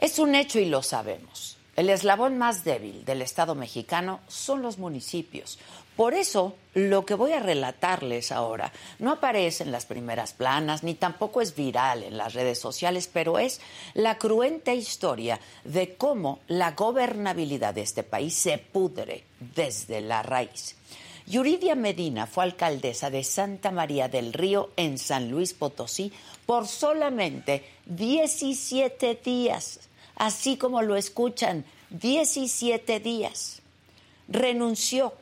Es 0.00 0.18
un 0.18 0.34
hecho 0.34 0.58
y 0.58 0.64
lo 0.64 0.82
sabemos. 0.82 1.58
El 1.76 1.90
eslabón 1.90 2.38
más 2.38 2.64
débil 2.64 3.04
del 3.04 3.20
Estado 3.20 3.54
mexicano 3.54 4.20
son 4.28 4.62
los 4.62 4.78
municipios. 4.78 5.58
Por 5.94 6.14
eso, 6.14 6.56
lo 6.72 7.04
que 7.04 7.14
voy 7.14 7.32
a 7.32 7.40
relatarles 7.40 8.32
ahora 8.32 8.72
no 8.98 9.12
aparece 9.12 9.62
en 9.62 9.72
las 9.72 9.84
primeras 9.84 10.32
planas 10.32 10.82
ni 10.82 10.94
tampoco 10.94 11.42
es 11.42 11.54
viral 11.54 12.02
en 12.02 12.16
las 12.16 12.32
redes 12.32 12.58
sociales, 12.58 13.10
pero 13.12 13.38
es 13.38 13.60
la 13.92 14.16
cruenta 14.16 14.72
historia 14.72 15.38
de 15.64 15.94
cómo 15.96 16.40
la 16.48 16.72
gobernabilidad 16.72 17.74
de 17.74 17.82
este 17.82 18.02
país 18.02 18.34
se 18.34 18.56
pudre 18.56 19.24
desde 19.54 20.00
la 20.00 20.22
raíz. 20.22 20.76
Yuridia 21.26 21.74
Medina 21.74 22.26
fue 22.26 22.44
alcaldesa 22.44 23.10
de 23.10 23.22
Santa 23.22 23.70
María 23.70 24.08
del 24.08 24.32
Río 24.32 24.70
en 24.76 24.96
San 24.96 25.30
Luis 25.30 25.52
Potosí 25.52 26.10
por 26.46 26.66
solamente 26.66 27.64
17 27.86 29.20
días 29.22 29.89
así 30.20 30.58
como 30.58 30.82
lo 30.82 30.96
escuchan, 30.96 31.64
17 31.88 33.00
días. 33.00 33.62
Renunció. 34.28 35.14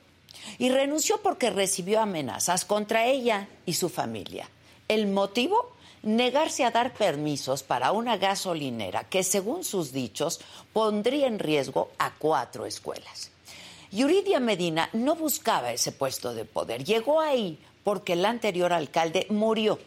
Y 0.59 0.71
renunció 0.71 1.23
porque 1.23 1.51
recibió 1.51 2.01
amenazas 2.01 2.65
contra 2.65 3.07
ella 3.07 3.49
y 3.65 3.75
su 3.75 3.89
familia. 3.89 4.51
El 4.89 5.07
motivo, 5.07 5.71
negarse 6.03 6.65
a 6.65 6.73
dar 6.73 6.95
permisos 6.95 7.63
para 7.63 7.93
una 7.93 8.17
gasolinera 8.17 9.05
que, 9.05 9.23
según 9.23 9.63
sus 9.63 9.93
dichos, 9.93 10.41
pondría 10.73 11.29
en 11.29 11.39
riesgo 11.39 11.91
a 11.99 12.15
cuatro 12.15 12.67
escuelas. 12.67 13.31
Yuridia 13.93 14.41
Medina 14.41 14.91
no 14.93 15.15
buscaba 15.15 15.73
ese 15.73 15.93
puesto 15.93 16.35
de 16.35 16.45
poder. 16.45 16.83
Llegó 16.83 17.21
ahí 17.21 17.57
porque 17.85 18.15
el 18.15 18.25
anterior 18.25 18.73
alcalde 18.73 19.29
murió 19.31 19.79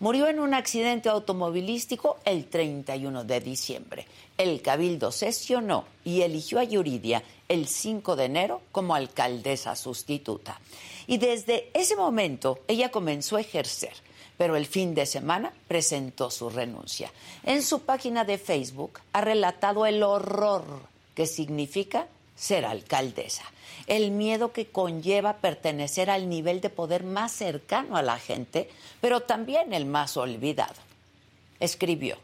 murió 0.00 0.28
en 0.28 0.40
un 0.40 0.54
accidente 0.54 1.08
automovilístico 1.08 2.18
el 2.24 2.46
31 2.46 3.24
de 3.24 3.40
diciembre. 3.40 4.06
El 4.36 4.60
cabildo 4.62 5.12
sesionó 5.12 5.84
y 6.04 6.22
eligió 6.22 6.58
a 6.58 6.64
Yuridia 6.64 7.22
el 7.48 7.66
5 7.66 8.16
de 8.16 8.24
enero 8.24 8.62
como 8.72 8.94
alcaldesa 8.94 9.76
sustituta. 9.76 10.60
Y 11.06 11.18
desde 11.18 11.70
ese 11.72 11.96
momento 11.96 12.58
ella 12.68 12.90
comenzó 12.90 13.36
a 13.36 13.40
ejercer, 13.40 13.94
pero 14.36 14.56
el 14.56 14.66
fin 14.66 14.94
de 14.94 15.06
semana 15.06 15.52
presentó 15.68 16.30
su 16.30 16.50
renuncia. 16.50 17.10
En 17.44 17.62
su 17.62 17.80
página 17.80 18.24
de 18.24 18.38
Facebook 18.38 19.00
ha 19.12 19.20
relatado 19.20 19.86
el 19.86 20.02
horror 20.02 20.64
que 21.14 21.26
significa 21.26 22.06
ser 22.34 22.66
alcaldesa 22.66 23.44
el 23.86 24.10
miedo 24.10 24.52
que 24.52 24.66
conlleva 24.66 25.38
pertenecer 25.38 26.10
al 26.10 26.28
nivel 26.28 26.60
de 26.60 26.70
poder 26.70 27.04
más 27.04 27.32
cercano 27.32 27.96
a 27.96 28.02
la 28.02 28.18
gente, 28.18 28.68
pero 29.00 29.20
también 29.20 29.72
el 29.72 29.86
más 29.86 30.16
olvidado. 30.16 30.74
Escribió, 31.60 32.18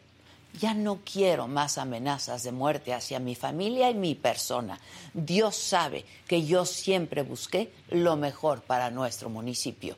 ya 0.60 0.74
no 0.74 1.00
quiero 1.04 1.48
más 1.48 1.78
amenazas 1.78 2.42
de 2.42 2.52
muerte 2.52 2.92
hacia 2.92 3.18
mi 3.18 3.34
familia 3.34 3.90
y 3.90 3.94
mi 3.94 4.14
persona. 4.14 4.78
Dios 5.14 5.56
sabe 5.56 6.04
que 6.26 6.44
yo 6.44 6.66
siempre 6.66 7.22
busqué 7.22 7.72
lo 7.88 8.16
mejor 8.16 8.62
para 8.62 8.90
nuestro 8.90 9.30
municipio. 9.30 9.96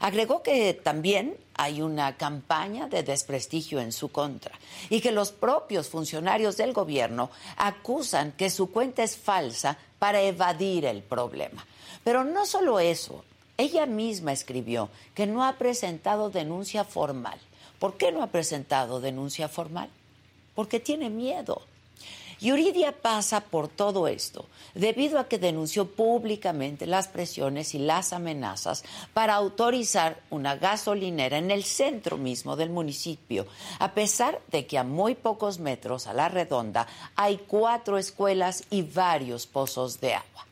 Agregó 0.00 0.42
que 0.42 0.72
también 0.74 1.36
hay 1.54 1.82
una 1.82 2.16
campaña 2.16 2.88
de 2.88 3.02
desprestigio 3.02 3.80
en 3.80 3.92
su 3.92 4.10
contra 4.10 4.58
y 4.88 5.02
que 5.02 5.12
los 5.12 5.30
propios 5.30 5.90
funcionarios 5.90 6.56
del 6.56 6.72
gobierno 6.72 7.30
acusan 7.58 8.32
que 8.32 8.48
su 8.48 8.70
cuenta 8.70 9.02
es 9.02 9.18
falsa 9.18 9.76
para 9.98 10.22
evadir 10.22 10.86
el 10.86 11.02
problema. 11.02 11.66
Pero 12.02 12.24
no 12.24 12.46
solo 12.46 12.80
eso, 12.80 13.24
ella 13.58 13.84
misma 13.84 14.32
escribió 14.32 14.88
que 15.14 15.26
no 15.26 15.44
ha 15.44 15.58
presentado 15.58 16.30
denuncia 16.30 16.84
formal. 16.84 17.38
¿Por 17.78 17.98
qué 17.98 18.10
no 18.10 18.22
ha 18.22 18.28
presentado 18.28 19.00
denuncia 19.00 19.48
formal? 19.48 19.90
Porque 20.54 20.80
tiene 20.80 21.10
miedo. 21.10 21.60
Yuridia 22.40 22.92
pasa 22.92 23.40
por 23.40 23.68
todo 23.68 24.08
esto 24.08 24.46
debido 24.74 25.18
a 25.18 25.28
que 25.28 25.38
denunció 25.38 25.86
públicamente 25.86 26.86
las 26.86 27.08
presiones 27.08 27.74
y 27.74 27.78
las 27.78 28.14
amenazas 28.14 28.82
para 29.12 29.34
autorizar 29.34 30.20
una 30.30 30.56
gasolinera 30.56 31.36
en 31.36 31.50
el 31.50 31.64
centro 31.64 32.16
mismo 32.16 32.56
del 32.56 32.70
municipio, 32.70 33.46
a 33.78 33.92
pesar 33.92 34.40
de 34.50 34.66
que 34.66 34.78
a 34.78 34.84
muy 34.84 35.14
pocos 35.14 35.58
metros 35.58 36.06
a 36.06 36.14
la 36.14 36.28
redonda 36.28 36.86
hay 37.14 37.36
cuatro 37.46 37.98
escuelas 37.98 38.64
y 38.70 38.82
varios 38.82 39.46
pozos 39.46 40.00
de 40.00 40.14
agua. 40.14 40.46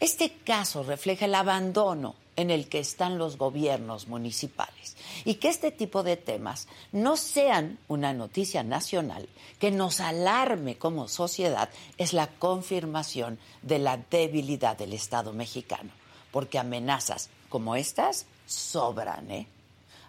Este 0.00 0.30
caso 0.44 0.82
refleja 0.82 1.24
el 1.24 1.34
abandono 1.34 2.14
en 2.36 2.50
el 2.50 2.68
que 2.68 2.78
están 2.78 3.18
los 3.18 3.36
gobiernos 3.36 4.08
municipales 4.08 4.96
y 5.24 5.34
que 5.34 5.48
este 5.48 5.70
tipo 5.70 6.02
de 6.02 6.16
temas 6.16 6.68
no 6.92 7.16
sean 7.16 7.78
una 7.88 8.12
noticia 8.12 8.62
nacional 8.62 9.28
que 9.58 9.70
nos 9.70 10.00
alarme 10.00 10.76
como 10.76 11.08
sociedad 11.08 11.70
es 11.98 12.12
la 12.12 12.28
confirmación 12.28 13.38
de 13.62 13.78
la 13.78 13.98
debilidad 13.98 14.76
del 14.78 14.92
Estado 14.92 15.32
mexicano, 15.32 15.90
porque 16.32 16.58
amenazas 16.58 17.28
como 17.48 17.76
estas 17.76 18.26
sobran, 18.46 19.30
¿eh? 19.30 19.46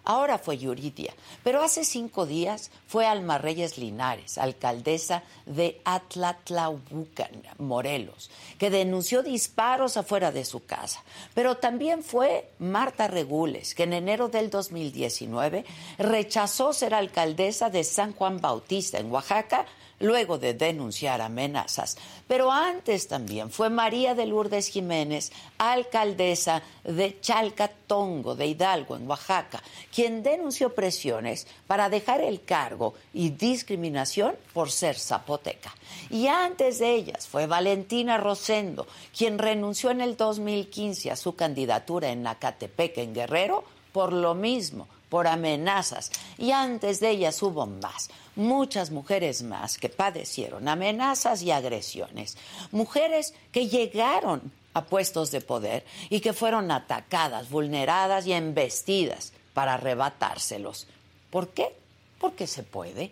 Ahora 0.04 0.38
fue 0.38 0.58
Yuridia, 0.58 1.14
pero 1.44 1.62
hace 1.62 1.84
cinco 1.84 2.26
días 2.26 2.72
fue 2.88 3.06
Alma 3.06 3.38
Reyes 3.38 3.78
Linares, 3.78 4.36
alcaldesa 4.36 5.22
de 5.46 5.80
Atlatlaubucan, 5.84 7.30
Morelos, 7.58 8.28
que 8.58 8.70
denunció 8.70 9.22
disparos 9.22 9.96
afuera 9.96 10.32
de 10.32 10.44
su 10.44 10.64
casa. 10.64 11.04
Pero 11.34 11.58
también 11.58 12.02
fue 12.02 12.50
Marta 12.58 13.06
Regules, 13.06 13.76
que 13.76 13.84
en 13.84 13.92
enero 13.92 14.28
del 14.28 14.50
2019 14.50 15.64
rechazó 15.98 16.72
ser 16.72 16.94
alcaldesa 16.94 17.70
de 17.70 17.84
San 17.84 18.12
Juan 18.12 18.40
Bautista, 18.40 18.98
en 18.98 19.12
Oaxaca, 19.12 19.66
luego 20.02 20.36
de 20.36 20.52
denunciar 20.52 21.20
amenazas. 21.20 21.96
Pero 22.28 22.52
antes 22.52 23.08
también 23.08 23.50
fue 23.50 23.70
María 23.70 24.14
de 24.14 24.26
Lourdes 24.26 24.68
Jiménez, 24.68 25.32
alcaldesa 25.58 26.62
de 26.84 27.18
Chalcatongo, 27.20 28.34
de 28.34 28.46
Hidalgo, 28.46 28.96
en 28.96 29.08
Oaxaca, 29.08 29.62
quien 29.94 30.22
denunció 30.22 30.74
presiones 30.74 31.46
para 31.66 31.88
dejar 31.88 32.20
el 32.20 32.42
cargo 32.44 32.94
y 33.14 33.30
discriminación 33.30 34.34
por 34.52 34.70
ser 34.70 34.98
zapoteca. 34.98 35.74
Y 36.10 36.26
antes 36.26 36.78
de 36.78 36.94
ellas 36.94 37.26
fue 37.26 37.46
Valentina 37.46 38.18
Rosendo, 38.18 38.86
quien 39.16 39.38
renunció 39.38 39.90
en 39.90 40.00
el 40.00 40.16
2015 40.16 41.10
a 41.10 41.16
su 41.16 41.36
candidatura 41.36 42.10
en 42.10 42.22
Nacatepec, 42.22 42.98
en 42.98 43.14
Guerrero, 43.14 43.64
por 43.92 44.12
lo 44.12 44.34
mismo, 44.34 44.88
por 45.12 45.26
amenazas. 45.26 46.10
Y 46.38 46.52
antes 46.52 46.98
de 46.98 47.10
ellas 47.10 47.42
hubo 47.42 47.66
más 47.66 48.08
muchas 48.34 48.90
mujeres 48.90 49.42
más 49.42 49.76
que 49.76 49.90
padecieron 49.90 50.68
amenazas 50.68 51.42
y 51.42 51.50
agresiones, 51.50 52.38
mujeres 52.70 53.34
que 53.52 53.68
llegaron 53.68 54.50
a 54.72 54.86
puestos 54.86 55.30
de 55.30 55.42
poder 55.42 55.84
y 56.08 56.20
que 56.20 56.32
fueron 56.32 56.70
atacadas, 56.70 57.50
vulneradas 57.50 58.26
y 58.26 58.32
embestidas 58.32 59.34
para 59.52 59.74
arrebatárselos. 59.74 60.86
¿Por 61.28 61.48
qué? 61.48 61.76
Porque 62.18 62.46
se 62.46 62.62
puede. 62.62 63.10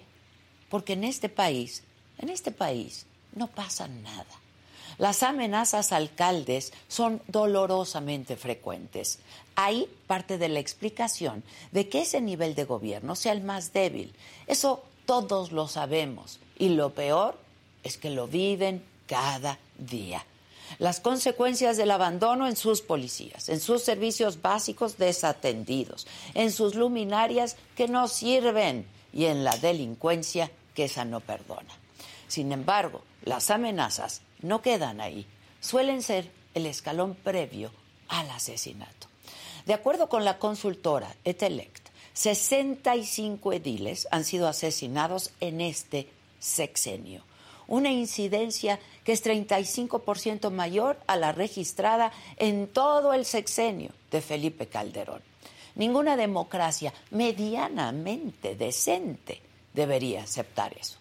Porque 0.71 0.95
en 0.95 1.05
este 1.05 1.29
país, 1.29 1.83
en 2.17 2.31
este 2.31 2.51
país, 2.51 3.05
no 3.35 3.47
pasa 3.47 3.89
nada. 3.89 4.25
Las 5.01 5.23
amenazas 5.23 5.93
a 5.93 5.97
alcaldes 5.97 6.75
son 6.87 7.23
dolorosamente 7.27 8.37
frecuentes. 8.37 9.19
Ahí 9.57 9.89
parte 10.07 10.37
de 10.37 10.51
la 10.51 10.61
explicación 10.61 11.43
de 11.73 11.89
que 11.89 12.03
ese 12.03 12.21
nivel 12.21 12.55
de 12.55 12.65
gobierno 12.65 13.17
sea 13.17 13.33
el 13.33 13.41
más 13.41 13.73
débil. 13.73 14.15
Eso 14.47 14.85
todos 15.07 15.53
lo 15.53 15.69
sabemos. 15.69 16.39
Y 16.59 16.69
lo 16.69 16.93
peor 16.93 17.39
es 17.83 17.97
que 17.97 18.11
lo 18.11 18.29
viven 18.29 18.85
cada 19.07 19.59
día. 19.79 20.23
Las 20.79 21.01
consecuencias 21.01 21.79
del 21.79 21.93
abandono 21.93 22.47
en 22.47 22.55
sus 22.55 22.83
policías, 22.83 23.49
en 23.49 23.61
sus 23.61 23.83
servicios 23.83 24.43
básicos 24.43 24.99
desatendidos, 24.99 26.07
en 26.35 26.53
sus 26.53 26.75
luminarias 26.75 27.57
que 27.75 27.89
no 27.89 28.07
sirven 28.07 28.87
y 29.15 29.25
en 29.25 29.45
la 29.45 29.57
delincuencia 29.57 30.51
que 30.75 30.85
esa 30.85 31.07
no 31.07 31.21
perdona. 31.21 31.73
Sin 32.29 32.53
embargo, 32.53 33.01
las 33.25 33.51
amenazas 33.51 34.21
no 34.43 34.63
quedan 34.63 35.01
ahí. 35.01 35.27
Suelen 35.61 36.03
ser 36.03 36.31
el 36.55 36.67
escalón 36.67 37.15
previo 37.15 37.71
al 38.09 38.31
asesinato. 38.31 39.09
De 39.67 39.75
acuerdo 39.75 40.09
con 40.09 40.25
la 40.25 40.39
consultora 40.39 41.15
Etelect, 41.25 41.89
65 42.15 43.53
ediles 43.53 44.09
han 44.11 44.25
sido 44.25 44.49
asesinados 44.49 45.33
en 45.41 45.61
este 45.61 46.09
sexenio, 46.39 47.23
una 47.69 47.91
incidencia 47.91 48.81
que 49.05 49.13
es 49.13 49.25
35% 49.25 50.51
mayor 50.51 50.99
a 51.07 51.17
la 51.17 51.33
registrada 51.33 52.13
en 52.37 52.67
todo 52.67 53.13
el 53.13 53.25
sexenio 53.25 53.91
de 54.11 54.21
Felipe 54.21 54.67
Calderón. 54.67 55.23
Ninguna 55.77 56.17
democracia 56.17 56.93
medianamente 57.11 58.57
decente 58.57 59.41
debería 59.73 60.25
aceptar 60.25 60.77
eso. 60.79 61.00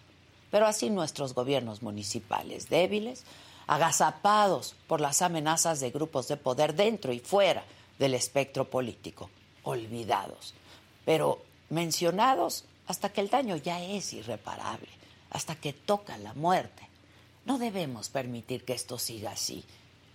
Pero 0.50 0.66
así 0.66 0.90
nuestros 0.90 1.34
gobiernos 1.34 1.82
municipales 1.82 2.68
débiles, 2.68 3.24
agazapados 3.66 4.74
por 4.88 5.00
las 5.00 5.22
amenazas 5.22 5.78
de 5.80 5.90
grupos 5.90 6.26
de 6.26 6.36
poder 6.36 6.74
dentro 6.74 7.12
y 7.12 7.20
fuera 7.20 7.64
del 8.00 8.14
espectro 8.14 8.68
político, 8.68 9.30
olvidados, 9.62 10.54
pero 11.04 11.42
mencionados 11.68 12.64
hasta 12.88 13.10
que 13.10 13.20
el 13.20 13.28
daño 13.28 13.56
ya 13.56 13.80
es 13.80 14.12
irreparable, 14.12 14.88
hasta 15.30 15.54
que 15.54 15.72
toca 15.72 16.18
la 16.18 16.34
muerte. 16.34 16.88
No 17.44 17.58
debemos 17.58 18.08
permitir 18.08 18.64
que 18.64 18.72
esto 18.72 18.98
siga 18.98 19.30
así, 19.30 19.64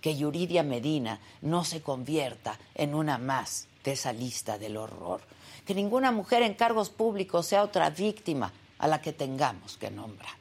que 0.02 0.16
Yuridia 0.16 0.62
Medina 0.62 1.18
no 1.40 1.64
se 1.64 1.80
convierta 1.80 2.58
en 2.74 2.94
una 2.94 3.16
más 3.16 3.68
de 3.84 3.92
esa 3.92 4.12
lista 4.12 4.58
del 4.58 4.76
horror, 4.76 5.22
que 5.64 5.74
ninguna 5.74 6.12
mujer 6.12 6.42
en 6.42 6.54
cargos 6.54 6.90
públicos 6.90 7.46
sea 7.46 7.62
otra 7.62 7.88
víctima 7.88 8.52
a 8.78 8.88
la 8.88 9.00
que 9.00 9.12
tengamos 9.12 9.76
que 9.76 9.90
nombrar. 9.90 10.36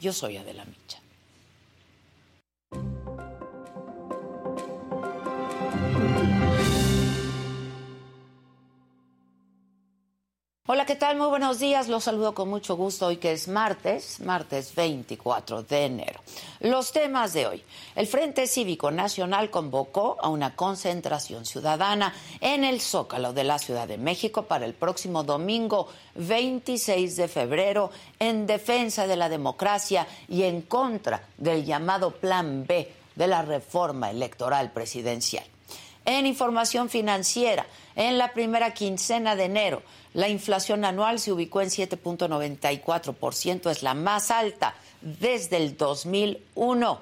Yo 0.00 0.12
soy 0.12 0.36
Adela 0.36 0.64
Micha. 0.64 1.00
Hola, 10.72 10.86
¿qué 10.86 10.94
tal? 10.94 11.16
Muy 11.16 11.26
buenos 11.26 11.58
días. 11.58 11.88
Los 11.88 12.04
saludo 12.04 12.32
con 12.32 12.48
mucho 12.48 12.76
gusto 12.76 13.06
hoy 13.06 13.16
que 13.16 13.32
es 13.32 13.48
martes, 13.48 14.20
martes 14.20 14.72
24 14.72 15.64
de 15.64 15.86
enero. 15.86 16.20
Los 16.60 16.92
temas 16.92 17.32
de 17.32 17.48
hoy. 17.48 17.64
El 17.96 18.06
Frente 18.06 18.46
Cívico 18.46 18.92
Nacional 18.92 19.50
convocó 19.50 20.16
a 20.20 20.28
una 20.28 20.54
concentración 20.54 21.44
ciudadana 21.44 22.14
en 22.40 22.62
el 22.62 22.80
Zócalo 22.80 23.32
de 23.32 23.42
la 23.42 23.58
Ciudad 23.58 23.88
de 23.88 23.98
México 23.98 24.44
para 24.44 24.64
el 24.64 24.74
próximo 24.74 25.24
domingo 25.24 25.88
26 26.14 27.16
de 27.16 27.26
febrero 27.26 27.90
en 28.20 28.46
defensa 28.46 29.08
de 29.08 29.16
la 29.16 29.28
democracia 29.28 30.06
y 30.28 30.44
en 30.44 30.62
contra 30.62 31.20
del 31.36 31.64
llamado 31.64 32.12
Plan 32.12 32.64
B 32.64 32.88
de 33.16 33.26
la 33.26 33.42
reforma 33.42 34.12
electoral 34.12 34.70
presidencial. 34.70 35.42
En 36.04 36.26
información 36.26 36.88
financiera, 36.88 37.66
en 37.94 38.18
la 38.18 38.32
primera 38.32 38.72
quincena 38.72 39.36
de 39.36 39.44
enero, 39.44 39.82
la 40.14 40.28
inflación 40.28 40.84
anual 40.84 41.20
se 41.20 41.32
ubicó 41.32 41.60
en 41.60 41.68
7.94%, 41.68 43.70
es 43.70 43.82
la 43.82 43.94
más 43.94 44.30
alta 44.30 44.74
desde 45.00 45.56
el 45.56 45.76
2001. 45.76 47.00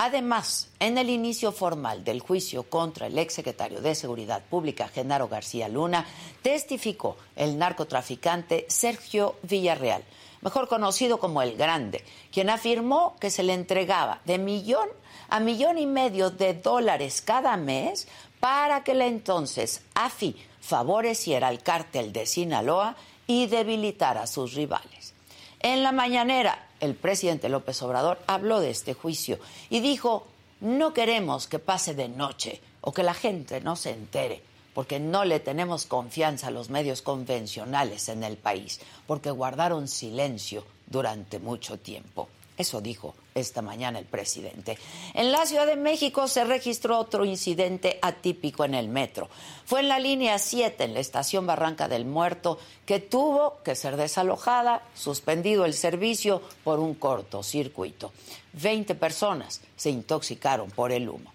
Además, 0.00 0.68
en 0.78 0.96
el 0.96 1.10
inicio 1.10 1.50
formal 1.50 2.04
del 2.04 2.20
juicio 2.20 2.62
contra 2.62 3.08
el 3.08 3.18
exsecretario 3.18 3.80
de 3.80 3.96
Seguridad 3.96 4.44
Pública, 4.44 4.86
Genaro 4.86 5.26
García 5.26 5.68
Luna, 5.68 6.06
testificó 6.40 7.16
el 7.34 7.58
narcotraficante 7.58 8.64
Sergio 8.68 9.34
Villarreal, 9.42 10.04
mejor 10.40 10.68
conocido 10.68 11.18
como 11.18 11.42
El 11.42 11.56
Grande, 11.56 12.04
quien 12.30 12.48
afirmó 12.48 13.16
que 13.18 13.30
se 13.30 13.42
le 13.42 13.54
entregaba 13.54 14.20
de 14.24 14.38
millón 14.38 14.88
a 15.30 15.40
millón 15.40 15.78
y 15.78 15.86
medio 15.86 16.30
de 16.30 16.54
dólares 16.54 17.20
cada 17.20 17.56
mes 17.56 18.06
para 18.40 18.84
que 18.84 18.94
la 18.94 19.06
entonces 19.06 19.82
AFI 19.94 20.36
favoreciera 20.60 21.48
al 21.48 21.62
cártel 21.62 22.12
de 22.12 22.26
Sinaloa 22.26 22.96
y 23.26 23.46
debilitara 23.46 24.22
a 24.22 24.26
sus 24.26 24.54
rivales. 24.54 25.14
En 25.60 25.82
la 25.82 25.92
mañanera, 25.92 26.68
el 26.80 26.94
presidente 26.94 27.48
López 27.48 27.82
Obrador 27.82 28.18
habló 28.26 28.60
de 28.60 28.70
este 28.70 28.94
juicio 28.94 29.38
y 29.70 29.80
dijo, 29.80 30.26
no 30.60 30.92
queremos 30.92 31.46
que 31.46 31.58
pase 31.58 31.94
de 31.94 32.08
noche 32.08 32.60
o 32.80 32.92
que 32.92 33.02
la 33.02 33.14
gente 33.14 33.60
no 33.60 33.76
se 33.76 33.90
entere, 33.90 34.42
porque 34.74 35.00
no 35.00 35.24
le 35.24 35.40
tenemos 35.40 35.86
confianza 35.86 36.48
a 36.48 36.52
los 36.52 36.70
medios 36.70 37.02
convencionales 37.02 38.08
en 38.08 38.22
el 38.22 38.36
país, 38.36 38.80
porque 39.06 39.30
guardaron 39.30 39.88
silencio 39.88 40.64
durante 40.86 41.38
mucho 41.38 41.78
tiempo. 41.78 42.28
Eso 42.56 42.80
dijo 42.80 43.14
esta 43.40 43.62
mañana 43.62 43.98
el 43.98 44.04
presidente. 44.04 44.78
En 45.14 45.32
la 45.32 45.46
Ciudad 45.46 45.66
de 45.66 45.76
México 45.76 46.28
se 46.28 46.44
registró 46.44 46.98
otro 46.98 47.24
incidente 47.24 47.98
atípico 48.02 48.64
en 48.64 48.74
el 48.74 48.88
metro. 48.88 49.28
Fue 49.64 49.80
en 49.80 49.88
la 49.88 49.98
línea 49.98 50.38
7, 50.38 50.84
en 50.84 50.94
la 50.94 51.00
estación 51.00 51.46
Barranca 51.46 51.88
del 51.88 52.04
Muerto, 52.04 52.58
que 52.86 53.00
tuvo 53.00 53.58
que 53.62 53.74
ser 53.74 53.96
desalojada, 53.96 54.82
suspendido 54.94 55.64
el 55.64 55.74
servicio 55.74 56.42
por 56.64 56.78
un 56.78 56.94
cortocircuito. 56.94 58.12
Veinte 58.52 58.94
personas 58.94 59.60
se 59.76 59.90
intoxicaron 59.90 60.70
por 60.70 60.92
el 60.92 61.08
humo. 61.08 61.32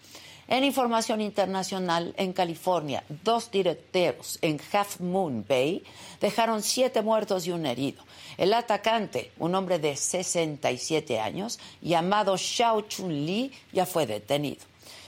En 0.54 0.64
información 0.64 1.20
internacional, 1.20 2.14
en 2.16 2.32
California, 2.32 3.04
dos 3.24 3.50
tiroteos 3.50 4.38
en 4.44 4.62
Half 4.72 5.00
Moon 5.00 5.44
Bay 5.50 5.84
dejaron 6.22 6.62
siete 6.62 7.02
muertos 7.02 7.48
y 7.48 7.52
un 7.52 7.66
herido. 7.66 8.04
El 8.38 8.54
atacante, 8.54 9.32
un 9.40 9.56
hombre 9.56 9.80
de 9.80 9.96
67 9.96 11.20
años, 11.20 11.58
llamado 11.82 12.38
Xiao 12.38 12.82
Chun 12.82 13.26
Li, 13.26 13.52
ya 13.72 13.88
fue 13.88 14.06
detenido. 14.06 14.62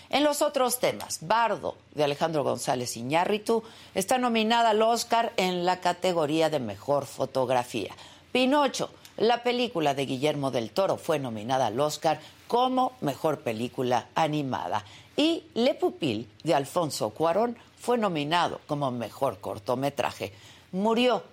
En 0.09 0.23
los 0.23 0.41
otros 0.41 0.79
temas, 0.79 1.19
Bardo, 1.21 1.77
de 1.93 2.03
Alejandro 2.03 2.43
González 2.43 2.97
Iñárritu, 2.97 3.61
está 3.93 4.17
nominada 4.17 4.71
al 4.71 4.81
Oscar 4.81 5.31
en 5.37 5.63
la 5.63 5.79
categoría 5.79 6.49
de 6.49 6.59
Mejor 6.59 7.05
Fotografía. 7.05 7.93
Pinocho, 8.31 8.89
la 9.17 9.43
película 9.43 9.93
de 9.93 10.07
Guillermo 10.07 10.49
del 10.49 10.71
Toro, 10.71 10.97
fue 10.97 11.19
nominada 11.19 11.67
al 11.67 11.79
Oscar 11.79 12.19
como 12.47 12.93
Mejor 13.01 13.41
Película 13.41 14.07
Animada. 14.15 14.83
Y 15.17 15.43
Le 15.53 15.75
Pupil, 15.75 16.29
de 16.43 16.53
Alfonso 16.53 17.11
Cuarón, 17.11 17.57
fue 17.79 17.97
nominado 17.97 18.61
como 18.67 18.91
Mejor 18.91 19.39
Cortometraje. 19.39 20.33
Murió 20.71 21.23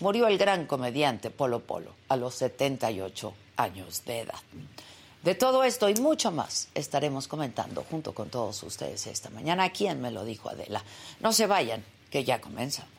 murió 0.00 0.26
el 0.26 0.38
gran 0.38 0.66
comediante 0.66 1.30
Polo 1.30 1.60
Polo 1.60 1.92
a 2.08 2.16
los 2.16 2.34
78 2.36 3.34
años 3.56 4.04
de 4.04 4.20
edad. 4.20 4.40
De 5.22 5.34
todo 5.34 5.64
esto 5.64 5.88
y 5.88 5.94
mucho 5.94 6.30
más 6.30 6.68
estaremos 6.74 7.26
comentando 7.26 7.84
junto 7.90 8.14
con 8.14 8.30
todos 8.30 8.62
ustedes 8.62 9.06
esta 9.06 9.30
mañana. 9.30 9.70
¿Quién 9.70 10.00
me 10.00 10.10
lo 10.10 10.24
dijo 10.24 10.48
Adela? 10.48 10.82
No 11.20 11.32
se 11.32 11.46
vayan, 11.46 11.84
que 12.10 12.24
ya 12.24 12.40
comenzamos. 12.40 12.97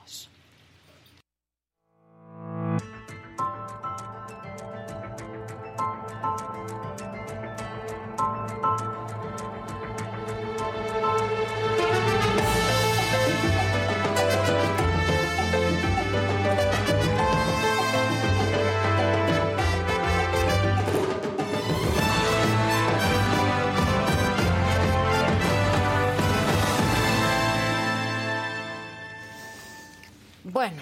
Bueno, 30.60 30.82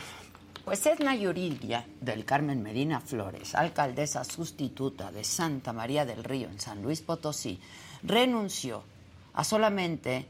pues 0.65 0.83
Edna 0.87 1.15
Yuridia 1.15 1.85
del 2.01 2.25
Carmen 2.25 2.63
Medina 2.63 2.99
Flores, 2.99 3.53
alcaldesa 3.53 4.23
sustituta 4.23 5.11
de 5.11 5.23
Santa 5.23 5.71
María 5.71 6.03
del 6.03 6.23
Río 6.23 6.49
en 6.49 6.59
San 6.59 6.81
Luis 6.81 7.03
Potosí, 7.03 7.59
renunció 8.01 8.81
a 9.35 9.43
solamente 9.43 10.25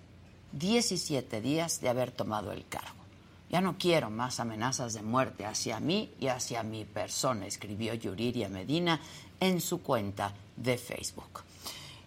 17 0.51 1.39
días 1.39 1.79
de 1.79 1.87
haber 1.87 2.11
tomado 2.11 2.51
el 2.51 2.67
cargo. 2.67 3.05
Ya 3.49 3.61
no 3.61 3.77
quiero 3.77 4.09
más 4.09 4.41
amenazas 4.41 4.93
de 4.93 5.01
muerte 5.01 5.45
hacia 5.45 5.79
mí 5.79 6.13
y 6.19 6.27
hacia 6.27 6.61
mi 6.61 6.83
persona, 6.83 7.47
escribió 7.47 7.93
Yuridia 7.93 8.49
Medina 8.49 8.99
en 9.39 9.61
su 9.61 9.81
cuenta 9.81 10.33
de 10.57 10.77
Facebook. 10.77 11.46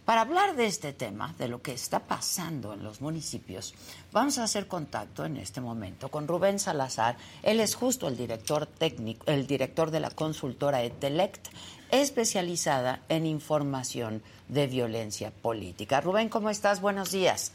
Para 0.05 0.23
hablar 0.23 0.57
de 0.57 0.67
este 0.67 0.93
tema, 0.93 1.35
de 1.39 1.49
lo 1.49 1.63
que 1.63 1.73
está 1.73 2.01
pasando 2.01 2.73
en 2.73 2.83
los 2.83 3.01
municipios, 3.01 3.75
vamos 4.13 4.39
a 4.39 4.45
hacer 4.45 4.67
contacto 4.67 5.25
en 5.25 5.37
este 5.37 5.61
momento 5.61 6.09
con 6.09 6.27
Rubén 6.27 6.59
Salazar. 6.59 7.17
Él 7.43 7.61
es 7.61 7.75
justo 7.75 8.09
el 8.09 8.17
director 8.17 8.67
técnico, 8.67 9.25
el 9.27 9.47
director 9.47 9.91
de 9.91 10.01
la 10.01 10.11
consultora 10.11 10.83
Etelect, 10.83 11.49
especializada 11.91 13.03
en 13.09 13.27
información 13.27 14.23
de 14.49 14.67
violencia 14.67 15.31
política. 15.31 16.01
Rubén, 16.01 16.29
¿cómo 16.29 16.51
estás? 16.51 16.81
Buenos 16.81 17.13
días. 17.13 17.53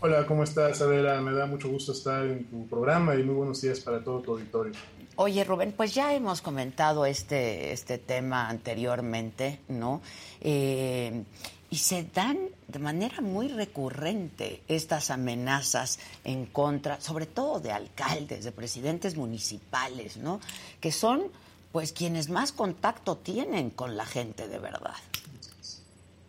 Hola, 0.00 0.24
¿cómo 0.26 0.44
estás, 0.44 0.80
Adela? 0.80 1.20
Me 1.20 1.32
da 1.32 1.46
mucho 1.46 1.68
gusto 1.68 1.90
estar 1.90 2.24
en 2.24 2.44
tu 2.44 2.68
programa 2.68 3.16
y 3.16 3.24
muy 3.24 3.34
buenos 3.34 3.60
días 3.60 3.80
para 3.80 3.98
todo 4.04 4.20
tu 4.20 4.30
auditorio. 4.30 4.72
Oye, 5.16 5.42
Rubén, 5.42 5.74
pues 5.76 5.92
ya 5.92 6.14
hemos 6.14 6.40
comentado 6.40 7.04
este, 7.04 7.72
este 7.72 7.98
tema 7.98 8.48
anteriormente, 8.48 9.58
¿no? 9.66 10.00
Eh, 10.40 11.24
y 11.68 11.76
se 11.78 12.04
dan 12.14 12.38
de 12.68 12.78
manera 12.78 13.20
muy 13.20 13.48
recurrente 13.48 14.62
estas 14.68 15.10
amenazas 15.10 15.98
en 16.22 16.46
contra, 16.46 17.00
sobre 17.00 17.26
todo 17.26 17.58
de 17.58 17.72
alcaldes, 17.72 18.44
de 18.44 18.52
presidentes 18.52 19.16
municipales, 19.16 20.16
¿no? 20.16 20.38
Que 20.80 20.92
son, 20.92 21.24
pues, 21.72 21.92
quienes 21.92 22.30
más 22.30 22.52
contacto 22.52 23.16
tienen 23.16 23.70
con 23.70 23.96
la 23.96 24.06
gente 24.06 24.46
de 24.46 24.60
verdad. 24.60 24.94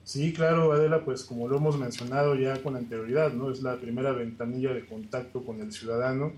Sí, 0.09 0.33
claro, 0.33 0.71
Adela, 0.71 1.05
pues 1.05 1.23
como 1.23 1.47
lo 1.47 1.57
hemos 1.57 1.77
mencionado 1.77 2.33
ya 2.33 2.63
con 2.63 2.75
anterioridad, 2.75 3.31
¿no? 3.31 3.51
Es 3.51 3.61
la 3.61 3.75
primera 3.75 4.11
ventanilla 4.11 4.73
de 4.73 4.83
contacto 4.83 5.43
con 5.43 5.61
el 5.61 5.71
ciudadano 5.71 6.33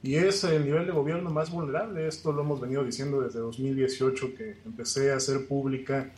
y 0.00 0.14
es 0.14 0.44
el 0.44 0.64
nivel 0.64 0.86
de 0.86 0.92
gobierno 0.92 1.28
más 1.30 1.50
vulnerable. 1.50 2.06
Esto 2.06 2.30
lo 2.30 2.42
hemos 2.42 2.60
venido 2.60 2.84
diciendo 2.84 3.20
desde 3.20 3.40
2018 3.40 4.36
que 4.36 4.58
empecé 4.64 5.10
a 5.10 5.16
hacer 5.16 5.48
pública 5.48 6.12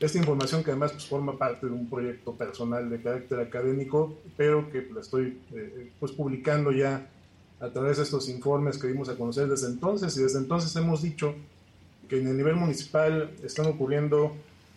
esta 0.00 0.16
información 0.16 0.64
que 0.64 0.70
además 0.70 0.92
pues, 0.92 1.04
forma 1.04 1.36
parte 1.36 1.66
de 1.66 1.72
un 1.72 1.90
proyecto 1.90 2.32
personal 2.32 2.88
de 2.88 3.02
carácter 3.02 3.40
académico, 3.40 4.16
pero 4.34 4.70
que 4.70 4.88
la 4.94 5.02
estoy 5.02 5.38
eh, 5.52 5.90
pues, 6.00 6.12
publicando 6.12 6.72
ya 6.72 7.06
a 7.60 7.68
través 7.68 7.98
de 7.98 8.04
estos 8.04 8.30
informes 8.30 8.78
que 8.78 8.86
dimos 8.86 9.10
a 9.10 9.16
conocer 9.16 9.46
desde 9.46 9.66
entonces. 9.66 10.16
Y 10.16 10.22
desde 10.22 10.38
entonces 10.38 10.74
hemos 10.74 11.02
dicho 11.02 11.34
que 12.08 12.18
en 12.18 12.28
el 12.28 12.38
nivel 12.38 12.56
municipal 12.56 13.30
están 13.42 13.66
ocurriendo 13.66 14.34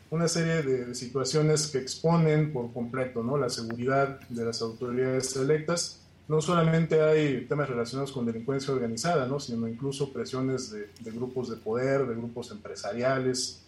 una 0.10 0.28
serie 0.28 0.62
de, 0.64 0.96
situaciones 0.96 1.68
que 1.68 1.80
exponen 1.80 2.54
por 2.54 2.72
completo 2.74 3.24
¿no? 3.24 3.38
la 3.38 3.50
seguridad 3.50 4.20
de 4.30 4.46
las 4.46 4.62
autoridades 4.62 5.36
electas 5.36 6.00
no 6.28 6.42
solamente 6.42 7.02
hay 7.02 7.46
temas 7.46 7.70
relacionados 7.70 8.12
con 8.12 8.26
delincuencia 8.26 8.74
organizada, 8.74 9.28
¿no? 9.28 9.40
sino 9.40 9.68
incluso 9.68 10.12
presiones 10.12 10.72
de, 10.72 11.12
grupos 11.12 11.50
de 11.50 11.56
poder, 11.56 12.06
de 12.06 12.16
grupos 12.16 12.52
empresariales, 12.52 13.62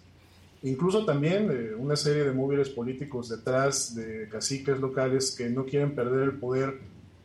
incluso 0.64 1.06
también 1.06 1.50
eh, 1.52 1.74
una 1.78 1.96
serie 1.96 2.26
de 2.26 2.34
móviles 2.34 2.70
políticos 2.70 3.30
detrás 3.30 3.96
de 3.96 4.28
caciques 4.30 4.78
locales 4.78 5.34
que 5.38 5.50
no 5.50 5.66
quieren 5.66 5.96
perder 5.96 6.24
el 6.24 6.34
poder 6.34 6.80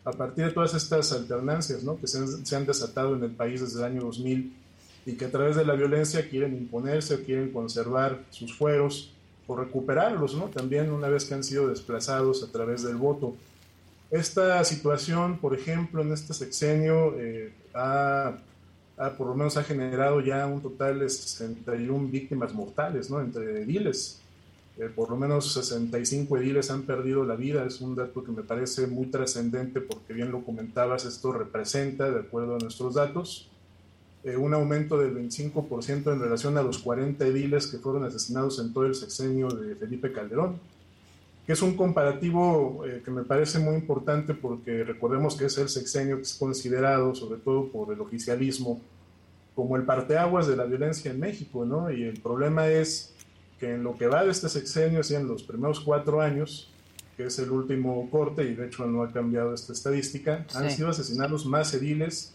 a 0.04 0.12
partir 0.12 0.44
de 0.44 0.52
todas 0.52 0.75
estas 0.75 1.11
alternancias 1.12 1.83
¿no? 1.83 1.99
que 1.99 2.06
se 2.06 2.18
han, 2.18 2.47
se 2.47 2.54
han, 2.54 2.64
desatado 2.64 3.16
en 3.16 3.25
el 3.25 3.33
país 3.33 3.61
desde 3.61 3.80
el 3.80 3.87
año 3.87 4.02
2000 4.02 4.63
y 5.06 5.14
que 5.14 5.26
a 5.26 5.30
través 5.30 5.56
de 5.56 5.64
la 5.64 5.75
violencia 5.75 6.28
quieren 6.28 6.56
imponerse, 6.56 7.23
quieren 7.25 7.52
conservar 7.52 8.20
sus 8.30 8.56
fueros 8.56 9.12
o 9.46 9.56
recuperarlos, 9.56 10.34
¿no? 10.34 10.46
también 10.46 10.90
una 10.90 11.08
vez 11.08 11.25
que 11.25 11.34
han 11.34 11.44
sido 11.44 11.68
desplazados 11.68 12.42
a 12.42 12.50
través 12.50 12.82
del 12.82 12.96
voto. 12.96 13.34
Esta 14.11 14.62
situación, 14.64 15.38
por 15.38 15.54
ejemplo, 15.54 16.02
en 16.02 16.12
este 16.12 16.32
sexenio, 16.32 17.14
eh, 17.18 17.52
ha, 17.75 18.37
por 19.18 19.26
lo 19.26 19.34
menos 19.34 19.56
ha 19.56 19.64
generado 19.64 20.20
ya 20.20 20.46
un 20.46 20.62
total 20.62 21.00
de 21.00 21.08
61 21.08 22.08
víctimas 22.08 22.54
mortales, 22.54 23.11
¿no? 23.11 23.20
Entre 23.20 23.62
ediles. 23.62 24.20
Eh, 24.78 24.88
por 24.94 25.11
lo 25.11 25.16
menos 25.16 25.52
65 25.52 26.37
ediles 26.37 26.70
han 26.70 26.82
perdido 26.82 27.25
la 27.25 27.34
vida. 27.34 27.64
Es 27.64 27.80
un 27.80 27.96
dato 27.96 28.23
que 28.23 28.32
me 28.32 28.42
parece 28.42 28.87
muy 28.87 29.06
trascendente 29.06 29.80
porque 29.80 30.12
bien 30.12 30.30
lo 30.30 30.44
comentabas, 30.44 31.04
esto 31.04 31.32
representa, 31.32 32.11
de 32.11 32.20
acuerdo 32.20 32.56
a 32.56 32.58
nuestros 32.58 32.94
datos, 32.94 33.50
eh, 34.25 34.37
un 34.37 34.54
aumento 34.54 34.99
del 34.99 35.14
25% 35.14 36.12
en 36.12 36.21
relación 36.21 36.57
a 36.59 36.62
los 36.62 36.78
40 36.78 37.26
ediles 37.26 37.66
que 37.66 37.78
fueron 37.78 38.04
asesinados 38.04 38.59
en 38.59 38.73
todo 38.73 38.87
el 38.87 38.95
sexenio 38.95 39.49
de 39.49 39.75
Felipe 39.76 40.12
Calderón 40.12 40.59
que 41.47 41.52
es 41.52 41.62
un 41.62 41.76
comparativo 41.76 42.85
eh, 42.87 43.02
que 43.04 43.11
me 43.11 43.23
parece 43.23 43.59
muy 43.59 43.75
importante 43.75 44.35
porque 44.35 44.83
recordemos 44.83 45.37
que 45.37 45.47
es 45.47 45.59
el 45.59 45.69
sexenio 45.69 46.16
que 46.16 46.23
es 46.23 46.35
considerado, 46.35 47.14
sobre 47.14 47.38
todo 47.38 47.69
por 47.69 47.93
el 47.93 48.00
oficialismo, 48.00 48.81
como 49.54 49.76
el 49.76 49.83
parteaguas 49.83 50.47
de 50.47 50.57
la 50.57 50.64
violencia 50.64 51.11
en 51.11 51.21
México, 51.21 51.64
¿no? 51.64 51.90
Y 51.90 52.02
el 52.04 52.21
problema 52.21 52.69
es 52.69 53.12
que 53.61 53.75
en 53.75 53.85
lo 53.85 53.97
que 53.97 54.07
va 54.07 54.25
de 54.25 54.31
este 54.31 54.49
sexenio, 54.49 55.00
así 55.00 55.14
en 55.14 55.28
los 55.28 55.43
primeros 55.43 55.81
cuatro 55.81 56.21
años, 56.23 56.71
que 57.16 57.26
es 57.26 57.38
el 57.38 57.50
último 57.50 58.09
corte, 58.11 58.45
y 58.45 58.54
de 58.54 58.66
hecho 58.66 58.87
no 58.87 59.02
ha 59.02 59.12
cambiado 59.12 59.54
esta 59.54 59.73
estadística, 59.73 60.47
han 60.54 60.71
sido 60.71 60.88
asesinados 60.88 61.45
más 61.47 61.73
ediles 61.75 62.33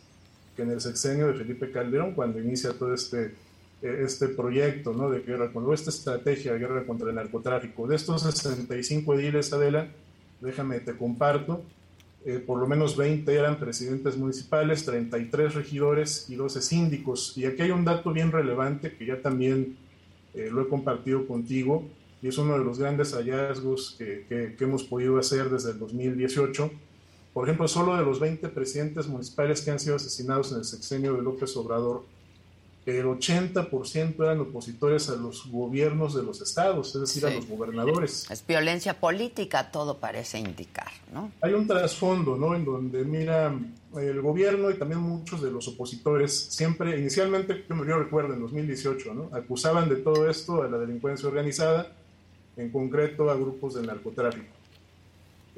que 0.59 0.63
en 0.63 0.71
el 0.71 0.81
sexenio 0.81 1.27
de 1.27 1.35
Felipe 1.35 1.71
Calderón, 1.71 2.11
cuando 2.13 2.37
inicia 2.37 2.73
todo 2.73 2.93
este 2.93 3.31
eh, 3.81 4.01
este 4.05 4.27
proyecto 4.27 4.93
¿no? 4.93 5.09
de 5.09 5.21
guerra, 5.21 5.51
cuando 5.53 5.73
esta 5.73 5.89
estrategia 5.89 6.51
de 6.51 6.59
guerra 6.59 6.85
contra 6.85 7.09
el 7.09 7.15
narcotráfico. 7.15 7.87
De 7.87 7.95
estos 7.95 8.23
65 8.23 9.13
ediles, 9.13 9.53
Adela, 9.53 9.87
déjame 10.41 10.81
te 10.81 10.97
comparto, 10.97 11.63
eh, 12.25 12.43
por 12.45 12.59
lo 12.59 12.67
menos 12.67 12.97
20 12.97 13.33
eran 13.33 13.57
presidentes 13.57 14.17
municipales, 14.17 14.83
33 14.83 15.55
regidores 15.55 16.29
y 16.29 16.35
12 16.35 16.61
síndicos. 16.61 17.37
Y 17.37 17.45
aquí 17.45 17.61
hay 17.61 17.71
un 17.71 17.85
dato 17.85 18.11
bien 18.11 18.33
relevante 18.33 18.91
que 18.91 19.05
ya 19.05 19.21
también 19.21 19.77
eh, 20.33 20.49
lo 20.51 20.63
he 20.63 20.67
compartido 20.67 21.25
contigo 21.25 21.85
y 22.21 22.27
es 22.27 22.37
uno 22.37 22.59
de 22.59 22.65
los 22.65 22.79
grandes 22.79 23.13
hallazgos 23.13 23.95
que, 23.97 24.25
que, 24.27 24.55
que 24.57 24.63
hemos 24.65 24.83
podido 24.83 25.17
hacer 25.17 25.49
desde 25.49 25.71
el 25.71 25.79
2018. 25.79 26.69
Por 27.39 27.48
ejemplo, 27.48 27.69
solo 27.69 27.96
de 27.96 28.03
los 28.03 28.19
20 28.19 28.50
presidentes 28.50 29.08
municipales 29.08 29.62
que 29.62 29.72
han 29.72 29.79
sido 29.79 29.96
asesinados 29.96 30.51
en 30.51 30.58
el 30.58 30.65
sexenio 30.65 31.13
de 31.13 31.22
López 31.22 31.55
Obrador, 31.55 32.03
el 32.86 33.05
80% 33.05 34.22
eran 34.22 34.41
opositores 34.41 35.10
a 35.10 35.15
los 35.15 35.50
gobiernos 35.50 36.13
de 36.13 36.22
los 36.22 36.41
estados, 36.41 36.93
es 36.96 37.00
decir, 37.00 37.25
a 37.25 37.29
los 37.29 37.48
gobernadores. 37.48 38.29
Es 38.29 38.46
violencia 38.46 39.00
política, 39.00 39.72
todo 39.72 40.00
parece 40.00 40.38
indicar, 40.38 40.91
¿no? 41.13 41.31
Hay 41.39 41.53
un 41.53 41.65
trasfondo, 41.65 42.36
¿no? 42.36 42.55
En 42.55 42.65
donde, 42.65 43.05
mira, 43.05 43.58
el 43.96 44.22
gobierno 44.22 44.69
y 44.69 44.74
también 44.74 45.00
muchos 45.00 45.41
de 45.41 45.50
los 45.50 45.65
opositores 45.69 46.38
siempre, 46.38 47.00
inicialmente, 47.00 47.63
yo 47.69 48.00
recuerdo 48.00 48.34
en 48.34 48.41
2018, 48.41 49.13
¿no? 49.13 49.29
Acusaban 49.31 49.88
de 49.88 49.96
todo 49.96 50.29
esto 50.29 50.62
a 50.62 50.67
la 50.67 50.77
delincuencia 50.77 51.29
organizada, 51.29 51.89
en 52.58 52.69
concreto 52.69 53.29
a 53.29 53.36
grupos 53.36 53.75
de 53.75 53.88
narcotráfico. 53.88 54.58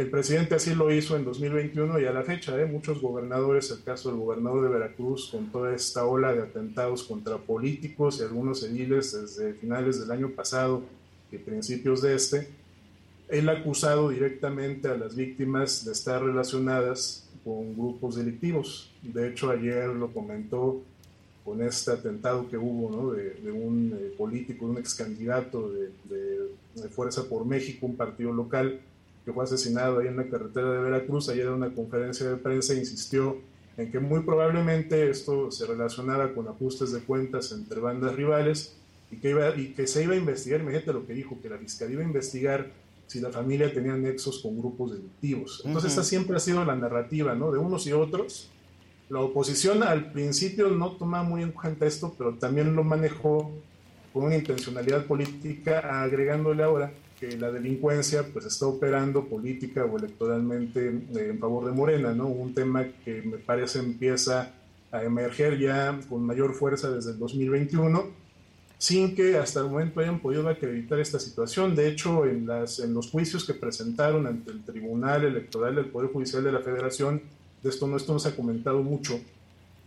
El 0.02 0.10
presidente 0.10 0.56
así 0.56 0.74
lo 0.74 0.92
hizo 0.92 1.16
en 1.16 1.24
2021 1.24 2.00
y 2.00 2.06
a 2.06 2.12
la 2.12 2.24
fecha, 2.24 2.60
¿eh? 2.60 2.66
muchos 2.66 3.00
gobernadores, 3.00 3.70
el 3.70 3.84
caso 3.84 4.10
del 4.10 4.18
gobernador 4.18 4.64
de 4.64 4.70
Veracruz, 4.70 5.30
con 5.30 5.52
toda 5.52 5.76
esta 5.76 6.08
ola 6.08 6.34
de 6.34 6.42
atentados 6.42 7.04
contra 7.04 7.38
políticos 7.38 8.18
y 8.20 8.24
algunos 8.24 8.64
ediles 8.64 9.12
desde 9.12 9.54
finales 9.54 10.00
del 10.00 10.10
año 10.10 10.32
pasado 10.32 10.82
y 11.32 11.38
principios 11.38 12.02
de 12.02 12.16
este, 12.16 12.48
él 13.30 13.48
ha 13.48 13.52
acusado 13.52 14.10
directamente 14.10 14.88
a 14.88 14.98
las 14.98 15.16
víctimas 15.16 15.86
de 15.86 15.92
estar 15.92 16.24
relacionadas 16.24 17.30
con 17.44 17.76
grupos 17.76 18.16
delictivos. 18.16 18.92
De 19.04 19.30
hecho, 19.30 19.52
ayer 19.52 19.88
lo 19.90 20.12
comentó 20.12 20.82
con 21.46 21.62
este 21.62 21.92
atentado 21.92 22.50
que 22.50 22.58
hubo 22.58 23.14
de, 23.14 23.52
un 23.52 23.96
eh, 23.96 24.16
político, 24.18 24.66
un 24.66 24.80
ex 24.80 24.96
candidato 24.96 25.70
de, 25.70 25.92
de 26.74 26.90
Fuerza 26.90 27.30
por 27.30 27.46
México, 27.46 27.86
un 27.86 27.96
partido 27.96 28.34
local, 28.34 28.82
que 29.26 29.32
fue 29.32 29.44
asesinado 29.44 30.00
ahí 30.00 30.08
en 30.08 30.18
la 30.18 30.28
carretera 30.28 30.72
de 30.72 30.80
Veracruz, 30.80 31.30
ayer 31.30 31.48
en 31.48 31.54
una 31.54 31.74
conferencia 31.74 32.28
de 32.28 32.38
prensa 32.38 32.74
insistió 32.74 33.38
en 33.78 33.92
que 33.92 34.00
muy 34.00 34.22
probablemente 34.22 35.10
esto 35.10 35.52
se 35.52 35.66
relacionara 35.66 36.34
con 36.34 36.48
ajustes 36.48 36.92
de 36.92 37.02
cuentas 37.02 37.52
entre 37.52 37.80
bandas 37.80 38.16
rivales 38.16 38.76
y 39.12 39.18
que, 39.18 39.32
iba, 39.32 39.56
y 39.56 39.74
que 39.74 39.88
se 39.88 40.04
iba 40.04 40.14
a 40.14 40.18
investigar, 40.18 40.62
imagínate 40.62 40.94
lo 40.94 41.06
que 41.06 41.14
dijo, 41.14 41.38
que 41.42 41.50
la 41.50 41.58
fiscalía 41.58 41.96
iba 41.96 42.04
a 42.04 42.08
investigar 42.08 42.72
si 43.08 43.20
la 43.20 43.30
familia 43.30 43.74
tenía 43.74 43.96
nexos 43.96 44.40
con 44.40 44.58
grupos 44.58 44.94
delictivos. 44.94 45.62
Entonces 45.66 45.92
esta 45.92 46.04
siempre 46.04 46.38
ha 46.38 46.40
sido 46.40 46.64
la 46.64 46.76
narrativa, 46.76 47.36
¿no? 47.36 47.52
De 47.52 47.60
unos 47.60 47.86
y 47.86 47.92
otros. 47.92 48.50
La 49.10 49.20
oposición 49.20 49.84
al 49.84 50.14
principio 50.14 50.70
no 50.70 50.94
toma 50.94 51.22
muy 51.22 51.44
en 51.44 51.52
cuenta 51.52 51.86
esto, 51.86 52.16
pero 52.18 52.36
también 52.36 52.74
lo 52.74 52.86
manejó 52.86 53.52
con 54.14 54.24
una 54.24 54.38
intencionalidad 54.38 55.06
política, 55.06 56.02
agregándole 56.04 56.64
ahora 56.64 56.94
que 57.22 57.38
la 57.38 57.52
delincuencia 57.52 58.26
pues 58.34 58.46
está 58.46 58.66
operando 58.66 59.26
política 59.26 59.86
o 59.86 59.96
electoralmente 59.96 60.88
eh, 60.88 61.28
en 61.30 61.38
favor 61.38 61.66
de 61.66 61.72
Morena, 61.72 62.16
¿no? 62.16 62.26
Un 62.28 62.56
tema 62.56 62.84
que 63.06 63.22
me 63.22 63.38
parece 63.38 63.78
empieza 63.78 64.52
a 64.92 65.04
emerger 65.04 65.60
ya 65.60 66.00
con 66.10 66.26
mayor 66.26 66.56
fuerza 66.56 66.90
desde 66.90 67.12
el 67.12 67.20
2021, 67.20 68.06
sin 68.80 69.16
que 69.16 69.38
hasta 69.38 69.60
el 69.60 69.68
momento 69.68 70.00
hayan 70.00 70.20
podido 70.20 70.50
acreditar 70.50 71.00
esta 71.00 71.20
situación. 71.20 71.76
De 71.76 71.88
hecho, 71.88 72.26
en, 72.26 72.48
las, 72.48 72.80
en 72.80 72.92
los 72.96 73.12
juicios 73.12 73.46
que 73.46 73.54
presentaron 73.54 74.26
ante 74.26 74.50
el 74.50 74.64
Tribunal 74.66 75.24
Electoral 75.24 75.76
del 75.76 75.86
Poder 75.86 76.12
Judicial 76.12 76.44
de 76.44 76.52
la 76.52 76.62
Federación, 76.62 77.22
de 77.62 77.70
esto 77.70 77.86
no, 77.86 77.98
esto 77.98 78.14
no 78.14 78.20
se 78.20 78.30
ha 78.30 78.36
comentado 78.36 78.82
mucho, 78.82 79.22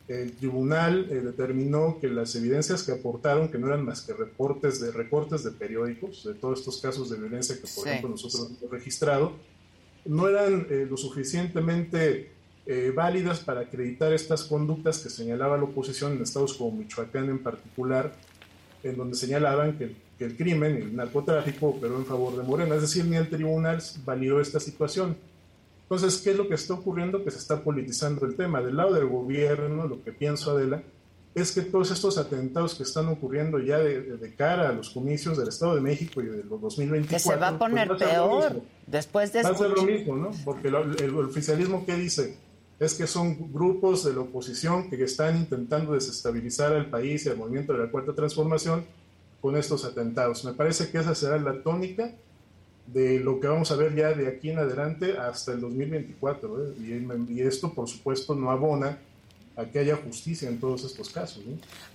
el 0.06 0.32
tribunal 0.32 1.06
eh, 1.10 1.20
determinó 1.20 1.98
que 1.98 2.08
las 2.08 2.34
evidencias 2.36 2.82
que 2.82 2.92
aportaron, 2.92 3.48
que 3.48 3.58
no 3.58 3.68
eran 3.68 3.84
más 3.84 4.02
que 4.02 4.12
reportes 4.12 4.80
de 4.80 4.92
recortes 4.92 5.44
de 5.44 5.50
periódicos, 5.50 6.24
de 6.24 6.34
todos 6.34 6.58
estos 6.58 6.78
casos 6.80 7.08
de 7.08 7.16
violencia 7.16 7.56
que, 7.56 7.66
por 7.74 7.88
ejemplo, 7.88 8.10
nosotros 8.10 8.50
hemos 8.50 8.70
registrado, 8.70 9.32
no 10.04 10.28
eran 10.28 10.66
eh, 10.68 10.86
lo 10.88 10.98
suficientemente 10.98 12.32
eh, 12.66 12.92
válidas 12.94 13.40
para 13.40 13.62
acreditar 13.62 14.12
estas 14.12 14.44
conductas 14.44 14.98
que 14.98 15.08
señalaba 15.08 15.56
la 15.56 15.64
oposición 15.64 16.12
en 16.12 16.22
estados 16.22 16.54
como 16.54 16.72
Michoacán 16.72 17.30
en 17.30 17.38
particular, 17.42 18.14
en 18.82 18.98
donde 18.98 19.16
señalaban 19.16 19.78
que, 19.78 19.96
que 20.18 20.26
el 20.26 20.36
crimen 20.36 20.76
y 20.78 20.82
el 20.82 20.96
narcotráfico 20.96 21.68
operó 21.68 21.96
en 21.96 22.04
favor 22.04 22.36
de 22.36 22.42
Morena. 22.42 22.74
Es 22.74 22.82
decir, 22.82 23.06
ni 23.06 23.16
el 23.16 23.30
tribunal 23.30 23.82
validó 24.04 24.38
esta 24.42 24.60
situación. 24.60 25.16
Entonces, 25.84 26.18
¿qué 26.22 26.30
es 26.30 26.36
lo 26.36 26.48
que 26.48 26.54
está 26.54 26.74
ocurriendo? 26.74 27.22
Que 27.22 27.30
se 27.30 27.38
está 27.38 27.62
politizando 27.62 28.24
el 28.26 28.36
tema. 28.36 28.62
Del 28.62 28.76
lado 28.76 28.94
del 28.94 29.06
gobierno, 29.06 29.86
lo 29.86 30.02
que 30.02 30.12
pienso, 30.12 30.52
Adela, 30.52 30.82
es 31.34 31.52
que 31.52 31.62
todos 31.62 31.90
estos 31.90 32.16
atentados 32.16 32.74
que 32.74 32.84
están 32.84 33.08
ocurriendo 33.08 33.58
ya 33.58 33.78
de, 33.78 34.34
cara 34.36 34.68
a 34.68 34.72
los 34.72 34.90
comicios 34.90 35.36
del 35.36 35.48
Estado 35.48 35.74
de 35.74 35.80
México 35.80 36.22
y 36.22 36.26
de 36.26 36.44
los 36.44 36.60
2024... 36.60 37.08
Que 37.08 37.18
se 37.18 37.36
va 37.36 37.48
a 37.48 37.58
poner 37.58 37.88
pues 37.88 38.02
peor 38.02 38.62
después 38.86 39.32
de... 39.32 39.42
Va 39.42 39.50
a 39.50 39.54
ser 39.54 39.70
lo 39.70 39.82
mismo, 39.82 40.16
¿no? 40.16 40.30
Porque 40.44 40.68
el, 40.68 41.16
oficialismo, 41.18 41.84
¿qué 41.84 41.96
dice? 41.96 42.38
Es 42.78 42.94
que 42.94 43.06
son 43.06 43.52
grupos 43.52 44.04
de 44.04 44.14
la 44.14 44.20
oposición 44.20 44.88
que 44.88 45.02
están 45.02 45.36
intentando 45.36 45.92
desestabilizar 45.92 46.72
al 46.72 46.88
país 46.88 47.26
y 47.26 47.28
al 47.28 47.36
movimiento 47.36 47.72
de 47.72 47.80
la 47.80 47.90
Cuarta 47.90 48.14
Transformación 48.14 48.86
con 49.40 49.56
estos 49.56 49.84
atentados. 49.84 50.44
Me 50.44 50.52
parece 50.52 50.90
que 50.90 50.98
esa 50.98 51.14
será 51.14 51.36
la 51.38 51.62
tónica 51.62 52.14
de 52.86 53.18
lo 53.18 53.40
que 53.40 53.48
vamos 53.48 53.70
a 53.70 53.76
ver 53.76 53.94
ya 53.94 54.12
de 54.12 54.28
aquí 54.28 54.50
en 54.50 54.58
adelante 54.58 55.16
hasta 55.18 55.52
el 55.52 55.60
2024. 55.60 56.66
¿eh? 56.66 57.06
Y, 57.28 57.40
esto, 57.40 57.72
por 57.72 57.88
supuesto, 57.88 58.34
no 58.34 58.50
abona 58.50 58.98
a 59.56 59.64
que 59.66 59.78
haya 59.78 59.96
justicia 59.96 60.48
en 60.48 60.58
todos 60.58 60.84
estos 60.84 61.10
casos. 61.10 61.42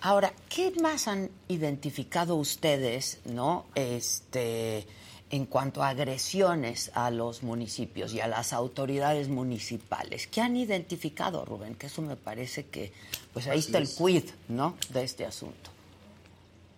Ahora, 0.02 0.34
¿qué 0.48 0.72
más 0.82 1.08
han 1.08 1.30
identificado 1.48 2.36
ustedes, 2.36 3.20
no? 3.26 3.66
Este, 3.76 4.88
en 5.30 5.46
cuanto 5.46 5.84
a 5.84 5.90
agresiones 5.90 6.90
a 6.96 7.12
los 7.12 7.44
municipios 7.44 8.14
y 8.14 8.22
a 8.22 8.28
las 8.28 8.54
autoridades 8.54 9.28
municipales. 9.28 10.28
¿Qué 10.28 10.42
han 10.42 10.56
identificado, 10.56 11.46
Rubén? 11.46 11.76
Que 11.76 11.88
eso 11.88 12.02
me 12.02 12.16
parece 12.16 12.66
que, 12.66 12.92
pues 13.34 13.48
ahí 13.48 13.60
está 13.60 13.78
el 13.78 13.88
quid, 13.88 14.24
¿no? 14.48 14.76
De 14.92 15.04
este 15.04 15.26
asunto. 15.26 15.70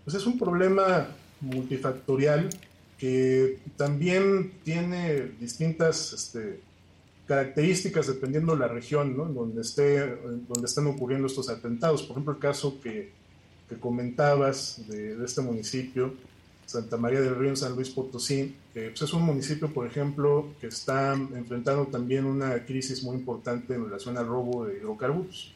Pues 0.04 0.16
es 0.16 0.26
un 0.26 0.38
problema 0.38 1.08
multifactorial 1.40 2.50
que 3.02 3.58
también 3.78 4.52
tiene 4.64 5.32
distintas 5.40 6.14
este, 6.14 6.60
características 7.26 8.06
dependiendo 8.06 8.54
de 8.54 8.60
la 8.60 8.68
región 8.68 9.18
donde, 9.18 9.62
esté, 9.62 10.18
donde 10.48 10.66
están 10.66 10.86
ocurriendo 10.86 11.26
estos 11.26 11.50
atentados. 11.50 12.04
Por 12.04 12.12
ejemplo, 12.12 12.34
el 12.34 12.40
caso 12.40 12.80
que, 12.80 13.12
que 13.68 13.76
comentabas 13.78 14.84
de, 14.88 15.18
este 15.26 15.42
municipio, 15.42 16.14
Santa 16.68 16.96
María 16.96 17.22
del 17.22 17.36
Río 17.36 17.50
en 17.50 17.58
San 17.58 17.74
Luis 17.74 17.90
Potosí, 17.90 18.56
que 18.72 18.90
pues, 18.90 19.02
es 19.02 19.14
un 19.14 19.24
municipio, 19.24 19.74
por 19.74 19.88
ejemplo, 19.88 20.54
que 20.62 20.68
está 20.68 21.14
enfrentando 21.14 21.88
también 21.88 22.26
una 22.26 22.64
crisis 22.68 23.02
muy 23.02 23.16
importante 23.16 23.74
en 23.74 23.86
relación 23.86 24.16
al 24.16 24.28
robo 24.28 24.66
de 24.68 24.78
hidrocarburos. 24.78 25.56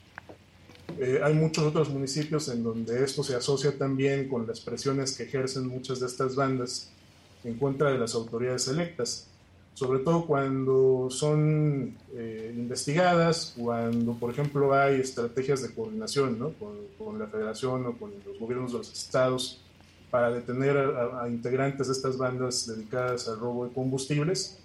Eh, 0.97 1.19
hay 1.23 1.35
muchos 1.35 1.63
otros 1.63 1.89
municipios 1.89 2.49
en 2.49 2.63
donde 2.63 3.03
esto 3.03 3.23
se 3.23 3.35
asocia 3.35 3.77
también 3.77 4.29
con 4.29 4.47
las 4.47 4.61
presiones 4.61 5.15
que 5.15 5.23
ejercen 5.23 5.67
muchas 5.67 5.99
de 5.99 6.07
estas 6.07 6.35
bandas 6.35 6.89
en 7.45 7.57
contra 7.57 7.91
de 7.91 7.99
las 7.99 8.15
autoridades 8.15 8.67
electas, 8.67 9.29
sobre 9.73 9.99
todo 9.99 10.25
cuando 10.25 11.09
son 11.09 11.97
eh, 12.13 12.53
investigadas, 12.55 13.53
cuando, 13.57 14.13
por 14.13 14.31
ejemplo, 14.31 14.73
hay 14.73 15.01
estrategias 15.01 15.61
de 15.61 15.73
coordinación 15.73 16.39
¿no? 16.39 16.53
con, 16.97 17.19
la 17.19 17.27
federación 17.27 17.85
o 17.85 17.97
con 17.97 18.11
los 18.25 18.39
gobiernos 18.39 18.71
de 18.71 18.79
los 18.79 18.91
estados 18.91 19.61
para 20.09 20.31
detener 20.31 20.77
a, 20.77 21.27
integrantes 21.27 21.87
de 21.87 21.93
estas 21.93 22.17
bandas 22.17 22.67
dedicadas 22.67 23.27
al 23.27 23.39
robo 23.39 23.65
de 23.65 23.73
combustibles. 23.73 24.59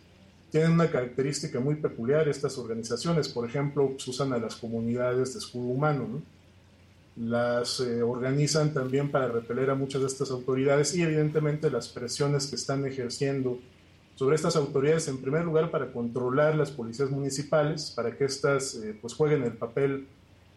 Tienen 0.52 0.72
una 0.72 0.90
característica 0.90 1.58
muy 1.60 1.76
peculiar 1.76 2.28
estas 2.28 2.56
organizaciones, 2.56 3.28
por 3.28 3.48
ejemplo, 3.48 3.92
usan 4.06 4.32
a 4.32 4.38
las 4.38 4.56
comunidades 4.56 5.32
de 5.32 5.40
escudo 5.40 5.66
humano, 5.66 6.06
¿no? 6.08 6.39
Las 7.16 7.80
eh, 7.80 8.02
organizan 8.02 8.72
también 8.72 9.10
para 9.10 9.28
repeler 9.28 9.70
a 9.70 9.74
muchas 9.74 10.00
de 10.02 10.06
estas 10.06 10.30
autoridades 10.30 10.94
y 10.94 11.02
evidentemente 11.02 11.70
las 11.70 11.88
presiones 11.88 12.46
que 12.46 12.56
están 12.56 12.86
ejerciendo 12.86 13.58
sobre 14.14 14.36
estas 14.36 14.56
autoridades, 14.56 15.08
en 15.08 15.18
primer 15.18 15.44
lugar 15.44 15.70
para 15.70 15.92
controlar 15.92 16.54
las 16.54 16.70
policías 16.70 17.10
municipales, 17.10 17.92
para 17.96 18.16
que 18.16 18.24
éstas 18.24 18.74
eh, 18.74 18.96
pues 19.00 19.14
jueguen 19.14 19.42
el 19.44 19.54
papel 19.54 20.06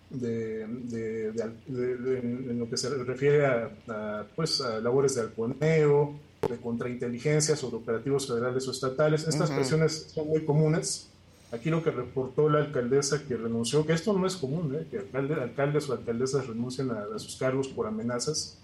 de, 0.09 0.63
en 0.63 2.59
lo 2.59 2.69
que 2.69 2.77
se 2.77 2.89
refiere 2.89 3.45
a, 3.45 4.27
pues, 4.35 4.61
a 4.61 4.79
labores 4.79 5.15
de 5.15 5.21
alponeo, 5.21 6.19
de 6.47 6.57
contrainteligencia 6.57 7.55
sobre 7.55 7.77
operativos 7.77 8.27
federales 8.27 8.67
o 8.67 8.71
estatales. 8.71 9.27
Estas 9.27 9.49
presiones 9.49 10.11
son 10.13 10.27
muy 10.27 10.43
comunes 10.45 11.09
Aquí 11.53 11.69
lo 11.69 11.83
que 11.83 11.91
reportó 11.91 12.49
la 12.49 12.59
alcaldesa 12.59 13.23
que 13.27 13.37
renunció, 13.37 13.85
que 13.85 13.93
esto 13.93 14.11
no 14.11 14.25
es 14.25 14.35
común, 14.37 14.75
¿eh? 14.75 14.87
que 14.89 14.97
alcaldes 15.15 15.87
o 15.87 15.93
alcaldesas 15.93 16.47
renuncien 16.47 16.89
a, 16.89 17.19
sus 17.19 17.35
cargos 17.35 17.67
por 17.67 17.85
amenazas, 17.85 18.57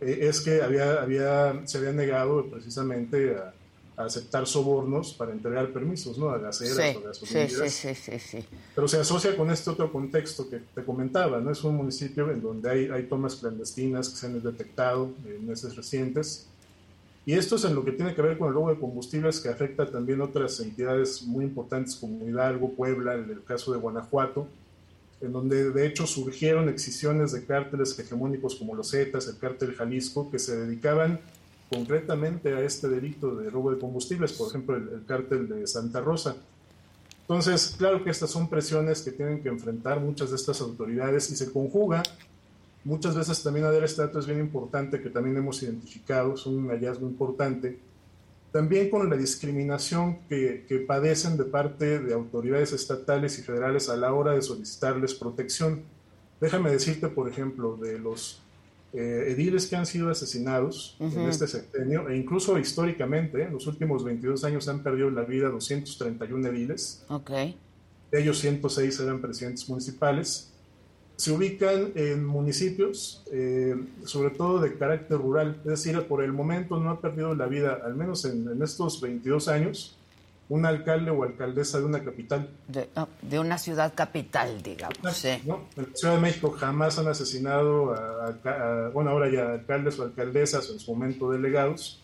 eh, 0.00 0.20
es 0.22 0.40
que 0.40 0.62
había, 0.62 1.02
había, 1.02 1.60
se 1.66 1.76
había 1.76 1.92
negado 1.92 2.46
precisamente 2.46 3.36
a, 3.36 3.52
aceptar 3.98 4.46
sobornos 4.46 5.14
para 5.14 5.32
entregar 5.32 5.72
permisos, 5.72 6.18
¿no? 6.18 6.28
A 6.28 6.36
gaseras 6.36 6.96
o 6.96 7.00
gasolineras. 7.00 7.72
Sí, 7.72 7.94
sí, 7.94 8.18
sí, 8.18 8.44
Pero 8.74 8.88
se 8.88 9.00
asocia 9.00 9.34
con 9.34 9.50
este 9.50 9.70
otro 9.70 9.90
contexto 9.90 10.50
que 10.50 10.58
te 10.74 10.84
comentaba, 10.84 11.40
¿no? 11.40 11.50
Es 11.50 11.64
un 11.64 11.76
municipio 11.76 12.30
en 12.30 12.42
donde 12.42 12.68
hay, 12.68 12.90
hay 12.90 13.04
tomas 13.04 13.36
clandestinas 13.36 14.10
que 14.10 14.16
se 14.16 14.26
han 14.26 14.42
detectado 14.42 15.14
en 15.24 15.46
meses 15.46 15.76
recientes 15.76 16.46
y 17.26 17.34
esto 17.34 17.56
es 17.56 17.64
en 17.64 17.74
lo 17.74 17.84
que 17.84 17.90
tiene 17.90 18.14
que 18.14 18.22
ver 18.22 18.38
con 18.38 18.46
el 18.46 18.54
robo 18.54 18.70
de 18.70 18.78
combustibles 18.78 19.40
que 19.40 19.48
afecta 19.48 19.90
también 19.90 20.20
otras 20.20 20.60
entidades 20.60 21.22
muy 21.22 21.44
importantes 21.44 21.96
como 21.96 22.24
Hidalgo, 22.24 22.70
Puebla, 22.74 23.14
en 23.14 23.28
el 23.28 23.42
caso 23.42 23.72
de 23.72 23.78
Guanajuato, 23.78 24.46
en 25.20 25.32
donde 25.32 25.72
de 25.72 25.86
hecho 25.88 26.06
surgieron 26.06 26.68
excisiones 26.68 27.32
de 27.32 27.44
cárteles 27.44 27.98
hegemónicos 27.98 28.54
como 28.54 28.76
los 28.76 28.92
Zetas, 28.92 29.26
el 29.26 29.38
cártel 29.38 29.74
Jalisco, 29.74 30.30
que 30.30 30.38
se 30.38 30.56
dedicaban 30.56 31.18
concretamente 31.68 32.54
a 32.54 32.60
este 32.60 32.88
delito 32.88 33.34
de 33.34 33.50
robo 33.50 33.72
de 33.72 33.80
combustibles, 33.80 34.32
por 34.32 34.48
ejemplo 34.48 34.76
el, 34.76 34.88
el 34.90 35.04
cártel 35.04 35.48
de 35.48 35.66
Santa 35.66 36.00
Rosa. 36.00 36.36
Entonces, 37.22 37.74
claro 37.76 38.04
que 38.04 38.10
estas 38.10 38.30
son 38.30 38.48
presiones 38.48 39.02
que 39.02 39.10
tienen 39.10 39.42
que 39.42 39.48
enfrentar 39.48 39.98
muchas 39.98 40.30
de 40.30 40.36
estas 40.36 40.60
autoridades 40.60 41.28
y 41.32 41.34
se 41.34 41.50
conjuga 41.50 42.04
Muchas 42.86 43.16
veces 43.16 43.42
también 43.42 43.66
este 43.82 44.00
dato 44.00 44.20
es 44.20 44.26
bien 44.28 44.38
importante, 44.38 45.02
que 45.02 45.10
también 45.10 45.36
hemos 45.36 45.60
identificado, 45.60 46.34
es 46.34 46.46
un 46.46 46.68
hallazgo 46.68 47.04
importante, 47.08 47.80
también 48.52 48.90
con 48.90 49.10
la 49.10 49.16
discriminación 49.16 50.20
que, 50.28 50.64
que, 50.68 50.78
padecen 50.78 51.36
de 51.36 51.46
parte 51.46 51.98
de 51.98 52.14
autoridades 52.14 52.72
estatales 52.72 53.40
y 53.40 53.42
federales 53.42 53.88
a 53.88 53.96
la 53.96 54.12
hora 54.12 54.34
de 54.34 54.40
solicitarles 54.40 55.14
protección. 55.14 55.82
Déjame 56.40 56.70
decirte, 56.70 57.08
por 57.08 57.28
ejemplo, 57.28 57.76
de 57.76 57.98
los 57.98 58.40
eh, 58.92 59.32
ediles 59.32 59.66
que 59.66 59.74
han 59.74 59.84
sido 59.84 60.08
asesinados 60.08 60.96
en 61.00 61.22
este 61.22 61.48
sexenio, 61.48 62.08
e 62.08 62.16
incluso 62.16 62.56
históricamente, 62.56 63.42
en 63.42 63.52
los 63.52 63.66
últimos 63.66 64.04
22 64.04 64.44
años 64.44 64.68
han 64.68 64.84
perdido 64.84 65.10
la 65.10 65.24
vida 65.24 65.48
231 65.48 66.46
ediles. 66.46 67.04
Okay. 67.08 67.58
De 68.12 68.22
ellos 68.22 68.38
106 68.38 69.00
eran 69.00 69.20
presidentes 69.20 69.68
municipales 69.68 70.52
se 71.16 71.32
ubican 71.32 71.92
en 71.94 72.24
municipios, 72.24 73.24
eh, 73.32 73.74
sobre 74.04 74.30
todo 74.30 74.60
de 74.60 74.76
carácter 74.76 75.16
rural, 75.16 75.56
es 75.60 75.70
decir, 75.70 76.00
por 76.06 76.22
el 76.22 76.32
momento 76.32 76.78
no 76.78 76.90
ha 76.90 77.00
perdido 77.00 77.34
la 77.34 77.46
vida, 77.46 77.80
al 77.84 77.94
menos 77.94 78.24
en, 78.26 78.62
estos 78.62 79.00
22 79.00 79.48
años, 79.48 79.96
un 80.48 80.66
alcalde 80.66 81.10
o 81.10 81.24
alcaldesa 81.24 81.78
de 81.78 81.86
una 81.86 82.04
capital. 82.04 82.50
De, 82.68 83.38
una 83.38 83.56
ciudad 83.56 83.94
capital, 83.94 84.62
digamos. 84.62 84.98
Sí. 85.12 85.28
En 85.28 85.48
la 85.76 85.86
Ciudad 85.94 86.14
de 86.14 86.20
México 86.20 86.50
jamás 86.50 86.98
han 86.98 87.08
asesinado 87.08 87.92
a, 87.94 88.90
bueno, 88.92 89.10
ahora 89.10 89.30
ya 89.30 89.52
alcaldes 89.52 89.98
o 89.98 90.04
alcaldesas, 90.04 90.70
en 90.70 90.78
su 90.78 90.94
momento 90.94 91.30
delegados, 91.30 92.02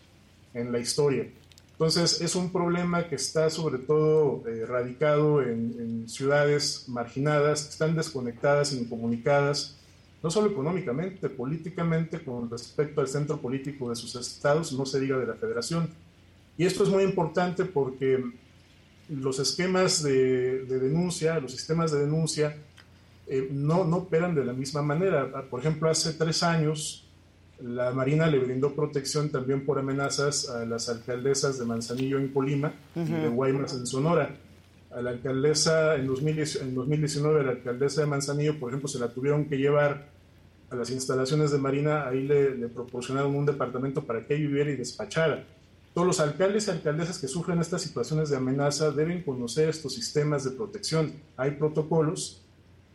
en 0.55 0.71
la 0.71 0.79
historia. 0.79 1.27
Entonces, 1.73 2.21
es 2.21 2.35
un 2.35 2.51
problema 2.51 3.07
que 3.07 3.15
está 3.15 3.49
sobre 3.49 3.79
todo 3.79 4.43
eh, 4.47 4.65
radicado 4.65 5.41
en, 5.41 6.07
ciudades 6.07 6.85
marginadas, 6.87 7.63
que 7.63 7.69
están 7.69 7.95
desconectadas, 7.95 8.73
incomunicadas, 8.73 9.77
no 10.21 10.29
solo 10.29 10.51
económicamente, 10.51 11.29
políticamente, 11.29 12.23
con 12.23 12.49
respecto 12.49 13.01
al 13.01 13.07
centro 13.07 13.37
político 13.37 13.89
de 13.89 13.95
sus 13.95 14.15
estados, 14.15 14.71
no 14.73 14.85
se 14.85 14.99
diga 14.99 15.17
de 15.17 15.25
la 15.25 15.33
federación. 15.33 15.89
Y 16.57 16.65
esto 16.65 16.83
es 16.83 16.89
muy 16.89 17.03
importante 17.03 17.65
porque 17.65 18.23
los 19.09 19.39
esquemas 19.39 20.03
de, 20.03 20.65
denuncia, 20.65 21.39
los 21.39 21.51
sistemas 21.51 21.91
de 21.91 22.01
denuncia, 22.01 22.55
eh, 23.27 23.47
no, 23.51 23.85
no 23.85 23.97
operan 23.97 24.35
de 24.35 24.45
la 24.45 24.53
misma 24.53 24.81
manera. 24.81 25.47
Por 25.49 25.61
ejemplo, 25.61 25.89
hace 25.89 26.13
tres 26.13 26.43
años 26.43 27.07
la 27.63 27.91
Marina 27.91 28.27
le 28.27 28.39
brindó 28.39 28.75
protección 28.75 29.29
también 29.29 29.65
por 29.65 29.79
amenazas 29.79 30.49
a 30.49 30.65
las 30.65 30.89
alcaldesas 30.89 31.57
de 31.57 31.65
Manzanillo 31.65 32.19
en 32.19 32.27
Colima 32.27 32.73
y 32.95 33.11
de 33.11 33.29
Guaymas 33.29 33.73
en 33.73 33.87
Sonora. 33.87 34.35
a 34.91 35.01
la 35.01 35.09
alcaldesa 35.09 35.95
en, 35.95 36.05
2019, 36.05 37.39
a 37.39 37.43
la 37.43 37.51
alcaldesa 37.51 38.01
de 38.01 38.07
Manzanillo, 38.07 38.59
por 38.59 38.69
ejemplo, 38.69 38.87
se 38.87 38.99
la 38.99 39.07
tuvieron 39.07 39.45
que 39.45 39.57
llevar 39.57 40.09
a 40.69 40.75
las 40.75 40.89
instalaciones 40.91 41.51
de 41.51 41.57
Marina, 41.57 42.07
ahí 42.07 42.27
le, 42.27 42.55
le 42.55 42.67
proporcionaron 42.67 43.35
un 43.35 43.45
departamento 43.45 44.03
para 44.03 44.25
que 44.25 44.35
viviera 44.35 44.69
y 44.69 44.75
despachara. 44.75 45.43
Todos 45.93 46.07
los 46.07 46.19
alcaldes 46.19 46.67
y 46.67 46.71
alcaldesas 46.71 47.19
que 47.19 47.27
sufren 47.27 47.59
estas 47.59 47.81
situaciones 47.81 48.29
de 48.29 48.37
amenaza 48.37 48.91
deben 48.91 49.23
conocer 49.23 49.69
estos 49.69 49.93
sistemas 49.93 50.43
de 50.43 50.51
protección. 50.51 51.13
Hay 51.37 51.51
protocolos 51.51 52.41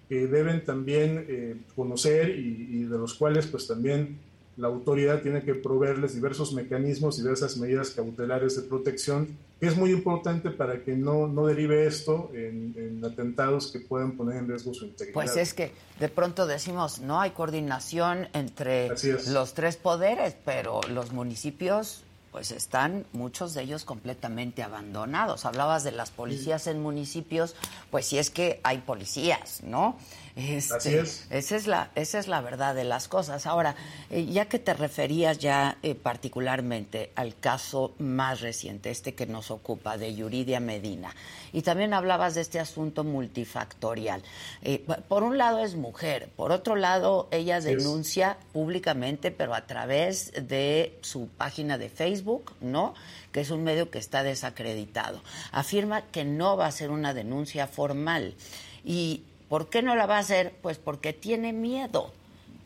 que 0.09 0.27
deben 0.27 0.65
también 0.65 1.25
eh, 1.29 1.57
conocer 1.77 2.31
y, 2.31 2.85
de 2.85 2.99
los 2.99 3.15
cuales 3.15 3.47
pues 3.47 3.67
también 3.67 4.19
la 4.59 4.67
autoridad 4.67 5.23
tiene 5.23 5.45
que 5.45 5.55
proveerles 5.55 6.15
diversos 6.15 6.53
mecanismos, 6.53 7.17
diversas 7.17 7.57
medidas 7.57 7.91
cautelares 7.91 8.57
de 8.57 8.63
protección, 8.63 9.39
que 9.61 9.69
es 9.69 9.77
muy 9.77 9.93
importante 9.93 10.51
para 10.51 10.83
que 10.83 10.97
no, 10.97 11.29
no 11.29 11.47
derive 11.47 11.87
esto 11.87 12.31
en, 12.35 13.01
atentados 13.05 13.69
que 13.69 13.79
puedan 13.79 14.17
poner 14.17 14.39
en 14.39 14.49
riesgo 14.49 14.75
su 14.75 14.87
integridad. 14.87 15.15
Pues 15.15 15.37
es 15.37 15.55
que 15.55 15.71
de 16.01 16.09
pronto 16.09 16.47
decimos, 16.49 16.99
no 16.99 17.21
hay 17.21 17.31
coordinación 17.31 18.29
entre 18.33 18.91
los 19.29 19.55
tres 19.55 19.77
poderes, 19.77 20.35
pero 20.45 20.81
los 20.91 21.13
municipios 21.13 22.03
pues 22.33 22.51
están 22.51 23.07
muchos 23.13 23.55
de 23.55 23.63
ellos 23.63 23.85
completamente 23.85 24.63
abandonados. 24.63 25.45
Hablabas 25.45 25.83
de 25.83 25.93
las 25.93 26.11
policías 26.11 26.67
en 26.67 26.83
municipios, 26.83 27.55
pues 27.91 28.07
si 28.07 28.19
es 28.19 28.31
que 28.31 28.61
hay 28.65 28.79
policías, 28.79 29.63
¿no? 29.63 29.97
Este, 30.39 30.75
Así 30.77 30.95
es. 30.95 31.27
Esa 31.31 31.57
es, 31.57 31.67
la, 31.67 31.91
esa 31.97 32.21
es 32.21 32.29
la 32.29 32.41
verdad 32.41 32.73
de 32.77 32.85
las 32.85 33.09
cosas. 33.09 33.45
Ahora, 33.45 33.75
eh, 34.09 34.25
ya 34.25 34.45
que 34.45 34.61
te 34.61 34.73
referías 34.73 35.39
ya 35.39 35.79
eh, 35.83 35.97
particularmente 35.97 37.11
al 37.17 37.35
caso 37.35 37.93
más 37.99 38.41
reciente, 38.41 38.91
este 38.91 39.15
que 39.15 39.27
nos 39.27 39.51
ocupa, 39.51 39.99
de 39.99 40.15
Yuridia 40.15 40.61
Medina, 40.61 41.13
y 41.53 41.63
también 41.63 41.93
hablabas 41.93 42.37
de 42.37 42.43
este 42.43 42.61
asunto 42.61 43.03
multifactorial. 43.03 44.23
Eh, 44.63 44.87
por 45.09 45.25
un 45.25 45.39
lado 45.39 45.59
es 45.59 45.75
mujer, 45.75 46.29
por 46.37 46.53
otro 46.53 46.77
lado 46.77 47.27
ella 47.33 47.61
denuncia 47.61 48.39
públicamente, 48.53 49.33
pero 49.33 49.57
a 49.57 49.67
través 49.67 50.31
de 50.47 51.01
su 51.01 51.27
página 51.27 51.79
de 51.79 51.89
Facebook, 51.89 52.53
¿no? 52.61 52.95
Que 53.33 53.41
es 53.41 53.51
un 53.51 53.65
medio 53.65 53.91
que 53.91 53.99
está 53.99 54.23
desacreditado. 54.23 55.21
Afirma 55.51 56.03
que 56.03 56.25
no 56.25 56.57
va 56.57 56.67
a 56.67 56.71
ser 56.71 56.91
una 56.91 57.13
denuncia 57.13 57.67
formal. 57.67 58.37
Y 58.85 59.25
¿Por 59.49 59.69
qué 59.69 59.83
no 59.83 59.97
la 59.97 60.07
va 60.07 60.17
a 60.17 60.21
hacer? 60.21 60.55
Pues 60.63 60.79
porque 60.79 61.13
tiene 61.13 61.53
miedo. 61.53 62.13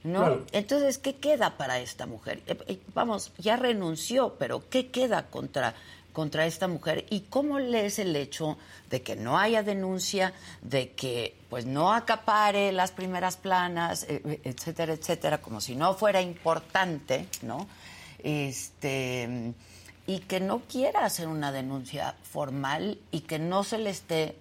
¿No? 0.05 0.41
Entonces, 0.51 0.99
¿qué 0.99 1.15
queda 1.15 1.57
para 1.57 1.79
esta 1.79 2.07
mujer? 2.07 2.43
Eh, 2.49 2.59
eh, 2.67 2.81
vamos, 2.93 3.33
ya 3.39 3.55
renunció, 3.55 4.35
pero 4.37 4.69
¿qué 4.69 4.91
queda 4.91 5.27
contra, 5.27 5.75
contra 6.13 6.45
esta 6.45 6.67
mujer? 6.67 7.07
¿Y 7.09 7.21
cómo 7.21 7.61
lees 7.61 8.01
el 8.01 8.17
hecho 8.17 8.59
de 8.91 9.03
que 9.03 9.15
no 9.15 9.39
haya 9.39 9.63
denuncia, 9.63 10.33
de 10.61 10.91
que 10.91 11.37
pues 11.49 11.67
no 11.67 11.93
acapare 11.93 12.73
las 12.73 12.91
primeras 12.91 13.37
planas, 13.37 14.05
eh, 14.09 14.41
etcétera, 14.43 14.95
etcétera, 14.95 15.41
como 15.41 15.61
si 15.61 15.77
no 15.77 15.95
fuera 15.95 16.21
importante, 16.21 17.29
¿no? 17.43 17.69
Este 18.25 19.55
y 20.07 20.21
que 20.21 20.41
no 20.41 20.61
quiera 20.61 21.05
hacer 21.05 21.29
una 21.29 21.53
denuncia 21.53 22.17
formal 22.23 22.99
y 23.11 23.21
que 23.21 23.39
no 23.39 23.63
se 23.65 23.79
le 23.79 23.91
esté 23.91 24.37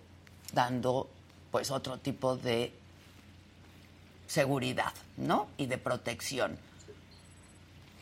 dando 0.54 1.08
pues 1.52 1.70
otro 1.70 1.98
tipo 1.98 2.38
de 2.38 2.72
seguridad, 4.28 4.94
¿no? 5.18 5.50
Y 5.58 5.66
de 5.66 5.78
protección. 5.78 6.58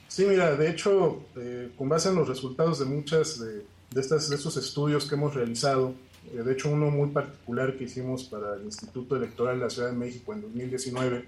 Sí, 0.07 0.25
mira, 0.25 0.55
de 0.55 0.69
hecho, 0.69 1.23
eh, 1.35 1.71
con 1.77 1.89
base 1.89 2.09
en 2.09 2.15
los 2.15 2.27
resultados 2.27 2.79
de 2.79 2.85
muchas 2.85 3.39
de, 3.39 3.63
estos 3.95 4.57
estudios 4.57 5.05
que 5.05 5.15
hemos 5.15 5.33
realizado, 5.33 5.93
eh, 6.33 6.37
de 6.43 6.53
hecho 6.53 6.69
uno 6.69 6.89
muy 6.89 7.09
particular 7.09 7.77
que 7.77 7.85
hicimos 7.85 8.23
para 8.23 8.55
el 8.55 8.63
Instituto 8.63 9.15
Electoral 9.15 9.57
de 9.57 9.63
la 9.65 9.69
Ciudad 9.69 9.89
de 9.89 9.95
México 9.95 10.33
en 10.33 10.41
2019, 10.41 11.25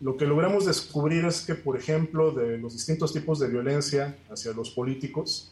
lo 0.00 0.16
que 0.16 0.24
logramos 0.24 0.64
descubrir 0.64 1.26
es 1.26 1.42
que, 1.42 1.54
por 1.54 1.76
ejemplo, 1.76 2.32
de 2.32 2.56
los 2.58 2.72
distintos 2.72 3.12
tipos 3.12 3.38
de 3.38 3.48
violencia 3.48 4.16
hacia 4.30 4.52
los 4.52 4.70
políticos, 4.70 5.50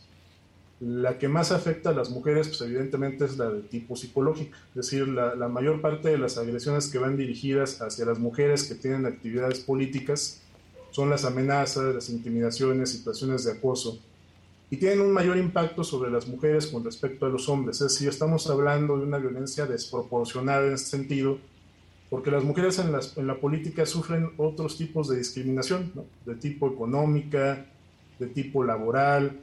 la 0.81 1.19
que 1.19 1.27
más 1.27 1.51
afecta 1.51 1.91
a 1.91 1.93
las 1.93 2.11
mujeres, 2.11 2.49
pues 2.49 2.61
evidentemente 2.61 3.25
es 3.25 3.37
la 3.37 3.51
de 3.51 3.63
tipo 3.63 3.97
psicológico, 3.97 4.57
es 4.71 4.75
decir, 4.75 5.09
la, 5.09 5.49
mayor 5.49 5.81
parte 5.81 6.09
de 6.09 6.19
las 6.19 6.39
agresiones 6.39 6.89
que 6.89 6.99
van 6.99 7.17
dirigidas 7.17 7.83
hacia 7.83 8.05
las 8.05 8.19
mujeres 8.19 8.65
que 8.65 8.77
tienen 8.77 9.05
actividades 9.05 9.61
políticas 9.61 10.41
son 10.91 11.11
las 11.11 11.25
amenazas, 11.25 11.95
las 11.95 12.09
intimidaciones, 12.11 12.91
situaciones 12.91 13.45
de 13.45 13.53
acoso, 13.53 13.99
y 14.71 14.77
tienen 14.77 15.01
un 15.01 15.13
mayor 15.13 15.37
impacto 15.37 15.83
sobre 15.83 16.11
las 16.11 16.29
mujeres 16.29 16.67
con 16.69 16.85
respecto 16.85 17.27
a 17.27 17.29
los 17.29 17.49
hombres, 17.49 17.81
es 17.81 17.93
decir, 17.93 18.09
estamos 18.09 18.49
hablando 18.49 18.97
de 18.99 19.05
una 19.05 19.19
violencia 19.19 19.67
desproporcionada 19.67 20.67
en 20.67 20.75
este 20.75 20.91
sentido, 20.91 21.39
porque 22.09 22.31
las 22.31 22.45
mujeres 22.45 22.79
en, 22.79 22.95
en 23.17 23.27
la 23.27 23.35
política 23.35 23.85
sufren 23.85 24.31
otros 24.37 24.79
tipos 24.79 25.09
de 25.09 25.19
discriminación, 25.19 25.93
de 26.25 26.35
tipo 26.37 26.71
económica, 26.71 27.67
de 28.19 28.27
tipo 28.29 28.65
laboral, 28.65 29.41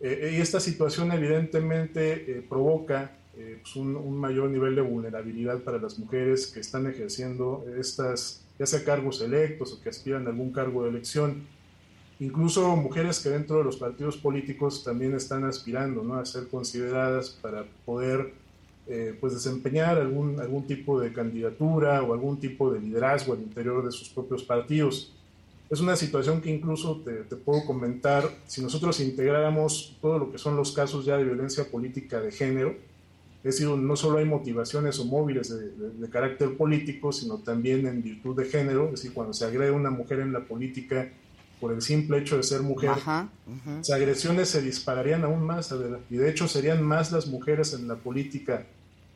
eh, 0.00 0.34
y 0.36 0.40
esta 0.40 0.60
situación 0.60 1.10
evidentemente 1.12 2.30
eh, 2.30 2.46
provoca 2.48 3.16
eh, 3.36 3.58
pues, 3.62 3.74
un, 3.76 4.18
mayor 4.18 4.48
nivel 4.48 4.76
de 4.76 4.82
vulnerabilidad 4.82 5.60
para 5.60 5.78
las 5.78 5.98
mujeres 5.98 6.46
que 6.46 6.60
están 6.60 6.86
ejerciendo 6.86 7.64
estas, 7.78 8.44
ya 8.58 8.66
sea 8.66 8.84
cargos 8.84 9.20
electos 9.20 9.72
o 9.72 9.80
que 9.80 9.88
aspiran 9.88 10.26
a 10.26 10.30
algún 10.30 10.52
cargo 10.52 10.84
de 10.84 10.90
elección. 10.90 11.42
Incluso 12.20 12.74
mujeres 12.76 13.20
que 13.20 13.30
dentro 13.30 13.58
de 13.58 13.64
los 13.64 13.76
partidos 13.76 14.16
políticos 14.16 14.82
también 14.82 15.14
están 15.14 15.44
aspirando 15.44 16.02
¿no? 16.02 16.14
a 16.14 16.26
ser 16.26 16.48
consideradas 16.48 17.30
para 17.30 17.64
poder 17.84 18.32
pues 19.20 19.34
desempeñar 19.34 19.98
algún, 19.98 20.40
algún 20.40 20.66
tipo 20.66 20.98
de 20.98 21.12
candidatura 21.12 22.02
o 22.02 22.14
algún 22.14 22.40
tipo 22.40 22.72
de 22.72 22.80
liderazgo 22.80 23.34
al 23.34 23.40
interior 23.40 23.84
de 23.84 23.92
sus 23.92 24.08
propios 24.08 24.42
partidos. 24.42 25.12
Es 25.70 25.80
una 25.80 25.96
situación 25.96 26.40
que 26.40 26.50
incluso 26.50 27.02
te, 27.02 27.36
puedo 27.36 27.64
comentar, 27.66 28.24
si 28.46 28.62
nosotros 28.62 29.00
integráramos 29.00 29.98
todo 30.00 30.18
lo 30.18 30.32
que 30.32 30.38
son 30.38 30.56
los 30.56 30.72
casos 30.72 31.04
ya 31.04 31.18
de 31.18 31.24
violencia 31.24 31.70
política 31.70 32.20
de 32.20 32.32
género, 32.32 32.70
es 33.44 33.56
decir, 33.56 33.68
no 33.68 33.94
solo 33.94 34.18
hay 34.18 34.24
motivaciones 34.24 34.98
o 34.98 35.04
móviles 35.04 35.50
de, 35.50 36.10
carácter 36.10 36.56
político, 36.56 37.12
sino 37.12 37.38
también 37.38 37.86
en 37.86 38.02
virtud 38.02 38.36
de 38.36 38.46
género, 38.46 38.86
es 38.86 38.92
decir, 38.92 39.12
cuando 39.12 39.34
se 39.34 39.44
agrede 39.44 39.68
a 39.68 39.74
una 39.74 39.90
mujer 39.90 40.20
en 40.20 40.32
la 40.32 40.40
política 40.40 41.12
por 41.60 41.72
el 41.72 41.82
simple 41.82 42.18
hecho 42.18 42.36
de 42.36 42.42
ser 42.44 42.62
mujer, 42.62 42.92
las 43.66 43.90
agresiones 43.90 44.48
se 44.48 44.62
dispararían 44.62 45.24
aún 45.24 45.44
más, 45.44 45.72
y 46.08 46.16
de 46.16 46.30
hecho 46.30 46.48
serían 46.48 46.82
más 46.82 47.12
las 47.12 47.26
mujeres 47.26 47.74
en 47.74 47.88
la 47.88 47.96
política 47.96 48.66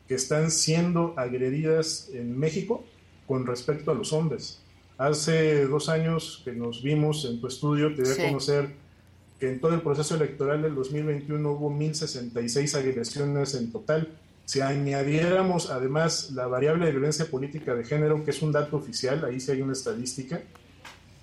que 0.07 0.15
están 0.15 0.51
siendo 0.51 1.13
agredidas 1.17 2.09
en 2.13 2.37
México 2.37 2.83
con 3.27 3.45
respecto 3.45 3.91
a 3.91 3.95
los 3.95 4.13
hombres. 4.13 4.62
Hace 4.97 5.65
dos 5.65 5.89
años 5.89 6.41
que 6.45 6.51
nos 6.53 6.83
vimos 6.83 7.25
en 7.25 7.41
tu 7.41 7.47
estudio, 7.47 7.95
te 7.95 8.03
di 8.03 8.11
a 8.11 8.27
conocer 8.27 8.69
que 9.39 9.49
en 9.49 9.59
todo 9.59 9.73
el 9.73 9.81
proceso 9.81 10.15
electoral 10.15 10.61
del 10.61 10.75
2021 10.75 11.51
hubo 11.51 11.71
1.066 11.71 12.75
agresiones 12.75 13.55
en 13.55 13.71
total. 13.71 14.09
Si 14.45 14.61
añadiéramos 14.61 15.71
además 15.71 16.31
la 16.31 16.47
variable 16.47 16.85
de 16.85 16.91
violencia 16.91 17.25
política 17.25 17.73
de 17.73 17.83
género, 17.83 18.23
que 18.23 18.31
es 18.31 18.41
un 18.41 18.51
dato 18.51 18.77
oficial, 18.77 19.25
ahí 19.25 19.39
sí 19.39 19.51
hay 19.51 19.61
una 19.61 19.73
estadística, 19.73 20.41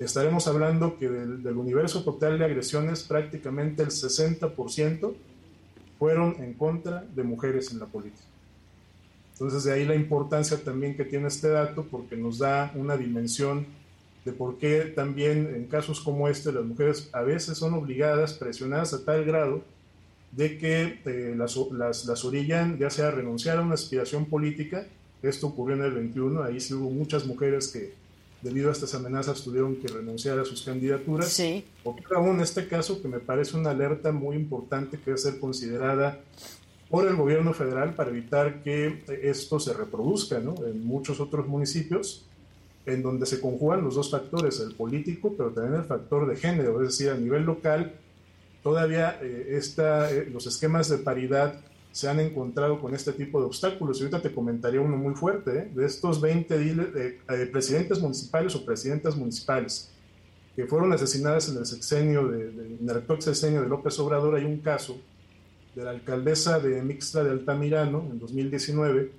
estaremos 0.01 0.49
hablando 0.49 0.99
que 0.99 1.09
del, 1.09 1.43
del 1.43 1.57
universo 1.57 2.03
total 2.03 2.39
de 2.39 2.45
agresiones, 2.47 3.05
prácticamente 3.05 3.83
el 3.83 3.91
60% 3.91 5.15
fueron 5.99 6.37
en 6.41 6.55
contra 6.55 7.05
de 7.15 7.23
mujeres 7.23 7.71
en 7.73 7.79
la 7.79 7.87
política. 7.87 8.30
Entonces 9.41 9.65
de 9.65 9.73
ahí 9.73 9.87
la 9.87 9.95
importancia 9.95 10.63
también 10.63 10.95
que 10.95 11.05
tiene 11.07 11.29
este 11.29 11.49
dato 11.49 11.87
porque 11.91 12.15
nos 12.15 12.39
da 12.39 12.71
una 12.75 12.99
dimensión 12.99 13.65
de 14.27 14.33
por 14.33 14.59
qué 14.59 14.81
también 14.95 15.55
en 15.55 15.65
casos 15.65 16.01
como 16.01 16.29
este 16.29 16.53
las 16.53 16.67
mujeres 16.67 17.09
a 17.13 17.23
veces 17.23 17.57
son 17.57 17.73
obligadas, 17.73 18.35
presionadas 18.35 18.93
a 18.93 19.03
tal 19.03 19.25
grado 19.25 19.63
de 20.33 20.59
que 20.59 20.99
eh, 21.07 21.35
las, 21.35 21.57
las, 22.05 22.25
orillan 22.27 22.79
ya 22.79 22.91
sea 22.91 23.09
a 23.09 23.13
renunciar 23.13 23.57
a 23.57 23.63
una 23.63 23.75
aspiración 23.75 24.27
política, 24.27 24.87
esto 25.23 25.47
ocurrió 25.47 25.77
en 25.77 25.85
el 25.85 25.93
21, 25.93 26.43
ahí 26.43 26.61
sí 26.61 26.75
hubo 26.75 26.91
muchas 26.91 27.25
mujeres 27.25 27.69
que 27.69 27.95
debido 28.43 28.69
a 28.69 28.73
estas 28.73 28.95
amenazas 28.95 29.43
tuvieron 29.43 29.77
que 29.77 29.89
renunciar 29.89 30.39
a 30.39 30.45
sus 30.45 30.63
candidaturas, 30.63 31.29
sí. 31.29 31.65
o 31.83 31.97
aún 32.15 32.43
este 32.43 32.69
caso 32.69 33.01
que 33.01 33.09
me 33.09 33.21
parece 33.21 33.57
una 33.57 33.71
alerta 33.71 34.13
muy 34.13 34.37
importante 34.37 34.99
que 34.99 35.07
debe 35.07 35.19
ser 35.19 35.41
considerada 35.41 36.21
por 36.91 37.07
el 37.07 37.15
gobierno 37.15 37.55
federal 37.55 37.95
para 37.95 38.11
evitar 38.11 38.63
que 38.63 39.05
esto 39.23 39.61
se 39.61 39.73
reproduzca 39.73 40.39
en 40.39 40.85
muchos 40.85 41.21
otros 41.21 41.47
municipios 41.47 42.27
en 42.87 43.03
donde 43.03 43.27
se 43.27 43.41
conjugan 43.41 43.85
los 43.85 43.95
dos 43.95 44.11
factores, 44.11 44.61
el 44.61 44.75
político, 44.75 45.35
pero 45.37 45.51
también 45.51 45.75
el 45.75 45.85
factor 45.85 46.29
de 46.29 46.37
género, 46.37 46.81
es 46.83 46.89
decir, 46.89 47.11
a 47.11 47.15
nivel 47.15 47.45
local, 47.45 47.95
todavía 48.63 49.19
eh, 49.23 49.61
eh, 49.61 50.29
los 50.33 50.47
esquemas 50.47 50.89
de 50.89 50.99
paridad 50.99 51.61
se 51.93 52.09
han 52.09 52.21
encontrado 52.21 52.81
con 52.81 52.95
este 52.95 53.13
tipo 53.13 53.41
de 53.41 53.47
obstáculos. 53.47 53.99
Y 53.99 54.03
ahorita 54.03 54.23
te 54.23 54.33
comentaría 54.33 54.81
uno 54.81 54.97
muy 54.97 55.15
fuerte, 55.15 55.59
¿eh? 55.59 55.71
de 55.75 55.87
estos 55.87 56.21
20 56.21 57.21
presidentes 57.53 58.01
municipales 58.01 58.55
o 58.55 58.65
presidentas 58.65 59.17
municipales 59.17 59.91
que 60.55 60.67
fueron 60.67 60.93
asesinadas 60.93 61.49
en 61.49 61.59
el 61.59 61.67
sexenio, 61.67 62.29
de, 62.29 62.49
en 62.81 62.89
el 62.89 62.97
actual 62.97 63.23
sexenio 63.23 63.63
de 63.63 63.69
López 63.69 63.99
Obrador, 63.99 64.35
hay 64.35 64.45
un 64.45 64.59
caso 64.59 65.01
de 65.81 65.87
la 65.87 65.93
alcaldesa 65.93 66.61
de 66.61 66.83
Mixtra 66.83 67.25
de 67.25 67.31
Altamirano 67.31 68.07
en 68.11 68.19
2019, 68.19 69.13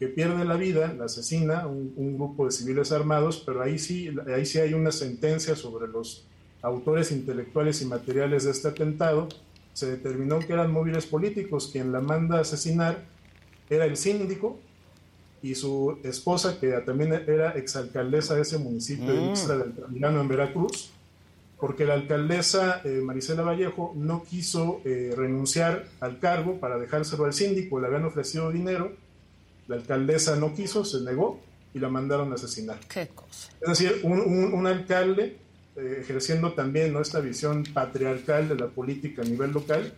que 0.00 0.08
pierde 0.08 0.44
la 0.44 0.56
vida, 0.56 0.92
la 0.92 1.04
asesina 1.04 1.68
un, 1.68 2.16
grupo 2.16 2.46
de 2.46 2.50
civiles 2.50 2.90
armados, 2.90 3.42
pero 3.46 3.62
ahí 3.62 3.78
sí, 3.78 4.10
ahí 4.34 4.44
sí 4.44 4.58
hay 4.58 4.74
una 4.74 4.90
sentencia 4.90 5.54
sobre 5.54 5.86
los 5.86 6.26
autores 6.62 7.12
intelectuales 7.12 7.80
y 7.80 7.86
materiales 7.86 8.44
de 8.44 8.50
este 8.50 8.68
atentado. 8.68 9.28
Se 9.72 9.86
determinó 9.86 10.40
que 10.40 10.52
eran 10.52 10.72
móviles 10.72 11.06
políticos. 11.06 11.70
Quien 11.72 11.92
la 11.92 12.00
manda 12.00 12.38
a 12.38 12.40
asesinar 12.40 13.04
era 13.70 13.84
el 13.84 13.96
síndico 13.96 14.58
y 15.42 15.54
su 15.54 15.98
esposa, 16.02 16.58
que 16.58 16.72
también 16.84 17.12
era 17.12 17.50
exalcaldesa 17.52 18.34
de 18.34 18.42
ese 18.42 18.58
municipio 18.58 19.12
de 19.12 19.20
Mixtra 19.20 19.58
de 19.58 19.62
Altamirano 19.64 20.20
en 20.20 20.28
Veracruz 20.28 20.93
porque 21.58 21.84
la 21.84 21.94
alcaldesa 21.94 22.80
eh, 22.84 23.00
Marisela 23.02 23.42
Vallejo 23.42 23.92
no 23.96 24.24
quiso 24.24 24.80
eh, 24.84 25.14
renunciar 25.16 25.86
al 26.00 26.18
cargo 26.18 26.58
para 26.58 26.78
dejárselo 26.78 27.24
al 27.24 27.32
síndico, 27.32 27.80
le 27.80 27.86
habían 27.86 28.04
ofrecido 28.04 28.50
dinero, 28.50 28.92
la 29.68 29.76
alcaldesa 29.76 30.36
no 30.36 30.54
quiso, 30.54 30.84
se 30.84 31.00
negó 31.00 31.40
y 31.72 31.78
la 31.78 31.88
mandaron 31.88 32.32
a 32.32 32.34
asesinar. 32.34 32.78
¿Qué 32.88 33.08
cosa? 33.08 33.50
Es 33.60 33.68
decir, 33.68 34.00
un, 34.02 34.66
alcalde 34.66 35.38
eh, 35.76 35.98
ejerciendo 36.00 36.52
también 36.52 36.92
¿no? 36.92 37.00
esta 37.00 37.20
visión 37.20 37.64
patriarcal 37.72 38.48
de 38.48 38.56
la 38.56 38.68
política 38.68 39.22
a 39.22 39.24
nivel 39.24 39.52
local, 39.52 39.92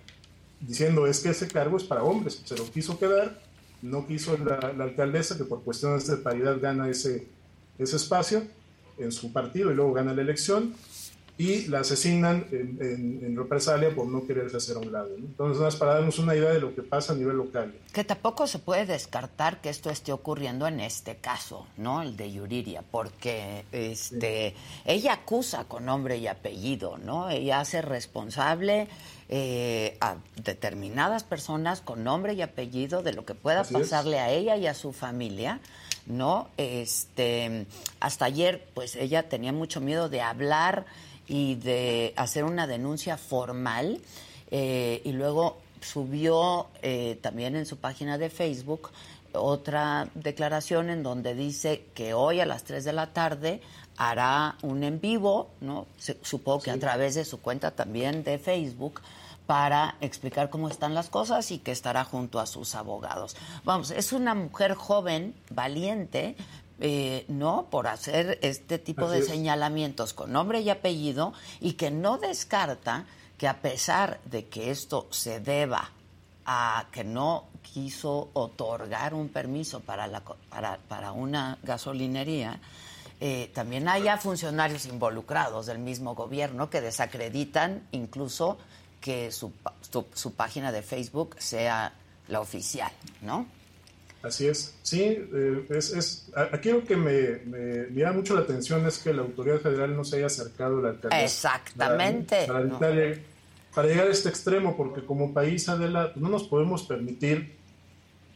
diciendo 0.61 1.07
es 1.07 1.21
que 1.21 1.31
ese 1.31 1.49
cargo 1.49 1.77
es 1.77 1.85
para 1.85 2.03
hombres, 2.03 2.43
se 2.45 2.57
lo 2.57 2.65
quiso 2.71 2.99
quedar, 2.99 3.41
no 3.83 4.07
quiso 4.07 4.39
la, 4.39 4.73
la 4.73 4.85
alcaldesa 4.85 5.37
que 5.37 5.45
por 5.45 5.63
cuestiones 5.63 6.07
de 6.07 6.17
paridad 6.17 6.59
gana 6.61 6.89
ese, 6.89 7.27
ese 7.79 7.97
espacio 7.97 8.43
en 8.99 9.13
su 9.13 9.33
partido 9.33 9.71
y 9.71 9.75
luego 9.75 9.93
gana 9.93 10.15
la 10.15 10.23
elección, 10.23 10.75
y 11.39 11.67
la 11.67 11.81
asesinan 11.81 12.47
en, 12.51 13.37
represalia 13.37 13.95
por 13.95 14.07
no 14.07 14.27
quererse 14.27 14.57
hacer 14.57 14.77
a 14.77 14.81
un 14.81 14.91
lado. 14.91 15.11
Entonces, 15.17 15.61
más 15.61 15.77
para 15.77 15.95
darnos 15.95 16.19
una 16.19 16.35
idea 16.35 16.51
de 16.51 16.61
lo 16.61 16.75
que 16.75 16.83
pasa 16.83 17.13
a 17.13 17.17
nivel 17.17 17.37
local. 17.37 17.75
Que 17.93 18.05
tampoco 18.05 18.47
se 18.47 18.59
puede 18.59 18.87
descartar 18.87 19.61
que 19.61 19.69
esto 19.69 19.91
esté 19.91 20.13
ocurriendo 20.13 20.67
en 20.67 20.81
este 20.81 21.17
caso, 21.17 21.67
¿no? 21.77 22.01
El 22.01 22.17
de 22.17 22.33
Yuriria, 22.33 22.83
porque 22.91 23.67
este, 23.73 24.55
ella 24.87 25.13
acusa 25.13 25.65
con 25.65 25.85
nombre 25.85 26.17
y 26.17 26.27
apellido, 26.27 26.97
¿no? 26.97 27.29
Ella 27.29 27.61
hace 27.61 27.83
responsable 27.83 28.89
eh, 29.29 29.99
a 30.01 30.17
determinadas 30.43 31.25
personas 31.25 31.83
con 31.83 32.03
nombre 32.03 32.33
y 32.33 32.41
apellido 32.41 33.03
de 33.03 33.13
lo 33.13 33.27
que 33.27 33.35
pueda 33.35 33.65
pasarle 33.65 34.21
a 34.21 34.31
ella 34.31 34.57
y 34.57 34.67
a 34.67 34.75
su 34.75 34.93
familia. 34.93 35.61
¿no? 36.07 36.49
Este, 36.57 37.67
hasta 37.99 38.27
ayer, 38.27 38.69
pues 38.75 38.95
ella 38.95 39.29
tenía 39.29 39.53
mucho 39.53 39.81
miedo 39.81 40.09
de 40.09 40.21
hablar 40.21 40.87
y 41.27 41.57
de 41.57 42.13
hacer 42.17 42.45
una 42.45 42.67
denuncia 42.67 43.17
formal 43.17 44.01
eh, 44.51 45.03
y 45.05 45.13
luego 45.13 45.59
subió 45.81 46.69
eh, 46.83 47.19
también 47.21 47.57
en 47.57 47.67
su 47.67 47.79
página 47.79 48.19
de 48.19 48.31
Facebook 48.31 48.91
otra 49.37 50.09
declaración 50.15 50.91
en 50.91 51.03
donde 51.03 51.35
dice 51.35 51.85
que 51.95 52.15
hoy 52.15 52.41
a 52.41 52.47
las 52.47 52.65
3 52.65 52.85
de 52.85 52.93
la 52.93 53.13
tarde 53.13 53.61
hará 53.97 54.57
un 54.63 54.83
en 54.85 55.01
vivo, 55.01 55.51
¿no? 55.61 55.87
supongo 56.23 56.61
que 56.61 56.71
a 56.71 56.79
través 56.79 57.15
de 57.15 57.25
su 57.25 57.41
cuenta 57.41 57.71
también 57.71 58.25
de 58.25 58.39
Facebook 58.39 59.01
para 59.47 59.97
explicar 60.01 60.51
cómo 60.51 60.69
están 60.69 60.95
las 60.95 61.09
cosas 61.09 61.51
y 61.51 61.59
que 61.59 61.71
estará 61.71 62.05
junto 62.05 62.41
a 62.41 62.47
sus 62.47 62.75
abogados. 62.75 63.37
Vamos, 63.65 63.91
es 63.91 64.13
una 64.13 64.35
mujer 64.35 64.75
joven, 64.75 65.35
valiente, 65.51 66.37
eh, 66.79 67.25
no 67.29 67.69
por 67.71 67.87
hacer 67.87 68.39
este 68.43 68.79
tipo 68.79 69.09
de 69.09 69.23
señalamientos 69.23 70.13
con 70.13 70.33
nombre 70.33 70.61
y 70.61 70.69
apellido 70.69 71.33
y 71.61 71.73
que 71.73 71.91
no 71.91 72.19
descarta 72.19 73.07
que 73.39 73.49
a 73.49 73.61
pesar 73.61 74.21
de 74.25 74.47
que 74.47 74.71
esto 74.71 75.07
se 75.11 75.41
deba 75.41 75.91
a 76.45 76.87
que 76.93 77.03
no 77.03 77.47
quiso 77.63 78.31
otorgar 78.35 79.15
un 79.15 79.29
permiso 79.29 79.81
para, 79.81 80.07
la, 80.07 80.21
para, 80.21 80.79
para 80.89 81.13
una 81.13 81.59
gasolinería, 81.63 82.61
eh, 83.21 83.51
también 83.55 83.89
haya 83.89 84.19
funcionarios 84.19 84.85
involucrados 84.87 85.67
del 85.67 85.79
mismo 85.79 86.15
gobierno 86.15 86.69
que 86.69 86.83
desacreditan 86.83 87.89
incluso 87.93 88.59
que 89.01 89.33
su, 89.33 89.53
su 90.13 90.35
página 90.35 90.73
de 90.73 90.83
Facebook 90.83 91.37
sea 91.39 91.95
la 92.29 92.41
oficial, 92.41 92.93
¿no? 93.23 93.47
Así 94.27 94.49
es, 94.49 94.75
sí, 94.83 95.03
eh, 95.03 95.67
es, 95.71 95.93
es, 95.93 96.33
aquí 96.53 96.71
lo 96.71 96.85
que 96.85 96.97
me, 96.97 97.39
me, 97.47 97.87
llama 97.95 98.15
mucho 98.15 98.35
la 98.35 98.41
atención 98.41 98.85
es 98.85 98.99
que 98.99 99.13
la 99.13 99.23
autoridad 99.23 99.61
federal 99.61 99.95
no 99.95 100.03
se 100.03 100.17
haya 100.17 100.27
acercado 100.27 100.81
a 100.81 100.83
la 100.83 100.89
alcaldía. 100.91 101.23
Exactamente. 101.23 102.47
Para, 102.47 103.87
llegar 103.87 104.09
a 104.09 104.11
este 104.11 104.29
extremo, 104.29 104.77
porque 104.77 105.05
como 105.05 105.33
país, 105.33 105.69
Adela, 105.69 106.13
no 106.17 106.29
nos 106.29 106.45
podemos 106.45 106.83
permitir 106.83 107.55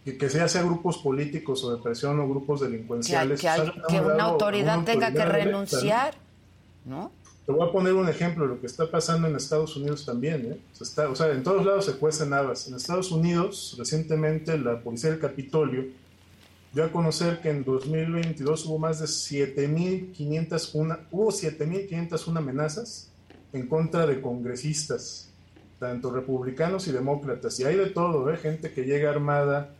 que, 0.04 0.16
que 0.16 0.28
sea, 0.28 0.46
sea 0.46 0.62
grupos 0.62 0.98
políticos 0.98 1.64
o 1.64 1.74
de 1.74 1.82
presión 1.82 2.20
o 2.20 2.28
grupos 2.28 2.60
delincuenciales. 2.60 3.40
Que, 3.40 4.00
una 4.00 4.24
autoridad 4.24 4.84
tenga 4.84 5.10
que 5.12 5.24
renunciar, 5.24 6.14
¿no? 6.84 7.10
Te 7.50 7.56
voy 7.56 7.68
a 7.68 7.72
poner 7.72 7.94
un 7.94 8.08
ejemplo 8.08 8.44
de 8.44 8.54
lo 8.54 8.60
que 8.60 8.68
está 8.68 8.88
pasando 8.88 9.26
en 9.26 9.34
Estados 9.34 9.76
Unidos 9.76 10.06
también. 10.06 10.52
¿eh? 10.52 10.60
está, 10.80 11.08
o 11.08 11.16
sea, 11.16 11.32
en 11.32 11.42
todos 11.42 11.66
lados 11.66 11.84
se 11.84 11.94
cuecen 11.94 12.32
habas. 12.32 12.68
En 12.68 12.76
Estados 12.76 13.10
Unidos, 13.10 13.74
recientemente, 13.76 14.56
la 14.56 14.80
policía 14.80 15.10
del 15.10 15.18
Capitolio 15.18 15.86
dio 16.72 16.84
a 16.84 16.92
conocer 16.92 17.40
que 17.40 17.50
en 17.50 17.64
2022 17.64 18.66
hubo 18.66 18.78
más 18.78 19.00
de 19.00 19.06
7.501 19.06 21.00
hubo 21.10 21.32
7.501 21.32 22.38
amenazas 22.38 23.08
en 23.52 23.66
contra 23.66 24.06
de 24.06 24.20
congresistas, 24.20 25.28
tanto 25.80 26.12
republicanos 26.12 26.86
y 26.86 26.92
demócratas. 26.92 27.58
Y 27.58 27.64
hay 27.64 27.74
de 27.74 27.86
todo, 27.86 28.32
¿eh? 28.32 28.36
gente 28.36 28.72
que 28.72 28.84
llega 28.84 29.10
armada 29.10 29.74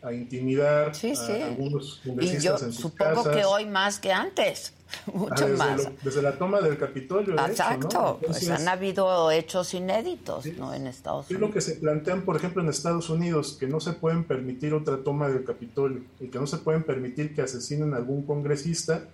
a 0.00 0.12
intimidar 0.12 0.92
a 0.92 1.44
algunos 1.44 2.00
congresistas 2.04 2.62
en 2.62 2.72
sus 2.72 2.82
supongo 2.82 3.28
que 3.32 3.44
hoy 3.44 3.66
más 3.66 3.98
que 3.98 4.12
antes. 4.12 4.75
Mucho 5.12 5.34
ah, 5.36 5.40
desde 5.40 5.56
más. 5.56 5.88
desde 6.02 6.22
la 6.22 6.38
toma 6.38 6.60
del 6.60 6.78
Capitolio. 6.78 7.34
Exacto. 7.34 8.18
pues 8.24 8.48
han 8.48 8.68
habido 8.68 9.30
hechos 9.30 9.74
inéditos 9.74 10.46
¿no? 10.58 10.74
en 10.74 10.86
Estados 10.86 11.26
Unidos. 11.28 11.42
Es 11.42 11.48
lo 11.48 11.52
que 11.52 11.60
se 11.60 11.74
plantean, 11.76 12.22
por 12.22 12.36
ejemplo, 12.36 12.62
en 12.62 12.68
Estados 12.68 13.10
Unidos, 13.10 13.56
que 13.58 13.66
no 13.66 13.80
se 13.80 13.92
pueden 13.92 14.24
permitir 14.24 14.74
otra 14.74 14.98
toma 14.98 15.28
del 15.28 15.44
Capitolio 15.44 16.02
y 16.20 16.28
que 16.28 16.38
no 16.38 16.46
se 16.46 16.58
pueden 16.58 16.82
permitir 16.82 17.34
que 17.34 17.42
asesinen 17.42 17.94
a 17.94 17.96
algún 17.96 18.22
congresista, 18.22 19.04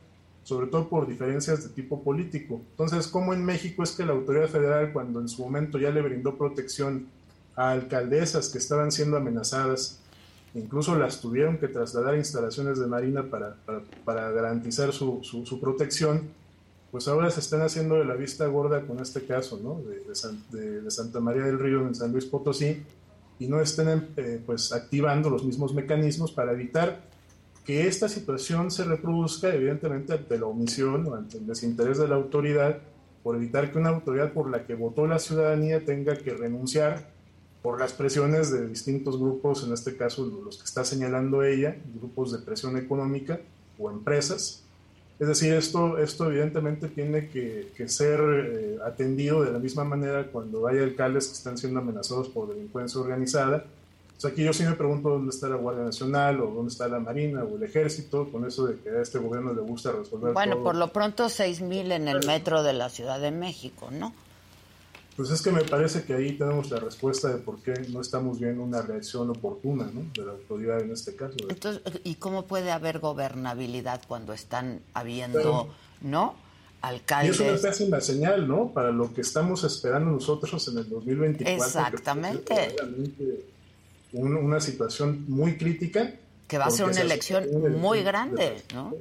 sobre 0.44 0.66
todo 0.66 0.88
por 0.88 1.06
diferencias 1.06 1.62
de 1.62 1.70
tipo 1.70 2.02
político. 2.02 2.60
Entonces, 2.72 3.06
¿cómo 3.06 3.32
en 3.32 3.44
México 3.44 3.82
es 3.82 3.92
que 3.92 4.04
la 4.04 4.12
autoridad 4.12 4.48
federal, 4.48 4.92
cuando 4.92 5.20
en 5.20 5.28
su 5.28 5.42
momento 5.42 5.78
ya 5.78 5.90
le 5.90 6.02
brindó 6.02 6.36
protección 6.36 7.06
a 7.56 7.70
alcaldesas 7.70 8.48
que 8.48 8.58
estaban 8.58 8.90
siendo 8.92 9.16
amenazadas, 9.16 10.01
incluso 10.54 10.96
las 10.96 11.20
tuvieron 11.20 11.58
que 11.58 11.68
trasladar 11.68 12.14
a 12.14 12.18
instalaciones 12.18 12.78
de 12.78 12.86
Marina 12.86 13.24
para, 13.24 13.56
para, 14.04 14.30
garantizar 14.30 14.92
su, 14.92 15.20
su, 15.22 15.60
protección, 15.60 16.28
pues 16.90 17.08
ahora 17.08 17.30
se 17.30 17.40
están 17.40 17.62
haciendo 17.62 17.94
de 17.94 18.04
la 18.04 18.14
vista 18.14 18.46
gorda 18.46 18.82
con 18.82 19.00
este 19.00 19.24
caso 19.24 19.58
¿no? 19.62 19.80
de, 20.50 20.90
Santa 20.90 21.20
María 21.20 21.44
del 21.44 21.58
Río 21.58 21.86
en 21.86 21.94
San 21.94 22.12
Luis 22.12 22.26
Potosí 22.26 22.82
y 23.38 23.46
no 23.46 23.60
estén 23.60 24.08
eh, 24.16 24.42
pues 24.44 24.72
activando 24.72 25.30
los 25.30 25.44
mismos 25.44 25.72
mecanismos 25.72 26.32
para 26.32 26.52
evitar 26.52 27.00
que 27.64 27.86
esta 27.86 28.08
situación 28.08 28.70
se 28.70 28.84
reproduzca 28.84 29.54
evidentemente 29.54 30.12
ante 30.12 30.38
la 30.38 30.46
omisión 30.46 31.06
o 31.06 31.14
ante 31.14 31.38
el 31.38 31.46
desinterés 31.46 31.98
de 31.98 32.08
la 32.08 32.16
autoridad 32.16 32.78
por 33.22 33.36
evitar 33.36 33.70
que 33.70 33.78
una 33.78 33.90
autoridad 33.90 34.32
por 34.32 34.50
la 34.50 34.66
que 34.66 34.74
votó 34.74 35.06
la 35.06 35.18
ciudadanía 35.18 35.84
tenga 35.84 36.16
que 36.16 36.34
renunciar 36.34 37.08
por 37.62 37.78
las 37.78 37.92
presiones 37.92 38.50
de 38.50 38.66
distintos 38.66 39.18
grupos, 39.18 39.62
en 39.64 39.72
este 39.72 39.96
caso 39.96 40.26
los 40.44 40.58
que 40.58 40.64
está 40.64 40.84
señalando 40.84 41.44
ella, 41.44 41.76
grupos 41.94 42.32
de 42.32 42.38
presión 42.38 42.76
económica 42.76 43.40
o 43.78 43.90
empresas. 43.90 44.62
Es 45.20 45.28
decir, 45.28 45.52
esto, 45.52 45.98
esto 45.98 46.26
evidentemente 46.26 46.88
tiene 46.88 47.28
que, 47.28 47.70
ser 47.88 48.20
eh, 48.20 48.78
atendido 48.84 49.44
de 49.44 49.52
la 49.52 49.60
misma 49.60 49.84
manera 49.84 50.26
cuando 50.26 50.66
hay 50.66 50.78
alcaldes 50.78 51.28
que 51.28 51.34
están 51.34 51.56
siendo 51.56 51.78
amenazados 51.78 52.28
por 52.28 52.48
delincuencia 52.48 53.00
organizada. 53.00 53.64
O 54.16 54.20
sea, 54.20 54.30
aquí 54.30 54.42
yo 54.42 54.52
sí 54.52 54.64
me 54.64 54.72
pregunto 54.72 55.10
dónde 55.10 55.30
está 55.30 55.48
la 55.48 55.56
Guardia 55.56 55.84
Nacional 55.84 56.40
o 56.40 56.46
dónde 56.46 56.72
está 56.72 56.88
la 56.88 56.98
Marina 56.98 57.44
o 57.44 57.56
el 57.56 57.62
Ejército, 57.62 58.28
con 58.32 58.44
eso 58.44 58.66
de 58.66 58.80
que 58.80 58.88
a 58.88 59.00
este 59.00 59.18
gobierno 59.18 59.52
le 59.52 59.60
gusta 59.60 59.92
resolver. 59.92 60.32
Bueno, 60.32 60.60
por 60.64 60.74
lo 60.74 60.92
pronto 60.92 61.26
6.000 61.26 61.92
en 61.92 62.08
el 62.08 62.26
metro 62.26 62.64
de 62.64 62.72
la 62.72 62.88
Ciudad 62.88 63.20
de 63.20 63.30
México, 63.30 63.90
¿no? 63.92 64.12
Pues 65.16 65.30
es 65.30 65.42
que 65.42 65.52
me 65.52 65.62
parece 65.62 66.04
que 66.04 66.14
ahí 66.14 66.32
tenemos 66.32 66.70
la 66.70 66.80
respuesta 66.80 67.28
de 67.28 67.36
por 67.36 67.60
qué 67.60 67.74
no 67.90 68.00
estamos 68.00 68.40
viendo 68.40 68.62
una 68.62 68.80
reacción 68.80 69.28
oportuna 69.28 69.90
¿no? 69.92 70.06
de 70.14 70.24
la 70.24 70.32
autoridad 70.32 70.80
en 70.80 70.90
este 70.90 71.14
caso. 71.14 71.36
Entonces, 71.48 71.82
¿y 72.04 72.14
cómo 72.14 72.46
puede 72.46 72.70
haber 72.70 72.98
gobernabilidad 72.98 74.00
cuando 74.08 74.32
están 74.32 74.80
habiendo, 74.94 75.68
no? 76.00 76.34
Alcaldes. 76.80 77.38
Y 77.38 77.44
es 77.44 77.50
una 77.50 77.60
pésima 77.60 78.00
señal, 78.00 78.48
¿no? 78.48 78.72
Para 78.72 78.90
lo 78.90 79.12
que 79.12 79.20
estamos 79.20 79.62
esperando 79.64 80.10
nosotros 80.10 80.66
en 80.68 80.78
el 80.78 80.88
2024. 80.88 81.64
Exactamente. 81.64 82.76
una 84.12 84.60
situación 84.60 85.26
muy 85.28 85.58
crítica. 85.58 86.14
Que 86.48 86.56
va 86.56 86.66
a 86.66 86.70
ser 86.70 86.86
una 86.86 87.00
elección 87.00 87.78
muy 87.78 88.02
grande, 88.02 88.62
¿no? 88.72 88.94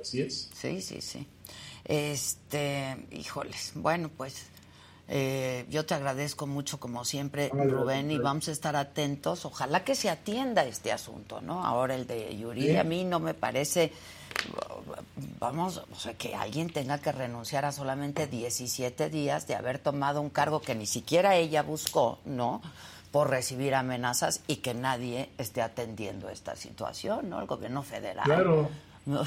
Así 0.00 0.22
es. 0.22 0.48
Sí, 0.54 0.80
sí, 0.80 1.00
sí. 1.00 1.26
Este, 1.84 2.96
híjoles, 3.10 3.72
bueno, 3.74 4.10
pues 4.16 4.44
Eh, 5.12 5.66
yo 5.68 5.84
te 5.84 5.94
agradezco 5.94 6.46
mucho, 6.46 6.78
como 6.78 7.04
siempre, 7.04 7.48
Rubén, 7.48 8.12
y 8.12 8.18
vamos 8.18 8.46
a 8.46 8.52
estar 8.52 8.76
atentos. 8.76 9.44
Ojalá 9.44 9.82
que 9.82 9.96
se 9.96 10.08
atienda 10.08 10.64
este 10.64 10.92
asunto, 10.92 11.40
¿no? 11.40 11.66
Ahora 11.66 11.96
el 11.96 12.06
de 12.06 12.36
Yuri, 12.36 12.76
a 12.76 12.84
mí 12.84 13.02
no 13.02 13.18
me 13.18 13.34
parece, 13.34 13.90
vamos, 15.40 15.82
o 15.90 15.96
sea, 15.96 16.14
que 16.14 16.36
alguien 16.36 16.72
tenga 16.72 16.98
que 16.98 17.10
renunciar 17.10 17.64
a 17.64 17.72
solamente 17.72 18.28
17 18.28 19.10
días 19.10 19.48
de 19.48 19.56
haber 19.56 19.80
tomado 19.80 20.20
un 20.20 20.30
cargo 20.30 20.60
que 20.60 20.76
ni 20.76 20.86
siquiera 20.86 21.34
ella 21.34 21.64
buscó, 21.64 22.20
¿no? 22.24 22.62
Por 23.10 23.30
recibir 23.30 23.74
amenazas 23.74 24.42
y 24.46 24.56
que 24.56 24.74
nadie 24.74 25.30
esté 25.38 25.60
atendiendo 25.60 26.28
esta 26.28 26.54
situación, 26.54 27.28
¿no? 27.28 27.40
El 27.40 27.48
gobierno 27.48 27.82
federal. 27.82 28.26
Claro 28.26 28.70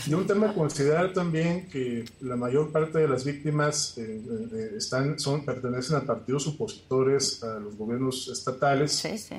y 0.07 0.13
un 0.13 0.27
tema 0.27 0.49
a 0.49 0.53
considerar 0.53 1.13
también 1.13 1.67
que 1.67 2.05
la 2.21 2.35
mayor 2.35 2.71
parte 2.71 2.99
de 2.99 3.07
las 3.07 3.25
víctimas 3.25 3.97
eh, 3.97 4.21
eh, 4.53 4.71
están, 4.77 5.19
son, 5.19 5.43
pertenecen 5.43 5.97
a 5.97 6.01
partidos 6.01 6.47
opositores 6.47 7.43
a 7.43 7.59
los 7.59 7.75
gobiernos 7.75 8.27
estatales. 8.27 8.91
Sí, 8.91 9.17
sí. 9.17 9.35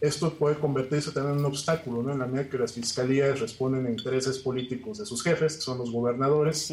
Esto 0.00 0.34
puede 0.34 0.56
convertirse 0.56 1.12
también 1.12 1.34
en 1.34 1.40
un 1.40 1.46
obstáculo, 1.46 2.02
¿no? 2.02 2.12
En 2.12 2.18
la 2.18 2.26
medida 2.26 2.48
que 2.48 2.58
las 2.58 2.72
fiscalías 2.72 3.40
responden 3.40 3.86
a 3.86 3.90
intereses 3.90 4.38
políticos 4.38 4.98
de 4.98 5.06
sus 5.06 5.22
jefes, 5.22 5.56
que 5.56 5.62
son 5.62 5.78
los 5.78 5.92
gobernadores. 5.92 6.72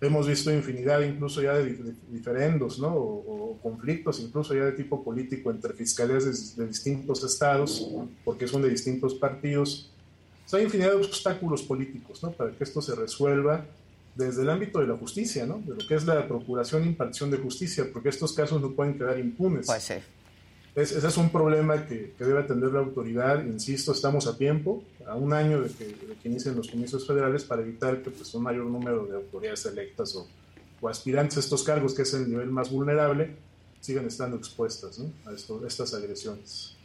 Hemos 0.00 0.28
visto 0.28 0.52
infinidad 0.52 1.00
incluso 1.02 1.42
ya 1.42 1.54
de, 1.54 1.94
diferendos, 2.10 2.78
¿no? 2.78 2.94
O, 2.94 3.58
conflictos 3.62 4.20
incluso 4.20 4.54
ya 4.54 4.64
de 4.64 4.72
tipo 4.72 5.02
político 5.02 5.50
entre 5.50 5.74
fiscalías 5.74 6.56
de 6.56 6.66
distintos 6.66 7.24
estados, 7.24 7.90
porque 8.24 8.46
son 8.46 8.62
de 8.62 8.70
distintos 8.70 9.14
partidos 9.14 9.90
hay 10.56 10.64
infinidad 10.64 10.90
de 10.90 10.96
obstáculos 10.96 11.62
políticos 11.62 12.22
¿no? 12.22 12.32
para 12.32 12.50
que 12.52 12.64
esto 12.64 12.80
se 12.80 12.94
resuelva 12.94 13.66
desde 14.14 14.42
el 14.42 14.50
ámbito 14.50 14.80
de 14.80 14.86
la 14.86 14.96
justicia, 14.96 15.46
¿no? 15.46 15.58
de 15.58 15.80
lo 15.80 15.86
que 15.86 15.94
es 15.94 16.04
la 16.04 16.26
procuración 16.26 16.82
e 16.82 16.86
impartición 16.86 17.30
de 17.30 17.36
justicia, 17.36 17.86
porque 17.92 18.08
estos 18.08 18.32
casos 18.32 18.60
no 18.60 18.72
pueden 18.72 18.98
quedar 18.98 19.18
impunes. 19.18 19.66
Pues 19.66 19.84
sí. 19.84 19.94
ese 20.74 21.06
es 21.06 21.16
un 21.16 21.30
problema 21.30 21.86
que, 21.86 22.14
debe 22.18 22.40
atender 22.40 22.72
la 22.72 22.80
autoridad. 22.80 23.44
Insisto, 23.44 23.92
estamos 23.92 24.26
a 24.26 24.36
tiempo, 24.36 24.82
a 25.06 25.14
un 25.14 25.32
año 25.32 25.62
de 25.62 25.70
que, 25.70 25.94
inicien 26.24 26.56
los 26.56 26.68
comicios 26.68 27.06
federales, 27.06 27.44
para 27.44 27.62
evitar 27.62 28.02
que 28.02 28.10
pues, 28.10 28.34
un 28.34 28.42
mayor 28.42 28.64
número 28.64 29.06
de 29.06 29.16
autoridades 29.16 29.66
electas 29.66 30.16
o, 30.16 30.26
aspirantes 30.88 31.36
a 31.36 31.40
estos 31.40 31.62
cargos, 31.62 31.94
que 31.94 32.02
es 32.02 32.14
el 32.14 32.28
nivel 32.28 32.50
más 32.50 32.70
vulnerable, 32.70 33.36
sigan 33.80 34.06
estando 34.06 34.36
expuestas 34.36 34.98
a, 35.26 35.30
a 35.30 35.66
estas 35.66 35.94
agresiones. 35.94 36.77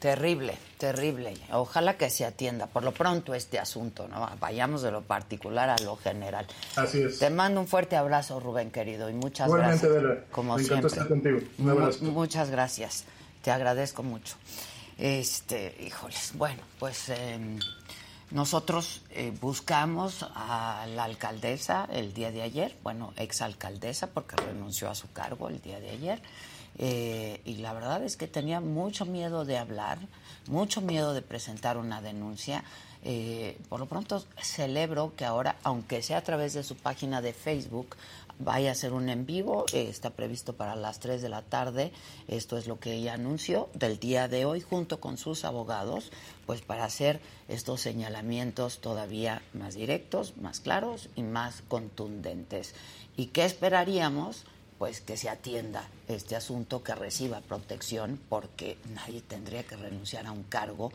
Terrible, 0.00 0.56
terrible. 0.78 1.34
Ojalá 1.52 1.98
que 1.98 2.08
se 2.08 2.24
atienda 2.24 2.66
por 2.66 2.82
lo 2.82 2.92
pronto 2.92 3.34
este 3.34 3.58
asunto, 3.58 4.08
¿no? 4.08 4.26
Vayamos 4.40 4.80
de 4.80 4.90
lo 4.90 5.02
particular 5.02 5.68
a 5.68 5.76
lo 5.76 5.96
general. 5.96 6.46
Así 6.76 7.02
es. 7.02 7.18
Te 7.18 7.28
mando 7.28 7.60
un 7.60 7.68
fuerte 7.68 7.96
abrazo, 7.96 8.40
Rubén, 8.40 8.70
querido, 8.70 9.10
y 9.10 9.12
muchas 9.12 9.52
gracias. 9.52 9.92
Como 10.32 10.56
Me 10.56 10.64
siempre. 10.64 10.86
estar 10.88 11.06
contigo. 11.06 11.40
muchas 12.00 12.50
gracias. 12.50 13.04
Te 13.42 13.50
agradezco 13.50 14.02
mucho. 14.02 14.36
Este, 14.96 15.76
híjoles, 15.86 16.32
bueno, 16.34 16.62
pues 16.78 17.10
em, 17.10 17.58
nosotros 18.30 19.02
eh, 19.10 19.34
buscamos 19.38 20.26
a 20.34 20.86
la 20.94 21.04
alcaldesa 21.04 21.86
el 21.92 22.14
día 22.14 22.30
de 22.30 22.40
ayer, 22.40 22.74
bueno, 22.82 23.12
exalcaldesa, 23.16 24.06
porque 24.06 24.36
renunció 24.36 24.88
a 24.88 24.94
su 24.94 25.12
cargo 25.12 25.50
el 25.50 25.60
día 25.60 25.78
de 25.78 25.90
ayer. 25.90 26.22
Eh, 26.78 27.40
y 27.44 27.56
la 27.56 27.72
verdad 27.72 28.02
es 28.02 28.16
que 28.16 28.26
tenía 28.26 28.60
mucho 28.60 29.04
miedo 29.04 29.44
de 29.44 29.58
hablar, 29.58 29.98
mucho 30.46 30.80
miedo 30.80 31.12
de 31.12 31.22
presentar 31.22 31.76
una 31.76 32.00
denuncia. 32.00 32.64
Eh, 33.02 33.58
por 33.68 33.80
lo 33.80 33.86
pronto 33.86 34.22
celebro 34.42 35.14
que 35.16 35.24
ahora, 35.24 35.56
aunque 35.62 36.02
sea 36.02 36.18
a 36.18 36.22
través 36.22 36.52
de 36.52 36.62
su 36.62 36.76
página 36.76 37.22
de 37.22 37.32
Facebook, 37.32 37.96
vaya 38.40 38.72
a 38.72 38.74
ser 38.74 38.92
un 38.92 39.08
en 39.08 39.26
vivo, 39.26 39.66
eh, 39.72 39.86
está 39.88 40.10
previsto 40.10 40.54
para 40.54 40.74
las 40.74 40.98
3 40.98 41.20
de 41.20 41.28
la 41.28 41.42
tarde, 41.42 41.92
esto 42.26 42.56
es 42.56 42.66
lo 42.66 42.80
que 42.80 42.94
ella 42.94 43.14
anunció 43.14 43.68
del 43.74 43.98
día 43.98 44.28
de 44.28 44.46
hoy 44.46 44.60
junto 44.60 44.98
con 45.00 45.18
sus 45.18 45.44
abogados, 45.44 46.10
pues 46.46 46.62
para 46.62 46.84
hacer 46.84 47.20
estos 47.48 47.82
señalamientos 47.82 48.80
todavía 48.80 49.42
más 49.52 49.74
directos, 49.74 50.36
más 50.38 50.60
claros 50.60 51.10
y 51.16 51.22
más 51.22 51.62
contundentes. 51.68 52.74
¿Y 53.16 53.26
qué 53.26 53.44
esperaríamos? 53.44 54.44
Pues 54.80 55.02
que 55.02 55.18
se 55.18 55.28
atienda 55.28 55.86
este 56.08 56.36
asunto, 56.36 56.82
que 56.82 56.94
reciba 56.94 57.42
protección, 57.42 58.18
porque 58.30 58.78
nadie 58.94 59.20
tendría 59.20 59.62
que 59.62 59.76
renunciar 59.76 60.26
a 60.26 60.32
un 60.32 60.44
cargo 60.44 60.90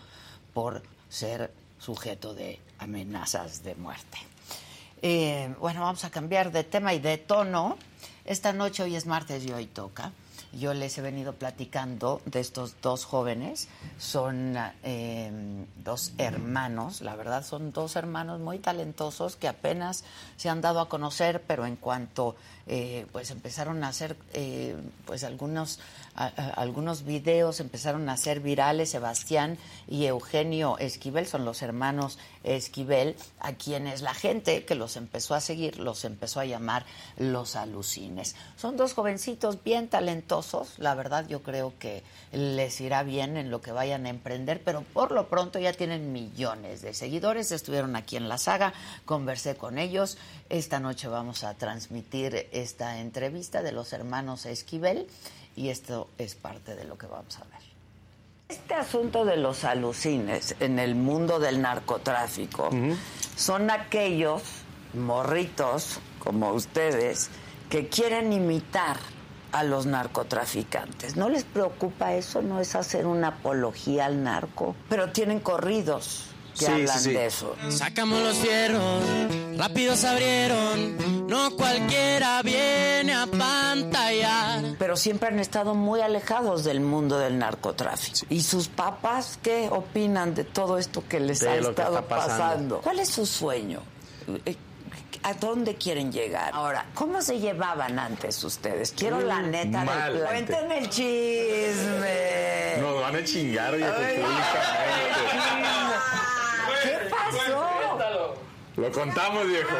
por 0.56 0.82
ser 1.08 1.54
sujeto 1.78 2.34
de 2.34 2.60
amenazas 2.80 3.62
de 3.62 3.76
muerte. 3.76 4.18
Eh, 5.04 5.54
bueno, 5.60 5.82
vamos 5.82 6.04
a 6.04 6.10
cambiar 6.10 6.52
de 6.52 6.64
tema 6.64 6.96
y 6.96 7.00
de 7.00 7.20
tono. 7.20 7.78
Esta 8.26 8.54
noche, 8.54 8.82
hoy 8.82 8.96
es 8.96 9.06
martes 9.06 9.46
y 9.46 9.52
hoy 9.52 9.68
toca. 9.68 10.14
Yo 10.52 10.74
les 10.74 10.98
he 10.98 11.02
venido 11.02 11.34
platicando 11.34 12.22
de 12.26 12.40
estos 12.40 12.82
dos 12.82 13.06
jóvenes. 13.06 13.68
Son 14.00 14.56
eh, 14.84 15.32
dos 15.84 16.14
hermanos, 16.18 17.02
la 17.02 17.16
verdad 17.16 17.46
son 17.46 17.72
dos 17.72 17.96
hermanos 17.98 18.40
muy 18.40 18.58
talentosos 18.58 19.36
que 19.36 19.48
apenas 19.48 20.06
se 20.38 20.50
han 20.50 20.62
dado 20.62 20.80
a 20.80 20.90
conocer, 20.90 21.44
pero 21.46 21.68
en 21.68 21.76
cuanto 21.76 22.36
eh, 22.68 23.06
pues 23.12 23.30
empezaron 23.30 23.84
a 23.84 23.90
hacer 23.90 24.16
eh, 24.34 24.76
pues 25.06 25.24
algunos 25.24 25.80
algunos 26.56 27.04
videos 27.04 27.60
empezaron 27.60 28.08
a 28.08 28.16
ser 28.16 28.40
virales 28.40 28.92
Sebastián 28.92 29.58
y 29.88 30.06
Eugenio 30.06 30.78
Esquivel 30.80 31.28
son 31.28 31.44
los 31.44 31.62
hermanos 31.62 32.18
Esquivel 32.44 33.18
a 33.40 33.52
quienes 33.54 34.02
la 34.02 34.14
gente 34.14 34.64
que 34.64 34.76
los 34.76 34.96
empezó 34.96 35.36
a 35.36 35.42
seguir 35.42 35.78
los 35.78 36.06
empezó 36.06 36.40
a 36.40 36.46
llamar 36.46 36.86
los 37.18 37.58
alucines. 37.58 38.36
Son 38.56 38.78
dos 38.78 38.94
jovencitos 38.94 39.62
bien 39.62 39.90
talentosos 39.90 40.80
la 40.80 40.96
verdad 40.96 41.28
yo 41.28 41.44
creo 41.44 41.74
que 41.78 42.02
les 42.32 42.80
irá 42.80 43.04
bien 43.04 43.36
en 43.36 43.52
lo 43.52 43.62
que 43.62 43.74
vayan 43.74 44.06
a 44.06 44.10
emprender 44.10 44.62
pero 44.64 44.82
por 44.82 45.12
lo 45.12 45.28
pronto 45.28 45.60
ya 45.60 45.74
tienen 45.74 46.14
millones 46.14 46.82
de 46.82 46.94
seguidores 46.94 47.52
estuvieron 47.52 47.96
aquí 47.98 48.16
en 48.16 48.30
la 48.30 48.38
saga 48.38 48.74
conversé 49.04 49.56
con 49.56 49.78
ellos 49.78 50.18
esta 50.50 50.80
noche 50.80 51.10
vamos 51.10 51.44
a 51.44 51.56
transmitir 51.56 52.48
esta 52.56 53.00
entrevista 53.00 53.62
de 53.62 53.72
los 53.72 53.94
hermanos 53.94 54.46
Esquivel 54.46 55.08
y 55.56 55.70
esto 55.70 56.10
es 56.18 56.36
parte 56.36 56.76
de 56.76 56.86
lo 56.86 56.98
que 56.98 57.08
vamos 57.08 57.38
a 57.38 57.44
ver. 57.46 57.62
Este 58.48 58.76
asunto 58.76 59.26
de 59.26 59.38
los 59.38 59.64
alucines 59.64 60.56
en 60.60 60.80
el 60.80 60.96
mundo 60.96 61.40
del 61.40 61.62
narcotráfico 61.62 62.70
son 63.36 63.72
aquellos 63.72 64.44
morritos 64.94 66.00
como 66.20 66.52
ustedes 66.54 67.30
que 67.70 67.88
quieren 67.88 68.32
imitar 68.32 68.98
a 69.52 69.64
los 69.64 69.86
narcotraficantes. 69.86 71.16
¿No 71.16 71.30
les 71.30 71.44
preocupa 71.44 72.14
eso? 72.14 72.42
¿No 72.42 72.60
es 72.60 72.76
hacer 72.76 73.08
una 73.08 73.30
apología 73.30 74.06
al 74.06 74.24
narco? 74.24 74.76
Pero 74.90 75.12
tienen 75.12 75.40
corridos 75.40 76.35
que 76.58 76.68
hablan 76.68 77.04
de 77.04 77.26
eso. 77.26 77.56
Sacamos 77.70 78.22
los 78.22 78.38
fierros, 78.38 79.04
rápido 79.58 79.96
se 79.96 80.08
abrieron, 80.08 81.28
no 81.28 81.52
cualquiera 81.56 82.42
viene 82.42 83.14
a 83.14 83.28
pantallar. 83.28 84.76
Pero 84.78 84.96
siempre 84.96 85.30
han 85.30 85.40
estado 85.40 85.76
muy 85.76 86.02
alejados 86.02 86.64
del 86.64 86.82
mundo 86.82 87.18
del 87.18 87.38
narcotráfico. 87.38 88.26
¿Y 88.30 88.42
sus 88.42 88.68
papás 88.68 89.40
qué 89.42 89.70
opinan 89.72 90.36
de 90.36 90.44
todo 90.44 90.78
esto 90.78 91.04
que 91.08 91.20
les 91.20 91.44
ha 91.44 91.56
estado 91.56 92.06
pasando? 92.06 92.82
¿Cuál 92.82 93.00
es 93.00 93.10
su 93.10 93.26
sueño? 93.26 93.82
Eh, 94.46 94.56
¿A 95.24 95.34
dónde 95.34 95.76
quieren 95.76 96.12
llegar? 96.12 96.52
Ahora, 96.54 96.86
¿cómo 96.94 97.20
se 97.20 97.40
llevaban 97.40 97.98
antes 97.98 98.44
ustedes? 98.44 98.92
Quiero 98.92 99.20
la 99.22 99.42
neta 99.42 99.84
de 100.12 100.20
Cuéntenme 100.20 100.78
el 100.78 100.90
chisme. 100.90 102.78
Nos 102.80 103.02
van 103.02 103.16
a 103.16 103.24
chingar, 103.24 103.74
oye, 103.74 103.86
¿Qué 103.86 104.22
pasó? 107.36 108.36
Lo 108.78 108.92
contamos, 108.92 109.48
viejo. 109.48 109.76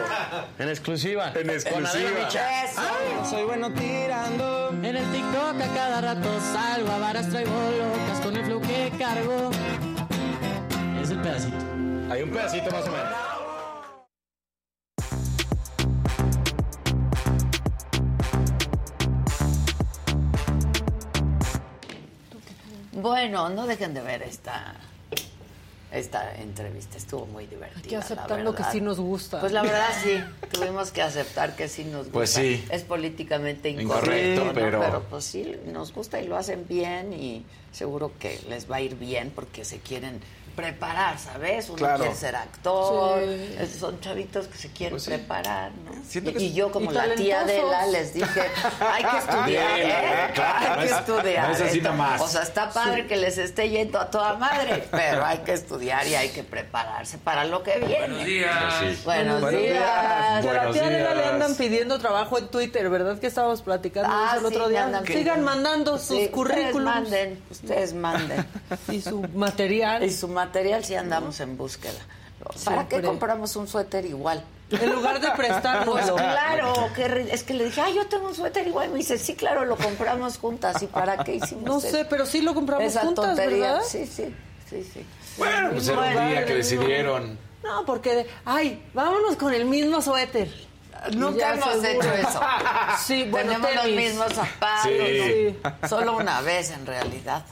En 0.58 0.70
exclusiva. 0.70 1.34
En 1.36 1.50
exclusiva. 1.50 2.30
soy 3.30 3.44
bueno 3.44 3.74
tirando. 3.74 4.70
En 4.70 4.96
el 4.96 5.12
TikTok 5.12 5.62
a 5.62 5.74
cada 5.74 6.02
rato 6.02 6.40
salgo. 6.40 6.90
A 6.92 7.00
varas 7.00 7.30
traigo 7.30 7.52
locas 7.52 8.22
con 8.24 8.38
el 8.38 8.46
flow 8.46 8.62
que 8.62 8.92
cargo. 8.98 9.52
Es 11.02 11.10
el 11.10 11.20
pedacito. 11.20 11.58
Hay 12.10 12.22
un 12.22 12.30
pedacito 12.30 12.72
más 12.72 12.88
o 12.88 12.92
menos. 12.92 13.36
Bueno, 22.94 23.50
no 23.50 23.68
dejen 23.68 23.94
de 23.94 24.02
ver 24.02 24.24
esta 24.24 24.76
esta 25.98 26.36
entrevista 26.36 26.98
estuvo 26.98 27.26
muy 27.26 27.48
divertida. 27.48 27.82
Hay 27.84 27.90
que 27.90 27.96
aceptar 27.98 28.42
lo 28.42 28.54
que 28.54 28.64
sí 28.72 28.82
nos 28.82 29.00
gusta. 29.00 29.40
Pues 29.40 29.52
la 29.52 29.62
verdad 29.64 29.90
sí, 30.04 30.22
tuvimos 30.52 30.92
que 30.92 31.02
aceptar 31.02 31.56
que 31.56 31.68
sí 31.68 31.84
nos 31.84 32.08
pues 32.08 32.32
gusta. 32.32 32.42
Pues 32.42 32.60
sí. 32.60 32.66
Es 32.72 32.84
políticamente 32.84 33.70
incorrecto, 33.70 34.52
pero... 34.54 34.80
pero 34.80 35.04
pues 35.04 35.26
sí, 35.26 35.56
nos 35.72 35.94
gusta 35.94 36.22
y 36.22 36.28
lo 36.28 36.38
hacen 36.38 36.66
bien 36.68 37.14
y 37.14 37.46
seguro 37.72 38.12
que 38.20 38.40
les 38.50 38.70
va 38.70 38.78
a 38.78 38.82
ir 38.82 38.96
bien 38.96 39.32
porque 39.34 39.66
se 39.66 39.80
quieren 39.80 40.20
preparar, 40.56 41.18
¿sabes? 41.20 41.68
Uno 41.70 41.78
Claro. 41.78 42.00
quiere 42.00 42.16
ser 42.16 42.36
actor, 42.36 43.20
Sí. 43.22 43.80
son 43.80 44.00
chavitos 44.00 44.48
que 44.48 44.58
se 44.58 44.70
quieren 44.72 44.92
Pues 44.94 45.04
sí. 45.04 45.10
preparar, 45.12 45.72
¿no? 45.72 45.92
Siento 46.08 46.32
y, 46.32 46.34
que 46.34 46.40
y 46.44 46.54
yo 46.54 46.72
como 46.72 46.92
y 46.92 46.94
la 46.94 47.14
tía. 47.16 47.42
Adela 47.42 47.86
les 47.88 48.14
dije, 48.14 48.42
hay 48.80 49.04
que 49.04 49.18
estudiar, 49.18 49.46
Bien, 49.76 49.90
¿eh? 49.90 50.32
claro, 50.34 50.58
hay 50.60 50.70
no 50.70 50.78
que 50.80 50.86
es- 50.86 50.92
estudiar. 50.92 51.48
no 51.50 51.56
es 51.56 51.62
así 51.62 51.78
esto. 51.78 51.90
nomás. 51.90 52.22
O 52.22 52.28
sea, 52.28 52.42
está 52.44 52.70
padre 52.72 53.08
que 53.08 53.18
les 53.18 53.38
esté 53.38 53.70
yendo 53.70 54.00
a 54.00 54.10
toda 54.10 54.36
madre, 54.38 54.88
pero 54.92 55.26
hay 55.26 55.40
que 55.40 55.54
estudiar 55.54 56.08
y 56.08 56.16
hay 56.16 56.30
que 56.30 56.44
prepararse 56.44 57.18
para 57.18 57.44
lo 57.46 57.62
que 57.64 57.78
viene. 57.80 58.00
Buenos 58.08 58.26
días. 58.26 58.74
Pues 58.80 58.96
sí. 58.98 59.02
Buenos, 59.06 59.42
Buenos 59.42 59.62
días. 59.62 59.74
días. 59.74 59.86
A 59.86 60.42
la 60.42 60.42
Buenos 60.42 60.74
tía 60.74 60.86
Adela 60.86 61.14
le 61.16 61.26
andan 61.26 61.56
pidiendo 61.56 62.00
trabajo 62.00 62.38
en 62.38 62.48
Twitter, 62.48 62.90
¿verdad? 62.90 63.20
Que 63.20 63.28
estábamos 63.28 63.62
platicando 63.62 64.10
Ah, 64.12 64.34
eso 64.38 64.48
el 64.48 64.52
sí, 64.54 64.56
otro 64.58 64.70
día. 64.70 64.86
andan 64.86 65.06
Sigan 65.06 65.44
mandando 65.44 65.98
sus 65.98 66.08
Sí, 66.08 66.14
Ustedes 66.14 66.30
currículums 66.32 66.86
manden, 66.86 67.44
ustedes 67.50 67.94
manden. 67.94 68.46
y 68.90 69.02
su 69.02 69.22
material. 69.34 70.04
Y 70.04 70.12
su 70.12 70.28
material 70.28 70.45
sí 70.84 70.96
andamos 70.96 71.40
en 71.40 71.58
búsqueda. 71.58 71.94
¿Para 72.64 72.84
qué 72.84 72.90
Siempre. 72.96 73.02
compramos 73.04 73.56
un 73.56 73.68
suéter 73.68 74.06
igual? 74.06 74.44
En 74.70 74.92
lugar 74.92 75.20
de 75.22 75.28
Pues 75.28 75.38
prestárnoslo. 75.38 76.16
claro, 76.16 76.74
qué 76.96 77.08
ri- 77.08 77.30
es 77.32 77.44
que 77.44 77.54
le 77.54 77.66
dije, 77.66 77.82
ah, 77.82 77.90
yo 77.90 78.08
tengo 78.08 78.28
un 78.28 78.36
suéter 78.36 78.68
igual. 78.68 78.90
Me 78.90 78.98
dice, 78.98 79.18
sí, 79.18 79.36
claro, 79.36 79.64
lo 79.66 79.78
compramos 79.78 80.38
juntas. 80.38 80.82
¿Y 80.82 80.88
para 80.88 81.24
qué 81.24 81.36
hicimos 81.36 81.64
No 81.64 81.78
eso? 81.78 81.90
sé, 81.90 82.06
pero 82.06 82.26
sí 82.26 82.42
lo 82.42 82.54
compramos 82.54 82.86
Esa 82.86 83.02
juntas, 83.02 83.26
tontería. 83.26 83.74
¿verdad? 83.74 83.84
Sí, 83.88 84.06
sí, 84.08 84.34
sí, 84.70 84.84
sí. 84.94 85.06
Bueno, 85.38 85.70
pues 85.72 85.88
era 85.88 85.98
Bueno, 85.98 86.22
un 86.22 86.30
día 86.30 86.46
que 86.46 86.52
no. 86.52 86.58
decidieron. 86.58 87.40
No, 87.64 87.86
porque, 87.86 88.28
ay, 88.44 88.84
vámonos 88.94 89.36
con 89.38 89.54
el 89.54 89.66
mismo 89.66 90.02
suéter. 90.02 90.52
Nunca 91.14 91.40
Ya 91.40 91.54
hemos 91.54 91.82
seguro. 91.82 92.08
hecho 92.14 92.28
eso. 92.28 92.42
Sí, 93.06 93.24
bueno, 93.30 93.52
Tenemos 93.54 93.76
los 93.76 93.84
tenis. 93.86 94.10
mismos 94.10 94.34
zapatos. 94.34 94.84
Sí. 94.92 95.56
¿no? 95.82 95.88
Solo 95.90 96.18
una 96.18 96.42
vez, 96.42 96.72
en 96.72 96.86
realidad. 96.86 97.46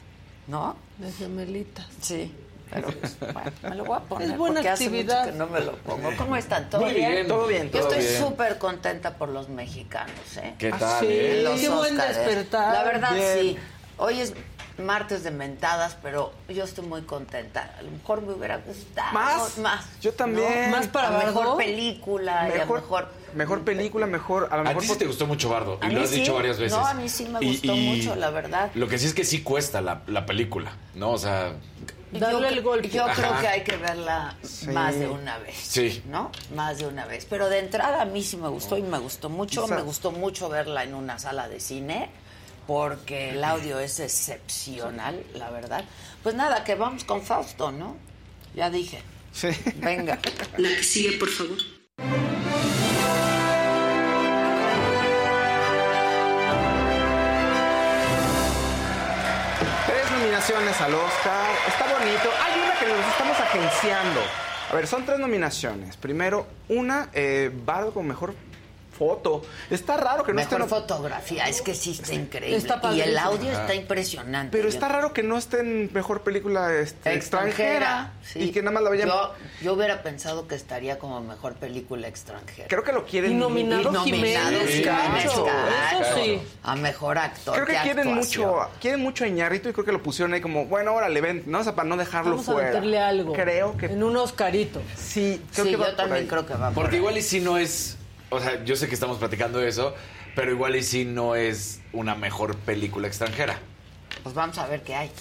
¿No? 0.48 0.76
De 0.98 1.12
gemelitas. 1.12 1.86
Sí. 2.02 2.34
Pero 2.74 2.88
pues, 2.88 3.18
bueno, 3.34 3.52
me 3.64 3.76
lo 3.76 3.86
voy 3.86 3.98
a 3.98 4.00
poner 4.02 4.30
Es 4.32 4.38
buena 4.38 4.56
porque 4.56 4.70
hace 4.70 4.84
actividad. 4.86 5.20
mucho 5.26 5.32
que 5.32 5.38
no 5.38 5.48
me 5.48 5.60
lo 5.62 5.72
pongo. 5.78 6.10
¿Cómo 6.18 6.36
están? 6.36 6.70
¿Todo 6.70 6.82
Muy 6.82 6.94
bien, 6.94 7.28
todo 7.28 7.48
bien, 7.48 7.72
Yo 7.72 7.80
todo 7.82 7.92
estoy 7.94 8.06
bien. 8.08 8.22
súper 8.22 8.58
contenta 8.58 9.14
por 9.16 9.30
los 9.30 9.50
mexicanos, 9.50 10.38
¿eh? 10.38 10.56
¿Qué 10.58 10.72
Ah, 10.74 10.78
tal, 10.80 11.00
sí. 11.02 11.08
eh? 11.10 11.42
Los 11.44 11.60
Qué 11.62 11.70
buen 11.70 11.98
despertar. 11.98 12.74
La 12.74 12.84
verdad, 12.84 13.14
Bien. 13.14 13.38
sí. 13.40 13.58
Hoy 13.98 14.20
es 14.22 14.34
martes 14.80 15.24
de 15.24 15.30
mentadas, 15.30 15.96
pero 16.02 16.34
yo 16.50 16.64
estoy 16.64 16.84
muy 16.86 17.04
contenta. 17.04 17.76
A 17.78 17.84
lo 17.84 17.92
mejor 17.92 18.24
me 18.24 18.34
hubiera 18.34 18.58
gustado 18.58 19.14
¿Más? 19.14 19.58
más. 19.60 19.86
Yo 20.02 20.14
también. 20.14 20.72
¿Más 20.72 20.88
para 20.88 21.10
a 21.10 21.12
mejor 21.26 21.34
Bardo? 21.46 21.58
película, 21.58 22.48
y 22.50 22.54
a 22.54 22.66
Mejor, 22.66 23.10
mejor... 23.36 23.62
película, 23.64 24.08
mejor. 24.08 24.48
A 24.52 24.56
lo 24.56 24.62
A 24.62 24.64
mejor 24.66 24.82
ti 24.82 24.88
sí 24.90 24.96
te 24.98 25.06
gustó 25.06 25.28
mucho 25.28 25.48
Bardo 25.50 25.78
A 25.80 25.88
y 25.88 25.92
lo 25.92 26.02
has 26.02 26.10
sí. 26.10 26.22
dicho 26.22 26.34
varias 26.34 26.58
veces. 26.58 26.76
No, 26.76 26.88
a 26.88 26.96
mí 26.96 27.08
sí 27.08 27.26
me 27.26 27.40
gustó 27.40 27.76
mucho, 27.76 28.16
la 28.16 28.32
verdad. 28.32 28.72
Lo 28.74 28.88
que 28.88 28.98
sí 28.98 29.06
es 29.06 29.14
que 29.14 29.24
sí 29.26 29.44
cuesta 29.44 29.80
la, 29.82 30.02
la 30.08 30.26
película, 30.26 30.72
¿no? 30.96 31.12
O 31.12 31.18
sea, 31.20 31.54
Darle 32.20 32.40
yo, 32.42 32.48
el 32.48 32.62
golpe. 32.62 32.90
Yo 32.90 33.06
creo 33.16 33.40
que 33.40 33.48
hay 33.48 33.64
que 33.64 33.78
verla 33.78 34.36
Sí. 34.44 34.68
más 34.68 34.98
de 35.00 35.08
una 35.08 35.38
vez. 35.40 35.56
Sí. 35.58 36.02
¿No? 36.08 36.32
Más 36.56 36.78
de 36.78 36.88
una 36.88 37.06
vez. 37.06 37.26
Pero 37.30 37.50
de 37.50 37.60
entrada 37.60 38.02
a 38.02 38.06
mí 38.06 38.24
sí 38.24 38.38
me 38.38 38.48
gustó 38.50 38.78
y 38.78 38.82
me 38.84 38.98
gustó 39.00 39.30
mucho. 39.30 39.64
Quizá- 39.64 39.76
Me 39.76 39.82
gustó 39.82 40.12
mucho 40.12 40.50
verla 40.50 40.84
en 40.84 40.94
una 40.94 41.18
sala 41.20 41.48
de 41.50 41.60
cine 41.60 42.10
porque 42.68 43.32
el 43.32 43.44
audio 43.44 43.80
es 43.80 44.00
excepcional, 44.00 45.24
la 45.34 45.50
verdad. 45.50 45.84
Pues 46.22 46.36
nada, 46.36 46.64
que 46.64 46.76
vamos 46.76 47.04
con 47.04 47.22
Fausto, 47.22 47.72
¿no? 47.72 47.98
Ya 48.56 48.70
dije. 48.70 49.02
Sí. 49.34 49.50
Venga. 49.78 50.20
La 50.58 50.70
que 50.70 50.84
sigue, 50.84 51.18
por 51.18 51.30
favor. 51.30 51.58
Nominaciones 60.44 60.82
al 60.82 60.94
Oscar. 60.94 61.52
Está 61.68 61.86
bonito. 61.86 62.30
Hay 62.44 62.60
una 62.60 62.78
que 62.78 62.86
nos 62.86 63.08
estamos 63.08 63.40
agenciando. 63.40 64.20
A 64.70 64.76
ver, 64.76 64.88
son 64.88 65.06
tres 65.06 65.18
nominaciones. 65.18 65.96
Primero, 65.96 66.48
una, 66.68 67.08
eh, 67.14 67.50
Bardo 67.66 67.94
con 67.94 68.06
mejor 68.06 68.36
foto. 68.98 69.42
Está 69.70 69.98
raro 69.98 70.24
que 70.24 70.32
no 70.34 70.38
Mejor 70.38 70.62
esté... 70.62 70.70
fotografía, 70.70 71.46
es 71.50 71.62
que 71.62 71.74
sí 71.76 71.92
está 71.92 72.14
increíble. 72.14 72.58
Está 72.58 72.80
y 72.94 73.02
el 73.02 73.18
audio 73.18 73.52
está 73.52 73.74
impresionante. 73.76 74.52
Pero 74.56 74.70
Yo- 74.70 74.74
está 74.76 74.88
raro 74.88 75.14
que 75.14 75.24
no 75.24 75.38
esté 75.38 75.60
en 75.62 75.90
mejor 75.94 76.22
película 76.22 76.74
este, 76.76 77.14
extranjera. 77.14 78.12
sí. 78.24 78.40
Y 78.40 78.52
que 78.52 78.62
nada 78.62 78.72
más 78.74 78.84
la 78.84 78.90
vayan... 78.90 79.08
Yo, 79.08 79.34
yo 79.62 79.74
hubiera 79.74 80.04
pensado 80.04 80.48
que 80.48 80.56
estaría 80.56 81.00
como 81.00 81.22
mejor 81.22 81.54
película 81.56 82.08
extranjera. 82.08 82.68
Creo 82.68 82.84
que 82.84 82.92
lo 82.92 83.06
quieren... 83.06 83.32
Y 83.32 83.36
nominado 83.36 83.82
Y 83.82 83.86
nominado 83.94 84.06
Jiménez 84.06 84.70
Jiménez 84.70 84.86
Cacho. 85.26 85.46
Cacho. 85.46 86.02
Eso 86.02 86.16
sí. 86.16 86.42
A 86.64 86.76
mejor 86.76 87.18
actor. 87.18 87.54
Creo 87.56 87.66
que 87.66 87.74
quieren 87.84 88.08
actuación. 88.10 88.48
mucho, 88.48 88.70
quieren 88.80 89.00
mucho 89.02 89.24
a 89.24 89.28
Iñárritu 89.28 89.70
y 89.70 89.74
creo 89.74 89.86
que 89.86 89.92
lo 89.92 90.04
pusieron 90.04 90.34
ahí 90.34 90.42
como, 90.42 90.66
bueno, 90.66 90.94
órale, 90.94 91.20
ven, 91.22 91.44
no, 91.48 91.60
o 91.60 91.64
sea, 91.64 91.74
para 91.76 91.88
no 91.90 91.98
dejarlo 91.98 92.32
Vamos 92.32 92.48
a 92.50 92.52
fuera. 92.54 92.68
meterle 92.70 93.00
algo. 93.00 93.34
Creo 93.34 93.76
que 93.78 93.88
En 93.88 94.04
un 94.04 94.16
Oscarito. 94.18 94.82
sí, 94.96 95.42
creo 95.54 95.66
Sí, 95.66 95.72
que 95.72 95.78
va 95.78 95.86
yo 95.86 95.90
por 95.92 95.98
también 95.98 96.22
ahí. 96.24 96.28
creo 96.28 96.46
que 96.46 96.54
va 96.54 96.68
por 96.72 96.76
porque 96.84 96.96
ahí. 96.96 97.00
igual 97.00 97.18
y 97.18 97.22
si 97.22 97.40
no 97.40 97.58
es. 97.58 97.98
O 98.34 98.40
sea, 98.40 98.64
yo 98.64 98.76
sé 98.76 98.88
que 98.88 98.96
estamos 98.96 99.18
platicando 99.20 99.62
eso, 99.62 99.94
pero 100.36 100.52
igual 100.52 100.76
y 100.76 100.84
si 100.84 101.06
no 101.06 101.36
es 101.36 101.82
una 101.92 102.16
mejor 102.16 102.56
película 102.58 103.08
extranjera. 103.08 103.60
Pues 104.24 104.34
vamos 104.34 104.58
a 104.58 104.66
ver 104.66 104.82
qué 104.82 104.96
hay. 104.96 105.12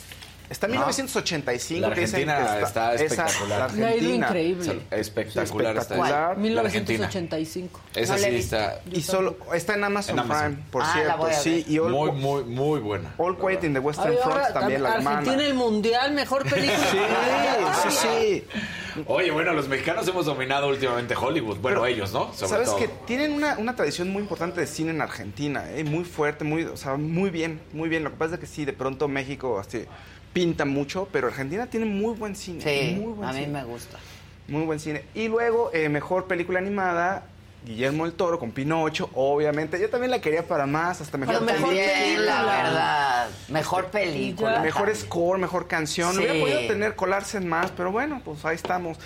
Está 0.50 0.66
en 0.66 0.72
No. 0.72 0.80
1985. 0.80 1.80
La 1.88 1.94
que 1.94 2.00
dicen 2.02 2.28
Argentina 2.28 2.60
está 2.66 2.94
esa- 2.94 3.04
espectacular. 3.04 3.58
la 3.58 3.64
ha 3.66 3.70
ido 3.78 3.86
Argentina. 3.86 4.26
increíble. 4.26 4.82
Espectacular 4.90 5.76
está 5.78 5.94
espectacular. 5.94 6.32
esa. 6.38 6.52
La 6.52 6.60
Argentina. 6.60 6.98
1985. 7.08 7.80
Esa 7.94 8.12
la 8.12 8.18
sí 8.28 8.34
está 8.36 8.80
Y 8.90 9.00
solo 9.02 9.36
está 9.54 9.74
en 9.74 9.84
Amazon, 9.84 10.14
En 10.14 10.18
Amazon. 10.20 10.46
Prime, 10.54 10.64
por 10.70 10.82
Ah, 10.82 10.86
la 11.06 11.16
cierto. 11.16 11.42
Sí, 11.42 11.64
y 11.68 11.78
All, 11.78 11.90
muy, 11.90 12.12
muy, 12.12 12.44
muy 12.44 12.80
buena. 12.80 13.14
All 13.16 13.38
Quiet 13.38 13.64
in 13.64 13.72
the 13.72 13.78
Western 13.78 14.12
Front 14.14 14.24
ahora, 14.30 14.52
también, 14.52 14.82
la 14.82 14.90
Argentina 14.94 15.20
hermana. 15.20 15.44
el 15.46 15.54
Mundial, 15.54 16.12
mejor 16.12 16.42
película. 16.48 16.78
Sí, 17.82 17.88
sí, 17.90 17.96
sí. 18.02 18.44
Oye, 19.06 19.30
bueno, 19.30 19.54
los 19.54 19.68
mexicanos 19.68 20.06
hemos 20.06 20.26
dominado 20.26 20.68
últimamente 20.68 21.14
Hollywood. 21.16 21.56
Bueno, 21.58 21.80
Pero, 21.82 21.86
ellos, 21.86 22.12
¿no? 22.12 22.32
Sobre 22.34 22.48
Sabes 22.50 22.66
todo. 22.68 22.76
que 22.78 22.88
tienen 23.06 23.32
una, 23.32 23.56
una 23.56 23.74
tradición 23.74 24.10
muy 24.10 24.20
importante 24.22 24.60
de 24.60 24.66
cine 24.66 24.90
en 24.90 25.00
Argentina, 25.00 25.64
¿eh? 25.70 25.82
muy 25.82 26.04
fuerte, 26.04 26.44
muy, 26.44 26.64
o 26.64 26.76
sea, 26.76 26.96
muy 26.96 27.30
bien, 27.30 27.60
muy 27.72 27.88
bien. 27.88 28.04
Lo 28.04 28.10
que 28.10 28.16
pasa 28.16 28.34
es 28.34 28.40
que 28.40 28.46
sí, 28.46 28.66
de 28.66 28.74
pronto 28.74 29.08
México 29.08 29.58
así, 29.58 29.86
pinta 30.32 30.64
mucho, 30.64 31.08
pero 31.12 31.28
Argentina 31.28 31.66
tiene 31.66 31.86
muy 31.86 32.14
buen 32.14 32.34
cine. 32.36 32.62
Sí, 32.62 32.96
muy 33.00 33.12
buen 33.12 33.28
a 33.28 33.32
mí 33.32 33.40
cine. 33.40 33.52
me 33.52 33.64
gusta. 33.64 33.98
Muy 34.48 34.64
buen 34.64 34.80
cine. 34.80 35.04
Y 35.14 35.28
luego, 35.28 35.70
eh, 35.72 35.88
mejor 35.88 36.26
película 36.26 36.58
animada, 36.58 37.24
Guillermo 37.64 38.06
el 38.06 38.12
Toro 38.14 38.38
con 38.40 38.50
Pinocho, 38.50 39.08
obviamente. 39.14 39.80
Yo 39.80 39.88
también 39.88 40.10
la 40.10 40.20
quería 40.20 40.46
para 40.46 40.66
más, 40.66 41.00
hasta 41.00 41.16
mejor 41.16 41.36
Yo 41.36 41.40
mejor 41.42 41.60
también, 41.62 41.90
película. 41.90 42.42
la 42.42 42.62
verdad. 42.62 43.28
Mejor 43.48 43.86
película. 43.86 44.60
Mejor 44.60 44.86
también. 44.86 44.96
score, 45.06 45.38
mejor 45.38 45.68
canción. 45.68 46.12
Sí. 46.12 46.18
Hubiera 46.18 46.34
podido 46.40 46.60
tener, 46.66 46.96
colarse 46.96 47.38
en 47.38 47.48
más, 47.48 47.70
pero 47.70 47.92
bueno, 47.92 48.20
pues 48.24 48.44
ahí 48.44 48.56
estamos. 48.56 48.98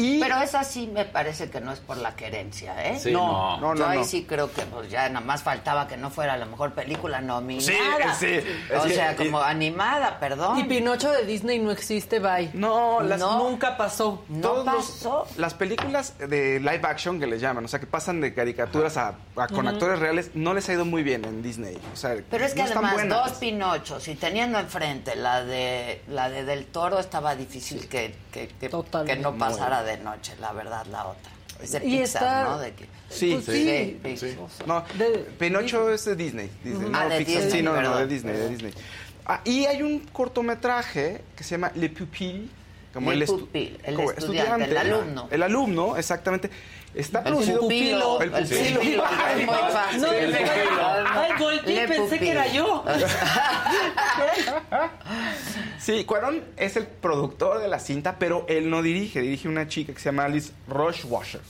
Y 0.00 0.20
Pero 0.20 0.40
esa 0.42 0.64
sí 0.64 0.86
me 0.86 1.04
parece 1.04 1.50
que 1.50 1.60
no 1.60 1.72
es 1.72 1.80
por 1.80 1.96
la 1.96 2.14
querencia, 2.16 2.86
¿eh? 2.88 2.98
Sí, 2.98 3.12
no, 3.12 3.58
no. 3.58 3.74
no, 3.74 3.74
Yo 3.74 3.84
no, 3.84 3.90
ahí 3.90 3.98
no. 3.98 4.04
sí 4.04 4.24
creo 4.24 4.50
que 4.52 4.62
pues 4.62 4.90
ya 4.90 5.08
nada 5.08 5.24
más 5.24 5.42
faltaba 5.42 5.86
que 5.88 5.96
no 5.96 6.10
fuera 6.10 6.36
la 6.36 6.46
mejor 6.46 6.72
película 6.72 7.20
nominada. 7.20 8.14
Sí, 8.14 8.40
sí. 8.40 8.46
O 8.74 8.88
sea, 8.88 9.16
como 9.16 9.40
animada, 9.40 10.18
perdón. 10.18 10.58
Y 10.58 10.64
Pinocho 10.64 11.10
de 11.12 11.24
Disney 11.24 11.58
no 11.58 11.70
existe, 11.70 12.18
bye. 12.18 12.50
No, 12.54 13.00
las, 13.02 13.18
No. 13.20 13.38
Nunca 13.50 13.76
pasó. 13.76 14.24
no 14.28 14.40
todos 14.40 14.64
los- 14.66 14.74
pasó. 14.90 15.26
las 15.36 15.54
películas 15.54 16.16
de 16.18 16.58
live 16.60 16.80
action 16.84 17.18
que 17.20 17.26
les 17.26 17.40
llaman, 17.40 17.64
o 17.64 17.68
sea, 17.68 17.80
que 17.80 17.86
pasan 17.86 18.20
de 18.20 18.32
caricaturas 18.34 18.96
a, 18.96 19.14
a- 19.36 19.48
con 19.48 19.66
actores 19.68 19.98
reales, 19.98 20.30
no 20.34 20.54
les 20.54 20.68
ha 20.68 20.72
ido 20.74 20.84
muy 20.84 21.02
bien 21.02 21.24
en 21.24 21.42
Disney. 21.42 21.78
O 21.92 21.96
sea, 21.96 22.16
Pero 22.30 22.44
es 22.44 22.54
que 22.54 22.62
además 22.62 22.94
buenas. 22.94 23.30
dos 23.30 23.38
Pinochos 23.38 24.06
y 24.08 24.14
teniendo 24.14 24.58
enfrente 24.58 25.16
la 25.16 25.42
de 25.44 26.02
la 26.08 26.28
de 26.30 26.44
Del 26.44 26.66
Toro 26.66 26.98
estaba 26.98 27.34
difícil 27.34 27.88
que, 27.88 28.14
que, 28.32 28.48
que 28.58 29.16
no 29.16 29.34
pasara 29.36 29.82
de 29.82 29.89
noche, 29.98 30.34
la 30.40 30.52
verdad, 30.52 30.86
la 30.86 31.06
otra. 31.06 31.30
Es 31.62 31.72
de 31.72 31.78
Y 31.78 31.98
Pixar, 31.98 32.22
está- 32.22 32.44
¿no? 32.44 32.58
De 32.58 32.72
que, 32.74 32.86
Sí, 33.10 33.32
Pues 33.32 33.44
sí. 33.44 33.52
sí. 33.64 34.00
Pixar. 34.02 34.30
No, 34.66 34.84
De- 34.94 35.18
Pinocho 35.38 35.90
es 35.90 36.04
de 36.04 36.16
Disney. 36.16 36.50
Disney 36.64 36.90
Ah, 36.94 37.04
no, 37.04 37.08
de 37.10 37.18
Pixar. 37.18 37.42
Disney, 37.42 37.60
Sí, 37.60 37.62
no, 37.62 37.80
no, 37.82 37.96
de 37.98 38.06
Disney, 38.06 38.36
de 38.36 38.48
Disney. 38.48 38.74
Ah, 39.26 39.40
y 39.44 39.66
hay 39.66 39.82
un 39.82 40.00
cortometraje 40.00 41.22
que 41.36 41.44
se 41.44 41.50
llama 41.52 41.70
Le 41.74 41.88
Pupille. 41.90 42.48
Como 42.94 43.12
el, 43.12 43.22
estu- 43.22 43.40
Pupille, 43.40 43.78
el 43.84 43.94
como 43.94 44.10
estudiante, 44.10 44.64
el 44.70 44.76
alumno. 44.76 45.28
El 45.30 45.42
alumno, 45.44 45.96
exactamente. 45.96 46.50
Está 46.92 47.20
El 47.20 47.24
producido 47.26 47.60
pupilo, 47.60 48.20
El 48.20 48.34
el 48.34 48.42
pupilo. 48.48 48.80
pupilo, 48.80 49.04
es 49.30 49.36
muy 49.36 49.46
fácil. 49.72 50.00
No, 50.00 50.12
El 50.12 50.34
ay, 50.34 50.44
pupilo. 50.44 50.82
ay, 51.14 51.30
volteé 51.38 51.72
y 51.72 51.76
Le 51.76 51.86
pensé 51.88 52.18
que 52.18 52.30
era 52.32 52.46
yo. 52.48 52.84
Sí, 55.80 56.04
Cuarón 56.04 56.44
es 56.56 56.76
el 56.76 56.86
productor 56.86 57.60
de 57.60 57.68
la 57.68 57.78
cinta, 57.80 58.16
pero 58.18 58.44
él 58.48 58.68
no 58.70 58.82
dirige, 58.82 59.20
dirige 59.20 59.48
una 59.48 59.66
chica 59.66 59.92
que 59.94 59.98
se 59.98 60.06
llama 60.06 60.24
Alice 60.26 60.52
Rochwasher. 60.68 61.40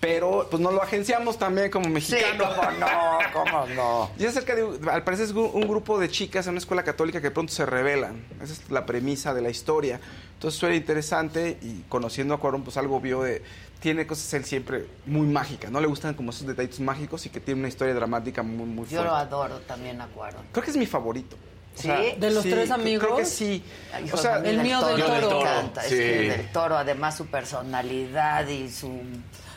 Pero 0.00 0.46
pues 0.48 0.62
nos 0.62 0.72
lo 0.72 0.80
agenciamos 0.80 1.38
también 1.40 1.70
como 1.72 1.86
Sí, 1.86 1.90
mexicano. 1.90 2.44
cómo 2.54 2.70
no, 2.78 2.86
cómo 3.32 3.66
no. 3.74 4.10
Y 4.18 4.22
es 4.24 4.30
acerca 4.36 4.54
de, 4.54 4.62
al 4.90 5.02
parecer 5.02 5.26
es 5.26 5.32
un 5.32 5.66
grupo 5.66 5.98
de 5.98 6.08
chicas 6.08 6.46
en 6.46 6.50
una 6.52 6.58
escuela 6.60 6.84
católica 6.84 7.20
que 7.20 7.26
de 7.28 7.30
pronto 7.32 7.52
se 7.52 7.66
rebelan. 7.66 8.24
Esa 8.40 8.52
es 8.52 8.70
la 8.70 8.86
premisa 8.86 9.34
de 9.34 9.42
la 9.42 9.50
historia. 9.50 9.98
Entonces 10.34 10.58
suena 10.58 10.76
interesante 10.76 11.58
y 11.60 11.82
conociendo 11.88 12.32
a 12.34 12.38
Cuarón, 12.38 12.62
pues 12.62 12.76
algo 12.76 13.00
vio 13.00 13.22
de... 13.22 13.42
Tiene 13.80 14.06
cosas 14.06 14.32
él 14.34 14.44
siempre 14.44 14.86
muy 15.06 15.26
mágicas, 15.26 15.70
¿no? 15.72 15.80
Le 15.80 15.88
gustan 15.88 16.14
como 16.14 16.30
esos 16.30 16.46
detalles 16.46 16.78
mágicos 16.80 17.26
y 17.26 17.30
que 17.30 17.40
tiene 17.40 17.58
una 17.60 17.68
historia 17.68 17.92
dramática 17.94 18.42
muy, 18.44 18.66
muy 18.66 18.86
Yo 18.88 19.02
lo 19.02 19.10
fuerte. 19.10 19.26
adoro 19.34 19.58
también 19.60 20.00
a 20.00 20.06
Cuarón. 20.06 20.42
Creo 20.52 20.64
que 20.64 20.70
es 20.70 20.76
mi 20.76 20.86
favorito. 20.86 21.36
O 21.78 21.82
sea, 21.82 21.98
¿Sí? 22.02 22.14
¿De 22.18 22.30
los 22.30 22.42
sí, 22.42 22.50
tres 22.50 22.70
amigos? 22.70 23.04
Creo 23.04 23.16
que 23.18 23.24
sí. 23.24 23.62
Ay, 23.92 24.04
O 24.04 24.06
hijo, 24.06 24.16
sea, 24.16 24.34
a 24.36 24.38
mí 24.40 24.48
el 24.48 24.58
mío 24.58 24.80
del 24.84 24.96
del 24.96 25.20
Toro. 25.20 25.42
Es 25.76 25.82
sí. 25.84 25.94
que 25.96 26.30
del 26.30 26.52
toro, 26.52 26.76
además 26.76 27.16
su 27.16 27.26
personalidad 27.26 28.46
y 28.48 28.70
su 28.70 28.90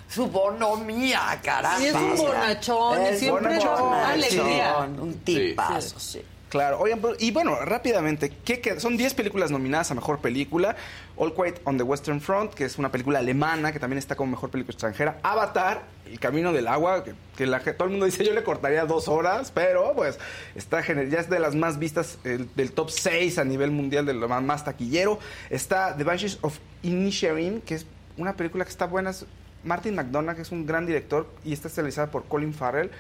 su 0.08 0.28
bonomía, 0.28 1.40
caramba. 1.42 1.82
Y 1.82 1.88
es 1.88 1.96
un 1.96 2.18
bonachón, 2.18 3.02
y 3.02 3.06
es 3.06 3.20
siempre 3.20 3.58
bonachón, 3.58 3.94
alegría. 3.94 4.78
Un 4.80 5.14
tipazo, 5.20 6.00
sí. 6.00 6.22
Claro, 6.52 6.80
oigan, 6.82 7.00
y 7.18 7.32
bueno, 7.32 7.56
rápidamente, 7.64 8.30
¿qué 8.44 8.78
son 8.78 8.98
10 8.98 9.14
películas 9.14 9.52
nominadas 9.52 9.90
a 9.92 9.96
Mejor 9.96 10.20
Película. 10.20 10.76
All 11.16 11.34
Quiet 11.34 11.62
on 11.64 11.78
the 11.78 11.84
Western 11.84 12.20
Front, 12.20 12.54
que 12.54 12.66
es 12.66 12.78
una 12.78 12.92
película 12.92 13.20
alemana, 13.20 13.72
que 13.72 13.80
también 13.80 13.98
está 14.00 14.18
como 14.18 14.32
Mejor 14.32 14.50
Película 14.50 14.74
Extranjera. 14.74 15.18
Avatar, 15.24 15.84
El 16.06 16.20
Camino 16.20 16.52
del 16.52 16.68
Agua, 16.68 17.06
que, 17.06 17.14
que 17.38 17.46
la, 17.46 17.62
todo 17.62 17.86
el 17.86 17.92
mundo 17.92 18.06
dice 18.08 18.26
yo 18.26 18.34
le 18.34 18.44
cortaría 18.44 18.84
dos 18.86 19.08
horas, 19.08 19.50
pero 19.56 19.94
pues 19.96 20.20
está 20.54 20.86
ya 20.86 21.20
es 21.22 21.30
de 21.30 21.40
las 21.40 21.56
más 21.56 21.80
vistas, 21.80 22.18
el- 22.26 22.54
del 22.54 22.74
top 22.74 22.90
6 22.90 23.38
a 23.38 23.46
nivel 23.46 23.72
mundial, 23.72 24.06
de 24.06 24.14
lo 24.14 24.28
más, 24.28 24.66
taquillero. 24.66 25.20
Está 25.50 25.96
The 25.96 26.04
Banshees 26.04 26.38
of 26.42 26.58
Inisherin, 26.84 27.62
que 27.62 27.76
es 27.76 27.86
una 28.18 28.34
película 28.36 28.66
que 28.66 28.72
está 28.72 28.88
buena. 28.88 29.12
Es 29.12 29.26
Martin 29.64 29.96
McDonagh, 29.96 30.36
que 30.36 30.42
es 30.42 30.52
un 30.52 30.66
gran 30.66 30.86
director, 30.86 31.28
y 31.46 31.54
está 31.54 31.70
realizada 31.74 32.08
por 32.12 32.26
Colin 32.26 32.54
Farrell. 32.54 32.92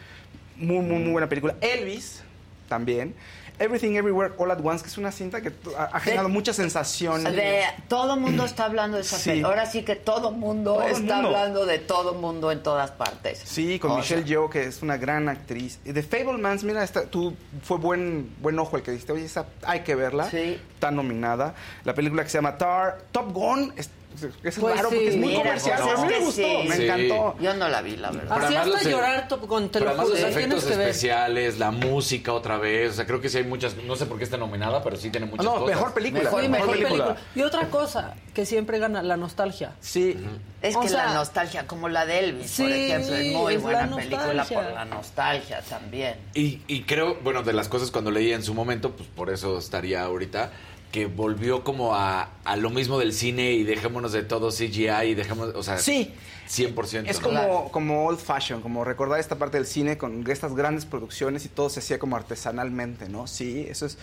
Muy, 0.55 0.79
muy, 0.79 0.99
muy 0.99 1.11
buena 1.11 1.27
película. 1.27 1.55
Elvis, 1.59 2.23
también. 2.69 3.13
Everything 3.61 3.95
Everywhere 3.95 4.33
All 4.37 4.51
at 4.51 4.59
Once, 4.63 4.83
que 4.83 4.89
es 4.89 4.97
una 4.97 5.11
cinta 5.11 5.41
que 5.41 5.51
ha, 5.77 5.83
ha 5.83 5.99
generado 5.99 6.29
muchas 6.29 6.55
sensaciones. 6.55 7.33
De, 7.35 7.63
todo 7.87 8.17
mundo 8.17 8.45
está 8.45 8.65
hablando 8.65 8.97
de 8.97 9.03
esa 9.03 9.17
Sí. 9.17 9.29
película. 9.29 9.49
Ahora 9.53 9.65
sí 9.65 9.83
que 9.83 9.95
todo 9.95 10.31
mundo 10.31 10.73
Todo 10.75 10.87
está 10.87 11.15
mundo. 11.15 11.27
hablando 11.29 11.65
de 11.65 11.79
todo 11.79 12.13
mundo 12.13 12.51
en 12.51 12.63
todas 12.63 12.91
partes. 12.91 13.41
Sí, 13.43 13.79
con 13.79 13.91
O 13.91 13.97
Michelle 13.97 14.23
Yeoh, 14.23 14.49
que 14.49 14.63
es 14.63 14.81
una 14.81 14.97
gran 14.97 15.29
actriz. 15.29 15.79
Y 15.85 15.93
The 15.93 16.03
Fablemans, 16.03 16.63
mira, 16.63 16.83
esta, 16.83 17.05
tú 17.05 17.35
fue 17.63 17.77
buen 17.77 18.35
buen 18.41 18.57
ojo 18.59 18.77
el 18.77 18.83
que 18.83 18.91
dijiste, 18.91 19.13
oye, 19.13 19.25
esa 19.25 19.45
hay 19.63 19.81
que 19.81 19.95
verla. 19.95 20.29
Sí. 20.29 20.59
Está 20.73 20.91
nominada. 20.91 21.53
La 21.83 21.93
película 21.93 22.23
que 22.23 22.29
se 22.29 22.37
llama 22.39 22.57
Tar, 22.57 22.99
Top 23.11 23.31
Gun, 23.31 23.73
es, 23.77 23.89
es 24.43 24.57
Pues 24.59 24.75
raro 24.75 24.89
sí. 24.89 24.95
porque 24.95 25.07
es 25.09 25.15
muy 25.17 25.27
Mira, 25.29 25.39
comercial, 25.39 25.79
pues 25.83 25.97
a 25.99 26.01
mí 26.01 26.07
me 26.07 26.19
gustó, 26.19 26.31
sí. 26.33 26.67
me 26.67 26.75
Sí. 26.75 26.83
encantó. 26.83 27.35
Yo 27.39 27.53
no 27.53 27.69
la 27.69 27.81
vi, 27.81 27.95
la 27.97 28.11
verdad. 28.11 28.31
Así 28.37 28.45
además 28.55 28.67
hasta 28.67 28.83
los- 28.83 28.91
llorar 28.91 29.27
con 29.47 29.69
te 29.69 29.79
lo 29.79 29.93
los 29.95 30.11
tienes 30.13 30.35
efectos 30.35 30.63
especiales, 30.65 31.59
la 31.59 31.71
música 31.71 32.33
otra 32.33 32.57
vez, 32.57 32.91
o 32.91 32.93
sea, 32.95 33.05
creo 33.05 33.21
que 33.21 33.29
sí 33.29 33.37
hay 33.37 33.43
muchas, 33.43 33.75
no 33.77 33.95
sé 33.95 34.05
por 34.05 34.17
qué 34.17 34.23
está 34.23 34.37
nominada, 34.37 34.83
pero 34.83 34.95
sí 34.97 35.09
tiene 35.09 35.25
muchas 35.27 35.45
no, 35.45 35.53
cosas. 35.53 35.67
mejor 35.75 35.93
película. 35.93 36.23
Mejor 36.23 36.41
Sí, 36.41 36.47
mejor, 36.49 36.67
mejor 36.67 36.77
película. 36.83 37.05
película. 37.15 37.27
Y 37.35 37.41
otra 37.41 37.67
cosa 37.69 38.13
que 38.33 38.45
siempre 38.45 38.79
gana, 38.79 39.01
la 39.03 39.17
nostalgia. 39.17 39.73
Sí. 39.79 40.17
Es 40.61 40.75
O 40.75 40.81
que 40.81 40.89
sea, 40.89 41.07
la 41.07 41.13
nostalgia, 41.15 41.65
como 41.65 41.89
la 41.89 42.05
de 42.05 42.19
Elvis, 42.19 42.57
por 42.57 42.69
ejemplo, 42.71 43.15
es 43.15 43.33
muy 43.33 43.53
es 43.55 43.61
buena 43.63 43.95
película 43.95 44.43
por 44.45 44.63
la 44.63 44.85
nostalgia 44.85 45.61
también. 45.61 46.15
Y, 46.35 46.61
y 46.67 46.83
creo, 46.83 47.17
bueno, 47.23 47.41
de 47.41 47.53
las 47.53 47.67
cosas 47.67 47.89
cuando 47.89 48.11
leí 48.11 48.31
en 48.31 48.43
su 48.43 48.53
momento, 48.53 48.91
pues 48.91 49.09
por 49.15 49.31
eso 49.31 49.57
estaría 49.57 50.03
ahorita, 50.03 50.51
que 50.91 51.05
volvió 51.05 51.63
como 51.63 51.95
a, 51.95 52.29
a 52.43 52.55
lo 52.57 52.69
mismo 52.69 52.99
del 52.99 53.13
cine 53.13 53.51
y 53.51 53.63
dejémonos 53.63 54.11
de 54.11 54.23
todo 54.23 54.49
CGI 54.49 54.89
y 55.07 55.13
dejemos, 55.15 55.55
o 55.55 55.63
sea, 55.63 55.77
Sí. 55.77 56.13
100%. 56.49 57.07
Es 57.07 57.21
como, 57.21 57.71
como 57.71 58.05
old 58.07 58.19
fashion, 58.19 58.61
como 58.61 58.83
recordar 58.83 59.21
esta 59.21 59.37
parte 59.37 59.55
del 59.57 59.65
cine 59.65 59.97
con 59.97 60.29
estas 60.29 60.53
grandes 60.53 60.83
producciones 60.85 61.45
y 61.45 61.47
todo 61.47 61.69
se 61.69 61.79
hacía 61.79 61.97
como 61.97 62.17
artesanalmente, 62.17 63.07
¿no? 63.07 63.25
Sí, 63.25 63.65
eso 63.69 63.85
es. 63.85 63.97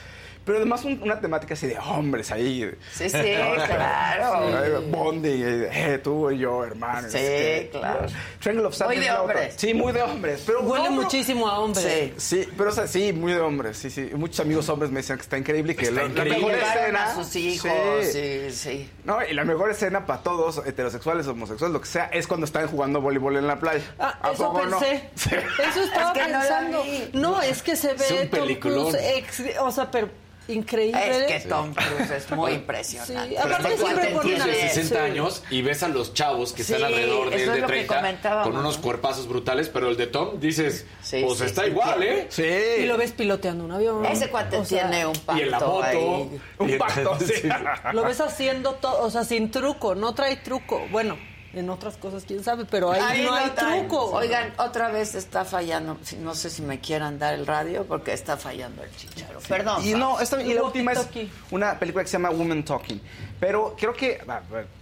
Pero 0.49 0.61
además 0.61 0.83
un- 0.85 1.01
una 1.03 1.21
temática 1.21 1.53
así 1.53 1.67
de 1.67 1.79
hombres 1.79 2.31
ahí. 2.33 2.69
Sí, 2.93 3.05
sí, 3.11 3.19
claro. 3.67 4.83
Bonding, 4.89 5.43
eh, 5.71 6.01
tú 6.03 6.31
y 6.31 6.39
yo, 6.39 6.65
hermanos. 6.65 7.13
Sí, 7.13 7.19
Eh, 7.21 7.69
claro. 7.71 8.07
Triangle 8.41 8.67
of 8.67 8.75
Sadness 8.75 8.97
Muy 8.99 9.05
de 9.07 9.13
hombres. 9.13 9.55
Sí, 9.59 9.75
muy 9.75 9.93
de 9.93 10.03
hombres. 10.03 10.43
Pero 10.47 10.61
Huele 10.63 10.85
no, 10.89 10.97
no. 10.97 11.03
muchísimo 11.03 11.49
a 11.49 11.59
hombre. 11.59 11.83
Sí. 11.83 12.15
Sí, 12.17 12.49
pero 12.57 12.71
o 12.71 12.73
sea, 12.73 12.87
sí, 12.87 13.13
muy 13.13 13.33
de 13.33 13.41
hombres. 13.41 13.77
Sí, 13.77 13.91
sí. 13.91 14.11
Muchos 14.15 14.41
amigos 14.41 14.69
hombres 14.71 14.91
me 14.91 15.01
decían 15.01 15.19
que 15.19 15.23
está 15.23 15.37
increíble 15.39 15.73
y 15.73 15.77
que 15.77 15.87
Está 15.87 16.03
la, 16.03 16.09
mejor 16.25 16.53
escena. 16.53 17.05
a 17.11 17.15
sus 17.15 17.37
hijos, 17.37 17.71
sí, 18.11 18.51
sí. 18.51 18.91
No, 19.05 19.19
y 19.25 19.35
la 19.35 19.45
mejor 19.45 19.71
escena 19.71 20.07
para 20.07 20.23
todos, 20.23 20.63
heterosexuales, 20.67 21.27
homosexuales, 21.27 21.73
lo 21.75 21.81
que 21.81 21.87
sea, 21.89 22.05
es 22.07 22.27
cuando 22.27 22.47
están 22.47 22.67
jugando 22.69 23.01
voleibol 23.01 23.37
en 23.37 23.47
la 23.47 23.59
playa. 23.59 23.85
Ah, 23.99 24.19
¿A 24.23 24.33
eso 24.33 24.45
poco 24.53 24.65
no? 24.67 24.79
pensé. 24.79 25.11
Sí. 25.15 25.31
Eso 25.71 25.83
estaba 25.83 26.13
Es 26.13 26.19
que 26.19 26.23
no 26.25 26.29
la 26.29 26.39
pensando. 26.41 26.85
No, 27.13 27.43
es 27.43 27.63
que 27.63 27.77
se 27.77 27.91
Es 27.93 27.99
ve 27.99 28.23
un 28.23 28.29
Tom 28.31 28.41
peliculón. 28.41 28.91
Cruise, 28.93 28.99
ex- 29.17 29.43
o 29.61 29.71
sea, 29.71 29.91
pero 29.91 30.09
increíble. 30.49 31.27
Es 31.37 31.43
que 31.45 31.49
Tom 31.49 31.75
Cruise 31.75 32.11
es 32.11 32.31
muy 32.31 32.53
impresionante. 32.61 33.29
Sí, 33.29 33.37
aparte 33.37 33.77
siempre 33.77 34.07
tienes 34.23 34.43
una- 34.45 34.47
de 34.47 34.55
60 34.69 34.95
sí. 34.97 35.01
años 35.13 35.43
y 35.51 35.63
ves 35.63 35.83
a 35.83 35.89
los 35.89 36.15
chavos 36.15 36.53
que 36.53 36.63
están 36.63 36.83
alrededor 36.83 37.31
de 37.31 37.39
de 37.39 37.47
lo 37.47 37.67
que 37.67 37.73
30 37.75 37.97
comentábamos, 37.97 38.49
con 38.49 38.57
unos 38.59 38.77
¿no? 38.77 38.83
cuerpazos 38.83 39.29
brutales, 39.29 39.69
pero 39.69 39.89
el 39.89 39.97
de 39.97 40.07
Tom 40.09 40.41
dices, 40.41 40.87
Sí, 41.03 41.23
pues 41.25 41.39
sí, 41.39 41.45
está 41.45 41.63
sí, 41.65 41.71
igual, 41.71 42.03
¿eh? 42.03 42.27
Sí. 42.31 42.43
Y 42.81 42.87
lo 42.87 42.97
ves 42.97 43.13
piloteando 43.13 43.65
un 43.65 43.73
avión. 43.73 44.05
Ese 44.07 44.29
cuate 44.31 44.57
O 44.57 44.65
sea, 44.65 44.89
tiene 44.89 45.07
un 45.07 45.15
pacto 45.15 45.41
Y 45.41 45.45
en 45.45 45.51
la 45.51 45.61
moto. 45.61 45.83
ahí. 45.85 46.41
Un 46.59 46.79
pacto. 46.79 47.19
Lo 47.93 48.03
ves 48.05 48.21
haciendo 48.21 48.73
todo, 48.75 49.03
o 49.03 49.11
sea, 49.11 49.25
sin 49.25 49.51
truco, 49.51 49.95
no 49.95 50.15
trae 50.15 50.37
truco. 50.37 50.83
Bueno, 50.91 51.17
en 51.59 51.71
otras 51.71 51.97
cosas 51.97 52.25
quién 52.27 52.43
sabe, 52.43 52.65
pero 52.65 52.91
ahí, 52.93 53.01
Ahí 53.03 53.25
no 53.25 53.35
hay 53.35 53.51
traen. 53.51 53.89
truco. 53.89 54.11
Oigan, 54.13 54.53
otra 54.59 54.89
vez 54.91 55.15
está 55.15 55.45
fallando. 55.45 55.99
No 56.21 56.35
sé 56.35 56.51
si 56.51 56.63
me 56.63 56.81
quieran 56.81 57.19
dar 57.19 57.35
el 57.35 57.47
radio 57.47 57.85
porque 57.85 58.13
está 58.13 58.37
fallando 58.37 58.83
el 58.83 58.91
chicharo. 58.97 59.41
Perdón. 59.49 59.85
Y 59.85 59.93
no, 59.95 60.21
esta, 60.21 60.41
y 60.43 60.55
la 60.55 60.63
última 60.63 60.93
es 60.93 61.07
una 61.51 61.79
película 61.79 62.05
que 62.05 62.09
se 62.11 62.15
llama 62.15 62.31
Woman 62.31 62.65
Talking. 62.65 63.01
Pero 63.41 63.77
creo 63.79 63.93
que 63.93 64.21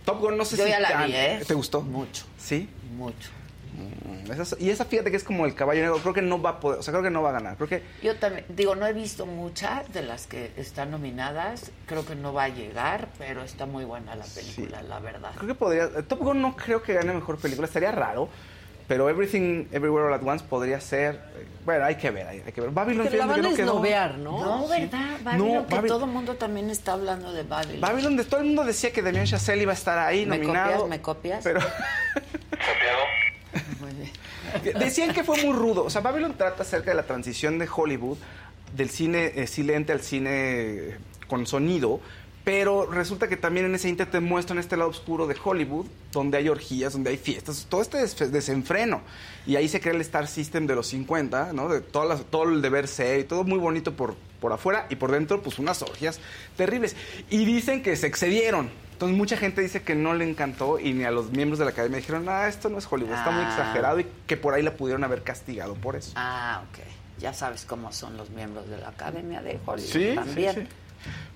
Top 0.05 0.21
Gun 0.21 0.37
no 0.37 0.45
sé 0.45 0.57
Yo 0.57 0.65
si 0.65 0.71
ya 0.71 0.81
la 0.81 1.05
vi, 1.05 1.13
¿eh? 1.15 1.43
¿Te 1.47 1.55
gustó? 1.55 1.83
Mucho. 1.83 2.25
Sí. 2.39 2.69
Mucho. 2.97 3.31
Mm, 3.77 4.33
esa- 4.33 4.57
y 4.59 4.71
esa 4.71 4.85
fíjate 4.87 5.11
que 5.11 5.17
es 5.17 5.25
como 5.25 5.45
el 5.47 5.55
caballo 5.55 5.81
negro, 5.83 5.99
creo 5.99 6.15
que 6.15 6.23
no 6.23 6.41
va 6.41 6.51
a 6.51 6.61
poder, 6.61 6.81
o 6.81 6.83
sea, 6.83 6.93
creo 6.93 7.03
que 7.03 7.11
no 7.11 7.23
va 7.23 7.31
a 7.31 7.33
ganar. 7.33 7.57
Creo 7.57 7.69
que 7.69 7.83
Yo 8.03 8.17
también, 8.17 8.45
digo, 8.49 8.75
no 8.75 8.87
he 8.87 8.93
visto 8.93 9.27
muchas 9.27 9.93
de 9.93 10.03
las 10.03 10.27
que 10.27 10.53
están 10.57 10.91
nominadas. 10.91 11.71
Creo 11.87 12.05
que 12.07 12.15
no 12.15 12.33
va 12.33 12.45
a 12.45 12.49
llegar, 12.49 13.09
pero 13.19 13.43
está 13.43 13.67
muy 13.67 13.85
buena 13.85 14.15
la 14.17 14.25
película, 14.25 14.83
la 14.83 14.99
verdad. 15.01 15.33
creo 15.37 15.49
que 15.49 15.55
podría 15.55 15.85
eh, 15.85 16.03
Top 16.09 16.21
Gun 16.21 16.41
no 16.41 16.57
creo 16.57 16.83
que 16.83 16.95
gane 16.95 17.13
mejor 17.13 17.39
película, 17.39 17.67
estaría 17.67 17.93
raro. 17.93 18.29
Pero 18.89 19.11
Everything 19.11 19.65
Everywhere 19.73 20.07
All 20.07 20.15
at 20.15 20.23
Once 20.25 20.45
podría 20.49 20.81
ser. 20.81 21.17
eh, 21.37 21.45
Bueno, 21.65 21.85
hay 21.87 21.97
que 21.97 22.09
ver, 22.13 22.29
hay, 22.29 22.41
hay 22.47 22.53
que 22.53 22.61
ver. 22.61 22.71
Babylon 22.71 23.09
que 23.09 23.17
la 23.17 23.27
van 23.27 23.41
a 23.41 23.43
no 23.43 23.55
quedó. 23.57 23.67
esnovear, 23.73 24.17
¿no? 24.17 24.39
No, 24.45 24.69
¿verdad? 24.69 25.17
Babylon, 25.25 25.55
No, 25.55 25.67
que 25.67 25.75
Babil- 25.75 25.89
todo 25.89 26.05
el 26.05 26.11
mundo 26.13 26.37
también 26.37 26.71
está 26.71 26.93
hablando 26.93 27.33
de 27.33 27.43
Babylon. 27.43 27.81
Babylon, 27.81 28.17
de 28.17 28.25
todo 28.25 28.39
el 28.41 28.47
mundo 28.47 28.65
decía 28.65 28.93
que 28.93 29.03
Damien 29.03 29.27
Chazelle 29.27 29.61
iba 29.63 29.73
a 29.73 29.75
estar 29.75 29.99
ahí 29.99 30.25
¿Me 30.25 30.39
nominado. 30.39 30.71
copias? 30.83 30.89
¿Me 30.89 31.03
copias? 31.03 31.43
Pero 31.43 31.59
Decían 34.79 35.13
que 35.13 35.25
fue 35.25 35.43
muy 35.43 35.55
rudo. 35.55 35.85
O 35.85 35.91
sea, 35.91 36.01
Babylon 36.01 36.35
trata 36.37 36.63
acerca 36.63 36.91
de 36.91 36.97
la 36.97 37.05
transición 37.05 37.59
de 37.59 37.69
Hollywood, 37.75 38.19
del 38.77 38.91
cine 38.91 39.33
eh, 39.35 39.47
silente 39.47 39.93
al 39.93 40.01
cine 40.01 40.31
eh, 40.33 40.97
con 41.29 41.47
sonido. 41.47 42.01
Pero 42.45 42.87
resulta 42.89 43.27
que 43.27 43.37
también 43.37 43.67
en 43.67 43.75
ese 43.75 43.89
inter 43.89 44.09
te 44.09 44.21
muestran 44.21 44.61
este 44.61 44.77
lado 44.77 44.91
oscuro 44.91 45.27
de 45.27 45.35
Hollywood, 45.43 45.87
donde 46.13 46.39
hay 46.39 46.49
orgías, 46.49 46.93
donde 46.93 47.11
hay 47.11 47.17
fiestas, 47.17 47.67
todo 47.69 47.83
este 47.83 47.99
des- 47.99 48.31
desenfreno. 48.31 49.01
Y 49.49 49.57
ahí 49.57 49.67
se 49.67 49.81
crea 49.81 49.95
el 49.95 50.01
Star 50.03 50.29
System 50.29 50.69
de 50.69 50.77
los 50.77 50.87
50, 50.87 51.53
¿no? 51.53 51.69
De 51.69 51.81
todas 51.81 52.09
las- 52.09 52.25
todo 52.27 52.45
el 52.45 52.63
deber 52.63 52.87
ser 52.87 53.19
y 53.19 53.25
todo 53.25 53.43
muy 53.43 53.59
bonito 53.59 53.97
por, 53.97 54.15
por 54.41 54.53
afuera 54.53 54.87
y 54.91 54.95
por 54.95 55.11
dentro, 55.11 55.43
pues 55.43 55.59
unas 55.59 55.83
orgías 55.83 56.21
terribles. 56.57 56.95
Y 57.31 57.45
dicen 57.45 57.83
que 57.83 57.97
se 57.97 58.07
excedieron. 58.07 58.71
Entonces 58.97 59.19
mucha 59.19 59.37
gente 59.37 59.61
dice 59.61 59.83
que 59.83 59.95
no 59.95 60.15
le 60.15 60.27
encantó 60.27 60.79
y 60.79 60.95
ni 60.95 61.05
a 61.05 61.11
los 61.11 61.31
miembros 61.31 61.59
de 61.59 61.67
la 61.67 61.73
academia 61.73 61.99
dijeron, 61.99 62.27
ah, 62.31 62.49
esto 62.49 62.71
no 62.71 62.79
es 62.79 62.91
Hollywood, 62.91 63.13
está 63.13 63.31
muy 63.31 63.45
Ah. 63.45 63.49
exagerado 63.51 64.01
y 64.01 64.07
que 64.27 64.39
por 64.39 64.55
ahí 64.55 64.63
la 64.63 64.71
pudieron 64.73 65.05
haber 65.05 65.23
castigado 65.23 65.75
por 65.75 65.97
eso. 65.97 66.13
Ah, 66.17 66.63
ok. 66.71 66.79
Ya 67.19 67.35
sabes 67.35 67.67
cómo 67.67 67.93
son 67.93 68.17
los 68.17 68.31
miembros 68.31 68.69
de 68.71 68.79
la 68.79 68.89
Academia 68.89 69.43
de 69.43 69.59
Hollywood 69.67 69.87
Sí, 69.91 70.13
también. 70.15 70.55
sí, 70.55 70.61
sí. 70.63 70.67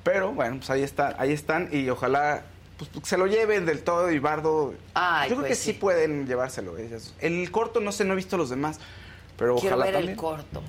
Pero 0.02 0.32
bueno, 0.32 0.56
pues 0.56 0.70
ahí 0.70 0.82
está, 0.82 1.14
ahí 1.18 1.32
están 1.34 1.68
y 1.70 1.86
ojalá 1.90 2.44
pues, 2.78 2.90
se 3.06 3.18
lo 3.18 3.26
lleven 3.26 3.66
del 3.66 3.82
todo 3.82 4.10
y 4.10 4.18
Bardo. 4.18 4.72
Ay, 4.94 5.28
Yo 5.28 5.36
creo 5.36 5.46
pues 5.48 5.58
que 5.58 5.64
sí. 5.64 5.72
sí. 5.74 5.78
pueden 5.78 6.26
llevárselo 6.26 6.78
ellos. 6.78 7.14
El 7.20 7.50
corto 7.50 7.80
no 7.80 7.92
sé, 7.92 8.06
no 8.06 8.14
he 8.14 8.16
visto 8.16 8.38
los 8.38 8.48
demás, 8.48 8.80
pero 9.36 9.56
Quiero 9.56 9.76
ojalá 9.76 9.84
ver 9.84 9.94
también. 9.96 10.12
el 10.12 10.16
corto. 10.16 10.62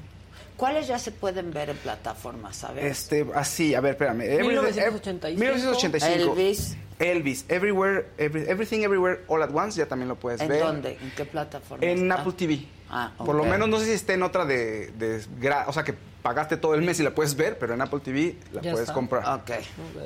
¿Cuáles 0.62 0.86
ya 0.86 1.00
se 1.00 1.10
pueden 1.12 1.52
ver 1.52 1.72
en 1.72 1.78
plataformas, 1.78 2.56
sabes? 2.58 2.86
Este, 2.86 3.26
así, 3.34 3.74
a 3.74 3.82
ver, 3.82 3.94
espérame. 3.94 4.22
Every- 4.22 4.48
1985. 4.50 5.40
1985. 5.44 6.34
Elvis. 6.34 6.78
Elvis, 7.00 7.46
Everywhere, 7.50 8.06
Every- 8.20 8.48
Everything 8.48 8.82
Everywhere 8.82 9.22
All 9.28 9.42
at 9.42 9.50
Once, 9.52 9.76
ya 9.80 9.88
también 9.88 10.08
lo 10.08 10.18
puedes 10.18 10.40
¿En 10.40 10.50
ver. 10.50 10.60
dónde? 10.62 11.00
¿En 11.02 11.10
qué 11.18 11.26
plataforma? 11.26 11.84
En 11.84 12.04
está? 12.12 12.22
Apple 12.22 12.34
TV. 12.34 12.68
Ah, 12.92 13.12
Por 13.18 13.34
lo 13.34 13.44
menos 13.44 13.68
no 13.70 13.80
sé 13.80 13.86
si 13.86 13.92
esté 13.94 14.14
en 14.14 14.22
otra 14.22 14.46
de, 14.46 14.92
de 15.00 15.20
o 15.66 15.74
sea 15.74 15.82
que 15.84 15.96
pagaste 16.22 16.58
todo 16.58 16.76
el 16.76 16.84
mes 16.84 17.00
y 17.00 17.04
la 17.04 17.16
puedes 17.16 17.36
ver, 17.36 17.58
pero 17.58 17.74
en 17.74 17.82
Apple 17.82 18.02
TV 18.02 18.36
la 18.54 18.62
Ya 18.62 18.72
puedes 18.74 18.82
está. 18.90 18.94
comprar. 18.94 19.24
Ok. 19.42 19.50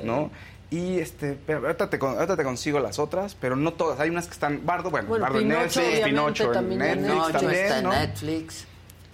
¿No? 0.04 0.30
Y 0.70 0.98
este, 1.00 1.36
pero 1.46 1.66
ahorita 1.66 1.90
te, 1.90 1.98
con- 1.98 2.14
ahorita 2.14 2.34
te 2.34 2.44
consigo 2.44 2.80
las 2.80 2.98
otras, 2.98 3.34
pero 3.38 3.56
no 3.56 3.74
todas. 3.74 4.00
Hay 4.00 4.08
unas 4.08 4.26
que 4.26 4.32
están 4.32 4.64
Bardo, 4.64 4.88
bueno, 4.90 5.06
Bueno, 5.08 5.22
Bardo 5.22 5.38
en 5.38 5.48
Pinocho, 5.48 5.80
Netflix, 5.80 5.84
obviamente, 5.86 6.08
Pinocho 6.10 6.44
en 6.44 6.52
también 6.54 6.80
en 6.82 6.88
Netflix 6.88 7.12
Pinocho 7.12 7.32
también, 7.32 7.60
está 7.62 7.76
en 7.78 7.84
¿no? 7.84 7.90
Netflix. 7.92 8.66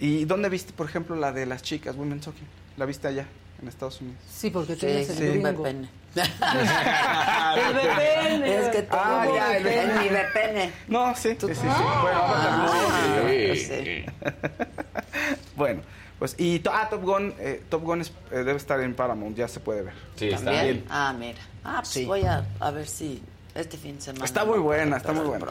¿Y 0.03 0.25
dónde 0.25 0.49
viste, 0.49 0.73
por 0.73 0.85
ejemplo, 0.89 1.15
la 1.15 1.31
de 1.31 1.45
las 1.45 1.61
chicas, 1.63 1.95
Women 1.95 2.19
Talking? 2.19 2.45
¿La 2.75 2.85
viste 2.85 3.07
allá, 3.07 3.25
en 3.61 3.69
Estados 3.69 4.01
Unidos? 4.01 4.19
Sí, 4.29 4.49
porque 4.49 4.73
Sí, 4.73 4.81
tienes 4.81 5.09
el 5.11 5.15
sí. 5.17 5.23
VPN. 5.39 5.89
El 6.13 7.73
VPN. 7.73 8.43
Es 8.43 8.67
que 8.75 8.81
todo 8.83 8.99
Ah, 9.01 9.25
ya, 9.33 9.57
el 9.57 9.63
mi 9.63 10.09
VPN. 10.09 10.73
No, 10.89 11.15
sí, 11.15 11.29
sí, 11.39 11.47
sí. 11.47 11.53
sí. 11.55 11.61
Bueno, 12.01 12.19
Ah, 12.21 13.53
sí. 13.55 14.05
Bueno, 15.55 15.81
Pues, 16.19 16.35
y 16.37 16.59
to- 16.59 16.71
ah, 16.73 16.87
Top 16.89 17.01
Gun, 17.03 17.33
eh, 17.39 17.63
Top 17.69 17.83
Gun 17.83 18.01
es- 18.01 18.11
eh, 18.31 18.37
debe 18.43 18.55
estar 18.57 18.79
en 18.81 18.93
Paramount, 18.95 19.35
ya 19.37 19.47
se 19.47 19.59
puede 19.61 19.83
ver. 19.83 19.93
Sí, 20.17 20.27
está 20.29 20.51
bien. 20.63 20.83
Ah, 20.89 21.13
mira. 21.17 21.39
Ah, 21.63 21.77
pues 21.79 21.87
Sí. 21.89 22.05
voy 22.05 22.23
a, 22.23 22.45
a 22.59 22.71
ver 22.71 22.87
si 22.87 23.21
este 23.55 23.77
fin 23.77 23.95
de 23.95 24.01
semana. 24.01 24.25
Está 24.25 24.43
muy 24.45 24.59
buena, 24.59 24.97
está 24.97 25.13
muy 25.13 25.25
buena. 25.25 25.47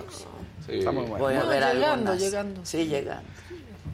Está 0.69 0.93
muy 0.93 1.05
bueno. 1.07 1.19
Voy 1.25 1.35
a 1.37 1.45
ver 1.45 1.63
llegando, 1.75 1.91
algunas. 2.13 2.21
llegando. 2.21 2.61
Sí, 2.65 2.85
llegando. 2.87 3.23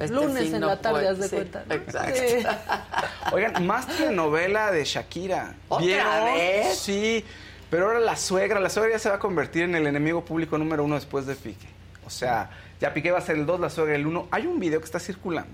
Este 0.01 0.15
Lunes 0.15 0.53
en 0.53 0.61
no 0.61 0.67
la 0.69 0.81
tarde, 0.81 1.01
puede- 1.01 1.09
haz 1.09 1.19
de 1.19 1.29
sí, 1.29 1.37
cuenta. 1.37 1.65
¿no? 1.67 1.75
Exacto. 1.75 2.15
Sí. 2.17 2.47
Oigan, 3.33 3.67
más 3.67 3.87
telenovela 3.89 4.71
de 4.71 4.85
Shakira. 4.85 5.55
¿Otra 5.69 6.25
vez? 6.25 6.79
Sí, 6.79 7.25
pero 7.71 7.87
ahora 7.87 8.01
la 8.01 8.17
suegra, 8.17 8.61
la 8.61 8.71
suegra 8.71 8.93
ya 8.93 8.99
se 8.99 9.09
va 9.09 9.17
a 9.17 9.19
convertir 9.19 9.65
en 9.65 9.75
el 9.75 9.87
enemigo 9.87 10.25
público 10.25 10.57
número 10.59 10.85
uno 10.85 10.95
después 10.95 11.27
de 11.27 11.35
Piqué. 11.35 11.67
O 12.07 12.11
sea, 12.11 12.51
ya 12.81 12.95
Piqué 12.95 13.11
va 13.11 13.19
a 13.19 13.23
ser 13.23 13.37
el 13.37 13.45
2, 13.47 13.61
la 13.61 13.71
suegra 13.71 13.95
el 13.97 14.07
1. 14.07 14.29
Hay 14.31 14.47
un 14.47 14.59
video 14.61 14.79
que 14.81 14.87
está 14.87 15.01
circulando. 15.01 15.53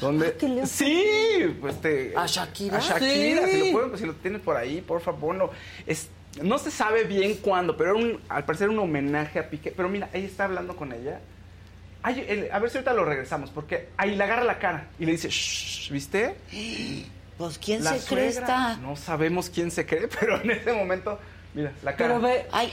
Donde, 0.00 0.34
¿qué 0.34 0.48
le 0.48 0.62
hace? 0.62 0.84
sí, 0.84 1.56
pues 1.60 1.80
te, 1.80 2.12
¿A 2.16 2.26
Shakira? 2.26 2.76
A 2.76 2.80
Shakira, 2.80 3.46
Sí. 3.46 3.50
si 3.52 3.58
lo 3.66 3.72
pueden, 3.72 3.98
si 3.98 4.04
lo 4.06 4.12
tienes 4.14 4.42
por 4.42 4.56
ahí, 4.56 4.82
por 4.82 5.00
favor, 5.00 5.20
ponlo. 5.20 5.50
Es, 5.86 6.08
no 6.42 6.58
se 6.58 6.70
sabe 6.70 7.04
bien 7.04 7.36
cuándo, 7.38 7.76
pero 7.78 7.96
era 7.96 7.98
un, 8.06 8.20
al 8.28 8.44
parecer 8.44 8.68
un 8.68 8.78
homenaje 8.78 9.38
a 9.38 9.48
Piqué. 9.48 9.72
Pero 9.74 9.88
mira, 9.88 10.10
ella 10.12 10.26
está 10.26 10.44
hablando 10.44 10.76
con 10.76 10.92
ella. 10.92 11.20
Ay, 12.06 12.24
el- 12.28 12.52
a 12.52 12.60
ver 12.60 12.70
si 12.70 12.76
ahorita 12.78 12.92
lo 12.94 13.04
regresamos, 13.04 13.50
porque 13.50 13.88
ahí 13.96 14.14
le 14.14 14.22
agarra 14.22 14.44
la 14.44 14.60
cara 14.60 14.86
y 14.96 15.06
le 15.06 15.10
dice, 15.12 15.28
"Shh", 15.28 15.90
¿viste? 15.90 16.36
Pues, 17.36 17.58
¿quién 17.58 17.82
La 17.82 17.94
se 17.98 18.06
cree 18.14 18.28
esta? 18.28 18.76
No 18.76 18.94
sabemos 18.94 19.50
quién 19.50 19.72
se 19.72 19.84
cree, 19.86 20.06
pero 20.20 20.40
en 20.40 20.52
ese 20.52 20.72
momento, 20.72 21.18
mira, 21.52 21.72
la 21.82 21.96
cara. 21.96 22.14
Pero 22.14 22.20
ve, 22.20 22.46
Ay, 22.52 22.72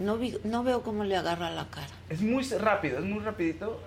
no, 0.00 0.16
vi- 0.18 0.36
no 0.42 0.64
veo 0.64 0.82
cómo 0.82 1.04
le 1.04 1.16
agarra 1.16 1.50
la 1.50 1.68
cara. 1.68 1.86
Es 2.08 2.20
muy 2.20 2.42
rápido, 2.58 2.98
es 2.98 3.04
muy 3.04 3.20
rapidito. 3.20 3.80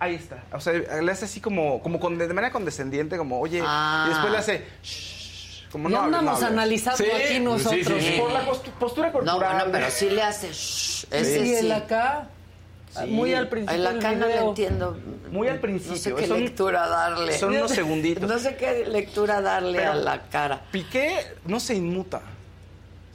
Ahí 0.00 0.16
está. 0.16 0.42
O 0.52 0.58
sea, 0.58 0.72
le 0.72 1.12
hace 1.12 1.26
así 1.26 1.40
como, 1.40 1.80
como 1.84 2.00
con, 2.00 2.18
de 2.18 2.26
manera 2.26 2.50
condescendiente, 2.52 3.16
como, 3.16 3.38
oye, 3.40 3.62
Ah. 3.64 4.06
y 4.06 4.10
después 4.10 4.32
le 4.32 4.38
hace, 4.38 4.64
"Shh", 4.82 5.68
como 5.70 5.88
no 5.88 5.98
no 5.98 6.04
andamos 6.06 6.34
hables". 6.42 6.50
analizando 6.50 6.98
Sí, 6.98 7.10
aquí 7.12 7.38
nosotros. 7.38 8.02
sí, 8.02 8.12
sí. 8.14 8.18
Por 8.18 8.32
la 8.32 8.44
postu- 8.44 8.70
postura 8.80 9.06
No, 9.06 9.12
corporal. 9.12 9.54
bueno, 9.54 9.64
pero 9.70 9.90
sí 9.92 10.10
le 10.10 10.22
hace. 10.22 10.48
shh, 10.52 11.06
ese 11.12 11.38
y 11.40 11.44
sí. 11.46 11.54
el 11.54 11.70
acá, 11.72 12.28
Sí. 12.90 13.06
muy 13.08 13.34
al 13.34 13.48
principio 13.48 13.76
del 13.82 13.98
acá 13.98 14.12
no 14.12 14.26
entiendo. 14.26 14.96
Muy 15.30 15.48
al 15.48 15.56
No 15.56 15.60
principio. 15.60 15.96
sé 15.98 16.14
qué 16.14 16.26
Son- 16.26 16.40
lectura 16.40 16.88
darle. 16.88 17.36
Son 17.38 17.54
unos 17.54 17.70
segunditos. 17.70 18.28
No 18.28 18.38
sé 18.38 18.56
qué 18.56 18.86
lectura 18.86 19.40
darle 19.40 19.78
Pero- 19.78 19.92
a 19.92 19.94
la 19.96 20.22
cara. 20.28 20.62
Piqué 20.70 21.34
no 21.46 21.60
se 21.60 21.74
inmuta. 21.74 22.22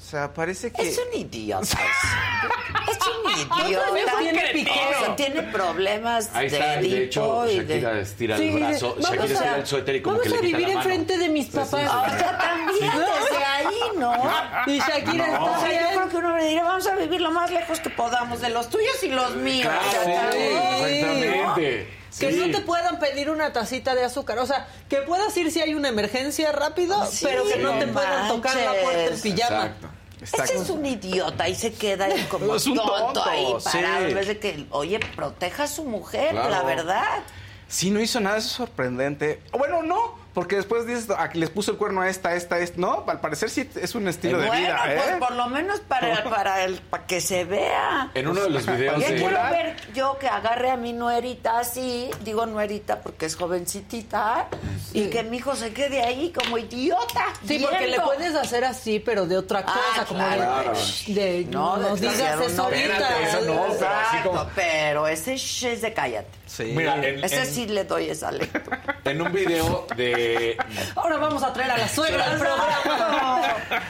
O 0.02 0.10
sea, 0.12 0.34
parece 0.34 0.72
que... 0.74 0.82
Es 0.82 0.98
un 1.00 1.20
idiota. 1.20 1.62
es 2.90 2.98
un 3.08 3.48
¿Cuántos 3.48 3.70
idiota. 3.70 4.18
tiene? 4.20 4.72
O 5.00 5.06
sea, 5.06 5.16
tiene 5.16 5.44
problemas 5.44 6.30
Ahí 6.34 6.48
está, 6.48 6.78
de 6.78 6.82
de 6.90 7.04
hecho, 7.06 7.46
y 7.50 7.60
de... 7.60 7.68
Shakira 7.82 8.00
estira 8.00 8.38
Sí, 8.38 8.48
el 8.50 8.56
brazo, 8.60 8.96
dice, 8.98 9.02
Shakira 9.02 9.22
vamos 9.22 9.32
estira 9.32 9.54
a- 9.54 9.58
el 9.58 9.68
suéter 9.68 9.96
y 9.96 10.02
como 10.02 10.18
vamos 10.18 10.24
que 10.24 10.30
le 10.30 10.36
a 10.38 10.42
quita 10.42 10.58
vivir 10.58 10.68
la 10.70 10.74
mano. 10.76 10.90
enfrente 10.90 11.18
de 11.18 11.30
mis 11.30 11.48
papás. 11.48 11.74
O 11.74 11.78
sea, 11.78 12.38
también 12.38 12.92
desde 12.92 13.44
ahí, 13.46 13.80
¿no? 13.98 14.14
Y 14.68 14.80
Shakira 14.80 15.24
O 15.42 15.46
está 15.56 15.60
sea, 15.68 15.82
yo 15.82 15.88
creo 15.98 16.10
que 16.10 16.18
uno 16.18 16.38
le 16.38 16.44
diría, 16.44 16.64
vamos 16.64 16.88
a 16.88 16.96
vivir 16.96 17.22
lo 17.22 17.32
más 17.32 17.52
lejos 17.52 17.80
que 17.80 17.90
podamos 17.92 18.42
de 18.42 18.50
los 18.50 18.70
tuyos 18.70 19.02
y 19.04 19.08
los 19.10 19.36
míos. 19.38 19.70
Claro, 19.72 20.32
sí, 20.34 20.40
exactamente. 20.42 22.01
Que 22.20 22.32
Sí. 22.34 22.40
no 22.40 22.58
te 22.58 22.64
puedan 22.64 23.00
pedir 23.00 23.30
una 23.30 23.54
tacita 23.54 23.96
de 23.96 24.04
azúcar. 24.04 24.38
O 24.40 24.46
sea, 24.46 24.68
que 24.90 24.98
puedas 24.98 25.36
ir 25.38 25.52
si 25.52 25.62
hay 25.62 25.74
una 25.74 25.88
emergencia 25.90 26.52
rápido, 26.52 27.06
Sí, 27.06 27.26
pero 27.26 27.46
que 27.46 27.58
no 27.58 27.78
te 27.80 27.88
puedan 27.88 28.28
tocar 28.28 28.56
la 28.58 28.74
puerta 28.82 29.06
en 29.06 29.22
pijama. 29.22 29.66
Exacto. 29.68 29.88
Está- 30.22 30.44
Ese 30.44 30.56
es 30.58 30.70
un 30.70 30.86
idiota 30.86 31.50
y 31.50 31.56
se 31.56 31.74
queda 31.74 32.06
ahí 32.06 32.28
como 32.30 32.54
Es 32.56 32.68
un 32.68 32.76
tonto, 32.76 32.96
tonto, 32.96 33.24
ahí 33.26 33.44
parado. 33.44 33.60
sí. 33.62 34.10
En 34.10 34.14
vez 34.16 34.28
de 34.28 34.38
que, 34.40 34.66
oye, 34.70 35.00
proteja 35.16 35.64
a 35.64 35.68
su 35.68 35.84
mujer, 35.84 36.32
Claro. 36.32 36.50
la 36.50 36.62
verdad. 36.64 37.20
Sí, 37.68 37.90
no 37.90 38.00
hizo 38.00 38.20
nada, 38.20 38.38
eso 38.38 38.48
es 38.48 38.54
sorprendente. 38.54 39.42
Bueno, 39.58 39.82
no, 39.82 40.16
porque 40.34 40.56
después 40.56 40.86
dices, 40.88 41.08
aquí 41.18 41.40
les 41.40 41.50
puso 41.50 41.72
el 41.72 41.78
cuerno 41.78 42.02
a 42.02 42.10
esta, 42.10 42.36
esta, 42.36 42.60
esta. 42.60 42.80
No, 42.80 43.04
al 43.08 43.20
parecer 43.20 43.50
sí 43.50 43.70
es 43.76 43.96
un 43.96 44.08
estilo 44.08 44.40
de 44.40 44.48
bueno, 44.48 44.62
vida, 44.66 44.82
pues 44.86 45.08
¿eh? 45.08 45.16
por 45.20 45.32
lo 45.36 45.48
menos 45.48 45.80
para, 45.82 46.24
para, 46.30 46.64
el, 46.64 46.76
para 46.80 47.06
que 47.06 47.20
se 47.22 47.44
vea. 47.46 48.12
En 48.14 48.28
uno 48.28 48.42
de 48.44 48.50
los 48.50 48.66
videos 48.66 49.00
de... 49.00 49.16
quiero 49.16 49.38
ver 49.52 49.76
yo 49.94 50.18
que 50.20 50.28
agarre 50.28 50.72
a 50.72 50.78
mi 50.78 50.94
nuerita 50.94 51.60
así, 51.60 52.10
digo 52.24 52.46
nuerita 52.46 53.02
porque 53.02 53.26
es 53.26 53.36
jovencitita, 53.36 54.48
y 54.94 55.10
que 55.10 55.24
mi 55.24 55.38
hijo 55.38 55.56
se 55.56 55.74
quede 55.74 56.02
ahí 56.02 56.32
como 56.32 56.58
idiota. 56.58 57.26
Sí, 57.46 57.60
porque 57.60 57.88
le 57.88 58.00
puedes 58.00 58.36
hacer 58.36 58.64
así, 58.66 59.00
pero 59.00 59.26
de 59.26 59.38
otra 59.38 59.64
cosa, 59.64 59.78
Ah, 59.98 60.06
como 60.08 60.20
claro. 60.24 60.74
de, 61.08 61.14
de- 61.14 61.46
No, 61.50 61.78
no, 61.78 61.96
de 61.96 62.02
digas 62.10 62.40
eso 62.42 62.50
no, 62.56 62.64
ahorita. 62.64 63.22
eso 63.22 63.42
no, 63.42 63.66
pero 63.78 63.90
así 63.90 64.18
como- 64.24 64.48
pero 64.56 65.08
ese 65.08 65.36
shh 65.36 65.66
es 65.66 65.82
de 65.82 65.94
cállate. 65.94 66.30
Sí. 66.46 66.64
Mira, 66.76 66.96
en, 66.98 67.24
Ese 67.24 67.40
en- 67.40 67.46
sí 67.46 67.66
le 67.68 67.86
doy 67.86 68.10
esa 68.10 68.30
lectura. 68.32 68.82
en 69.06 69.22
un 69.22 69.32
video 69.32 69.88
de... 69.96 70.21
Ahora 70.96 71.18
vamos 71.18 71.44
a 71.44 71.54
traer 71.54 71.72
a 71.72 71.78
la 71.78 71.88
suegra. 71.88 72.26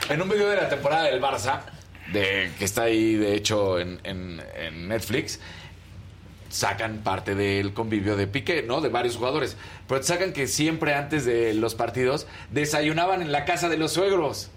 En 0.09 0.21
un 0.21 0.29
video 0.29 0.49
de 0.49 0.55
la 0.57 0.69
temporada 0.69 1.03
del 1.03 1.21
Barça, 1.21 1.61
de, 2.11 2.51
que 2.59 2.65
está 2.65 2.83
ahí 2.83 3.15
de 3.15 3.35
hecho 3.35 3.79
en, 3.79 3.99
en- 4.03 4.41
en 4.57 4.87
Netflix, 4.87 5.39
sacan 6.49 6.97
parte 6.99 7.33
del 7.35 7.73
convivio 7.73 8.15
de 8.17 8.27
Piqué, 8.27 8.63
¿no? 8.63 8.81
De 8.81 8.89
varios 8.89 9.15
jugadores. 9.15 9.55
Pero 9.87 10.03
sacan 10.03 10.33
que 10.33 10.47
siempre 10.47 10.93
antes 10.95 11.23
de 11.25 11.53
los 11.53 11.75
partidos 11.75 12.27
desayunaban 12.49 13.21
en 13.21 13.31
la 13.31 13.45
casa 13.45 13.69
de 13.69 13.77
los 13.77 13.93
suegros. 13.93 14.49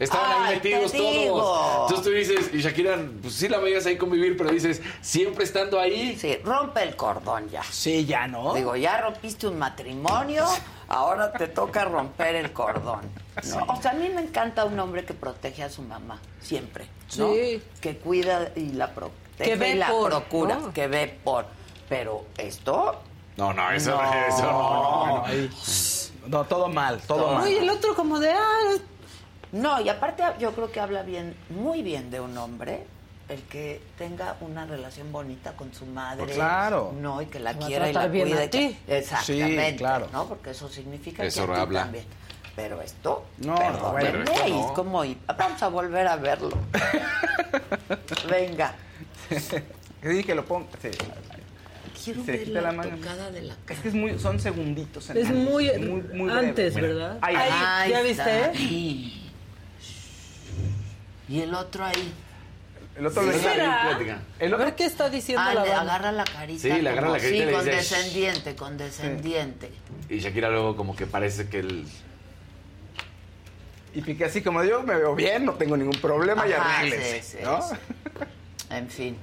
Estaban 0.00 0.30
Ay, 0.44 0.48
ahí 0.48 0.54
metidos 0.56 0.92
te 0.92 0.98
digo. 0.98 1.36
todos. 1.38 1.90
Entonces 1.92 2.04
tú 2.04 2.10
dices, 2.10 2.54
y 2.54 2.62
Shakira, 2.62 2.98
pues 3.20 3.34
sí 3.34 3.48
la 3.48 3.58
veías 3.58 3.84
ahí 3.84 3.98
convivir, 3.98 4.34
pero 4.36 4.50
dices, 4.50 4.80
siempre 5.02 5.44
estando 5.44 5.78
ahí. 5.78 6.16
Sí, 6.18 6.36
rompe 6.42 6.82
el 6.82 6.96
cordón 6.96 7.48
ya. 7.50 7.62
Sí, 7.62 8.06
ya, 8.06 8.26
¿no? 8.26 8.54
Digo, 8.54 8.74
ya 8.76 8.98
rompiste 9.02 9.46
un 9.46 9.58
matrimonio, 9.58 10.46
ahora 10.88 11.30
te 11.32 11.48
toca 11.48 11.84
romper 11.84 12.34
el 12.36 12.50
cordón. 12.52 13.00
¿no? 13.46 13.64
O 13.72 13.80
sea, 13.80 13.90
a 13.90 13.94
mí 13.94 14.08
me 14.08 14.22
encanta 14.22 14.64
un 14.64 14.80
hombre 14.80 15.04
que 15.04 15.12
protege 15.12 15.62
a 15.64 15.68
su 15.68 15.82
mamá, 15.82 16.18
siempre. 16.40 16.86
¿no? 17.18 17.34
Sí. 17.34 17.62
Que 17.82 17.98
cuida 17.98 18.52
y 18.56 18.70
la 18.72 18.94
protege 18.94 19.50
Que 19.50 19.56
ve 19.56 19.70
y 19.72 19.74
la 19.74 19.88
por, 19.90 20.08
procura, 20.10 20.54
¿no? 20.56 20.72
que 20.72 20.86
ve 20.88 21.14
por. 21.22 21.44
Pero 21.90 22.24
esto, 22.38 23.02
No, 23.36 23.52
no, 23.52 23.70
eso 23.70 23.90
No. 23.90 24.12
eso 24.28 24.42
no. 24.42 25.24
Ahí- 25.26 25.50
No, 26.26 26.44
todo 26.44 26.68
mal, 26.68 27.00
todo 27.06 27.18
Todo 27.18 27.34
mal. 27.34 27.44
Oye, 27.44 27.58
el 27.58 27.68
otro 27.70 27.94
como 27.94 28.18
de, 28.18 28.30
ah, 28.30 28.76
no, 29.52 29.80
y 29.80 29.88
aparte 29.88 30.22
yo 30.38 30.52
creo 30.52 30.70
que 30.70 30.80
habla 30.80 31.02
bien, 31.02 31.34
muy 31.50 31.82
bien 31.82 32.10
de 32.10 32.20
un 32.20 32.36
hombre. 32.38 32.84
El 33.28 33.42
que 33.42 33.80
tenga 33.96 34.34
una 34.40 34.66
relación 34.66 35.12
bonita 35.12 35.52
con 35.52 35.72
su 35.72 35.86
madre. 35.86 36.24
Pues 36.24 36.34
claro. 36.34 36.92
No, 37.00 37.22
y 37.22 37.26
que 37.26 37.38
la 37.38 37.52
Va 37.52 37.64
a 37.64 37.66
quiera 37.68 37.88
y 37.88 37.92
la 37.92 38.08
bien 38.08 38.28
cuide. 38.28 38.42
a 38.42 38.50
ti. 38.50 38.76
que- 38.86 38.98
Exactamente. 38.98 39.70
Sí, 39.70 39.76
claro. 39.76 40.08
¿no? 40.12 40.26
Porque 40.26 40.50
eso 40.50 40.68
significa 40.68 41.22
Eso 41.24 41.46
que 41.46 41.52
a 41.52 41.54
ti 41.54 41.60
habla. 41.60 41.82
también. 41.84 42.04
Pero 42.56 42.82
esto, 42.82 43.24
No, 43.38 43.54
perdónenme, 43.54 44.48
y 44.48 44.50
no. 44.50 44.74
como 44.74 45.04
y- 45.04 45.16
vamos 45.38 45.62
a 45.62 45.68
volver 45.68 46.08
a 46.08 46.16
verlo. 46.16 46.50
Venga. 48.28 48.74
Que 50.02 50.08
dije 50.08 50.24
que 50.24 50.34
lo 50.34 50.44
ponga. 50.44 50.66
Sí. 50.82 50.88
Quiero 52.04 52.24
Se 52.24 52.32
ver 52.32 52.44
quita 52.44 52.60
la, 52.62 52.72
la 52.72 52.82
tocada 52.82 53.30
de 53.30 53.42
la 53.42 53.52
Es 53.52 53.58
cara. 53.66 53.82
que 53.82 53.88
es 53.88 53.94
muy, 53.94 54.18
son 54.18 54.40
segunditos. 54.40 55.10
es 55.10 55.16
enanos, 55.30 55.50
muy, 55.50 55.68
breve. 55.68 56.32
antes. 56.32 56.74
¿verdad? 56.74 57.18
Ahí, 57.20 57.36
Ahí, 57.36 57.50
Ahí 57.52 57.90
¿Ya 57.90 58.00
está. 58.00 58.24
viste? 58.24 58.58
Ay. 58.58 59.19
Y 61.30 61.40
el 61.40 61.54
otro 61.54 61.84
ahí. 61.84 62.12
El 62.96 63.06
otro 63.06 63.22
¿Sí 63.22 63.28
le 63.30 63.38
será? 63.38 63.82
Plática. 63.88 64.18
El 64.40 64.52
A 64.52 64.56
otro 64.56 64.66
ver 64.66 64.74
qué 64.76 64.84
está 64.84 65.08
diciendo 65.08 65.42
Ah, 65.46 65.54
la 65.54 65.64
le 65.64 65.72
agarra 65.72 66.12
la 66.12 66.24
carita. 66.24 66.60
Sí, 66.62 66.68
le 66.82 66.88
agarra 66.90 67.06
como- 67.06 67.16
la 67.16 67.22
carita 67.22 67.36
y 67.36 67.40
Sí, 67.40 67.46
le 67.46 67.52
con 67.52 67.64
dice, 67.64 67.76
descendiente, 67.76 68.56
con 68.56 68.76
descendiente. 68.76 69.70
Y 70.08 70.18
Shakira 70.18 70.50
luego 70.50 70.76
como 70.76 70.94
que 70.96 71.06
parece 71.06 71.48
que 71.48 71.60
el... 71.60 71.86
Y 73.94 74.02
Piqué 74.02 74.24
así 74.26 74.42
como 74.42 74.62
yo 74.64 74.82
me 74.82 74.94
veo 74.96 75.14
bien, 75.14 75.44
no 75.44 75.54
tengo 75.54 75.76
ningún 75.76 75.98
problema 76.00 76.46
y 76.46 76.52
Ajá, 76.52 76.82
sí, 76.84 76.90
sí, 77.22 77.36
¿no? 77.42 77.60
sí. 77.62 77.74
En 78.70 78.88
fin. 78.88 79.16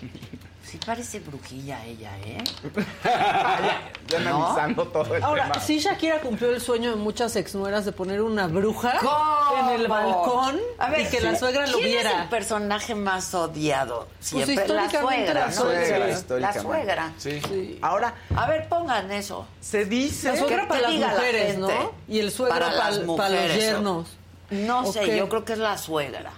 Sí 0.70 0.78
parece 0.84 1.20
brujilla 1.20 1.82
ella, 1.86 2.10
¿eh? 2.18 2.44
Ya 4.08 4.18
¿No? 4.20 4.36
analizando 4.48 4.86
todo 4.88 5.14
el 5.14 5.22
Ahora, 5.22 5.44
tema. 5.44 5.60
sí 5.64 5.78
Shakira 5.78 6.20
cumplió 6.20 6.50
el 6.50 6.60
sueño 6.60 6.90
de 6.90 6.96
muchas 6.96 7.36
exnueras 7.36 7.84
de 7.86 7.92
poner 7.92 8.20
una 8.22 8.46
bruja 8.48 8.98
¿Cómo? 9.00 9.58
en 9.74 9.80
el 9.80 9.88
balcón 9.88 10.58
A 10.78 10.90
ver, 10.90 11.02
y 11.02 11.04
que 11.06 11.18
sí. 11.20 11.24
la 11.24 11.38
suegra 11.38 11.66
lo 11.66 11.78
¿Quién 11.78 12.06
es 12.06 12.12
el 12.14 12.28
personaje 12.28 12.94
más 12.94 13.34
odiado? 13.34 14.08
Siempre 14.20 14.56
la 14.56 14.62
históricamente 14.62 15.26
suegra, 15.26 15.40
la 15.40 15.46
¿no? 15.46 15.52
suegra, 15.52 16.38
La 16.38 16.52
suegra. 16.62 17.12
Sí. 17.18 17.78
Ahora, 17.82 18.14
A 18.36 18.46
ver, 18.46 18.68
pongan 18.68 19.10
eso. 19.10 19.46
se 19.60 19.84
dice... 19.86 20.32
La 20.32 20.36
suegra 20.38 20.62
que 20.62 20.68
para 20.68 20.80
las 20.82 20.94
la 21.00 21.08
mujeres. 21.08 21.58
¿no? 21.58 21.92
Y 22.08 22.18
el 22.18 22.30
suegro 22.30 22.54
Para 22.58 22.76
para, 22.76 22.90
los 22.90 23.54
yernos. 23.56 24.17
No 24.50 24.90
sé, 24.90 25.00
Ok. 25.00 25.06
yo 25.14 25.28
creo 25.28 25.44
que 25.44 25.52
es 25.52 25.58
la 25.58 25.76
suegra. 25.76 26.32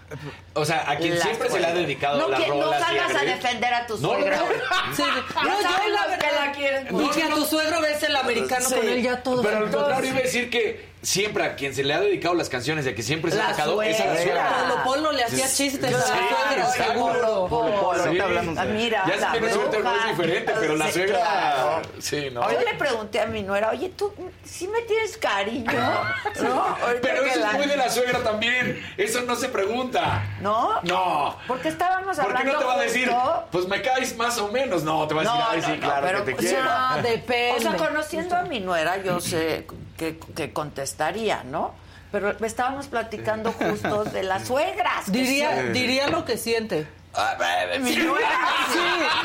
O 0.54 0.64
sea, 0.64 0.90
a 0.90 0.96
quien 0.96 1.16
La 1.16 1.24
siempre 1.24 1.48
se 1.48 1.60
le 1.60 1.66
ha 1.66 1.68
suegra. 1.70 1.80
dedicado 1.86 2.18
no, 2.20 2.28
las 2.28 2.40
que- 2.40 2.48
no 2.48 2.70
salgas 2.72 3.14
a 3.14 3.20
defender 3.24 3.72
a 3.72 3.86
tu 3.86 3.98
No, 3.98 4.08
no, 4.08 4.14
suegra. 4.18 4.36
no. 4.38 4.44
Sí, 4.96 5.02
no, 5.02 5.42
yo 5.44 5.88
la 5.88 6.06
los 6.08 6.16
que 6.18 6.26
verdad. 6.26 6.46
la 6.46 6.52
quieren 6.52 7.00
Y 7.00 7.08
que 7.10 7.22
a 7.22 7.28
tu 7.30 7.44
suegro 7.44 7.80
ves 7.80 8.02
el 8.02 8.16
americano 8.16 8.68
Sí. 8.68 8.74
con 8.74 8.88
él 8.88 9.02
ya 9.02 9.22
todo. 9.22 9.42
Pero 9.42 9.58
al 9.58 9.70
contrario 9.70 10.10
iba 10.10 10.18
a 10.18 10.22
decir 10.22 10.50
que 10.50 10.89
siempre 11.02 11.44
a 11.44 11.56
quien 11.56 11.74
se 11.74 11.82
le 11.82 11.94
ha 11.94 12.00
dedicado 12.00 12.34
las 12.34 12.48
canciones 12.48 12.84
de 12.84 12.94
que 12.94 13.02
siempre 13.02 13.30
se 13.30 13.38
La 13.38 13.48
ha 13.48 13.50
sacado 13.54 13.82
es 13.82 13.98
a 14.00 14.04
la 14.06 14.16
suegra. 14.16 14.48
Polo 14.68 14.82
Polo 14.84 15.12
le 15.12 15.24
hacía 15.24 15.46
Sí. 15.48 15.70
chistes 15.70 15.88
Sí, 15.88 15.94
a 15.94 15.98
la 15.98 16.04
suegra, 16.04 16.68
exacto. 16.68 16.92
seguro. 16.92 17.46
Polo, 17.48 17.92
Sí. 17.94 18.00
Ahorita 18.08 18.24
hablamos 18.24 18.54
de- 18.54 18.60
Ah, 18.60 18.64
Mira, 18.66 19.04
Ya 19.06 19.52
suerte 19.52 19.76
o 19.78 19.80
no 19.82 19.96
es 19.96 20.06
diferente, 20.08 20.52
pero 20.60 20.76
la 20.76 20.86
Sí, 20.86 20.92
suegra. 20.92 21.18
claro. 21.18 21.82
Sí, 22.00 22.28
¿no? 22.32 22.52
Yo 22.52 22.60
le 22.60 22.74
pregunté 22.74 23.20
a 23.20 23.26
mi 23.26 23.42
nuera, 23.42 23.70
oye, 23.70 23.88
¿tú 23.90 24.12
sí 24.44 24.68
me 24.68 24.82
tienes 24.82 25.16
cariño? 25.16 25.70
¿No? 26.42 26.76
Pero 27.00 27.22
que 27.24 27.30
eso 27.30 27.40
la- 27.40 27.50
es 27.50 27.56
muy 27.56 27.66
de 27.66 27.76
la 27.76 27.88
suegra 27.90 28.18
también. 28.22 28.82
Eso 28.96 29.22
no 29.22 29.36
se 29.36 29.48
pregunta. 29.48 30.22
¿No? 30.40 30.80
No. 30.82 31.36
Porque 31.46 31.68
estábamos 31.68 32.16
¿Por 32.16 32.26
hablando 32.26 32.46
qué 32.46 32.52
no 32.52 32.58
te 32.58 32.64
va 32.64 32.74
a 32.74 32.78
decir, 32.80 33.08
justo- 33.08 33.48
pues 33.50 33.66
me 33.68 33.80
caes 33.82 34.16
más 34.16 34.38
o 34.38 34.48
menos? 34.48 34.82
No, 34.82 35.06
te 35.08 35.14
va 35.14 35.22
a 35.22 35.24
decir, 35.24 35.38
No, 35.40 35.46
ay, 35.48 35.60
no, 35.60 35.66
sí, 35.66 35.72
no, 35.72 35.80
claro 35.86 36.06
pero 36.06 36.18
que 36.18 36.24
te 36.32 36.36
pues, 36.36 36.46
quiero. 36.48 36.64
No, 36.64 36.96
depende. 37.02 37.54
O 37.56 37.60
sea, 37.60 37.76
conociendo 37.76 38.36
a 38.36 38.42
mi 38.42 38.60
nuera, 38.60 39.02
yo 39.02 39.18
sé 39.20 39.66
que, 40.00 40.18
que 40.34 40.50
contestaría, 40.54 41.44
¿no? 41.44 41.74
Pero 42.10 42.30
estábamos 42.44 42.86
platicando 42.88 43.52
justo 43.52 44.04
de 44.04 44.22
las 44.22 44.46
suegras. 44.46 45.12
Diría, 45.12 46.08
lo 46.08 46.24
que 46.24 46.38
siente. 46.38 46.86
A 47.12 47.34
ver, 47.34 47.80
mi 47.80 47.96
nuera. 47.96 48.28
Sí, 48.72 48.78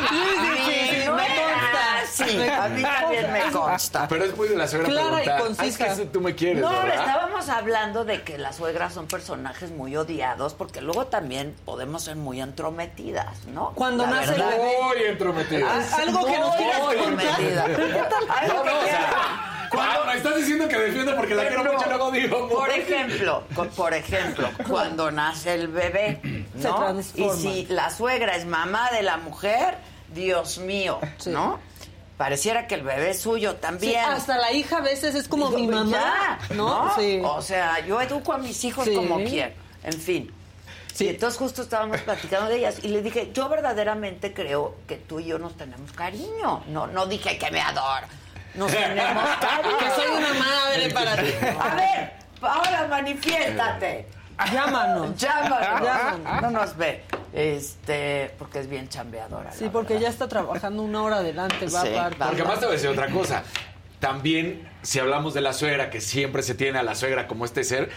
sí, 0.09 0.17
sí, 0.41 0.57
sí, 0.65 1.03
sí, 1.03 1.09
me 1.09 1.28
consta. 1.36 1.86
Sí, 2.11 2.47
a 2.49 2.67
mí 2.67 2.82
también 2.82 3.32
me 3.32 3.51
consta. 3.51 4.07
Pero 4.07 4.26
es 4.26 4.36
muy 4.36 4.47
de 4.49 4.55
la 4.55 4.67
suegra 4.67 4.88
Clara 4.89 5.23
y 5.23 5.39
concisa. 5.41 5.84
"Ah, 5.86 5.88
es 5.91 5.97
que 5.99 6.05
tú 6.07 6.19
me 6.21 6.34
quieres, 6.36 6.61
No, 6.63 6.69
¿verdad? 6.71 6.95
estábamos 6.99 7.47
hablando 7.49 8.03
de 8.03 8.23
que 8.23 8.38
las 8.39 8.55
suegras 8.55 8.91
son 8.93 9.07
personajes 9.07 9.69
muy 9.71 9.95
odiados 9.95 10.53
porque 10.55 10.82
luego 10.82 11.05
también 11.07 11.55
podemos 11.63 12.03
ser 12.03 12.15
muy 12.15 12.41
entrometidas, 12.41 13.45
¿no? 13.53 13.71
Cuando 13.76 14.03
La 14.05 14.11
nace 14.11 14.34
el 14.36 14.41
bebé. 14.41 14.78
Muy 14.84 15.03
entrometida. 15.03 15.67
Ah, 15.69 15.97
Algo 16.01 16.26
que 16.26 16.39
nos 16.39 16.49
Muy 16.49 16.57
quieras 16.57 16.80
contar. 16.82 18.43
Algo 18.43 18.63
No, 18.63 18.63
que 18.63 18.91
cuando 19.76 20.05
me 20.05 20.17
estás 20.17 20.36
diciendo 20.38 20.67
que 20.67 20.78
defiendo 20.78 21.15
porque 21.15 21.36
la 21.36 21.47
quiero 21.47 21.63
no. 21.63 21.73
mucho, 21.73 21.86
luego 21.88 22.11
digo, 22.11 22.49
Por 22.49 22.69
ejemplo, 22.71 23.43
por 23.76 23.93
ejemplo, 23.93 24.49
cuando 24.69 25.11
nace 25.11 25.53
el 25.53 25.67
bebé, 25.67 26.19
Se 26.59 26.67
¿no? 26.67 26.76
transforma. 26.76 27.34
Y 27.36 27.38
si 27.39 27.65
la 27.73 27.89
suegra 27.89 28.36
es 28.36 28.45
mamá 28.45 28.89
de 28.91 29.03
la 29.03 29.17
mujer, 29.17 29.78
Dios 30.13 30.57
mío, 30.59 30.99
Sí. 31.17 31.30
¿no? 31.30 31.59
Pareciera 32.17 32.65
que 32.67 32.76
el 32.76 32.84
bebé 32.84 33.09
es 33.09 33.19
suyo 33.21 33.51
Sí, 33.51 33.57
también. 33.59 33.99
hasta 34.05 34.38
la 34.38 34.53
hija 34.53 34.78
a 34.78 34.82
veces 34.82 35.15
es 35.15 35.28
como 35.28 35.47
Digo, 35.49 35.59
mi 35.59 35.67
mamá, 35.67 36.39
ya, 36.49 36.55
¿no? 36.55 36.93
Sí. 36.95 37.19
O 37.23 37.41
sea, 37.41 37.86
yo 37.86 37.99
educo 37.99 38.32
a 38.32 38.38
mis 38.38 38.63
hijos 38.63 38.86
Sí. 38.86 38.93
como 38.95 39.17
quiero. 39.17 39.53
En 39.84 39.93
fin. 39.99 40.32
Sí. 40.93 41.07
Y 41.07 41.09
entonces 41.09 41.38
justo 41.38 41.61
estábamos 41.61 41.99
platicando 41.99 42.47
de 42.49 42.55
ellas 42.59 42.78
y 42.84 42.88
le 42.88 43.01
dije, 43.01 43.32
yo 43.34 43.49
verdaderamente 43.49 44.34
creo 44.34 44.76
que 44.88 44.95
tú 44.95 45.19
y 45.19 45.26
yo 45.26 45.38
nos 45.39 45.57
tenemos 45.57 45.91
cariño. 45.91 46.63
No, 46.69 46.88
no 46.88 47.05
dije 47.05 47.38
que 47.38 47.51
me 47.51 47.59
adoro. 47.59 48.07
Nos 48.56 48.72
tenemos 48.72 49.24
cariño. 49.41 49.78
Que 49.78 49.89
soy 49.91 50.12
una 50.18 50.34
madre 50.34 50.89
para 50.91 51.16
ti. 51.18 51.30
A 51.60 51.76
ver, 51.76 52.14
ahora 52.41 52.88
manifiéstate. 52.89 54.08
Llámanos. 54.51 55.16
Llámanos. 55.16 55.82
Llámanos. 55.82 56.41
No 56.41 56.51
nos 56.51 56.78
ve. 56.78 57.03
Este, 57.34 58.34
porque 58.38 58.60
es 58.60 58.70
bien 58.70 58.88
chambeadora. 58.89 59.51
Sí, 59.51 59.70
porque 59.72 59.93
verdad. 59.93 60.08
ya 60.08 60.12
está 60.12 60.28
trabajando 60.28 60.84
una 60.84 61.01
hora 61.03 61.18
adelante, 61.18 61.68
va 61.68 61.82
Sí, 61.82 61.89
va. 61.91 62.10
Porque 62.10 62.43
más 62.43 62.60
te 62.60 62.66
voy 62.66 62.74
a 62.74 62.78
decir 62.78 62.89
otra 62.89 63.10
cosa. 63.10 63.43
También, 63.99 64.68
si 64.82 64.99
hablamos 64.99 65.34
de 65.34 65.41
la 65.41 65.53
suegra, 65.53 65.89
que 65.89 66.01
siempre 66.01 66.43
se 66.43 66.53
tiene 66.53 66.80
a 66.80 66.84
la 66.84 66.95
suegra 66.95 67.28
como 67.28 67.45
este 67.45 67.64
ser, 67.64 67.89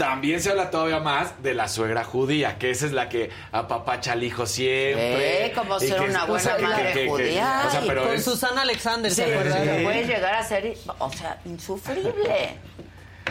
también 0.00 0.40
se 0.40 0.48
habla 0.48 0.70
todavía 0.70 0.98
más 0.98 1.42
de 1.42 1.52
la 1.52 1.68
suegra 1.68 2.04
judía, 2.04 2.56
que 2.56 2.70
esa 2.70 2.86
es 2.86 2.92
la 2.92 3.10
que 3.10 3.28
apapacha 3.52 4.12
al 4.12 4.24
hijo 4.24 4.46
siempre. 4.46 5.46
Eh, 5.46 5.52
como 5.52 5.78
ser 5.78 5.96
que- 5.98 6.08
una 6.08 6.24
o 6.24 6.28
buena 6.28 6.42
sea, 6.42 6.58
madre 6.58 6.92
que- 6.94 7.00
que- 7.02 7.08
judía. 7.08 7.64
o 7.66 7.70
sea, 7.70 7.82
pero 7.86 8.04
Con 8.04 8.14
es- 8.14 8.24
Susana 8.24 8.62
Alexander, 8.62 9.10
Sí, 9.12 9.16
¿se 9.22 9.30
acuerdan? 9.30 9.62
que 9.62 9.82
puede 9.84 10.06
llegar 10.06 10.34
a 10.36 10.42
ser, 10.42 10.74
o 10.98 11.12
sea, 11.12 11.38
insufrible. 11.44 12.54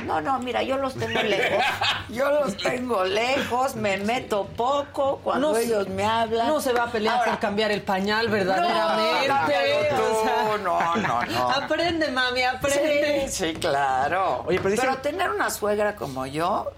No, 0.05 0.21
no, 0.21 0.39
mira, 0.39 0.63
yo 0.63 0.77
los 0.77 0.93
tengo 0.95 1.21
lejos. 1.21 1.63
Yo 2.09 2.29
los 2.31 2.57
tengo 2.57 3.03
lejos, 3.03 3.75
me 3.75 3.97
meto 3.97 4.45
poco 4.47 5.19
cuando 5.23 5.49
No 5.49 5.55
se- 5.55 5.65
ellos 5.65 5.87
me 5.89 6.05
hablan. 6.05 6.47
No 6.47 6.61
se 6.61 6.71
va 6.73 6.83
a 6.83 6.91
pelear 6.91 7.17
Ahora, 7.19 7.31
por 7.31 7.39
cambiar 7.39 7.71
el 7.71 7.81
pañal 7.81 8.29
verdaderamente. 8.29 9.27
No, 9.27 10.57
No, 10.57 10.95
no, 10.95 11.21
no. 11.25 11.49
Aprende, 11.51 12.09
mami, 12.11 12.43
aprende. 12.43 13.27
Sí, 13.29 13.45
sí, 13.47 13.53
claro. 13.55 14.43
Oye, 14.47 14.59
pero 14.59 14.71
dicen- 14.75 15.01
tener 15.01 15.29
una 15.29 15.49
suegra 15.49 15.95
como 15.95 16.25
yo, 16.25 16.71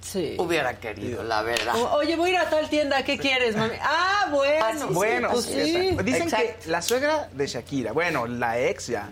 Sí. 0.00 0.36
hubiera 0.38 0.74
querido, 0.78 1.22
la 1.24 1.42
verdad. 1.42 1.74
O- 1.76 1.94
Oye, 1.96 2.14
voy 2.16 2.30
a 2.30 2.32
ir 2.34 2.38
a 2.40 2.50
tal 2.50 2.68
tienda, 2.68 3.02
¿qué 3.04 3.18
quieres, 3.18 3.56
mami? 3.56 3.74
Ah, 3.82 4.26
bueno. 4.30 4.64
Ah, 4.64 4.72
sí, 4.76 4.84
Bueno, 4.90 5.28
pues 5.32 5.44
sí. 5.46 5.96
dicen 6.02 6.22
exacto. 6.24 6.46
que 6.62 6.70
la 6.70 6.82
suegra 6.82 7.28
de 7.32 7.46
Shakira, 7.46 7.92
bueno, 7.92 8.26
la 8.26 8.58
ex 8.58 8.86
ya, 8.88 9.08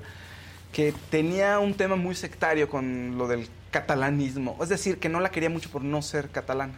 que 0.72 0.94
tenía 1.10 1.58
un 1.58 1.74
tema 1.74 1.96
muy 1.96 2.14
sectario 2.14 2.68
con 2.68 3.16
lo 3.18 3.28
del 3.28 3.48
catalanismo. 3.70 4.56
Es 4.62 4.68
decir, 4.68 4.98
que 4.98 5.08
no 5.08 5.20
la 5.20 5.30
quería 5.30 5.50
mucho 5.50 5.70
por 5.70 5.82
no 5.82 6.00
ser 6.02 6.28
catalana. 6.30 6.74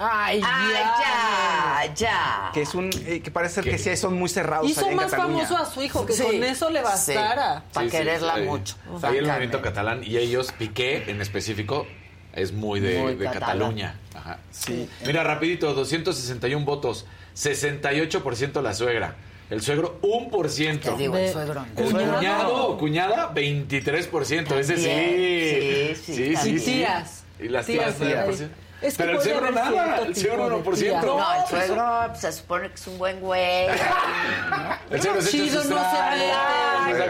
Ay, 0.00 0.40
Ah, 0.44 1.82
ya, 1.86 1.94
ya. 1.94 2.50
Que 2.54 2.62
es 2.62 2.74
un, 2.74 2.88
eh, 3.06 3.20
que 3.20 3.30
parece 3.32 3.56
ser 3.56 3.64
que 3.64 3.78
sí 3.78 3.96
son 3.96 4.14
muy 4.14 4.28
cerrados 4.28 4.70
Hizo 4.70 4.82
allá 4.82 4.90
en 4.90 4.96
más 4.96 5.10
Cataluña. 5.10 5.44
famoso 5.46 5.56
a 5.62 5.74
su 5.74 5.82
hijo, 5.82 6.06
que 6.06 6.12
Sí, 6.12 6.22
con 6.22 6.44
eso 6.44 6.70
le 6.70 6.82
bastara. 6.82 7.64
Para 7.72 7.86
Sí, 7.86 7.90
quererla 7.90 8.36
sí. 8.36 8.42
mucho. 8.42 8.76
Ahí 9.02 9.16
el 9.18 9.26
movimiento 9.26 9.60
catalán 9.60 10.02
y 10.04 10.16
ellos, 10.16 10.52
Piqué 10.56 11.10
en 11.10 11.20
específico, 11.20 11.86
es 12.32 12.52
muy 12.52 12.78
de, 12.78 12.98
Muy 13.00 13.14
de. 13.16 13.24
Cataluña. 13.28 13.98
Ajá. 14.14 14.38
Sí. 14.52 14.88
Mira, 15.04 15.24
rapidito, 15.24 15.74
261 15.74 16.64
votos, 16.64 17.04
68% 17.34 18.62
la 18.62 18.74
suegra. 18.74 19.16
El 19.50 19.62
suegro, 19.62 19.98
1%. 20.02 20.80
Te 20.80 20.96
digo, 20.96 21.16
De- 21.16 21.26
el 21.26 21.32
suegro. 21.32 21.54
no. 21.54 21.66
El 21.76 21.92
Cuñado. 21.92 22.14
cuñado 22.16 22.66
o 22.68 22.78
cuñada, 22.78 23.32
23%. 23.34 24.58
Ese 24.58 24.76
sí. 24.76 24.86
También, 24.86 25.96
sí, 25.96 26.14
sí, 26.14 26.22
Y 26.22 26.34
también. 26.34 26.64
tías. 26.64 27.24
Y 27.40 27.48
las 27.48 27.66
tías, 27.66 27.94
Tías, 27.96 27.96
tías. 27.96 28.36
tías. 28.36 28.50
Es 28.80 28.96
que 28.96 29.02
Pero 29.02 29.16
el 29.18 29.22
suegro 29.24 29.50
nada, 29.50 29.70
cierto 29.70 30.04
el 30.04 30.14
suegro 30.16 30.48
de 30.50 30.54
1%. 30.56 30.78
tía. 30.78 31.00
No, 31.02 31.18
el 31.34 31.42
pues, 31.50 31.66
suegro 31.66 31.84
pues, 32.08 32.20
se 32.20 32.32
supone 32.32 32.68
que 32.68 32.74
es 32.74 32.86
un 32.86 32.98
buen 32.98 33.20
güey. 33.20 33.66
El 34.90 35.02
suegro 35.02 35.20
echa 35.20 35.30
Chido, 35.30 35.64
no 35.64 35.68
se 35.68 35.74
Paga 35.74 36.12
a 36.12 36.16
la 36.16 36.86
ver 36.86 37.00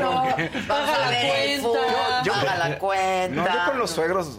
el 1.50 1.60
cuenta. 1.60 2.34
paga 2.34 2.56
la 2.68 2.78
cuenta. 2.78 3.28
No, 3.42 3.46
yo 3.54 3.64
con 3.70 3.78
los 3.78 3.90
suegros, 3.90 4.38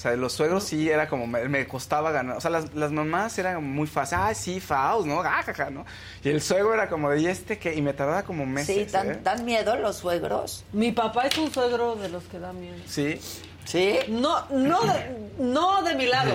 o 0.00 0.02
sea, 0.02 0.16
los 0.16 0.32
suegros 0.32 0.64
sí 0.64 0.88
era 0.88 1.10
como, 1.10 1.26
me, 1.26 1.46
me 1.50 1.68
costaba 1.68 2.10
ganar. 2.10 2.38
O 2.38 2.40
sea, 2.40 2.50
las, 2.50 2.74
las 2.74 2.90
mamás 2.90 3.38
eran 3.38 3.62
muy 3.62 3.86
fáciles. 3.86 4.24
Ah, 4.24 4.32
sí, 4.32 4.58
Faust, 4.58 5.06
¿no? 5.06 5.20
Ah, 5.20 5.42
jaja, 5.44 5.68
¿no? 5.68 5.84
Y 6.24 6.30
el 6.30 6.40
suegro 6.40 6.72
era 6.72 6.88
como 6.88 7.10
de, 7.10 7.20
¿y 7.20 7.26
este 7.26 7.58
que 7.58 7.74
Y 7.74 7.82
me 7.82 7.92
tardaba 7.92 8.22
como 8.22 8.46
meses. 8.46 8.74
Sí, 8.74 8.84
dan, 8.90 9.10
¿eh? 9.10 9.20
dan 9.22 9.44
miedo 9.44 9.76
los 9.76 9.96
suegros. 9.96 10.64
Mi 10.72 10.92
papá 10.92 11.26
es 11.26 11.36
un 11.36 11.52
suegro 11.52 11.96
de 11.96 12.08
los 12.08 12.24
que 12.24 12.38
da 12.38 12.54
miedo. 12.54 12.78
Sí. 12.86 13.20
Sí. 13.66 13.98
No, 14.08 14.46
no 14.48 14.80
de, 14.80 15.32
no 15.38 15.82
de 15.82 15.94
mi 15.94 16.06
lado. 16.06 16.32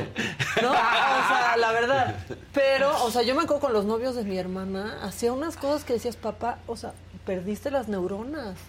No, 0.61 0.69
o 0.69 0.73
sea, 0.73 1.55
la 1.57 1.71
verdad. 1.71 2.15
Pero, 2.53 3.03
o 3.03 3.09
sea, 3.09 3.23
yo 3.23 3.33
me 3.33 3.45
acuerdo 3.45 3.61
con 3.61 3.73
los 3.73 3.85
novios 3.85 4.15
de 4.15 4.25
mi 4.25 4.37
hermana, 4.37 4.99
hacía 5.01 5.33
unas 5.33 5.57
cosas 5.57 5.83
que 5.83 5.93
decías, 5.93 6.17
papá, 6.17 6.59
o 6.67 6.77
sea, 6.77 6.93
perdiste 7.25 7.71
las 7.71 7.87
neuronas. 7.87 8.59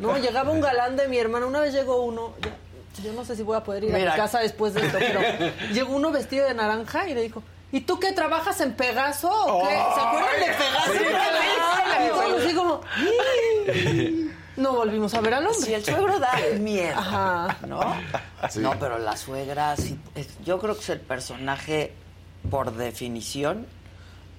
No, 0.00 0.18
llegaba 0.18 0.50
un 0.50 0.60
galán 0.60 0.96
de 0.96 1.06
mi 1.06 1.18
hermana, 1.18 1.46
una 1.46 1.60
vez 1.60 1.72
llegó 1.72 2.02
uno, 2.02 2.34
ya, 2.42 2.56
yo 3.02 3.12
no 3.12 3.24
sé 3.24 3.36
si 3.36 3.42
voy 3.42 3.56
a 3.56 3.64
poder 3.64 3.84
ir 3.84 3.94
a 3.94 3.98
mi 3.98 4.04
casa 4.16 4.40
después 4.40 4.74
de 4.74 4.86
esto, 4.86 4.98
pero 4.98 5.20
llegó 5.72 5.94
uno 5.94 6.10
vestido 6.10 6.46
de 6.46 6.54
naranja 6.54 7.08
y 7.08 7.14
le 7.14 7.22
dijo, 7.22 7.42
¿y 7.72 7.80
tú 7.82 7.98
qué 8.00 8.12
trabajas 8.12 8.60
en 8.60 8.74
Pegaso 8.74 9.30
o 9.30 9.62
qué? 9.66 9.74
¿Se 9.74 10.00
acuerdan 10.00 10.40
de 10.40 10.46
Pegaso? 10.46 10.92
Sí. 10.92 12.04
Y 12.04 12.08
todos 12.08 12.42
así 12.44 12.54
como, 12.54 12.80
no 14.56 14.72
volvimos 14.74 15.14
a 15.14 15.20
ver 15.20 15.34
al 15.34 15.46
hombre. 15.46 15.60
Si 15.66 15.74
el 15.74 15.84
suegro 15.84 16.18
da 16.18 16.32
miedo, 16.58 16.98
Ajá. 16.98 17.56
¿no? 17.66 17.80
No, 18.56 18.74
pero 18.78 18.98
la 18.98 19.16
suegra, 19.16 19.76
sí, 19.76 19.98
es- 20.14 20.38
yo 20.44 20.58
creo 20.58 20.74
que 20.74 20.80
es 20.82 20.88
el 20.90 21.00
personaje, 21.00 21.94
por 22.50 22.72
definición, 22.74 23.66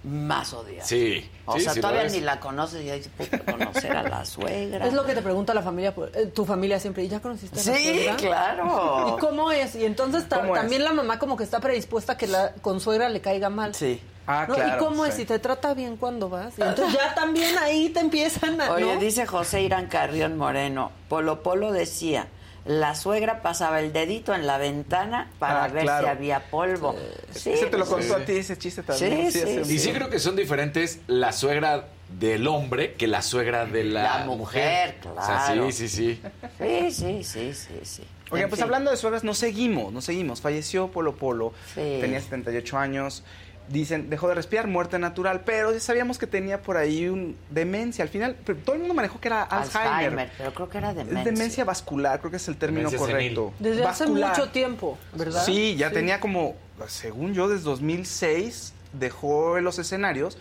más 0.04 0.52
odiado. 0.54 0.88
Sí, 0.88 1.30
O 1.46 1.54
sí, 1.58 1.62
sea, 1.62 1.74
sí 1.74 1.80
todavía 1.82 2.08
ni 2.10 2.22
la 2.22 2.40
conoces 2.40 3.06
y 3.06 3.10
puta, 3.10 3.38
conocer 3.40 3.96
a 3.96 4.04
la 4.04 4.26
suegra. 4.26 4.88
Es 4.88 4.94
lo 4.94 5.06
que 5.06 5.14
te 5.14 5.22
pregunta 5.22 5.54
la 5.54 5.62
familia, 5.62 5.94
pues, 5.94 6.16
eh, 6.16 6.26
tu 6.28 6.44
familia 6.46 6.80
siempre, 6.80 7.04
¿y 7.04 7.08
ya 7.08 7.20
conociste 7.20 7.60
a 7.60 7.64
la 7.64 7.78
Sí, 7.78 7.84
suegra? 7.84 8.16
claro. 8.18 9.16
¿Y 9.18 9.20
cómo 9.22 9.52
es? 9.52 9.76
Y 9.76 9.86
entonces 9.86 10.28
ta- 10.28 10.38
¿Cómo 10.42 10.56
es? 10.56 10.62
también 10.62 10.84
la 10.84 10.92
mamá 10.94 11.20
como 11.20 11.38
que 11.38 11.44
está 11.44 11.60
predispuesta 11.60 12.14
a 12.14 12.18
que 12.18 12.26
la 12.28 12.54
consuegra 12.62 13.10
le 13.10 13.22
caiga 13.22 13.50
mal. 13.52 13.76
Sí. 13.76 14.02
Ah, 14.28 14.46
¿no? 14.48 14.56
claro. 14.56 14.76
¿Y 14.76 14.80
cómo 14.80 15.06
es? 15.06 15.14
sí. 15.14 15.22
Si 15.22 15.28
te 15.28 15.38
trata 15.40 15.74
bien 15.74 15.98
cuando 15.98 16.30
vas. 16.30 16.58
Y 16.58 16.62
entonces 16.62 16.94
ya 17.00 17.14
también 17.14 17.58
ahí 17.60 17.90
te 17.90 18.00
empiezan 18.00 18.60
a... 18.62 18.72
Oye, 18.72 18.96
¿no? 18.96 19.00
dice 19.00 19.26
José 19.26 19.62
Irán 19.62 19.88
Carrión 19.88 20.38
Moreno, 20.38 20.92
Polo 21.10 21.44
Polo 21.44 21.72
decía, 21.72 22.28
la 22.66 22.94
suegra 22.96 23.42
pasaba 23.42 23.80
el 23.80 23.92
dedito 23.92 24.36
en 24.36 24.46
la 24.46 24.58
ventana 24.58 25.32
para 25.40 25.64
Ah, 25.64 25.68
ver 25.68 25.84
claro. 25.84 26.06
si 26.06 26.10
había 26.12 26.40
polvo. 26.52 26.96
Sí, 27.32 27.52
ese 27.54 27.66
te 27.68 27.78
lo 27.78 27.86
contó 27.88 28.16
a 28.16 28.20
ti, 28.26 28.34
ese 28.34 28.58
chiste 28.58 28.84
también. 28.84 29.32
Sí, 29.32 29.40
sí, 29.64 29.74
Y 29.74 29.80
sí 29.80 29.92
creo 29.92 30.10
que 30.10 30.20
son 30.20 30.36
diferentes 30.36 31.00
la 31.08 31.32
suegra 31.32 31.88
del 32.20 32.48
hombre 32.48 32.94
que 32.94 33.08
la 33.08 33.22
suegra 33.22 33.66
de 33.66 33.84
la, 33.86 34.20
La 34.20 34.26
mujer, 34.26 34.98
O 35.06 35.26
sea, 35.26 35.46
claro. 35.48 35.72
sí, 35.72 35.88
sí, 35.88 36.20
sí. 36.20 36.22
Sí, 36.60 36.92
sí, 36.92 37.24
sí, 37.24 37.54
sí, 37.54 37.80
sí. 37.84 38.04
Oigan, 38.30 38.44
En 38.46 38.50
pues 38.50 38.60
fin. 38.60 38.64
hablando 38.66 38.92
de 38.92 38.98
suegras, 38.98 39.24
nos 39.24 39.38
seguimos, 39.38 39.92
nos 39.92 40.06
seguimos. 40.06 40.40
Falleció 40.42 40.90
Polo 40.90 41.16
Polo, 41.16 41.54
Sí. 41.74 41.98
tenía 42.00 42.22
78 42.22 42.78
años. 42.78 43.24
Dicen, 43.72 44.10
dejó 44.10 44.28
de 44.28 44.36
respirar, 44.36 44.68
muerte 44.68 45.00
natural, 45.00 45.42
pero 45.46 45.72
ya 45.72 45.80
sabíamos 45.80 46.18
que 46.18 46.28
tenía 46.28 46.62
por 46.62 46.76
ahí 46.78 47.08
un 47.08 47.38
demencia. 47.50 48.04
Al 48.04 48.10
final, 48.10 48.36
pero 48.46 48.60
todo 48.60 48.74
el 48.76 48.80
mundo 48.80 48.94
manejó 48.94 49.20
que 49.20 49.30
era 49.30 49.44
Alzheimer. 49.44 49.90
Alzheimer, 49.94 50.32
pero 50.38 50.54
creo 50.54 50.70
que 50.70 50.78
era 50.78 50.94
demencia. 50.94 51.20
Es 51.20 51.26
demencia 51.26 51.64
vascular, 51.64 52.20
creo 52.20 52.32
que 52.32 52.38
es 52.38 52.48
el 52.48 52.58
término 52.58 52.90
Demencia 52.90 53.08
senil. 53.08 53.36
correcto. 53.36 53.54
Desde 53.60 53.82
Vascular. 53.82 54.32
hace 54.32 54.42
mucho 54.42 54.52
tiempo, 54.52 54.98
¿verdad? 55.16 55.46
Sí, 55.46 55.76
ya 55.78 55.90
tenía 55.92 56.20
como, 56.20 56.56
según 56.88 57.34
yo, 57.34 57.48
desde 57.48 57.64
2006 57.64 58.74
dejó 58.94 59.60
los 59.62 59.80
escenarios 59.80 60.38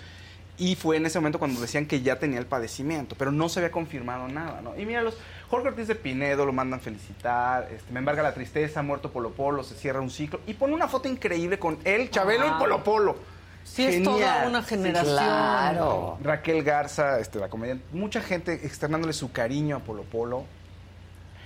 y 0.59 0.75
fue 0.75 0.97
en 0.97 1.07
ese 1.07 1.19
momento 1.19 1.39
cuando 1.39 1.61
decían 1.61 1.87
que 1.87 2.03
ya 2.03 2.19
tenía 2.19 2.39
el 2.39 2.47
padecimiento, 2.47 3.15
pero 3.17 3.33
no 3.33 3.49
se 3.49 3.61
había 3.61 3.71
confirmado 3.71 4.29
nada, 4.29 4.61
¿no? 4.61 4.77
Y 4.79 4.85
mira, 4.85 5.03
los 5.03 5.17
Jorge 5.51 5.69
Ortiz 5.69 5.89
de 5.89 5.97
Pinedo 5.97 6.47
lo 6.47 6.53
mandan 6.53 6.81
felicitar, 6.81 7.69
este, 7.73 7.93
me 7.93 7.99
embarga 7.99 8.23
la 8.23 8.33
tristeza, 8.33 8.83
muerto 8.83 9.11
Polo 9.11 9.31
Polo, 9.33 9.65
se 9.65 9.75
cierra 9.75 10.01
un 10.01 10.11
ciclo 10.11 10.41
y 10.47 10.55
pone 10.55 10.75
una 10.75 10.87
foto 10.87 11.09
increíble 11.09 11.59
con 11.59 11.79
él, 11.85 12.09
Chabelo 12.11 12.45
Ah. 12.47 12.55
y 12.57 12.59
Polo 12.61 12.85
Polo. 12.85 13.17
Sí, 13.65 13.85
es 13.85 14.03
toda 14.03 14.47
una 14.49 14.63
generación. 14.63 15.13
Claro. 15.17 16.19
Raquel 16.23 16.63
Garza, 16.63 17.19
este, 17.19 17.39
la 17.39 17.49
comediante, 17.49 17.85
mucha 17.93 18.21
gente 18.23 18.55
externándole 18.55 19.13
su 19.13 19.33
cariño 19.33 19.77
a 19.77 19.79
Polo 19.81 20.03
Polo. 20.05 20.45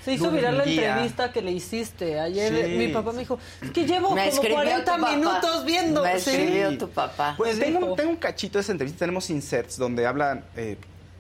Se 0.05 0.13
hizo 0.13 0.25
Luz 0.27 0.35
viral 0.35 0.59
la 0.59 0.65
entrevista 0.65 1.33
que 1.33 1.41
le 1.41 1.51
hiciste. 1.53 2.21
Ayer 2.21 2.67
Sí. 2.67 2.77
mi 2.77 2.89
papá 2.89 3.13
me 3.13 3.21
dijo, 3.21 3.39
es 3.63 3.71
que 3.71 3.87
llevo 3.87 4.11
Me 4.11 4.21
como 4.21 4.33
escribió 4.33 4.57
40 4.57 4.95
tu 4.97 5.01
papá. 5.01 5.17
minutos 5.17 5.65
viendo. 5.65 6.03
Me 6.03 6.21
Sí. 6.21 6.31
escribió 6.31 6.77
tu 6.79 6.91
papá. 6.91 7.35
Pues 7.39 7.59
tengo 7.59 7.97
un 8.11 8.17
cachito 8.17 8.59
de 8.59 8.63
esa 8.63 8.73
entrevista, 8.73 8.99
tenemos 8.99 9.31
inserts 9.31 9.79
donde 9.79 10.07
hablan 10.07 10.45
eh, 10.57 10.77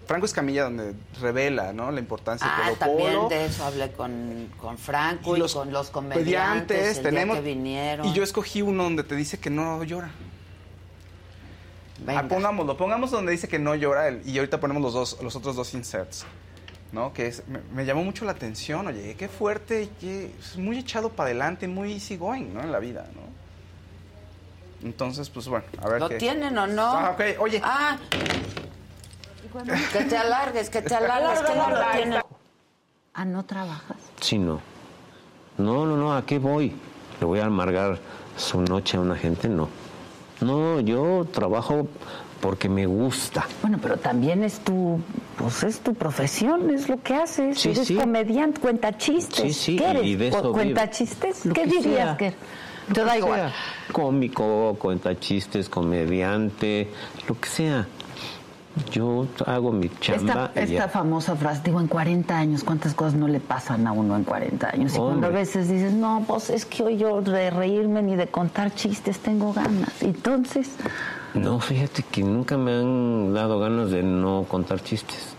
Franco 0.06 0.26
Escamilla, 0.26 0.64
donde 0.64 0.94
revela 1.20 1.72
¿no? 1.72 1.90
la 1.90 2.00
importancia 2.00 2.46
Ah, 2.48 2.70
de 2.70 2.76
Polo 2.76 2.78
también 2.78 3.14
Polo. 3.14 3.28
de 3.28 3.44
eso 3.46 3.64
hablé 3.64 3.92
con, 3.92 4.48
con 4.60 4.76
Franco 4.78 5.36
y, 5.36 5.40
con 5.52 5.72
los 5.72 5.90
comediantes 5.90 6.98
el 6.98 7.02
tenemos, 7.02 7.36
día 7.36 7.42
que 7.42 7.48
vinieron. 7.54 8.06
Y 8.06 8.12
yo 8.12 8.22
escogí 8.22 8.62
uno 8.62 8.82
donde 8.84 9.02
te 9.04 9.16
dice 9.16 9.38
que 9.38 9.50
no 9.50 9.82
llora. 9.84 10.10
Venga. 12.04 12.20
Ah, 12.20 12.28
pongámoslo, 12.28 12.76
pongamos 12.76 13.10
donde 13.10 13.32
dice 13.32 13.48
que 13.48 13.58
no 13.58 13.74
llora 13.74 14.08
el- 14.08 14.28
y 14.28 14.36
ahorita 14.38 14.58
ponemos 14.60 14.82
los 14.82 14.92
dos, 14.92 15.18
los 15.22 15.34
otros 15.36 15.56
dos 15.56 15.72
inserts. 15.74 16.26
¿No? 16.92 17.12
Que 17.12 17.26
es, 17.26 17.42
me, 17.48 17.58
me 17.74 17.84
llamó 17.84 18.04
mucho 18.04 18.24
la 18.24 18.30
atención, 18.32 18.86
oye, 18.86 19.16
qué 19.18 19.26
fuerte 19.28 19.82
y 19.82 19.86
qué. 20.00 20.30
Es 20.38 20.56
muy 20.56 20.78
echado 20.78 21.08
para 21.08 21.28
adelante, 21.30 21.66
muy 21.66 21.92
easy 21.94 22.16
going, 22.16 22.52
¿no? 22.54 22.60
En 22.62 22.70
la 22.70 22.78
vida, 22.78 23.06
¿no? 23.16 24.86
Entonces, 24.86 25.28
pues 25.28 25.48
bueno, 25.48 25.64
a 25.82 25.88
ver 25.88 25.98
¿Lo 26.00 26.08
qué. 26.08 26.16
tienen 26.18 26.56
o 26.56 26.66
no? 26.68 26.82
Ah, 26.92 27.10
ok, 27.18 27.40
oye. 27.40 27.60
Ah. 27.64 27.98
Que 29.92 30.04
te 30.04 30.16
alargues, 30.16 30.70
que 30.70 30.82
te 30.82 30.94
alargues, 30.94 31.40
que 31.40 31.54
no 31.54 31.70
lo 31.70 31.76
tienen. 31.96 32.20
Ah, 33.14 33.24
¿no 33.24 33.44
trabajas? 33.44 33.96
Sí, 34.20 34.38
no. 34.38 34.60
No, 35.58 35.86
no, 35.86 35.96
no, 35.96 36.16
¿a 36.16 36.26
qué 36.26 36.38
voy? 36.38 36.72
¿Le 37.20 37.26
voy 37.26 37.38
a 37.38 37.46
amargar 37.46 37.98
su 38.36 38.60
noche 38.60 38.96
a 38.96 39.00
una 39.00 39.14
gente? 39.16 39.48
No. 39.48 39.68
No, 40.40 40.80
yo 40.80 41.24
trabajo 41.32 41.86
porque 42.40 42.68
me 42.68 42.86
gusta. 42.86 43.46
Bueno, 43.62 43.78
pero 43.80 43.96
también 43.96 44.42
es 44.42 44.58
tu, 44.58 45.00
pues 45.38 45.62
es 45.62 45.78
tu 45.80 45.94
profesión, 45.94 46.70
es 46.70 46.88
lo 46.88 47.00
que 47.00 47.14
haces. 47.14 47.60
Sí, 47.60 47.70
eres 47.70 47.86
sí. 47.86 47.94
comediante, 47.94 48.60
cuenta 48.60 48.96
chistes. 48.98 49.36
Sí, 49.36 49.52
sí, 49.52 49.76
¿Qué 49.76 49.90
eres? 49.90 50.04
y 50.04 50.16
de 50.16 50.28
eso 50.28 50.52
¿Cuenta 50.52 50.90
chistes? 50.90 51.46
Lo 51.46 51.54
¿Qué 51.54 51.62
que 51.62 51.66
dirías 51.68 52.04
sea. 52.08 52.16
que 52.16 52.34
te 52.92 53.04
da 53.04 53.16
igual? 53.16 53.40
sea. 53.40 53.52
Cómico, 53.92 54.76
cuenta 54.80 55.18
chistes, 55.18 55.68
comediante, 55.68 56.88
lo 57.28 57.38
que 57.40 57.48
sea. 57.48 57.86
Yo 58.90 59.26
hago 59.46 59.70
mi 59.70 59.88
chamba 60.00 60.50
Esta, 60.54 60.88
famosa 60.88 61.36
frase, 61.36 61.62
digo, 61.64 61.80
en 61.80 61.86
40 61.86 62.36
años, 62.36 62.64
¿cuántas 62.64 62.92
cosas 62.94 63.14
no 63.14 63.28
le 63.28 63.38
pasan 63.38 63.86
a 63.86 63.92
uno 63.92 64.16
en 64.16 64.24
40 64.24 64.68
años? 64.68 64.94
Y 64.94 64.98
cuando 64.98 65.28
a 65.28 65.30
veces 65.30 65.68
dices, 65.68 65.92
no, 65.92 66.24
pues 66.26 66.50
es 66.50 66.64
que 66.66 66.82
hoy 66.82 66.96
yo 66.96 67.20
de 67.22 67.50
reírme 67.50 68.02
ni 68.02 68.16
de 68.16 68.26
contar 68.26 68.74
chistes 68.74 69.20
tengo 69.20 69.52
ganas. 69.52 70.02
Entonces, 70.02 70.70
No, 71.34 71.60
fíjate 71.60 72.02
que 72.02 72.22
nunca 72.24 72.56
me 72.58 72.72
han 72.72 73.32
dado 73.32 73.58
ganas 73.60 73.90
de 73.90 74.02
no 74.02 74.44
contar 74.48 74.80
chistes. 74.82 75.34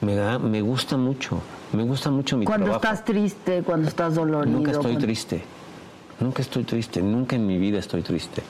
Me, 0.00 0.14
da, 0.16 0.38
me 0.38 0.60
gusta 0.60 0.96
mucho, 0.96 1.40
me 1.72 1.82
gusta 1.84 2.10
mucho 2.10 2.36
mi 2.36 2.44
cuando 2.46 2.64
trabajo. 2.66 2.84
estás 2.84 3.04
triste, 3.04 3.62
cuando 3.62 3.88
estás 3.88 4.14
dolorido. 4.16 4.56
Nunca 4.58 4.72
estoy 4.72 4.84
cuando- 4.92 5.00
triste. 5.06 5.42
Nunca 6.18 6.42
estoy 6.42 6.64
triste. 6.64 7.00
Nunca 7.02 7.36
en 7.36 7.46
mi 7.46 7.58
vida 7.58 7.78
estoy 7.78 8.02
triste. 8.02 8.42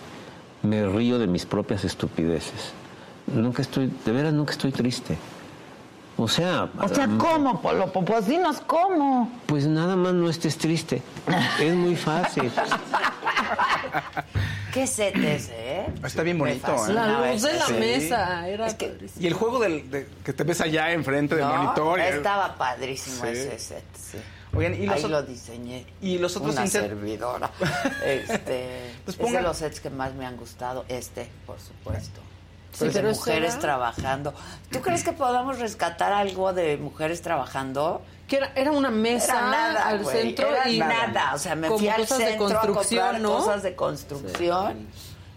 Me 0.63 0.87
río 0.87 1.19
de 1.19 1.27
mis 1.27 1.45
propias 1.47 1.85
estupideces. 1.85 2.73
Nunca 3.27 3.63
estoy, 3.63 3.93
de 4.05 4.13
veras 4.13 4.33
nunca 4.33 4.53
estoy 4.53 4.73
triste. 4.73 5.17
O 6.19 6.29
sea, 6.29 6.71
O 6.81 6.89
sea, 6.89 7.07
mm, 7.07 7.19
¿cómo, 7.19 7.61
Polo? 7.61 7.93
Pues 7.93 8.27
dinos 8.27 8.63
cómo. 8.67 9.31
pues 9.47 9.67
nada 9.67 9.97
más 9.97 10.15
no 10.15 10.31
estés 10.31 10.57
triste. 10.57 11.03
Es 11.61 11.75
muy 11.75 11.97
fácil. 11.97 12.51
Qué 14.73 14.87
set 14.87 15.17
ese, 15.17 15.53
¿eh? 15.81 15.87
Está 16.05 16.23
bien 16.23 16.39
bonito, 16.39 16.69
¿eh? 16.89 16.93
La 16.93 17.33
luz 17.33 17.43
de 17.43 17.55
la 17.55 17.69
mesa 17.69 18.49
era 18.49 18.67
Es 18.67 18.75
que-. 18.75 18.97
Y 19.19 19.27
el 19.27 19.35
juego 19.35 19.59
del, 19.59 19.91
de- 19.91 20.09
que 20.25 20.33
te 20.33 20.45
ves 20.45 20.61
allá 20.61 20.93
enfrente 20.93 21.35
del 21.35 21.45
No, 21.47 21.55
monitor. 21.63 21.99
y- 21.99 22.03
Estaba 22.03 22.55
padrísimo 22.57 23.23
Sí. 23.25 23.29
ese 23.31 23.59
set, 23.59 23.85
sí. 23.95 24.19
Oigan, 24.55 24.75
y 24.75 24.87
los 24.87 25.05
Ahí 25.05 25.11
lo 25.11 25.23
diseñé. 25.23 25.87
y 26.01 26.19
los 26.19 26.37
otros 26.37 26.55
Una 26.55 26.67
servidora. 26.67 27.51
Este, 28.05 28.93
Pues 29.05 29.17
es 29.17 29.19
de 29.19 29.25
pongan- 29.25 29.43
los 29.43 29.57
sets 29.59 29.81
que 29.81 29.91
más 29.91 30.15
me 30.15 30.25
han 30.27 30.37
gustado. 30.37 30.85
Este, 30.89 31.29
por 31.47 31.59
supuesto. 31.61 32.21
Sí, 32.79 32.91
pero 32.93 33.09
mujeres 33.09 33.53
será- 33.53 33.61
trabajando. 33.61 34.35
¿Tú 34.71 34.81
crees 34.81 35.03
que 35.03 35.13
podamos 35.13 35.59
rescatar 35.59 36.13
algo 36.13 36.53
de 36.53 36.77
mujeres 36.77 37.23
trabajando? 37.23 38.03
Que 38.29 38.37
era, 38.37 38.53
era 38.55 38.73
una 38.73 38.91
mesa 38.91 39.33
Era 39.39 39.51
nada, 39.51 39.89
al 39.89 40.05
centro 40.05 40.49
era 40.49 40.69
y 40.69 40.79
nada. 40.79 41.35
O 41.35 41.39
sea, 41.39 41.55
me 41.55 41.69
fui 41.69 41.89
al 41.89 42.03
de 42.03 42.07
centro 42.07 42.61
a 43.03 43.13
¿no? 43.19 43.37
cosas 43.39 43.63
de 43.63 43.75
construcción. 43.75 44.89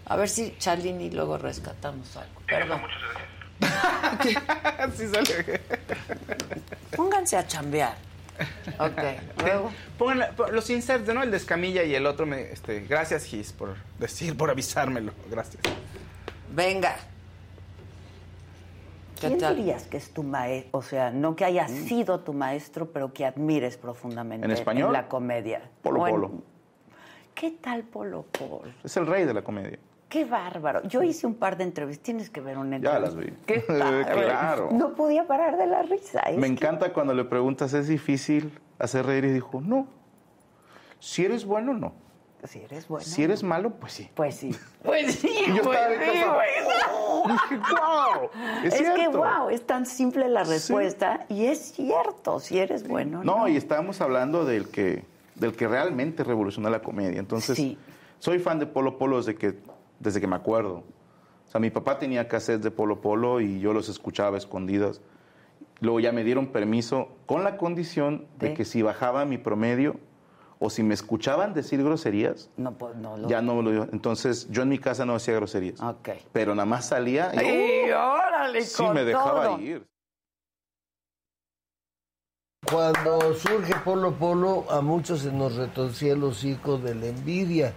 A 0.06 0.16
ver 0.16 0.28
si 0.28 0.56
Charlene 0.58 1.04
y 1.04 1.10
luego 1.10 1.38
rescatamos 1.38 2.16
algo. 2.16 2.40
Perdón. 2.46 2.82
sí 4.96 5.06
sale. 5.08 5.60
Pónganse 6.96 7.36
a 7.36 7.46
chambear. 7.46 7.94
Ok, 8.78 9.02
luego. 9.42 9.70
Pongan 9.98 10.28
los 10.50 10.68
inserts, 10.70 11.06
¿no? 11.14 11.22
El 11.22 11.30
de 11.30 11.36
Escamilla 11.36 11.84
y 11.84 11.94
el 11.94 12.06
otro. 12.06 12.26
Me, 12.26 12.50
este, 12.52 12.80
gracias, 12.80 13.24
Gis, 13.24 13.52
por 13.52 13.76
decir, 13.98 14.36
por 14.36 14.50
avisármelo. 14.50 15.12
Gracias. 15.30 15.62
Venga. 16.50 16.96
¿Qué 19.20 19.26
¿Quién 19.28 19.38
tal? 19.40 19.56
dirías 19.56 19.84
que 19.86 19.96
es 19.98 20.10
tu 20.12 20.22
maestro? 20.22 20.78
O 20.78 20.82
sea, 20.82 21.10
no 21.10 21.36
que 21.36 21.44
haya 21.44 21.68
sido 21.68 22.20
tu 22.20 22.32
maestro, 22.32 22.90
pero 22.90 23.12
que 23.12 23.26
admires 23.26 23.76
profundamente 23.76 24.46
¿En 24.46 24.50
español? 24.50 24.92
la 24.92 25.08
comedia. 25.08 25.62
Polo 25.82 26.00
Polo. 26.06 26.30
¿Qué 27.34 27.50
tal 27.52 27.82
Polo 27.84 28.24
Polo? 28.38 28.72
Es 28.82 28.96
el 28.96 29.06
rey 29.06 29.24
de 29.26 29.34
la 29.34 29.42
comedia. 29.42 29.78
Qué 30.08 30.24
bárbaro. 30.24 30.82
Yo 30.88 31.02
hice 31.02 31.26
un 31.26 31.34
par 31.34 31.56
de 31.56 31.64
entrevistas. 31.64 32.02
Tienes 32.04 32.30
que 32.30 32.40
ver 32.40 32.58
una 32.58 32.78
Ya 32.78 32.96
entrevista. 32.96 33.00
las 33.46 33.66
vi. 33.66 34.12
Claro. 34.24 34.68
No 34.72 34.94
podía 34.94 35.26
parar 35.26 35.56
de 35.56 35.66
la 35.66 35.82
risa. 35.82 36.20
Es 36.20 36.36
Me 36.38 36.46
que- 36.48 36.52
encanta 36.54 36.92
cuando 36.92 37.14
le 37.14 37.24
preguntas, 37.24 37.72
¿es 37.74 37.86
difícil 37.88 38.58
hacer 38.78 39.06
reír? 39.06 39.24
Y 39.26 39.32
dijo, 39.32 39.60
no. 39.60 39.86
Si 40.98 41.24
eres 41.24 41.44
bueno, 41.44 41.74
no. 41.74 41.92
Si 42.44 42.58
eres 42.60 42.88
bueno. 42.88 43.04
Si 43.04 43.22
eres 43.22 43.42
malo, 43.42 43.70
pues 43.74 43.92
sí. 43.92 44.08
Pues 44.14 44.34
sí. 44.36 44.54
Pues 44.82 45.14
sí, 45.16 45.28
Y 45.46 45.54
yo 45.56 45.62
pues 45.62 45.78
estaba 45.78 45.94
sí, 45.94 46.20
casa. 46.20 46.36
Dije, 47.50 47.56
wow. 47.58 48.30
Es, 48.64 48.74
Es, 48.74 48.90
que, 48.94 49.08
wow, 49.08 49.50
es 49.50 49.66
tan 49.66 49.84
simple 49.86 50.28
la 50.28 50.44
respuesta 50.44 51.26
y 51.28 51.46
es 51.46 51.58
cierto, 51.72 52.40
si 52.40 52.58
eres 52.58 52.86
bueno. 52.88 53.22
No, 53.22 53.46
y 53.46 53.56
estábamos 53.56 54.00
hablando 54.00 54.44
del 54.44 54.68
que, 54.68 55.04
del 55.34 55.54
que 55.54 55.68
realmente 55.68 56.24
revolucionó 56.24 56.70
la 56.70 56.80
comedia. 56.80 57.18
Entonces, 57.18 57.56
Sí. 57.56 57.76
soy 58.18 58.38
fan 58.38 58.58
de 58.58 58.66
Polo 58.66 58.96
Polo 58.98 59.18
desde 59.18 59.34
que, 59.36 59.58
desde 59.98 60.20
que 60.20 60.26
me 60.26 60.36
acuerdo. 60.36 60.82
O 61.46 61.50
sea, 61.50 61.60
mi 61.60 61.70
papá 61.70 61.98
tenía 61.98 62.26
cassettes 62.28 62.62
de 62.62 62.70
Polo 62.70 63.00
Polo 63.00 63.40
y 63.40 63.60
yo 63.60 63.72
los 63.72 63.88
escuchaba 63.88 64.38
escondidas. 64.38 65.00
Luego 65.80 66.00
ya 66.00 66.12
me 66.12 66.24
dieron 66.24 66.48
permiso 66.48 67.08
con 67.26 67.42
la 67.44 67.56
condición 67.56 68.26
de 68.38 68.48
¿De? 68.50 68.54
que 68.54 68.64
si 68.64 68.82
bajaba 68.82 69.24
mi 69.24 69.36
promedio 69.38 69.96
o 70.62 70.68
si 70.70 70.82
me 70.82 70.92
escuchaban 70.94 71.54
decir 71.54 71.82
groserías, 71.82 72.50
No, 72.58 72.72
pues 72.76 72.94
no 72.94 73.16
lo. 73.16 73.28
ya 73.28 73.40
no 73.42 73.60
lo 73.62 73.70
digo. 73.70 73.86
Entonces, 73.92 74.46
yo 74.50 74.62
en 74.62 74.68
mi 74.68 74.78
casa 74.78 75.04
no 75.06 75.14
decía 75.14 75.34
groserías. 75.34 75.80
Ok. 75.80 76.10
Pero 76.32 76.54
nada 76.54 76.66
más 76.66 76.86
salía 76.88 77.32
y 77.34 77.38
¡Ay, 77.38 77.90
órale! 77.90 78.62
sí 78.62 78.82
con 78.84 78.94
me 78.94 79.04
dejaba 79.04 79.46
todo. 79.46 79.60
ir. 79.60 79.86
Cuando 82.70 83.34
surge 83.34 83.74
Polo 83.84 84.12
Polo, 84.12 84.66
a 84.70 84.80
muchos 84.82 85.20
se 85.22 85.32
nos 85.32 85.56
retorcía 85.56 86.12
el 86.12 86.22
hocico 86.22 86.76
de 86.76 86.94
la 86.94 87.06
envidia. 87.06 87.72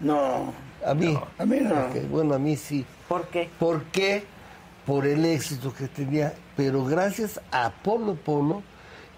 No, 0.00 0.52
A 0.84 0.94
mí. 0.94 1.16
a 1.38 1.44
mí 1.44 1.58
no. 1.60 1.74
Bueno, 2.10 2.34
a 2.34 2.38
mí 2.38 2.56
sí. 2.56 2.84
¿Por 3.08 3.26
qué? 3.28 3.50
¿Por 3.60 3.84
qué? 3.84 4.24
Por 4.86 5.06
el 5.06 5.24
éxito 5.26 5.72
que 5.72 5.86
tenía. 5.86 6.34
Pero 6.56 6.84
gracias 6.84 7.40
a 7.52 7.70
Polo 7.70 8.14
Polo, 8.14 8.62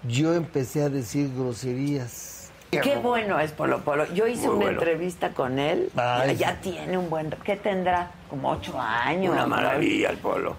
yo 0.03 0.33
empecé 0.35 0.83
a 0.83 0.89
decir 0.89 1.31
groserías. 1.33 2.34
Qué 2.81 2.95
bueno 2.97 3.39
es 3.39 3.51
Polo 3.51 3.79
Polo. 3.81 4.05
Yo 4.13 4.27
hice 4.27 4.47
Muy 4.47 4.55
una 4.57 4.65
bueno. 4.65 4.79
entrevista 4.81 5.29
con 5.29 5.59
él. 5.59 5.89
Ay, 5.95 6.35
ya 6.35 6.55
tiene 6.61 6.97
un 6.97 7.09
buen... 7.09 7.29
¿Qué 7.43 7.55
tendrá? 7.55 8.11
Como 8.29 8.51
ocho 8.51 8.79
años. 8.79 9.33
Una 9.33 9.45
maravilla 9.45 10.09
el 10.09 10.17
Polo. 10.17 10.55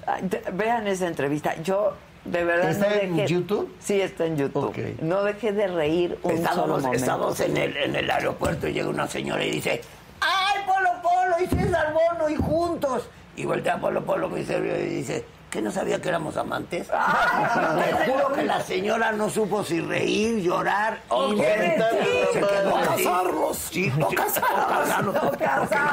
Vean 0.52 0.86
esa 0.86 1.06
entrevista. 1.06 1.54
Yo, 1.62 1.94
de 2.24 2.44
verdad, 2.44 2.70
¿Está 2.70 2.88
no 2.88 2.94
en 2.94 3.26
YouTube? 3.26 3.74
Sí, 3.80 4.00
está 4.00 4.26
en 4.26 4.36
YouTube. 4.36 4.64
Ok. 4.68 4.78
No 5.02 5.22
dejé 5.24 5.52
de 5.52 5.66
reír 5.68 6.18
un 6.22 6.30
solo 6.30 6.36
Estábamos, 6.42 6.82
momento. 6.82 6.92
estábamos 6.96 7.40
en, 7.40 7.56
el, 7.56 7.76
en 7.76 7.96
el 7.96 8.10
aeropuerto 8.10 8.68
y 8.68 8.72
llega 8.72 8.88
una 8.88 9.06
señora 9.06 9.44
y 9.44 9.50
dice, 9.50 9.80
¡ay, 10.20 10.60
Polo 10.66 10.90
Polo! 11.02 11.36
Y 11.42 11.46
César 11.46 11.92
Bono 11.92 12.28
y 12.28 12.36
juntos. 12.36 13.08
Y 13.36 13.44
voltea 13.44 13.78
Polo 13.78 14.02
Polo 14.04 14.30
serio 14.44 14.78
y 14.80 14.86
dice, 14.86 15.24
¿qué 15.50 15.62
no 15.62 15.70
sabía 15.70 16.00
que 16.00 16.08
éramos 16.08 16.36
amantes? 16.36 16.88
Te 18.06 18.10
juro 18.12 18.32
que 18.32 18.42
la 18.44 18.60
señora 18.60 19.12
no 19.12 19.30
supo 19.30 19.64
si 19.64 19.80
reír, 19.80 20.40
llorar 20.42 21.00
o. 21.08 21.30
Se 21.30 21.36
quedó 22.32 22.70
No 22.70 22.84
casarlos. 22.84 23.56
Sí, 23.56 23.92
no 23.96 24.08
casarlos. 24.08 25.16
Porque 25.16 25.46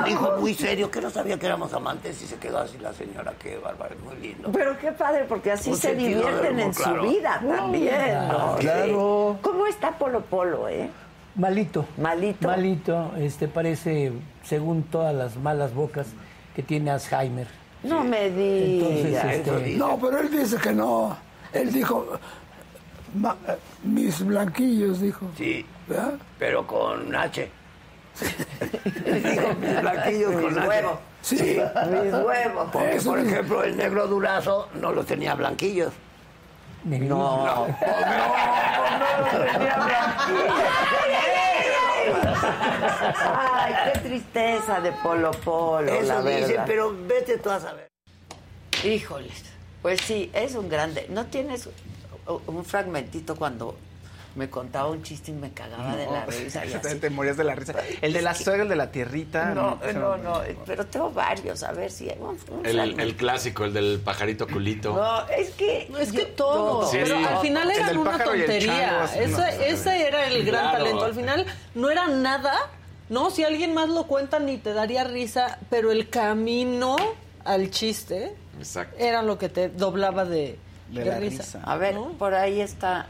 Dijo 0.06 0.38
muy 0.40 0.54
serio 0.54 0.90
que 0.92 1.02
no 1.02 1.10
sabía 1.10 1.38
que 1.38 1.46
éramos 1.46 1.74
amantes 1.74 2.22
y 2.22 2.28
se 2.28 2.36
quedó 2.38 2.60
así 2.60 2.78
la 2.80 2.94
señora. 2.94 3.34
Qué 3.40 3.58
bárbaro, 3.58 3.96
muy 4.04 4.16
lindo. 4.18 4.50
Pero 4.52 4.78
qué 4.78 4.92
padre, 4.92 5.26
porque 5.28 5.52
así 5.52 5.72
Un 5.72 5.78
se 5.78 5.96
divierten 5.96 6.60
en 6.60 6.74
claro. 6.74 7.04
su 7.04 7.10
vida 7.10 7.42
también. 7.46 8.28
¿no? 8.28 8.56
Claro. 8.58 9.38
¿Cómo 9.42 9.68
está 9.68 9.92
Polo 9.98 10.22
Polo, 10.22 10.68
eh? 10.68 10.90
Malito. 11.36 11.86
Malito. 11.98 12.48
Malito. 12.48 13.12
Este 13.18 13.48
parece, 13.48 14.12
según 14.44 14.84
todas 14.84 15.14
las 15.16 15.36
malas 15.38 15.74
bocas, 15.74 16.08
que 16.56 16.64
tiene 16.64 16.92
Alzheimer. 16.92 17.48
No 17.84 18.04
me 18.04 18.30
digas. 18.30 19.26
Este, 19.26 19.76
No, 19.78 20.00
pero 20.00 20.20
él 20.20 20.32
dice 20.32 20.58
que 20.58 20.72
no. 20.72 21.16
Él 21.52 21.72
dijo, 21.72 22.08
"Ma- 23.16 23.36
eh, 23.48 23.58
mis 23.84 24.26
blanquillos, 24.26 25.02
dijo. 25.02 25.28
Sí, 25.38 25.66
¿Verdad? 25.88 26.14
pero 26.40 26.66
con 26.66 27.14
H. 27.16 27.50
Dijo 29.06 29.48
mis 29.60 29.82
blanquillos 29.82 30.36
Mis 30.36 30.44
con 30.46 30.60
H. 30.60 30.68
huevos. 30.68 31.00
Sí. 31.22 31.36
Mis 31.36 32.14
huevos. 32.14 32.70
Porque, 32.72 32.96
Eso 32.96 33.10
por 33.12 33.20
ejemplo, 33.20 33.64
el 33.64 33.76
negro 33.78 34.08
durazo 34.08 34.70
no 34.80 34.92
los 34.92 35.06
tenía 35.06 35.36
blanquillos. 35.36 35.92
Negrillo. 36.84 37.16
No, 37.16 37.68
Ay, 43.16 43.74
qué 43.94 44.00
tristeza 44.00 44.80
de 44.82 44.92
Polo 44.92 45.32
Polo, 45.32 45.92
Eso 45.94 46.08
la 46.14 46.22
verdad. 46.22 46.64
pero 46.68 46.94
vete 47.08 47.38
tú 47.38 47.50
a 47.50 47.60
saber. 47.60 47.90
Híjoles. 48.84 49.44
Pues 49.82 50.02
sí, 50.02 50.30
es 50.34 50.56
un 50.56 50.70
grande. 50.70 51.08
¿No 51.10 51.26
tienes 51.26 51.70
un 52.48 52.66
fragmentito 52.66 53.36
cuando 53.36 53.76
me 54.36 54.50
contaba 54.50 54.90
un 54.90 55.04
chiste 55.04 55.32
y 55.32 55.34
me 55.36 55.52
cagaba 55.52 55.96
de 55.96 56.06
la 56.08 56.26
risa? 56.26 56.66
Y 56.66 56.70
te, 56.82 56.88
así? 56.88 56.98
te 57.00 57.10
morías 57.10 57.38
de 57.38 57.44
la 57.44 57.56
risa. 57.56 57.74
El 58.02 58.14
de 58.14 58.22
la 58.22 58.34
suegra, 58.34 58.64
el 58.64 58.70
de 58.70 58.76
la 58.76 58.92
tierrita. 58.92 59.54
No, 59.54 59.80
ese 59.84 59.94
no, 59.94 60.18
no, 60.18 60.42
pero 60.66 60.86
tengo 60.88 61.12
varios, 61.12 61.62
a 61.64 61.72
ver 61.72 61.92
si 61.92 62.10
hay 62.10 62.18
un, 62.20 62.38
un 62.58 62.66
El, 62.66 63.16
clásico, 63.16 63.66
el 63.66 63.74
del 63.74 64.00
pajarito 64.04 64.48
culito. 64.48 64.94
No, 64.96 65.28
es 65.30 65.52
que... 65.52 65.92
Es 66.00 66.12
que 66.12 66.18
yo- 66.20 66.28
todo, 66.30 66.90
Sí. 66.90 66.98
pero 67.04 67.18
al 67.18 67.38
final 67.40 67.70
El 67.70 67.78
era 67.78 67.88
del 67.88 67.98
una 67.98 68.24
tontería. 68.24 68.88
chango, 68.90 69.02
así, 69.04 69.20
ese, 69.20 69.32
no, 69.32 69.44
ese 69.46 70.08
era 70.08 70.28
el 70.28 70.46
gran 70.46 70.62
Claro. 70.70 70.78
talento. 70.84 71.06
Al 71.06 71.14
final 71.14 71.46
no 71.76 71.90
era 71.90 72.08
nada, 72.08 72.54
¿no? 73.10 73.30
Si 73.30 73.44
alguien 73.44 73.74
más 73.74 73.90
lo 73.90 74.08
cuenta 74.08 74.40
ni 74.40 74.58
te 74.58 74.74
daría 74.74 75.04
risa, 75.04 75.60
pero 75.70 75.92
el 75.92 76.10
camino 76.10 76.96
al 77.46 77.70
chiste 77.70 78.34
Exacto. 78.58 78.96
era 78.98 79.22
lo 79.22 79.38
que 79.38 79.50
te 79.50 79.70
doblaba 79.70 80.26
de, 80.26 80.58
De 80.90 81.04
de 81.04 81.06
la 81.10 81.20
risa. 81.20 81.44
risa. 81.44 81.62
A 81.64 81.76
ver, 81.78 81.96
por 82.18 82.34
ahí 82.34 82.62
está 82.62 83.08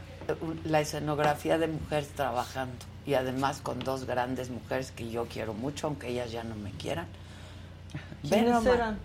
la 0.64 0.80
escenografía 0.80 1.58
de 1.58 1.68
mujeres 1.68 2.08
trabajando 2.10 2.74
y 3.06 3.14
además 3.14 3.60
con 3.62 3.78
dos 3.80 4.04
grandes 4.06 4.50
mujeres 4.50 4.90
que 4.92 5.10
yo 5.10 5.26
quiero 5.26 5.54
mucho, 5.54 5.86
aunque 5.88 6.08
ellas 6.08 6.30
ya 6.32 6.42
no 6.44 6.54
me 6.56 6.70
quieran. 6.72 7.06
¿Quiénes 8.28 8.64
eran? 8.66 8.98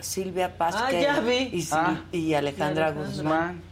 Silvia 0.00 0.56
Paz 0.56 0.74
Ah, 0.78 0.92
ya 0.92 1.20
vi. 1.20 1.50
Y, 1.52 1.62
Sil- 1.66 1.74
Ah. 1.74 2.00
y 2.12 2.34
Alejandra 2.34 2.86
Y 2.86 2.90
Alejandra. 2.90 2.90
Guzmán. 2.92 3.62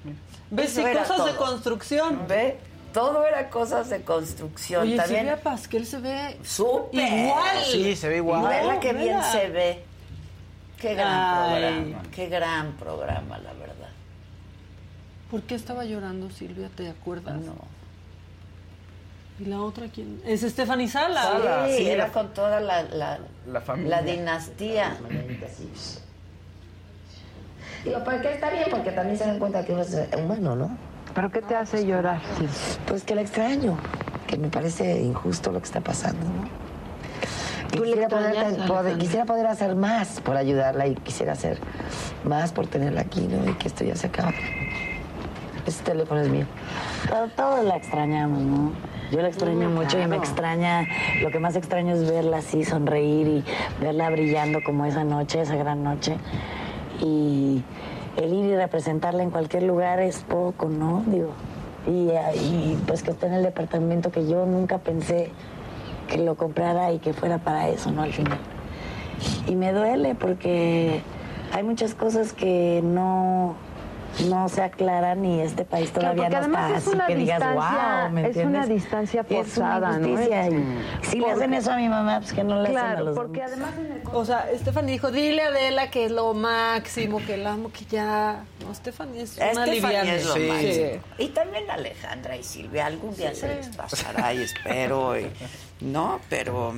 ¿Ves? 0.51 0.77
Era 0.79 1.05
cosas 1.05 1.25
de 1.27 1.35
construcción. 1.37 2.27
Ve, 2.29 2.59
todo 2.93 3.25
era 3.27 3.49
cosas 3.49 3.91
de 3.91 4.03
construcción. 4.03 4.83
Oye, 4.83 4.97
También 4.97 5.21
Silvia 5.21 5.41
Pasquel 5.43 5.87
se 5.87 5.99
ve 6.01 6.39
súper. 6.45 7.01
igual. 7.13 7.57
Sí, 7.71 7.97
se 7.97 8.09
ve 8.09 8.17
igual. 8.17 8.43
Y 8.45 8.47
vela 8.49 8.81
que 8.81 8.93
bien 8.93 9.07
Vela. 9.09 9.23
se 9.33 9.49
ve. 9.49 9.85
Qué 10.81 10.95
gran 10.95 11.13
Ay. 11.15 11.83
programa. 11.93 12.11
Qué 12.11 12.29
gran 12.29 12.73
programa, 12.73 13.39
la 13.39 13.53
verdad. 13.55 13.66
¿Por 15.31 15.43
qué 15.43 15.55
estaba 15.55 15.85
llorando 15.85 16.31
Silvia? 16.31 16.69
¿Te 16.75 16.89
acuerdas? 16.89 17.37
No. 17.41 17.55
¿Y 19.39 19.45
la 19.47 19.61
otra 19.61 19.87
quién? 19.89 20.21
Es 20.25 20.41
Stephanie 20.43 20.89
Sala. 20.89 21.23
Sala. 21.23 21.67
Sí, 21.69 21.77
sí, 21.79 21.89
era 21.91 22.07
la- 22.07 22.13
con 22.13 22.29
toda 22.33 22.61
la, 22.61 22.83
la, 22.85 23.19
La 23.47 23.61
familia. 23.61 23.97
la 23.97 24.03
dinastía. 24.03 24.97
Digo, 27.85 28.03
porque 28.05 28.33
está 28.33 28.51
bien, 28.51 28.65
porque 28.71 28.91
también 28.93 29.19
se 29.19 29.27
dan 29.27 29.39
cuenta 29.39 29.65
que 29.65 29.73
uno 29.73 29.83
es 29.83 29.97
humano, 30.17 30.57
¿no? 30.57 30.77
¿Pero 31.15 31.31
qué 31.31 31.43
te 31.43 31.55
hace 31.55 31.87
llorar? 31.87 32.21
Pues 32.87 33.05
que 33.05 33.15
la 33.15 33.21
extraño, 33.23 33.77
que 34.27 34.37
me 34.37 34.49
parece 34.49 35.01
injusto 35.03 35.53
lo 35.53 35.61
que 35.61 35.67
está 35.67 35.81
pasando, 35.81 36.25
¿no? 36.27 36.49
¿Tú 37.71 37.85
le 37.85 37.91
Quisiera 37.93 38.09
poder, 38.09 38.99
quisiera 38.99 39.25
poder 39.25 39.47
hacer 39.47 39.75
más 39.77 40.21
por 40.21 40.37
ayudarla 40.37 40.87
y 40.87 40.95
quisiera 40.95 41.33
hacer 41.33 41.59
más 42.25 42.53
por 42.53 42.67
tenerla 42.67 43.03
aquí, 43.03 43.21
¿no? 43.23 43.51
Y 43.51 43.55
que 43.55 43.69
esto 43.69 43.85
ya 43.85 43.97
se 43.97 44.07
acabe. 44.07 44.35
Ese 45.67 45.83
teléfono 45.83 46.21
es 46.21 46.29
mío. 46.29 46.47
Pero 47.09 47.29
todos 47.29 47.65
la 47.65 47.77
extrañamos, 47.77 48.41
¿no? 48.41 48.73
Yo 49.11 49.21
la 49.23 49.29
extraño 49.29 49.69
mucho 49.71 49.99
y 49.99 50.03
me 50.03 50.17
claro. 50.17 50.23
extraña, 50.23 50.87
lo 51.23 51.31
que 51.31 51.39
más 51.39 51.55
extraño 51.55 51.95
es 51.95 52.11
verla 52.11 52.39
así, 52.39 52.65
sonreír 52.65 53.29
y 53.29 53.45
verla 53.81 54.11
brillando 54.11 54.61
como 54.65 54.85
esa 54.85 55.05
noche, 55.05 55.41
esa 55.41 55.55
gran 55.55 55.85
noche. 55.85 56.17
Y 57.01 57.63
el 58.17 58.33
ir 58.33 58.47
y 58.47 58.57
representarla 58.57 59.23
en 59.23 59.31
cualquier 59.31 59.63
lugar 59.63 60.01
es 60.01 60.23
poco, 60.23 60.69
¿no? 60.69 61.05
Digo, 61.07 61.31
y, 61.87 62.11
y 62.41 62.79
pues 62.87 63.03
que 63.03 63.13
esté 63.13 63.27
en 63.27 63.35
el 63.35 63.43
departamento 63.45 64.11
que 64.11 64.27
yo 64.27 64.45
nunca 64.45 64.79
pensé 64.79 65.31
que 66.09 66.19
lo 66.19 66.35
comprara 66.37 66.93
y 66.93 66.99
que 66.99 67.13
fuera 67.13 67.39
para 67.39 67.69
eso, 67.69 67.91
¿no? 67.93 68.03
Al 68.03 68.13
final. 68.13 68.39
Y 69.47 69.55
me 69.55 69.73
duele 69.73 70.15
porque 70.15 71.03
hay 71.53 71.63
muchas 71.63 71.95
cosas 71.95 72.33
que 72.33 72.81
no, 72.83 73.55
no 74.25 74.49
se 74.49 74.63
aclaran 74.63 75.25
y 75.25 75.41
este 75.41 75.65
país 75.65 75.91
Claro, 75.91 76.15
todavía 76.17 76.41
porque 76.41 76.49
no 76.49 76.59
está 76.59 76.77
es 76.77 76.87
así 76.87 76.95
una 76.97 77.07
que 77.07 77.15
digas, 77.17 77.41
wow, 77.55 78.11
¿me 78.11 78.21
es 78.29 78.37
una 78.37 78.43
entiendes? 78.45 78.69
distancia 78.69 79.21
Es 79.21 79.27
una 79.31 79.43
forzada, 79.45 79.99
¿no? 79.99 80.09
injusticia, 80.09 80.49
y 80.49 80.65
si 81.03 81.21
le 81.21 81.31
hacen 81.31 81.55
eso 81.55 81.73
a 81.73 81.77
mi 81.77 81.89
mamá, 81.89 82.21
pues 82.21 82.33
que 82.33 82.43
no 82.45 82.57
le 82.63 82.69
hacen 82.69 82.77
a 82.79 82.81
Claro, 82.91 83.05
los 83.05 83.17
porque 83.17 83.41
demás. 83.41 83.53
además 83.53 83.75
en 83.79 83.93
el- 83.93 84.17
O 84.17 84.25
sea, 84.25 84.47
Stephanie 84.57 84.93
dijo, 84.93 85.11
dile 85.11 85.43
a 85.43 85.49
Adela 85.49 85.91
que 85.91 86.07
es 86.07 86.11
lo 86.11 86.33
máximo, 86.35 87.21
que 87.27 87.37
la 87.37 87.53
amo, 87.53 87.71
que 87.73 87.85
ya... 87.85 88.45
No, 88.67 88.75
Stephanie 88.75 89.23
es 89.23 89.37
una 89.37 89.53
Stephanie 89.67 89.75
liviana. 89.81 90.15
es 90.15 90.25
lo 90.27 90.35
Sí. 90.35 90.41
máximo. 90.49 91.03
Y 91.19 91.29
también 91.29 91.71
Alejandra 91.71 92.37
y 92.37 92.43
Silvia, 92.43 92.87
algún 92.87 93.15
día 93.17 93.35
se 93.35 93.49
les 93.49 93.69
pasará 93.69 94.33
y 94.35 94.43
espero. 94.43 95.19
y- 95.19 95.27
no, 95.81 96.21
pero 96.31 96.73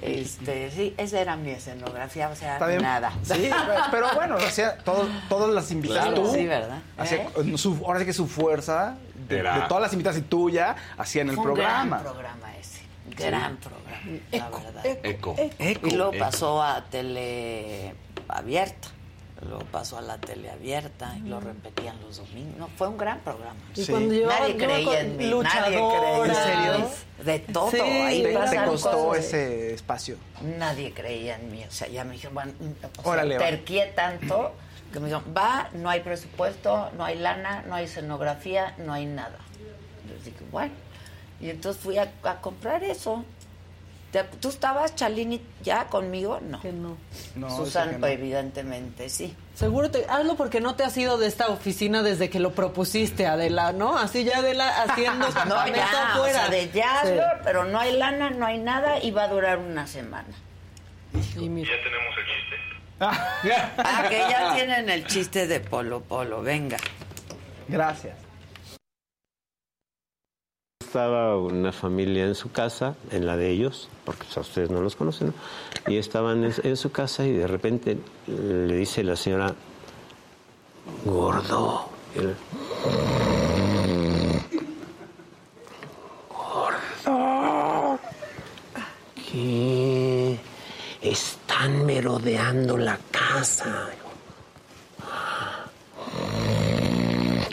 este 0.00 0.70
sí, 0.70 0.94
esa 0.96 1.20
era 1.20 1.36
mi 1.36 1.50
escenografía, 1.50 2.28
o 2.28 2.36
sea, 2.36 2.58
nada. 2.80 3.12
Sí, 3.22 3.50
pero 3.90 4.06
bueno, 4.14 4.36
hacía 4.36 4.76
todo, 4.78 5.06
todas 5.28 5.50
las 5.50 5.70
invitadas 5.70 6.06
Claro. 6.08 6.22
tú. 6.22 6.32
Sí, 6.32 6.46
¿verdad? 6.46 6.78
Hacía 6.96 7.22
¿Eh? 7.22 7.58
su, 7.58 7.80
ahora 7.86 8.00
sí 8.00 8.06
que 8.06 8.12
su 8.12 8.26
fuerza, 8.26 8.96
de, 9.28 9.42
todas 9.68 9.82
las 9.82 9.92
invitadas 9.92 10.18
y 10.18 10.22
tuya, 10.22 10.76
hacían 10.98 11.28
el 11.30 11.34
Fue 11.36 11.44
un 11.44 11.54
programa. 11.54 11.98
gran 11.98 12.12
programa 12.12 12.56
ese, 12.58 12.80
gran 13.16 13.56
programa, 13.56 14.20
la 14.30 14.50
verdad. 14.50 14.86
Eco. 15.02 15.34
Eco. 15.58 15.86
Y 15.88 15.90
luego 15.96 16.12
Eco. 16.14 16.24
pasó 16.24 16.62
a 16.62 16.84
tele 16.84 17.94
abierta. 18.28 18.88
Luego 19.48 19.64
pasó 19.72 19.98
a 19.98 20.02
la 20.02 20.18
tele 20.18 20.50
abierta 20.50 21.14
y 21.16 21.28
lo 21.28 21.40
repetían 21.40 22.00
los 22.00 22.18
domingos. 22.18 22.56
No, 22.58 22.68
fue 22.76 22.86
un 22.88 22.96
gran 22.96 23.18
programa. 23.20 23.56
Y 23.74 23.84
cuando 23.86 24.14
llevaban- 24.14 24.40
nadie 24.40 24.52
yo 24.52 24.64
creía 24.66 25.00
en 25.00 25.16
mí, 25.16 25.34
nadie 25.42 25.76
creía. 25.76 26.24
¿En 26.24 26.34
serio? 26.34 26.90
De 27.24 27.38
todo, 27.40 27.70
Sí, 27.70 27.80
ahí 27.80 28.22
Te, 28.22 28.28
te 28.50 28.64
costó 28.64 28.90
cosas. 29.06 29.24
ese 29.24 29.74
espacio. 29.74 30.16
Nadie 30.58 30.92
creía 30.92 31.36
en 31.36 31.50
mí. 31.50 31.64
O 31.64 31.70
sea, 31.72 31.88
ya 31.88 32.04
me 32.04 32.12
dijeron, 32.12 32.34
bueno, 32.34 32.52
o 32.60 33.02
sea, 33.02 33.12
Órale, 33.12 33.36
terqué 33.38 33.92
tanto 33.96 34.52
que 34.92 35.00
me 35.00 35.06
dijeron, 35.06 35.34
va, 35.36 35.70
no 35.72 35.90
hay 35.90 36.00
presupuesto, 36.00 36.90
no 36.96 37.04
hay 37.04 37.18
lana, 37.18 37.64
no 37.66 37.74
hay 37.74 37.84
escenografía, 37.86 38.74
no 38.78 38.92
hay 38.92 39.06
nada. 39.06 39.38
Les 40.08 40.24
dije, 40.24 40.38
bueno. 40.52 40.72
Y 41.40 41.50
entonces 41.50 41.82
fui 41.82 41.98
a, 41.98 42.12
a 42.22 42.40
comprar 42.40 42.84
eso. 42.84 43.24
Te- 44.12 44.24
¿Tú 44.24 44.50
estabas, 44.50 44.94
Chalini, 44.94 45.40
ya 45.62 45.86
conmigo? 45.86 46.38
No. 46.42 46.60
Que 46.60 46.70
no. 46.70 46.98
No, 47.34 47.56
Susan, 47.56 47.98
no. 47.98 48.06
evidentemente, 48.06 49.08
sí. 49.08 49.34
Seguro 49.54 49.90
te... 49.90 50.04
Hazlo 50.06 50.36
porque 50.36 50.60
no 50.60 50.74
te 50.74 50.84
has 50.84 50.94
ido 50.98 51.16
de 51.16 51.26
esta 51.26 51.48
oficina 51.48 52.02
desde 52.02 52.28
que 52.28 52.38
lo 52.38 52.52
propusiste, 52.52 53.26
Adela, 53.26 53.72
¿no? 53.72 53.96
Así 53.98 54.22
ya 54.24 54.38
Adela 54.38 54.82
haciendo 54.82 55.26
No, 55.46 55.66
ya, 55.66 55.86
o 55.86 56.16
afuera. 56.18 56.38
sea, 56.40 56.48
de 56.50 56.70
ya 56.70 57.00
Sí. 57.02 57.08
hazlo, 57.08 57.22
pero 57.42 57.64
no 57.64 57.78
hay 57.80 57.96
lana, 57.96 58.28
no 58.30 58.44
hay 58.46 58.58
nada 58.58 59.02
y 59.02 59.10
va 59.12 59.24
a 59.24 59.28
durar 59.28 59.58
una 59.58 59.86
semana. 59.86 60.28
Y 61.36 61.48
mira. 61.48 61.70
Ya 61.74 61.82
tenemos 61.82 62.14
el 62.18 62.24
chiste. 62.26 62.56
Ah, 63.78 64.04
que 64.08 64.18
ya 64.18 64.54
tienen 64.54 64.88
el 64.90 65.06
chiste 65.06 65.46
de 65.48 65.58
Polo 65.58 66.02
Polo, 66.02 66.40
venga. 66.42 66.76
Gracias. 67.66 68.14
Estaba 70.92 71.38
una 71.38 71.72
familia 71.72 72.26
en 72.26 72.34
su 72.34 72.52
casa, 72.52 72.96
en 73.10 73.24
la 73.24 73.38
de 73.38 73.48
ellos, 73.48 73.88
porque 74.04 74.24
pues, 74.24 74.36
ustedes 74.36 74.68
no 74.68 74.82
los 74.82 74.94
conocen, 74.94 75.28
¿no? 75.28 75.90
y 75.90 75.96
estaban 75.96 76.44
en, 76.44 76.76
su 76.76 76.92
casa 76.92 77.24
y 77.24 77.32
de 77.32 77.46
repente 77.46 77.96
le 78.26 78.76
dice 78.76 79.02
la 79.02 79.16
señora, 79.16 79.54
gordo. 81.06 81.88
Gordo. 86.28 87.98
¿Qué? 89.14 90.38
Están 91.00 91.86
merodeando 91.86 92.76
la 92.76 92.98
casa. 93.10 93.88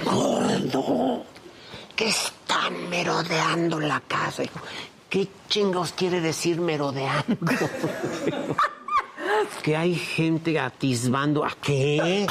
Gordo, 0.03 1.23
que 1.95 2.09
están 2.49 2.89
merodeando 2.89 3.79
la 3.79 4.01
casa. 4.01 4.41
Dijo, 4.41 4.59
¿Qué 5.09 5.27
chingados 5.47 5.91
quiere 5.91 6.19
decir 6.19 6.59
merodeando? 6.59 7.37
que 9.63 9.77
hay 9.77 9.95
gente 9.95 10.59
atisbando. 10.59 11.45
¿A 11.45 11.51
qué? 11.61 12.25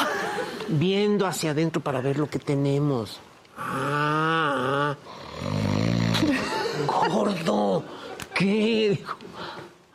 Viendo 0.69 1.27
hacia 1.27 1.53
adentro 1.53 1.81
para 1.81 2.01
ver 2.01 2.19
lo 2.19 2.29
que 2.29 2.41
tenemos. 2.41 3.21
Ah, 3.57 4.95
ah. 4.95 4.97
gordo, 6.87 7.85
¿qué? 8.35 8.97
Dijo, 8.99 9.17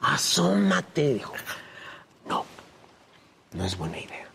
asómate. 0.01 1.15
Dijo, 1.15 1.33
no, 2.27 2.45
no 3.53 3.65
es 3.65 3.77
buena 3.77 3.99
idea. 3.99 4.27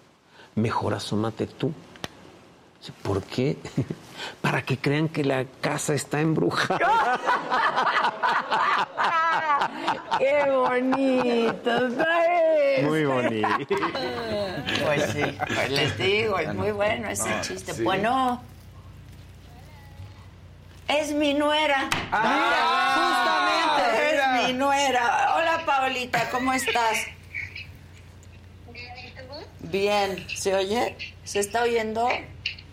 Mejor 0.54 0.94
asómate 0.94 1.46
tú. 1.46 1.72
¿Por 3.02 3.22
qué? 3.24 3.56
Para 4.40 4.62
que 4.62 4.78
crean 4.78 5.08
que 5.08 5.24
la 5.24 5.44
casa 5.60 5.94
está 5.94 6.20
embrujada. 6.20 6.78
¡Qué 10.18 10.50
bonito! 10.50 11.86
está 11.88 12.06
Muy 12.82 13.04
bonito. 13.04 13.48
Pues 14.84 15.10
sí, 15.12 15.22
pues 15.54 15.70
les 15.70 15.98
digo, 15.98 16.38
es 16.38 16.54
muy 16.54 16.70
bueno 16.72 17.08
ese 17.08 17.28
No, 17.28 17.40
chiste. 17.42 17.74
sí. 17.74 17.82
Bueno, 17.82 18.42
es 20.88 21.12
mi 21.12 21.34
nuera. 21.34 21.88
Ah, 22.10 23.76
justamente, 23.76 24.12
mira. 24.12 24.40
es 24.42 24.48
mi 24.48 24.52
nuera. 24.58 25.34
Hola, 25.36 25.62
Paulita, 25.66 26.30
¿cómo 26.30 26.52
estás? 26.52 26.98
Bien, 29.60 30.26
¿se 30.34 30.54
oye? 30.54 30.96
¿Se 31.24 31.40
está 31.40 31.62
oyendo? 31.62 32.08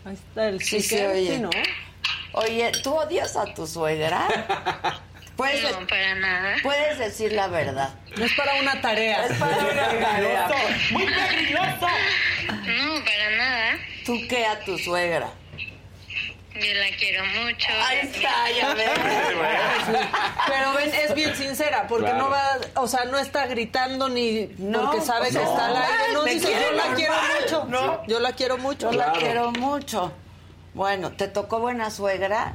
Ahí 0.05 0.13
está 0.13 0.47
el 0.49 0.61
Sí, 0.61 0.81
sticker, 0.81 1.07
oye. 1.11 1.35
sí, 1.35 1.39
¿no? 1.41 1.49
Oye, 2.33 2.71
¿tú 2.83 2.93
odias 2.93 3.35
a 3.35 3.45
tu 3.53 3.65
suegra? 3.65 4.27
Puedes, 5.35 5.63
No, 5.63 5.85
para 5.87 6.15
nada. 6.15 6.55
Puedes 6.63 6.97
decir 6.97 7.33
la 7.33 7.47
verdad. 7.47 7.93
No 8.15 8.23
es 8.25 8.33
para 8.35 8.53
una 8.55 8.79
tarea. 8.81 9.25
Es 9.25 9.37
para 9.37 9.57
una 9.57 9.99
tarea. 9.99 10.49
Muy 10.91 11.05
peligroso. 11.05 11.87
No, 12.47 13.03
para 13.03 13.37
nada. 13.37 13.77
¿Tú 14.05 14.17
qué 14.29 14.45
a 14.45 14.59
tu 14.61 14.77
suegra? 14.77 15.29
Yo 16.55 16.73
la 16.73 16.97
quiero 16.97 17.25
mucho. 17.25 17.67
Ahí 17.85 17.97
está, 18.03 18.49
ya 18.51 18.73
ves. 18.73 18.89
Pero 20.47 20.73
ven, 20.73 20.93
es 20.93 21.13
bien 21.13 21.35
sincera, 21.35 21.85
porque 21.87 22.05
Claro. 22.05 22.17
no 22.19 22.29
va, 22.29 22.57
o 22.75 22.87
sea, 22.87 23.05
no 23.05 23.17
está 23.17 23.45
gritando 23.47 24.07
ni 24.09 24.47
No, 24.57 24.85
porque 24.91 25.01
sabe 25.01 25.27
que 25.29 25.33
no. 25.35 25.41
está 25.41 25.65
al 25.67 25.75
aire. 25.75 26.13
No 26.13 26.23
dice, 26.23 26.51
yo 26.51 26.71
la 26.71 26.93
quiero 26.95 27.13
mucho. 27.41 27.65
No. 27.65 28.07
Yo 28.07 28.19
la 28.19 28.31
quiero 28.33 28.57
mucho. 28.57 28.91
Yo 28.91 28.97
la 28.97 29.11
quiero 29.13 29.51
mucho. 29.51 30.13
Bueno, 30.73 31.11
¿te 31.11 31.27
tocó 31.27 31.59
buena 31.59 31.89
suegra? 31.91 32.53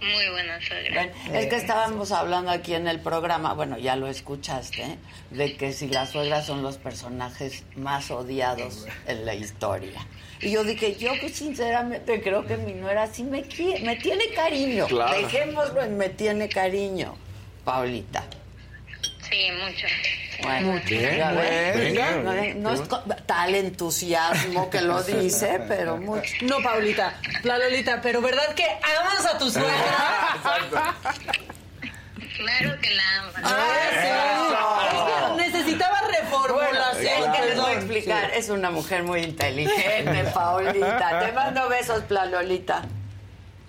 Muy 0.00 0.28
buena 0.30 0.58
suegra. 0.60 1.02
Ven, 1.02 1.34
Es 1.34 1.46
que 1.46 1.56
estábamos 1.56 2.12
hablando 2.12 2.50
aquí 2.50 2.74
en 2.74 2.86
el 2.86 3.00
programa, 3.00 3.54
bueno, 3.54 3.78
ya 3.78 3.96
lo 3.96 4.06
escuchaste, 4.08 4.82
¿eh? 4.82 4.98
de 5.30 5.56
que 5.56 5.72
si 5.72 5.88
las 5.88 6.10
suegras 6.10 6.44
son 6.46 6.62
los 6.62 6.76
personajes 6.76 7.64
más 7.76 8.10
odiados 8.10 8.86
en 9.06 9.24
la 9.24 9.34
historia. 9.34 10.06
Y 10.40 10.50
yo 10.50 10.64
dije, 10.64 10.96
yo 10.96 11.12
que 11.20 11.28
sinceramente 11.28 12.20
creo 12.22 12.44
que 12.46 12.56
mi 12.56 12.74
nuera 12.74 13.06
sí 13.06 13.24
me 13.24 13.42
quiere, 13.42 13.84
me 13.84 13.96
tiene 13.96 14.24
cariño. 14.34 14.86
Claro. 14.86 15.16
Dejémoslo 15.18 15.82
en 15.82 15.96
me 15.96 16.08
tiene 16.10 16.48
cariño, 16.48 17.16
Paulita. 17.64 18.24
Sí, 19.28 19.48
mucho. 19.52 19.86
Bueno, 20.42 20.72
Mucho. 20.72 20.94
ya 20.94 21.32
ves. 21.32 21.76
Venga. 21.76 22.16
No, 22.16 22.54
no 22.56 22.72
es 22.74 22.82
tal 23.24 23.54
entusiasmo 23.54 24.68
que 24.68 24.82
lo 24.82 25.02
dice, 25.02 25.60
pero 25.66 25.96
mucho. 25.96 26.34
No, 26.42 26.62
Paulita, 26.62 27.18
la 27.42 27.56
Lolita, 27.58 28.00
pero 28.02 28.20
¿verdad 28.20 28.54
que 28.54 28.64
amas 28.64 29.26
a 29.26 29.38
tu 29.38 29.50
suegra? 29.50 29.72
Claro 32.36 32.78
que 32.80 32.94
la 32.94 33.02
amo. 33.18 33.30
Ah, 33.42 35.32
sí. 35.36 35.36
Necesitaba 35.36 35.96
reformulación. 36.20 37.32
Es 37.32 37.38
que 37.40 37.46
les 37.46 37.56
voy 37.60 37.70
a 37.70 37.74
explicar. 37.74 38.24
Sí. 38.30 38.38
Es 38.38 38.48
una 38.50 38.70
mujer 38.70 39.02
muy 39.02 39.20
inteligente, 39.22 40.24
Paulita. 40.34 41.20
Te 41.20 41.32
mando 41.32 41.68
besos, 41.68 42.02
Plalolita. 42.04 42.82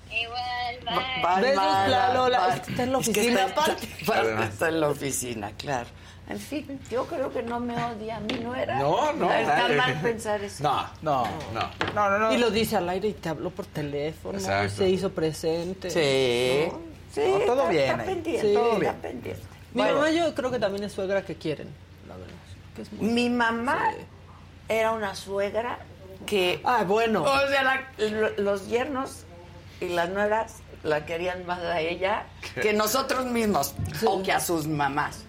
Igual, 0.10 1.02
Bye, 1.22 1.42
Besos, 1.42 1.56
mala, 1.64 1.86
Plalola. 2.08 2.48
bye. 2.48 2.56
Es 2.56 2.62
que 2.62 2.72
está 2.72 2.84
en 2.84 2.92
la 2.94 3.00
Es 3.00 3.06
que 3.06 3.12
oficina. 3.12 3.46
está- 3.46 4.44
está 4.46 4.68
en 4.70 4.80
la 4.82 4.90
oficina, 4.90 5.52
claro. 5.58 5.88
En 6.30 6.40
fin, 6.40 6.80
yo 6.92 7.06
creo 7.06 7.32
que 7.32 7.42
no 7.42 7.60
me 7.62 7.74
odia 7.82 8.18
a 8.18 8.20
mí, 8.20 8.38
¿no 8.44 8.54
era? 8.54 8.78
No, 8.80 9.14
no. 9.14 9.32
Está 9.32 9.68
mal 9.70 9.94
pensar 10.02 10.44
eso. 10.44 10.62
No, 10.64 10.86
no, 11.02 11.26
no. 11.54 11.70
No, 11.96 12.10
no, 12.10 12.20
no. 12.20 12.34
Y 12.34 12.38
lo 12.38 12.52
dice 12.52 12.76
al 12.76 12.90
aire 12.90 13.08
y 13.10 13.14
te 13.14 13.30
habló 13.30 13.50
por 13.50 13.66
teléfono. 13.66 14.38
Exacto. 14.38 14.76
Se 14.78 14.90
hizo 14.90 15.12
presente. 15.12 15.90
Sí. 15.90 16.70
¿no? 16.70 16.97
Sí, 17.26 17.32
No, 17.32 17.40
todo 17.40 17.56
está- 17.62 17.70
bien 17.70 17.84
está 17.90 18.02
ahí. 18.02 18.08
pendiente, 18.08 18.48
Sí. 18.48 18.54
todo 18.54 18.70
bien. 18.72 18.80
bien. 18.82 18.96
pendiente. 19.02 19.42
Mi 19.74 19.82
Bueno. 19.82 19.96
mamá 19.96 20.12
yo 20.12 20.36
creo 20.36 20.52
que 20.52 20.60
también 20.60 20.84
es 20.84 20.92
suegra 20.94 21.26
que 21.26 21.36
quieren, 21.36 21.68
la 22.08 22.16
verdad. 22.16 22.34
que 22.76 22.82
es 22.84 22.92
muy- 22.94 23.10
Mi 23.10 23.30
mamá 23.30 23.94
era 24.70 24.92
una 24.92 25.16
suegra 25.16 25.80
que... 26.28 26.62
Ah, 26.64 26.84
bueno. 26.84 27.24
O 27.24 27.48
sea, 27.50 27.64
la- 27.64 28.32
los 28.38 28.68
yernos 28.68 29.24
y 29.82 29.90
las 29.90 30.10
nueras 30.10 30.58
la 30.84 31.06
querían 31.06 31.46
más 31.48 31.60
a 31.60 31.80
ella 31.82 32.26
que 32.62 32.74
nosotros 32.74 33.26
mismos 33.26 33.74
o 34.06 34.22
que 34.22 34.32
a 34.32 34.40
sus 34.40 34.68
mamás. 34.68 35.24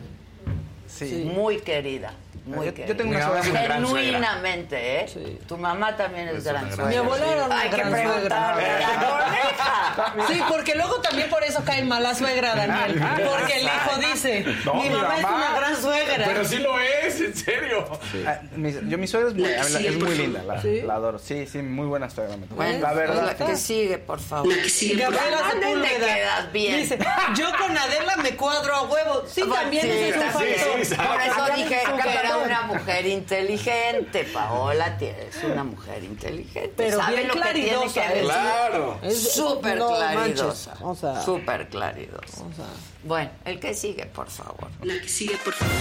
Sí. 0.86 1.30
Muy 1.34 1.60
querida. 1.60 2.12
Muy 2.48 2.66
Yo- 2.66 2.72
yo 2.86 2.96
tengo 2.96 3.10
una 3.10 3.42
suegra. 3.42 3.74
Genuinamente, 3.74 5.00
¿eh? 5.04 5.38
Tu 5.46 5.56
mamá 5.56 5.96
también 5.96 6.28
es, 6.28 6.44
gran 6.44 6.66
suegra. 6.68 6.86
Mi 6.86 6.96
abuela 6.96 7.26
era 7.32 7.44
una 7.44 7.60
Hay 7.60 7.70
que 7.70 7.76
gran 7.76 7.92
preguntarle 7.92 8.66
a 8.70 8.78
la. 8.80 10.26
Sí, 10.28 10.40
porque 10.48 10.74
luego 10.74 11.00
también 11.00 11.28
por 11.28 11.42
eso 11.44 11.62
cae 11.64 11.84
mala 11.84 12.14
suegra, 12.14 12.54
Daniel. 12.54 13.02
Porque 13.28 13.58
el 13.58 13.64
hijo 13.64 14.00
dice, 14.12 14.44
No, 14.64 14.74
mi 14.74 14.88
mi 14.88 14.94
mamá 14.96 15.18
es 15.18 15.24
una 15.24 15.54
gran 15.56 15.76
suegra. 15.76 16.24
Pero 16.26 16.44
sí 16.44 16.58
lo 16.58 16.78
es, 16.80 17.20
en 17.20 17.34
serio. 17.34 17.86
Ah, 18.26 18.38
mi- 18.56 18.72
yo, 18.88 18.98
mi 18.98 19.06
suegra 19.06 19.28
es 19.30 19.34
muy, 19.34 19.48
La 19.48 19.60
es 19.60 20.18
linda, 20.18 20.42
la, 20.42 20.62
¿Sí? 20.62 20.80
la 20.82 20.94
adoro. 20.94 21.18
Sí, 21.18 21.46
sí, 21.46 21.58
muy 21.58 21.86
buena 21.86 22.08
suegra. 22.10 22.36
me 22.36 22.44
tocó. 22.46 22.56
Bueno, 22.56 22.78
la 22.80 22.92
verdad. 22.94 23.26
la 23.38 23.46
que 23.46 23.56
sigue, 23.56 23.98
por 23.98 24.20
favor. 24.20 24.48
Gabriela 24.54 25.38
¿Dónde 25.60 25.88
te 25.88 25.96
quedas 25.96 26.52
bien? 26.52 26.76
dice, 26.78 26.98
yo 27.36 27.46
con 27.58 27.76
Adela 27.76 28.16
me 28.22 28.36
cuadro 28.36 28.74
a 28.74 28.82
huevo. 28.82 29.24
Sí, 29.28 29.40
Bueno, 29.42 29.54
también 29.56 29.82
sí, 29.82 29.90
ese 29.90 30.08
es 30.10 30.16
un 30.16 30.22
sí, 30.22 30.28
factor. 30.28 30.84
sí, 30.84 30.94
Por 30.94 31.20
eso 31.20 31.56
dije 31.56 31.68
que 32.02 32.10
era. 32.18 32.36
Una 32.44 32.62
mujer 32.62 33.06
inteligente, 33.06 34.24
Paola. 34.32 34.96
Es 35.00 35.42
una 35.44 35.64
mujer 35.64 36.02
inteligente. 36.04 36.72
Pero 36.76 36.98
sabe 36.98 37.16
bien 37.16 37.28
lo 37.28 37.34
que 37.34 37.52
tiene 37.52 37.92
que 37.92 38.00
decir. 38.00 38.22
Claro. 38.22 38.98
Es- 39.02 39.32
Súper 39.34 39.78
no 39.78 39.88
claridosa. 39.94 40.70
manches, 40.70 40.82
o 40.82 40.94
sea- 40.94 41.22
Súper 41.22 41.68
claridosa. 41.68 42.42
O 42.42 42.52
sea, 42.54 42.64
Bueno, 43.04 43.30
el 43.44 43.60
que 43.60 43.74
sigue, 43.74 44.06
por 44.06 44.28
favor. 44.28 44.68
La 44.82 44.94
que 45.00 45.08
sigue, 45.08 45.36
por 45.44 45.52
favor. 45.54 45.74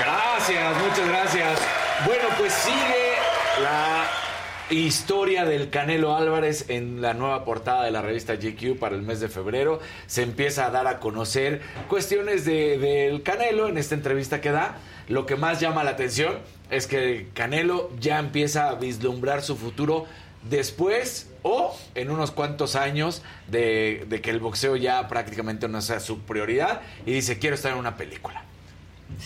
Gracias, 0.00 0.76
muchas 0.82 1.08
gracias. 1.08 1.58
Bueno, 2.06 2.24
pues 2.38 2.52
sigue 2.52 3.12
la 3.62 4.01
historia 4.72 5.44
del 5.44 5.70
Canelo 5.70 6.16
Álvarez 6.16 6.66
en 6.68 7.00
la 7.02 7.14
nueva 7.14 7.44
portada 7.44 7.84
de 7.84 7.90
la 7.90 8.02
revista 8.02 8.34
GQ 8.36 8.78
para 8.78 8.94
el 8.96 9.02
mes 9.02 9.20
de 9.20 9.28
febrero. 9.28 9.80
Se 10.06 10.22
empieza 10.22 10.66
a 10.66 10.70
dar 10.70 10.86
a 10.86 10.98
conocer 11.00 11.60
cuestiones 11.88 12.44
de- 12.44 12.78
del 12.78 13.22
Canelo 13.22 13.68
en 13.68 13.78
esta 13.78 13.94
entrevista 13.94 14.40
que 14.40 14.50
da. 14.50 14.78
Lo 15.08 15.26
que 15.26 15.36
más 15.36 15.60
llama 15.60 15.84
la 15.84 15.90
atención 15.90 16.38
es 16.70 16.86
que 16.86 17.28
Canelo 17.34 17.90
ya 18.00 18.18
empieza 18.18 18.68
a 18.70 18.74
vislumbrar 18.76 19.42
su 19.42 19.56
futuro 19.56 20.06
después 20.48 21.28
o 21.42 21.76
en 21.94 22.10
unos 22.10 22.30
cuantos 22.30 22.74
años 22.76 23.22
de, 23.48 24.06
de 24.08 24.20
que 24.20 24.30
el 24.30 24.40
boxeo 24.40 24.76
ya 24.76 25.06
prácticamente 25.08 25.68
no 25.68 25.82
sea 25.82 26.00
su 26.00 26.20
prioridad 26.20 26.80
y 27.06 27.12
dice 27.12 27.38
quiero 27.38 27.54
estar 27.56 27.72
en 27.72 27.78
una 27.78 27.96
película. 27.96 28.42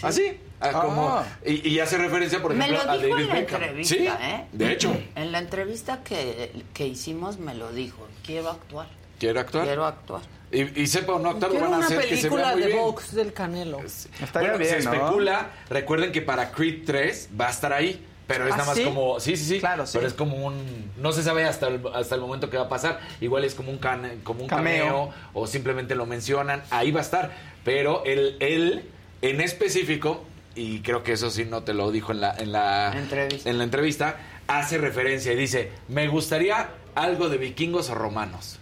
Así, 0.02 0.38
ah, 0.60 0.72
como 0.72 1.08
Ah. 1.08 1.26
y, 1.44 1.68
y 1.68 1.80
hace 1.80 1.98
referencia 1.98 2.40
por 2.42 2.54
Me 2.54 2.64
ejemplo 2.66 2.84
lo 2.84 2.90
a 2.90 2.96
dijo 2.96 3.08
David 3.08 3.22
en 3.24 3.28
la 3.28 3.34
Beckham. 3.40 3.62
entrevista, 3.62 3.94
Sí, 3.94 4.06
¿eh? 4.06 4.44
de 4.52 4.72
hecho, 4.72 4.96
En 5.16 5.32
la 5.32 5.38
entrevista 5.38 6.00
que, 6.04 6.64
que 6.74 6.86
hicimos 6.86 7.38
me 7.38 7.54
lo 7.54 7.72
dijo. 7.72 8.06
Quiero 8.24 8.50
actuar. 8.50 8.88
quiere 9.18 9.40
actuar. 9.40 9.64
Quiero 9.66 9.84
actuar. 9.86 10.22
Y, 10.52 10.82
y 10.82 10.86
sepa 10.86 11.14
o 11.14 11.18
no 11.18 11.30
actuar, 11.30 11.50
lo 11.50 11.56
quiero 11.58 11.70
van 11.70 11.82
a 11.82 11.86
hacer 11.86 11.98
que 12.00 12.16
se 12.16 12.28
vea 12.28 12.30
película 12.30 12.52
muy 12.52 12.60
de 12.62 12.66
bien. 12.68 12.78
box 12.80 13.14
del 13.14 13.32
Canelo. 13.32 13.80
Estaría 13.80 14.30
Bueno, 14.50 14.58
bien, 14.58 14.82
se 14.82 14.88
¿no? 14.88 14.94
especula, 14.94 15.50
recuerden 15.68 16.12
que 16.12 16.22
para 16.22 16.52
Creed 16.52 16.84
3 16.86 17.30
va 17.40 17.48
a 17.48 17.50
estar 17.50 17.72
ahí, 17.72 18.04
pero 18.28 18.46
es 18.46 18.54
¿Ah, 18.54 18.56
nada 18.58 18.68
más 18.68 18.76
sí? 18.78 18.84
como, 18.84 19.18
sí, 19.20 19.36
sí, 19.36 19.44
sí, 19.44 19.58
Claro, 19.60 19.86
sí. 19.86 19.92
pero 19.98 20.06
es 20.06 20.14
como 20.14 20.36
un, 20.46 20.92
no 20.98 21.12
se 21.12 21.22
sabe 21.24 21.44
hasta 21.44 21.66
el, 21.68 21.80
hasta 21.94 22.14
el 22.14 22.20
momento 22.20 22.48
que 22.48 22.56
va 22.58 22.64
a 22.64 22.68
pasar, 22.68 23.00
igual 23.20 23.44
es 23.44 23.54
como 23.56 23.70
un, 23.72 23.78
can- 23.78 24.20
como 24.22 24.42
un 24.42 24.48
cameo. 24.48 24.84
Cameo. 24.86 25.14
o 25.34 25.46
simplemente 25.48 25.94
lo 25.96 26.06
mencionan, 26.06 26.62
ahí 26.70 26.92
va 26.92 27.00
a 27.00 27.02
estar, 27.02 27.32
pero 27.64 28.04
él, 28.04 28.36
él 28.40 28.84
en 29.22 29.40
específico, 29.40 30.24
y 30.56 30.80
creo 30.80 31.02
que 31.04 31.12
eso 31.12 31.30
sí 31.30 31.44
no 31.44 31.62
te 31.62 31.74
lo 31.74 31.90
dijo 31.92 32.10
en 32.12 32.20
la, 32.22 32.34
en 32.36 32.50
la, 32.50 32.92
Entrevista. 32.96 33.48
en 33.50 33.58
la 33.58 33.64
entrevista, 33.64 34.16
hace 34.48 34.78
referencia 34.78 35.32
y 35.32 35.36
dice, 35.36 35.70
me 35.88 36.08
gustaría 36.08 36.70
algo 36.94 37.28
de 37.28 37.36
vikingos 37.38 37.90
o 37.90 37.94
romanos. 37.94 38.58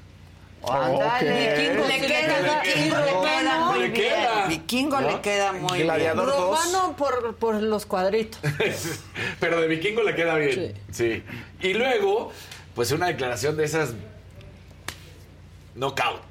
Vikingo 0.65 1.87
le 1.87 2.01
queda, 2.01 2.41
le 2.41 2.63
queda. 2.63 2.63
vikingo 2.63 2.97
Y 2.97 3.05
le 3.05 3.11
queda 3.11 3.13
Romano- 3.13 3.73
muy 3.73 3.79
bien. 3.81 3.93
queda. 3.93 4.47
Vikingo 4.47 5.01
¿No? 5.01 5.11
le 5.11 5.21
queda 5.21 5.53
muy 5.53 5.73
bien. 5.75 5.87
Gladiador 5.87 6.27
dos. 6.27 6.41
Romano 6.65 6.97
por, 6.97 7.37
por 7.37 7.55
los 7.63 7.85
cuadritos. 7.87 8.41
Pero 9.41 9.61
de 9.61 9.69
vikingo 9.69 10.03
le 10.03 10.15
queda 10.15 10.37
bien. 10.37 10.75
Sí. 10.91 11.23
Y 11.61 11.75
luego, 11.75 12.33
pues 12.75 12.93
una 12.93 13.09
declaración 13.09 13.57
de 13.57 13.65
esas. 13.65 13.91
Knockout. 15.75 16.23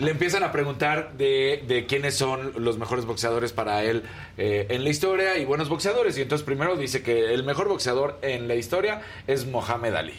Le 0.00 0.10
empiezan 0.10 0.42
a 0.42 0.50
preguntar 0.50 1.12
de, 1.16 1.64
de 1.66 1.86
quiénes 1.86 2.16
son 2.16 2.52
los 2.56 2.76
mejores 2.76 3.04
boxeadores 3.04 3.52
para 3.52 3.84
él 3.84 4.02
eh, 4.36 4.66
en 4.70 4.82
la 4.82 4.90
historia 4.90 5.38
y 5.38 5.44
buenos 5.44 5.68
boxeadores. 5.68 6.18
Y 6.18 6.22
entonces 6.22 6.44
primero 6.44 6.76
dice 6.76 7.02
que 7.02 7.32
el 7.32 7.44
mejor 7.44 7.68
boxeador 7.68 8.18
en 8.22 8.48
la 8.48 8.56
historia 8.56 9.02
es 9.26 9.46
Mohamed 9.46 9.94
Ali. 9.94 10.14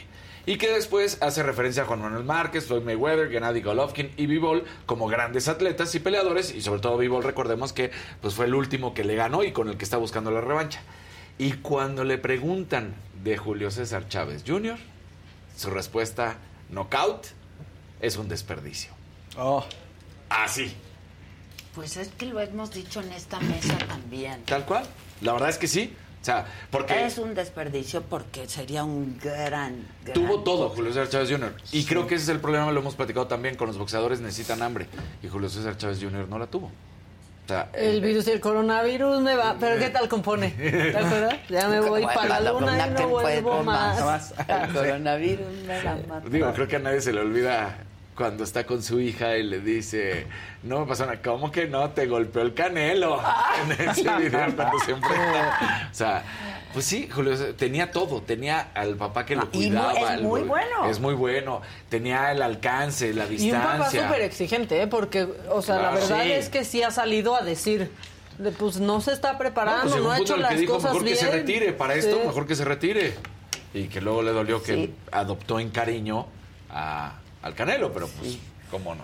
Y 0.45 0.57
que 0.57 0.71
después 0.71 1.21
hace 1.21 1.43
referencia 1.43 1.83
a 1.83 1.85
Juan 1.85 2.01
Manuel 2.01 2.23
Márquez, 2.23 2.65
Floyd 2.65 2.81
Mayweather, 2.81 3.29
Gennady 3.29 3.61
Golovkin 3.61 4.11
y 4.15 4.25
Bivol 4.25 4.63
como 4.85 5.07
grandes 5.07 5.47
atletas 5.47 5.93
y 5.95 5.99
peleadores. 5.99 6.55
Y 6.55 6.61
sobre 6.61 6.79
todo 6.79 6.97
Bivol, 6.97 7.23
recordemos 7.23 7.73
que 7.73 7.91
pues, 8.21 8.33
fue 8.33 8.45
el 8.45 8.55
último 8.55 8.93
que 8.93 9.03
le 9.03 9.15
ganó 9.15 9.43
y 9.43 9.51
con 9.51 9.67
el 9.67 9.77
que 9.77 9.83
está 9.83 9.97
buscando 9.97 10.31
la 10.31 10.41
revancha. 10.41 10.81
Y 11.37 11.53
cuando 11.53 12.03
le 12.03 12.17
preguntan 12.17 12.95
de 13.21 13.37
Julio 13.37 13.69
César 13.69 14.07
Chávez 14.07 14.43
Jr., 14.47 14.77
su 15.55 15.69
respuesta, 15.69 16.37
knockout, 16.69 17.27
es 17.99 18.17
un 18.17 18.27
desperdicio. 18.29 18.91
Oh. 19.37 19.63
Así, 20.29 20.73
Pues 21.75 21.97
es 21.97 22.09
que 22.09 22.25
lo 22.27 22.39
hemos 22.39 22.71
dicho 22.71 23.01
en 23.01 23.11
esta 23.13 23.39
mesa 23.39 23.77
también. 23.87 24.43
tal 24.45 24.65
cual. 24.65 24.83
La 25.21 25.33
verdad 25.33 25.49
es 25.49 25.57
que 25.57 25.67
sí. 25.67 25.95
O 26.21 26.25
sea, 26.25 26.45
porque 26.69 27.05
Es 27.05 27.17
un 27.17 27.33
desperdicio 27.33 28.01
porque 28.01 28.47
sería 28.49 28.83
un 28.83 29.17
gran, 29.23 29.87
gran 30.03 30.13
tuvo 30.13 30.41
todo 30.41 30.69
Julio 30.69 30.91
César 30.91 31.07
Chávez 31.09 31.29
Jr. 31.31 31.55
Y 31.71 31.85
creo 31.85 32.07
que 32.07 32.15
ese 32.15 32.23
es 32.25 32.29
el 32.29 32.39
problema, 32.41 32.69
lo 32.71 32.81
hemos 32.81 32.95
platicado 32.95 33.27
también, 33.27 33.55
con 33.55 33.67
los 33.67 33.77
boxeadores 33.77 34.19
necesitan 34.19 34.61
hambre. 34.61 34.87
Y 35.23 35.29
Julio 35.29 35.49
César 35.49 35.77
Chávez 35.77 35.99
Jr. 36.01 36.27
no 36.27 36.37
la 36.37 36.47
tuvo. 36.47 36.67
O 36.67 37.47
sea, 37.47 37.69
El 37.73 38.01
virus 38.01 38.27
y 38.27 38.31
el 38.31 38.41
coronavirus 38.41 39.21
me 39.21 39.35
va. 39.35 39.55
Pero 39.59 39.79
¿qué 39.79 39.89
tal 39.89 40.07
compone? 40.09 40.49
¿Te 40.51 40.97
acuerdas? 40.97 41.35
Ya 41.49 41.67
me 41.69 41.79
voy 41.79 42.05
para 42.05 42.39
la 42.41 42.51
luna 42.51 42.87
y 42.87 42.89
no 42.91 43.07
vuelvo 43.07 43.63
más. 43.63 44.03
más. 44.03 44.33
El 44.47 44.73
coronavirus 44.73 45.47
me 45.65 45.83
va 45.83 45.91
a 45.91 45.95
matar. 45.95 46.29
Digo, 46.29 46.53
creo 46.53 46.67
que 46.67 46.75
a 46.75 46.79
nadie 46.79 47.01
se 47.01 47.13
le 47.13 47.21
olvida 47.21 47.77
cuando 48.19 48.43
está 48.43 48.65
con 48.65 48.83
su 48.83 48.99
hija 48.99 49.37
y 49.37 49.43
le 49.43 49.61
dice, 49.61 50.27
no 50.63 50.81
me 50.81 50.85
pasó 50.87 51.05
nada, 51.05 51.21
¿cómo 51.21 51.49
que 51.53 51.67
no? 51.67 51.91
Te 51.91 52.05
golpeó 52.05 52.41
el 52.41 52.53
canelo 52.53 53.17
en 53.63 53.89
ese 53.89 54.01
video 54.17 54.53
cuando 54.57 54.77
se 54.85 54.91
enfrenta. 54.91 55.87
O 55.89 55.95
sea, 55.95 56.23
pues 56.73 56.83
sí, 56.83 57.07
Julio, 57.09 57.55
tenía 57.55 57.91
todo, 57.91 58.21
tenía 58.21 58.71
al 58.75 58.95
papá 58.95 59.25
que 59.25 59.37
lo 59.37 59.47
y 59.53 59.57
muy- 59.57 59.67
cuidaba. 59.69 60.15
es 60.15 60.21
muy 60.21 60.41
bueno. 60.41 60.89
Es 60.89 60.99
muy 60.99 61.13
bueno, 61.13 61.61
tenía 61.87 62.33
el 62.33 62.41
alcance, 62.41 63.13
la 63.13 63.25
Y 63.31 63.51
un 63.51 63.57
papá 63.57 63.73
distancia. 63.75 64.07
súper 64.07 64.21
exigente, 64.23 64.81
¿eh? 64.81 64.87
Porque, 64.87 65.25
o 65.49 65.61
sea, 65.61 65.77
la 65.81 65.91
verdad 65.91 66.23
sí. 66.25 66.31
es 66.33 66.49
que 66.49 66.65
sí 66.65 66.83
ha 66.83 66.91
salido 66.91 67.37
a 67.37 67.41
decir, 67.41 67.89
de, 68.37 68.51
pues 68.51 68.81
no 68.81 68.99
se 68.99 69.13
está 69.13 69.31
No, 69.31 69.39
preparando, 69.39 69.89
pues 69.91 69.95
no, 70.03 70.09
un 70.09 70.13
ha 70.13 70.19
hecho 70.19 70.35
las 70.35 70.57
dijo, 70.59 70.73
cosas 70.73 70.91
mejor 70.91 71.05
bien. 71.05 71.15
que 71.17 71.23
se 71.23 71.31
retire, 71.31 71.71
para 71.71 71.95
esto, 71.95 72.17
Sí. 72.19 72.27
mejor 72.27 72.45
que 72.45 72.55
se 72.55 72.65
retire. 72.65 73.13
Y 73.73 73.83
que 73.87 74.01
luego 74.01 74.21
le 74.23 74.31
dolió 74.31 74.61
que 74.61 74.91
adoptó 75.09 75.57
en 75.61 75.69
cariño 75.69 76.27
a- 76.69 77.13
al 77.41 77.55
Canelo, 77.55 77.91
pero 77.91 78.07
pues, 78.07 78.37
¿cómo 78.69 78.95
no? 78.95 79.03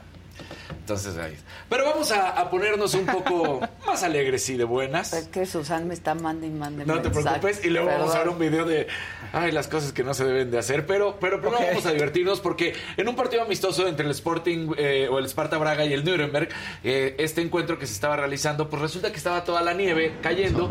Entonces 0.69 1.17
ahí. 1.17 1.35
Pero 1.69 1.85
vamos 1.85 2.11
a, 2.11 2.31
a 2.31 2.49
ponernos 2.49 2.93
un 2.93 3.05
poco 3.05 3.61
más 3.85 4.03
alegres 4.03 4.47
y 4.49 4.57
de 4.57 4.65
buenas. 4.65 5.13
Es 5.13 5.27
que 5.27 5.45
Susan 5.45 5.87
me 5.87 5.93
está 5.93 6.13
mandando 6.13 6.45
y 6.45 6.49
mande 6.49 6.85
No 6.85 7.01
te 7.01 7.09
preocupes 7.09 7.63
y 7.63 7.69
luego 7.69 7.87
vamos 7.87 8.13
a 8.13 8.19
ver 8.19 8.29
un 8.29 8.37
video 8.37 8.65
de 8.65 8.87
ay 9.33 9.51
las 9.51 9.67
cosas 9.67 9.93
que 9.93 10.03
no 10.03 10.13
se 10.13 10.25
deben 10.25 10.51
de 10.51 10.59
hacer, 10.59 10.85
pero 10.85 11.17
pero 11.19 11.41
primero 11.41 11.65
vamos 11.65 11.85
a 11.85 11.91
divertirnos 11.91 12.39
porque 12.39 12.73
en 12.97 13.07
un 13.07 13.15
partido 13.15 13.43
amistoso 13.43 13.87
entre 13.87 14.05
el 14.05 14.11
Sporting 14.11 14.73
eh, 14.77 15.07
o 15.09 15.17
el 15.19 15.25
Sparta 15.25 15.57
Braga 15.57 15.85
y 15.85 15.93
el 15.93 16.03
Nuremberg, 16.03 16.49
eh, 16.83 17.15
este 17.17 17.41
encuentro 17.41 17.79
que 17.79 17.87
se 17.87 17.93
estaba 17.93 18.15
realizando, 18.15 18.69
pues 18.69 18.81
resulta 18.81 19.11
que 19.11 19.17
estaba 19.17 19.43
toda 19.43 19.61
la 19.61 19.73
nieve 19.73 20.17
cayendo 20.21 20.69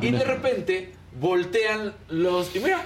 y 0.00 0.10
de 0.10 0.24
repente 0.24 0.92
voltean 1.18 1.94
los 2.08 2.54
y 2.54 2.60
mira 2.60 2.82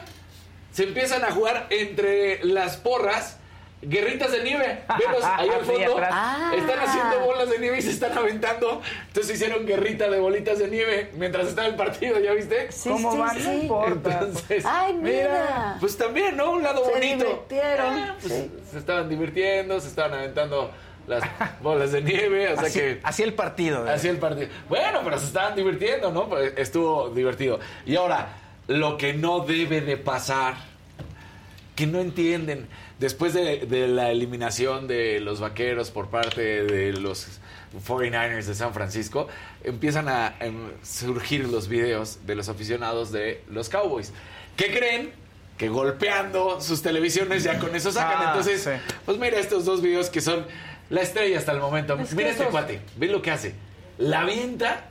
se 0.72 0.84
empiezan 0.84 1.24
a 1.24 1.32
jugar 1.32 1.66
entre 1.70 2.44
las 2.44 2.76
porras. 2.76 3.38
Guerritas 3.82 4.30
de 4.32 4.44
nieve, 4.44 4.82
velos 4.98 5.24
ahí 5.24 5.48
al 5.48 5.60
fondo. 5.64 5.96
Ah. 6.02 6.52
Están 6.54 6.78
haciendo 6.80 7.20
bolas 7.20 7.48
de 7.48 7.58
nieve 7.58 7.78
y 7.78 7.82
se 7.82 7.90
están 7.92 8.16
aventando. 8.16 8.82
Entonces 9.06 9.36
hicieron 9.36 9.64
guerrita 9.64 10.10
de 10.10 10.18
bolitas 10.18 10.58
de 10.58 10.68
nieve 10.68 11.10
mientras 11.16 11.46
estaba 11.48 11.66
el 11.66 11.76
partido, 11.76 12.20
¿ya 12.20 12.32
viste? 12.34 12.70
Sí, 12.70 12.90
¿Cómo 12.90 13.12
sí, 13.12 13.18
van? 13.18 13.38
No 13.38 13.50
sí. 13.50 13.56
importa. 13.62 14.10
Entonces, 14.12 14.64
Ay, 14.66 14.92
mira. 14.92 15.76
pues 15.80 15.96
también, 15.96 16.36
¿no? 16.36 16.50
Un 16.50 16.62
lado 16.62 16.84
Se 16.84 16.90
bonito. 16.92 17.24
divirtieron, 17.24 17.94
Ah, 17.98 18.16
pues, 18.20 18.32
sí. 18.34 18.50
Se 18.70 18.78
estaban 18.78 19.08
divirtiendo, 19.08 19.80
se 19.80 19.88
estaban 19.88 20.12
aventando 20.12 20.70
las 21.06 21.24
bolas 21.62 21.90
de 21.92 22.02
nieve, 22.02 22.52
o 22.52 22.56
sea 22.56 22.66
Así, 22.66 22.78
que 22.78 23.00
así 23.02 23.22
el 23.22 23.32
partido. 23.32 23.86
¿eh? 23.86 23.90
así 23.92 24.08
el 24.08 24.18
partido. 24.18 24.48
Bueno, 24.68 25.00
pero 25.02 25.18
se 25.18 25.24
estaban 25.24 25.56
divirtiendo, 25.56 26.12
¿no? 26.12 26.28
Pues 26.28 26.52
estuvo 26.58 27.08
divertido. 27.08 27.58
Y 27.86 27.96
ahora, 27.96 28.28
lo 28.68 28.98
que 28.98 29.14
no 29.14 29.40
debe 29.40 29.80
de 29.80 29.96
pasar, 29.96 30.54
que 31.74 31.86
no 31.86 31.98
entienden, 31.98 32.68
después 33.00 33.34
de, 33.34 33.66
de 33.66 33.88
la 33.88 34.10
eliminación 34.12 34.86
de 34.86 35.18
los 35.20 35.40
vaqueros 35.40 35.90
por 35.90 36.08
parte 36.08 36.62
de 36.64 36.92
los 36.92 37.26
49ers 37.86 38.44
de 38.44 38.54
San 38.54 38.72
Francisco, 38.74 39.26
empiezan 39.64 40.08
a 40.08 40.34
em, 40.40 40.70
surgir 40.82 41.48
los 41.48 41.66
videos 41.68 42.26
de 42.26 42.34
los 42.36 42.48
aficionados 42.48 43.10
de 43.10 43.42
los 43.48 43.68
Cowboys. 43.68 44.12
¿Qué 44.56 44.70
creen? 44.70 45.12
Que 45.56 45.68
golpeando 45.68 46.60
sus 46.60 46.80
televisiones 46.82 47.42
ya 47.44 47.58
con 47.58 47.74
eso 47.74 47.90
sacan. 47.92 48.16
Ah, 48.18 48.24
Entonces, 48.28 48.62
sí. 48.62 48.70
pues 49.04 49.18
mira 49.18 49.38
estos 49.38 49.64
dos 49.64 49.82
videos 49.82 50.08
que 50.08 50.20
son 50.20 50.46
la 50.88 51.00
estrella 51.02 51.38
hasta 51.38 51.52
el 51.52 51.60
momento. 51.60 51.98
Es 51.98 52.14
mira 52.14 52.30
este 52.30 52.42
esos- 52.44 52.50
cuate, 52.52 52.80
ve 52.96 53.06
lo 53.08 53.20
que 53.22 53.30
hace. 53.30 53.54
La 53.98 54.20
avienta 54.22 54.84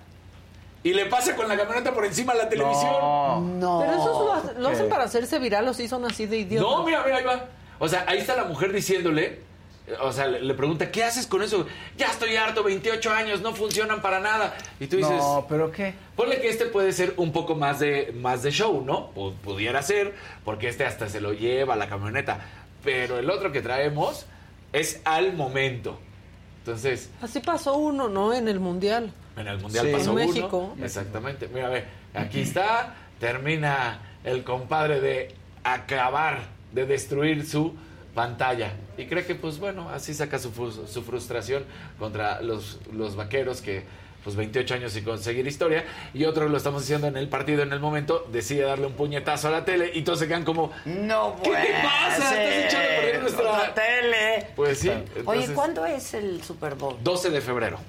y 0.83 0.93
le 0.93 1.07
pasa 1.07 1.35
con 1.35 1.47
la 1.47 1.57
camioneta 1.57 1.93
por 1.93 2.05
encima 2.05 2.33
de 2.33 2.39
la 2.39 2.49
televisión. 2.49 2.91
No. 2.91 3.41
No. 3.41 3.79
Pero 3.81 3.93
eso 3.93 4.25
lo, 4.25 4.33
hace- 4.33 4.59
lo 4.59 4.67
hacen 4.69 4.89
para 4.89 5.03
hacerse 5.05 5.39
viral 5.39 5.67
o 5.67 5.73
sí 5.73 5.87
son 5.87 6.05
así 6.05 6.25
de 6.27 6.37
idiotas. 6.37 6.69
No, 6.71 6.85
mira, 6.85 7.03
mira, 7.03 7.17
ahí 7.17 7.23
va. 7.23 7.45
O 7.79 7.87
sea, 7.87 8.05
ahí 8.07 8.19
está 8.19 8.35
la 8.35 8.43
mujer 8.43 8.71
diciéndole, 8.73 9.39
o 10.01 10.11
sea, 10.11 10.27
le, 10.27 10.41
le 10.41 10.53
pregunta, 10.53 10.91
¿qué 10.91 11.03
haces 11.03 11.25
con 11.25 11.41
eso? 11.41 11.65
Ya 11.97 12.07
estoy 12.07 12.35
harto, 12.35 12.61
28 12.63 13.11
años, 13.11 13.41
no 13.41 13.55
funcionan 13.55 14.01
para 14.01 14.19
nada. 14.19 14.55
Y 14.79 14.87
tú 14.87 14.97
dices, 14.97 15.11
No, 15.17 15.45
pero 15.49 15.71
¿qué? 15.71 15.93
ponle 16.15 16.39
que 16.41 16.49
este 16.49 16.65
puede 16.65 16.91
ser 16.93 17.13
un 17.17 17.31
poco 17.31 17.55
más 17.55 17.79
de, 17.79 18.13
más 18.19 18.43
de 18.43 18.51
show, 18.51 18.83
¿no? 18.85 19.11
Pu- 19.15 19.33
pudiera 19.37 19.81
ser, 19.81 20.13
porque 20.45 20.67
este 20.69 20.85
hasta 20.85 21.09
se 21.09 21.21
lo 21.21 21.33
lleva 21.33 21.73
a 21.73 21.77
la 21.77 21.87
camioneta. 21.89 22.39
Pero 22.83 23.17
el 23.17 23.29
otro 23.29 23.51
que 23.51 23.61
traemos 23.61 24.25
es 24.73 25.01
al 25.05 25.33
momento. 25.33 25.99
Entonces, 26.59 27.09
Así 27.21 27.39
pasó 27.39 27.77
uno, 27.77 28.09
¿no? 28.09 28.33
En 28.33 28.47
el 28.47 28.59
Mundial. 28.59 29.11
en 29.37 29.47
el 29.47 29.57
Mundial 29.59 29.85
Sí. 29.87 29.91
pasó 29.93 30.03
En 30.11 30.17
uno. 30.17 30.25
México. 30.27 30.75
Exactamente. 30.83 31.47
Mira, 31.47 31.69
ve, 31.69 31.85
aquí 32.13 32.41
está, 32.41 32.93
termina 33.19 34.01
el 34.23 34.43
compadre 34.43 34.99
de 35.01 35.35
acabar, 35.63 36.39
de 36.71 36.85
destruir 36.85 37.45
su 37.45 37.73
pantalla. 38.13 38.73
Y 38.97 39.05
cree 39.05 39.25
que, 39.25 39.35
pues 39.35 39.59
bueno, 39.59 39.89
así 39.89 40.13
saca 40.13 40.39
su, 40.39 40.51
su 40.51 41.03
frustración 41.03 41.63
contra 41.97 42.41
los, 42.41 42.79
los 42.91 43.15
vaqueros 43.15 43.61
que, 43.61 43.83
pues 44.23 44.35
28 44.35 44.73
años 44.73 44.91
sin 44.91 45.03
conseguir 45.03 45.47
historia. 45.47 45.85
Y 46.13 46.25
otro 46.25 46.49
lo 46.49 46.57
estamos 46.57 46.83
haciendo 46.83 47.07
en 47.07 47.17
el 47.17 47.29
partido, 47.29 47.63
en 47.63 47.71
el 47.71 47.79
momento, 47.79 48.27
decide 48.31 48.63
darle 48.63 48.87
un 48.87 48.93
puñetazo 48.93 49.47
a 49.47 49.51
la 49.51 49.65
tele 49.65 49.91
y 49.93 50.01
todos 50.01 50.19
se 50.19 50.27
quedan 50.27 50.43
como, 50.43 50.71
No 50.85 51.37
¿qué 51.43 51.51
te 51.51 51.73
pasa? 51.81 52.43
Estás 52.43 52.73
echando 52.73 53.21
nuestra... 53.21 53.73
Tele. 53.73 54.47
Pues 54.55 54.79
sí. 54.79 54.91
Oye, 55.25 55.47
¿cuándo 55.53 55.85
es 55.85 56.13
el 56.13 56.43
Super 56.43 56.75
Bowl? 56.75 56.97
12 57.01 57.29
de 57.29 57.41
febrero. 57.41 57.79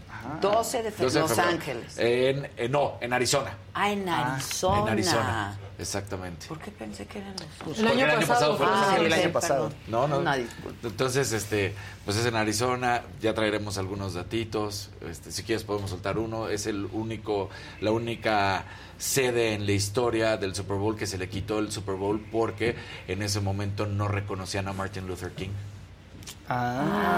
12 0.41 0.83
de 0.83 0.91
12 0.91 0.97
febrero. 0.97 1.13
de 1.13 1.21
Los. 1.29 1.39
Ángeles. 1.39 1.99
En, 1.99 2.49
en- 2.57 2.73
no, 2.73 2.95
en 3.01 3.13
Arizona. 3.13 3.57
Ah, 3.75 3.91
en 3.91 4.09
Arizona. 4.09 4.81
En 4.83 4.89
Arizona. 4.89 5.59
Exactamente. 5.79 6.47
¿Por 6.47 6.59
qué 6.59 6.71
pensé 6.71 7.07
que 7.07 7.21
eran 7.21 7.35
los 7.67 7.79
El 7.79 7.87
año 7.89 8.07
pasado 8.27 8.57
fue 8.59 8.67
Los 8.67 8.77
Ah, 8.77 8.97
el 8.99 9.13
año 9.13 9.33
pasado. 9.33 9.73
No, 9.89 10.07
no. 10.07 10.19
Una 10.19 10.37
disculpa. 10.37 10.87
Entonces, 10.87 11.33
este, 11.33 11.75
pues 12.05 12.19
es 12.19 12.27
en 12.27 12.37
Arizona, 12.37 13.01
ya 13.23 13.33
traeremos 13.33 13.79
algunos 13.79 14.13
datitos, 14.13 14.91
este, 15.09 15.33
si 15.33 15.43
quieres 15.43 15.65
podemos 15.65 15.89
soltar 15.91 16.19
uno, 16.19 16.49
es 16.49 16.67
el 16.67 16.85
único, 16.93 17.49
la 17.81 17.93
única 17.93 18.65
sede 18.99 19.55
en 19.55 19.65
la 19.65 19.73
historia 19.73 20.37
del 20.37 20.55
Super 20.55 20.77
Bowl 20.77 20.97
que 20.97 21.07
se 21.07 21.17
le 21.17 21.31
quitó 21.31 21.59
el 21.61 21.73
Super 21.73 21.95
Bowl 21.95 22.21
porque 22.31 22.77
en 23.09 23.23
ese 23.23 23.41
momento 23.41 23.87
no 23.87 24.07
reconocían 24.07 24.69
a 24.69 24.75
Martin 24.75 25.07
Luther 25.07 25.33
King. 25.33 25.49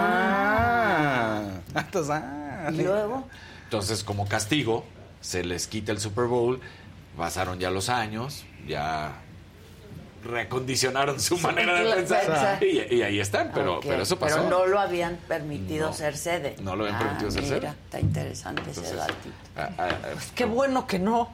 Ah. 0.04 1.42
Entonces, 1.74 2.10
ah, 2.14 2.51
Y 2.70 2.76
sí. 2.76 2.82
luego, 2.82 3.26
Entonces, 3.64 4.04
como 4.04 4.28
castigo, 4.28 4.84
se 5.20 5.44
les 5.44 5.66
quita 5.66 5.92
el 5.92 5.98
Super 6.00 6.26
Bowl, 6.26 6.60
pasaron 7.16 7.58
ya 7.58 7.70
los 7.70 7.88
años, 7.88 8.44
ya 8.66 9.12
recondicionaron 10.24 11.18
su 11.20 11.36
manera 11.38 11.74
de 11.82 11.94
pensar 11.94 12.62
y, 12.62 12.94
y 12.94 13.02
ahí 13.02 13.18
están, 13.18 13.50
pero, 13.52 13.78
ok, 13.78 13.84
pero 13.88 14.02
eso 14.04 14.16
pasó. 14.18 14.36
Pero 14.36 14.48
no 14.48 14.66
lo 14.66 14.78
habían 14.78 15.16
permitido 15.28 15.88
No. 15.88 15.92
ser 15.94 16.16
sede. 16.16 16.54
No 16.62 16.76
lo 16.76 16.84
habían 16.84 16.96
Ah, 16.96 17.04
permitido 17.04 17.30
ser 17.32 17.42
mira, 17.42 17.56
sede. 17.58 17.68
Está 17.86 18.00
interesante 18.00 18.62
ese 18.70 18.80
Entonces, 18.80 18.96
datito. 18.98 19.34
ah, 19.56 19.68
ah, 19.78 19.88
ah, 20.04 20.20
Qué 20.34 20.44
bueno 20.44 20.86
que 20.86 20.98
no. 21.00 21.28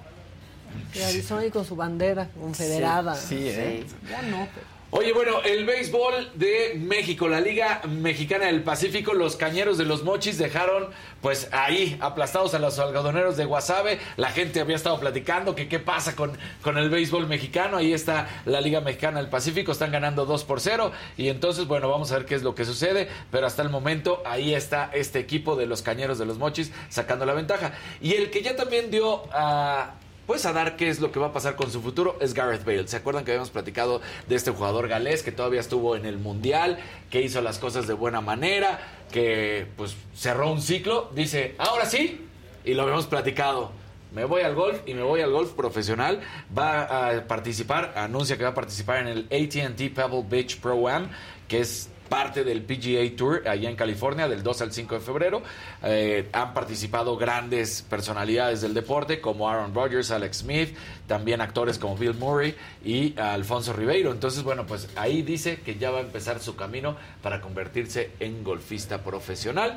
Y 0.95 1.01
Arizona 1.03 1.45
y 1.47 1.51
con 1.51 1.65
su 1.65 1.77
bandera 1.77 2.29
confederada. 2.29 3.15
Sí, 3.15 3.37
¿eh? 3.49 3.85
Sí. 3.87 3.95
Ya 4.11 4.23
no. 4.23 4.49
pero- 4.55 4.78
Oye, 4.91 5.13
bueno, 5.13 5.43
el 5.45 5.67
béisbol 5.67 6.31
de 6.33 6.73
México, 6.79 7.29
la 7.29 7.43
Liga 7.43 7.83
Mexicana 7.87 8.47
del 8.47 8.63
Pacífico, 8.63 9.13
los 9.13 9.37
cañeros 9.37 9.77
de 9.77 9.85
los 9.85 10.03
mochis 10.03 10.39
dejaron, 10.39 10.89
pues 11.21 11.51
ahí, 11.53 11.99
aplastados 12.01 12.55
a 12.55 12.59
los 12.59 12.79
algodoneros 12.79 13.37
de 13.37 13.45
Guasave. 13.45 13.99
La 14.17 14.31
gente 14.31 14.61
había 14.61 14.77
estado 14.77 14.99
platicando 14.99 15.55
que 15.55 15.69
qué 15.69 15.79
pasa 15.79 16.17
con, 16.17 16.39
con 16.63 16.79
el 16.79 16.89
béisbol 16.89 17.27
mexicano. 17.27 17.77
Ahí 17.77 17.93
está 17.93 18.29
la 18.47 18.63
Liga 18.63 18.81
Mexicana 18.81 19.21
del 19.21 19.29
Pacífico, 19.29 19.73
están 19.73 19.93
ganando 19.93 20.25
2 20.25 20.45
por 20.45 20.59
0. 20.59 20.91
Y 21.19 21.29
entonces, 21.29 21.67
bueno, 21.67 21.91
vamos 21.91 22.11
a 22.11 22.17
ver 22.17 22.25
qué 22.25 22.35
es 22.35 22.43
lo 22.43 22.55
que 22.55 22.65
sucede. 22.65 23.11
Pero 23.31 23.47
hasta 23.47 23.61
el 23.61 23.69
momento, 23.69 24.23
ahí 24.25 24.55
está 24.55 24.91
este 24.95 25.19
equipo 25.19 25.55
de 25.55 25.67
los 25.67 25.83
cañeros 25.83 26.19
de 26.19 26.25
los 26.25 26.39
mochis 26.39 26.73
sacando 26.89 27.27
la 27.27 27.35
ventaja. 27.35 27.75
Y 28.01 28.15
el 28.15 28.31
que 28.31 28.41
ya 28.41 28.57
también 28.57 28.91
dio 28.91 29.25
a 29.35 29.97
pues 30.29 30.45
a 30.45 30.53
dar 30.53 30.77
qué 30.77 30.91
es 30.91 31.01
lo 31.01 31.11
que 31.11 31.19
va 31.19 31.29
a 31.29 31.33
pasar 31.33 31.57
con 31.57 31.73
su 31.73 31.81
futuro 31.81 32.19
es 32.21 32.35
Gareth 32.35 32.63
Bale. 32.63 32.87
¿Se 32.87 32.99
acuerdan 32.99 33.25
que 33.25 33.31
habíamos 33.31 33.49
platicado 33.49 34.03
de 34.29 34.37
este 34.37 34.51
jugador 34.51 34.87
galés 34.87 35.23
que 35.23 35.33
todavía 35.33 35.59
estuvo 35.59 35.97
en 35.97 36.05
el 36.05 36.19
Mundial, 36.19 36.79
que 37.09 37.23
hizo 37.23 37.41
las 37.41 37.59
cosas 37.59 37.87
de 37.87 37.95
buena 37.95 38.21
manera, 38.21 38.79
que 39.11 39.67
pues 39.79 39.97
cerró 40.15 40.53
un 40.53 40.61
ciclo? 40.61 41.11
Dice, 41.15 41.55
ahora 41.57 41.87
sí, 41.87 42.27
y 42.63 42.75
lo 42.75 42.83
habíamos 42.83 43.07
platicado. 43.07 43.73
Me 44.13 44.27
voy 44.27 44.43
al 44.43 44.55
golf 44.55 44.81
y 44.85 44.93
me 44.93 45.03
voy 45.03 45.23
al 45.23 45.33
golf 45.33 45.53
profesional. 45.53 46.21
Va 46.57 46.83
a 47.09 47.27
participar, 47.27 47.95
anuncia 47.97 48.37
que 48.37 48.43
va 48.43 48.51
a 48.51 48.55
participar 48.55 48.99
en 48.99 49.09
el 49.09 49.19
ATT 49.33 49.95
Pebble 49.95 50.27
Beach 50.29 50.61
Pro 50.61 50.89
Am, 50.89 51.09
que 51.49 51.61
es 51.61 51.89
parte 52.09 52.45
del 52.45 52.63
PGA 52.63 53.17
Tour 53.17 53.47
allá 53.47 53.69
en 53.69 53.77
California 53.77 54.29
del 54.29 54.43
2 54.43 54.63
al 54.63 54.73
5 54.73 54.95
de 54.95 55.01
febrero. 55.01 55.43
Eh, 55.83 56.29
han 56.33 56.55
participado 56.55 57.17
grandes 57.17 57.83
personalidades 57.83 58.61
del 58.61 58.75
deporte 58.75 59.21
como 59.21 59.49
Aaron 59.49 59.75
Rodgers, 59.75 60.11
Alex 60.11 60.39
Smith, 60.39 60.77
también 61.07 61.41
actores 61.41 61.79
como 61.79 61.97
Bill 61.97 62.15
Murray 62.15 62.55
y 62.85 63.19
Alfonso 63.19 63.73
Ribeiro. 63.73 64.13
Entonces, 64.13 64.43
bueno, 64.43 64.67
pues 64.67 64.89
ahí 64.97 65.23
dice 65.23 65.61
que 65.61 65.77
ya 65.77 65.91
va 65.91 65.99
a 65.99 66.03
empezar 66.03 66.41
su 66.41 66.57
camino 66.57 66.97
para 67.23 67.41
convertirse 67.41 68.11
en 68.21 68.45
golfista 68.45 69.03
profesional. 69.05 69.75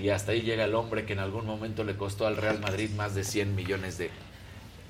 Y 0.00 0.08
hasta 0.08 0.32
ahí 0.32 0.40
llega 0.40 0.64
el 0.64 0.74
hombre 0.74 1.04
que 1.04 1.12
en 1.12 1.18
algún 1.18 1.46
momento 1.46 1.84
le 1.84 1.96
costó 1.96 2.26
al 2.26 2.36
Real 2.36 2.58
Madrid 2.60 2.90
más 2.96 3.14
de 3.14 3.24
100 3.24 3.54
millones 3.54 3.98
de 3.98 4.10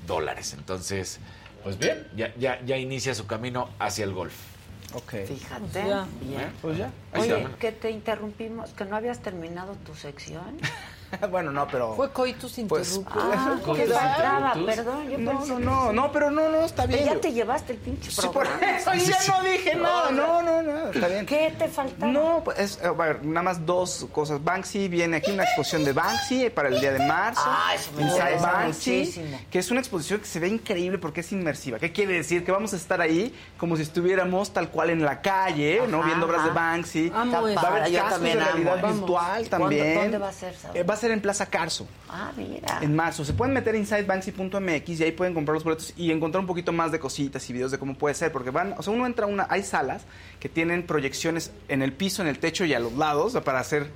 dólares. 0.06 0.54
Entonces, 0.56 1.18
pues 1.62 1.78
bien, 1.78 2.06
ya, 2.16 2.32
ya, 2.36 2.60
ya 2.64 2.76
inicia 2.76 3.14
su 3.14 3.26
camino 3.26 3.68
hacia 3.78 4.04
el 4.04 4.12
golf. 4.12 4.51
Ok. 4.94 5.14
Fíjate. 5.26 5.88
ya. 5.88 6.06
Bien. 6.20 6.52
Pues 6.60 6.78
ya. 6.78 6.90
Oye, 7.14 7.46
que 7.58 7.72
te 7.72 7.90
interrumpimos, 7.90 8.70
que 8.70 8.84
no 8.84 8.96
habías 8.96 9.20
terminado 9.20 9.74
tu 9.86 9.94
sección. 9.94 10.58
bueno, 11.30 11.50
no, 11.52 11.66
pero... 11.68 11.94
Fue 11.94 12.10
coitus 12.10 12.52
Pues, 12.68 12.96
interruptus. 12.96 13.22
Ah, 13.34 13.56
Coitus 13.64 13.86
¿qué 13.86 13.92
faltaba? 13.92 14.52
interruptus. 14.56 14.74
Perdón, 14.76 15.08
yo 15.10 15.18
No, 15.18 15.32
no, 15.32 15.58
no, 15.58 15.88
sí. 15.90 15.96
no, 15.96 16.12
pero 16.12 16.30
no, 16.30 16.48
no, 16.48 16.60
está 16.64 16.86
Pero 16.86 16.98
bien. 16.98 17.14
ya 17.14 17.20
te 17.20 17.32
llevaste 17.32 17.72
el 17.72 17.78
pinche 17.78 18.10
Sí, 18.10 18.26
por 18.32 18.46
eso 18.46 18.94
ya 18.94 19.18
no 19.32 19.42
dije 19.42 19.74
nada. 19.74 20.10
No, 20.10 20.42
no, 20.42 20.62
no, 20.62 20.88
está 20.90 21.08
bien. 21.08 21.26
¿Qué 21.26 21.54
te 21.58 21.68
faltaba? 21.68 22.10
No, 22.12 22.40
pues 22.44 22.58
es, 22.58 22.82
a 22.84 22.92
ver, 22.92 23.24
nada 23.24 23.42
más 23.42 23.64
dos 23.66 24.06
cosas. 24.12 24.42
Banksy 24.42 24.88
viene 24.88 25.16
aquí 25.18 25.30
una 25.32 25.44
exposición 25.44 25.84
de 25.84 25.92
Banksy 25.92 26.50
para 26.50 26.68
el 26.68 26.80
día 26.80 26.92
de 26.92 27.06
marzo. 27.06 27.42
Ah, 27.44 27.72
eso 27.74 27.90
me 27.96 28.02
Inside 28.02 28.36
Banksy, 28.40 28.98
muchísimo. 28.98 29.38
que 29.50 29.58
es 29.58 29.70
una 29.70 29.80
exposición 29.80 30.20
que 30.20 30.26
se 30.26 30.40
ve 30.40 30.48
increíble 30.48 30.98
porque 30.98 31.20
es 31.20 31.32
inmersiva. 31.32 31.78
¿Qué 31.78 31.92
quiere 31.92 32.14
decir? 32.14 32.44
Que 32.44 32.52
vamos 32.52 32.72
a 32.72 32.76
estar 32.76 33.00
ahí 33.00 33.34
como 33.58 33.76
si 33.76 33.82
estuviéramos 33.82 34.52
tal 34.52 34.70
cual 34.70 34.90
en 34.90 35.04
la 35.04 35.20
calle, 35.20 35.80
¿no? 35.88 35.98
Ajá, 35.98 36.06
Viendo 36.06 36.26
obras 36.26 36.44
de. 36.44 36.50
Banksy. 36.50 37.12
Amo. 37.14 37.32
Va 37.42 37.60
a 37.62 37.66
haber 37.68 37.92
cascos 37.92 38.20
de 38.20 38.34
realidad 38.34 38.76
virtual 38.82 39.48
¿Cuándo- 39.48 39.48
también. 39.50 39.94
¿Dónde 39.94 40.18
va 40.18 40.28
a 40.28 40.32
ser, 40.32 40.54
sabes? 40.54 40.80
Eh, 40.80 40.84
va 40.84 40.94
a 40.94 40.96
ser 41.02 41.10
en 41.10 41.20
Plaza 41.20 41.46
Carso. 41.46 41.86
Ah, 42.08 42.32
mira. 42.36 42.78
En 42.80 42.96
marzo. 42.96 43.24
Se 43.24 43.34
pueden 43.34 43.52
meter 43.54 43.74
a 43.74 43.78
insidebanksy.mx 43.78 44.88
y 45.00 45.04
ahí 45.04 45.12
pueden 45.12 45.34
comprar 45.34 45.54
los 45.54 45.64
boletos 45.64 45.92
y 45.96 46.10
encontrar 46.10 46.40
un 46.40 46.46
poquito 46.46 46.72
más 46.72 46.90
de 46.92 46.98
cositas 46.98 47.48
y 47.50 47.52
videos 47.52 47.70
de 47.70 47.78
cómo 47.78 47.94
puede 47.94 48.14
ser. 48.14 48.32
Porque 48.32 48.50
van, 48.50 48.74
o 48.78 48.82
sea, 48.82 48.92
uno 48.92 49.04
entra 49.06 49.26
a 49.26 49.28
una. 49.28 49.46
Hay 49.50 49.62
salas 49.62 50.02
que 50.40 50.48
tienen 50.48 50.84
proyecciones 50.86 51.50
en 51.68 51.82
el 51.82 51.92
piso, 51.92 52.22
en 52.22 52.28
el 52.28 52.38
techo 52.38 52.64
y 52.64 52.74
a 52.74 52.80
los 52.80 52.94
lados 52.94 53.34
para 53.44 53.60
hacer. 53.60 53.90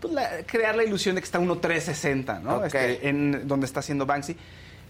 Pues, 0.00 0.14
la- 0.14 0.42
crear 0.46 0.74
la 0.74 0.84
ilusión 0.84 1.14
de 1.14 1.20
que 1.20 1.26
está 1.26 1.38
uno 1.38 1.58
360, 1.58 2.40
¿no? 2.40 2.56
Ok. 2.56 2.64
Este, 2.66 3.08
en 3.08 3.46
donde 3.46 3.66
está 3.66 3.80
haciendo 3.80 4.04
Banksy. 4.06 4.36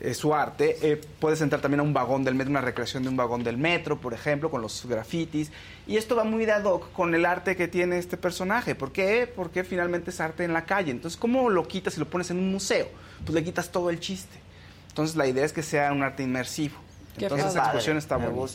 Eh, 0.03 0.15
su 0.15 0.35
arte, 0.35 0.77
Eh, 0.83 1.01
puedes 1.20 1.41
entrar 1.41 1.61
también 1.61 1.81
a 1.81 1.83
un 1.85 1.95
vagón 1.95 2.24
del 2.24 2.35
metro, 2.35 2.51
una 2.51 2.61
recreación 2.61 3.05
de 3.05 3.09
un 3.09 3.16
vagón 3.16 3.45
del 3.45 3.57
metro, 3.57 4.01
por 4.01 4.15
ejemplo, 4.15 4.51
con 4.51 4.61
los 4.61 4.85
grafitis. 4.85 5.53
Y 5.87 5.97
esto 5.97 6.16
va 6.16 6.24
muy 6.24 6.45
de 6.45 6.53
ad 6.53 6.65
hoc 6.65 6.93
con 6.93 7.15
el 7.15 7.24
arte 7.24 7.55
que 7.55 7.69
tiene 7.69 7.99
este 7.99 8.16
personaje. 8.16 8.74
¿Por 8.74 8.91
qué? 8.91 9.33
Porque 9.33 9.62
finalmente 9.62 10.11
es 10.11 10.20
arte 10.20 10.45
en 10.45 10.53
la 10.53 10.65
calle. 10.65 10.91
Entonces, 10.91 11.19
¿cómo 11.19 11.49
lo 11.51 11.69
quitas 11.69 11.97
y 11.97 12.01
lo 12.01 12.07
pones 12.11 12.31
en 12.31 12.39
un 12.39 12.51
museo? 12.51 12.89
Pues 13.24 13.35
le 13.35 13.45
quitas 13.45 13.70
todo 13.70 13.91
el 13.91 14.01
chiste. 14.01 14.41
Entonces, 14.89 15.15
la 15.16 15.27
idea 15.27 15.45
es 15.45 15.53
que 15.53 15.62
sea 15.62 15.93
un 15.93 16.03
arte 16.03 16.24
inmersivo. 16.24 16.74
Qué 17.18 17.24
Entonces, 17.26 17.48
esa 17.51 17.59
exposición 17.60 17.98
está 17.98 18.16
muy. 18.18 18.48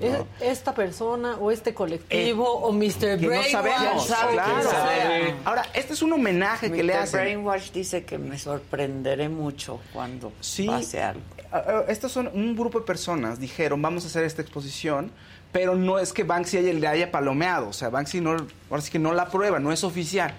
¿Es 0.00 0.16
esta 0.40 0.74
persona 0.74 1.36
o 1.40 1.50
este 1.50 1.74
colectivo 1.74 2.44
o 2.50 2.72
Mr. 2.72 2.80
Eh, 2.86 2.92
que 2.98 3.16
no 3.22 3.28
Brainwash? 3.28 3.50
sabemos. 3.50 4.06
¿Quién 4.06 4.16
sabe 4.16 4.32
claro. 4.32 4.70
sabe? 4.70 5.34
Ahora, 5.44 5.66
este 5.74 5.92
es 5.92 6.02
un 6.02 6.12
homenaje 6.14 6.70
que 6.72 6.82
le 6.82 6.94
Mr. 6.94 7.02
hacen. 7.02 7.20
Brainwash 7.20 7.70
dice 7.72 8.04
que 8.04 8.16
me 8.16 8.38
sorprenderé 8.38 9.28
mucho 9.28 9.80
cuando 9.92 10.32
Sí. 10.40 10.66
pase 10.66 11.02
algo. 11.02 11.20
Ah, 11.52 11.62
ah, 11.66 11.84
Estos 11.88 12.12
son 12.12 12.28
un 12.32 12.56
grupo 12.56 12.80
de 12.80 12.86
personas, 12.86 13.38
dijeron, 13.40 13.80
vamos 13.82 14.04
a 14.04 14.06
hacer 14.08 14.24
esta 14.24 14.40
exposición, 14.42 15.10
pero 15.52 15.74
no 15.76 15.98
es 15.98 16.12
que 16.12 16.22
Banksy 16.24 16.58
haya, 16.58 16.72
le 16.72 16.86
haya 16.86 17.10
palomeado, 17.10 17.68
o 17.68 17.72
sea, 17.72 17.88
Banksy 17.88 18.20
no, 18.20 18.36
ahora 18.70 18.82
sí 18.82 18.90
que 18.90 18.98
no 18.98 19.12
la 19.12 19.28
prueba, 19.28 19.58
no 19.58 19.72
es 19.72 19.82
oficial. 19.84 20.32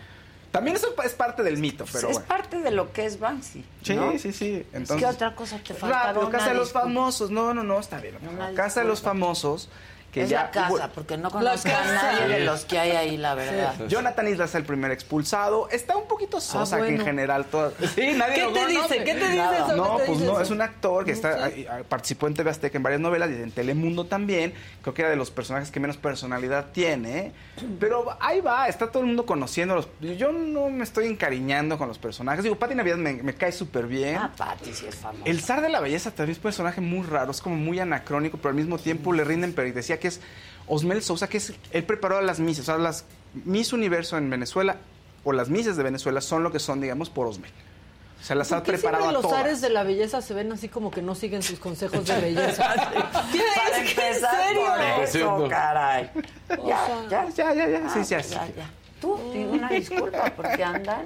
También 0.52 0.76
eso 0.76 0.96
es 1.04 1.14
parte 1.14 1.44
del 1.44 1.58
mito, 1.58 1.86
pero 1.92 2.10
es 2.10 2.14
bueno. 2.14 2.28
parte 2.28 2.60
de 2.60 2.72
lo 2.72 2.92
que 2.92 3.06
es 3.06 3.20
Banksy. 3.20 3.64
Sí, 3.84 3.96
¿no? 3.96 4.18
sí, 4.18 4.34
sí. 4.34 4.66
¿Qué 4.72 4.78
Entonces, 4.78 5.08
otra 5.08 5.36
cosa 5.36 5.60
te 5.60 5.74
falta? 5.74 6.14
Rápido, 6.14 6.30
Casa 6.30 6.50
de 6.50 6.56
los 6.56 6.72
Famosos. 6.72 7.30
No, 7.30 7.54
no, 7.54 7.64
no, 7.64 7.80
está 7.80 8.00
bien. 8.00 8.18
Casa 8.56 8.82
de 8.82 8.88
los 8.88 9.02
Famosos. 9.02 9.70
Que 10.12 10.24
es 10.24 10.30
ya 10.30 10.44
la 10.44 10.52
casa, 10.52 10.72
hubo- 10.74 10.90
porque 10.96 11.18
no 11.18 11.30
conozco 11.30 11.70
a 11.70 11.86
nadie 11.86 12.28
de 12.28 12.40
los 12.46 12.66
que 12.66 12.80
hay 12.80 12.92
ahí, 12.92 13.18
la 13.18 13.36
verdad. 13.36 13.74
Jonathan 13.88 14.28
Islas 14.28 14.50
es 14.50 14.56
el 14.56 14.64
primer 14.66 14.90
expulsado. 14.92 15.70
Está 15.70 15.96
un 15.98 16.08
poquito 16.08 16.42
sosa 16.42 16.82
que 16.82 16.90
en 16.96 17.02
general 17.02 17.46
todo. 17.46 17.74
Sí, 17.96 18.14
nadie 18.18 18.36
¿Qué 18.36 18.42
lo 18.44 18.54
te 18.54 18.66
dice? 18.68 19.04
¿Qué 19.04 19.14
te 19.14 19.26
dice 19.26 19.36
Nada. 19.36 19.58
eso? 19.68 19.76
No, 19.76 19.98
¿Qué 19.98 20.02
te 20.02 20.06
pues 20.08 20.20
dice 20.20 20.26
no, 20.32 20.34
eso? 20.34 20.42
es 20.42 20.50
un 20.52 20.62
actor 20.62 21.06
que 21.06 21.12
está, 21.12 21.50
Sí. 21.52 21.66
ah, 21.70 21.80
participó 21.88 22.28
en 22.28 22.34
TV 22.34 22.50
Azteca 22.50 22.78
en 22.78 22.84
varias 22.84 23.02
novelas 23.02 23.30
y 23.30 23.34
en 23.34 23.52
Telemundo 23.52 24.06
también. 24.06 24.54
Creo 24.82 24.94
que 24.94 25.02
era 25.04 25.12
de 25.12 25.16
los 25.18 25.30
personajes 25.32 25.70
que 25.72 25.80
menos 25.80 25.98
personalidad 25.98 26.68
tiene. 26.72 27.32
Pero 27.80 28.18
ahí 28.20 28.42
va, 28.42 28.68
está 28.68 28.90
todo 28.90 29.02
el 29.02 29.08
mundo 29.08 29.26
conociéndolos. 29.26 29.88
Yo 30.02 30.32
no 30.32 30.70
me 30.70 30.84
estoy 30.84 31.08
encariñando 31.08 31.78
con 31.78 31.88
los 31.88 32.00
personajes. 32.00 32.44
Digo, 32.44 32.56
Pati 32.58 32.74
Navidad 32.76 32.98
me, 32.98 33.14
me 33.14 33.36
cae 33.36 33.52
súper 33.52 33.86
bien. 33.86 34.16
Ah, 34.18 34.32
Pati 34.36 34.74
sí 34.74 34.86
es 34.88 34.96
famosa. 34.96 35.24
El 35.26 35.42
zar 35.42 35.62
de 35.62 35.70
la 35.70 35.80
belleza 35.82 36.10
también 36.12 36.32
es 36.32 36.38
un 36.38 36.44
personaje 36.44 36.82
muy 36.82 37.06
raro, 37.06 37.32
es 37.32 37.42
como 37.42 37.56
muy 37.56 37.80
anacrónico, 37.80 38.38
pero 38.38 38.50
al 38.50 38.56
mismo 38.56 38.78
tiempo 38.78 39.14
le 39.14 39.24
rinden, 39.24 39.54
pero 39.54 39.72
decía 39.74 39.99
que 40.00 40.08
es 40.10 40.20
Osmel 40.68 41.02
Sousa, 41.04 41.28
que 41.28 41.38
es, 41.38 41.54
él 41.72 41.84
preparó 41.84 42.18
a 42.18 42.22
las 42.22 42.40
Misses, 42.40 42.64
o 42.64 42.66
sea, 42.66 42.78
las 42.78 43.06
Miss 43.46 43.74
Universo 43.74 44.18
en 44.18 44.30
Venezuela, 44.30 44.78
o 45.24 45.34
las 45.34 45.50
Misses 45.50 45.76
de 45.78 45.84
Venezuela 45.84 46.22
son 46.22 46.44
lo 46.44 46.52
que 46.52 46.60
son, 46.60 46.80
digamos, 46.82 47.10
por 47.10 47.28
Osmel. 47.28 47.52
O 48.20 48.24
sea, 48.24 48.36
las 48.36 48.52
ha 48.52 48.58
¿Por 48.58 48.66
qué 48.66 48.72
preparado 48.74 49.04
siempre 49.06 49.20
a 49.20 49.22
los 49.22 49.32
todas. 49.32 49.46
ares 49.46 49.62
de 49.62 49.70
la 49.70 49.84
belleza 49.84 50.22
se 50.22 50.34
ven 50.34 50.52
así 50.52 50.68
como 50.68 50.92
que 50.92 51.02
no 51.02 51.16
siguen 51.16 51.42
sus 51.42 51.58
consejos 51.58 52.06
de 52.06 52.16
belleza? 52.22 52.74
¿Qué 53.32 53.42
Para 53.56 53.78
es 53.78 53.98
en 53.98 54.14
serio? 54.20 54.62
por 54.96 55.04
eso, 55.04 55.48
caray. 55.50 56.12
O 56.58 56.68
Ya, 56.68 56.86
sea, 56.86 57.08
ya, 57.10 57.30
Ya, 57.30 57.54
ya, 57.54 57.68
ya, 57.70 57.90
sí, 57.90 58.00
Ah, 58.00 58.04
ya, 58.04 58.24
sí. 58.24 58.34
ya, 58.36 58.48
ya. 58.58 58.70
Tú, 59.02 59.18
digo 59.34 59.52
una 59.54 59.70
disculpa, 59.70 60.34
porque 60.36 60.64
andan. 60.64 61.06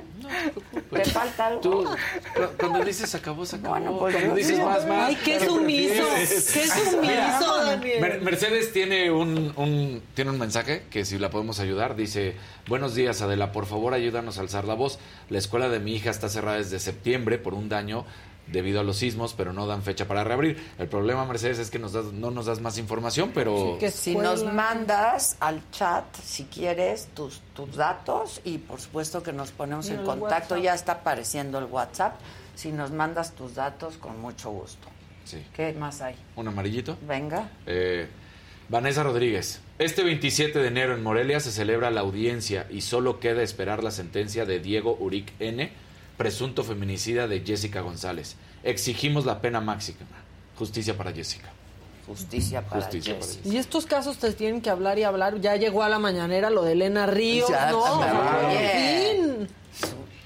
¿Te 0.91 1.05
falta 1.05 1.47
algo? 1.47 1.61
Tú, 1.61 1.83
cu- 1.83 2.41
cuando 2.59 2.83
dices 2.83 3.13
acabó, 3.13 3.45
se 3.45 3.57
acabó. 3.57 3.75
Bueno, 3.75 3.97
pues 3.99 4.15
cuando 4.15 4.29
yo 4.31 4.35
dices 4.35 4.59
más, 4.59 4.87
más. 4.87 5.09
Ay, 5.09 5.17
qué 5.23 5.39
sumiso. 5.39 6.03
Qué 6.17 6.67
sumiso, 6.67 7.57
Daniel. 7.65 8.01
Mer- 8.01 8.21
Mercedes 8.21 8.73
tiene 8.73 9.11
un, 9.11 9.53
un- 9.55 10.01
tiene 10.15 10.31
un 10.31 10.39
mensaje 10.39 10.83
que 10.89 11.05
si 11.05 11.19
la 11.19 11.29
podemos 11.29 11.59
ayudar, 11.59 11.95
dice, 11.95 12.35
buenos 12.67 12.95
días 12.95 13.21
Adela, 13.21 13.51
por 13.51 13.65
favor 13.67 13.93
ayúdanos 13.93 14.37
a 14.37 14.41
alzar 14.41 14.65
la 14.65 14.73
voz. 14.73 14.97
La 15.29 15.37
escuela 15.37 15.69
de 15.69 15.79
mi 15.79 15.93
hija 15.95 16.09
está 16.09 16.29
cerrada 16.29 16.57
desde 16.57 16.79
septiembre 16.79 17.37
por 17.37 17.53
un 17.53 17.69
daño 17.69 18.05
debido 18.47 18.79
a 18.79 18.83
los 18.83 18.97
sismos, 18.97 19.33
pero 19.33 19.53
no 19.53 19.65
dan 19.67 19.83
fecha 19.83 20.07
para 20.07 20.23
reabrir. 20.23 20.61
El 20.77 20.87
problema, 20.87 21.25
Mercedes, 21.25 21.59
es 21.59 21.71
que 21.71 21.79
nos 21.79 21.93
das- 21.93 22.11
no 22.13 22.29
nos 22.31 22.45
das 22.45 22.59
más 22.61 22.77
información, 22.77 23.31
pero... 23.33 23.77
¿Qué 23.79 23.89
Si 23.89 24.11
escuela? 24.11 24.31
nos 24.31 24.43
mandas 24.53 25.37
al 25.39 25.61
chat, 25.71 26.03
si 26.23 26.43
quieres, 26.45 27.07
tus, 27.15 27.41
tus 27.55 27.75
datos 27.75 28.41
y 28.43 28.57
por 28.59 28.79
supuesto 28.81 29.23
que 29.23 29.31
nos 29.33 29.51
ponemos 29.51 29.89
en 29.89 30.03
contacto. 30.03 30.55
WhatsApp. 30.55 30.63
Ya 30.63 30.73
está 30.75 30.91
apareciendo 30.93 31.57
el 31.59 31.65
WhatsApp. 31.65 32.15
Si 32.55 32.71
nos 32.71 32.91
mandas 32.91 33.33
tus 33.33 33.55
datos, 33.55 33.97
con 33.97 34.19
mucho 34.19 34.51
gusto. 34.51 34.87
Sí. 35.25 35.43
¿Qué 35.55 35.71
más 35.73 36.01
hay? 36.01 36.15
Un 36.35 36.47
amarillito. 36.49 36.97
Venga. 37.07 37.49
Eh, 37.65 38.07
Vanessa 38.69 39.03
Rodríguez. 39.03 39.61
Este 39.79 40.03
27 40.03 40.59
de 40.59 40.67
enero 40.67 40.93
en 40.95 41.01
Morelia 41.01 41.39
se 41.39 41.51
celebra 41.51 41.89
la 41.91 42.01
audiencia 42.01 42.67
y 42.69 42.81
solo 42.81 43.19
queda 43.19 43.41
esperar 43.41 43.83
la 43.83 43.89
sentencia 43.91 44.45
de 44.45 44.59
Diego 44.59 44.95
Uric 44.99 45.31
N., 45.39 45.71
presunto 46.17 46.63
feminicida 46.63 47.27
de 47.27 47.41
Jessica 47.41 47.81
González. 47.81 48.35
Exigimos 48.63 49.25
la 49.25 49.41
pena 49.41 49.59
máxima. 49.61 49.99
Justicia 50.57 50.95
para 50.97 51.11
Jessica. 51.11 51.49
Justicia 52.07 52.61
para 52.61 52.81
Justicia 52.81 53.13
para 53.19 53.25
Jessy. 53.25 53.41
Y 53.49 53.57
estos 53.57 53.85
casos 53.85 54.17
te 54.17 54.31
tienen 54.33 54.61
que 54.61 54.69
hablar 54.69 54.99
y 54.99 55.03
hablar. 55.03 55.39
Ya 55.41 55.55
llegó 55.55 55.83
a 55.83 55.89
la 55.89 55.99
mañanera 55.99 56.49
lo 56.49 56.63
de 56.63 56.73
Elena 56.73 57.05
Ríos, 57.07 57.49
Ya, 57.49 57.71
¿no? 57.71 57.81
Por 57.83 58.51
fin. 58.51 59.47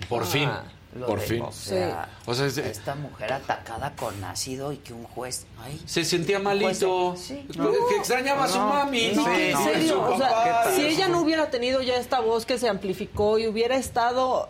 Por 0.10 0.26
fin. 0.26 0.50
lo 0.96 1.06
Por 1.06 1.20
de- 1.20 1.26
fin. 1.28 1.42
O 1.44 1.52
sea, 1.52 2.06
Sí. 2.06 2.22
O 2.26 2.34
sea, 2.34 2.46
es- 2.48 2.58
esta 2.58 2.96
mujer 2.96 3.32
atacada 3.32 3.94
con 3.96 4.24
ácido 4.24 4.72
y 4.72 4.78
que 4.78 4.94
un 4.94 5.04
juez. 5.04 5.46
Ay, 5.62 5.80
Se 5.86 6.04
sentía 6.04 6.40
malito. 6.40 7.12
juez- 7.12 7.20
sí. 7.20 7.46
No, 7.56 7.72
que 7.72 7.98
extrañaba 7.98 8.46
a 8.46 8.48
su 8.48 8.58
mami. 8.58 9.12
no, 9.14 9.28
en 9.32 9.58
serio, 9.58 10.02
o 10.02 10.18
sea, 10.18 10.72
si 10.76 10.82
ella 10.88 11.08
no 11.08 11.22
hubiera 11.22 11.52
tenido 11.52 11.84
ya 11.84 11.98
esta 11.98 12.20
voz 12.20 12.46
que 12.48 12.58
se 12.58 12.68
amplificó 12.68 13.38
y 13.38 13.46
hubiera 13.48 13.76
estado 13.76 14.50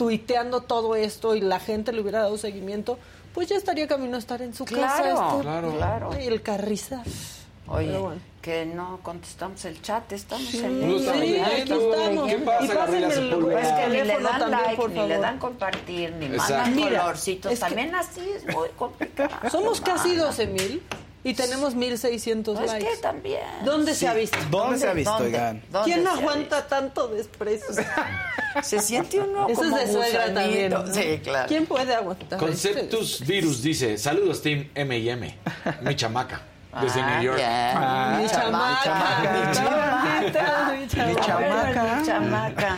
tuiteando 0.00 0.62
todo 0.62 0.96
esto 0.96 1.34
y 1.34 1.42
la 1.42 1.60
gente 1.60 1.92
le 1.92 2.00
hubiera 2.00 2.20
dado 2.20 2.38
seguimiento, 2.38 2.98
pues 3.34 3.48
ya 3.50 3.56
estaría 3.56 3.86
camino 3.86 4.16
a 4.16 4.18
estar 4.18 4.40
en 4.40 4.54
su 4.54 4.64
casa. 4.64 5.02
Claro, 5.02 5.30
este- 5.32 5.42
claro. 5.42 5.72
claro. 5.76 6.10
Y 6.18 6.26
el 6.26 6.40
carriza. 6.40 7.02
Oye, 7.68 7.98
bueno. 7.98 8.18
que 8.40 8.64
no 8.64 8.98
contestamos 9.02 9.62
el 9.66 9.82
chat, 9.82 10.10
estamos 10.12 10.46
Sí, 10.46 10.58
en 10.64 10.80
Lo 10.90 10.96
estamos 10.96 11.20
línea, 11.20 11.48
leyendo. 11.50 11.92
estamos 11.94 12.28
¿Qué 12.30 12.38
pasa, 12.38 12.96
el-? 12.96 13.04
Es 13.04 13.14
que 13.68 13.88
ni 13.90 14.04
le 14.04 14.20
dan 14.20 14.38
también, 14.38 14.62
like, 14.64 14.88
ni 14.88 15.06
le 15.08 15.18
dan 15.18 15.38
compartir, 15.38 16.12
ni 16.14 16.26
Exacto. 16.26 16.54
mandan 16.54 16.74
Mira, 16.76 17.00
colorcitos. 17.02 17.58
También 17.60 17.94
así 17.94 18.22
es 18.34 18.56
muy 18.56 18.68
complicado. 18.78 19.50
Somos 19.50 19.82
casi 19.82 20.12
hermana. 20.12 20.28
12 20.28 20.46
mil 20.46 20.82
y 21.22 21.34
tenemos 21.34 21.74
1600 21.74 22.54
No, 22.58 22.64
es 22.64 22.70
likes. 22.72 22.88
que 22.90 22.96
también. 22.98 23.40
¿Dónde 23.64 23.92
Sí, 23.94 24.00
se 24.00 24.08
ha 24.08 24.14
visto? 24.14 24.38
¿dónde 24.50 24.78
se 24.78 24.88
ha 24.88 24.92
visto, 24.94 25.16
oigan? 25.16 25.62
¿Dónde 25.70 25.92
¿Quién 25.92 26.06
aguanta 26.06 26.66
tanto 26.66 27.08
desprecio? 27.08 27.66
Se 28.62 28.80
siente 28.80 29.20
uno 29.20 29.46
Eso 29.48 29.62
como 29.62 29.76
es 29.78 29.86
de 29.86 29.92
suegra 29.92 30.34
también. 30.34 30.72
¿no? 30.72 30.92
Sí, 30.92 31.20
claro. 31.22 31.46
¿Quién 31.46 31.66
puede 31.66 31.94
aguantar? 31.94 32.36
Conceptus 32.38 33.20
Virus 33.24 33.62
dice, 33.62 33.96
saludos 33.96 34.42
Team 34.42 34.68
M&M, 34.74 35.38
mi 35.82 35.94
chamaca, 35.96 36.40
desde 36.82 37.00
Ah, 37.00 37.10
New 37.14 37.22
York. 37.22 37.36
bien. 37.36 37.48
Ah, 37.50 38.18
mi 38.20 38.28
chamaca, 38.28 39.32
mi 39.32 39.54
chamaca, 39.54 40.72
mi 41.06 41.16
chamaca. 41.16 41.96
Mi 42.00 42.06
chamaca. 42.06 42.76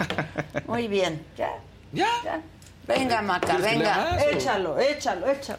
Muy 0.66 0.89
bien. 0.89 1.24
Ya. 1.39 1.51
Ya. 1.93 2.40
Venga, 2.86 3.23
Maca, 3.23 3.47
¿Quieres 3.47 3.64
que 3.64 3.73
le 3.73 3.78
venga. 3.78 4.19
Échalo, 4.31 4.78
échalo, 4.78 5.31
échalo. 5.31 5.59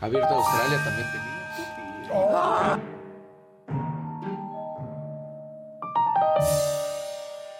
Abierto 0.00 0.34
Australia 0.34 0.82
también 0.84 1.06
tenía. 1.12 1.37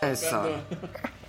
Eso. 0.03 0.43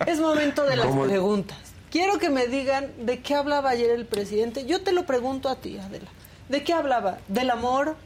Es 0.06 0.20
momento 0.20 0.64
de 0.64 0.76
las 0.76 0.86
¿Cómo? 0.86 1.04
preguntas. 1.04 1.58
Quiero 1.90 2.18
que 2.18 2.30
me 2.30 2.46
digan 2.46 2.92
de 3.04 3.20
qué 3.20 3.34
hablaba 3.34 3.70
ayer 3.70 3.90
el 3.90 4.06
presidente. 4.06 4.64
Yo 4.64 4.82
te 4.82 4.92
lo 4.92 5.06
pregunto 5.06 5.48
a 5.48 5.56
ti, 5.56 5.78
Adela. 5.78 6.08
¿De 6.48 6.62
qué 6.62 6.72
hablaba? 6.72 7.18
¿Del 7.28 7.50
amor? 7.50 7.96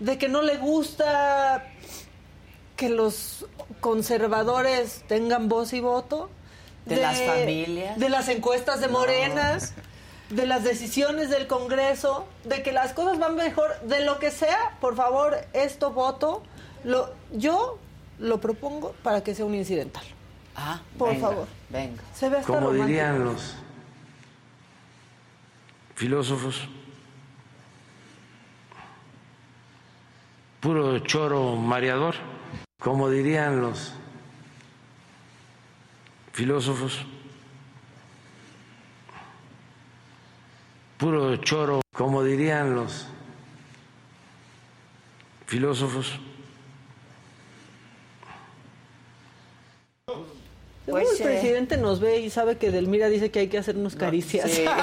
¿De 0.00 0.16
que 0.18 0.28
no 0.28 0.42
le 0.42 0.56
gusta 0.56 1.64
que 2.76 2.88
los 2.88 3.46
conservadores 3.80 5.04
tengan 5.06 5.48
voz 5.48 5.72
y 5.72 5.80
voto? 5.80 6.30
¿De 6.86 6.96
las 6.96 7.20
familias? 7.20 7.98
¿De 7.98 8.08
las 8.08 8.28
encuestas 8.28 8.80
de 8.80 8.88
Morenas? 8.88 9.74
¿De 10.30 10.46
las 10.46 10.62
decisiones 10.62 11.30
del 11.30 11.46
Congreso? 11.46 12.26
¿De 12.44 12.62
que 12.62 12.70
las 12.72 12.92
cosas 12.92 13.18
van 13.18 13.34
mejor? 13.34 13.80
De 13.80 14.04
lo 14.04 14.18
que 14.18 14.30
sea, 14.30 14.76
por 14.80 14.94
favor, 14.94 15.36
esto 15.54 15.90
voto. 15.92 16.42
Lo, 16.84 17.10
yo 17.32 17.78
lo 18.18 18.38
propongo 18.38 18.92
para 19.02 19.22
que 19.22 19.34
sea 19.34 19.46
un 19.46 19.54
incidental. 19.54 20.04
Ah, 20.54 20.80
Por 20.98 21.10
venga, 21.10 21.28
favor. 21.28 21.46
Venga. 21.70 22.02
Se 22.14 22.28
ve 22.28 22.36
hasta 22.38 22.46
Como 22.46 22.60
romántico. 22.66 22.86
dirían 22.86 23.24
los 23.24 23.54
filósofos, 25.94 26.68
puro 30.60 30.98
choro 31.00 31.56
mareador. 31.56 32.14
Como 32.80 33.08
dirían 33.10 33.60
los 33.60 33.92
filósofos, 36.32 37.04
puro 40.98 41.36
choro. 41.36 41.80
Como 41.92 42.22
dirían 42.22 42.74
los 42.74 43.06
filósofos, 45.46 46.18
Seguro 50.06 51.04
Pues, 51.04 51.20
el 51.20 51.26
eh, 51.26 51.30
presidente 51.30 51.76
nos 51.76 52.00
ve 52.00 52.20
y 52.20 52.30
sabe 52.30 52.56
que 52.56 52.70
Delmira 52.70 53.08
dice 53.08 53.30
que 53.30 53.40
hay 53.40 53.48
que 53.48 53.58
hacernos 53.58 53.94
caricias. 53.94 54.50
sí. 54.50 54.64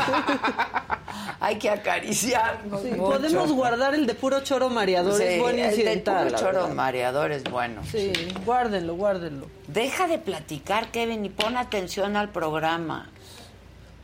Hay 1.39 1.57
que 1.59 1.69
acariciarnos. 1.69 2.81
Sí, 2.81 2.91
mucho. 2.91 3.03
podemos 3.03 3.51
guardar 3.51 3.93
el 3.93 4.07
de 4.07 4.15
puro 4.15 4.39
choro 4.41 4.69
mareador, 4.69 5.15
Sí, 5.17 5.23
es 5.23 5.39
buen 5.41 5.59
el 5.59 5.69
incidental. 5.69 6.23
puro 6.27 6.29
la 6.31 6.37
choro 6.39 6.59
verdad. 6.61 6.75
mareador 6.75 7.31
es 7.31 7.43
bueno. 7.43 7.81
Sí, 7.91 8.11
guárdenlo, 8.45 8.95
guárdenlo. 8.95 9.47
Deja 9.67 10.07
de 10.07 10.17
platicar, 10.17 10.87
Kevin, 10.91 11.25
y 11.25 11.29
pon 11.29 11.57
atención 11.57 12.15
al 12.15 12.29
programa. 12.29 13.09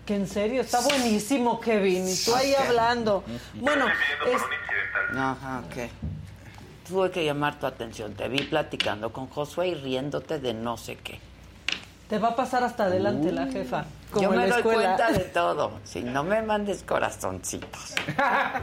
Que 0.05 0.15
en 0.15 0.27
serio, 0.27 0.61
está 0.61 0.81
buenísimo, 0.81 1.59
Kevin. 1.59 2.07
Y 2.07 2.15
tú 2.15 2.33
ahí 2.35 2.53
hablando. 2.55 3.23
Bueno, 3.55 3.85
es- 3.87 5.15
Ajá, 5.17 5.63
ok. 5.65 5.89
Tuve 6.87 7.11
que 7.11 7.23
llamar 7.23 7.59
tu 7.59 7.65
atención. 7.67 8.13
Te 8.13 8.27
vi 8.27 8.39
platicando 8.43 9.13
con 9.13 9.27
Josué 9.27 9.69
y 9.69 9.75
riéndote 9.75 10.39
de 10.39 10.53
no 10.53 10.77
sé 10.77 10.95
qué. 10.97 11.19
te 12.09 12.17
va 12.19 12.29
a 12.29 12.35
pasar 12.35 12.61
hasta 12.65 12.85
adelante 12.85 13.31
la 13.31 13.47
jefa. 13.47 13.85
Como 14.11 14.23
yo 14.23 14.29
me 14.31 14.35
la 14.37 14.47
doy 14.47 14.57
escuela. 14.57 14.95
cuenta 14.95 15.11
de 15.11 15.19
todo. 15.33 15.71
Si 15.83 16.01
no 16.01 16.23
me 16.23 16.41
mandes 16.41 16.83
corazoncitos, 16.83 17.93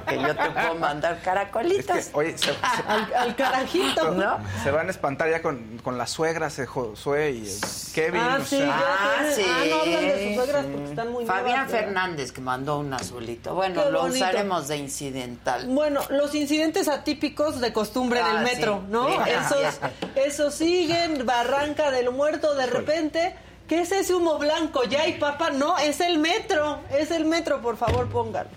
que 0.07 0.21
yo 0.21 0.37
te 0.37 0.51
puedo 0.51 0.75
mandar 0.77 1.21
caracolitos. 1.23 1.97
Es 1.97 2.09
que, 2.09 2.17
oye, 2.17 2.39
se, 2.39 2.45
se- 2.53 2.57
Al, 2.87 3.15
al 3.15 3.37
carajito. 3.37 4.11
¿No? 4.13 4.39
se 4.63 4.71
van 4.71 4.89
a 4.89 4.91
espantar 4.91 5.31
ya 5.31 5.41
con, 5.43 5.79
con 5.83 5.97
las 5.99 6.11
suegras 6.11 6.57
de 6.57 6.67
Josué 6.67 7.31
y 7.33 7.59
Kevin. 7.95 8.21
Ah, 8.23 8.39
o 8.41 8.45
sí, 8.45 8.59
sea, 8.59 8.75
Ah, 8.79 9.17
tienen- 9.19 9.35
sí. 9.35 9.43
ah, 9.49 9.65
no 9.71 9.81
hablan 9.81 10.01
de 10.03 10.27
sus 10.27 10.35
suegras 10.45 10.67
porque 10.67 10.85
están 10.91 11.13
muy 11.13 11.25
Fabián. 11.27 11.69
Fernández 11.69 12.33
que 12.33 12.41
mandó 12.41 12.79
un 12.79 12.93
azulito. 12.93 13.55
Bueno, 13.55 13.85
Qué 13.85 13.91
lo 13.91 14.01
bonito. 14.03 14.17
usaremos 14.25 14.69
de 14.69 14.77
incidental. 14.77 15.67
Bueno, 15.67 16.01
los 16.11 16.35
incidentes 16.35 16.89
atípicos 16.89 17.61
de 17.61 17.73
costumbre 17.73 18.21
en 18.21 18.27
Ah, 18.27 18.39
el 18.39 18.45
metro, 18.45 18.83
sí. 18.85 18.93
¿no? 18.93 19.09
Sí. 19.09 19.15
Esos, 19.31 19.81
esos 20.15 20.55
siguen, 20.55 21.25
Barranca 21.27 21.91
del 21.91 22.11
Muerto, 22.11 22.55
de 22.55 22.67
repente, 22.67 23.35
¿qué 23.69 23.83
es 23.83 23.93
ese 23.93 24.15
humo 24.15 24.39
blanco? 24.39 24.85
Ya 24.85 25.03
hay 25.03 25.19
papá, 25.19 25.51
no, 25.51 25.79
es 25.79 26.01
el 26.01 26.19
metro, 26.19 26.81
es 26.91 27.11
el 27.11 27.25
metro, 27.25 27.61
por 27.61 27.77
favor, 27.77 28.09
pónganlo. 28.09 28.51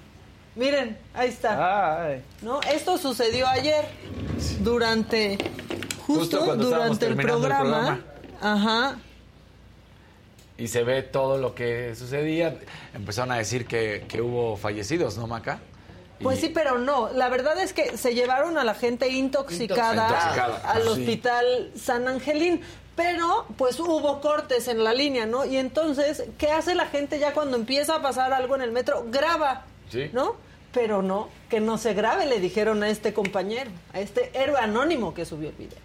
Miren, 0.55 0.97
ahí 1.13 1.29
está. 1.29 2.05
Ay. 2.07 2.21
¿No? 2.41 2.59
Esto 2.61 2.97
sucedió 2.97 3.47
ayer 3.47 3.85
durante 4.59 5.37
justo, 6.05 6.55
durante 6.55 7.05
el 7.05 7.15
terminando 7.15 7.47
el 7.47 7.53
programa. 7.53 7.99
Ajá. 8.41 8.95
Y 10.57 10.67
se 10.67 10.83
ve 10.83 11.01
todo 11.03 11.37
lo 11.37 11.55
que 11.55 11.95
sucedía. 11.95 12.55
Empezaron 12.93 13.31
a 13.31 13.37
decir 13.37 13.65
que, 13.65 14.05
que 14.07 14.21
hubo 14.21 14.57
fallecidos, 14.57 15.17
¿no, 15.17 15.25
Maca? 15.25 15.59
Y- 16.19 16.23
Pues 16.23 16.39
sí, 16.39 16.49
pero 16.49 16.77
no. 16.77 17.09
La 17.13 17.29
verdad 17.29 17.59
es 17.59 17.73
que 17.73 17.97
se 17.97 18.13
llevaron 18.13 18.57
a 18.57 18.63
la 18.63 18.75
gente 18.75 19.09
intoxicada, 19.09 19.93
Intoxicada, 20.07 20.61
al 20.71 20.83
sí. 20.83 20.87
hospital 20.89 21.71
San 21.75 22.07
Angelín. 22.07 22.61
Pero, 22.95 23.45
pues 23.57 23.79
hubo 23.79 24.19
cortes 24.21 24.67
en 24.67 24.83
la 24.83 24.93
línea, 24.93 25.25
¿no? 25.25 25.45
Y 25.45 25.57
entonces, 25.57 26.25
¿qué 26.37 26.51
hace 26.51 26.75
la 26.75 26.87
gente 26.87 27.19
ya 27.19 27.33
cuando 27.33 27.55
empieza 27.57 27.95
a 27.95 28.01
pasar 28.01 28.33
algo 28.33 28.55
en 28.55 28.61
el 28.61 28.71
metro? 28.71 29.05
Graba, 29.09 29.65
Sí. 29.89 30.09
¿no? 30.13 30.35
Pero 30.73 31.01
no, 31.01 31.27
que 31.49 31.59
no 31.59 31.77
se 31.77 31.93
grabe, 31.93 32.25
le 32.25 32.39
dijeron 32.39 32.81
a 32.83 32.89
este 32.89 33.13
compañero, 33.13 33.71
a 33.93 33.99
este 33.99 34.31
héroe 34.33 34.57
anónimo 34.57 35.13
que 35.13 35.25
subió 35.25 35.49
el 35.49 35.55
video. 35.55 35.79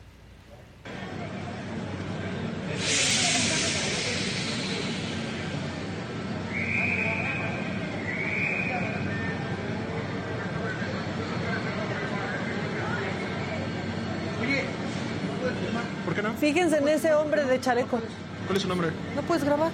Fíjense 16.40 16.78
en 16.78 16.88
ese 16.88 17.14
hombre 17.14 17.44
de 17.44 17.60
chaleco. 17.60 17.98
¿Cuál 18.46 18.56
es 18.56 18.62
su 18.62 18.68
nombre? 18.68 18.90
¿No 19.14 19.22
puedes 19.22 19.44
grabar? 19.44 19.70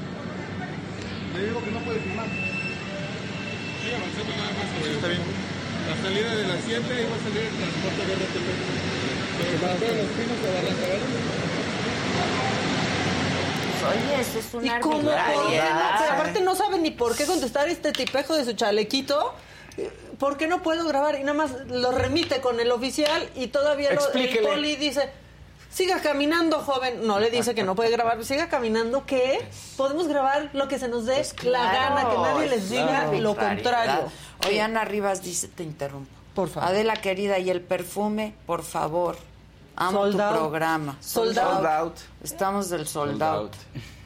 Le 1.34 1.46
digo 1.46 1.62
que 1.62 1.70
no 1.70 1.80
puede 1.80 2.00
filmar. 2.00 2.26
Sí, 2.26 3.90
avancé 3.92 4.20
totalmente. 4.20 4.94
Está 4.94 5.08
bien. 5.08 5.22
La 5.88 5.96
salida 6.00 6.34
de 6.34 6.46
la 6.46 6.56
7 6.64 6.78
iba 6.78 7.16
a 7.16 7.18
salir 7.18 7.42
el 7.42 7.56
transporte 7.56 8.06
de 8.06 8.14
RTP. 8.14 8.48
Pero 9.80 9.94
los 9.96 10.10
pinos 10.12 10.42
de 10.42 10.48
Barranca 10.54 10.86
Oye, 13.90 14.20
eso 14.20 14.38
es 14.38 14.54
una 14.54 14.78
¿Y 14.78 14.80
cómo? 14.80 15.10
Pero 15.10 16.12
aparte 16.12 16.40
no 16.40 16.54
sabe 16.54 16.78
ni 16.78 16.92
por 16.92 17.16
qué 17.16 17.26
contestar 17.26 17.68
este 17.68 17.90
tipejo 17.92 18.36
de 18.36 18.44
su 18.44 18.52
chalequito. 18.52 19.34
¿Por 20.18 20.36
qué 20.36 20.46
no 20.46 20.62
puedo 20.62 20.86
grabar? 20.86 21.18
Y 21.18 21.24
nada 21.24 21.34
más 21.34 21.50
lo 21.66 21.90
remite 21.90 22.40
con 22.40 22.60
el 22.60 22.70
oficial 22.70 23.28
y 23.34 23.48
todavía 23.48 23.92
lo, 23.92 24.12
el 24.12 24.38
poli 24.38 24.76
dice, 24.76 25.10
siga 25.72 26.00
caminando, 26.00 26.60
joven. 26.60 27.06
No 27.06 27.18
le 27.18 27.30
dice 27.30 27.54
que 27.54 27.62
no 27.64 27.74
puede 27.74 27.90
grabar, 27.90 28.24
siga 28.24 28.48
caminando, 28.48 29.04
¿qué? 29.06 29.46
Podemos 29.76 30.06
grabar 30.08 30.50
lo 30.52 30.68
que 30.68 30.78
se 30.78 30.88
nos 30.88 31.06
dé 31.06 31.24
la 31.44 31.72
gana, 31.72 32.10
que 32.10 32.18
nadie 32.18 32.48
les 32.48 32.70
diga 32.70 32.86
Claro, 32.86 33.18
lo 33.20 33.36
contrario. 33.36 34.12
Oye, 34.46 34.60
Ana 34.60 34.84
Rivas 34.84 35.22
dice, 35.22 35.48
te 35.48 35.62
interrumpo. 35.62 36.10
Por 36.34 36.48
favor. 36.48 36.70
Adela 36.70 36.96
querida, 36.96 37.38
y 37.38 37.50
el 37.50 37.60
perfume, 37.60 38.34
por 38.46 38.62
favor. 38.62 39.16
Amo 39.76 40.00
Sold 40.02 40.16
tu 40.16 40.22
out. 40.22 40.36
programa. 40.36 40.96
Sold 41.00 41.38
out. 41.38 41.52
Sold 41.54 41.66
out. 41.66 41.96
Estamos 42.22 42.68
del 42.68 42.86
sold, 42.86 43.12
Sold 43.12 43.22
out. 43.22 43.42
out. 43.44 43.56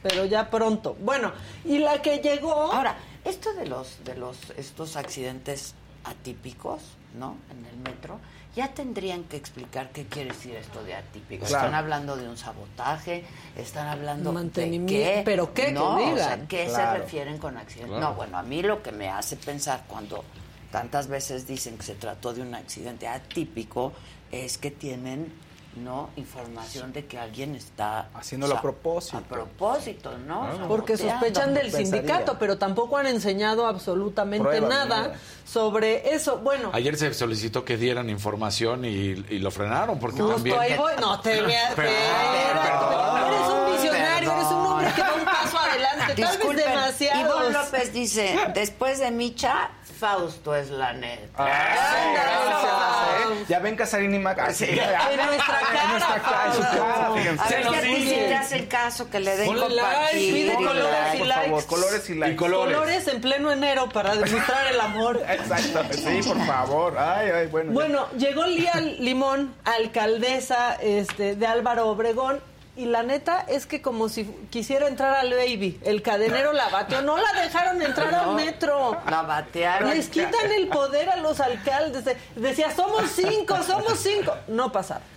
Pero 0.03 0.25
ya 0.25 0.49
pronto. 0.49 0.95
Bueno, 0.99 1.33
y 1.65 1.79
la 1.79 2.01
que 2.01 2.19
llegó. 2.19 2.71
Ahora, 2.71 2.97
esto 3.25 3.51
de 3.53 3.65
los 3.65 4.03
de 4.05 4.15
los 4.15 4.37
estos 4.55 4.95
accidentes 4.95 5.73
atípicos, 6.05 6.81
¿no? 7.19 7.35
En 7.51 7.65
el 7.65 7.77
metro, 7.77 8.19
ya 8.57 8.73
tendrían 8.73 9.23
que 9.25 9.37
explicar 9.37 9.91
qué 9.91 10.07
quiere 10.07 10.31
decir 10.31 10.55
esto 10.55 10.83
de 10.83 10.95
atípico. 10.95 11.45
Claro. 11.45 11.67
Están 11.67 11.75
hablando 11.75 12.17
de 12.17 12.27
un 12.27 12.37
sabotaje, 12.37 13.23
están 13.55 13.87
hablando 13.87 14.33
Mantenimiento, 14.33 15.07
de 15.07 15.13
qué, 15.17 15.21
pero 15.23 15.53
qué, 15.53 15.67
que 15.67 15.71
no, 15.73 15.95
o 15.95 16.17
sea, 16.17 16.35
digan. 16.35 16.47
¿qué 16.47 16.67
se 16.67 16.97
refieren 16.97 17.37
con 17.37 17.55
accidente? 17.55 17.91
Claro. 17.91 18.09
No, 18.09 18.15
bueno, 18.15 18.35
a 18.35 18.41
mí 18.41 18.63
lo 18.63 18.81
que 18.81 18.91
me 18.91 19.09
hace 19.09 19.35
pensar 19.35 19.83
cuando 19.87 20.23
tantas 20.71 21.07
veces 21.07 21.45
dicen 21.45 21.77
que 21.77 21.83
se 21.83 21.93
trató 21.93 22.33
de 22.33 22.41
un 22.41 22.55
accidente 22.55 23.07
atípico 23.07 23.93
es 24.31 24.57
que 24.57 24.71
tienen 24.71 25.31
no 25.77 26.09
información 26.17 26.91
de 26.93 27.05
que 27.05 27.17
alguien 27.17 27.55
está 27.55 28.09
Haciéndolo 28.13 28.57
a 28.57 28.61
propósito. 28.61 29.17
a 29.17 29.21
propósito, 29.21 30.17
¿no? 30.17 30.47
Porque 30.67 30.97
Saboteando. 30.97 31.25
sospechan 31.25 31.53
del 31.53 31.63
Pensaría. 31.71 31.85
sindicato, 31.87 32.37
pero 32.39 32.57
tampoco 32.57 32.97
han 32.97 33.07
enseñado 33.07 33.65
absolutamente 33.67 34.43
Pruebas, 34.47 34.69
nada 34.69 34.85
nada. 35.07 35.13
sobre 35.45 36.13
eso. 36.13 36.39
Bueno, 36.39 36.71
Ayer 36.73 36.97
se 36.97 37.13
solicitó 37.13 37.63
que 37.63 37.77
dieran 37.77 38.09
información 38.09 38.85
y, 38.85 38.89
y 38.89 39.39
lo 39.39 39.51
frenaron 39.51 39.99
porque 39.99 40.17
justo 40.21 40.35
también... 40.35 40.59
ahí 40.59 40.77
voy. 40.77 40.93
No 40.99 41.19
te 41.21 41.41
veas. 41.41 41.73
Perdón, 41.75 43.17
Eres 43.27 43.49
un 43.49 43.71
visionario, 43.73 44.29
Perdón. 44.29 44.37
eres 44.39 44.51
un 44.51 44.65
hombre 44.65 44.91
que 44.93 45.01
va 45.01 45.13
un 45.15 45.25
paso 45.25 45.57
adelante. 45.57 45.97
Tal 46.07 46.15
vez 46.15 46.29
Disculpen, 46.31 46.57
demasiado. 46.65 47.21
Ivonne 47.41 47.53
López 47.53 47.93
dice, 47.93 48.37
después 48.53 48.99
de 48.99 49.11
Micha, 49.11 49.69
Fausto 49.99 50.55
es 50.55 50.69
la 50.69 50.93
neta. 50.93 51.27
Ah, 51.37 52.13
gracias, 52.13 53.41
¿eh? 53.41 53.45
Ya 53.49 53.59
ven 53.59 53.75
Casarín 53.75 54.13
y 54.13 54.19
Maca. 54.19 54.53
Sí. 54.53 54.65
En 55.09 55.25
nuestra 55.25 55.59
cara, 55.59 55.83
En 55.83 55.89
nuestra 55.91 56.21
cara, 56.21 56.45
en 56.47 56.53
su 56.53 56.61
cara, 56.61 57.11
fíjense. 57.15 57.43
A 57.43 57.47
ver 57.49 57.63
si 57.67 57.75
a 57.75 57.81
ti 57.81 57.87
sí 57.87 57.95
dice. 58.03 58.15
te 58.27 58.35
hacen 58.35 58.65
caso, 58.67 59.09
que 59.09 59.19
le 59.19 59.35
den 59.37 59.47
Ponle 59.47 59.69
like, 59.69 59.81
compartir. 59.81 60.33
pide 60.33 60.55
colores 60.55 61.13
y 61.13 61.17
Por 61.17 61.27
likes. 61.27 61.45
favor, 61.45 61.65
colores 61.65 62.09
y 62.09 62.15
likes. 62.15 62.35
Colores 62.35 63.07
en 63.07 63.21
pleno 63.21 63.51
enero 63.51 63.89
para 63.89 64.15
demostrar 64.15 64.67
el 64.67 64.79
amor. 64.79 65.21
Exacto, 65.29 65.81
sí, 65.93 66.19
por 66.27 66.45
favor. 66.45 66.97
Ay, 66.97 67.29
ay, 67.31 67.47
bueno. 67.47 67.69
ya. 67.71 67.73
Bueno, 67.73 68.07
llegó 68.17 68.45
Lía 68.45 68.75
Limón, 68.75 69.53
alcaldesa 69.65 70.75
este, 70.81 71.35
de 71.35 71.47
Álvaro 71.47 71.87
Obregón, 71.89 72.39
y 72.77 72.85
la 72.85 73.03
neta 73.03 73.43
es 73.47 73.65
que 73.65 73.81
como 73.81 74.07
si 74.07 74.23
quisiera 74.49 74.87
entrar 74.87 75.15
al 75.15 75.31
baby, 75.33 75.79
el 75.83 76.01
cadenero 76.01 76.53
la 76.53 76.69
bateó, 76.69 77.01
no 77.01 77.17
la 77.17 77.33
dejaron 77.41 77.81
entrar 77.81 78.13
al 78.13 78.25
No, 78.27 78.33
metro. 78.33 78.97
La 79.09 79.23
batearon. 79.23 79.89
Les 79.89 80.07
quitan 80.09 80.51
el 80.55 80.67
poder 80.67 81.09
a 81.09 81.17
los 81.17 81.39
alcaldes. 81.39 82.05
De- 82.05 82.17
Decía, 82.35 82.73
somos 82.75 83.09
cinco, 83.11 83.57
somos 83.63 83.99
cinco. 83.99 84.33
No 84.47 84.71
pasaron. 84.71 85.16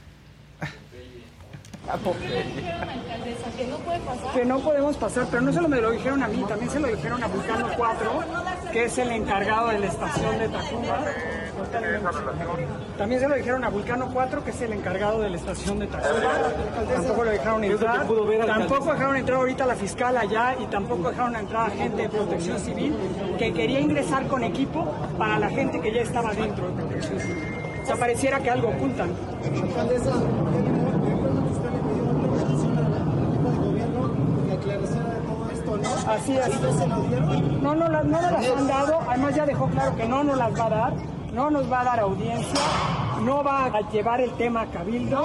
Que 3.56 3.66
no 3.66 3.76
puede 3.78 4.00
pasar. 4.00 4.32
Que 4.32 4.44
no 4.44 4.58
podemos 4.60 4.96
pasar, 4.96 5.26
pero 5.30 5.42
no 5.42 5.52
solo 5.52 5.68
me 5.68 5.80
lo 5.80 5.90
dijeron 5.90 6.22
a 6.22 6.28
mí, 6.28 6.42
también 6.48 6.70
se 6.70 6.80
lo 6.80 6.88
dijeron 6.88 7.22
a 7.22 7.26
Vulcano 7.26 7.66
4, 7.76 8.10
que 8.72 8.84
es 8.84 8.98
el 8.98 9.10
encargado 9.10 9.68
de 9.68 9.78
la 9.80 9.86
estación 9.86 10.38
de 10.38 10.48
Tacuba. 10.48 10.98
También 12.96 13.20
se 13.20 13.28
lo 13.28 13.34
dijeron 13.34 13.64
a 13.64 13.68
Vulcano 13.68 14.08
4, 14.12 14.44
que 14.44 14.50
es 14.50 14.60
el 14.62 14.72
encargado 14.72 15.20
de 15.20 15.30
la 15.30 15.36
estación 15.36 15.78
de 15.78 15.86
Tacuba. 15.88 16.32
Tampoco 16.94 17.24
lo 17.24 17.30
dejaron 17.30 17.64
entrar. 17.64 18.06
Tampoco 18.46 18.92
dejaron 18.92 19.16
entrar 19.16 19.38
ahorita 19.38 19.66
la 19.66 19.74
fiscal 19.74 20.16
allá 20.16 20.56
y 20.58 20.66
tampoco 20.66 21.10
dejaron 21.10 21.36
entrar 21.36 21.66
a 21.66 21.70
gente 21.70 22.02
de 22.02 22.08
protección 22.08 22.58
civil 22.58 22.96
que 23.38 23.52
quería 23.52 23.80
ingresar 23.80 24.26
con 24.26 24.42
equipo 24.42 24.90
para 25.18 25.38
la 25.38 25.50
gente 25.50 25.80
que 25.80 25.92
ya 25.92 26.00
estaba 26.00 26.32
dentro 26.32 26.68
de 26.68 26.72
protección 26.82 27.20
civil. 27.20 27.56
O 27.82 27.86
sea, 27.86 27.96
pareciera 27.96 28.40
que 28.40 28.50
algo 28.50 28.68
ocultan. 28.68 29.10
Así 36.08 36.36
es. 36.36 36.60
No, 37.62 37.74
no, 37.74 37.88
no 37.88 38.20
las 38.20 38.48
han 38.48 38.66
dado. 38.66 39.00
Además 39.08 39.34
ya 39.34 39.46
dejó 39.46 39.68
claro 39.68 39.96
que 39.96 40.06
no 40.06 40.24
nos 40.24 40.36
las 40.36 40.58
va 40.58 40.66
a 40.66 40.70
dar. 40.70 40.92
No 41.40 41.48
nos 41.48 41.72
va 41.72 41.80
a 41.80 41.84
dar 41.84 42.00
audiencia. 42.00 42.60
No 43.22 43.42
va 43.42 43.64
a 43.64 43.90
llevar 43.90 44.20
el 44.20 44.30
tema 44.36 44.60
a 44.60 44.66
cabildo. 44.66 45.24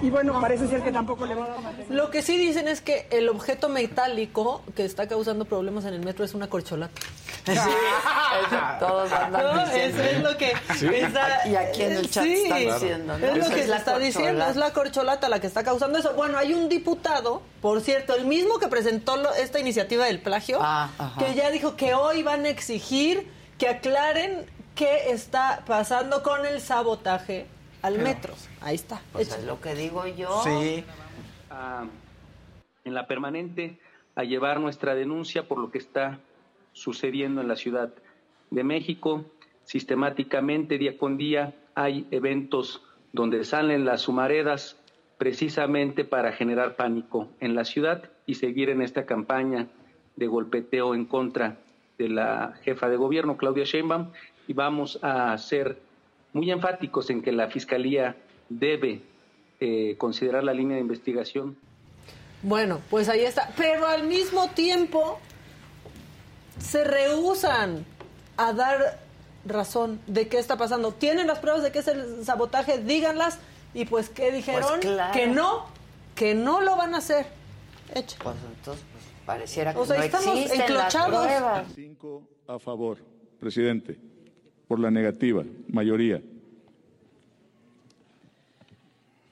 Y 0.00 0.08
bueno, 0.08 0.40
parece 0.40 0.66
ser 0.68 0.80
que 0.82 0.90
tampoco 0.90 1.26
le 1.26 1.34
va 1.34 1.44
a 1.44 1.48
dar 1.48 1.60
mantenimiento. 1.60 2.02
Lo 2.02 2.10
que 2.10 2.22
sí 2.22 2.38
dicen 2.38 2.66
es 2.66 2.80
que 2.80 3.06
el 3.10 3.28
objeto 3.28 3.68
metálico 3.68 4.62
que 4.74 4.86
está 4.86 5.06
causando 5.06 5.44
problemas 5.44 5.84
en 5.84 5.92
el 5.92 6.00
metro 6.02 6.24
es 6.24 6.32
una 6.32 6.48
corcholata. 6.48 6.98
Todos 8.80 9.12
andan 9.12 9.42
No, 9.56 9.64
diciendo. 9.66 10.02
eso 10.02 10.10
es 10.10 10.22
lo 10.22 10.36
que 10.38 10.52
Sí. 10.78 10.86
está- 10.94 11.46
Y 11.46 11.54
aquí 11.56 11.82
en 11.82 11.92
el 11.92 12.10
chat 12.10 12.24
Sí, 12.24 12.32
están 12.44 12.58
diciendo, 12.60 13.18
¿no? 13.18 13.26
Es 13.26 13.36
lo 13.36 13.54
que 13.54 13.60
es 13.60 13.66
se 13.66 13.76
está 13.76 13.98
diciendo, 13.98 14.46
es 14.46 14.56
la 14.56 14.72
corcholata 14.72 15.28
la 15.28 15.40
que 15.40 15.46
está 15.46 15.62
causando 15.62 15.98
eso. 15.98 16.14
Bueno, 16.14 16.38
hay 16.38 16.54
un 16.54 16.70
diputado, 16.70 17.42
por 17.60 17.82
cierto, 17.82 18.14
el 18.16 18.24
mismo 18.24 18.58
que 18.58 18.68
presentó 18.68 19.18
lo- 19.18 19.34
esta 19.34 19.58
iniciativa 19.60 20.06
del 20.06 20.20
plagio, 20.22 20.58
Ah, 20.62 20.88
que 21.18 21.34
ya 21.34 21.50
dijo 21.50 21.76
que 21.76 21.92
hoy 21.92 22.22
van 22.22 22.46
a 22.46 22.48
exigir 22.48 23.30
que 23.58 23.68
aclaren 23.68 24.46
qué 24.80 25.10
está 25.12 25.62
pasando 25.66 26.22
con 26.22 26.46
el 26.46 26.58
sabotaje 26.58 27.46
al 27.82 27.98
metro. 27.98 28.32
Ahí 28.62 28.76
está. 28.76 29.02
Pues 29.12 29.28
es 29.30 29.44
lo 29.44 29.60
que 29.60 29.74
digo 29.74 30.06
yo. 30.06 30.42
a- 31.50 31.84
en 32.86 32.94
la 32.94 33.06
permanente 33.06 33.78
a 34.14 34.24
llevar 34.24 34.58
nuestra 34.58 34.94
denuncia 34.94 35.46
por 35.46 35.58
lo 35.58 35.70
que 35.70 35.76
está 35.76 36.18
sucediendo 36.72 37.42
en 37.42 37.48
la 37.48 37.56
Ciudad 37.56 37.90
de 38.50 38.64
México. 38.64 39.26
Sistemáticamente, 39.64 40.78
día 40.78 40.96
con 40.96 41.18
día, 41.18 41.52
hay 41.74 42.06
eventos 42.10 42.82
donde 43.12 43.44
salen 43.44 43.84
las 43.84 44.08
humaredas 44.08 44.76
precisamente 45.18 46.06
para 46.06 46.32
generar 46.32 46.76
pánico 46.76 47.28
en 47.40 47.54
la 47.54 47.66
ciudad 47.66 48.04
y 48.24 48.36
seguir 48.36 48.70
en 48.70 48.80
esta 48.80 49.04
campaña 49.04 49.66
de 50.16 50.26
golpeteo 50.26 50.94
en 50.94 51.04
contra 51.04 51.58
de 51.98 52.08
la 52.08 52.54
jefa 52.62 52.88
de 52.88 52.96
gobierno, 52.96 53.36
Claudia 53.36 53.64
Sheinbaum, 53.64 54.10
y 54.50 54.52
vamos 54.52 54.98
a 55.00 55.38
ser 55.38 55.78
muy 56.32 56.50
enfáticos 56.50 57.08
en 57.10 57.22
que 57.22 57.30
la 57.30 57.46
Fiscalía 57.46 58.16
debe 58.48 59.00
eh, 59.60 59.94
considerar 59.96 60.42
la 60.42 60.52
línea 60.52 60.74
de 60.74 60.80
investigación 60.80 61.56
Bueno, 62.42 62.80
pues 62.90 63.08
ahí 63.08 63.20
está. 63.20 63.52
Pero 63.56 63.86
al 63.86 64.08
mismo 64.08 64.48
tiempo 64.48 65.20
se 66.58 66.82
rehusan 66.82 67.84
a 68.36 68.52
dar 68.52 68.98
razón 69.44 70.00
de 70.08 70.26
qué 70.26 70.40
está 70.40 70.56
pasando. 70.56 70.90
Tienen 70.90 71.28
las 71.28 71.38
pruebas 71.38 71.62
de 71.62 71.70
que 71.70 71.78
es 71.78 71.86
el 71.86 72.24
sabotaje, 72.24 72.78
díganlas. 72.78 73.38
Y 73.72 73.84
pues, 73.84 74.08
¿qué 74.10 74.32
dijeron? 74.32 74.68
Pues 74.68 74.80
claro. 74.80 75.12
Que 75.12 75.28
no, 75.28 75.66
que 76.16 76.34
no 76.34 76.60
lo 76.60 76.74
van 76.74 76.96
a 76.96 76.98
hacer. 76.98 77.24
Hecho. 77.94 78.16
Pues 78.20 78.34
entonces, 78.56 78.84
pues, 78.90 79.04
pareciera 79.24 79.72
que 79.74 79.78
O 79.78 79.86
sea, 79.86 79.98
no 79.98 80.02
estamos 80.02 80.36
existen 80.38 80.58
las 80.58 80.70
enclochados. 80.70 81.24
pruebas. 81.24 81.66
Cinco 81.72 82.22
a 82.48 82.58
favor, 82.58 82.98
presidente. 83.38 84.09
Por 84.70 84.78
la 84.78 84.92
negativa, 84.92 85.42
mayoría. 85.66 86.22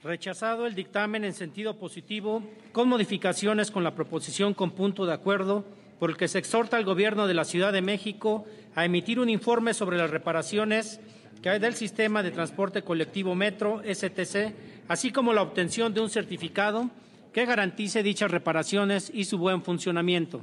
Rechazado 0.03 0.67
el 0.67 0.75
dictamen 0.75 1.23
en 1.23 1.33
sentido 1.33 1.77
positivo, 1.77 2.43
con 2.73 2.89
modificaciones 2.89 3.71
con 3.71 3.85
la 3.85 3.95
proposición 3.95 4.53
con 4.53 4.71
punto 4.71 5.05
de 5.05 5.13
acuerdo, 5.13 5.63
por 5.97 6.09
el 6.09 6.17
que 6.17 6.27
se 6.27 6.39
exhorta 6.39 6.75
al 6.75 6.83
Gobierno 6.83 7.25
de 7.25 7.35
la 7.35 7.45
Ciudad 7.45 7.71
de 7.71 7.81
México 7.81 8.43
a 8.75 8.83
emitir 8.83 9.17
un 9.17 9.29
informe 9.29 9.73
sobre 9.73 9.97
las 9.97 10.09
reparaciones 10.09 10.99
que 11.41 11.47
hay 11.47 11.59
del 11.59 11.75
sistema 11.75 12.21
de 12.21 12.31
transporte 12.31 12.81
colectivo 12.81 13.33
Metro, 13.33 13.81
STC, 13.81 14.53
así 14.89 15.13
como 15.13 15.31
la 15.31 15.41
obtención 15.41 15.93
de 15.93 16.01
un 16.01 16.09
certificado 16.09 16.89
que 17.31 17.45
garantice 17.45 18.03
dichas 18.03 18.29
reparaciones 18.29 19.09
y 19.13 19.23
su 19.23 19.37
buen 19.37 19.63
funcionamiento. 19.63 20.41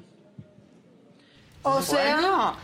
O 1.65 1.83
sea, 1.83 2.57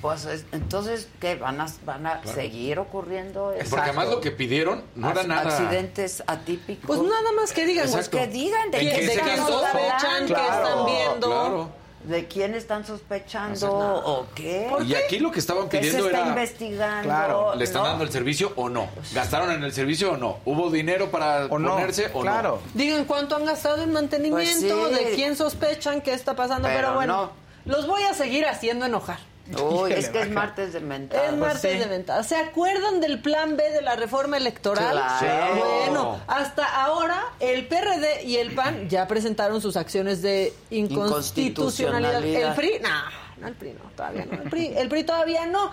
pues 0.00 0.24
es- 0.26 0.44
entonces, 0.52 1.08
¿qué? 1.20 1.36
¿Van 1.36 1.60
a, 1.60 1.66
van 1.84 2.06
a 2.06 2.20
Claro. 2.20 2.36
seguir 2.36 2.78
ocurriendo 2.78 3.52
eso? 3.52 3.70
Porque 3.70 3.84
además 3.90 4.08
lo 4.08 4.20
que 4.20 4.30
pidieron 4.30 4.82
no 4.94 5.10
era 5.10 5.22
Ac- 5.22 5.26
nada... 5.26 5.42
Accidentes 5.48 6.22
atípicos. 6.26 6.84
Pues 6.86 7.00
nada 7.00 7.32
más 7.36 7.52
que 7.52 7.64
digan, 7.66 7.84
Pues 7.90 7.94
Exacto. 8.06 8.18
que 8.18 8.26
digan 8.28 8.70
de, 8.70 8.78
¿En 8.78 8.84
quién- 8.88 9.00
qué 9.00 9.06
de 9.30 9.36
sospechan, 9.36 10.26
qué 10.26 10.34
Claro, 10.34 10.66
están 10.68 10.86
viendo, 10.86 11.26
claro. 11.28 11.70
de 12.04 12.26
quién 12.26 12.54
están 12.56 12.84
sospechando 12.84 13.66
No 13.68 13.94
o 13.98 14.26
qué. 14.34 14.68
Y 14.86 14.94
aquí 14.96 15.20
lo 15.20 15.30
que 15.30 15.38
estaban 15.38 15.68
¿Qué 15.68 15.78
pidiendo 15.78 16.02
se 16.02 16.08
está 16.08 16.18
era... 16.20 16.28
investigando? 16.30 17.02
Claro, 17.04 17.54
¿le 17.54 17.62
están 17.64 17.82
¿no? 17.82 17.88
dando 17.90 18.04
el 18.04 18.10
servicio 18.10 18.52
o 18.56 18.68
no? 18.68 18.88
¿Gastaron 19.14 19.52
en 19.52 19.62
el 19.62 19.72
servicio 19.72 20.12
o 20.12 20.16
no? 20.16 20.38
¿Hubo 20.44 20.68
dinero 20.70 21.10
para 21.12 21.46
ponerse 21.48 22.10
o 22.12 22.24
no? 22.24 22.58
Digan 22.74 23.04
cuánto 23.04 23.36
han 23.36 23.44
gastado 23.44 23.82
en 23.82 23.92
mantenimiento, 23.92 24.80
Pues 24.80 24.98
sí. 24.98 25.04
de 25.04 25.12
quién 25.14 25.36
sospechan 25.36 26.00
qué 26.00 26.12
está 26.14 26.34
pasando. 26.34 26.66
Pero, 26.66 26.78
Pero 26.80 26.94
bueno, 26.94 27.30
los 27.66 27.86
voy 27.86 28.02
a 28.02 28.14
seguir 28.14 28.46
haciendo 28.46 28.84
enojar. 28.86 29.18
Uy, 29.60 29.92
es 29.92 30.08
que 30.08 30.22
es 30.22 30.30
martes 30.30 30.72
de 30.72 30.80
mentada. 30.80 31.26
Es 31.26 31.36
martes 31.36 31.78
de 31.78 31.86
venta. 31.86 32.22
¿Se 32.22 32.36
acuerdan 32.36 33.00
del 33.00 33.20
plan 33.20 33.56
B 33.56 33.70
de 33.70 33.82
la 33.82 33.96
reforma 33.96 34.36
electoral? 34.36 34.92
Claro. 34.92 35.54
Bueno, 35.56 36.20
hasta 36.26 36.64
ahora 36.84 37.22
el 37.40 37.66
PRD 37.66 38.22
y 38.24 38.36
el 38.36 38.54
PAN 38.54 38.88
ya 38.88 39.06
presentaron 39.08 39.60
sus 39.60 39.76
acciones 39.76 40.22
de 40.22 40.54
inconstitucionalidad. 40.70 42.22
Inconstitucionalidad. 42.24 42.50
El 42.50 42.54
PRI, 42.54 42.80
no, 42.82 43.40
no 43.40 43.48
el 43.48 43.54
PRI 43.54 43.72
no, 43.72 43.90
todavía 43.96 44.24
no. 44.26 44.32
El 44.42 44.48
PRI, 44.50 44.66
el 44.76 44.88
PRI 44.88 45.04
todavía 45.04 45.46
no. 45.46 45.70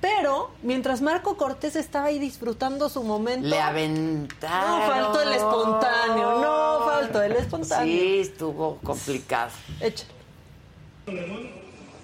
Pero 0.00 0.52
mientras 0.62 1.00
Marco 1.02 1.36
Cortés 1.36 1.74
estaba 1.74 2.06
ahí 2.06 2.20
disfrutando 2.20 2.88
su 2.88 3.02
momento, 3.02 3.48
Le 3.48 3.58
aventaron. 3.60 4.78
no 4.78 4.86
faltó 4.86 5.22
el 5.22 5.32
espontáneo, 5.32 6.40
no 6.40 6.84
faltó 6.86 7.22
el 7.22 7.32
espontáneo. 7.32 7.84
Sí, 8.00 8.18
estuvo 8.20 8.76
complicado. 8.76 9.50
Echa. 9.80 10.04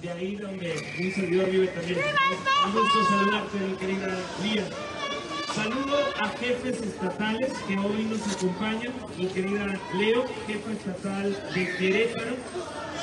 De 0.04 0.10
ahí 0.10 0.36
donde 0.36 0.70
un 1.00 1.12
servidor 1.14 1.50
vive 1.50 1.66
también. 1.68 1.98
Un 2.66 2.72
gusto 2.74 3.06
saludarte, 3.08 3.58
mi 3.58 3.74
querida 3.74 4.18
Lía. 4.42 4.64
Saludo 5.54 5.96
a 6.20 6.28
jefes 6.28 6.82
estatales 6.82 7.50
que 7.66 7.78
hoy 7.78 8.04
nos 8.10 8.36
acompañan. 8.36 8.92
Mi 9.16 9.26
querida 9.28 9.80
Leo, 9.96 10.26
jefa 10.46 10.72
estatal 10.72 11.50
de 11.54 11.76
Querétaro. 11.78 12.36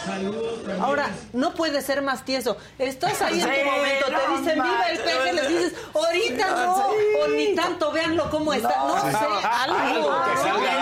También. 0.06 0.82
Ahora, 0.82 1.10
no 1.34 1.54
puede 1.54 1.82
ser 1.82 2.02
más 2.02 2.26
tieso. 2.26 2.58
Estás 2.80 3.22
ahí 3.22 3.40
en 3.42 3.48
Sí, 3.48 3.54
tu 3.64 3.66
momento, 3.72 4.12
no 4.12 4.20
te 4.20 4.40
dicen 4.42 4.54
viva 4.64 4.86
el 4.90 5.00
peje, 5.00 5.34
les 5.34 5.48
dices, 5.48 5.74
ahorita 5.94 6.50
no, 6.50 6.76
Sí. 6.76 6.96
o 7.24 7.28
ni 7.28 7.56
tanto, 7.56 7.92
véanlo 7.92 8.30
cómo 8.30 8.54
está. 8.54 8.76
No, 8.78 9.00
sé, 9.02 9.18
algo. 9.18 10.16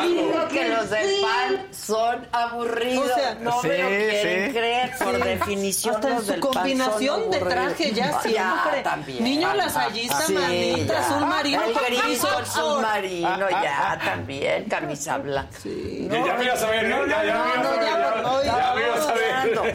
Digo 0.08 0.48
que 0.50 0.70
los 0.70 0.90
del 0.90 1.22
PAN 1.22 1.68
son 1.72 2.28
aburridos. 2.32 3.12
O 3.12 3.16
sea, 3.16 3.36
no 3.42 3.62
sí, 3.62 3.68
me 3.68 3.78
lo 3.78 3.88
quieren 3.90 4.48
sí. 4.48 4.54
creer. 4.58 4.92
Por 5.00 5.16
Sí. 5.16 5.22
definición, 5.24 5.96
Hasta 5.96 6.22
su 6.36 6.40
combinación 6.40 7.32
de 7.32 7.40
traje 7.40 7.92
ya 7.92 8.12
Ah, 8.16 8.22
siempre. 8.22 8.82
también. 8.84 9.24
Niño 9.24 9.54
lasallista, 9.54 10.22
Sí, 10.22 10.34
manita, 10.34 10.94
ya. 10.94 11.00
azul 11.00 11.26
marino 11.26 11.62
con 11.62 11.72
Oxford. 11.84 12.46
submarino, 12.46 13.50
ya, 13.50 14.00
también, 14.04 14.66
camisa 14.66 15.18
blanca. 15.18 15.58
Ya- 15.64 16.26
ya 16.26 16.34
me 16.36 16.44
ibas 16.46 16.64
a 16.64 16.70
ver, 16.70 16.86
¿eh? 16.86 16.96
Ya- 17.10 17.24
ya 17.26 19.09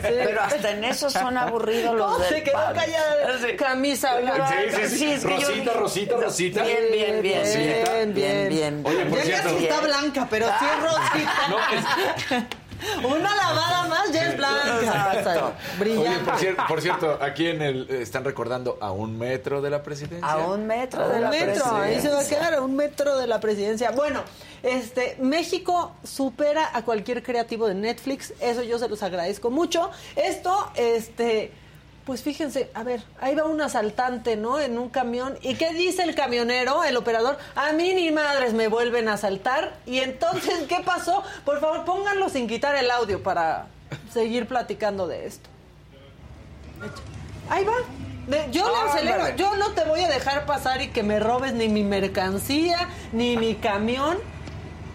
Pero 0.03 0.43
hasta 0.43 0.71
en 0.71 0.85
eso 0.85 1.11
son 1.11 1.37
aburridos 1.39 1.95
los 1.95 2.07
¿Cómo 2.13 2.19
del 2.19 2.29
se 2.35 2.43
quedó 2.43 2.55
PAN. 2.55 2.75
callada? 2.75 3.57
Camisa 3.57 4.17
blanca. 4.21 4.49
Sí, 4.49 4.87
sí, 4.89 4.99
sí. 4.99 5.13
es 5.13 5.25
que 5.25 5.39
yo 5.39 5.49
Rosita, 5.49 5.73
Rosita, 5.75 6.17
Rosita. 6.17 6.63
Bien, 6.63 6.79
bien, 6.93 7.23
bien, 7.23 7.41
Rosita. 7.41 7.93
bien, 7.93 8.15
bien, 8.15 8.49
bien. 8.49 8.83
Oye, 8.85 9.05
por 9.07 9.19
Ya 9.19 9.25
cierto. 9.25 9.51
casi 9.51 9.65
está 9.65 9.81
blanca, 9.81 10.27
pero 10.31 10.47
sí 10.47 10.65
es 10.65 10.83
rosita. 10.83 11.49
No, 11.49 11.59
es- 12.39 12.45
Una 13.05 13.35
lavada 13.35 13.89
más 13.89 14.13
ya 14.13 14.29
es 14.31 14.37
blanca. 14.37 15.13
Exacto. 15.15 15.47
Oye, 15.47 15.79
Brillante. 15.79 16.25
por 16.31 16.39
cierto, 16.39 16.63
por 16.69 16.81
cierto, 16.83 17.19
aquí 17.21 17.47
en 17.47 17.63
el 17.63 17.87
eh, 17.91 18.03
están 18.03 18.25
recordando 18.25 18.79
a 18.81 18.93
un 18.93 19.19
metro 19.19 19.61
de 19.63 19.71
la 19.71 19.83
presidencia. 19.83 20.27
A 20.27 20.39
un 20.47 20.67
metro 20.67 21.03
A 21.03 21.09
de 21.09 21.17
un 21.17 21.21
la 21.23 21.31
metro, 21.31 21.65
ahí 21.77 22.01
se 22.01 22.09
va 22.09 22.15
a 22.15 22.19
presidencia. 22.19 22.39
quedar 22.39 22.55
a 22.55 22.61
un 22.63 22.77
metro 22.77 23.17
de 23.19 23.27
la 23.27 23.41
presidencia. 23.41 23.91
Bueno, 23.93 24.23
este 24.63 25.17
México 25.21 25.93
supera 26.03 26.71
a 26.75 26.83
cualquier 26.85 27.23
creativo 27.23 27.67
de 27.69 27.75
Netflix, 27.75 28.33
eso 28.41 28.63
yo 28.63 28.79
se 28.79 28.89
los 28.89 29.03
agradezco 29.03 29.51
mucho. 29.51 29.91
Esto, 30.17 30.71
este, 30.75 31.53
pues 32.05 32.23
fíjense, 32.23 32.71
a 32.75 32.83
ver, 32.83 33.03
ahí 33.21 33.35
va 33.35 33.45
un 33.45 33.61
asaltante, 33.61 34.37
¿no? 34.37 34.61
En 34.61 34.79
un 34.79 34.89
camión. 34.91 35.39
¿Y 35.41 35.55
qué 35.55 35.73
dice 35.73 36.03
el 36.03 36.15
camionero, 36.15 36.85
el 36.85 36.97
operador? 36.97 37.39
A 37.57 37.73
mí 37.73 37.95
ni 37.95 38.11
madres 38.11 38.53
me 38.53 38.69
vuelven 38.69 39.09
a 39.09 39.15
asaltar. 39.15 39.75
Y 39.87 40.01
entonces, 40.01 40.65
¿qué 40.69 40.81
pasó? 40.85 41.23
Por 41.45 41.61
favor, 41.61 41.85
pónganlo 41.85 42.29
sin 42.29 42.47
quitar 42.47 42.75
el 42.77 42.91
audio 42.91 43.23
para 43.23 43.67
seguir 44.13 44.47
platicando 44.47 45.07
de 45.07 45.27
esto. 45.27 45.49
Ahí 47.49 47.65
va. 47.65 47.73
De- 48.27 48.51
yo 48.51 48.67
le 48.71 48.91
acelero, 48.91 49.37
yo 49.37 49.55
no 49.57 49.73
te 49.73 49.85
voy 49.85 50.01
a 50.01 50.09
dejar 50.09 50.47
pasar 50.47 50.81
y 50.81 50.89
que 50.89 51.03
me 51.03 51.21
robes 51.21 51.53
ni 51.53 51.69
mi 51.69 51.85
mercancía, 51.85 52.89
ni 53.13 53.37
mi 53.37 53.55
camión. 53.55 54.17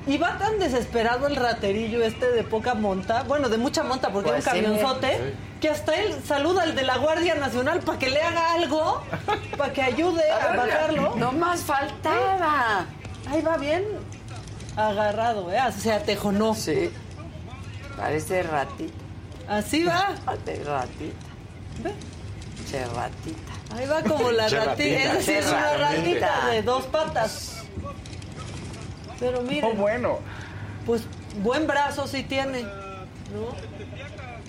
Y 0.09 0.17
va 0.17 0.39
tan 0.39 0.57
desesperado 0.57 1.27
el 1.27 1.35
raterillo 1.35 2.01
este 2.01 2.31
de 2.31 2.43
poca 2.43 2.73
monta, 2.73 3.21
bueno, 3.23 3.47
de 3.47 3.57
mucha 3.59 3.83
monta 3.83 4.09
porque 4.11 4.29
Pues 4.31 4.47
es 4.47 4.53
un 4.53 4.63
camionzote, 4.63 5.07
sí. 5.17 5.23
que 5.61 5.69
hasta 5.69 5.95
él 5.95 6.15
saluda 6.27 6.63
al 6.63 6.73
de 6.75 6.81
la 6.81 6.97
Guardia 6.97 7.35
Nacional 7.35 7.81
para 7.81 7.99
que 7.99 8.09
le 8.09 8.19
haga 8.19 8.53
algo, 8.53 9.03
para 9.55 9.71
que 9.71 9.83
ayude 9.83 10.23
a, 10.31 10.55
bajarlo. 10.55 11.15
No 11.15 11.31
más 11.31 11.59
faltaba. 11.61 12.87
Ahí 13.29 13.41
va 13.43 13.57
bien 13.57 13.83
agarrado, 14.75 15.51
¿eh? 15.51 15.59
Se 15.77 15.93
atejonó. 15.93 16.55
Sí. 16.55 16.89
Parece 17.95 18.41
ratita. 18.41 18.93
Así 19.47 19.83
va. 19.83 20.15
Parece 20.25 20.63
ratita. 20.63 21.25
Ve. 21.83 21.93
Che 22.67 22.83
ratita. 22.85 23.53
Ahí 23.77 23.85
va 23.85 24.01
como 24.01 24.31
la 24.31 24.47
ratita, 24.47 25.03
es 25.03 25.13
decir, 25.13 25.43
Che 25.43 25.49
una 25.49 25.77
ratita 25.77 26.27
ratita. 26.27 26.47
de 26.49 26.63
dos 26.63 26.85
patas. 26.85 27.58
Pero 29.19 29.41
miren. 29.41 29.71
Oh, 29.71 29.73
bueno. 29.81 30.19
Pues 30.85 31.03
buen 31.43 31.67
brazo 31.67 32.07
sí 32.07 32.23
tiene, 32.23 32.63
¿no? 32.63 33.69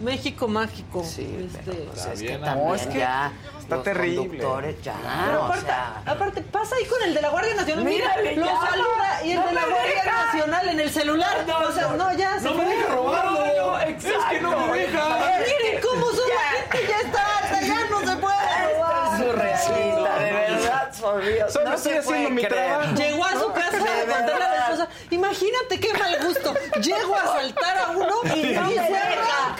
México 0.03 0.49
mágico. 0.49 1.05
Sí, 1.05 1.49
este, 1.53 1.73
Pues 1.73 2.07
es 2.07 2.21
que 2.21 2.27
bien, 2.29 2.41
también 2.41 2.69
no, 2.69 2.75
es 2.75 2.87
que 2.87 2.99
ya 3.01 3.33
está 3.61 3.75
los 3.77 3.85
terrible. 3.85 4.17
conductores 4.17 4.83
ya, 4.83 4.95
Pero 5.27 5.41
o 5.41 5.45
aparte, 5.45 5.67
sea, 5.67 6.03
aparte, 6.07 6.41
pasa 6.43 6.77
ahí 6.77 6.87
con 6.87 7.03
el 7.03 7.13
de 7.13 7.21
la 7.21 7.29
Guardia 7.29 7.55
Nacional. 7.55 7.85
Mira, 7.85 8.17
lo 8.17 8.25
ya, 8.31 8.61
saluda 8.71 9.21
y 9.25 9.31
el 9.33 9.41
no 9.41 9.47
de 9.49 9.53
la 9.53 9.67
Guardia 9.67 10.03
deja. 10.03 10.25
Nacional 10.27 10.69
en 10.71 10.81
el 10.81 10.91
celular. 10.91 11.45
No, 11.47 11.59
o 11.59 11.73
sea, 11.73 11.89
no, 11.89 12.13
ya 12.17 12.39
se 12.41 12.45
no 12.49 12.55
me 12.55 12.65
deja 12.65 12.95
robarlo. 12.95 13.79
Es 13.81 14.05
que 14.31 14.41
no 14.41 14.67
me 14.69 14.79
deja. 14.79 15.19
Miren 15.39 15.83
cómo 15.83 16.07
son 16.07 16.29
la 16.31 16.61
gente, 16.61 16.89
ya 16.89 17.01
está, 17.07 17.39
hasta 17.43 17.61
ya 17.61 17.91
no 17.91 18.01
se 18.01 18.17
puede. 18.17 18.80
Surrealista, 19.21 20.19
de 20.19 20.33
verdad, 20.33 20.91
por 21.01 21.25
Dios. 21.25 21.53
Solo 21.53 21.71
no 21.71 21.75
estoy 21.77 21.93
haciendo 21.93 22.31
mi 22.31 22.43
trabajo. 22.43 22.95
Llegó 22.95 23.25
a 23.25 23.33
su 23.33 23.53
casa 23.53 23.77
a 23.77 24.01
contarle 24.01 24.33
a 24.45 24.49
la 24.49 24.59
esposa. 24.65 24.89
Imagínate 25.11 25.81
qué 25.81 25.93
mal 25.95 26.19
gusto. 26.27 26.55
Llego 26.83 27.15
a 27.17 27.27
saltar 27.27 27.79
a 27.79 27.91
uno 27.91 28.15
y, 28.35 28.39
Y 28.41 28.55
no 28.55 28.71
y 28.71 28.75
me 28.77 28.83
deja. 28.89 29.57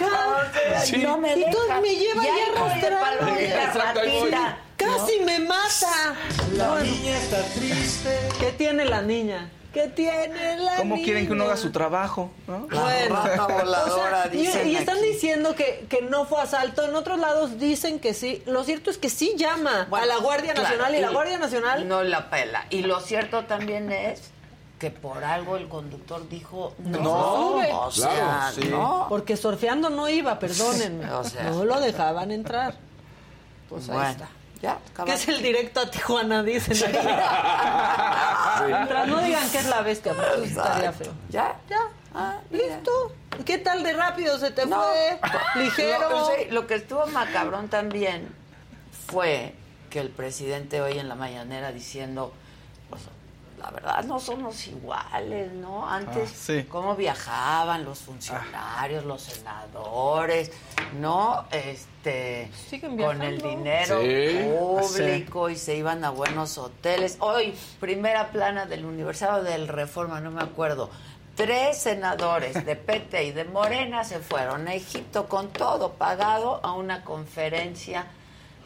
sea, 0.83 0.97
no 1.03 1.17
me 1.17 1.29
y 1.37 1.43
entonces 1.43 1.67
deja. 1.67 1.81
me 1.81 1.95
lleva 1.95 2.23
Y 2.23 2.27
ya 2.27 2.33
ahí 2.33 2.41
voy 2.57 2.79
de 2.81 2.87
arrastrando. 2.87 4.01
Exacto. 4.03 4.61
Casi 4.77 5.19
me 5.19 5.39
mata. 5.39 6.15
La 6.53 6.79
niña 6.81 7.17
está 7.17 7.41
triste. 7.53 8.19
¿Qué 8.39 8.51
tiene 8.53 8.85
la 8.85 9.01
niña? 9.01 9.49
¿Qué 9.73 9.87
tiene 9.87 10.57
la 10.57 10.75
¿Cómo 10.77 10.95
niña? 10.95 11.05
quieren 11.05 11.27
que 11.27 11.31
uno 11.31 11.45
haga 11.45 11.55
su 11.55 11.71
trabajo? 11.71 12.29
¿no? 12.47 12.67
Rata 12.69 13.47
voladora, 13.47 14.27
y- 14.33 14.37
dicen 14.37 14.67
y, 14.67 14.75
están 14.75 14.97
aquí. 14.97 15.07
diciendo 15.07 15.55
que, 15.55 15.85
que 15.89 16.01
no 16.01 16.25
fue 16.25 16.41
asalto. 16.41 16.83
En 16.85 16.93
otros 16.95 17.19
lados 17.19 17.57
dicen 17.57 17.99
que 17.99 18.13
sí. 18.13 18.43
Lo 18.45 18.65
cierto 18.65 18.89
es 18.91 18.97
que 18.97 19.09
sí 19.09 19.33
llama 19.37 19.87
Bueno, 19.89 20.03
a 20.03 20.07
la 20.07 20.17
Guardia 20.17 20.53
claro, 20.53 20.67
Nacional 20.69 20.95
y, 20.95 20.99
la 20.99 21.09
Guardia 21.11 21.37
Nacional 21.37 21.87
no 21.87 22.03
la 22.03 22.29
pela. 22.29 22.65
Y 22.69 22.81
lo 22.81 22.99
cierto 22.99 23.45
también 23.45 23.91
es 23.93 24.31
que 24.77 24.91
por 24.91 25.23
algo 25.23 25.55
el 25.57 25.69
conductor 25.69 26.27
dijo 26.27 26.73
no, 26.79 26.99
No, 26.99 27.35
sube. 27.53 27.69
o 27.71 27.91
sea, 27.91 28.09
claro, 28.09 28.55
sí. 28.55 28.67
no. 28.67 29.05
Porque 29.07 29.37
surfeando 29.37 29.89
no 29.89 30.09
iba, 30.09 30.37
perdónenme. 30.37 31.09
O 31.13 31.23
sea. 31.23 31.43
no 31.43 31.63
lo 31.63 31.79
dejaban 31.79 32.31
entrar. 32.31 32.75
Pues 33.69 33.87
ahí 33.87 33.95
Bueno, 33.95 34.09
está. 34.09 34.29
Ya, 34.61 34.77
Que 35.05 35.13
es 35.13 35.27
el 35.27 35.41
directo 35.41 35.79
a 35.79 35.89
Tijuana, 35.89 36.43
dicen 36.43 36.73
aquí. 36.87 37.07
Mientras 38.67 39.07
no 39.07 39.21
digan 39.21 39.49
que 39.49 39.57
es 39.57 39.65
la 39.67 39.81
bestia, 39.81 40.13
porque 40.13 40.47
estaría 40.47 40.91
feo. 40.93 41.11
¿Ya? 41.29 41.55
Ya. 41.69 41.79
Ah, 42.13 42.37
mira. 42.49 42.75
Listo. 42.75 43.13
¿Qué 43.45 43.57
tal 43.57 43.83
de 43.83 43.93
rápido 43.93 44.37
se 44.37 44.51
te 44.51 44.65
No. 44.65 44.81
fue? 44.83 45.19
Ligero. 45.63 46.09
Lo, 46.09 46.25
sí, 46.27 46.33
lo 46.51 46.67
que 46.67 46.75
estuvo 46.75 47.05
macabrón 47.07 47.69
también 47.69 48.33
fue 49.07 49.55
que 49.89 49.99
el 49.99 50.09
presidente 50.09 50.81
hoy 50.81 50.99
en 50.99 51.07
la 51.09 51.15
mañanera 51.15 51.71
diciendo, 51.71 52.33
la 53.61 53.69
verdad 53.71 54.03
no 54.05 54.19
somos 54.19 54.67
iguales, 54.67 55.51
¿no? 55.53 55.87
Antes, 55.87 56.29
Ah, 56.31 56.35
sí. 56.35 56.63
cómo 56.69 56.95
viajaban 56.95 57.85
los 57.85 57.99
funcionarios, 57.99 59.05
los 59.05 59.21
senadores, 59.21 60.51
¿no? 60.99 61.45
Este, 61.51 62.49
Siguen 62.69 62.97
con 62.97 63.21
el 63.21 63.41
dinero 63.41 64.01
Sí. 64.01 64.49
público 64.49 65.49
y 65.49 65.55
se 65.55 65.75
iban 65.75 66.03
a 66.03 66.09
buenos 66.09 66.57
hoteles. 66.57 67.17
Hoy, 67.19 67.53
primera 67.79 68.31
plana 68.31 68.65
del 68.65 68.85
Universal 68.85 69.43
del 69.43 69.67
Reforma, 69.67 70.19
no 70.19 70.31
me 70.31 70.41
acuerdo. 70.41 70.89
Tres 71.35 71.77
senadores 71.77 72.65
de 72.65 72.75
PT 72.87 73.23
y 73.25 73.31
de 73.31 73.45
Morena 73.45 74.03
se 74.03 74.19
fueron 74.19 74.67
a 74.67 74.73
Egipto 74.73 75.27
con 75.29 75.49
todo 75.49 75.93
pagado 75.93 76.59
a 76.63 76.73
una 76.73 77.03
conferencia 77.03 78.05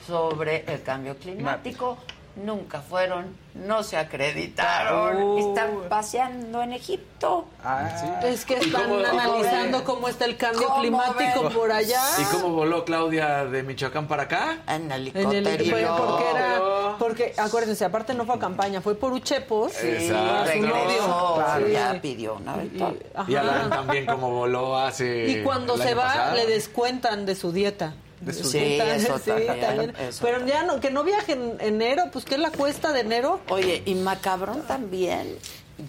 sobre 0.08 0.64
el 0.72 0.82
cambio 0.84 1.18
climático. 1.18 1.98
Nunca 2.36 2.82
fueron, 2.82 3.36
no 3.54 3.82
se 3.84 3.96
acreditaron, 3.98 5.24
Uh. 5.24 5.38
están 5.50 5.70
paseando 5.88 6.62
en 6.62 6.74
Egipto. 6.74 7.46
Ah, 7.64 8.20
Es 8.24 8.44
que 8.44 8.56
¿Y 8.56 8.66
están 8.66 8.90
cómo- 8.90 8.96
analizando 9.06 9.84
cómo 9.86 10.08
está 10.10 10.26
el 10.26 10.36
cambio 10.36 10.68
¿Cómo 10.68 10.82
climático 10.82 11.44
ven? 11.44 11.54
por 11.54 11.72
allá. 11.72 12.02
¿Y 12.20 12.24
cómo 12.26 12.50
voló 12.50 12.84
Claudia 12.84 13.46
de 13.46 13.64
Michoacán 13.64 14.08
para 14.08 14.24
acá? 14.24 14.58
En 14.68 14.92
En 14.92 14.92
el 14.92 15.08
helicóptero. 15.48 15.96
fue 15.96 16.06
porque 16.08 16.30
era 16.30 16.62
porque 17.00 17.34
acuérdense 17.38 17.86
aparte 17.86 18.14
no 18.14 18.26
fue 18.26 18.36
a 18.36 18.40
campaña 18.40 18.82
fue 18.82 18.96
por 18.96 19.12
Uchepos 19.14 19.72
Sí, 19.74 19.88
Exacto. 19.88 20.34
a 20.34 20.46
su 20.48 20.60
novio 20.60 20.74
regresó, 20.76 21.44
Sí. 21.66 21.72
ya 21.72 22.00
pidió 22.02 22.34
una 22.36 22.56
Y- 22.64 22.68
vez. 22.70 22.84
ajá. 23.16 23.32
Y 23.32 23.36
Alan 23.36 23.70
también 23.70 24.06
como 24.06 24.30
voló 24.30 24.78
hace 24.78 25.28
Y 25.30 25.44
cuando 25.44 25.78
se 25.78 25.94
va 25.94 26.04
pasado. 26.04 26.36
le 26.36 26.46
descuentan 26.48 27.26
de 27.26 27.36
su 27.36 27.52
dieta. 27.54 27.94
De 28.22 28.34
su 28.34 28.44
Sí, 28.46 28.80
eso 28.80 29.18
sí, 29.24 29.26
también, 29.32 29.60
también. 29.60 29.94
eso 30.00 30.20
Pero 30.26 30.38
también. 30.38 30.58
ya 30.58 30.64
no, 30.64 30.80
que 30.80 30.90
no 30.92 31.04
viaje 31.04 31.34
en 31.34 31.58
enero, 31.60 32.06
pues 32.12 32.26
¿qué 32.26 32.36
es 32.36 32.42
la 32.42 32.52
cuesta 32.52 32.92
de 32.94 33.02
enero? 33.02 33.42
Oye, 33.50 33.82
y 33.86 33.96
macabrón 33.96 34.62
también, 34.68 35.36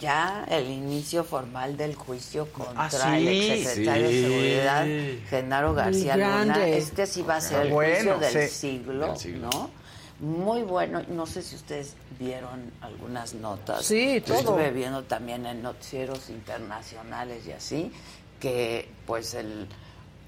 ya 0.00 0.44
el 0.50 0.68
inicio 0.68 1.22
formal 1.22 1.76
del 1.76 1.94
juicio 1.94 2.50
contra 2.52 2.84
Ah, 2.86 2.90
sí, 2.90 3.26
el 3.28 3.28
exsecretario 3.52 4.08
sí. 4.08 4.14
de 4.14 4.22
Seguridad, 4.28 4.86
Genaro 5.30 5.74
García 5.74 6.14
El 6.14 6.20
Luna. 6.20 6.66
Este 6.66 7.06
sí 7.06 7.22
va 7.22 7.36
a 7.36 7.40
ser 7.40 7.66
el 7.66 7.72
Bueno, 7.72 8.14
juicio 8.16 8.18
del 8.38 8.48
sí. 8.50 8.54
siglo, 8.54 9.06
Del 9.08 9.16
siglo. 9.16 9.48
¿no? 9.52 9.70
muy 10.18 10.62
bueno. 10.62 11.02
No 11.08 11.26
sé 11.26 11.42
si 11.42 11.56
ustedes 11.56 11.94
vieron 12.18 12.72
algunas 12.80 13.34
notas. 13.34 13.84
Sí, 13.84 14.22
todo. 14.26 14.38
Estuve 14.38 14.70
viendo 14.70 15.02
también 15.04 15.44
en 15.46 15.62
noticieros 15.62 16.30
internacionales 16.30 17.46
y 17.46 17.52
así, 17.52 17.92
que 18.40 18.88
pues 19.06 19.34
el, 19.34 19.66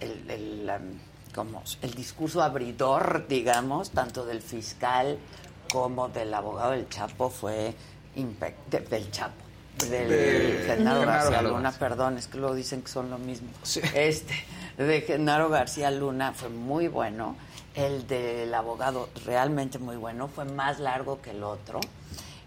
el, 0.01 0.31
el, 0.31 0.71
um, 0.79 0.99
como 1.35 1.63
el 1.83 1.95
discurso 1.95 2.43
abridor, 2.43 3.27
digamos, 3.29 3.91
tanto 3.91 4.25
del 4.27 4.43
fiscal 4.43 5.19
como 5.73 6.09
del 6.09 6.33
abogado 6.35 6.73
del 6.73 6.89
Chapo 6.89 7.31
fue 7.31 7.75
de- 8.15 8.81
del 8.81 9.11
Chapo. 9.11 9.35
Del 9.89 10.09
De- 10.09 10.65
Genaro 10.67 11.01
García 11.07 11.31
García. 11.31 11.43
Luna, 11.53 11.71
perdón, 11.73 12.19
es 12.19 12.27
que 12.27 12.39
lo 12.39 12.53
dicen 12.55 12.83
que 12.83 12.89
son 12.89 13.11
lo 13.11 13.19
mismo. 13.19 13.49
Este, 13.95 14.35
de 14.77 15.01
Genaro 15.03 15.49
García 15.51 15.91
Luna 15.93 16.33
fue 16.33 16.49
muy 16.49 16.89
bueno. 16.89 17.37
El 17.75 18.09
del 18.09 18.53
abogado 18.55 19.09
realmente 19.25 19.79
muy 19.79 19.95
bueno, 19.97 20.27
fue 20.27 20.45
más 20.47 20.81
largo 20.81 21.21
que 21.23 21.31
el 21.31 21.45
otro. 21.45 21.79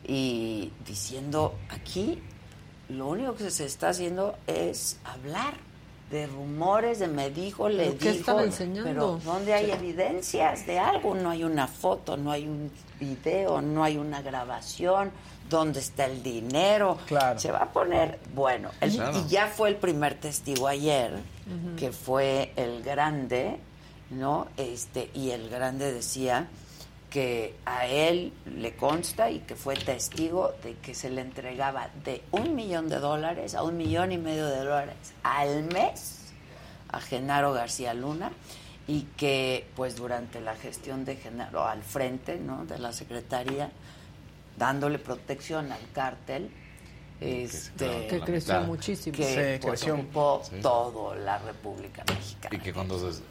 Y 0.06 0.74
diciendo, 0.86 1.56
aquí 1.70 2.22
lo 2.90 3.08
único 3.08 3.36
que 3.36 3.50
se 3.50 3.66
está 3.66 3.90
haciendo 3.90 4.36
es 4.48 4.98
hablar 5.06 5.54
de 6.12 6.28
rumores, 6.28 7.00
de 7.00 7.08
me 7.08 7.30
dijo, 7.30 7.70
le 7.70 7.86
¿Pero 7.88 7.98
qué 7.98 8.12
dijo. 8.14 8.40
enseñando? 8.42 8.84
Pero 8.90 9.20
¿dónde 9.24 9.54
hay 9.54 9.72
evidencias 9.72 10.66
de 10.68 10.78
algo? 10.78 11.16
No 11.16 11.30
hay 11.30 11.44
una 11.44 11.68
foto, 11.68 12.18
no 12.18 12.32
hay 12.32 12.48
un 12.48 12.70
video, 13.00 13.62
no 13.62 13.84
hay 13.84 13.98
una 13.98 14.22
grabación. 14.22 15.12
¿Dónde 15.50 15.80
está 15.80 16.06
el 16.06 16.22
dinero? 16.24 16.98
Se 17.38 17.52
va 17.52 17.60
a 17.60 17.72
poner, 17.72 18.20
bueno, 18.34 18.70
el- 18.80 18.92
Claro. 18.94 19.18
y 19.20 19.28
ya 19.30 19.48
fue 19.48 19.70
el 19.70 19.76
primer 19.76 20.16
testigo 20.16 20.68
ayer, 20.68 21.18
que 21.78 21.92
fue 21.92 22.54
el 22.56 22.82
grande, 22.84 23.58
¿no? 24.12 24.48
Este, 24.58 25.10
y 25.14 25.32
el 25.32 25.50
grande 25.50 25.92
decía 25.92 26.48
que 27.12 27.56
a 27.66 27.86
él 27.88 28.32
le 28.46 28.76
consta 28.76 29.30
y 29.30 29.40
que 29.42 29.56
fue 29.56 29.76
testigo 29.76 30.54
de 30.64 30.76
que 30.78 30.96
se 30.96 31.10
le 31.10 31.22
entregaba 31.22 31.90
de 32.06 32.24
un 32.32 32.56
millón 32.56 32.88
de 32.90 32.98
dólares 33.00 33.54
a 33.54 33.62
un 33.64 33.76
millón 33.78 34.12
y 34.14 34.18
medio 34.18 34.48
de 34.48 34.58
dólares 34.60 34.96
al 35.22 35.66
mes 35.66 36.32
a 36.90 37.00
Genaro 37.02 37.52
García 37.54 37.94
Luna 37.94 38.32
y 38.88 39.02
que 39.18 39.68
pues 39.76 39.96
durante 39.98 40.40
la 40.42 40.56
gestión 40.56 41.04
de 41.06 41.18
Genaro 41.18 41.66
al 41.66 41.84
frente 41.84 42.38
¿no? 42.38 42.66
de 42.66 42.80
la 42.80 42.94
Secretaría 42.94 43.70
dándole 44.58 44.98
protección 44.98 45.70
al 45.72 45.82
cártel 45.94 46.50
este 47.20 48.08
Que 48.08 48.20
creció 48.26 48.62
muchísimo. 48.62 49.16
que 49.16 49.26
Sí, 49.26 49.62
pues, 49.62 49.80
creció. 49.82 49.96
ocupó 49.96 50.42
Sí. 50.44 50.56
todo 50.62 51.14
la 51.14 51.38
República 51.38 52.04
Mexicana 52.08 52.56
Y 52.56 52.60
que 52.60 52.74
cuando 52.74 52.98
se 53.00 53.22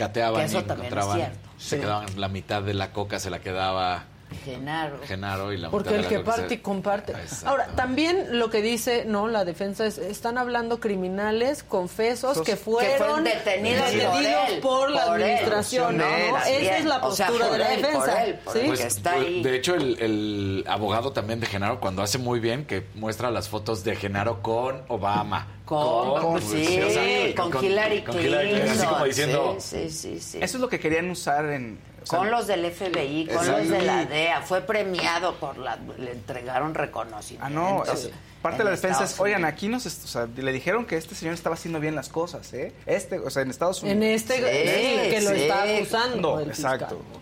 cateaban 0.00 0.40
Que 0.40 0.46
eso 0.46 0.60
y 0.60 0.62
también 0.64 0.86
es 0.86 0.92
encontraban, 0.92 1.16
cierto. 1.30 1.48
se 1.58 1.76
Sí. 1.76 1.80
quedaban 1.82 2.06
la 2.20 2.28
mitad 2.28 2.62
de 2.62 2.74
la 2.74 2.92
coca, 2.92 3.18
se 3.20 3.30
la 3.30 3.38
quedaba 3.40 4.04
Genaro 4.44 4.98
Genaro 5.06 5.52
y 5.52 5.58
la 5.58 5.70
Porque 5.70 5.94
el 5.96 6.02
la 6.02 6.08
que 6.08 6.20
parte 6.20 6.54
y 6.54 6.58
comparte. 6.58 7.12
Ahora, 7.44 7.66
también 7.76 8.38
lo 8.38 8.48
que 8.50 8.62
dice, 8.62 9.04
¿no? 9.04 9.28
La 9.28 9.44
defensa 9.44 9.86
es, 9.86 9.98
están 9.98 10.38
hablando 10.38 10.80
criminales 10.80 11.62
confesos 11.62 12.36
Sos- 12.38 12.44
que 12.46 12.52
que 12.52 12.56
fueron, 12.56 13.24
detenidos 13.24 13.84
por 13.90 14.22
él, 14.22 14.60
por 14.60 14.90
la 14.90 15.06
por 15.06 15.16
él, 15.20 15.22
administración, 15.24 15.86
por 15.86 15.94
¿no? 16.06 16.16
él, 16.16 16.34
Esa 16.66 16.76
es 16.78 16.84
la 16.84 16.98
O 16.98 17.12
sea, 17.12 17.26
postura 17.28 17.50
de 17.52 17.58
la 17.58 17.74
él, 17.74 17.80
por 17.80 17.90
defensa. 17.92 18.24
él, 18.24 18.34
por 18.44 18.52
¿sí? 18.54 18.58
él. 18.60 18.66
Pues, 18.66 18.80
que 18.80 18.86
está 18.86 19.12
pues, 19.14 19.26
ahí. 19.26 19.42
De 19.42 19.56
hecho, 19.56 19.74
el, 19.74 19.98
el 20.00 20.64
abogado 20.68 21.12
también 21.12 21.40
de 21.40 21.46
Genaro, 21.46 21.80
cuando 21.80 22.02
hace 22.02 22.18
muy 22.18 22.40
bien, 22.40 22.64
que 22.66 22.84
muestra 22.94 23.30
las 23.30 23.48
fotos 23.48 23.84
de 23.84 23.96
Genaro 23.96 24.42
con 24.42 24.82
Obama. 24.88 25.46
Con, 25.64 26.42
sí, 26.42 26.80
o 26.80 26.90
sea, 26.90 27.34
con, 27.36 27.64
Hillary 27.64 28.02
con 28.02 28.18
Hillary 28.20 28.48
Clinton, 28.50 28.70
Así 28.70 28.86
como 28.86 29.04
diciendo, 29.04 29.56
Sí, 29.60 29.88
sí, 29.88 29.90
sí, 29.90 30.20
sí. 30.20 30.38
Eso 30.42 30.56
es 30.56 30.60
lo 30.60 30.68
que 30.68 30.80
querían 30.80 31.08
usar 31.10 31.44
en... 31.46 31.78
Con 32.18 32.30
los 32.30 32.46
del 32.46 32.70
FBI, 32.70 33.26
con 33.26 33.46
los 33.46 33.68
de 33.68 33.82
la 33.82 34.04
DEA, 34.04 34.42
fue 34.42 34.60
premiado 34.62 35.34
por 35.36 35.58
la, 35.58 35.78
le 35.98 36.12
entregaron 36.12 36.74
reconocimiento. 36.74 37.46
Ah, 37.46 37.50
no, 37.50 37.84
es- 37.84 38.10
parte 38.42 38.58
de 38.58 38.64
la 38.64 38.70
en 38.70 38.76
defensa 38.76 39.04
es, 39.04 39.10
Estados 39.10 39.20
oigan, 39.20 39.42
Unidos. 39.42 39.54
aquí 39.54 39.68
nos, 39.68 39.86
o 39.86 39.90
sea, 40.08 40.26
le 40.34 40.52
dijeron 40.52 40.86
que 40.86 40.96
este 40.96 41.14
señor 41.14 41.34
estaba 41.34 41.54
haciendo 41.54 41.78
bien 41.80 41.94
las 41.94 42.08
cosas, 42.08 42.52
¿eh? 42.54 42.72
Este, 42.86 43.18
o 43.18 43.28
sea, 43.30 43.42
en 43.42 43.50
Estados 43.50 43.82
Unidos. 43.82 43.96
En 43.96 44.02
este, 44.02 44.34
sí, 44.36 45.10
que 45.10 45.20
lo 45.22 45.30
está 45.30 45.62
acusando. 45.64 46.36
No, 46.36 46.40
exacto. 46.40 46.96
fiscal. 46.98 47.20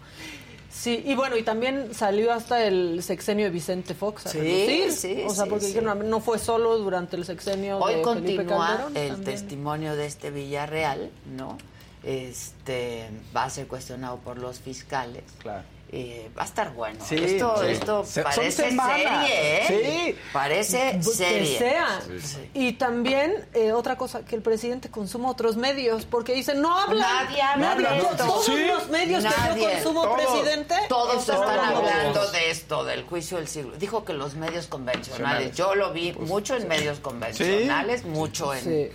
Sí, 0.70 1.02
y 1.04 1.14
bueno, 1.16 1.36
y 1.36 1.42
también 1.42 1.92
salió 1.92 2.32
hasta 2.32 2.64
el 2.64 3.02
sexenio 3.02 3.46
de 3.46 3.50
Vicente 3.50 3.94
Fox. 3.94 4.26
a 4.26 4.30
Sí, 4.30 4.86
sí, 4.90 5.24
O 5.26 5.34
sea, 5.34 5.44
sí, 5.44 5.50
porque 5.50 5.64
sí. 5.66 5.80
no 5.82 6.20
fue 6.20 6.38
solo 6.38 6.78
durante 6.78 7.16
el 7.16 7.24
sexenio 7.24 7.78
Hoy 7.78 7.94
de 7.96 8.04
Felipe 8.04 8.36
continúa 8.44 8.66
Calderón. 8.68 8.96
el 8.96 9.08
también. 9.08 9.24
testimonio 9.34 9.96
de 9.96 10.06
este 10.06 10.30
Villarreal, 10.30 11.10
¿no? 11.36 11.58
Este 12.08 13.10
va 13.36 13.44
a 13.44 13.50
ser 13.50 13.66
cuestionado 13.66 14.16
por 14.18 14.38
los 14.38 14.58
fiscales. 14.60 15.24
Claro. 15.40 15.62
Eh, 15.90 16.28
va 16.38 16.42
a 16.42 16.44
estar 16.44 16.74
bueno. 16.74 17.02
Sí, 17.02 17.14
esto 17.16 17.56
sí. 17.62 17.66
esto 17.70 18.04
Se- 18.04 18.22
parece 18.22 18.50
serie, 18.70 18.78
¿eh? 19.32 19.64
Sí. 20.12 20.16
Parece 20.34 20.98
Que 20.98 21.02
serie. 21.02 21.58
sea. 21.58 22.00
Y 22.52 22.72
también, 22.74 23.46
eh, 23.54 23.72
otra 23.72 23.96
cosa, 23.96 24.22
que 24.22 24.36
el 24.36 24.42
presidente 24.42 24.90
consuma 24.90 25.30
otros 25.30 25.56
medios, 25.56 26.04
porque 26.04 26.34
dicen, 26.34 26.60
no 26.60 26.78
hablan. 26.78 27.00
Nadie 27.26 27.40
habla 27.40 27.74
Nadie- 27.74 27.88
de 27.88 27.98
esto. 28.00 28.16
Todos 28.26 28.44
Sí. 28.44 28.66
los 28.66 28.88
medios 28.90 29.24
que 29.24 29.30
Nadie. 29.30 29.62
yo 29.64 29.70
consumo, 29.70 30.02
Todos. 30.02 30.16
presidente. 30.20 30.74
Todos 30.90 31.20
están 31.20 31.42
hablando 31.58 31.80
de 31.82 32.08
esto. 32.08 32.32
de 32.32 32.50
esto, 32.50 32.84
del 32.84 33.02
juicio 33.04 33.38
del 33.38 33.48
siglo. 33.48 33.76
Dijo 33.78 34.04
que 34.04 34.12
los 34.12 34.34
medios 34.34 34.66
convencionales, 34.66 35.56
yo 35.56 35.74
lo 35.74 35.92
vi 35.94 36.12
mucho 36.12 36.54
en 36.54 36.68
medios 36.68 36.98
convencionales, 37.00 38.04
mucho 38.04 38.52
en, 38.52 38.62
Sí. 38.64 38.88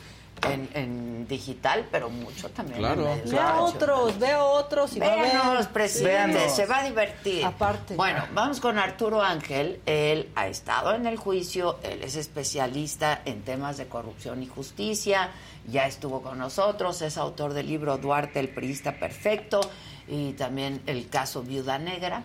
En, 0.52 0.70
en 0.74 1.28
digital, 1.28 1.88
pero 1.91 2.10
mucho 2.10 2.49
también 2.49 2.80
Claro. 2.80 3.02
en 3.03 3.07
medios 3.18 3.32
Ve 3.32 3.40
a 3.40 3.52
convencionales. 3.56 3.76
otros, 3.76 4.20
ve 4.20 4.32
a 4.32 4.44
otros 4.44 4.95
y 4.95 4.99
va 4.99 5.06
a 5.07 5.15
ver. 5.15 5.20
Véanos, 5.32 5.68
presidente, 5.68 6.38
Véanos. 6.38 6.56
se 6.56 6.65
va 6.65 6.78
a 6.80 6.84
divertir. 6.84 7.45
Aparte. 7.45 7.95
Bueno, 7.95 8.24
vamos 8.34 8.60
con 8.60 8.78
Arturo 8.78 9.22
Ángel. 9.22 9.80
Él 9.86 10.30
ha 10.36 10.48
estado 10.48 10.94
en 10.95 11.06
el 11.07 11.18
juicio, 11.18 11.80
él 11.84 12.02
es 12.03 12.15
especialista 12.15 13.22
en 13.26 13.41
temas 13.44 13.78
de 13.78 13.88
corrupción 13.88 14.44
y 14.44 14.48
justicia, 14.48 15.32
ya 15.68 15.86
estuvo 15.88 16.22
con 16.22 16.38
nosotros, 16.38 17.02
es 17.02 17.18
autor 17.18 17.53
del 17.53 17.68
libro 17.68 17.98
Duarte, 17.98 18.40
el 18.40 18.49
priista 18.49 18.99
perfecto, 18.99 19.61
y 20.07 20.34
también 20.34 20.82
el 20.88 21.07
caso 21.10 21.41
Viuda 21.44 21.80
Negra. 21.80 22.24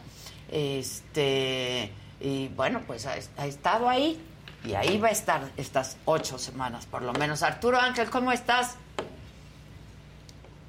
Este, 0.51 1.91
y 2.21 2.49
bueno, 2.49 2.83
pues 2.87 3.07
ha, 3.07 3.15
ha 3.37 3.47
estado 3.47 3.89
ahí, 3.89 4.21
y 4.65 4.75
ahí 4.75 4.99
va 4.99 5.09
a 5.09 5.13
estar 5.13 5.43
estas 5.57 5.97
ocho 6.05 6.39
semanas 6.39 6.87
por 6.87 7.03
lo 7.03 7.13
menos. 7.13 7.43
Arturo 7.43 7.79
Ángel, 7.81 8.11
¿cómo 8.11 8.33
estás? 8.33 8.77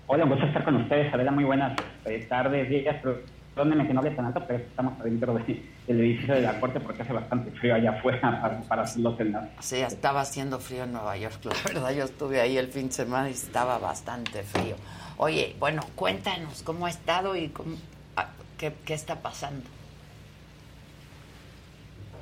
Hola, 0.08 0.24
un 0.24 0.32
gusto 0.32 0.46
estar 0.46 0.64
con 0.64 0.76
ustedes. 0.76 1.14
Adela, 1.14 1.32
muy 1.32 1.44
buenas 1.44 1.78
eh, 2.06 2.26
tardes, 2.28 2.68
días. 2.70 2.96
Pero, 3.04 3.22
perdónenme 3.54 3.88
que 3.88 3.94
no 3.94 4.00
hable 4.00 4.12
tan 4.12 4.26
alto, 4.26 4.44
pero 4.48 4.60
estamos 4.64 5.00
adentro 5.02 5.34
de- 5.36 5.64
del 5.88 6.00
edificio 6.00 6.34
de 6.36 6.42
la 6.42 6.60
corte 6.60 6.80
porque 6.80 7.02
hace 7.02 7.14
bastante 7.14 7.52
frío 7.60 7.76
allá 7.76 7.92
afuera 7.92 8.20
para, 8.42 8.62
para 8.62 8.82
hacerlo 8.84 9.16
cenar. 9.18 9.50
Sí, 9.60 9.78
estaba 9.78 10.22
haciendo 10.22 10.60
frío 10.60 10.84
en 10.86 10.94
Nueva 10.94 11.18
York, 11.18 11.40
la 11.44 11.56
verdad. 11.74 11.92
Yo 11.92 12.06
estuve 12.06 12.42
ahí 12.42 12.58
el 12.58 12.70
fin 12.70 12.88
de 12.88 12.94
semana 12.94 13.30
y 13.30 13.34
estaba 13.34 13.78
bastante 13.78 14.44
frío. 14.44 14.76
Oye, 15.18 15.56
bueno, 15.60 15.82
cuéntanos 15.96 16.64
cómo 16.64 16.86
ha 16.86 16.90
estado 16.90 17.36
y 17.36 17.50
cómo- 17.50 17.76
ah, 18.16 18.28
qué, 18.58 18.74
qué 18.86 18.94
está 18.94 19.16
pasando. 19.22 19.66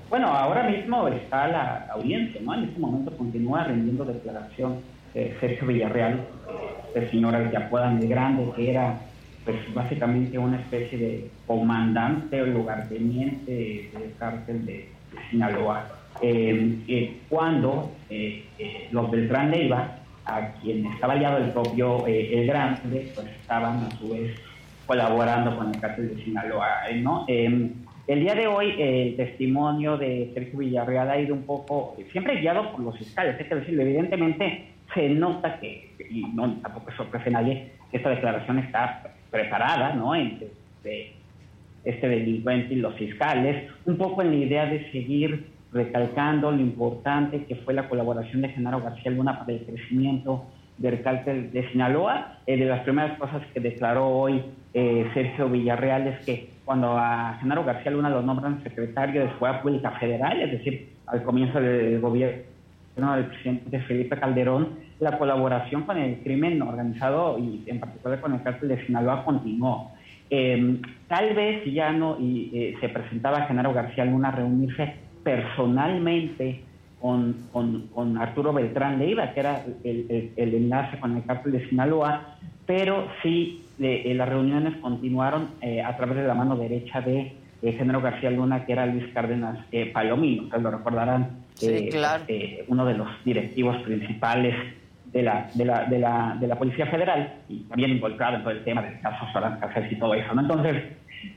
Bueno, 0.09 0.27
ahora 0.27 0.63
mismo 0.63 1.05
está 1.09 1.49
la 1.49 1.87
audiencia, 1.91 2.39
¿no? 2.41 2.53
En 2.53 2.63
este 2.63 2.79
momento 2.79 3.11
continúa 3.17 3.65
rindiendo 3.65 4.05
declaración 4.05 4.77
eh, 5.13 5.35
Sergio 5.41 5.67
Villarreal, 5.67 6.21
este 6.87 7.09
señor 7.09 7.35
al 7.35 7.51
el 7.51 8.07
Grande, 8.07 8.49
que 8.55 8.71
era 8.71 8.99
pues 9.43 9.57
básicamente 9.73 10.37
una 10.37 10.61
especie 10.61 10.97
de 10.97 11.29
comandante 11.45 12.41
o 12.41 12.45
lugarteniente 12.45 13.89
del 13.93 14.13
cártel 14.17 14.65
de, 14.65 14.73
de 14.73 15.29
Sinaloa. 15.29 15.85
Eh, 16.21 16.77
eh, 16.87 17.17
cuando 17.27 17.91
eh, 18.09 18.45
eh, 18.59 18.87
los 18.91 19.11
del 19.11 19.27
Gran 19.27 19.51
Leiva, 19.51 19.91
a 20.25 20.51
quien 20.61 20.85
estaba 20.85 21.13
aliado 21.13 21.37
el 21.37 21.51
propio 21.51 22.07
eh, 22.07 22.41
El 22.41 22.47
Grande, 22.47 23.11
pues 23.13 23.27
estaban 23.27 23.83
a 23.83 23.91
su 23.91 24.09
vez 24.09 24.35
colaborando 24.85 25.55
con 25.57 25.73
el 25.73 25.81
cártel 25.81 26.15
de 26.15 26.23
Sinaloa, 26.23 26.67
¿no? 26.95 27.25
El 28.07 28.21
día 28.21 28.35
de 28.35 28.47
hoy 28.47 28.73
el 28.79 29.17
testimonio 29.17 29.97
de 29.97 30.31
Sergio 30.33 30.59
Villarreal 30.59 31.11
ha 31.11 31.19
ido 31.19 31.35
un 31.35 31.43
poco, 31.43 31.97
siempre 32.13 32.39
guiado 32.39 32.71
por 32.71 32.79
los 32.79 32.97
fiscales, 32.97 33.35
hay 33.37 33.45
que 33.45 33.55
decirlo, 33.55 33.81
evidentemente 33.81 34.69
se 34.93 35.09
nota 35.09 35.59
que, 35.59 35.91
y 36.09 36.23
no, 36.33 36.53
tampoco 36.61 36.89
sorprende 36.95 37.29
a 37.29 37.33
nadie, 37.33 37.71
que 37.91 37.97
esta 37.97 38.09
declaración 38.09 38.59
está 38.59 39.13
preparada, 39.29 39.93
¿no? 39.93 40.15
Entre 40.15 40.47
de 40.85 41.11
este 41.83 42.07
delincuente 42.07 42.75
y 42.75 42.77
los 42.77 42.95
fiscales, 42.95 43.69
un 43.85 43.97
poco 43.97 44.21
en 44.21 44.29
la 44.29 44.37
idea 44.37 44.65
de 44.67 44.89
seguir 44.93 45.47
recalcando 45.73 46.49
lo 46.51 46.61
importante 46.61 47.43
que 47.43 47.55
fue 47.57 47.73
la 47.73 47.89
colaboración 47.89 48.41
de 48.41 48.49
Genaro 48.49 48.81
García 48.81 49.11
Luna 49.11 49.37
para 49.39 49.51
el 49.51 49.65
crecimiento 49.65 50.45
del 50.77 51.01
cártel 51.01 51.51
de 51.51 51.69
Sinaloa. 51.71 52.37
Eh, 52.47 52.55
de 52.55 52.65
las 52.65 52.83
primeras 52.83 53.17
cosas 53.17 53.41
que 53.53 53.59
declaró 53.59 54.07
hoy 54.07 54.41
eh, 54.73 55.09
Sergio 55.13 55.49
Villarreal 55.49 56.07
es 56.07 56.25
que 56.25 56.56
cuando 56.67 56.97
a 56.97 57.37
Genaro 57.39 57.63
García 57.63 57.91
Luna 57.91 58.09
lo 58.09 58.21
nombran 58.21 58.61
secretario 58.61 59.21
de 59.21 59.29
Seguridad 59.31 59.61
Pública 59.61 59.91
Federal, 59.91 60.41
es 60.41 60.51
decir, 60.51 60.89
al 61.07 61.23
comienzo 61.23 61.61
del 61.61 62.01
gobierno 62.01 62.43
del 63.15 63.25
presidente 63.27 63.79
Felipe 63.83 64.19
Calderón, 64.19 64.71
la 64.99 65.17
colaboración 65.17 65.83
con 65.83 65.97
el 65.97 66.17
crimen 66.23 66.61
organizado 66.61 67.39
y 67.39 67.63
en 67.67 67.79
particular 67.79 68.19
con 68.19 68.33
el 68.33 68.43
cártel 68.43 68.67
de 68.69 68.85
Sinaloa 68.85 69.23
continuó. 69.23 69.91
eh, 70.29 70.81
tal 71.07 71.33
vez 71.35 71.63
ya 71.73 71.93
no 71.93 72.17
y, 72.19 72.51
eh, 72.53 72.75
se 72.81 72.89
presentaba 72.89 73.43
Genaro 73.47 73.73
García 73.73 74.03
Luna 74.03 74.27
a 74.27 74.31
reunirse 74.33 74.95
personalmente 75.23 76.63
con, 76.99 77.33
con, 77.53 77.87
con 77.95 78.17
Arturo 78.17 78.51
Beltrán 78.51 78.99
Leiva, 78.99 79.31
que 79.33 79.39
era 79.39 79.63
el, 79.85 80.05
el- 80.09 80.31
el 80.35 80.53
enlace 80.55 80.99
con 80.99 81.15
el 81.15 81.23
cártel 81.23 81.53
de 81.53 81.69
Sinaloa, 81.69 82.35
pero 82.65 83.07
sí 83.23 83.63
eh, 83.79 84.13
las 84.15 84.29
reuniones 84.29 84.75
continuaron 84.77 85.49
eh, 85.61 85.81
a 85.81 85.95
través 85.97 86.17
de 86.17 86.23
la 86.27 86.33
mano 86.33 86.55
derecha 86.55 87.01
de 87.01 87.33
eh, 87.61 87.71
Genaro 87.73 88.01
García 88.01 88.29
Luna, 88.31 88.65
que 88.65 88.73
era 88.73 88.85
Luis 88.85 89.05
Cárdenas 89.13 89.59
eh, 89.71 89.87
Palomino, 89.91 90.43
ustedes 90.43 90.63
lo 90.63 90.71
recordarán, 90.71 91.29
Sí, 91.55 91.67
eh, 91.71 91.89
claro. 91.89 92.23
eh, 92.27 92.65
uno 92.67 92.85
de 92.85 92.93
los 92.93 93.07
directivos 93.25 93.77
principales 93.81 94.55
de 95.11 95.23
la, 95.23 95.49
de, 95.55 95.65
la, 95.65 95.85
de, 95.85 95.97
la, 95.99 96.37
de 96.39 96.47
la 96.47 96.55
Policía 96.55 96.85
Federal 96.85 97.33
y 97.49 97.61
también 97.63 97.91
involucrado 97.91 98.35
en 98.37 98.41
todo 98.43 98.51
el 98.51 98.63
tema 98.63 98.83
del 98.83 98.99
caso 98.99 99.25
Solán 99.33 99.59
Cáceres 99.59 99.91
y 99.91 99.95
todo 99.95 100.13
eso. 100.13 100.33
¿no? 100.35 100.41
Entonces, 100.41 100.83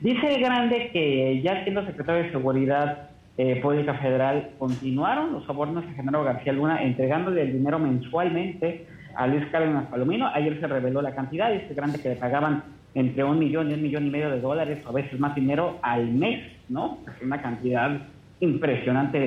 dice 0.02 0.38
Grande 0.40 0.90
que 0.92 1.40
ya 1.42 1.62
siendo 1.62 1.86
secretario 1.86 2.24
de 2.24 2.32
Seguridad 2.32 3.08
eh, 3.38 3.56
Pública 3.62 3.94
Federal, 3.94 4.50
continuaron 4.58 5.32
los 5.32 5.44
sobornos 5.44 5.84
a 5.86 5.92
Genaro 5.94 6.22
García 6.24 6.52
Luna 6.52 6.82
entregándole 6.82 7.42
el 7.42 7.52
dinero 7.54 7.78
mensualmente 7.78 8.86
a 9.16 9.26
Luis 9.26 9.44
Cárdenas 9.52 9.86
Palomino. 9.86 10.26
Ayer 10.34 10.58
se 10.60 10.66
reveló 10.66 11.02
la 11.02 11.14
cantidad, 11.14 11.52
dice 11.52 11.74
Grande 11.74 12.00
que 12.00 12.10
le 12.10 12.16
pagaban 12.16 12.62
entre 12.94 13.22
un 13.24 13.38
millón 13.38 13.70
y 13.70 13.74
un 13.74 13.82
millón 13.82 14.06
y 14.06 14.10
medio 14.10 14.30
de 14.30 14.40
dólares, 14.40 14.78
a 14.86 14.92
veces 14.92 15.18
más 15.20 15.34
dinero 15.34 15.78
al 15.82 16.08
mes, 16.08 16.40
¿no? 16.68 16.98
Es 17.06 17.22
una 17.22 17.40
cantidad 17.40 17.98
impresionante 18.40 19.18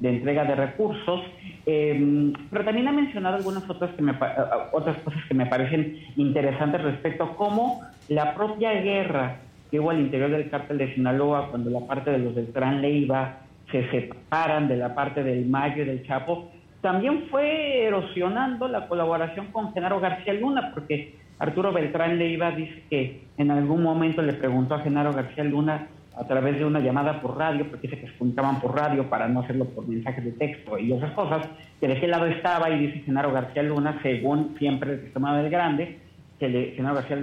de, 0.00 0.08
entrega 0.08 0.44
de 0.44 0.54
recursos, 0.56 1.20
Eh, 1.64 2.32
pero 2.50 2.64
también 2.64 2.88
ha 2.88 2.92
mencionado 2.92 3.36
algunas 3.36 3.70
otras, 3.70 3.92
que 3.94 4.02
me, 4.02 4.14
pa- 4.14 4.32
eh, 4.32 4.68
otras 4.72 4.96
cosas 5.04 5.20
que 5.28 5.34
me 5.34 5.46
parecen 5.46 5.96
interesantes 6.16 6.82
respecto 6.82 7.22
a 7.22 7.36
cómo 7.36 7.82
la 8.08 8.34
propia 8.34 8.72
guerra 8.82 9.36
que 9.70 9.78
hubo 9.78 9.90
al 9.90 10.00
interior 10.00 10.30
del 10.32 10.50
cártel 10.50 10.78
de 10.78 10.92
Sinaloa, 10.92 11.50
cuando 11.50 11.70
la 11.70 11.86
parte 11.86 12.10
de 12.10 12.18
los 12.18 12.34
del 12.34 12.48
Tran 12.52 12.82
Leiva 12.82 13.36
se 13.70 13.88
separan 13.92 14.66
de 14.66 14.76
la 14.76 14.92
parte 14.92 15.22
del 15.22 15.46
Mayo 15.46 15.84
y 15.84 15.86
del 15.86 16.04
Chapo, 16.04 16.50
también 16.82 17.28
fue 17.30 17.84
erosionando 17.84 18.68
la 18.68 18.88
colaboración 18.88 19.46
con 19.46 19.72
Genaro 19.72 20.00
García 20.00 20.34
Luna, 20.34 20.72
porque 20.74 21.14
Arturo 21.38 21.72
Beltrán 21.72 22.18
Leiva 22.18 22.50
dice 22.50 22.82
que 22.90 23.22
en 23.38 23.50
algún 23.50 23.82
momento 23.82 24.20
le 24.20 24.34
preguntó 24.34 24.74
a 24.74 24.80
Genaro 24.80 25.12
García 25.12 25.44
Luna 25.44 25.86
a 26.14 26.24
través 26.24 26.58
de 26.58 26.64
una 26.64 26.80
llamada 26.80 27.22
por 27.22 27.38
radio, 27.38 27.66
porque 27.70 27.88
dice 27.88 28.00
que 28.00 28.08
se 28.08 28.18
comunicaban 28.18 28.60
por 28.60 28.76
radio 28.76 29.08
para 29.08 29.28
no 29.28 29.40
hacerlo 29.40 29.64
por 29.66 29.88
mensajes 29.88 30.24
de 30.24 30.32
texto 30.32 30.76
y 30.76 30.92
esas 30.92 31.12
cosas, 31.12 31.48
que 31.80 31.88
de 31.88 31.98
qué 31.98 32.06
lado 32.06 32.26
estaba 32.26 32.68
y 32.68 32.86
dice 32.86 33.00
Genaro 33.00 33.32
García 33.32 33.62
Luna, 33.62 33.98
según 34.02 34.56
siempre 34.58 34.94
el 34.94 35.00
sistema 35.02 35.38
del 35.38 35.50
Grande, 35.50 35.98
que 36.38 36.48
le, 36.48 36.72
Genaro 36.72 36.96
García 36.96 37.16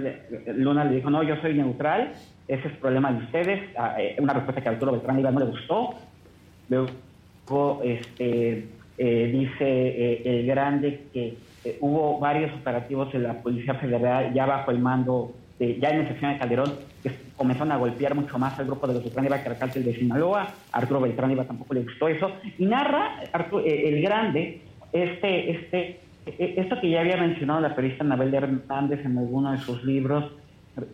Luna 0.56 0.86
le 0.86 0.96
dijo, 0.96 1.10
no, 1.10 1.22
yo 1.22 1.36
soy 1.36 1.54
neutral, 1.54 2.12
ese 2.48 2.66
es 2.66 2.76
problema 2.78 3.12
de 3.12 3.18
ustedes, 3.24 3.60
Ah, 3.76 3.94
eh, 4.00 4.16
una 4.18 4.32
respuesta 4.32 4.62
que 4.62 4.68
a 4.70 4.72
Arturo 4.72 4.92
Beltrán 4.92 5.16
Leiva 5.16 5.30
no 5.30 5.40
le 5.40 5.46
gustó, 5.46 5.94
Luego 6.68 7.82
este, 7.82 8.68
eh, 9.02 9.30
dice 9.32 9.64
eh, 9.64 10.22
el 10.26 10.46
grande 10.46 11.06
que 11.12 11.34
eh, 11.64 11.78
hubo 11.80 12.18
varios 12.20 12.52
operativos 12.52 13.14
en 13.14 13.22
la 13.22 13.42
Policía 13.42 13.74
Federal 13.76 14.34
ya 14.34 14.44
bajo 14.44 14.70
el 14.70 14.78
mando, 14.78 15.32
de, 15.58 15.78
ya 15.80 15.88
en 15.88 16.02
excepción 16.02 16.32
de 16.34 16.38
Calderón, 16.38 16.70
que 17.02 17.10
comenzaron 17.34 17.72
a 17.72 17.78
golpear 17.78 18.14
mucho 18.14 18.38
más 18.38 18.58
al 18.58 18.66
grupo 18.66 18.86
de 18.86 18.92
los 18.94 19.02
Beltrán 19.04 19.24
Iba 19.24 19.42
que 19.42 19.48
al 19.48 19.58
cártel 19.58 19.84
de 19.84 19.94
Sinaloa. 19.94 20.48
Arturo 20.72 21.00
Beltrán 21.00 21.30
Iba 21.30 21.44
tampoco 21.44 21.72
le 21.72 21.80
gustó 21.82 22.08
eso. 22.08 22.30
Y 22.58 22.66
narra 22.66 23.22
Artu- 23.32 23.62
eh, 23.64 23.88
el 23.88 24.02
grande 24.02 24.60
este, 24.92 25.50
este, 25.50 26.00
esto 26.60 26.78
que 26.80 26.90
ya 26.90 27.00
había 27.00 27.16
mencionado 27.16 27.60
la 27.60 27.74
periodista 27.74 28.04
Anabel 28.04 28.34
Hernández 28.34 29.00
en 29.06 29.16
alguno 29.16 29.52
de 29.52 29.58
sus 29.58 29.82
libros, 29.84 30.30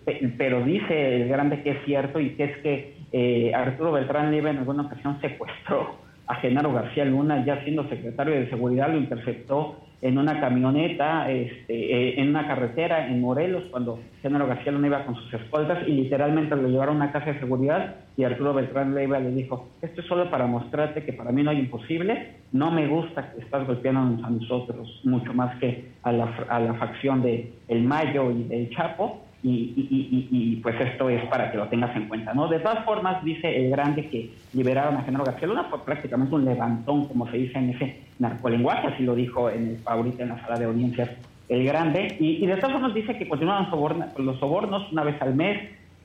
pe- 0.05 0.33
pero 0.39 0.63
dice 0.65 1.23
el 1.23 1.29
grande 1.29 1.63
que 1.65 1.71
es 1.71 1.79
cierto 1.85 2.21
y 2.21 2.31
que 2.37 2.45
es 2.45 2.57
que 2.59 3.53
Arturo 3.53 3.91
Beltrán 3.93 4.31
Leiva 4.31 4.51
en 4.51 4.59
alguna 4.59 4.83
ocasión 4.85 5.19
secuestró 5.21 6.06
a 6.27 6.35
Genaro 6.37 6.73
García 6.73 7.05
Luna, 7.05 7.45
ya 7.45 7.63
siendo 7.63 7.89
secretario 7.89 8.35
de 8.35 8.51
Seguridad, 8.51 8.91
lo 8.91 8.99
interceptó 8.99 9.77
en 10.03 10.19
una 10.19 10.41
camioneta, 10.41 11.31
este, 11.31 11.75
eh, 11.75 12.21
en 12.21 12.29
una 12.29 12.47
carretera 12.47 13.09
en 13.09 13.21
Morelos, 13.21 13.65
cuando 13.71 13.99
Genaro 14.21 14.47
García 14.47 14.73
Luna 14.73 14.89
iba 14.89 15.05
con 15.07 15.15
sus 15.17 15.33
escoltas 15.35 15.87
y 15.87 15.93
literalmente 15.93 16.55
lo 16.55 16.69
llevaron 16.69 16.97
a 16.97 17.05
una 17.05 17.13
casa 17.13 17.33
de 17.33 17.41
seguridad 17.41 17.97
y 18.17 18.25
Arturo 18.25 18.53
Beltrán 18.53 18.95
Leiva 18.95 19.19
le 19.19 19.31
dijo, 19.31 19.69
esto 19.81 20.01
es 20.01 20.07
solo 20.07 20.31
para 20.31 20.47
mostrarte 20.47 21.05
que 21.05 21.13
para 21.13 21.33
mí 21.33 21.43
no 21.43 21.51
hay 21.51 21.61
imposible, 21.61 22.35
no 22.53 22.71
me 22.71 22.87
gusta 22.87 23.33
que 23.33 23.41
estás 23.41 23.67
golpeándonos 23.67 24.23
a 24.25 24.31
nosotros 24.31 25.01
mucho 25.05 25.33
más 25.33 25.57
que 25.59 25.93
a 26.03 26.13
la, 26.13 26.25
a 26.49 26.61
la 26.61 26.75
facción 26.75 27.23
de 27.23 27.53
El 27.69 27.83
Mayo 27.83 28.31
y 28.31 28.45
del 28.45 28.71
Chapo, 28.71 29.26
y, 29.49 29.75
y- 29.77 30.09
y- 30.11 30.29
y- 30.53 30.57
pues 30.57 30.75
esto 30.81 31.09
es 31.09 31.25
para 31.27 31.51
que 31.51 31.57
lo 31.57 31.69
tengas 31.69 31.95
en 31.97 32.09
cuenta, 32.09 32.35
¿no? 32.35 32.49
De 32.49 32.59
todas 32.59 32.85
formas, 32.85 33.23
dice 33.25 33.57
el 33.65 33.71
grande 33.71 34.09
que 34.11 34.31
liberaron 34.53 34.97
a 34.97 35.03
Genaro 35.03 35.25
García 35.25 35.47
Luna, 35.49 35.65
fue 35.71 35.85
prácticamente 35.85 36.35
un 36.35 36.45
levantón, 36.45 37.07
como 37.07 37.31
se 37.31 37.37
dice 37.37 37.59
en 37.59 37.71
ese 37.71 38.01
narcolenguaje, 38.19 38.89
así 38.89 39.05
lo 39.05 39.15
dijo 39.15 39.49
en 39.51 39.69
el, 39.69 39.79
ahorita 39.85 40.23
en 40.25 40.31
la 40.31 40.41
sala 40.43 40.59
de 40.59 40.65
audiencias 40.65 41.11
el 41.49 41.65
grande, 41.65 42.17
y, 42.19 42.43
y 42.43 42.47
de 42.47 42.57
todas 42.57 42.73
formas 42.73 42.93
dice 42.95 43.17
que 43.17 43.29
continuaron 43.29 43.71
soborna- 43.71 44.13
los 44.19 44.37
sobornos 44.41 44.91
una 44.91 45.05
vez 45.05 45.21
al 45.23 45.35
mes, 45.37 45.59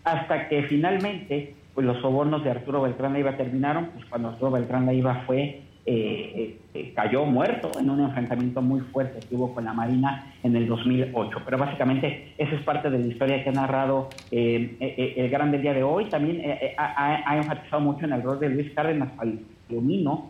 hasta 0.03 0.47
que 0.49 0.63
finalmente 0.63 1.55
pues 1.73 1.87
los 1.87 1.99
sobornos 2.01 2.43
de 2.43 2.51
Arturo 2.51 2.81
Beltrán 2.81 3.13
Leiva 3.13 3.37
terminaron, 3.37 3.87
pues 3.93 4.05
cuando 4.05 4.27
Arturo 4.29 4.51
Beltrán 4.51 4.85
Leiva 4.85 5.23
fue 5.25 5.61
eh, 5.85 6.57
eh, 6.73 6.93
cayó 6.95 7.25
muerto 7.25 7.71
en 7.79 7.89
un 7.89 7.99
enfrentamiento 8.01 8.61
muy 8.61 8.81
fuerte 8.81 9.19
que 9.27 9.35
hubo 9.35 9.53
con 9.53 9.65
la 9.65 9.73
Marina 9.73 10.33
en 10.43 10.55
el 10.55 10.67
2008. 10.67 11.39
Pero 11.43 11.57
básicamente 11.57 12.33
esa 12.37 12.55
es 12.55 12.61
parte 12.63 12.89
de 12.89 12.99
la 12.99 13.07
historia 13.07 13.43
que 13.43 13.49
ha 13.49 13.53
narrado 13.53 14.09
eh, 14.31 14.77
eh, 14.79 14.95
eh, 14.97 15.13
el 15.17 15.29
grande 15.29 15.57
día 15.57 15.73
de 15.73 15.83
hoy. 15.83 16.05
También 16.05 16.39
eh, 16.41 16.59
eh, 16.61 16.75
ha, 16.77 17.23
ha- 17.29 17.37
enfatizado 17.37 17.81
mucho 17.81 18.05
en 18.05 18.13
el 18.13 18.21
rol 18.21 18.39
de 18.39 18.49
Luis 18.49 18.71
Cárdenas 18.73 19.09
Palomino 19.13 20.29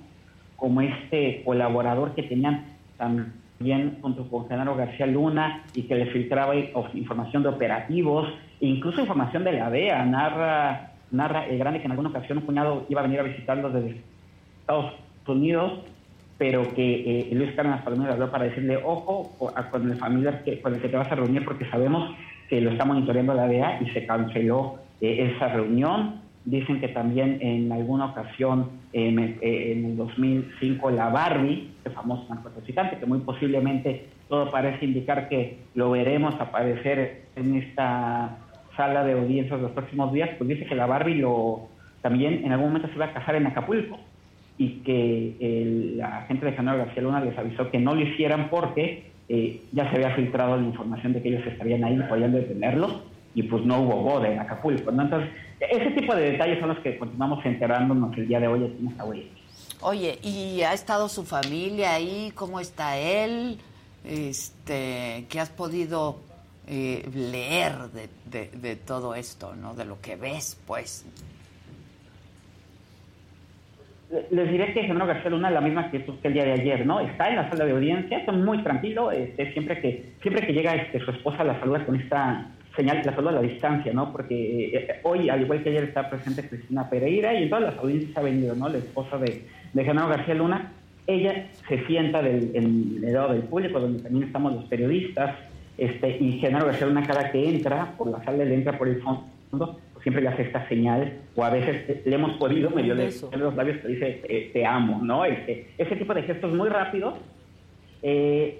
como 0.55 0.81
este 0.81 1.41
colaborador 1.43 2.13
que 2.15 2.23
tenían 2.23 2.65
también 2.97 3.97
junto 4.01 4.27
con 4.29 4.47
Genaro 4.47 4.75
García 4.75 5.05
Luna 5.07 5.63
y 5.73 5.83
que 5.83 5.95
le 5.95 6.05
filtraba 6.07 6.55
información 6.93 7.43
de 7.43 7.49
operativos, 7.49 8.27
e 8.59 8.67
incluso 8.67 9.01
información 9.01 9.43
de 9.43 9.51
la 9.53 9.69
DEA. 9.69 10.05
Narra, 10.05 10.91
narra 11.11 11.45
el 11.47 11.57
grande 11.57 11.79
que 11.79 11.85
en 11.85 11.91
alguna 11.91 12.09
ocasión 12.09 12.37
un 12.37 12.45
cuñado 12.45 12.85
iba 12.89 13.01
a 13.01 13.03
venir 13.03 13.19
a 13.19 13.23
visitarlos 13.23 13.73
desde 13.73 14.01
Estados 14.61 14.85
Unidos, 14.85 15.01
pero 16.37 16.73
que 16.73 17.21
eh, 17.21 17.29
Luis 17.33 17.51
Cárdenas 17.55 17.83
Palomino 17.83 18.07
le 18.07 18.13
habló 18.13 18.31
para 18.31 18.45
decirle, 18.45 18.77
ojo 18.83 19.37
con 19.71 19.91
el 19.91 19.97
familiar 19.97 20.43
que, 20.43 20.59
con 20.61 20.73
el 20.73 20.81
que 20.81 20.89
te 20.89 20.97
vas 20.97 21.11
a 21.11 21.15
reunir 21.15 21.45
porque 21.45 21.65
sabemos 21.69 22.15
que 22.49 22.59
lo 22.61 22.71
está 22.71 22.83
monitoreando 22.85 23.33
la 23.33 23.47
DEA 23.47 23.79
y 23.81 23.89
se 23.91 24.05
canceló 24.05 24.79
eh, 25.01 25.31
esa 25.35 25.49
reunión. 25.49 26.21
Dicen 26.43 26.79
que 26.81 26.87
también 26.87 27.37
en 27.41 27.71
alguna 27.71 28.05
ocasión, 28.05 28.71
en, 28.93 29.19
el- 29.19 29.37
eh, 29.41 29.73
en 29.73 29.85
el 29.85 29.97
2005, 29.97 30.89
la 30.89 31.09
Barbie, 31.09 31.69
el 31.85 31.91
famoso 31.91 32.25
narcotraficante, 32.33 32.97
que 32.97 33.05
muy 33.05 33.19
posiblemente 33.19 34.07
todo 34.27 34.49
parece 34.49 34.85
indicar 34.85 35.29
que 35.29 35.59
lo 35.75 35.91
veremos 35.91 36.33
aparecer 36.41 37.25
en 37.35 37.55
esta 37.57 38.37
sala 38.75 39.03
de 39.03 39.13
audiencias 39.13 39.61
los 39.61 39.71
próximos 39.71 40.11
días, 40.11 40.29
pues 40.39 40.47
dice 40.49 40.65
que 40.65 40.73
la 40.75 40.87
Barbie 40.87 41.15
lo 41.15 41.69
también 42.01 42.43
en 42.43 42.51
algún 42.51 42.69
momento 42.69 42.87
se 42.87 42.95
iba 42.95 43.05
a 43.05 43.13
casar 43.13 43.35
en 43.35 43.45
Acapulco 43.45 43.99
y 44.63 44.81
que 44.85 45.35
el- 45.39 45.97
la 45.97 46.21
gente 46.27 46.45
de 46.45 46.51
Genaro 46.53 46.77
García 46.79 47.01
Luna 47.03 47.19
les 47.19 47.35
avisó 47.37 47.71
que 47.71 47.79
no 47.79 47.95
lo 47.95 48.01
hicieran 48.01 48.49
porque 48.49 49.09
eh, 49.33 49.61
ya 49.71 49.89
se 49.89 49.95
había 49.95 50.13
filtrado 50.15 50.57
la 50.57 50.63
información 50.67 51.13
de 51.13 51.21
que 51.21 51.29
ellos 51.29 51.47
estarían 51.47 51.83
ahí, 51.85 51.97
podían 52.09 52.33
detenerlos 52.33 52.97
y 53.33 53.43
pues 53.43 53.63
no 53.65 53.79
hubo 53.81 53.95
boda 54.03 54.27
en 54.29 54.39
Acapulco. 54.39 54.91
¿no? 54.91 55.03
Entonces, 55.03 55.29
ese 55.59 55.91
tipo 55.91 56.13
de 56.13 56.31
detalles 56.31 56.59
son 56.59 56.69
los 56.69 56.79
que 56.79 56.97
continuamos 56.97 57.43
enterándonos 57.45 58.15
el 58.17 58.27
día 58.27 58.39
de 58.41 58.47
hoy 58.47 58.65
aquí 58.65 58.75
en. 58.85 59.29
Oye, 59.81 60.19
¿y 60.21 60.61
ha 60.63 60.73
estado 60.73 61.07
su 61.09 61.23
familia 61.23 61.93
ahí? 61.93 62.31
¿Cómo 62.35 62.59
está 62.59 62.97
él? 62.97 63.57
Este, 64.05 65.25
¿Qué 65.29 65.39
has 65.39 65.49
podido 65.49 66.17
eh, 66.67 67.07
leer 67.15 67.73
de, 67.93 68.09
de- 68.25 68.49
de 68.57 68.75
todo 68.75 69.15
esto, 69.15 69.55
no? 69.55 69.73
De 69.75 69.85
lo 69.85 69.99
que 70.01 70.15
ves, 70.17 70.59
pues. 70.67 71.05
Les 74.29 74.51
diré 74.51 74.73
que 74.73 74.83
Genaro 74.83 75.07
García 75.07 75.29
Luna, 75.31 75.49
la 75.49 75.61
misma 75.61 75.81
actitud 75.81 76.15
que 76.21 76.27
el 76.27 76.33
día 76.33 76.43
de 76.43 76.51
ayer, 76.51 76.85
¿no? 76.85 76.99
Está 76.99 77.29
en 77.29 77.37
la 77.37 77.49
sala 77.49 77.63
de 77.63 77.71
audiencia, 77.71 78.17
está 78.17 78.33
muy 78.33 78.61
tranquilo, 78.61 79.09
este, 79.11 79.53
siempre 79.53 79.79
que 79.79 80.11
siempre 80.21 80.45
que 80.45 80.51
llega 80.51 80.75
este, 80.75 80.99
su 80.99 81.11
esposa 81.11 81.45
la 81.45 81.57
saluda 81.61 81.85
con 81.85 81.95
esta 81.95 82.49
señal, 82.75 83.01
la 83.05 83.15
saluda 83.15 83.31
a 83.31 83.35
la 83.35 83.41
distancia, 83.41 83.93
¿no? 83.93 84.11
Porque 84.11 84.75
eh, 84.75 84.99
hoy, 85.03 85.29
al 85.29 85.41
igual 85.41 85.63
que 85.63 85.69
ayer, 85.69 85.85
está 85.85 86.09
presente 86.09 86.47
Cristina 86.47 86.89
Pereira 86.89 87.33
y 87.33 87.43
en 87.43 87.49
todas 87.49 87.63
las 87.63 87.77
audiencias 87.77 88.17
ha 88.17 88.21
venido, 88.21 88.53
¿no? 88.53 88.67
La 88.67 88.79
esposa 88.79 89.17
de, 89.17 89.43
de 89.71 89.83
Genaro 89.83 90.09
García 90.09 90.35
Luna. 90.35 90.73
Ella 91.07 91.47
se 91.67 91.85
sienta 91.85 92.21
del, 92.21 92.51
en 92.53 93.01
el 93.03 93.13
lado 93.13 93.33
del 93.33 93.43
público, 93.43 93.79
donde 93.79 94.03
también 94.03 94.25
estamos 94.25 94.53
los 94.53 94.65
periodistas, 94.65 95.35
este, 95.77 96.17
y 96.17 96.33
Genaro 96.39 96.65
García 96.65 96.87
Luna 96.87 97.03
cada 97.03 97.31
que 97.31 97.47
entra 97.47 97.93
por 97.97 98.09
la 98.11 98.21
sala, 98.23 98.43
le 98.43 98.55
entra 98.55 98.77
por 98.77 98.89
el 98.89 99.01
fondo, 99.01 99.79
siempre 100.03 100.21
le 100.23 100.29
hace 100.29 100.43
esta 100.43 100.67
señal, 100.67 101.13
o 101.35 101.43
a 101.43 101.49
veces 101.49 102.05
le 102.05 102.15
hemos 102.15 102.37
podido 102.37 102.69
medio 102.71 102.95
de 102.95 103.11
los 103.37 103.55
labios 103.55 103.77
que 103.81 103.87
dice 103.87 104.21
eh, 104.27 104.49
te 104.53 104.65
amo, 104.65 104.99
¿no? 105.03 105.25
Este, 105.25 105.67
ese 105.77 105.95
tipo 105.95 106.13
de 106.13 106.23
gestos 106.23 106.53
muy 106.53 106.69
rápidos. 106.69 107.15
eh, 108.03 108.57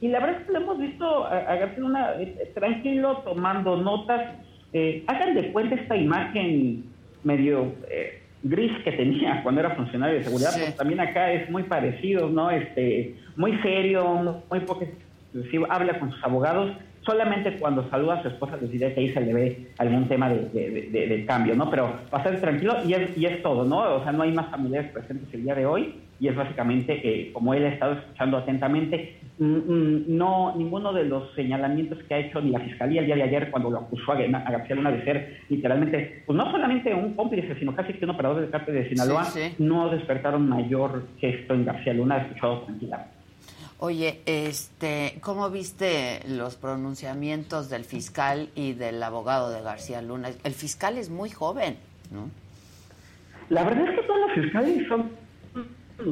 y, 0.00 0.06
y 0.06 0.08
la 0.08 0.20
verdad 0.20 0.40
es 0.40 0.46
que 0.46 0.52
lo 0.52 0.60
hemos 0.60 0.78
visto 0.78 1.24
a, 1.26 1.38
a 1.38 1.72
Luna 1.76 2.12
eh, 2.20 2.52
tranquilo, 2.54 3.18
tomando 3.24 3.76
notas, 3.76 4.36
eh, 4.72 5.02
hagan 5.08 5.34
de 5.34 5.50
cuenta 5.50 5.74
esta 5.74 5.96
imagen 5.96 6.84
medio 7.24 7.72
gris 8.44 8.70
que 8.84 8.92
tenía 8.92 9.40
cuando 9.42 9.60
era 9.60 9.74
funcionario 9.74 10.18
de 10.18 10.24
seguridad, 10.24 10.50
Sí. 10.50 10.60
pues 10.62 10.76
también 10.76 11.00
acá 11.00 11.32
es 11.32 11.50
muy 11.50 11.64
parecido, 11.64 12.28
¿no? 12.28 12.48
Este, 12.50 13.16
muy 13.36 13.58
serio, 13.62 14.40
muy 14.48 14.60
poco 14.60 14.86
habla 15.68 15.98
con 15.98 16.12
sus 16.12 16.22
abogados, 16.24 16.70
solamente 17.08 17.56
cuando 17.58 17.88
saluda 17.88 18.14
a 18.18 18.22
su 18.22 18.28
esposa 18.28 18.58
diré 18.58 18.92
que 18.92 19.00
ahí 19.00 19.08
se 19.14 19.20
le 19.22 19.32
ve 19.32 19.68
algún 19.78 20.06
tema 20.08 20.28
de, 20.28 20.48
de- 20.50 20.88
de- 20.92 21.06
de 21.08 21.24
cambio, 21.26 21.54
¿no? 21.56 21.70
Pero 21.70 21.90
bastante 22.12 22.38
tranquilo 22.40 22.76
y 22.86 22.92
es, 22.92 23.16
y 23.16 23.24
es 23.24 23.42
todo, 23.42 23.64
¿no? 23.64 23.78
O 23.96 24.02
sea, 24.02 24.12
no 24.12 24.22
hay 24.24 24.32
más 24.32 24.50
familiares 24.50 24.90
presentes 24.92 25.32
el 25.32 25.42
día 25.44 25.54
de 25.54 25.64
hoy 25.64 25.94
y 26.20 26.28
es 26.28 26.36
básicamente 26.36 27.00
que 27.00 27.32
como 27.32 27.54
él 27.54 27.64
ha 27.64 27.68
estado 27.68 27.94
escuchando 27.94 28.36
atentamente, 28.36 29.14
no 29.38 30.54
ninguno 30.56 30.92
de 30.92 31.04
los 31.04 31.32
señalamientos 31.34 31.98
que 32.04 32.14
ha 32.14 32.18
hecho 32.18 32.40
ni 32.40 32.50
la 32.50 32.60
fiscalía 32.60 33.00
el 33.00 33.06
día 33.06 33.16
de 33.16 33.22
ayer 33.22 33.50
cuando 33.50 33.70
lo 33.70 33.78
acusó 33.78 34.12
a, 34.12 34.16
a 34.16 34.50
García 34.50 34.76
Luna 34.76 34.90
de 34.90 35.04
ser 35.04 35.38
literalmente, 35.48 36.22
pues 36.26 36.36
no 36.36 36.50
solamente 36.50 36.92
un 36.92 37.14
cómplice, 37.14 37.54
sino 37.58 37.74
casi 37.74 37.92
que 37.94 38.04
un 38.04 38.10
operador 38.10 38.40
del 38.40 38.50
cártel 38.50 38.74
de 38.74 38.88
Sinaloa, 38.88 39.24
Sí, 39.24 39.40
sí. 39.40 39.54
no 39.62 39.88
despertaron 39.90 40.48
mayor 40.48 41.04
gesto 41.20 41.54
en 41.54 41.64
García 41.64 41.94
Luna, 41.94 42.18
escuchado 42.18 42.62
tranquilamente. 42.62 43.17
Oye, 43.80 44.22
este, 44.26 45.18
¿cómo 45.20 45.50
viste 45.50 46.20
los 46.26 46.56
pronunciamientos 46.56 47.70
del 47.70 47.84
fiscal 47.84 48.48
y 48.56 48.72
del 48.72 49.00
abogado 49.00 49.50
de 49.50 49.62
García 49.62 50.02
Luna? 50.02 50.30
El 50.42 50.52
fiscal 50.52 50.98
es 50.98 51.10
muy 51.10 51.30
joven, 51.30 51.76
¿no? 52.10 52.28
La 53.50 53.62
verdad 53.62 53.88
es 53.88 54.00
que 54.00 54.06
todos 54.06 54.20
los 54.20 54.32
fiscales 54.32 54.88
son, 54.88 55.10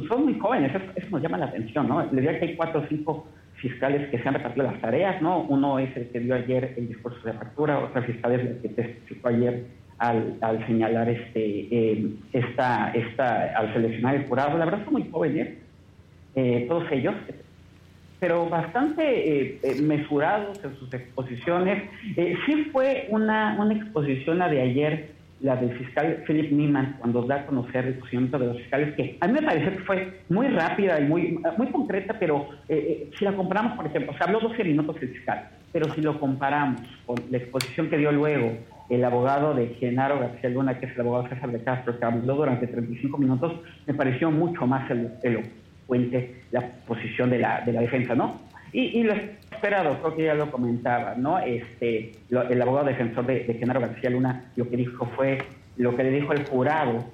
son 0.07 0.23
muy 0.23 0.39
jóvenes, 0.39 0.73
eso, 0.73 0.85
eso 0.95 1.07
nos 1.09 1.21
llama 1.21 1.39
la 1.39 1.47
atención, 1.47 1.89
¿no? 1.89 2.03
Le 2.05 2.21
diría 2.21 2.39
que 2.39 2.45
hay 2.45 2.55
cuatro 2.55 2.79
o 2.79 2.87
cinco 2.87 3.27
fiscales 3.55 4.09
que 4.11 4.19
se 4.21 4.27
han 4.29 4.35
repartido 4.35 4.65
las 4.65 4.79
tareas, 4.79 5.21
¿no? 5.21 5.41
Uno 5.41 5.77
es 5.77 5.95
el 5.97 6.07
que 6.07 6.21
dio 6.21 6.35
ayer 6.35 6.73
el 6.77 6.87
discurso 6.87 7.19
de 7.25 7.31
apertura, 7.31 7.79
otro 7.79 8.01
fiscal 8.03 8.31
es 8.31 8.47
el 8.47 8.61
que 8.61 8.69
testificó 8.69 9.27
ayer 9.27 9.65
al, 9.97 10.37
al 10.39 10.65
señalar 10.67 11.09
este, 11.09 11.67
eh, 11.69 12.11
esta, 12.31 12.91
esta, 12.91 13.57
al 13.57 13.73
seleccionar 13.73 14.15
el 14.15 14.25
jurado. 14.25 14.57
La 14.57 14.65
verdad 14.65 14.85
son 14.85 14.93
muy 14.93 15.09
jóvenes, 15.11 15.57
eh, 16.35 16.65
todos 16.69 16.89
ellos, 16.91 17.15
pero 18.19 18.49
bastante 18.49 19.03
eh, 19.03 19.59
eh, 19.63 19.81
mesurados 19.81 20.59
en 20.63 20.75
sus 20.77 20.93
exposiciones. 20.93 21.83
Eh, 22.15 22.35
sí 22.45 22.65
fue 22.71 23.07
una, 23.09 23.55
una 23.59 23.73
exposición 23.75 24.39
la 24.39 24.49
de 24.49 24.61
ayer, 24.61 25.09
la 25.41 25.55
del 25.55 25.71
fiscal 25.77 26.23
Philip 26.25 26.51
Niemann, 26.51 26.95
cuando 26.99 27.21
da 27.21 27.35
a 27.35 27.45
conocer 27.45 27.85
el 27.85 27.93
procedimiento 27.95 28.39
de 28.39 28.47
los 28.47 28.57
fiscales, 28.57 28.95
que 28.95 29.17
a 29.21 29.27
mí 29.27 29.33
me 29.33 29.43
pareció 29.43 29.71
que 29.71 29.83
fue 29.83 30.19
muy 30.29 30.47
rápida 30.47 30.99
y 30.99 31.05
muy, 31.05 31.39
muy 31.57 31.67
concreta, 31.67 32.15
pero 32.19 32.47
eh, 32.67 33.07
eh, 33.07 33.11
si 33.17 33.23
la 33.23 33.33
comparamos, 33.33 33.73
por 33.77 33.85
ejemplo, 33.85 34.13
se 34.17 34.23
habló 34.23 34.39
12 34.39 34.63
minutos 34.63 34.95
el 34.99 35.09
fiscal, 35.09 35.49
pero 35.71 35.93
si 35.93 36.01
lo 36.01 36.19
comparamos 36.19 36.81
con 37.05 37.17
la 37.29 37.37
exposición 37.37 37.87
que 37.89 37.97
dio 37.99 38.11
luego 38.11 38.51
el 38.89 39.03
abogado 39.03 39.53
de 39.53 39.67
Genaro 39.79 40.17
García 40.19 40.49
Luna, 40.49 40.79
que 40.79 40.87
es 40.87 40.95
el 40.95 41.01
abogado 41.01 41.27
César 41.29 41.51
de 41.51 41.61
Castro, 41.63 41.99
que 41.99 42.05
habló 42.05 42.35
durante 42.35 42.65
35 42.65 43.17
minutos, 43.19 43.53
me 43.85 43.93
pareció 43.93 44.31
mucho 44.31 44.65
más 44.65 44.89
elo- 44.89 45.43
elocuente 45.97 46.35
la 46.51 46.61
posición 46.85 47.29
de 47.29 47.39
la, 47.39 47.61
de 47.61 47.71
la 47.73 47.81
defensa, 47.81 48.15
¿no? 48.15 48.41
Y, 48.73 48.99
y 48.99 49.03
lo 49.03 49.13
esperado, 49.13 49.97
creo 50.01 50.15
que 50.15 50.23
ya 50.25 50.33
lo 50.33 50.51
comentaba, 50.51 51.15
¿no? 51.15 51.39
Este, 51.39 52.13
lo- 52.29 52.47
el 52.47 52.61
abogado 52.61 52.87
defensor 52.87 53.25
de, 53.25 53.45
de 53.45 53.53
Genaro 53.55 53.79
García 53.79 54.09
Luna 54.09 54.45
lo 54.55 54.69
que 54.69 54.77
dijo 54.77 55.05
fue 55.15 55.37
lo 55.77 55.95
que 55.95 56.03
le 56.03 56.11
dijo 56.11 56.33
el 56.33 56.45
jurado, 56.45 57.05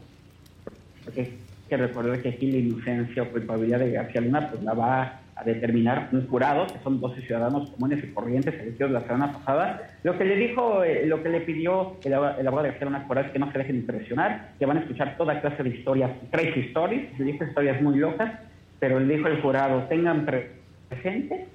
porque 1.04 1.22
hay 1.22 1.34
que 1.70 1.78
recordar 1.78 2.20
que 2.22 2.30
aquí 2.30 2.52
la 2.52 2.58
inocencia 2.58 3.24
o 3.24 3.28
culpabilidad 3.30 3.80
de 3.80 3.91
García 3.91 4.22
Luna 4.22 4.50
pues 4.50 4.64
la 4.64 4.74
va 4.74 5.20
a 5.36 5.44
determinar 5.44 6.10
un 6.12 6.28
jurado, 6.28 6.68
que 6.68 6.78
son 6.84 7.00
12 7.02 7.22
ciudadanos 7.24 7.70
comunes 7.72 8.04
y 8.04 8.08
corrientes 8.14 8.54
elegidos 8.54 8.91
la 8.91 9.02
semana 9.02 9.34
pasada. 9.34 9.91
Lo 10.04 10.16
que 10.18 10.26
le 10.26 10.36
dijo, 10.36 10.84
eh, 10.84 11.06
lo 11.08 11.24
que 11.24 11.30
le 11.30 11.41
pidió 11.41 11.98
el, 12.04 12.12
el 12.14 12.18
abogado 12.48 12.64
de 12.64 12.70
García 12.70 12.86
Luna 12.86 13.06
es 13.26 13.32
que 13.32 13.40
no 13.40 13.52
se 13.52 13.58
dejen 13.58 13.78
impresionar, 13.78 14.52
que 14.60 14.66
van 14.66 14.78
a 14.78 14.82
escuchar 14.82 15.18
toda 15.18 15.40
clase 15.41 15.64
de 15.64 15.70
historias, 15.70 16.12
crazy 16.32 16.62
stories, 16.70 17.18
le 17.20 17.26
dijo 17.26 17.44
historias 17.45 17.82
muy 17.82 17.98
locas, 17.98 18.32
pero 18.84 18.99
le 18.99 19.15
dijo 19.15 19.30
el 19.30 19.41
jurado, 19.41 19.84
tengan 19.84 20.26
pre- 20.26 20.51
presente 20.89 21.45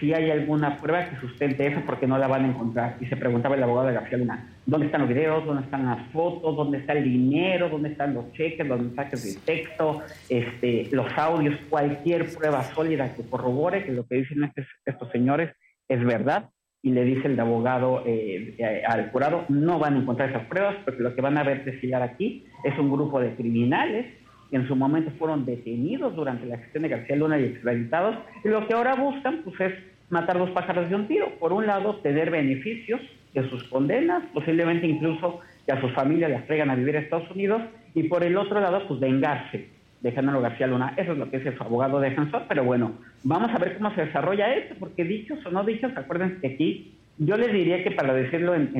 si 0.00 0.14
hay 0.14 0.30
alguna 0.30 0.78
prueba 0.78 1.10
que 1.10 1.16
sustente 1.20 1.66
eso 1.66 1.82
porque 1.84 2.06
no 2.06 2.16
la 2.16 2.26
van 2.26 2.46
a 2.46 2.48
encontrar. 2.48 2.96
Y 3.02 3.06
se 3.06 3.18
preguntaba 3.18 3.54
el 3.54 3.62
abogado 3.62 3.88
de 3.88 3.92
García 3.92 4.16
Luna, 4.16 4.48
¿dónde 4.64 4.86
están 4.86 5.02
los 5.02 5.10
videos? 5.10 5.44
¿Dónde 5.44 5.64
están 5.64 5.84
las 5.84 6.10
fotos? 6.12 6.56
¿Dónde 6.56 6.78
está 6.78 6.94
el 6.94 7.04
dinero? 7.04 7.68
¿Dónde 7.68 7.90
están 7.90 8.14
los 8.14 8.32
cheques, 8.32 8.66
los 8.66 8.80
mensajes 8.80 9.22
de 9.22 9.40
texto, 9.42 10.00
este, 10.30 10.88
los 10.90 11.06
audios? 11.18 11.54
Cualquier 11.68 12.24
prueba 12.34 12.62
sólida 12.62 13.12
que 13.14 13.22
corrobore 13.28 13.84
que 13.84 13.92
lo 13.92 14.06
que 14.06 14.14
dicen 14.16 14.42
estos, 14.44 14.64
estos 14.86 15.10
señores 15.10 15.50
es 15.86 16.02
verdad. 16.02 16.48
Y 16.82 16.92
le 16.92 17.04
dice 17.04 17.28
el 17.28 17.38
abogado 17.38 18.04
eh, 18.06 18.54
eh, 18.56 18.82
al 18.88 19.10
jurado, 19.10 19.44
no 19.50 19.78
van 19.78 19.96
a 19.96 19.98
encontrar 19.98 20.30
esas 20.30 20.46
pruebas 20.46 20.76
porque 20.82 21.02
lo 21.02 21.14
que 21.14 21.20
van 21.20 21.36
a 21.36 21.42
ver 21.42 21.62
desfilar 21.66 22.00
aquí 22.00 22.46
es 22.64 22.78
un 22.78 22.90
grupo 22.90 23.20
de 23.20 23.34
criminales 23.34 24.06
en 24.52 24.66
su 24.68 24.76
momento 24.76 25.10
fueron 25.18 25.44
detenidos 25.44 26.14
durante 26.14 26.46
la 26.46 26.58
gestión 26.58 26.82
de 26.84 26.88
García 26.90 27.16
Luna 27.16 27.38
y 27.38 27.44
extraditados, 27.44 28.16
y 28.44 28.48
lo 28.48 28.66
que 28.66 28.74
ahora 28.74 28.94
buscan 28.94 29.40
pues 29.44 29.60
es 29.60 29.74
matar 30.10 30.38
dos 30.38 30.50
pájaros 30.50 30.88
de 30.88 30.94
un 30.94 31.08
tiro. 31.08 31.30
Por 31.40 31.52
un 31.52 31.66
lado, 31.66 31.96
tener 31.96 32.30
beneficios 32.30 33.00
de 33.34 33.48
sus 33.50 33.64
condenas, 33.64 34.22
posiblemente 34.32 34.86
incluso 34.86 35.40
que 35.66 35.72
a 35.72 35.80
sus 35.80 35.92
familias 35.92 36.30
las 36.30 36.46
traigan 36.46 36.70
a 36.70 36.76
vivir 36.76 36.96
a 36.96 37.00
Estados 37.00 37.30
Unidos, 37.32 37.60
y 37.94 38.04
por 38.04 38.22
el 38.22 38.36
otro 38.36 38.60
lado, 38.60 38.86
pues 38.86 39.00
vengarse 39.00 39.68
de 40.00 40.12
Genaro 40.12 40.40
García 40.40 40.66
Luna. 40.68 40.94
Eso 40.96 41.12
es 41.12 41.18
lo 41.18 41.30
que 41.30 41.38
dice 41.38 41.56
su 41.56 41.62
abogado 41.62 41.98
defensor, 41.98 42.42
pero 42.48 42.62
bueno, 42.62 42.92
vamos 43.24 43.50
a 43.52 43.58
ver 43.58 43.76
cómo 43.76 43.92
se 43.94 44.04
desarrolla 44.06 44.54
esto, 44.54 44.74
porque 44.78 45.04
dichos 45.04 45.44
o 45.44 45.50
no 45.50 45.64
dichos, 45.64 45.90
acuérdense 45.96 46.40
que 46.40 46.46
aquí 46.46 46.92
yo 47.18 47.36
les 47.36 47.50
diría 47.52 47.82
que 47.82 47.90
para 47.92 48.12
decirlo 48.12 48.54
en 48.54 48.72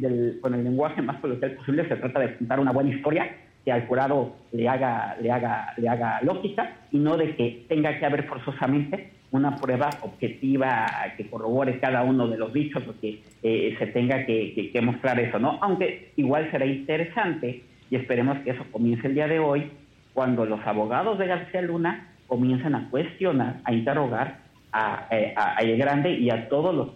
del- 0.00 0.38
con 0.42 0.54
el 0.54 0.64
lenguaje 0.64 1.00
más 1.02 1.20
coloquial 1.20 1.52
posible, 1.52 1.88
se 1.88 1.96
trata 1.96 2.20
de 2.20 2.36
contar 2.36 2.58
una 2.60 2.72
buena 2.72 2.90
historia 2.90 3.30
que 3.64 3.72
al 3.72 3.86
jurado 3.86 4.34
le 4.52 4.68
haga, 4.68 5.16
le 5.20 5.30
haga, 5.30 5.72
le 5.76 5.88
haga 5.88 6.20
lógica 6.22 6.76
y 6.92 6.98
no 6.98 7.16
de 7.16 7.34
que 7.34 7.64
tenga 7.68 7.98
que 7.98 8.06
haber 8.06 8.24
forzosamente 8.24 9.10
una 9.34 9.56
prueba 9.56 9.90
objetiva 10.02 10.86
que 11.16 11.28
corrobore 11.28 11.80
cada 11.80 12.04
uno 12.04 12.28
de 12.28 12.38
los 12.38 12.52
dichos 12.52 12.84
o 12.86 13.00
que 13.00 13.20
eh, 13.42 13.74
se 13.78 13.88
tenga 13.88 14.24
que, 14.26 14.80
mostrar 14.80 15.18
eso, 15.18 15.40
¿no? 15.40 15.58
Aunque 15.60 16.12
igual 16.16 16.48
será 16.52 16.66
interesante 16.66 17.64
y 17.90 17.96
esperemos 17.96 18.38
que 18.44 18.50
eso 18.50 18.64
comience 18.70 19.08
el 19.08 19.14
día 19.14 19.26
de 19.26 19.40
hoy 19.40 19.72
cuando 20.12 20.44
los 20.44 20.64
abogados 20.64 21.18
de 21.18 21.26
García 21.26 21.62
Luna 21.62 22.12
comiencen 22.28 22.76
a 22.76 22.88
cuestionar, 22.90 23.56
a 23.64 23.72
interrogar 23.72 24.38
a, 24.72 25.08
eh, 25.10 25.34
El 25.60 25.78
Grande 25.78 26.12
y 26.12 26.30
a 26.30 26.48
todos 26.48 26.72
los 26.72 26.88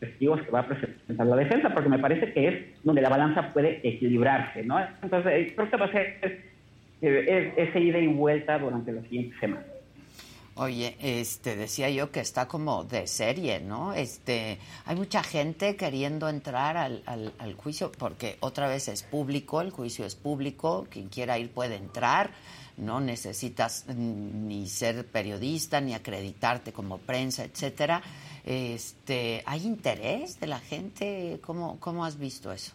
testigos 0.00 0.40
que 0.42 0.50
va 0.50 0.60
a 0.60 0.66
presentar 0.66 1.26
la 1.26 1.36
defensa, 1.36 1.68
porque 1.72 1.88
me 1.90 1.98
parece 1.98 2.32
que 2.32 2.48
es 2.48 2.54
donde 2.82 3.02
la 3.02 3.08
balanza 3.10 3.52
puede 3.52 3.86
equilibrarse, 3.86 4.62
¿no? 4.64 4.78
Entonces, 5.02 5.32
eh, 5.32 5.52
creo 5.54 5.70
que 5.70 5.76
va 5.76 5.86
a 5.86 5.92
ser 5.92 6.40
eh, 7.02 7.52
es- 7.56 7.68
ese 7.68 7.80
ida 7.80 7.98
y 7.98 8.06
vuelta 8.08 8.58
durante 8.58 8.92
la 8.92 9.02
siguiente 9.02 9.38
semana. 9.38 9.64
Oye, 10.56 10.96
este, 11.00 11.56
decía 11.56 11.88
yo 11.88 12.10
que 12.10 12.20
está 12.20 12.46
como 12.48 12.84
de 12.84 13.06
serie, 13.06 13.60
¿no? 13.60 13.94
Este, 13.94 14.58
hay 14.84 14.96
mucha 14.96 15.22
gente 15.22 15.76
queriendo 15.76 16.28
entrar 16.28 16.76
al, 16.76 17.02
al, 17.06 17.32
al 17.38 17.54
juicio 17.54 17.90
porque 17.96 18.36
otra 18.40 18.68
vez 18.68 18.88
es 18.88 19.02
público, 19.02 19.60
el 19.62 19.70
juicio 19.70 20.04
es 20.04 20.16
público, 20.16 20.86
quien 20.90 21.08
quiera 21.08 21.38
ir 21.38 21.50
puede 21.50 21.76
entrar, 21.76 22.30
no 22.76 23.00
necesitas 23.00 23.86
mm, 23.88 24.48
ni 24.48 24.66
ser 24.66 25.06
periodista 25.06 25.80
ni 25.80 25.94
acreditarte 25.94 26.72
como 26.72 26.98
prensa, 26.98 27.44
etcétera. 27.44 28.02
Este, 28.44 29.42
¿hay 29.46 29.66
interés 29.66 30.40
de 30.40 30.46
la 30.46 30.58
gente? 30.58 31.38
¿Cómo, 31.42 31.78
cómo 31.80 32.04
has 32.04 32.18
visto 32.18 32.52
eso? 32.52 32.72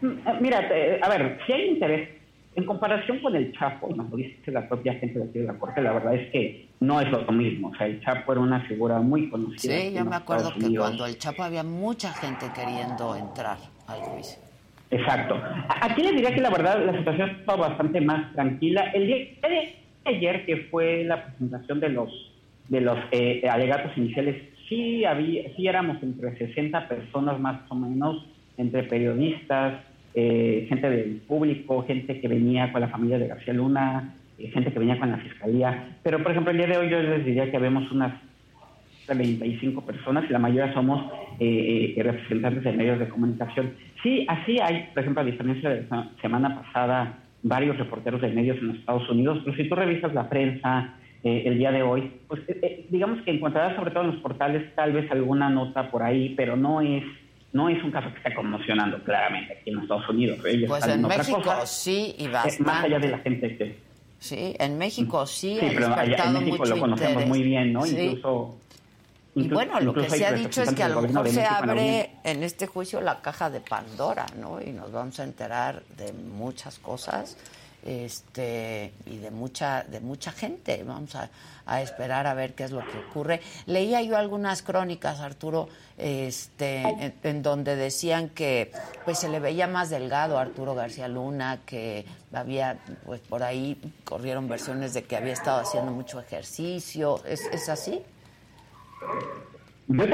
Mm, 0.00 0.18
Mira, 0.40 0.58
a 1.02 1.08
ver, 1.08 1.38
si 1.46 1.52
hay 1.52 1.68
interés, 1.70 2.08
en 2.54 2.64
comparación 2.66 3.20
con 3.20 3.34
el 3.34 3.52
Chapo, 3.56 3.88
nos 3.94 4.10
lo 4.10 4.16
dice 4.16 4.50
la 4.50 4.68
propia 4.68 4.94
gente 4.94 5.18
de 5.18 5.24
aquí 5.24 5.38
de 5.38 5.46
la 5.46 5.54
Corte, 5.54 5.80
la 5.80 5.92
verdad 5.92 6.14
es 6.14 6.30
que 6.32 6.68
no 6.80 7.00
es 7.00 7.10
lo 7.10 7.24
mismo. 7.32 7.68
O 7.68 7.74
sea, 7.76 7.86
el 7.86 8.00
Chapo 8.02 8.32
era 8.32 8.40
una 8.40 8.60
figura 8.66 8.98
muy 9.00 9.30
conocida. 9.30 9.78
Sí, 9.78 9.92
yo 9.94 10.04
me 10.04 10.16
acuerdo 10.16 10.44
Estados 10.48 10.58
que 10.60 10.66
Unidos. 10.66 10.86
cuando 10.86 11.06
el 11.06 11.18
Chapo 11.18 11.42
había 11.44 11.62
mucha 11.62 12.12
gente 12.12 12.46
queriendo 12.54 13.16
entrar 13.16 13.56
al 13.86 14.00
juicio. 14.00 14.38
Exacto. 14.90 15.40
Aquí 15.80 16.02
les 16.02 16.12
diría 16.12 16.34
que 16.34 16.40
la 16.42 16.50
verdad 16.50 16.84
la 16.84 16.92
situación 16.98 17.30
está 17.30 17.56
bastante 17.56 17.98
más 18.02 18.30
tranquila. 18.34 18.90
El 18.92 19.06
día 19.06 19.16
de 19.48 19.74
ayer, 20.04 20.44
que 20.44 20.56
fue 20.70 21.04
la 21.04 21.24
presentación 21.24 21.80
de 21.80 21.88
los 21.88 22.31
de 22.72 22.80
los 22.80 22.98
eh, 23.10 23.42
alegatos 23.50 23.92
iniciales, 23.98 24.36
sí 24.66 25.04
había, 25.04 25.54
sí 25.54 25.66
éramos 25.66 26.02
entre 26.02 26.34
60 26.38 26.88
personas 26.88 27.38
más 27.38 27.60
o 27.68 27.74
menos, 27.74 28.26
entre 28.56 28.84
periodistas, 28.84 29.82
eh, 30.14 30.64
gente 30.70 30.88
del 30.88 31.20
público, 31.28 31.84
gente 31.86 32.18
que 32.18 32.28
venía 32.28 32.72
con 32.72 32.80
la 32.80 32.88
familia 32.88 33.18
de 33.18 33.28
García 33.28 33.52
Luna, 33.52 34.14
eh, 34.38 34.48
gente 34.48 34.72
que 34.72 34.78
venía 34.78 34.98
con 34.98 35.10
la 35.10 35.18
fiscalía. 35.18 35.98
Pero, 36.02 36.22
por 36.22 36.32
ejemplo, 36.32 36.50
el 36.50 36.56
día 36.56 36.66
de 36.66 36.78
hoy 36.78 36.88
yo 36.88 37.02
les 37.02 37.26
diría 37.26 37.50
que 37.50 37.58
vemos 37.58 37.92
unas 37.92 38.14
35 39.04 39.84
personas 39.84 40.24
y 40.26 40.32
la 40.32 40.38
mayoría 40.38 40.72
somos 40.72 41.12
eh, 41.40 41.92
eh, 41.94 42.02
representantes 42.02 42.64
de 42.64 42.72
medios 42.72 42.98
de 42.98 43.08
comunicación. 43.08 43.74
Sí, 44.02 44.24
así 44.26 44.58
hay, 44.60 44.88
por 44.94 45.02
ejemplo, 45.02 45.20
a 45.20 45.26
diferencia 45.26 45.68
de 45.68 45.86
la 45.90 46.10
semana 46.22 46.62
pasada, 46.62 47.18
varios 47.42 47.76
reporteros 47.76 48.22
de 48.22 48.30
medios 48.30 48.56
en 48.58 48.68
los 48.68 48.76
Estados 48.78 49.10
Unidos, 49.10 49.42
pero 49.44 49.56
si 49.58 49.68
tú 49.68 49.74
revisas 49.74 50.14
la 50.14 50.30
prensa 50.30 50.94
eh, 51.24 51.44
el 51.46 51.58
día 51.58 51.70
de 51.70 51.82
hoy, 51.82 52.20
pues 52.26 52.40
eh, 52.48 52.58
eh, 52.62 52.86
digamos 52.90 53.22
que 53.22 53.30
encontrarás 53.30 53.76
sobre 53.76 53.92
todo 53.92 54.02
en 54.04 54.12
los 54.12 54.20
portales 54.20 54.74
tal 54.74 54.92
vez 54.92 55.10
alguna 55.10 55.48
nota 55.48 55.88
por 55.90 56.02
ahí, 56.02 56.34
pero 56.36 56.56
no 56.56 56.80
es 56.80 57.04
no 57.52 57.68
es 57.68 57.82
un 57.84 57.90
caso 57.90 58.08
que 58.10 58.16
está 58.16 58.34
conmocionando 58.34 58.98
claramente 59.04 59.58
aquí 59.60 59.70
en 59.70 59.80
Estados 59.80 60.08
Unidos. 60.08 60.38
Ellos 60.44 60.68
Pues 60.68 60.86
en 60.88 61.02
México 61.02 61.42
cosa. 61.42 61.66
sí 61.66 62.14
y 62.18 62.26
bastante. 62.26 62.62
Más 62.62 62.84
allá 62.84 62.98
de 62.98 63.08
la 63.08 63.18
gente 63.18 63.56
que... 63.56 63.78
Sí, 64.18 64.54
en 64.58 64.78
México 64.78 65.26
sí, 65.26 65.58
Sí, 65.60 65.66
pero 65.74 65.94
allá 65.94 66.24
en 66.24 66.32
México 66.32 66.56
mucho 66.56 66.74
lo 66.74 66.80
conocemos 66.80 67.10
interés. 67.10 67.28
muy 67.28 67.42
bien, 67.42 67.72
¿no? 67.72 67.82
Sí. 67.82 67.98
Incluso... 68.00 68.56
Y 69.34 69.48
bueno, 69.48 69.80
lo 69.80 69.94
que 69.94 70.08
se 70.08 70.26
ha 70.26 70.32
dicho 70.32 70.62
es 70.62 70.72
que 70.72 70.82
a 70.82 70.88
lo 70.88 71.02
mejor 71.02 71.28
se 71.28 71.40
en 71.40 71.46
abre 71.46 72.10
en 72.24 72.42
este 72.42 72.66
juicio 72.66 73.00
la 73.00 73.20
caja 73.20 73.50
de 73.50 73.60
Pandora, 73.60 74.26
¿no? 74.38 74.60
Y 74.60 74.72
nos 74.72 74.90
vamos 74.92 75.18
a 75.20 75.24
enterar 75.24 75.82
de 75.96 76.12
muchas 76.12 76.78
cosas 76.78 77.36
este 77.84 78.92
y 79.06 79.18
de 79.18 79.30
mucha 79.30 79.82
de 79.84 80.00
mucha 80.00 80.32
gente. 80.32 80.82
Vamos 80.84 81.14
a, 81.14 81.30
a 81.66 81.82
esperar 81.82 82.26
a 82.26 82.34
ver 82.34 82.54
qué 82.54 82.64
es 82.64 82.70
lo 82.70 82.80
que 82.80 82.98
ocurre. 82.98 83.40
Leía 83.66 84.02
yo 84.02 84.16
algunas 84.16 84.62
crónicas, 84.62 85.20
Arturo, 85.20 85.68
este, 85.98 86.82
en, 87.22 87.42
donde 87.42 87.76
decían 87.76 88.28
que 88.30 88.72
pues 89.04 89.18
se 89.18 89.28
le 89.28 89.40
veía 89.40 89.66
más 89.66 89.90
delgado 89.90 90.38
a 90.38 90.42
Arturo 90.42 90.74
García 90.74 91.08
Luna, 91.08 91.60
que 91.66 92.04
había, 92.32 92.78
pues 93.04 93.20
por 93.20 93.42
ahí 93.42 93.78
corrieron 94.04 94.48
versiones 94.48 94.94
de 94.94 95.04
que 95.04 95.16
había 95.16 95.32
estado 95.32 95.60
haciendo 95.60 95.92
mucho 95.92 96.20
ejercicio. 96.20 97.22
¿Es, 97.24 97.46
es 97.52 97.68
así? 97.68 98.02
Yo 99.88 100.04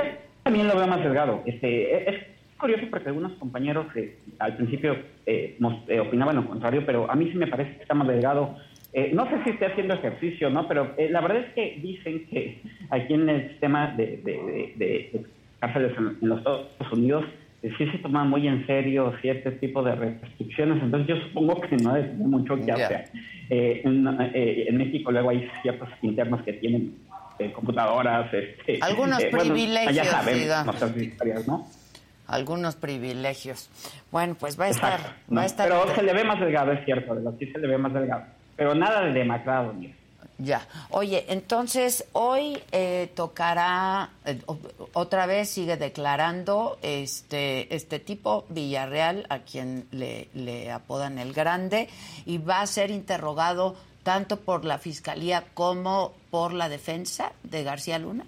también 0.43 0.69
lo 0.69 0.77
veo 0.77 0.86
más 0.86 1.01
delgado. 1.01 1.43
Este, 1.45 1.97
es 1.97 2.09
es 2.09 2.38
curioso 2.59 2.85
porque 2.91 3.09
algunos 3.09 3.33
compañeros 3.35 3.87
eh, 3.97 4.19
al 4.39 4.57
principio 4.57 4.97
eh, 5.27 5.57
mos- 5.61 5.83
eh, 5.89 6.01
opinaban 6.01 6.37
lo 6.37 6.47
contrario, 6.47 6.83
pero 6.85 7.11
a 7.11 7.15
mí 7.15 7.31
sí 7.31 7.39
me 7.39 7.47
parece 7.47 7.77
que 7.77 7.83
está 7.83 7.95
más 7.95 8.09
delgado. 8.09 8.57
Eh, 8.93 9.11
no 9.15 9.29
sé 9.29 9.43
si 9.45 9.51
esté 9.51 9.67
haciendo 9.67 9.95
ejercicio, 9.95 10.51
¿no? 10.51 10.67
Pero 10.67 10.95
eh, 10.97 11.09
la 11.11 11.21
verdad 11.21 11.39
es 11.39 11.53
que 11.55 11.79
dicen 11.83 12.27
que 12.31 12.61
aquí 12.91 13.15
en 13.15 13.29
el 13.29 13.49
sistema 13.51 13.95
de, 13.97 14.07
de, 14.19 14.33
de- 14.33 14.73
de- 14.77 15.11
de 15.13 15.23
cárceles 15.61 15.93
en, 15.99 16.17
en 16.23 16.29
los 16.29 16.39
Estados 16.39 16.93
Unidos 16.93 17.25
eh, 17.63 17.71
sí 17.77 17.87
se 17.91 17.99
toman 17.99 18.31
muy 18.31 18.47
en 18.47 18.65
serio 18.67 19.13
cierto 19.21 19.51
tipo 19.53 19.83
de 19.83 19.95
restricciones, 19.97 20.81
entonces 20.83 21.09
yo 21.09 21.23
supongo 21.29 21.61
que 21.61 21.77
no 21.77 21.97
es 21.97 22.13
mucho 22.15 22.55
que 22.65 22.71
hacer. 22.87 23.09
Eh, 23.51 23.83
en, 23.85 24.07
en 24.09 24.77
México 24.77 25.11
luego 25.11 25.31
hay 25.31 25.49
ciertos 25.63 25.89
internos 26.03 26.43
que 26.43 26.53
tienen 26.55 26.95
computadoras. 27.55 28.33
Este, 28.33 28.79
Algunos 28.83 29.21
eh, 29.23 29.29
bueno, 29.31 29.55
privilegios, 29.55 29.95
ya 29.97 30.05
sabemos, 30.05 31.47
¿no? 31.47 31.78
Algunos 32.29 32.77
privilegios. 32.77 33.69
Bueno, 34.13 34.37
pues 34.39 34.59
va 34.59 34.67
a 34.67 34.69
estar, 34.69 35.01
va 35.35 35.43
a 35.43 35.47
estar 35.47 35.69
pero 35.69 35.95
se 35.95 36.03
le 36.03 36.13
ve 36.13 36.25
más 36.25 36.39
delgado, 36.39 36.73
es 36.73 36.85
cierto, 36.85 37.15
de 37.15 37.39
sí 37.39 37.51
se 37.51 37.59
le 37.59 37.67
ve 37.67 37.79
más 37.79 37.93
delgado. 37.93 38.23
Pero 38.55 38.75
nada 38.75 39.01
de 39.03 39.13
demacrado, 39.13 39.73
mira. 39.73 39.95
Ya. 40.41 40.69
Oye, 40.91 41.25
entonces 41.29 42.07
hoy 42.13 42.63
eh, 42.71 43.11
tocará 43.17 44.11
eh, 44.25 44.39
otra 44.93 45.27
vez 45.27 45.51
sigue 45.51 45.77
declarando 45.77 46.79
este 46.81 47.75
este 47.75 47.99
tipo 47.99 48.45
Villarreal 48.49 49.27
a 49.31 49.41
quien 49.41 49.89
le, 49.91 50.29
le 50.35 50.71
apodan 50.71 51.19
el 51.19 51.33
Grande 51.33 51.89
y 52.25 52.39
va 52.39 52.61
a 52.61 52.67
ser 52.67 52.93
interrogado 52.93 53.75
tanto 54.05 54.39
por 54.39 54.65
la 54.65 54.79
fiscalía 54.79 55.45
como 55.55 56.13
por 56.31 56.53
la 56.53 56.69
defensa 56.69 57.33
de 57.43 57.65
García 57.65 57.99
Luna. 57.99 58.25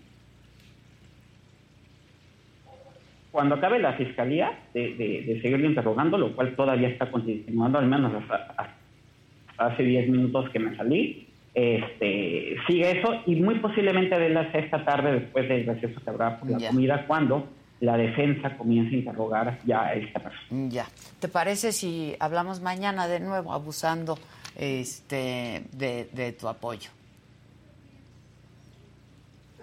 Cuando 3.33 3.55
acabe 3.55 3.79
la 3.79 3.93
fiscalía 3.93 4.59
de, 4.75 4.95
de, 4.95 5.23
de 5.23 5.41
seguirlo 5.41 5.67
interrogando, 5.67 6.19
lo 6.19 6.35
cual 6.35 6.55
todavía 6.57 6.89
está 6.89 7.11
continuando, 7.11 7.79
al 7.79 7.87
menos 7.87 8.13
hasta, 8.29 8.75
hace 9.59 9.83
10 9.85 10.09
minutos 10.09 10.51
que 10.51 10.59
me 10.59 10.77
salí, 10.77 11.29
este, 11.55 12.57
sigue 12.67 12.99
eso 12.99 13.23
y 13.27 13.37
muy 13.37 13.57
posiblemente 13.61 14.19
de 14.19 14.31
las 14.31 14.53
esta 14.55 14.85
tarde, 14.85 15.13
después 15.21 15.49
del 15.49 15.67
receso 15.67 16.01
que 16.03 16.11
habrá 16.11 16.39
por 16.41 16.51
la 16.51 16.59
Ya. 16.59 16.69
comida, 16.71 17.07
cuando 17.07 17.49
la 17.81 17.97
defensa 17.97 18.57
comience 18.59 18.95
a 18.95 18.99
interrogar 18.99 19.59
ya 19.65 19.85
a 19.87 19.95
esta 19.95 20.21
persona. 20.21 20.69
Ya. 20.69 20.87
¿Te 21.21 21.29
parece 21.29 21.73
si 21.73 22.15
hablamos 22.21 22.61
mañana 22.61 23.07
de 23.09 23.21
nuevo 23.21 23.53
abusando 23.53 24.19
este 24.59 25.63
de, 25.73 26.09
de 26.13 26.33
tu 26.33 26.49
apoyo? 26.49 26.91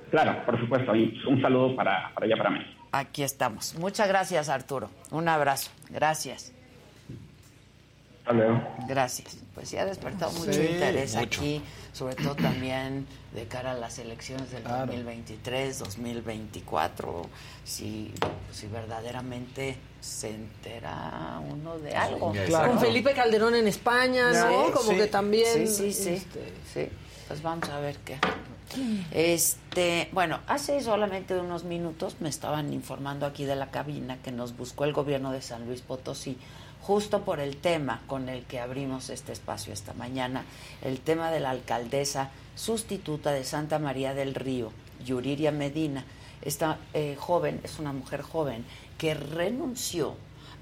Claro, 0.10 0.46
por 0.46 0.58
supuesto, 0.60 0.96
y 0.96 1.22
un 1.28 1.42
saludo 1.42 1.76
para, 1.76 2.12
para 2.14 2.26
allá, 2.26 2.38
para 2.38 2.50
mí. 2.52 2.60
Aquí 2.98 3.22
estamos. 3.22 3.76
Muchas 3.76 4.08
gracias, 4.08 4.50
Arturo. 4.50 4.90
Un 5.12 5.30
abrazo. 5.30 5.70
Gracias. 5.90 6.52
Hasta 8.22 8.34
luego. 8.34 8.62
Gracias. 8.88 9.38
Pues 9.54 9.70
sí 9.70 9.78
ha 9.78 9.86
despertado 9.86 10.32
mucho 10.32 10.52
Sí, 10.52 10.62
interés 10.72 11.16
mucho. 11.16 11.40
aquí, 11.40 11.62
sobre 11.94 12.16
todo 12.16 12.36
también 12.36 13.06
de 13.34 13.46
cara 13.46 13.72
a 13.72 13.74
las 13.76 14.00
elecciones 14.00 14.52
del 14.52 14.64
2023, 14.64 15.78
2024, 15.80 17.22
si, 17.64 18.14
si 18.52 18.68
verdaderamente 18.68 19.78
se 20.02 20.32
entera 20.32 21.40
uno 21.50 21.78
de 21.78 21.96
algo. 21.96 22.34
Con 22.50 22.80
Felipe 22.80 23.14
Calderón 23.14 23.54
en 23.56 23.68
España, 23.68 24.32
¿no? 24.34 24.66
Sí, 24.68 24.72
Como 24.74 24.90
sí. 24.92 24.98
que 24.98 25.08
también. 25.08 25.54
Sí, 25.54 25.68
sí, 25.68 25.94
sí. 25.94 26.10
este, 26.14 26.54
Sí, 26.74 26.90
pues 27.28 27.42
vamos 27.44 27.70
a 27.70 27.80
ver 27.80 27.96
qué. 28.00 28.18
Este, 29.12 30.10
bueno, 30.12 30.40
hace 30.48 30.82
solamente 30.82 31.40
unos 31.40 31.64
minutos 31.64 32.18
me 32.20 32.30
estaban 32.30 32.74
informando 32.74 33.26
aquí 33.26 33.46
de 33.46 33.56
la 33.56 33.72
cabina 33.72 34.18
que 34.22 34.32
nos 34.32 34.58
buscó 34.58 34.84
el 34.84 34.94
gobierno 34.94 35.32
de 35.32 35.42
San 35.42 35.66
Luis 35.66 35.82
Potosí 35.82 36.38
justo 36.82 37.24
por 37.24 37.40
el 37.40 37.58
tema 37.58 38.02
con 38.08 38.30
el 38.30 38.44
que 38.44 38.60
abrimos 38.60 39.10
este 39.10 39.34
espacio 39.34 39.74
esta 39.74 39.94
mañana, 39.94 40.46
el 40.82 41.00
tema 41.02 41.32
de 41.32 41.40
la 41.40 41.50
alcaldesa 41.50 42.32
sustituta 42.56 43.32
de 43.32 43.44
Santa 43.44 43.78
María 43.80 44.14
del 44.14 44.36
Río, 44.36 44.72
Yuriria 45.06 45.52
Medina. 45.52 46.06
Esta 46.42 46.78
eh, 46.94 47.16
joven 47.20 47.60
es 47.64 47.80
una 47.80 47.92
mujer 47.92 48.22
joven 48.22 48.64
que 48.98 49.14
renunció 49.16 50.16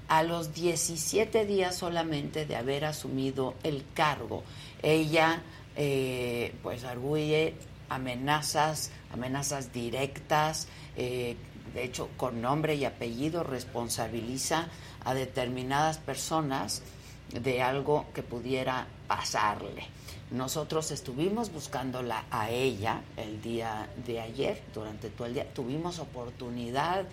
a 0.08 0.22
los 0.22 0.52
17 0.52 1.46
días 1.46 1.76
solamente 1.76 2.46
de 2.46 2.56
haber 2.56 2.84
asumido 2.84 3.54
el 3.62 3.84
cargo. 3.94 4.42
Ella, 4.82 5.42
eh, 5.76 6.54
pues, 6.62 6.84
arguye 6.84 7.54
amenazas, 7.88 8.90
amenazas 9.12 9.72
directas, 9.72 10.68
eh, 10.96 11.36
de 11.74 11.84
hecho, 11.84 12.08
con 12.16 12.40
nombre 12.40 12.74
y 12.74 12.84
apellido 12.84 13.42
responsabiliza 13.42 14.68
a 15.04 15.14
determinadas 15.14 15.98
personas 15.98 16.82
de 17.32 17.62
algo 17.62 18.06
que 18.14 18.22
pudiera 18.22 18.86
pasarle. 19.06 19.84
Nosotros 20.30 20.90
estuvimos 20.90 21.52
buscándola 21.52 22.24
a 22.30 22.50
ella 22.50 23.02
el 23.16 23.40
día 23.42 23.88
de 24.06 24.20
ayer, 24.20 24.62
durante 24.74 25.08
todo 25.10 25.26
el 25.26 25.34
día. 25.34 25.52
Tuvimos 25.52 25.98
oportunidad 25.98 27.04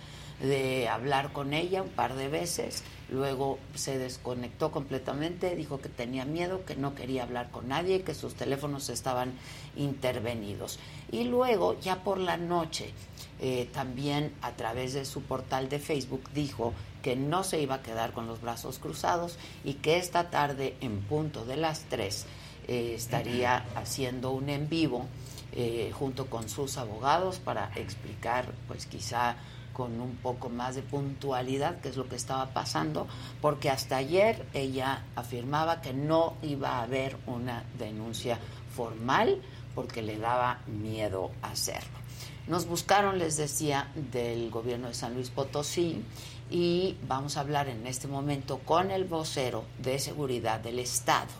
de 0.44 0.90
hablar 0.90 1.32
con 1.32 1.54
ella 1.54 1.82
un 1.82 1.90
par 1.90 2.16
de 2.16 2.28
veces, 2.28 2.84
luego 3.10 3.60
se 3.76 3.98
desconectó 3.98 4.72
completamente, 4.72 5.56
dijo 5.56 5.80
que 5.80 5.90
tenía 5.90 6.26
miedo, 6.26 6.66
que 6.66 6.76
no 6.76 6.96
quería 6.96 7.24
hablar 7.24 7.50
con 7.50 7.70
nadie, 7.70 8.04
que 8.04 8.14
sus 8.14 8.36
teléfonos 8.36 8.90
estaban 8.90 9.34
intervenidos. 9.78 10.80
Y 11.12 11.24
luego, 11.24 11.80
ya 11.80 12.04
por 12.04 12.20
la 12.20 12.36
noche, 12.36 12.92
eh, 13.40 13.70
también 13.72 14.34
a 14.42 14.52
través 14.52 14.94
de 14.94 15.06
su 15.06 15.22
portal 15.22 15.70
de 15.70 15.80
Facebook 15.80 16.30
dijo 16.34 16.74
que 17.02 17.16
no 17.16 17.44
se 17.44 17.62
iba 17.62 17.76
a 17.76 17.82
quedar 17.82 18.12
con 18.12 18.28
los 18.28 18.42
brazos 18.42 18.80
cruzados 18.80 19.38
y 19.64 19.76
que 19.76 19.98
esta 19.98 20.30
tarde 20.30 20.76
en 20.82 21.02
punto 21.02 21.46
de 21.46 21.58
las 21.58 21.82
3 21.90 22.26
eh, 22.68 22.94
estaría 22.96 23.66
haciendo 23.76 24.32
un 24.32 24.50
en 24.50 24.70
vivo 24.70 25.06
eh, 25.52 25.92
junto 25.94 26.28
con 26.28 26.48
sus 26.48 26.78
abogados 26.78 27.40
para 27.40 27.72
explicar 27.76 28.46
pues 28.68 28.86
quizá 28.86 29.36
con 29.74 30.00
un 30.00 30.16
poco 30.18 30.50
más 30.50 30.76
de 30.76 30.82
puntualidad 30.84 31.82
qué 31.82 31.90
es 31.90 31.98
lo 31.98 32.08
que 32.08 32.16
estaba 32.16 32.48
pasando, 32.54 33.08
porque 33.42 33.70
hasta 33.70 33.98
ayer 33.98 34.46
ella 34.54 35.04
afirmaba 35.16 35.82
que 35.82 35.94
no 35.94 36.36
iba 36.42 36.78
a 36.78 36.84
haber 36.84 37.18
una 37.28 37.64
denuncia 37.78 38.40
formal 38.76 39.42
porque 39.76 40.02
le 40.02 40.18
daba 40.18 40.60
miedo 40.68 41.32
hacerlo. 41.42 42.04
Nos 42.48 42.66
buscaron, 42.66 43.20
les 43.20 43.38
decía, 43.38 43.90
del 44.12 44.50
gobierno 44.50 44.90
de 44.90 44.94
San 44.94 45.14
Luis 45.14 45.30
Potosí 45.30 46.04
y 46.52 46.98
vamos 47.08 47.38
a 47.38 47.40
hablar 47.40 47.70
en 47.70 47.88
este 47.88 48.08
momento 48.08 48.60
con 48.60 48.92
el 48.92 49.06
vocero 49.06 49.64
de 49.82 49.98
seguridad 49.98 50.60
del 50.60 50.80
Estado. 50.80 51.32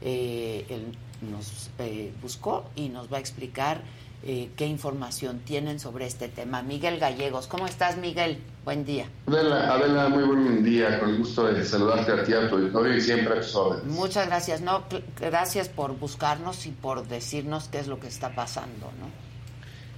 Eh, 0.00 0.64
él 0.68 0.96
nos 1.22 1.70
eh, 1.78 2.12
buscó 2.22 2.64
y 2.76 2.88
nos 2.88 3.12
va 3.12 3.16
a 3.16 3.20
explicar 3.20 3.82
eh, 4.26 4.50
qué 4.56 4.66
información 4.66 5.40
tienen 5.44 5.78
sobre 5.78 6.06
este 6.06 6.28
tema. 6.28 6.62
Miguel 6.62 6.98
Gallegos, 6.98 7.46
¿cómo 7.46 7.66
estás, 7.66 7.98
Miguel? 7.98 8.38
Buen 8.64 8.86
día. 8.86 9.06
Adela, 9.26 9.74
Adela, 9.74 10.08
muy 10.08 10.24
buen 10.24 10.64
día, 10.64 10.98
con 10.98 11.10
el 11.10 11.18
gusto 11.18 11.52
de 11.52 11.62
saludarte 11.62 12.12
a 12.12 12.24
ti, 12.24 12.32
a 12.32 12.48
tu 12.48 12.56
auditorio 12.56 12.96
y 12.96 13.00
siempre 13.02 13.34
a 13.34 13.40
tus 13.42 13.54
órdenes. 13.54 13.84
Muchas 13.94 14.26
gracias. 14.26 14.62
No, 14.62 14.84
gracias 15.20 15.68
por 15.68 15.98
buscarnos 15.98 16.64
y 16.64 16.70
por 16.70 17.06
decirnos 17.06 17.68
qué 17.68 17.80
es 17.80 17.86
lo 17.86 18.00
que 18.00 18.08
está 18.08 18.34
pasando, 18.34 18.90
¿no? 18.98 19.10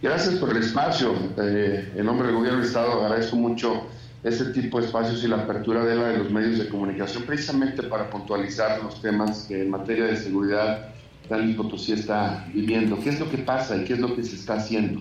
Gracias 0.03 0.35
por 0.35 0.51
el 0.51 0.57
espacio. 0.57 1.15
Eh, 1.39 1.93
en 1.97 2.05
nombre 2.05 2.27
del 2.27 2.37
Gobierno 2.37 2.59
del 2.59 2.67
Estado 2.67 3.05
agradezco 3.05 3.37
mucho 3.37 3.87
este 4.25 4.47
tipo 4.47 4.81
de 4.81 4.87
espacios 4.87 5.23
y 5.23 5.29
la 5.29 5.37
apertura 5.37 5.85
de, 5.85 5.95
la 5.95 6.09
de 6.09 6.19
los 6.19 6.31
medios 6.33 6.59
de 6.59 6.69
comunicación, 6.69 7.23
precisamente 7.23 7.85
para 7.85 8.11
puntualizar 8.11 8.83
los 8.83 9.01
temas 9.01 9.45
que 9.45 9.63
en 9.63 9.71
materia 9.71 10.07
de 10.07 10.17
seguridad 10.17 10.96
San 11.29 11.43
Luis 11.43 11.57
Potosí 11.57 11.93
está 11.93 12.47
viviendo. 12.53 12.99
¿Qué 13.01 13.11
es 13.11 13.21
lo 13.21 13.31
que 13.31 13.39
pasa 13.39 13.77
y 13.77 13.85
qué 13.85 13.95
es 13.95 13.99
lo 13.99 14.15
que 14.15 14.23
se 14.23 14.37
está 14.37 14.55
haciendo? 14.55 15.01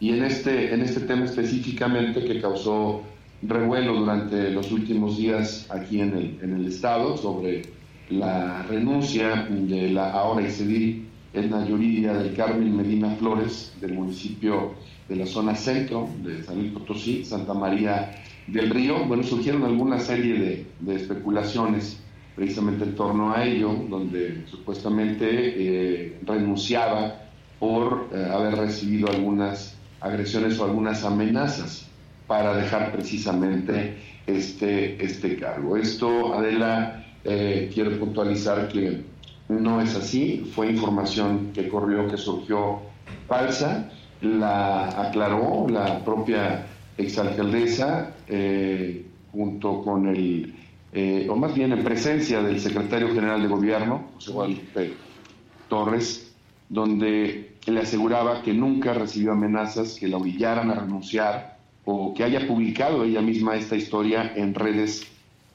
Y 0.00 0.10
en 0.10 0.24
este, 0.24 0.74
en 0.74 0.82
este 0.82 1.00
tema 1.00 1.24
específicamente 1.24 2.24
que 2.24 2.40
causó 2.40 3.02
revuelo 3.42 3.94
durante 3.94 4.50
los 4.50 4.70
últimos 4.72 5.16
días 5.18 5.66
aquí 5.70 6.00
en 6.00 6.16
el, 6.16 6.38
en 6.42 6.56
el 6.56 6.66
Estado 6.66 7.16
sobre 7.16 7.62
la 8.10 8.62
renuncia 8.62 9.46
de 9.50 9.90
la 9.90 10.12
ahora 10.12 10.48
civil 10.50 11.06
Edna 11.32 11.66
Yuridia 11.66 12.14
del 12.14 12.34
Carmen 12.34 12.76
Medina 12.76 13.10
Flores 13.16 13.74
del 13.80 13.94
municipio 13.94 14.74
de 15.08 15.16
la 15.16 15.26
zona 15.26 15.54
centro 15.54 16.08
de 16.22 16.42
San 16.42 16.58
Luis 16.58 16.72
Potosí, 16.72 17.24
Santa 17.24 17.54
María 17.54 18.22
del 18.46 18.70
Río. 18.70 19.04
Bueno, 19.06 19.22
surgieron 19.22 19.64
alguna 19.64 19.98
serie 19.98 20.34
de, 20.34 20.66
de 20.80 20.94
especulaciones 20.94 22.00
precisamente 22.34 22.84
en 22.84 22.94
torno 22.94 23.32
a 23.32 23.44
ello, 23.44 23.72
donde 23.88 24.44
supuestamente 24.46 25.26
eh, 25.28 26.18
renunciaba 26.26 27.20
por 27.58 28.08
eh, 28.12 28.28
haber 28.32 28.56
recibido 28.56 29.08
algunas 29.08 29.76
agresiones 30.00 30.58
o 30.58 30.64
algunas 30.64 31.04
amenazas 31.04 31.86
para 32.26 32.56
dejar 32.56 32.92
precisamente 32.92 33.96
este, 34.26 35.02
este 35.02 35.36
cargo. 35.36 35.76
Esto, 35.76 36.34
Adela, 36.34 37.04
eh, 37.24 37.70
quiero 37.72 37.98
puntualizar 37.98 38.68
que 38.68 39.02
no 39.48 39.80
es 39.80 39.94
así, 39.94 40.50
fue 40.54 40.70
información 40.70 41.50
que 41.54 41.68
corrió, 41.68 42.08
que 42.08 42.16
surgió 42.16 42.80
falsa, 43.28 43.90
la 44.22 44.88
aclaró 45.08 45.66
la 45.68 46.02
propia 46.02 46.66
exalcaldesa 46.96 48.14
junto 49.32 49.82
con 49.82 50.08
el, 50.08 50.54
eh, 50.96 51.26
o 51.28 51.34
más 51.34 51.52
bien 51.52 51.72
en 51.72 51.82
presencia 51.82 52.40
del 52.40 52.60
secretario 52.60 53.08
general 53.08 53.42
de 53.42 53.48
gobierno, 53.48 54.10
José 54.14 54.30
Guadalupe 54.30 54.94
Torres, 55.68 56.32
donde 56.68 57.56
le 57.66 57.80
aseguraba 57.80 58.42
que 58.42 58.54
nunca 58.54 58.94
recibió 58.94 59.32
amenazas 59.32 59.96
que 59.98 60.06
la 60.06 60.18
obligaran 60.18 60.70
a 60.70 60.74
renunciar 60.74 61.58
o 61.84 62.14
que 62.14 62.22
haya 62.22 62.46
publicado 62.46 63.02
ella 63.02 63.20
misma 63.20 63.56
esta 63.56 63.74
historia 63.74 64.32
en 64.36 64.54
redes 64.54 65.04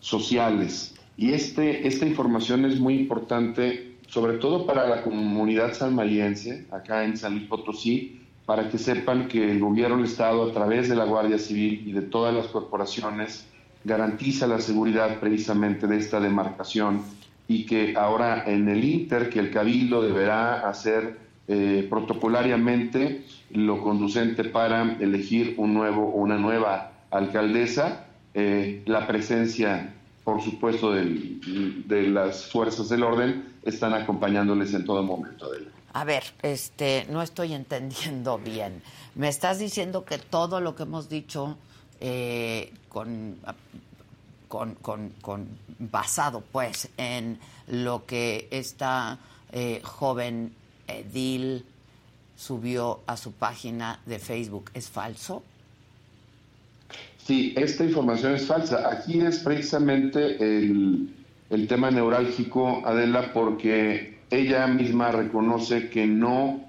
sociales. 0.02 0.94
Y 1.16 1.32
este, 1.32 1.88
esta 1.88 2.06
información 2.06 2.66
es 2.66 2.78
muy 2.78 2.96
importante, 2.96 3.96
sobre 4.08 4.40
todo 4.40 4.66
para 4.66 4.88
la 4.88 5.04
comunidad 5.04 5.74
salmaliense, 5.74 6.66
acá 6.70 7.06
en 7.06 7.16
San 7.16 7.36
Luis 7.36 7.48
Potosí, 7.48 8.20
para 8.46 8.70
que 8.70 8.78
sepan 8.78 9.30
que 9.30 9.50
el 9.50 9.60
gobierno 9.60 9.96
del 9.96 10.06
Estado, 10.06 10.50
a 10.50 10.52
través 10.52 10.90
de 10.90 10.98
la 10.98 11.06
Guardia 11.06 11.38
Civil 11.38 11.84
y 11.86 11.94
de 11.94 12.02
todas 12.02 12.34
las 12.34 12.48
corporaciones, 12.48 13.48
garantiza 13.90 14.48
la 14.48 14.60
seguridad 14.62 15.20
precisamente 15.20 15.88
de 15.88 15.98
esta 15.98 16.20
demarcación 16.20 17.02
y 17.48 17.66
que 17.66 17.96
ahora 17.98 18.44
en 18.46 18.70
el 18.70 18.84
Inter, 18.86 19.30
que 19.30 19.40
el 19.40 19.50
Cabildo 19.52 20.02
deberá 20.04 20.70
hacer 20.70 21.18
eh, 21.52 21.88
protocolariamente 21.90 23.26
lo 23.52 23.82
conducente 23.82 24.44
para 24.46 24.84
elegir 25.00 25.56
un 25.58 25.74
nuevo 25.74 26.04
o 26.14 26.18
una 26.22 26.38
nueva 26.38 26.92
alcaldesa, 27.10 28.06
eh, 28.36 28.84
la 28.86 29.08
presencia, 29.08 29.92
por 30.24 30.44
supuesto, 30.44 30.92
del- 30.94 31.84
de 31.88 32.04
las 32.04 32.46
fuerzas 32.52 32.88
del 32.90 33.02
orden 33.02 33.46
están 33.64 33.96
acompañándoles 33.96 34.76
en 34.76 34.86
todo 34.86 35.02
momento. 35.02 35.48
A 35.94 36.04
ver, 36.04 36.22
este, 36.44 37.08
no 37.10 37.24
estoy 37.24 37.54
entendiendo 37.64 38.38
bien. 38.38 38.84
Me 39.16 39.28
estás 39.28 39.58
diciendo 39.58 40.06
que 40.06 40.20
todo 40.20 40.62
lo 40.62 40.76
que 40.76 40.84
hemos 40.84 41.10
dicho 41.10 41.58
eh, 42.00 42.72
con, 42.90 43.38
con, 44.48 44.76
con- 44.76 45.14
con- 45.22 45.48
basado, 45.80 46.44
pues, 46.52 46.90
en 46.98 47.40
lo 47.68 48.06
que 48.06 48.48
esta 48.52 49.20
eh, 49.52 49.80
joven 49.84 50.54
Edil 50.88 51.64
subió 52.36 53.02
a 53.08 53.16
su 53.18 53.32
página 53.34 54.00
de 54.06 54.18
Facebook 54.20 54.72
es 54.74 54.90
falso. 54.90 55.44
Sí, 57.26 57.54
esta 57.56 57.84
información 57.84 58.34
es 58.36 58.48
falsa. 58.48 58.90
Aquí 58.92 59.20
es 59.22 59.40
precisamente 59.40 60.38
el, 60.38 61.14
el 61.52 61.68
tema 61.68 61.92
neurálgico, 61.92 62.82
Adela, 62.86 63.32
porque 63.34 64.18
ella 64.32 64.66
misma 64.68 65.12
reconoce 65.12 65.90
que 65.90 66.08
no 66.08 66.62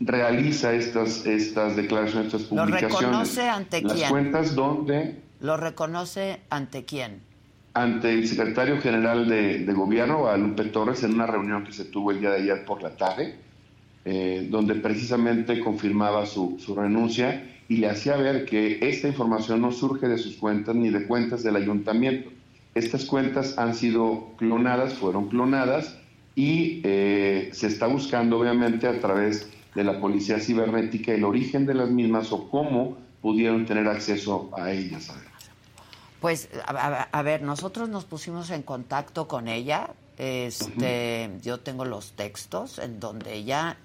realiza 0.00 0.72
estas, 0.72 1.26
estas 1.26 1.76
declaraciones, 1.76 2.32
estas 2.32 2.50
¿Lo 2.50 2.62
publicaciones. 2.64 3.00
reconoce 3.00 3.48
ante 3.48 3.82
Las 3.82 3.92
quién? 3.92 4.08
cuentas 4.08 4.54
donde 4.54 5.20
¿Lo 5.40 5.56
reconoce 5.56 6.40
ante 6.50 6.84
quién? 6.84 7.20
ante 7.72 8.12
el 8.12 8.26
secretario 8.26 8.80
general 8.80 9.28
de, 9.28 9.60
de 9.60 9.72
gobierno, 9.72 10.18
Guadalupe 10.18 10.64
Torres, 10.64 11.04
en 11.04 11.14
una 11.14 11.26
reunión 11.26 11.64
que 11.64 11.72
se 11.72 11.84
tuvo 11.84 12.10
el 12.10 12.18
día 12.20 12.30
de 12.30 12.42
ayer 12.42 12.64
por 12.64 12.82
la 12.82 12.96
tarde, 12.96 13.36
eh, 14.04 14.48
donde 14.50 14.74
precisamente 14.74 15.60
confirmaba 15.60 16.26
su, 16.26 16.58
su 16.58 16.74
renuncia 16.74 17.46
y 17.68 17.76
le 17.76 17.88
hacía 17.88 18.16
ver 18.16 18.44
que 18.44 18.80
esta 18.82 19.06
información 19.06 19.60
no 19.60 19.70
surge 19.70 20.08
de 20.08 20.18
sus 20.18 20.34
cuentas 20.36 20.74
ni 20.74 20.90
de 20.90 21.06
cuentas 21.06 21.44
del 21.44 21.54
ayuntamiento. 21.54 22.30
Estas 22.74 23.04
cuentas 23.04 23.56
han 23.56 23.74
sido 23.76 24.30
clonadas, 24.36 24.94
fueron 24.94 25.28
clonadas 25.28 25.96
y 26.34 26.80
eh, 26.82 27.50
se 27.52 27.68
está 27.68 27.86
buscando 27.86 28.38
obviamente 28.40 28.88
a 28.88 28.98
través 29.00 29.48
de 29.74 29.84
la 29.84 30.00
policía 30.00 30.38
cibernética 30.40 31.12
el 31.12 31.24
origen 31.24 31.66
de 31.66 31.74
las 31.74 31.90
mismas 31.90 32.32
o 32.32 32.48
cómo 32.50 32.98
pudieron 33.22 33.66
tener 33.66 33.86
acceso 33.88 34.50
a 34.56 34.70
ellas. 34.72 35.10
Pues, 36.20 36.48
a, 36.66 36.72
a- 36.72 37.02
a 37.10 37.22
ver, 37.22 37.42
nosotros 37.42 37.88
nos 37.88 38.04
pusimos 38.04 38.50
en 38.50 38.62
contacto 38.62 39.26
con 39.28 39.48
ella. 39.48 39.90
Este, 40.18 41.30
yo 41.42 41.60
tengo 41.60 41.84
los 41.84 42.12
textos 42.12 42.78
en 42.78 43.00
donde 43.00 43.34
ella, 43.34 43.76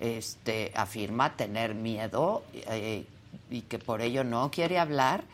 este, 0.00 0.70
afirma 0.74 1.34
tener 1.36 1.74
miedo 1.74 2.42
eh, 2.52 3.06
y 3.50 3.62
que 3.62 3.78
por 3.78 4.00
ello 4.02 4.22
no 4.24 4.50
quiere 4.50 4.78
hablar. 4.78 5.24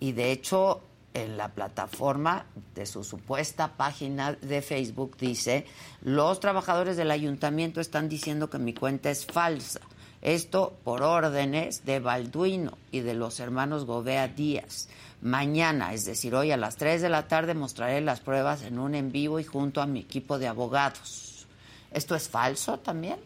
Y 0.00 0.12
de 0.12 0.30
hecho, 0.32 0.82
en 1.14 1.36
la 1.36 1.48
plataforma 1.48 2.44
de 2.74 2.84
su 2.84 3.04
supuesta 3.04 3.68
página 3.76 4.32
de 4.32 4.60
Facebook 4.60 5.16
dice: 5.16 5.64
los 6.02 6.40
trabajadores 6.40 6.96
del 6.96 7.10
ayuntamiento 7.10 7.80
están 7.80 8.08
diciendo 8.08 8.50
que 8.50 8.58
mi 8.58 8.74
cuenta 8.74 9.10
es 9.10 9.24
falsa. 9.24 9.80
Esto 10.20 10.76
por 10.84 11.02
órdenes 11.02 11.84
de 11.84 12.00
Balduino 12.00 12.78
y 12.90 13.00
de 13.00 13.14
los 13.14 13.40
hermanos 13.40 13.84
Gobea 13.84 14.28
Díaz. 14.28 14.88
Mañana, 15.20 15.92
es 15.92 16.04
decir, 16.04 16.34
hoy 16.34 16.50
a 16.50 16.56
las 16.56 16.76
3 16.76 17.00
de 17.00 17.08
la 17.08 17.28
tarde, 17.28 17.54
mostraré 17.54 18.00
las 18.00 18.20
pruebas 18.20 18.62
en 18.62 18.78
un 18.78 18.94
en 18.94 19.12
vivo 19.12 19.38
y 19.38 19.44
junto 19.44 19.80
a 19.80 19.86
mi 19.86 20.00
equipo 20.00 20.38
de 20.38 20.48
abogados. 20.48 21.46
¿Esto 21.90 22.14
es 22.14 22.28
falso 22.28 22.78
también? 22.78 23.16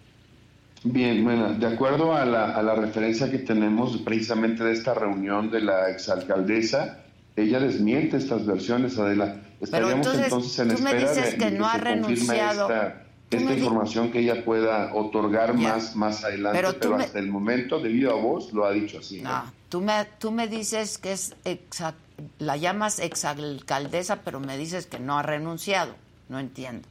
Bien, 0.84 1.24
bueno, 1.24 1.54
de 1.54 1.66
acuerdo 1.66 2.14
a 2.14 2.24
la, 2.24 2.54
a 2.54 2.62
la 2.62 2.74
referencia 2.74 3.30
que 3.30 3.38
tenemos 3.38 3.96
precisamente 3.98 4.62
de 4.62 4.72
esta 4.72 4.94
reunión 4.94 5.50
de 5.50 5.60
la 5.60 5.90
exalcaldesa, 5.90 7.04
ella 7.42 7.60
desmiente 7.60 8.16
estas 8.16 8.44
versiones, 8.46 8.98
Adela. 8.98 9.36
Estaríamos 9.60 9.96
entonces, 10.06 10.24
entonces, 10.24 10.58
en 10.60 10.68
tú 10.76 10.82
me 10.82 10.90
espera 10.90 11.10
dices 11.12 11.32
de, 11.32 11.38
que 11.38 11.50
no 11.50 11.66
ha 11.66 11.72
se 11.72 11.78
renunciado. 11.78 12.62
esta, 12.70 13.02
esta 13.30 13.54
información 13.54 14.10
que 14.10 14.20
ella 14.20 14.44
pueda 14.44 14.94
otorgar 14.94 15.54
más, 15.54 15.94
más 15.96 16.24
adelante, 16.24 16.58
Pero 16.58 16.72
pero, 16.78 16.90
tú 16.92 16.96
me- 16.98 17.04
hasta 17.04 17.18
el 17.18 17.28
momento, 17.28 17.80
debido 17.80 18.12
a 18.12 18.20
vos, 18.20 18.52
lo 18.52 18.64
ha 18.64 18.70
dicho 18.72 18.98
así. 19.00 19.20
¿no? 19.20 19.30
No, 19.30 19.52
tú 19.68 19.80
me, 19.80 20.06
tú 20.18 20.30
me 20.30 20.46
dices 20.48 20.98
que 20.98 21.12
es 21.12 21.34
exa- 21.44 21.94
la 22.38 22.56
llamas 22.56 22.98
exalcaldesa, 23.00 24.20
pero 24.24 24.40
me 24.40 24.56
dices 24.56 24.86
que 24.86 24.98
no 24.98 25.18
ha 25.18 25.22
renunciado. 25.22 25.94
No 26.28 26.38
entiendo. 26.38 26.88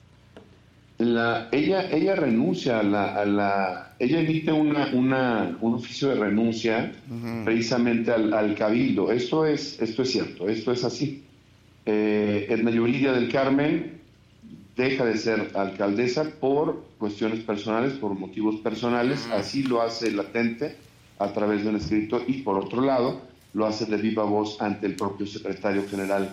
La, 1.00 1.48
ella, 1.52 1.92
ella 1.92 2.16
renuncia 2.16 2.80
a 2.80 2.84
la, 2.84 3.16
a 3.16 3.26
la 3.26 3.96
ella 4.00 4.20
emite 4.20 4.52
una, 4.52 4.90
una, 4.94 5.58
un 5.62 5.76
oficio 5.76 6.10
de 6.10 6.16
renuncia 6.16 6.92
precisamente 7.46 8.12
al, 8.12 8.34
al 8.34 8.56
cabildo. 8.56 9.12
Esto 9.12 9.46
es, 9.46 9.80
esto 9.82 10.02
es 10.02 10.12
cierto, 10.12 10.50
esto 10.50 10.72
es 10.72 10.84
así. 10.84 11.24
Eh, 11.86 12.48
Edna 12.50 12.72
Yuridia 12.72 13.14
del 13.14 13.32
Carmen 13.32 14.02
deja 14.76 15.06
de 15.06 15.18
ser 15.18 15.52
alcaldesa 15.56 16.32
por 16.40 16.84
cuestiones 16.98 17.40
personales, 17.40 17.94
por 17.94 18.14
motivos 18.14 18.58
personales, 18.58 19.28
así 19.34 19.64
lo 19.64 19.82
hace 19.82 20.12
latente 20.12 20.76
a 21.20 21.32
través 21.34 21.64
de 21.64 21.70
un 21.70 21.78
escrito 21.78 22.24
y 22.28 22.42
por 22.42 22.58
otro 22.58 22.82
lado 22.82 23.22
lo 23.54 23.66
hace 23.66 23.86
de 23.86 23.98
viva 23.98 24.24
voz 24.24 24.62
ante 24.62 24.86
el 24.86 24.96
propio 24.96 25.26
secretario 25.26 25.84
general 25.90 26.30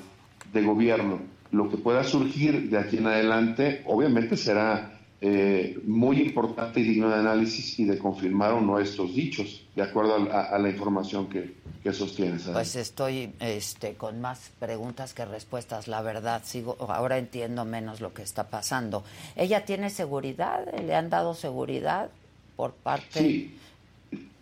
de 0.53 0.63
gobierno. 0.63 1.21
Lo 1.53 1.69
que 1.71 1.77
pueda 1.77 2.03
surgir 2.05 2.69
de 2.71 2.79
aquí 2.79 2.97
en 2.99 3.07
adelante 3.07 3.83
obviamente 3.87 4.37
será 4.37 4.91
eh, 5.21 5.79
muy 5.85 6.21
importante 6.21 6.81
y 6.81 6.83
digno 6.83 7.09
de 7.09 7.15
análisis 7.15 7.79
y 7.79 7.85
de 7.85 7.97
confirmar 7.99 8.53
o 8.53 8.61
no 8.61 8.79
estos 8.79 9.15
dichos, 9.15 9.63
de 9.75 9.83
acuerdo 9.83 10.17
a, 10.17 10.35
a- 10.41 10.57
a 10.57 10.59
la 10.59 10.69
información 10.69 11.29
que, 11.31 11.55
que 11.83 11.93
sostienes. 11.93 12.43
Pues 12.43 12.77
estoy 12.77 13.33
este, 13.41 13.95
con 13.95 14.21
más 14.21 14.51
preguntas 14.59 15.15
que 15.15 15.25
respuestas, 15.25 15.89
la 15.89 16.03
verdad. 16.03 16.43
Sigo, 16.45 16.77
ahora 16.91 17.17
entiendo 17.19 17.65
menos 17.65 18.01
lo 18.01 18.13
que 18.13 18.23
está 18.23 18.49
pasando. 18.51 19.05
¿Ella 19.37 19.65
tiene 19.65 19.89
seguridad? 19.91 20.61
¿Le 20.85 20.95
han 20.95 21.09
dado 21.09 21.35
seguridad 21.35 22.11
por 22.57 22.73
parte? 22.73 23.19
Sí, 23.21 23.57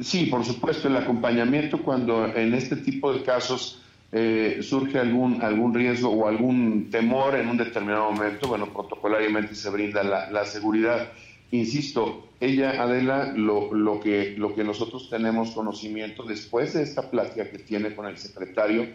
sí, 0.00 0.26
por 0.26 0.44
supuesto, 0.44 0.88
el 0.88 0.96
acompañamiento 0.96 1.80
cuando 1.82 2.26
en 2.26 2.54
este 2.54 2.76
tipo 2.76 3.12
de 3.12 3.22
casos 3.22 3.81
eh, 4.12 4.58
surge 4.62 4.98
algún, 4.98 5.40
algún 5.42 5.72
riesgo 5.74 6.10
o 6.10 6.28
algún 6.28 6.90
temor 6.90 7.34
en 7.34 7.48
un 7.48 7.56
determinado 7.56 8.10
momento, 8.12 8.46
bueno, 8.48 8.66
protocolariamente 8.72 9.54
se 9.54 9.70
brinda 9.70 10.02
la, 10.02 10.30
la 10.30 10.44
seguridad. 10.44 11.08
Insisto, 11.50 12.28
ella, 12.40 12.82
Adela, 12.82 13.32
lo, 13.34 13.72
lo, 13.74 14.00
que, 14.00 14.34
lo 14.36 14.54
que 14.54 14.64
nosotros 14.64 15.08
tenemos 15.10 15.50
conocimiento 15.52 16.22
después 16.24 16.72
de 16.74 16.82
esta 16.82 17.10
plática 17.10 17.50
que 17.50 17.58
tiene 17.58 17.94
con 17.94 18.06
el 18.06 18.16
secretario 18.18 18.86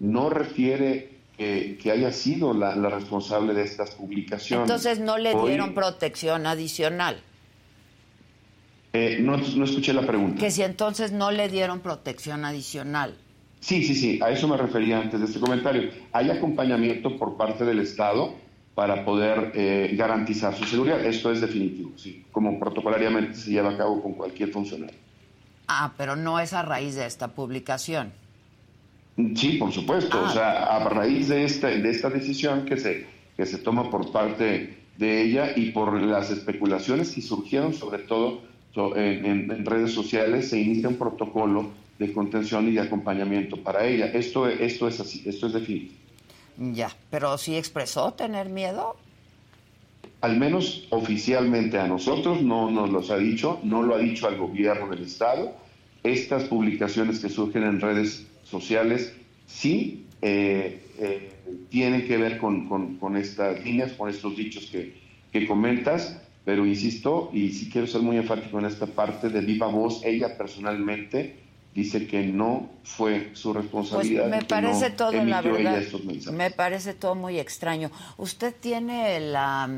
no 0.00 0.28
refiere 0.30 1.10
que, 1.36 1.78
que 1.82 1.90
haya 1.90 2.12
sido 2.12 2.52
la, 2.54 2.76
la 2.76 2.88
responsable 2.90 3.54
de 3.54 3.62
estas 3.62 3.90
publicaciones. 3.92 4.68
Entonces 4.68 5.00
no 5.00 5.18
le 5.18 5.34
Hoy- 5.34 5.50
dieron 5.50 5.74
protección 5.74 6.46
adicional. 6.46 7.20
eh, 8.92 9.18
no, 9.20 9.36
no 9.36 9.64
escuché 9.64 9.92
la 9.92 10.02
pregunta. 10.06 10.38
Que 10.40 10.50
si 10.50 10.62
entonces 10.62 11.10
no 11.12 11.30
le 11.32 11.48
dieron 11.48 11.80
protección 11.80 12.44
adicional. 12.44 13.16
Sí, 13.64 13.82
sí, 13.82 13.94
sí, 13.94 14.18
a 14.22 14.28
eso 14.30 14.46
me 14.46 14.58
refería 14.58 15.00
antes 15.00 15.18
de 15.20 15.24
este 15.24 15.40
comentario. 15.40 15.88
Hay 16.12 16.28
acompañamiento 16.28 17.16
por 17.16 17.38
parte 17.38 17.64
del 17.64 17.78
Estado 17.78 18.34
para 18.74 19.06
poder 19.06 19.52
eh, 19.54 19.94
garantizar 19.96 20.54
su 20.54 20.64
seguridad. 20.64 21.02
Esto 21.02 21.32
es 21.32 21.40
definitivo, 21.40 21.92
sí, 21.96 22.26
como 22.30 22.58
protocolariamente 22.60 23.34
se 23.38 23.52
lleva 23.52 23.70
a 23.70 23.76
cabo 23.78 24.02
con 24.02 24.12
cualquier 24.12 24.50
funcionario. 24.50 24.94
Ah, 25.66 25.94
pero 25.96 26.14
no 26.14 26.38
es 26.40 26.52
a 26.52 26.60
raíz 26.60 26.94
de 26.96 27.06
esta 27.06 27.28
publicación. 27.28 28.12
Sí, 29.34 29.52
por 29.58 29.72
supuesto. 29.72 30.18
Ah. 30.22 30.28
O 30.28 30.32
sea, 30.34 30.76
a 30.76 30.86
raíz 30.90 31.28
de 31.28 31.44
esta, 31.44 31.68
de 31.68 31.88
esta 31.88 32.10
decisión 32.10 32.66
que 32.66 32.76
se, 32.76 33.06
que 33.34 33.46
se 33.46 33.56
toma 33.56 33.90
por 33.90 34.12
parte 34.12 34.76
de 34.98 35.22
ella 35.22 35.52
y 35.56 35.70
por 35.70 36.02
las 36.02 36.30
especulaciones 36.30 37.12
que 37.12 37.22
surgieron, 37.22 37.72
sobre 37.72 38.00
todo 38.00 38.42
so- 38.74 38.94
en, 38.94 39.24
en- 39.24 39.50
en 39.50 39.64
redes 39.64 39.94
sociales, 39.94 40.50
se 40.50 40.60
inicia 40.60 40.90
un 40.90 40.96
protocolo 40.96 41.70
de 41.98 42.12
contención 42.12 42.68
y 42.68 42.72
de 42.72 42.80
acompañamiento 42.80 43.56
para 43.56 43.86
ella. 43.86 44.06
Esto, 44.06 44.48
esto 44.48 44.88
es 44.88 45.00
así, 45.00 45.22
esto 45.26 45.46
es 45.46 45.52
definitivo. 45.52 45.94
Ya, 46.58 46.90
pero 47.10 47.36
sí 47.38 47.56
expresó 47.56 48.12
tener 48.14 48.48
miedo. 48.48 48.96
Al 50.20 50.36
menos 50.38 50.86
oficialmente 50.90 51.78
a 51.78 51.86
nosotros 51.86 52.42
no 52.42 52.70
nos 52.70 52.90
los 52.90 53.10
ha 53.10 53.16
dicho, 53.18 53.60
no 53.62 53.82
lo 53.82 53.94
ha 53.94 53.98
dicho 53.98 54.26
al 54.26 54.36
gobierno 54.38 54.88
del 54.88 55.04
Estado. 55.04 55.54
Estas 56.02 56.44
publicaciones 56.44 57.18
que 57.20 57.28
surgen 57.28 57.64
en 57.64 57.80
redes 57.80 58.26
sociales 58.44 59.14
sí 59.46 60.06
eh, 60.22 60.80
eh, 60.98 61.30
tienen 61.70 62.06
que 62.06 62.16
ver 62.16 62.38
con, 62.38 62.68
con- 62.68 62.96
con 62.96 63.16
estas 63.16 63.62
líneas, 63.64 63.92
con 63.92 64.08
estos 64.08 64.36
dichos 64.36 64.66
que, 64.66 64.94
que 65.32 65.46
comentas, 65.46 66.20
pero 66.44 66.64
insisto, 66.66 67.30
y 67.32 67.50
sí 67.50 67.68
quiero 67.70 67.86
ser 67.86 68.00
muy 68.02 68.16
enfático 68.16 68.58
en 68.58 68.66
esta 68.66 68.86
parte 68.86 69.28
de 69.28 69.40
viva 69.40 69.66
voz, 69.66 70.02
ella 70.04 70.36
personalmente 70.38 71.36
dice 71.74 72.06
que 72.06 72.24
no 72.26 72.70
fue 72.84 73.30
su 73.34 73.52
Pues 73.52 73.64
responsabilidad. 73.64 74.28
me 74.28 74.36
y 74.36 74.40
que 74.40 74.46
parece 74.46 74.90
no 74.90 74.96
todo, 74.96 75.12
la 75.24 75.40
verdad. 75.42 75.82
Me 76.32 76.50
parece 76.50 76.94
todo 76.94 77.14
muy 77.14 77.38
extraño. 77.38 77.90
Usted 78.16 78.54
tiene 78.58 79.18
la, 79.20 79.68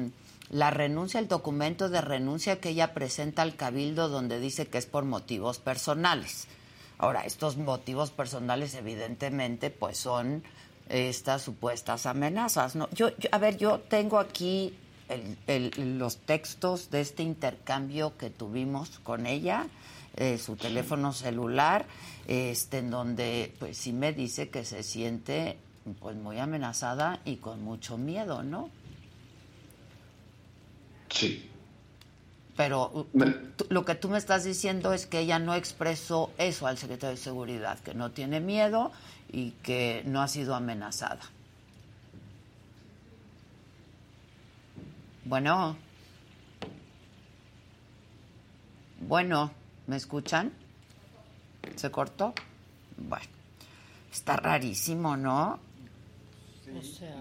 la 0.51 0.71
renuncia, 0.71 1.19
el 1.21 1.29
documento 1.29 1.89
de 1.89 2.01
renuncia 2.03 2.61
que 2.61 2.71
ella 2.71 2.93
presenta 2.93 3.43
al 3.43 3.57
Cabildo 3.57 4.09
donde 4.09 4.39
dice 4.41 4.67
que 4.67 4.79
es 4.79 4.87
por 4.87 5.05
motivos 5.05 5.59
personales. 5.59 6.49
Ahora, 6.99 7.23
estos 7.27 7.57
motivos 7.57 8.11
personales 8.11 8.75
evidentemente 8.75 9.71
pues 9.71 9.99
son 9.99 10.43
estas 10.89 11.43
supuestas 11.43 12.07
amenazas. 12.07 12.77
¿no? 12.77 12.89
Yo, 12.93 13.09
yo- 13.19 13.29
a 13.33 13.39
ver, 13.39 13.57
yo 13.57 13.81
tengo 13.81 14.19
aquí 14.19 14.75
el- 15.09 15.37
el- 15.47 15.99
los 15.99 16.19
textos 16.19 16.91
de 16.91 17.01
este 17.01 17.23
intercambio 17.23 18.17
que 18.17 18.31
tuvimos 18.31 18.99
con 19.01 19.27
ella, 19.27 19.67
eh, 20.17 20.39
su 20.39 20.57
teléfono 20.57 21.13
celular, 21.13 21.87
este, 22.27 22.79
en 22.79 22.91
donde 22.91 23.55
pues 23.59 23.77
sí 23.77 23.93
me 23.93 24.13
dice 24.13 24.49
que 24.49 24.65
se 24.65 24.83
siente 24.83 25.59
pues 26.01 26.17
muy 26.17 26.39
amenazada 26.39 27.21
y 27.25 27.37
con 27.37 27.63
mucho 27.63 27.97
miedo, 27.97 28.43
¿no? 28.43 28.71
Sí. 31.09 31.51
Pero 32.57 32.91
uh, 32.95 33.07
lo 33.69 33.85
que 33.85 33.95
tú 33.95 34.09
me 34.09 34.19
estás 34.19 34.45
diciendo 34.45 34.93
es 34.93 35.07
que 35.07 35.21
ella 35.21 35.39
no 35.39 35.55
expresó 35.55 36.33
eso 36.39 36.67
al 36.67 36.79
secretario 36.79 37.15
de 37.15 37.23
Seguridad, 37.23 37.79
que 37.81 37.95
no 37.95 38.11
tiene 38.11 38.41
miedo 38.41 38.93
y 39.31 39.51
que 39.63 40.03
no 40.07 40.23
ha 40.23 40.29
sido 40.29 40.55
amenazada. 40.55 41.21
Bueno. 45.25 45.77
Bueno, 49.01 49.53
¿me 49.87 49.97
escuchan? 49.97 50.53
¿Se 51.77 51.91
cortó? 51.91 52.33
Bueno, 52.97 53.27
está 54.13 54.37
rarísimo, 54.37 55.17
¿no? 55.17 55.59
O 56.79 56.83
sea, 56.83 57.15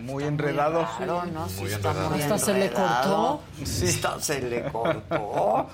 Muy 0.00 0.24
enredado. 0.24 0.86
Claro, 0.96 1.24
¿no? 1.26 1.48
Sí 1.48 1.60
Muy 1.62 1.72
está 1.72 1.90
enredado. 1.90 2.10
muy 2.10 2.22
Hasta 2.22 2.38
se 2.38 2.54
le 2.54 2.66
enredado. 2.66 3.26
cortó. 3.38 3.64
Sí. 3.66 3.88
Hasta 3.88 4.20
se 4.20 4.40
le 4.42 4.64
cortó. 4.72 5.68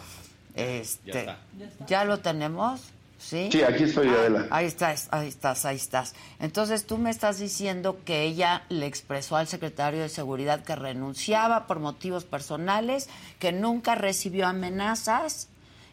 Este, 0.54 1.12
Ya 1.12 1.38
ya, 1.58 1.64
está. 1.66 2.04
lo 2.04 2.18
tenemos, 2.18 2.82
¿sí? 3.20 3.48
Sí, 3.52 3.62
aquí 3.62 3.84
estoy, 3.84 4.08
Ah, 4.08 4.14
Adela. 4.14 4.46
Ahí 4.50 4.66
estás, 4.66 5.08
ahí 5.12 5.28
estás, 5.28 5.64
ahí 5.64 5.76
estás. 5.76 6.14
Entonces 6.40 6.86
tú 6.86 6.98
me 6.98 7.10
estás 7.10 7.38
diciendo 7.38 7.98
que 8.04 8.22
ella 8.22 8.64
le 8.70 8.86
expresó 8.86 9.36
al 9.36 9.46
secretario 9.46 10.00
de 10.00 10.08
Seguridad 10.08 10.64
que 10.64 10.74
renunciaba 10.74 11.66
por 11.66 11.78
motivos 11.78 12.24
personales, 12.24 13.08
que 13.38 13.52
nunca 13.52 13.94
recibió 13.94 14.46
amenazas 14.46 15.48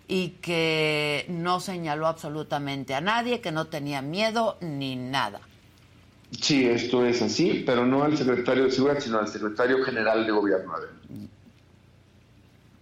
y 0.07 0.29
que 0.41 1.25
no 1.27 1.59
señaló 1.59 2.07
absolutamente 2.07 2.95
a 2.95 3.01
nadie, 3.01 3.41
que 3.41 3.51
no 3.51 3.67
tenía 3.67 4.01
miedo 4.01 4.57
ni 4.61 4.95
nada. 4.95 5.41
Sí, 6.41 6.65
esto 6.65 7.05
es 7.05 7.21
así, 7.21 7.63
pero 7.65 7.85
no 7.85 8.03
al 8.03 8.17
secretario 8.17 8.65
de 8.65 8.71
Seguridad, 8.71 8.99
sino 8.99 9.19
al 9.19 9.27
secretario 9.27 9.83
general 9.83 10.25
de 10.25 10.31
Gobierno. 10.31 10.73
Adela. 10.73 11.27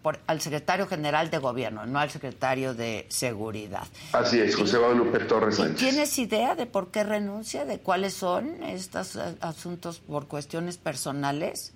Por, 0.06 0.20
al 0.28 0.40
secretario 0.40 0.86
general 0.86 1.32
de 1.32 1.40
gobierno, 1.40 1.88
no 1.88 1.98
al 1.98 2.12
secretario 2.12 2.76
de 2.76 3.08
seguridad. 3.10 3.88
Así 4.12 4.40
es, 4.40 4.56
José 4.56 4.78
Guadalupe 4.78 5.18
Torres 5.22 5.56
Sánchez. 5.56 5.78
¿Tienes 5.80 6.20
idea 6.20 6.54
de 6.54 6.68
por 6.68 6.92
qué 6.92 7.04
renuncia, 7.04 7.66
de 7.66 7.80
cuáles 7.80 8.14
son 8.14 8.62
estos 8.62 9.16
asuntos 9.42 9.98
por 9.98 10.28
cuestiones 10.28 10.78
personales? 10.78 11.74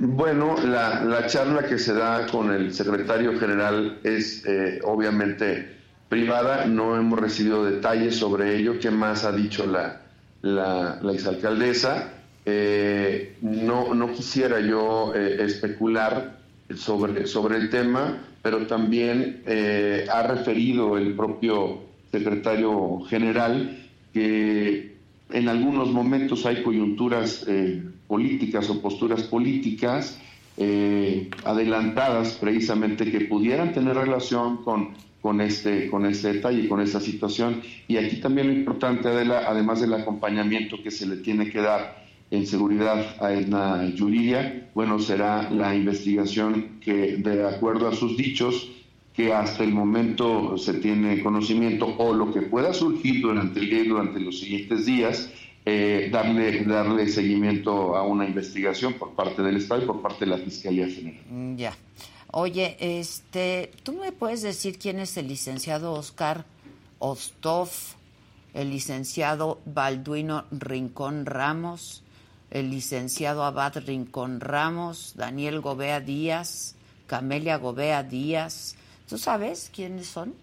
Bueno, 0.00 0.56
la, 0.64 1.04
la 1.04 1.28
charla 1.28 1.62
que 1.62 1.78
se 1.78 1.94
da 1.94 2.26
con 2.26 2.52
el 2.52 2.74
secretario 2.74 3.38
general 3.38 4.00
es 4.02 4.44
eh, 4.44 4.80
obviamente 4.82 5.78
privada, 6.08 6.66
no 6.66 6.96
hemos 6.96 7.20
recibido 7.20 7.64
detalles 7.64 8.16
sobre 8.16 8.56
ello. 8.56 8.80
¿Qué 8.80 8.90
más 8.90 9.24
ha 9.24 9.30
dicho 9.30 9.66
la, 9.66 10.00
la, 10.40 10.98
la 11.00 11.12
exalcaldesa? 11.12 12.10
Eh, 12.44 13.36
no, 13.40 13.94
no 13.94 14.10
quisiera 14.10 14.58
yo 14.58 15.14
eh, 15.14 15.44
especular 15.44 16.41
sobre, 16.76 17.26
sobre 17.26 17.56
el 17.56 17.70
tema, 17.70 18.18
pero 18.42 18.66
también 18.66 19.42
eh, 19.46 20.06
ha 20.12 20.22
referido 20.22 20.98
el 20.98 21.14
propio 21.14 21.80
secretario 22.10 23.00
general 23.08 23.88
que 24.12 24.92
en 25.30 25.48
algunos 25.48 25.90
momentos 25.90 26.44
hay 26.44 26.62
coyunturas 26.62 27.44
eh, 27.48 27.82
políticas 28.06 28.68
o 28.68 28.80
posturas 28.82 29.22
políticas 29.22 30.18
eh, 30.58 31.30
adelantadas 31.44 32.32
precisamente 32.34 33.10
que 33.10 33.22
pudieran 33.22 33.72
tener 33.72 33.96
relación 33.96 34.58
con, 34.58 34.90
con, 35.22 35.40
este, 35.40 35.88
con 35.88 36.04
este 36.04 36.34
detalle, 36.34 36.68
con 36.68 36.80
esta 36.80 37.00
situación. 37.00 37.62
Y 37.88 37.96
aquí 37.96 38.16
también 38.16 38.48
lo 38.48 38.52
importante, 38.52 39.08
además 39.08 39.80
del 39.80 39.94
acompañamiento 39.94 40.82
que 40.82 40.90
se 40.90 41.06
le 41.06 41.16
tiene 41.16 41.48
que 41.48 41.60
dar 41.60 42.01
en 42.32 42.46
seguridad 42.46 43.14
a 43.20 43.34
Edna 43.34 43.84
Yuridia, 43.94 44.70
bueno, 44.74 44.98
será 44.98 45.50
la 45.50 45.74
investigación 45.74 46.80
que, 46.80 47.18
de 47.18 47.46
acuerdo 47.46 47.86
a 47.88 47.94
sus 47.94 48.16
dichos, 48.16 48.70
que 49.12 49.34
hasta 49.34 49.62
el 49.62 49.72
momento 49.74 50.56
se 50.56 50.72
tiene 50.74 51.22
conocimiento 51.22 51.94
o 51.98 52.14
lo 52.14 52.32
que 52.32 52.40
pueda 52.40 52.72
surgir 52.72 53.20
durante 53.20 53.60
el 53.60 53.68
día 53.68 53.80
y 53.80 53.88
durante 53.88 54.18
los 54.18 54.40
siguientes 54.40 54.86
días, 54.86 55.30
eh, 55.66 56.08
darle, 56.10 56.64
darle 56.64 57.06
seguimiento 57.08 57.94
a 57.94 58.02
una 58.02 58.26
investigación 58.26 58.94
por 58.94 59.10
parte 59.10 59.42
del 59.42 59.58
Estado 59.58 59.82
y 59.82 59.86
por 59.86 60.00
parte 60.00 60.24
de 60.24 60.30
la 60.30 60.38
Fiscalía 60.38 60.88
General. 60.88 61.20
Mm, 61.28 61.56
Ya. 61.56 61.76
Oye, 62.34 62.78
este, 62.80 63.70
¿tú 63.82 63.92
me 63.92 64.10
puedes 64.10 64.40
decir 64.40 64.78
quién 64.78 64.98
es 65.00 65.18
el 65.18 65.28
licenciado 65.28 65.92
Oscar 65.92 66.46
Ostov, 66.98 67.68
el 68.54 68.70
licenciado 68.70 69.60
Balduino 69.66 70.44
Rincón 70.50 71.26
Ramos, 71.26 72.01
el 72.52 72.70
licenciado 72.70 73.44
Abad 73.44 73.78
Rincón 73.86 74.40
Ramos, 74.40 75.14
Daniel 75.16 75.60
Gobea 75.60 76.00
Díaz, 76.00 76.74
Camelia 77.06 77.56
Gobea 77.56 78.02
Díaz? 78.02 78.76
¿Tú 79.08 79.18
sabes 79.18 79.70
quiénes 79.74 80.06
son? 80.06 80.34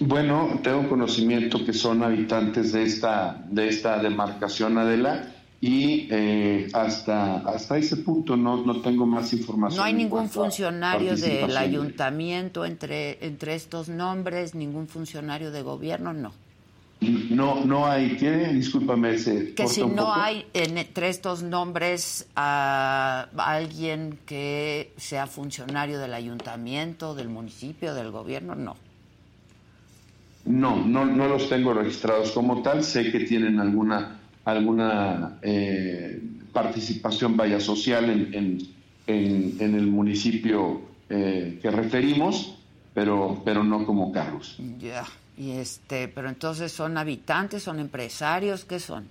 Bueno, 0.00 0.60
tengo 0.62 0.88
conocimiento 0.88 1.64
que 1.64 1.72
son 1.72 2.02
habitantes 2.02 2.72
de 2.72 2.82
esta, 2.82 3.44
de 3.48 3.68
esta 3.68 4.02
demarcación, 4.02 4.76
Adela, 4.76 5.32
y 5.60 6.08
eh, 6.10 6.68
hasta, 6.72 7.36
hasta 7.36 7.78
ese 7.78 7.98
punto 7.98 8.36
no, 8.36 8.64
no 8.64 8.80
tengo 8.80 9.06
más 9.06 9.32
información. 9.32 9.78
No 9.78 9.84
hay 9.84 9.94
ningún 9.94 10.28
funcionario 10.28 11.16
del 11.16 11.56
ayuntamiento 11.56 12.64
entre, 12.64 13.24
entre 13.24 13.54
estos 13.54 13.88
nombres, 13.88 14.54
ningún 14.56 14.88
funcionario 14.88 15.52
de 15.52 15.62
gobierno, 15.62 16.12
no. 16.12 16.32
No, 17.30 17.64
no 17.64 17.86
hay. 17.86 18.16
¿Qué? 18.16 18.48
Discúlpame, 18.48 19.18
se 19.18 19.54
Que 19.54 19.66
si 19.68 19.82
un 19.82 19.94
no 19.94 20.02
poco. 20.06 20.14
hay 20.14 20.46
entre 20.54 21.08
estos 21.08 21.42
nombres 21.42 22.26
a 22.36 23.28
alguien 23.36 24.18
que 24.26 24.92
sea 24.96 25.26
funcionario 25.26 25.98
del 25.98 26.14
ayuntamiento, 26.14 27.14
del 27.14 27.28
municipio, 27.28 27.94
del 27.94 28.10
gobierno, 28.10 28.54
no. 28.54 28.76
No, 30.46 30.84
no, 30.84 31.04
no 31.06 31.26
los 31.28 31.48
tengo 31.48 31.72
registrados 31.72 32.30
como 32.32 32.62
tal. 32.62 32.84
Sé 32.84 33.10
que 33.10 33.20
tienen 33.20 33.60
alguna, 33.60 34.18
alguna 34.44 35.38
eh, 35.42 36.20
participación 36.52 37.36
vaya 37.36 37.60
social 37.60 38.10
en, 38.10 38.34
en, 38.34 38.58
en, 39.06 39.56
en 39.58 39.74
el 39.74 39.86
municipio 39.86 40.82
eh, 41.08 41.58
que 41.62 41.70
referimos, 41.70 42.56
pero, 42.92 43.40
pero 43.44 43.64
no 43.64 43.86
como 43.86 44.12
cargos. 44.12 44.56
Ya. 44.78 45.04
Y 45.36 45.52
este, 45.52 46.08
pero 46.08 46.28
entonces 46.28 46.70
son 46.72 46.96
habitantes, 46.96 47.62
son 47.62 47.80
empresarios, 47.80 48.64
¿qué 48.64 48.78
son? 48.78 49.06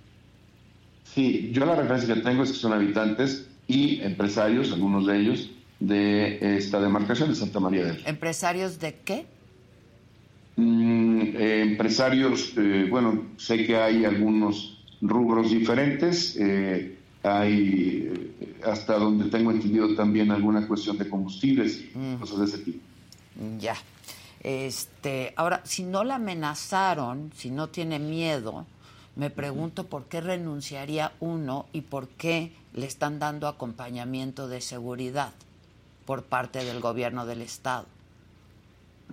Sí, 1.14 1.52
yo 1.54 1.66
la 1.66 1.76
referencia 1.76 2.16
que 2.16 2.22
tengo 2.22 2.44
es 2.44 2.52
que 2.54 2.58
son 2.58 2.74
habitantes 2.74 3.48
y 3.68 4.00
empresarios, 4.02 4.72
algunos 4.72 5.06
de 5.06 5.20
ellos, 5.20 5.50
de 5.80 6.58
esta 6.58 6.80
demarcación 6.80 7.30
de 7.30 7.36
Santa 7.36 7.60
María 7.60 7.86
del. 7.86 8.02
¿Empresarios 8.06 8.80
de 8.80 8.96
qué? 9.04 9.26
Mm, 10.56 11.22
eh, 11.36 11.62
empresarios, 11.64 12.54
eh, 12.58 12.88
bueno, 12.90 13.24
sé 13.38 13.66
que 13.66 13.76
hay 13.76 14.06
algunos 14.06 14.78
rubros 15.02 15.52
diferentes, 15.52 16.38
eh, 16.40 16.98
hay 17.24 18.10
eh, 18.40 18.54
hasta 18.66 18.94
donde 18.98 19.30
tengo 19.30 19.52
entendido 19.52 19.94
también 19.96 20.32
alguna 20.32 20.66
cuestión 20.68 20.98
de 20.98 21.10
combustibles 21.10 21.82
y 21.94 21.98
Mm. 21.98 22.16
cosas 22.20 22.40
de 22.40 22.46
ese 22.46 22.58
tipo. 22.60 22.80
Ya. 23.60 23.76
Este, 24.44 25.34
ahora, 25.38 25.62
si 25.64 25.84
no 25.84 26.04
la 26.04 26.16
amenazaron, 26.16 27.32
si 27.36 27.50
no 27.50 27.70
tiene 27.70 27.98
miedo, 28.00 28.66
me 29.16 29.30
pregunto 29.30 29.86
por 29.86 30.06
qué 30.06 30.22
renunciaría 30.22 31.14
uno 31.20 31.68
y 31.72 31.82
por 31.82 32.08
qué 32.10 32.52
le 32.74 32.86
están 32.86 33.20
dando 33.20 33.48
acompañamiento 33.48 34.48
de 34.48 34.60
seguridad 34.60 35.32
por 36.06 36.24
parte 36.24 36.66
del 36.66 36.80
gobierno 36.82 37.26
del 37.26 37.42
estado. 37.42 37.86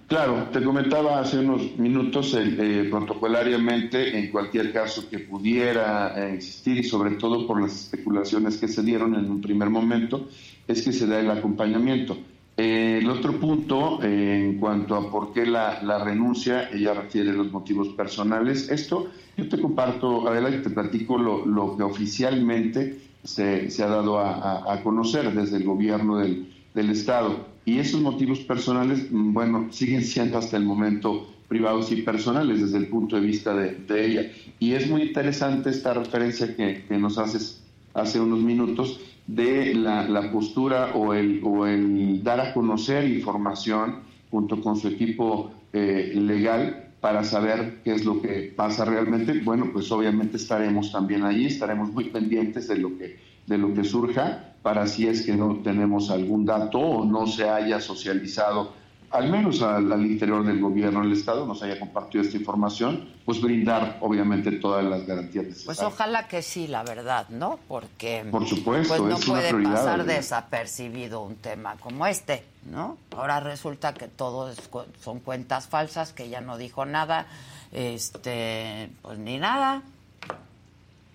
Claro, 0.08 0.48
te 0.52 0.60
comentaba 0.64 1.20
hace 1.20 1.38
unos 1.38 1.78
minutos, 1.78 2.34
eh, 2.34 2.88
protocolariamente, 2.90 4.18
en 4.18 4.32
cualquier 4.32 4.72
caso 4.72 5.08
que 5.08 5.20
pudiera 5.20 6.14
eh, 6.16 6.34
existir, 6.34 6.78
y 6.78 6.82
sobre 6.82 7.12
todo 7.12 7.46
por 7.46 7.62
las 7.62 7.72
especulaciones 7.72 8.56
que 8.56 8.66
se 8.66 8.82
dieron 8.82 9.14
en 9.14 9.30
un 9.30 9.40
primer 9.40 9.70
momento, 9.70 10.28
es 10.66 10.82
que 10.82 10.92
se 10.92 11.06
da 11.06 11.20
el 11.20 11.30
acompañamiento. 11.30 12.16
Eh, 12.62 12.98
el 12.98 13.08
otro 13.08 13.40
punto, 13.40 14.02
eh, 14.02 14.44
en 14.44 14.58
cuanto 14.58 14.94
a 14.94 15.10
por 15.10 15.32
qué 15.32 15.46
la, 15.46 15.80
renuncia, 16.04 16.68
ella 16.70 16.92
refiere 16.92 17.32
los 17.32 17.50
motivos 17.50 17.88
personales. 17.88 18.68
Esto 18.68 19.08
yo 19.38 19.48
te 19.48 19.58
comparto, 19.58 20.28
Adela, 20.28 20.50
y 20.50 20.60
te 20.60 20.68
platico 20.68 21.16
lo, 21.16 21.76
que 21.78 21.82
oficialmente 21.82 23.00
se, 23.24 23.70
se 23.70 23.82
ha 23.82 23.86
dado 23.86 24.18
a 24.18 24.78
conocer 24.82 25.32
desde 25.32 25.56
el 25.56 25.64
gobierno 25.64 26.18
del, 26.18 26.52
del 26.74 26.90
Estado. 26.90 27.46
Y 27.64 27.78
esos 27.78 28.02
motivos 28.02 28.40
personales, 28.40 29.10
mm, 29.10 29.32
bueno, 29.32 29.68
siguen 29.70 30.04
siendo 30.04 30.36
hasta 30.36 30.58
el 30.58 30.64
momento 30.64 31.28
privados 31.48 31.90
y 31.92 32.02
personales 32.02 32.60
desde 32.60 32.76
el 32.76 32.88
punto 32.88 33.16
de 33.16 33.22
vista 33.22 33.54
de, 33.54 33.74
de 33.74 34.06
ella. 34.06 34.32
Y 34.58 34.72
es 34.74 34.86
muy 34.86 35.00
interesante 35.00 35.70
esta 35.70 35.94
referencia 35.94 36.54
que, 36.54 36.84
que 36.86 36.98
nos 36.98 37.16
haces 37.16 37.62
hace 37.94 38.20
unos 38.20 38.40
minutos 38.40 39.00
de 39.26 39.74
la, 39.74 40.30
postura 40.32 40.92
o 40.94 41.14
el, 41.14 41.40
o 41.44 41.66
el 41.66 42.22
dar 42.22 42.40
a 42.40 42.52
conocer 42.52 43.08
información 43.08 44.00
junto 44.30 44.60
con 44.60 44.76
su 44.76 44.88
equipo 44.88 45.52
eh, 45.72 46.12
legal 46.14 46.90
para 47.00 47.24
saber 47.24 47.80
qué 47.82 47.94
es 47.94 48.04
lo 48.04 48.20
que 48.20 48.52
pasa 48.54 48.84
realmente. 48.84 49.40
Bueno, 49.42 49.70
pues 49.72 49.90
obviamente 49.90 50.36
estaremos 50.36 50.92
también 50.92 51.24
allí, 51.24 51.46
estaremos 51.46 51.92
muy 51.92 52.10
pendientes 52.10 52.68
de 52.68 52.76
lo 52.76 52.96
que, 52.96 53.18
de 53.46 53.58
lo 53.58 53.72
que 53.74 53.84
surja 53.84 54.54
para 54.62 54.86
si 54.86 55.06
es 55.06 55.22
que 55.22 55.34
no 55.34 55.60
tenemos 55.62 56.10
algún 56.10 56.44
dato 56.44 56.78
o 56.78 57.04
no 57.04 57.26
se 57.26 57.48
haya 57.48 57.80
socializado, 57.80 58.74
al 59.10 59.28
menos 59.28 59.60
al, 59.60 59.92
al 59.92 60.06
interior 60.06 60.44
del 60.44 60.60
gobierno 60.60 61.00
del 61.00 61.12
Estado, 61.12 61.44
nos 61.44 61.62
haya 61.62 61.78
compartido 61.80 62.22
esta 62.22 62.36
información, 62.36 63.08
pues 63.24 63.40
brindar 63.40 63.98
obviamente 64.00 64.52
todas 64.52 64.84
las 64.84 65.04
garantías 65.04 65.46
necesarias. 65.46 65.78
Pues 65.78 65.82
ojalá 65.82 66.28
que 66.28 66.42
sí, 66.42 66.68
la 66.68 66.84
verdad, 66.84 67.28
¿no? 67.28 67.58
Porque 67.66 68.24
Por 68.30 68.46
supuesto, 68.46 68.96
pues 68.96 69.08
no 69.08 69.16
es 69.16 69.24
puede 69.24 69.64
pasar 69.64 70.04
desapercibido 70.04 71.22
un 71.22 71.36
tema 71.36 71.76
como 71.76 72.06
este, 72.06 72.44
¿no? 72.70 72.98
Ahora 73.16 73.40
resulta 73.40 73.94
que 73.94 74.06
todo 74.06 74.50
es 74.50 74.58
son 75.00 75.18
cuentas 75.20 75.66
falsas, 75.66 76.12
que 76.12 76.24
ella 76.24 76.40
no 76.40 76.56
dijo 76.56 76.86
nada, 76.86 77.26
este, 77.72 78.90
pues 79.02 79.18
ni 79.18 79.38
nada, 79.38 79.82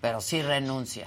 pero 0.02 0.20
sí 0.20 0.42
renuncia. 0.42 1.06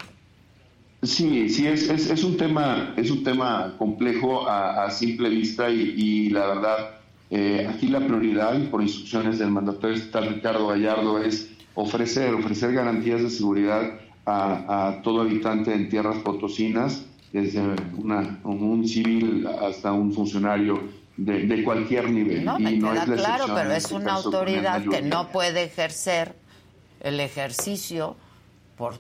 Sí, 1.01 1.49
sí, 1.49 1.65
es, 1.65 1.89
es, 1.89 2.09
es 2.09 2.23
un 2.23 2.35
tema, 2.35 2.93
es 2.97 3.09
un 3.09 3.23
tema 3.23 3.76
complejo 3.77 4.47
a, 4.47 4.85
a 4.85 4.91
simple 4.91 5.30
vista 5.30 5.69
y, 5.69 5.93
y 5.95 6.30
la 6.30 6.47
verdad, 6.47 6.91
eh, 7.30 7.69
aquí 7.69 7.88
la 7.88 7.99
prioridad, 8.05 8.61
por 8.69 8.81
instrucciones 8.81 9.39
del 9.39 9.49
mandatario 9.49 9.95
estatal 9.95 10.34
Ricardo 10.35 10.67
Gallardo, 10.67 11.23
es 11.23 11.51
ofrecer, 11.76 12.34
ofrecer 12.34 12.73
garantías 12.73 13.21
de 13.21 13.30
seguridad 13.30 13.99
a, 14.26 14.89
a 14.89 15.01
todo 15.01 15.21
habitante 15.21 15.73
en 15.73 15.88
tierras 15.88 16.17
potosinas, 16.17 17.05
desde 17.31 17.61
una, 17.95 18.39
un 18.43 18.85
civil 18.88 19.47
hasta 19.47 19.93
un 19.93 20.11
funcionario 20.11 20.81
de, 21.15 21.45
de 21.45 21.63
cualquier 21.63 22.09
nivel. 22.09 22.43
No, 22.43 22.59
me 22.59 22.73
y 22.73 22.80
no 22.80 22.91
queda 22.91 23.03
es 23.03 23.09
la 23.09 23.15
claro, 23.15 23.45
pero 23.55 23.71
es 23.71 23.84
este 23.85 23.95
una 23.95 24.13
autoridad 24.13 24.84
que 24.84 25.01
no 25.01 25.30
puede 25.30 25.63
ejercer 25.63 26.35
el 27.01 27.19
ejercicio 27.19 28.17
por 28.77 28.99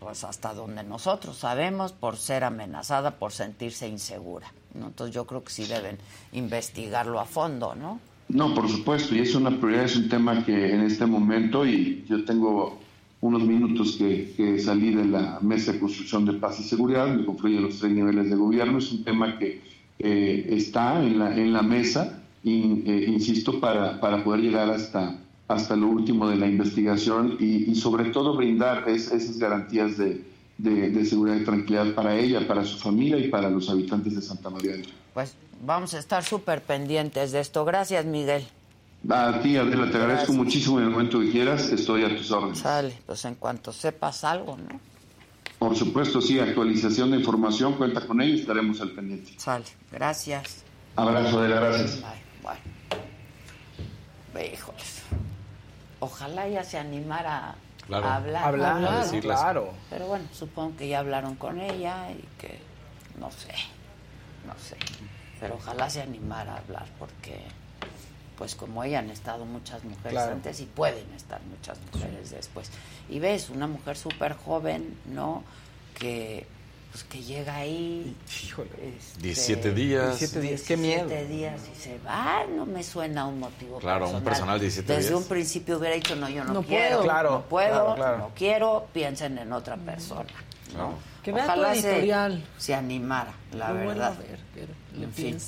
pues 0.00 0.24
hasta 0.24 0.54
donde 0.54 0.82
nosotros 0.82 1.36
sabemos 1.36 1.92
por 1.92 2.16
ser 2.16 2.42
amenazada, 2.42 3.12
por 3.12 3.32
sentirse 3.32 3.86
insegura. 3.86 4.52
¿no? 4.74 4.86
Entonces 4.86 5.14
yo 5.14 5.26
creo 5.26 5.44
que 5.44 5.52
sí 5.52 5.66
deben 5.66 5.98
investigarlo 6.32 7.20
a 7.20 7.26
fondo, 7.26 7.74
¿no? 7.74 8.00
No, 8.28 8.54
por 8.54 8.68
supuesto, 8.68 9.14
y 9.14 9.18
es 9.18 9.34
una 9.34 9.50
prioridad, 9.50 9.84
es 9.84 9.96
un 9.96 10.08
tema 10.08 10.44
que 10.44 10.72
en 10.72 10.82
este 10.82 11.04
momento, 11.04 11.66
y 11.66 12.04
yo 12.08 12.24
tengo 12.24 12.78
unos 13.20 13.42
minutos 13.42 13.96
que, 13.98 14.32
que 14.36 14.58
salí 14.60 14.94
de 14.94 15.04
la 15.04 15.40
Mesa 15.42 15.72
de 15.72 15.80
Construcción 15.80 16.24
de 16.24 16.34
Paz 16.34 16.60
y 16.60 16.62
Seguridad, 16.62 17.08
me 17.08 17.26
confluyen 17.26 17.62
los 17.62 17.80
tres 17.80 17.92
niveles 17.92 18.30
de 18.30 18.36
gobierno, 18.36 18.78
es 18.78 18.92
un 18.92 19.04
tema 19.04 19.36
que 19.36 19.60
eh, 19.98 20.46
está 20.50 21.02
en 21.02 21.18
la, 21.18 21.36
en 21.36 21.52
la 21.52 21.62
mesa, 21.62 22.22
y, 22.42 22.82
eh, 22.86 23.04
insisto, 23.08 23.60
para, 23.60 24.00
para 24.00 24.22
poder 24.22 24.42
llegar 24.42 24.70
hasta, 24.70 25.18
hasta 25.50 25.74
lo 25.74 25.88
último 25.88 26.28
de 26.28 26.36
la 26.36 26.46
investigación 26.46 27.36
y, 27.40 27.70
y 27.70 27.74
sobre 27.74 28.10
todo 28.10 28.36
brindar 28.36 28.88
es- 28.88 29.10
esas 29.10 29.36
garantías 29.38 29.98
de, 29.98 30.22
de- 30.58 30.90
de 30.90 31.04
seguridad 31.04 31.36
y 31.36 31.44
tranquilidad 31.44 31.92
para 31.94 32.16
ella, 32.16 32.46
para 32.46 32.64
su 32.64 32.78
familia 32.78 33.18
y 33.18 33.28
para 33.28 33.50
los 33.50 33.68
habitantes 33.68 34.14
de 34.14 34.22
Santa 34.22 34.48
María. 34.48 34.74
Pues 35.12 35.34
vamos 35.66 35.92
a 35.94 35.98
estar 35.98 36.22
súper 36.24 36.62
pendientes 36.62 37.32
de 37.32 37.40
esto. 37.40 37.64
Gracias, 37.64 38.04
Miguel. 38.06 38.44
A 39.08 39.40
ti, 39.42 39.56
Adela, 39.56 39.90
te 39.90 39.96
agradezco 39.96 40.32
muchísimo 40.34 40.78
en 40.78 40.84
el 40.84 40.90
momento 40.90 41.18
que 41.20 41.30
quieras, 41.30 41.70
estoy 41.72 42.04
a 42.04 42.16
tus 42.16 42.30
órdenes. 42.30 42.58
Sale, 42.58 42.94
pues 43.06 43.24
en 43.24 43.34
cuanto 43.34 43.72
sepas 43.72 44.22
algo, 44.24 44.56
¿no? 44.56 44.78
Por 45.58 45.74
supuesto, 45.74 46.20
sí, 46.20 46.38
actualización 46.38 47.10
de 47.10 47.16
información, 47.18 47.74
cuenta 47.74 48.06
con 48.06 48.20
ello, 48.20 48.34
estaremos 48.36 48.80
al 48.82 48.90
pendiente. 48.92 49.32
Sale, 49.36 49.64
gracias. 49.90 50.62
Abrazo, 50.96 51.40
Adela, 51.40 51.56
gracias. 51.60 52.00
Bueno. 52.42 52.60
Híjoles. 54.54 55.02
Ojalá 56.00 56.48
ya 56.48 56.64
se 56.64 56.78
animara 56.78 57.54
Claro. 57.86 58.06
a 58.06 58.16
hablar. 58.16 58.44
Hablar, 58.44 58.84
a 58.84 58.98
decirles. 59.00 59.36
claro. 59.36 59.72
Pero 59.90 60.06
bueno, 60.06 60.24
supongo 60.32 60.76
que 60.76 60.88
ya 60.88 61.00
hablaron 61.00 61.34
con 61.36 61.60
ella 61.60 62.10
y 62.12 62.24
que 62.38 62.58
no 63.18 63.30
sé, 63.30 63.52
no 64.46 64.54
sé. 64.58 64.76
Pero 65.40 65.54
ojalá 65.56 65.88
se 65.90 66.00
animara 66.02 66.54
a 66.54 66.58
hablar 66.58 66.86
porque, 66.98 67.42
pues 68.38 68.54
como 68.54 68.84
ella 68.84 69.00
han 69.00 69.10
estado 69.10 69.44
muchas 69.44 69.82
mujeres 69.84 70.12
Claro. 70.12 70.32
antes 70.32 70.60
y 70.60 70.66
pueden 70.66 71.10
estar 71.14 71.40
muchas 71.42 71.78
mujeres 71.92 72.30
después. 72.30 72.70
Y 73.08 73.18
ves, 73.18 73.50
una 73.50 73.66
mujer 73.66 73.96
súper 73.96 74.34
joven, 74.34 74.96
¿no? 75.06 75.42
Que, 75.98 76.46
pues 76.90 77.04
que 77.04 77.22
llega 77.22 77.54
ahí. 77.56 78.16
este, 78.26 79.20
17 79.20 79.74
días. 79.74 80.18
17 80.18 80.40
días, 80.40 80.62
qué 80.62 80.76
miedo. 80.76 81.06
17 81.08 81.32
días 81.32 81.60
y 81.72 81.80
se 81.80 81.98
va, 81.98 82.44
no 82.46 82.66
me 82.66 82.82
suena 82.82 83.26
un 83.26 83.38
motivo 83.38 83.78
Claro, 83.78 84.10
un 84.10 84.22
personal 84.22 84.58
17 84.58 84.92
Desde 84.92 85.10
días. 85.10 85.20
un 85.22 85.28
principio 85.28 85.78
hubiera 85.78 85.94
dicho, 85.94 86.16
no, 86.16 86.28
yo 86.28 86.44
no, 86.44 86.52
No 86.54 86.62
quiero, 86.62 86.96
puedo. 86.96 87.02
Claro, 87.02 87.30
no 87.30 87.42
puedo, 87.42 87.70
claro, 87.70 87.94
claro. 87.94 88.18
no 88.18 88.30
quiero, 88.34 88.86
piensen 88.92 89.38
en 89.38 89.52
otra 89.52 89.76
persona. 89.76 90.30
¿no? 90.76 90.94
Que 91.22 91.32
vea 91.32 91.44
tu 91.44 91.50
Ojalá 91.52 91.74
editorial. 91.74 92.44
Se, 92.58 92.66
se 92.66 92.74
animara, 92.74 93.34
la 93.52 93.72
verdad. 93.72 94.14
ver, 94.18 94.68
le 94.96 95.04
En 95.04 95.12
fin. 95.12 95.38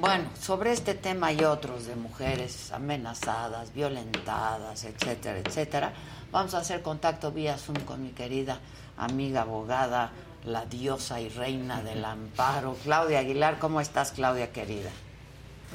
Bueno, 0.00 0.24
sobre 0.40 0.72
este 0.72 0.94
tema 0.94 1.32
y 1.32 1.44
otros 1.44 1.86
de 1.86 1.94
mujeres 1.94 2.72
amenazadas, 2.72 3.72
violentadas, 3.72 4.84
etcétera, 4.84 5.38
etcétera, 5.38 5.92
vamos 6.32 6.54
a 6.54 6.58
hacer 6.58 6.82
contacto 6.82 7.30
vía 7.30 7.56
Zoom 7.56 7.76
con 7.84 8.02
mi 8.02 8.10
querida 8.10 8.58
amiga 8.96 9.42
abogada, 9.42 10.10
la 10.46 10.64
diosa 10.64 11.20
y 11.20 11.28
reina 11.28 11.82
del 11.82 12.04
amparo, 12.04 12.76
Claudia 12.84 13.18
Aguilar. 13.18 13.58
¿Cómo 13.58 13.80
estás, 13.80 14.12
Claudia 14.12 14.52
querida? 14.52 14.90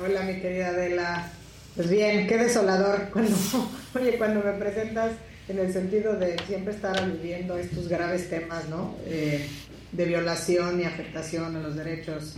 Hola, 0.03 0.21
mi 0.23 0.39
querida 0.39 0.69
Adela. 0.69 1.31
Pues 1.75 1.89
bien, 1.89 2.25
qué 2.27 2.37
desolador 2.37 3.09
cuando, 3.11 3.35
oye, 3.95 4.17
cuando 4.17 4.41
me 4.43 4.53
presentas 4.53 5.11
en 5.47 5.59
el 5.59 5.71
sentido 5.73 6.15
de 6.15 6.37
siempre 6.47 6.73
estar 6.73 7.05
viviendo 7.11 7.57
estos 7.57 7.87
graves 7.87 8.29
temas, 8.29 8.67
¿no? 8.69 8.95
Eh, 9.05 9.47
de 9.91 10.05
violación 10.05 10.79
y 10.79 10.85
afectación 10.85 11.55
a 11.57 11.59
los 11.59 11.75
derechos, 11.75 12.35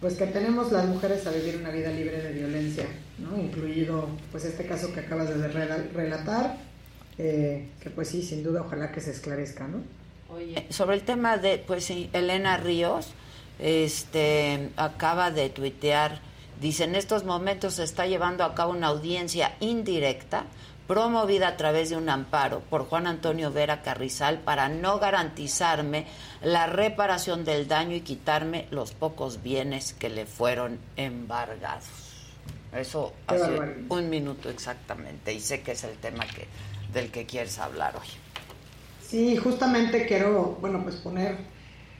pues 0.00 0.14
que 0.14 0.26
tenemos 0.26 0.70
las 0.70 0.84
mujeres 0.86 1.26
a 1.26 1.30
vivir 1.32 1.56
una 1.56 1.70
vida 1.70 1.90
libre 1.90 2.22
de 2.22 2.32
violencia, 2.32 2.84
¿no? 3.18 3.36
incluido 3.36 4.08
pues 4.30 4.44
este 4.44 4.66
caso 4.66 4.92
que 4.92 5.00
acabas 5.00 5.28
de 5.30 5.48
rela- 5.52 5.90
relatar, 5.92 6.58
eh, 7.18 7.66
que 7.80 7.90
pues 7.90 8.08
sí, 8.08 8.22
sin 8.22 8.44
duda, 8.44 8.60
ojalá 8.60 8.92
que 8.92 9.00
se 9.00 9.10
esclarezca, 9.10 9.66
¿no? 9.66 9.78
Oye, 10.36 10.66
sobre 10.70 10.96
el 10.96 11.02
tema 11.02 11.38
de, 11.38 11.58
pues 11.58 11.86
sí, 11.86 12.10
Elena 12.12 12.58
Ríos, 12.58 13.08
este, 13.58 14.70
acaba 14.76 15.30
de 15.30 15.48
tuitear, 15.48 16.20
dice, 16.60 16.84
en 16.84 16.94
estos 16.94 17.24
momentos 17.24 17.74
se 17.74 17.84
está 17.84 18.06
llevando 18.06 18.44
a 18.44 18.54
cabo 18.54 18.72
una 18.72 18.88
audiencia 18.88 19.56
indirecta 19.60 20.44
promovida 20.86 21.48
a 21.48 21.56
través 21.56 21.90
de 21.90 21.96
un 21.96 22.08
amparo 22.08 22.60
por 22.60 22.86
Juan 22.86 23.06
Antonio 23.06 23.50
Vera 23.50 23.82
Carrizal 23.82 24.38
para 24.40 24.68
no 24.68 24.98
garantizarme 24.98 26.06
la 26.42 26.66
reparación 26.66 27.44
del 27.44 27.66
daño 27.66 27.96
y 27.96 28.02
quitarme 28.02 28.66
los 28.70 28.92
pocos 28.92 29.42
bienes 29.42 29.94
que 29.94 30.10
le 30.10 30.26
fueron 30.26 30.78
embargados. 30.96 31.86
Eso 32.72 33.14
hace 33.26 33.58
un 33.88 34.10
minuto 34.10 34.50
exactamente 34.50 35.32
y 35.32 35.40
sé 35.40 35.62
que 35.62 35.72
es 35.72 35.82
el 35.84 35.96
tema 35.96 36.26
que, 36.26 36.46
del 36.92 37.10
que 37.10 37.24
quieres 37.24 37.58
hablar 37.58 37.96
hoy. 37.96 38.25
Sí, 39.08 39.36
justamente 39.36 40.04
quiero, 40.06 40.58
bueno, 40.60 40.82
pues 40.82 40.96
poner, 40.96 41.36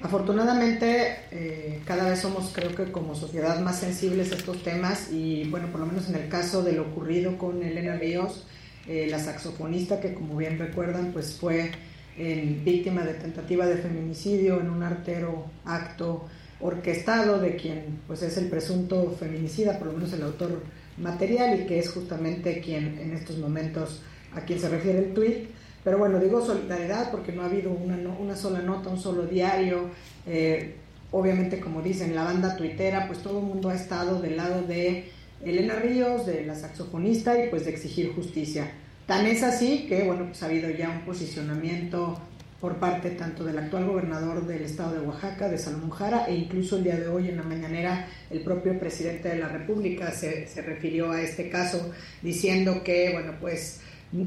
afortunadamente 0.00 1.18
eh, 1.30 1.80
cada 1.84 2.08
vez 2.08 2.18
somos, 2.18 2.50
creo 2.52 2.74
que 2.74 2.90
como 2.90 3.14
sociedad, 3.14 3.60
más 3.60 3.78
sensibles 3.78 4.32
a 4.32 4.34
estos 4.34 4.64
temas 4.64 5.12
y 5.12 5.44
bueno, 5.48 5.68
por 5.70 5.80
lo 5.80 5.86
menos 5.86 6.08
en 6.08 6.16
el 6.16 6.28
caso 6.28 6.64
de 6.64 6.72
lo 6.72 6.82
ocurrido 6.82 7.38
con 7.38 7.62
Elena 7.62 7.96
Ríos, 7.96 8.46
eh, 8.88 9.06
la 9.08 9.20
saxofonista 9.20 10.00
que 10.00 10.14
como 10.14 10.36
bien 10.36 10.58
recuerdan, 10.58 11.12
pues 11.12 11.34
fue 11.40 11.70
víctima 12.16 13.02
de 13.04 13.12
tentativa 13.12 13.66
de 13.66 13.76
feminicidio 13.76 14.58
en 14.58 14.70
un 14.70 14.82
artero 14.82 15.50
acto 15.66 16.26
orquestado 16.60 17.38
de 17.38 17.56
quien 17.56 18.00
pues 18.06 18.22
es 18.22 18.38
el 18.38 18.48
presunto 18.48 19.14
feminicida, 19.20 19.78
por 19.78 19.88
lo 19.88 19.92
menos 19.92 20.14
el 20.14 20.22
autor 20.22 20.62
material 20.96 21.60
y 21.60 21.66
que 21.66 21.78
es 21.78 21.90
justamente 21.90 22.60
quien 22.62 22.98
en 22.98 23.12
estos 23.12 23.36
momentos 23.36 24.00
a 24.34 24.40
quien 24.40 24.58
se 24.58 24.70
refiere 24.70 25.00
el 25.00 25.14
tuit. 25.14 25.55
Pero 25.86 25.98
bueno, 25.98 26.18
digo 26.18 26.44
solidaridad 26.44 27.12
porque 27.12 27.30
no 27.30 27.42
ha 27.42 27.44
habido 27.44 27.70
una, 27.70 27.96
una 28.18 28.34
sola 28.34 28.58
nota, 28.58 28.88
un 28.90 28.98
solo 28.98 29.22
diario. 29.22 29.88
Eh, 30.26 30.74
obviamente, 31.12 31.60
como 31.60 31.80
dicen, 31.80 32.12
la 32.12 32.24
banda 32.24 32.56
tuitera, 32.56 33.06
pues 33.06 33.20
todo 33.20 33.38
el 33.38 33.46
mundo 33.46 33.68
ha 33.68 33.74
estado 33.76 34.20
del 34.20 34.36
lado 34.36 34.62
de 34.62 35.12
Elena 35.44 35.76
Ríos, 35.76 36.26
de 36.26 36.44
la 36.44 36.56
saxofonista 36.56 37.38
y 37.38 37.50
pues 37.50 37.66
de 37.66 37.70
exigir 37.70 38.12
justicia. 38.16 38.68
Tan 39.06 39.26
es 39.26 39.44
así 39.44 39.86
que, 39.88 40.02
bueno, 40.02 40.24
pues 40.26 40.42
ha 40.42 40.46
habido 40.46 40.70
ya 40.70 40.90
un 40.90 41.02
posicionamiento 41.02 42.18
por 42.60 42.78
parte 42.78 43.10
tanto 43.10 43.44
del 43.44 43.56
actual 43.56 43.86
gobernador 43.86 44.44
del 44.44 44.62
estado 44.62 44.92
de 44.94 45.06
Oaxaca, 45.06 45.48
de 45.48 45.56
Salomón 45.56 45.92
e 46.26 46.34
incluso 46.34 46.78
el 46.78 46.82
día 46.82 46.96
de 46.96 47.06
hoy 47.06 47.28
en 47.28 47.36
la 47.36 47.44
mañanera 47.44 48.08
el 48.28 48.40
propio 48.40 48.76
presidente 48.76 49.28
de 49.28 49.36
la 49.36 49.46
República 49.46 50.10
se, 50.10 50.48
se 50.48 50.62
refirió 50.62 51.12
a 51.12 51.22
este 51.22 51.48
caso 51.48 51.92
diciendo 52.22 52.82
que, 52.82 53.10
bueno, 53.12 53.34
pues 53.40 53.82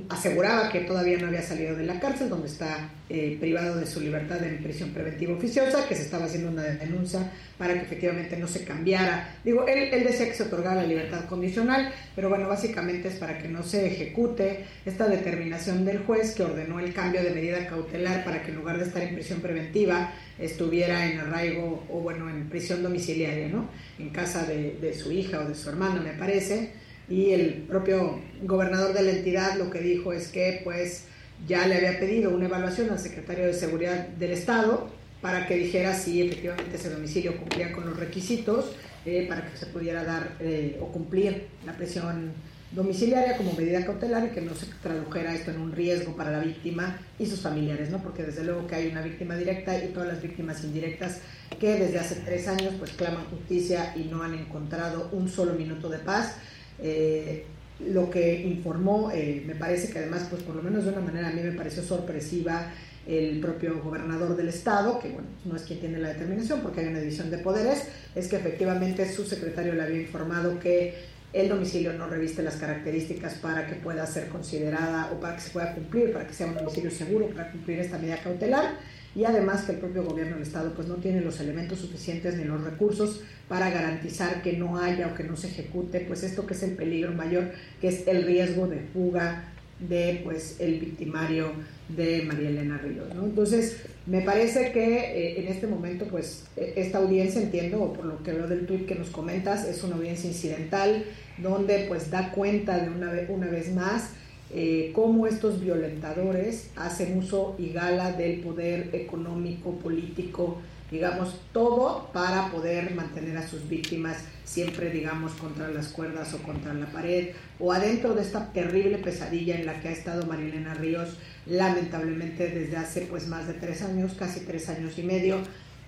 aseguraba 0.09 0.69
que 0.69 0.81
todavía 0.81 1.17
no 1.17 1.27
había 1.27 1.41
salido 1.41 1.75
de 1.75 1.85
la 1.85 1.99
cárcel, 1.99 2.29
donde 2.29 2.47
está 2.47 2.89
eh, 3.09 3.37
privado 3.39 3.77
de 3.77 3.87
su 3.87 4.01
libertad 4.01 4.43
en 4.43 4.61
prisión 4.61 4.91
preventiva 4.91 5.33
oficiosa, 5.33 5.87
que 5.87 5.95
se 5.95 6.03
estaba 6.03 6.25
haciendo 6.25 6.49
una 6.49 6.63
denuncia 6.63 7.31
para 7.57 7.73
que 7.73 7.81
efectivamente 7.81 8.37
no 8.37 8.47
se 8.47 8.63
cambiara. 8.63 9.37
Digo, 9.43 9.65
él, 9.67 9.89
él 9.91 10.03
decía 10.03 10.27
que 10.27 10.33
se 10.33 10.43
otorgara 10.43 10.81
la 10.81 10.87
libertad 10.87 11.25
condicional, 11.25 11.91
pero 12.15 12.29
bueno, 12.29 12.47
básicamente 12.47 13.07
es 13.07 13.15
para 13.15 13.37
que 13.37 13.47
no 13.47 13.63
se 13.63 13.87
ejecute 13.87 14.65
esta 14.85 15.07
determinación 15.07 15.85
del 15.85 15.99
juez 15.99 16.35
que 16.35 16.43
ordenó 16.43 16.79
el 16.79 16.93
cambio 16.93 17.23
de 17.23 17.31
medida 17.31 17.65
cautelar 17.67 18.23
para 18.23 18.43
que 18.43 18.51
en 18.51 18.57
lugar 18.57 18.77
de 18.77 18.85
estar 18.85 19.01
en 19.01 19.15
prisión 19.15 19.39
preventiva 19.39 20.13
estuviera 20.37 21.05
en 21.05 21.19
arraigo 21.19 21.85
o 21.89 21.99
bueno, 21.99 22.29
en 22.29 22.49
prisión 22.49 22.81
domiciliaria, 22.81 23.49
¿no? 23.49 23.69
En 23.97 24.09
casa 24.09 24.45
de, 24.45 24.93
su 24.93 25.11
hija 25.11 25.41
o 25.41 25.47
de 25.47 25.55
su 25.55 25.69
hermana, 25.69 26.01
me 26.01 26.13
parece 26.13 26.71
y 27.09 27.31
el 27.31 27.65
propio 27.67 28.21
gobernador 28.43 28.93
de 28.93 29.01
la 29.01 29.11
entidad 29.11 29.57
lo 29.57 29.69
que 29.69 29.79
dijo 29.79 30.13
es 30.13 30.27
que 30.27 30.61
pues 30.63 31.05
ya 31.47 31.67
le 31.67 31.75
había 31.75 31.99
pedido 31.99 32.29
una 32.29 32.45
evaluación 32.45 32.89
al 32.91 32.99
secretario 32.99 33.45
de 33.45 33.53
Seguridad 33.53 34.07
del 34.07 34.31
Estado 34.31 34.89
para 35.21 35.47
que 35.47 35.55
dijera 35.55 35.93
si 35.93 36.21
efectivamente 36.21 36.75
ese 36.75 36.89
domicilio 36.89 37.37
cumplía 37.37 37.71
con 37.71 37.85
los 37.85 37.97
requisitos 37.97 38.73
eh, 39.05 39.25
para 39.27 39.49
que 39.49 39.57
se 39.57 39.65
pudiera 39.65 40.03
dar 40.03 40.35
eh, 40.39 40.77
o 40.81 40.87
cumplir 40.91 41.47
la 41.65 41.73
prisión 41.75 42.33
domiciliaria 42.71 43.35
como 43.35 43.53
medida 43.53 43.83
cautelar 43.83 44.27
y 44.27 44.29
que 44.29 44.41
no 44.41 44.53
se 44.53 44.67
tradujera 44.83 45.33
esto 45.33 45.51
en 45.51 45.59
un 45.59 45.71
riesgo 45.71 46.15
para 46.15 46.31
la 46.31 46.39
víctima 46.39 46.99
y 47.17 47.25
sus 47.25 47.41
familiares, 47.41 47.89
¿no? 47.89 47.97
Porque 48.03 48.23
desde 48.23 48.43
luego 48.43 48.67
que 48.67 48.75
hay 48.75 48.87
una 48.87 49.01
víctima 49.01 49.35
directa 49.35 49.83
y 49.83 49.87
todas 49.87 50.09
las 50.09 50.21
víctimas 50.21 50.63
indirectas 50.63 51.19
que 51.59 51.75
desde 51.75 51.97
hace 51.97 52.15
tres 52.15 52.47
años 52.47 52.75
pues 52.77 52.91
claman 52.91 53.25
justicia 53.25 53.93
y 53.95 54.03
no 54.03 54.21
han 54.21 54.35
encontrado 54.35 55.09
un 55.11 55.29
solo 55.29 55.53
minuto 55.53 55.89
de 55.89 55.97
paz. 55.97 56.35
Eh, 56.81 57.45
lo 57.79 58.09
que 58.09 58.41
informó, 58.41 59.09
eh, 59.11 59.43
me 59.45 59.55
parece 59.55 59.89
que 59.91 59.99
además, 59.99 60.27
pues 60.29 60.43
por 60.43 60.55
lo 60.55 60.61
menos 60.61 60.83
de 60.83 60.91
una 60.91 61.01
manera 61.01 61.29
a 61.29 61.31
mí 61.31 61.41
me 61.41 61.53
pareció 61.53 61.81
sorpresiva 61.81 62.71
el 63.07 63.39
propio 63.39 63.81
gobernador 63.81 64.35
del 64.35 64.49
estado, 64.49 64.99
que 64.99 65.09
bueno, 65.09 65.27
no 65.45 65.55
es 65.55 65.63
quien 65.63 65.79
tiene 65.79 65.97
la 65.97 66.09
determinación 66.09 66.59
porque 66.61 66.81
hay 66.81 66.87
una 66.87 66.99
división 66.99 67.31
de 67.31 67.39
poderes, 67.39 67.83
es 68.13 68.27
que 68.27 68.35
efectivamente 68.35 69.11
su 69.11 69.23
secretario 69.23 69.73
le 69.73 69.81
había 69.81 70.01
informado 70.01 70.59
que 70.59 70.93
el 71.31 71.47
domicilio 71.47 71.93
no 71.93 72.07
reviste 72.07 72.43
las 72.43 72.55
características 72.55 73.35
para 73.35 73.67
que 73.67 73.75
pueda 73.75 74.05
ser 74.05 74.27
considerada 74.27 75.11
o 75.13 75.19
para 75.19 75.35
que 75.35 75.41
se 75.41 75.51
pueda 75.51 75.73
cumplir, 75.73 76.11
para 76.11 76.27
que 76.27 76.33
sea 76.33 76.47
un 76.47 76.55
domicilio 76.55 76.91
seguro 76.91 77.27
para 77.29 77.51
cumplir 77.51 77.79
esta 77.79 77.97
medida 77.97 78.17
cautelar 78.21 78.77
y 79.15 79.23
además 79.23 79.63
que 79.63 79.73
el 79.73 79.79
propio 79.79 80.03
gobierno 80.03 80.35
del 80.35 80.43
estado 80.43 80.73
pues 80.73 80.87
no 80.87 80.95
tiene 80.95 81.21
los 81.21 81.39
elementos 81.39 81.79
suficientes 81.79 82.35
ni 82.35 82.43
los 82.43 82.63
recursos 82.63 83.21
para 83.47 83.69
garantizar 83.71 84.41
que 84.41 84.53
no 84.53 84.77
haya 84.77 85.07
o 85.07 85.15
que 85.15 85.23
no 85.23 85.35
se 85.35 85.47
ejecute 85.47 86.01
pues 86.01 86.23
esto 86.23 86.45
que 86.45 86.53
es 86.53 86.63
el 86.63 86.71
peligro 86.71 87.11
mayor 87.13 87.51
que 87.81 87.87
es 87.87 88.07
el 88.07 88.23
riesgo 88.23 88.67
de 88.67 88.79
fuga 88.93 89.51
de 89.79 90.21
pues 90.23 90.57
el 90.59 90.79
victimario 90.79 91.51
de 91.87 92.23
María 92.23 92.49
Elena 92.49 92.77
Ríos 92.77 93.13
¿no? 93.15 93.25
entonces 93.25 93.77
me 94.05 94.21
parece 94.21 94.71
que 94.71 94.97
eh, 94.97 95.39
en 95.39 95.47
este 95.47 95.67
momento 95.67 96.05
pues 96.05 96.45
eh, 96.57 96.73
esta 96.75 96.99
audiencia 96.99 97.41
entiendo 97.41 97.81
o 97.81 97.93
por 97.93 98.05
lo 98.05 98.21
que 98.21 98.33
veo 98.33 98.47
del 98.47 98.65
tweet 98.65 98.85
que 98.85 98.95
nos 98.95 99.09
comentas 99.09 99.65
es 99.65 99.83
una 99.83 99.95
audiencia 99.95 100.29
incidental 100.29 101.05
donde 101.37 101.85
pues 101.87 102.11
da 102.11 102.31
cuenta 102.31 102.77
de 102.77 102.89
una, 102.89 103.11
una 103.29 103.47
vez 103.47 103.73
más 103.73 104.11
eh, 104.51 104.91
cómo 104.95 105.27
estos 105.27 105.61
violentadores 105.61 106.71
hacen 106.75 107.17
uso 107.17 107.55
y 107.59 107.69
gala 107.69 108.13
del 108.13 108.39
poder 108.39 108.89
económico, 108.93 109.77
político, 109.77 110.59
digamos, 110.89 111.39
todo 111.53 112.09
para 112.11 112.49
poder 112.49 112.95
mantener 112.95 113.37
a 113.37 113.47
sus 113.47 113.69
víctimas 113.69 114.17
siempre, 114.43 114.89
digamos, 114.89 115.33
contra 115.33 115.69
las 115.69 115.89
cuerdas 115.89 116.33
o 116.33 116.39
contra 116.39 116.73
la 116.73 116.87
pared, 116.87 117.29
o 117.59 117.71
adentro 117.71 118.15
de 118.15 118.23
esta 118.23 118.51
terrible 118.51 118.97
pesadilla 118.97 119.55
en 119.55 119.67
la 119.67 119.79
que 119.81 119.89
ha 119.89 119.91
estado 119.91 120.25
Marilena 120.25 120.73
Ríos, 120.73 121.17
lamentablemente 121.45 122.49
desde 122.49 122.77
hace 122.77 123.01
pues 123.01 123.27
más 123.27 123.47
de 123.47 123.53
tres 123.53 123.83
años, 123.83 124.13
casi 124.17 124.39
tres 124.39 124.67
años 124.69 124.97
y 124.97 125.03
medio, 125.03 125.37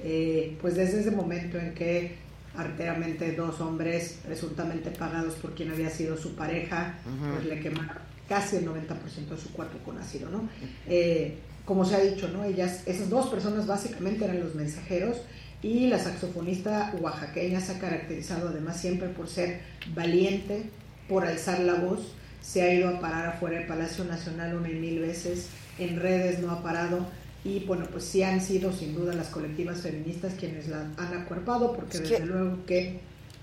eh, 0.04 0.56
pues 0.62 0.76
desde 0.76 1.00
ese 1.00 1.10
momento 1.10 1.58
en 1.58 1.74
que 1.74 2.16
arteramente 2.56 3.32
dos 3.32 3.60
hombres 3.60 4.20
presuntamente 4.24 4.92
pagados 4.92 5.34
por 5.36 5.56
quien 5.56 5.72
había 5.72 5.90
sido 5.90 6.16
su 6.16 6.36
pareja, 6.36 7.00
pues 7.34 7.46
le 7.46 7.60
quemaron 7.60 8.11
casi 8.28 8.58
el 8.58 8.68
90% 8.68 9.30
de 9.30 9.38
su 9.38 9.52
cuerpo 9.52 9.78
con 9.86 9.98
ácido, 9.98 10.30
¿no? 10.30 10.50
Eh, 10.88 11.38
como 11.66 11.86
se 11.86 11.96
ha 11.96 12.00
dicho, 12.00 12.28
¿no? 12.30 12.44
Ellas, 12.44 12.84
esas 12.86 13.10
dos 13.10 13.28
personas 13.28 13.68
básicamente 13.68 14.26
eran 14.26 14.40
los 14.40 14.56
mensajeros 14.56 15.18
y 15.62 15.88
la 15.88 16.00
saxofonista 16.00 16.94
oaxaqueña 17.00 17.62
se 17.62 17.74
ha 17.74 17.80
caracterizado 17.80 18.50
además 18.50 18.80
siempre 18.82 19.10
por 19.10 19.28
ser 19.28 19.62
valiente, 19.94 20.64
por 21.08 21.26
alzar 21.26 21.60
la 21.60 21.76
voz, 21.76 22.14
se 22.42 22.64
ha 22.64 22.74
ido 22.74 22.90
a 22.90 23.00
parar 23.00 23.28
afuera 23.28 23.60
del 23.60 23.68
Palacio 23.68 24.04
Nacional 24.06 24.56
una 24.56 24.70
y 24.70 24.76
mil 24.76 25.00
veces, 25.00 25.50
en 25.78 26.00
redes 26.00 26.40
no 26.40 26.52
ha 26.52 26.64
parado 26.64 27.06
y 27.44 27.60
bueno, 27.62 27.86
pues 27.92 28.04
sí 28.04 28.24
han 28.24 28.42
sido 28.42 28.72
sin 28.72 28.94
duda 28.94 29.14
las 29.14 29.28
colectivas 29.28 29.82
feministas 29.82 30.34
quienes 30.36 30.68
la 30.68 30.82
han 30.98 31.14
acuerpado 31.14 31.74
porque 31.74 31.98
Es 31.98 32.10
desde 32.10 32.26
luego 32.26 32.66
que 32.66 33.00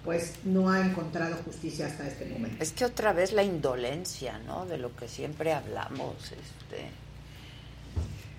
pues 0.09 0.36
no 0.43 0.70
ha 0.70 0.80
encontrado 0.80 1.36
justicia 1.44 1.86
hasta 1.86 2.09
este 2.09 2.24
momento. 2.24 2.64
Es 2.64 2.72
que 2.72 2.86
otra 2.86 3.12
vez 3.12 3.32
la 3.32 3.43
indolencia, 3.43 4.39
¿no? 4.39 4.64
De 4.64 4.78
lo 4.78 4.97
que 4.97 5.06
siempre 5.06 5.52
hablamos, 5.52 6.14
este, 6.32 6.89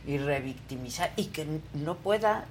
y 0.08 0.18
revictimizar, 0.18 1.12
y 1.16 1.26
que 1.26 1.46
no 1.76 1.94
pueda, 1.94 2.46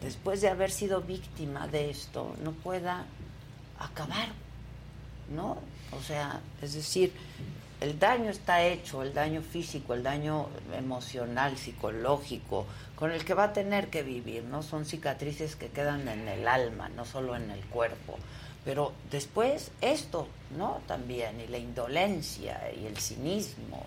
después 0.00 0.40
de 0.40 0.48
haber 0.48 0.70
sido 0.70 1.02
víctima 1.02 1.68
de 1.68 1.90
esto, 1.90 2.34
no 2.42 2.52
pueda 2.52 3.04
acabar, 3.78 4.28
¿no? 5.36 5.58
O 5.92 6.00
sea, 6.02 6.40
es 6.62 6.72
decir, 6.72 7.12
el 7.82 7.98
daño 7.98 8.30
está 8.30 8.62
hecho, 8.62 9.02
el 9.02 9.12
daño 9.12 9.42
físico, 9.42 9.92
el 9.92 10.02
daño 10.02 10.48
emocional, 10.74 11.58
psicológico, 11.58 12.64
con 12.96 13.10
el 13.10 13.26
que 13.26 13.34
va 13.34 13.44
a 13.44 13.52
tener 13.52 13.90
que 13.90 14.02
vivir, 14.02 14.42
¿no? 14.44 14.62
Son 14.62 14.86
cicatrices 14.86 15.54
que 15.54 15.68
quedan 15.68 16.08
en 16.08 16.28
el 16.28 16.48
alma, 16.48 16.88
no 16.88 17.04
solo 17.04 17.36
en 17.36 17.50
el 17.50 17.60
cuerpo. 17.66 18.16
Pero 18.64 18.92
después 19.10 19.70
esto, 19.80 20.26
¿no? 20.56 20.80
También, 20.86 21.40
y 21.40 21.50
la 21.50 21.58
indolencia 21.58 22.60
y 22.74 22.86
el 22.86 22.96
cinismo. 22.96 23.84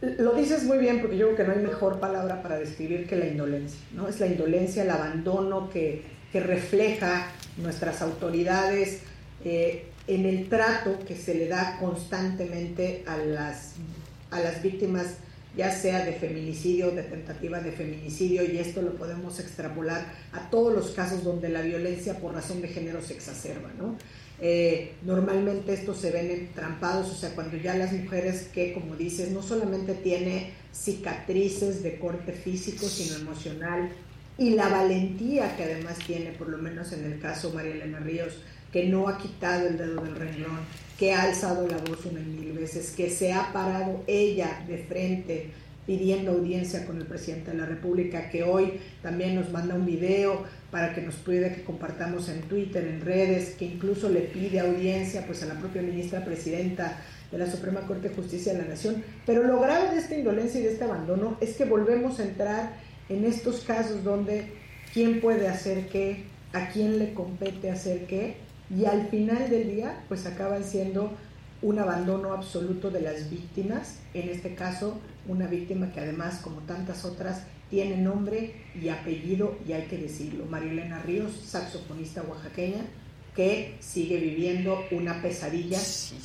Lo 0.00 0.34
dices 0.34 0.64
muy 0.64 0.78
bien 0.78 1.00
porque 1.00 1.16
yo 1.16 1.26
creo 1.26 1.36
que 1.36 1.44
no 1.44 1.52
hay 1.52 1.66
mejor 1.66 1.98
palabra 1.98 2.42
para 2.42 2.58
describir 2.58 3.06
que 3.06 3.16
la 3.16 3.26
indolencia, 3.26 3.80
¿no? 3.92 4.08
Es 4.08 4.20
la 4.20 4.26
indolencia, 4.26 4.82
el 4.82 4.90
abandono 4.90 5.70
que 5.70 6.02
que 6.32 6.40
refleja 6.40 7.28
nuestras 7.58 8.00
autoridades 8.00 9.00
eh, 9.44 9.84
en 10.06 10.24
el 10.24 10.48
trato 10.48 10.98
que 11.06 11.14
se 11.14 11.34
le 11.34 11.46
da 11.46 11.76
constantemente 11.78 13.04
a 13.06 13.18
las, 13.18 13.74
a 14.30 14.40
las 14.40 14.62
víctimas, 14.62 15.18
ya 15.56 15.70
sea 15.70 16.04
de 16.04 16.12
feminicidio, 16.12 16.90
de 16.90 17.02
tentativa 17.02 17.60
de 17.60 17.72
feminicidio, 17.72 18.44
y 18.44 18.58
esto 18.58 18.80
lo 18.82 18.94
podemos 18.94 19.38
extrapolar 19.38 20.12
a 20.32 20.48
todos 20.50 20.74
los 20.74 20.92
casos 20.92 21.24
donde 21.24 21.48
la 21.48 21.60
violencia 21.60 22.18
por 22.18 22.32
razón 22.34 22.62
de 22.62 22.68
género 22.68 23.02
se 23.02 23.14
exacerba. 23.14 23.70
¿no? 23.78 23.96
Eh, 24.40 24.94
normalmente 25.02 25.74
estos 25.74 25.98
se 25.98 26.10
ven 26.10 26.30
entrampados, 26.30 27.10
o 27.10 27.14
sea, 27.14 27.34
cuando 27.34 27.56
ya 27.58 27.76
las 27.76 27.92
mujeres 27.92 28.48
que, 28.52 28.72
como 28.72 28.96
dices, 28.96 29.30
no 29.30 29.42
solamente 29.42 29.94
tiene 29.94 30.52
cicatrices 30.72 31.82
de 31.82 31.98
corte 31.98 32.32
físico, 32.32 32.86
sino 32.88 33.16
emocional, 33.16 33.90
y 34.38 34.50
la 34.50 34.68
valentía 34.68 35.54
que 35.56 35.64
además 35.64 35.98
tiene, 36.06 36.32
por 36.32 36.48
lo 36.48 36.58
menos 36.58 36.92
en 36.92 37.04
el 37.04 37.20
caso 37.20 37.52
María 37.52 37.74
Elena 37.74 38.00
Ríos, 38.00 38.38
que 38.72 38.86
no 38.86 39.06
ha 39.06 39.18
quitado 39.18 39.68
el 39.68 39.76
dedo 39.76 40.02
del 40.02 40.16
renglón, 40.16 40.60
que 41.02 41.12
ha 41.12 41.22
alzado 41.22 41.66
la 41.66 41.78
voz 41.78 42.06
una 42.06 42.20
mil 42.20 42.52
veces, 42.52 42.92
que 42.92 43.10
se 43.10 43.32
ha 43.32 43.52
parado 43.52 44.04
ella 44.06 44.62
de 44.68 44.78
frente 44.78 45.50
pidiendo 45.84 46.30
audiencia 46.30 46.86
con 46.86 46.98
el 46.98 47.06
presidente 47.06 47.50
de 47.50 47.56
la 47.56 47.66
República, 47.66 48.30
que 48.30 48.44
hoy 48.44 48.74
también 49.02 49.34
nos 49.34 49.50
manda 49.50 49.74
un 49.74 49.84
video 49.84 50.44
para 50.70 50.94
que 50.94 51.00
nos 51.00 51.16
pida 51.16 51.52
que 51.52 51.64
compartamos 51.64 52.28
en 52.28 52.42
Twitter, 52.42 52.86
en 52.86 53.00
redes, 53.00 53.56
que 53.58 53.64
incluso 53.64 54.08
le 54.08 54.20
pide 54.20 54.60
audiencia 54.60 55.26
pues 55.26 55.42
a 55.42 55.46
la 55.46 55.58
propia 55.58 55.82
ministra 55.82 56.24
presidenta 56.24 57.00
de 57.32 57.38
la 57.38 57.50
Suprema 57.50 57.80
Corte 57.80 58.08
de 58.08 58.14
Justicia 58.14 58.52
de 58.52 58.60
la 58.60 58.68
Nación. 58.68 59.02
Pero 59.26 59.42
lo 59.42 59.58
grave 59.58 59.96
de 59.96 59.98
esta 59.98 60.14
indolencia 60.14 60.60
y 60.60 60.62
de 60.62 60.74
este 60.74 60.84
abandono 60.84 61.36
es 61.40 61.56
que 61.56 61.64
volvemos 61.64 62.20
a 62.20 62.22
entrar 62.22 62.74
en 63.08 63.24
estos 63.24 63.62
casos 63.62 64.04
donde 64.04 64.52
quién 64.94 65.20
puede 65.20 65.48
hacer 65.48 65.88
qué, 65.88 66.26
a 66.52 66.68
quién 66.68 67.00
le 67.00 67.12
compete 67.12 67.72
hacer 67.72 68.06
qué, 68.06 68.36
y 68.76 68.84
al 68.86 69.08
final 69.08 69.50
del 69.50 69.68
día 69.68 70.04
pues 70.08 70.26
acaban 70.26 70.64
siendo 70.64 71.12
un 71.60 71.78
abandono 71.78 72.32
absoluto 72.32 72.90
de 72.90 73.00
las 73.00 73.30
víctimas, 73.30 73.98
en 74.14 74.28
este 74.28 74.54
caso 74.54 74.98
una 75.28 75.46
víctima 75.46 75.92
que 75.92 76.00
además 76.00 76.40
como 76.42 76.60
tantas 76.60 77.04
otras 77.04 77.44
tiene 77.70 77.96
nombre 77.96 78.54
y 78.80 78.88
apellido 78.88 79.56
y 79.66 79.72
hay 79.72 79.86
que 79.86 79.96
decirlo, 79.96 80.44
María 80.46 80.72
Elena 80.72 80.98
Ríos, 81.00 81.32
saxofonista 81.46 82.22
oaxaqueña, 82.22 82.84
que 83.34 83.76
sigue 83.80 84.18
viviendo 84.18 84.84
una 84.90 85.22
pesadilla 85.22 85.78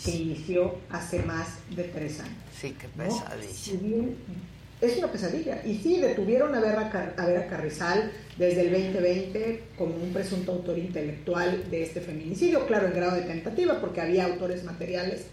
que 0.04 0.12
inició 0.12 0.76
hace 0.90 1.24
más 1.24 1.48
de 1.74 1.84
tres 1.86 2.20
años. 2.20 2.36
Sí, 2.60 2.76
qué 2.78 2.90
pesadilla. 2.90 3.54
Si 3.54 3.78
bien 3.78 4.18
es 4.82 4.98
una 4.98 5.12
pesadilla. 5.12 5.62
Y 5.66 5.78
sí, 5.78 6.00
detuvieron 6.00 6.54
a 6.56 6.60
Vera, 6.60 7.14
a 7.18 7.26
Vera 7.26 7.48
Carrizal 7.48 8.12
desde 8.38 8.62
el 8.62 8.72
2020 8.72 9.64
como 9.78 9.96
un 9.96 10.14
presunto 10.14 10.52
autor 10.52 10.78
intelectual 10.78 11.70
de 11.70 11.84
este 11.84 12.02
feminicidio, 12.02 12.66
claro, 12.68 12.88
en 12.88 12.94
grado 12.94 13.16
de 13.16 13.24
tentativa, 13.24 13.80
porque 13.80 14.02
había 14.02 14.26
autores 14.26 14.64
materiales. 14.64 15.26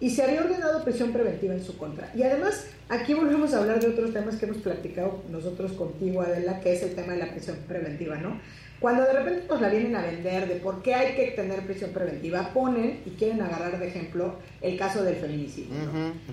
Y 0.00 0.10
se 0.10 0.22
había 0.22 0.40
ordenado 0.40 0.82
prisión 0.84 1.12
preventiva 1.12 1.54
en 1.54 1.64
su 1.64 1.76
contra. 1.78 2.10
Y 2.14 2.24
además, 2.24 2.66
aquí 2.88 3.14
volvemos 3.14 3.54
a 3.54 3.58
hablar 3.58 3.80
de 3.80 3.86
otros 3.86 4.12
temas 4.12 4.34
que 4.36 4.46
hemos 4.46 4.58
platicado 4.58 5.22
nosotros 5.30 5.72
contigo, 5.72 6.22
Adela, 6.22 6.60
que 6.60 6.72
es 6.72 6.82
el 6.82 6.94
tema 6.96 7.12
de 7.12 7.20
la 7.20 7.30
prisión 7.30 7.56
preventiva, 7.68 8.16
¿no? 8.16 8.40
Cuando 8.82 9.04
de 9.04 9.12
repente 9.12 9.46
nos 9.48 9.60
la 9.60 9.68
vienen 9.68 9.94
a 9.94 10.02
vender 10.02 10.48
de 10.48 10.56
por 10.56 10.82
qué 10.82 10.92
hay 10.92 11.14
que 11.14 11.30
tener 11.30 11.64
prisión 11.64 11.92
preventiva, 11.92 12.50
ponen 12.52 13.00
y 13.06 13.10
quieren 13.10 13.40
agarrar 13.40 13.78
de 13.78 13.86
ejemplo 13.86 14.34
el 14.60 14.76
caso 14.76 15.04
del 15.04 15.14
feminicidio. 15.14 15.72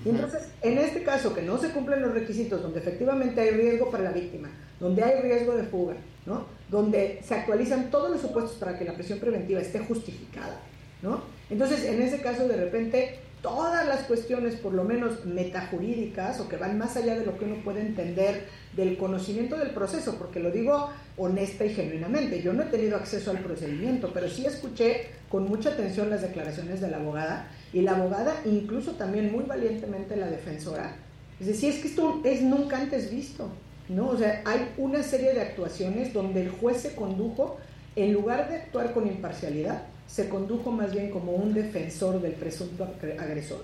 Y 0.04 0.08
entonces, 0.08 0.48
en 0.60 0.78
este 0.78 1.04
caso 1.04 1.32
que 1.32 1.42
no 1.42 1.58
se 1.58 1.70
cumplen 1.70 2.02
los 2.02 2.12
requisitos, 2.12 2.60
donde 2.60 2.80
efectivamente 2.80 3.40
hay 3.40 3.50
riesgo 3.50 3.88
para 3.92 4.02
la 4.02 4.10
víctima, 4.10 4.50
donde 4.80 5.04
hay 5.04 5.22
riesgo 5.22 5.54
de 5.54 5.62
fuga, 5.62 5.94
¿no? 6.26 6.44
donde 6.68 7.20
se 7.22 7.36
actualizan 7.36 7.88
todos 7.88 8.10
los 8.10 8.20
supuestos 8.20 8.56
para 8.56 8.76
que 8.76 8.84
la 8.84 8.94
prisión 8.94 9.20
preventiva 9.20 9.60
esté 9.60 9.78
justificada, 9.78 10.60
¿no? 11.02 11.22
entonces 11.50 11.84
en 11.84 12.02
ese 12.02 12.20
caso 12.20 12.48
de 12.48 12.56
repente 12.56 13.18
todas 13.42 13.86
las 13.86 14.02
cuestiones, 14.04 14.56
por 14.56 14.72
lo 14.72 14.84
menos 14.84 15.24
metajurídicas, 15.24 16.40
o 16.40 16.48
que 16.48 16.56
van 16.56 16.78
más 16.78 16.96
allá 16.96 17.18
de 17.18 17.24
lo 17.24 17.38
que 17.38 17.44
uno 17.44 17.62
puede 17.64 17.80
entender 17.80 18.46
del 18.76 18.96
conocimiento 18.96 19.56
del 19.56 19.70
proceso, 19.70 20.16
porque 20.16 20.40
lo 20.40 20.50
digo 20.50 20.90
honesta 21.16 21.64
y 21.64 21.74
genuinamente. 21.74 22.42
Yo 22.42 22.52
no 22.52 22.62
he 22.62 22.66
tenido 22.66 22.96
acceso 22.96 23.30
al 23.30 23.38
procedimiento, 23.38 24.10
pero 24.12 24.28
sí 24.28 24.46
escuché 24.46 25.08
con 25.28 25.48
mucha 25.48 25.70
atención 25.70 26.10
las 26.10 26.22
declaraciones 26.22 26.80
de 26.80 26.90
la 26.90 26.98
abogada 26.98 27.48
y 27.72 27.82
la 27.82 27.92
abogada 27.92 28.34
incluso 28.44 28.92
también 28.92 29.32
muy 29.32 29.44
valientemente 29.44 30.16
la 30.16 30.28
defensora. 30.28 30.96
Es 31.38 31.46
decir, 31.46 31.70
es 31.70 31.80
que 31.80 31.88
esto 31.88 32.20
es 32.24 32.42
nunca 32.42 32.78
antes 32.78 33.10
visto, 33.10 33.48
¿no? 33.88 34.08
O 34.08 34.16
sea, 34.16 34.42
hay 34.44 34.72
una 34.76 35.02
serie 35.02 35.32
de 35.32 35.40
actuaciones 35.40 36.12
donde 36.12 36.42
el 36.42 36.50
juez 36.50 36.82
se 36.82 36.94
condujo, 36.94 37.58
en 37.96 38.12
lugar 38.12 38.48
de 38.48 38.56
actuar 38.56 38.92
con 38.92 39.06
imparcialidad, 39.06 39.82
se 40.10 40.28
condujo 40.28 40.72
más 40.72 40.92
bien 40.92 41.10
como 41.10 41.32
un 41.32 41.54
defensor 41.54 42.20
del 42.20 42.32
presunto 42.32 42.88
agresor. 43.18 43.62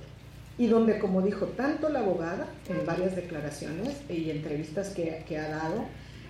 Y 0.59 0.69
donde, 0.69 0.99
como 0.99 1.21
dijo 1.21 1.47
tanto 1.47 1.89
la 1.89 2.01
abogada 2.01 2.47
en 2.69 2.87
varias 2.87 3.15
declaraciones 3.17 3.97
y 4.09 4.31
entrevistas 4.31 4.91
que, 4.91 5.25
que 5.29 5.39
ha 5.39 5.49
dado, 5.49 5.85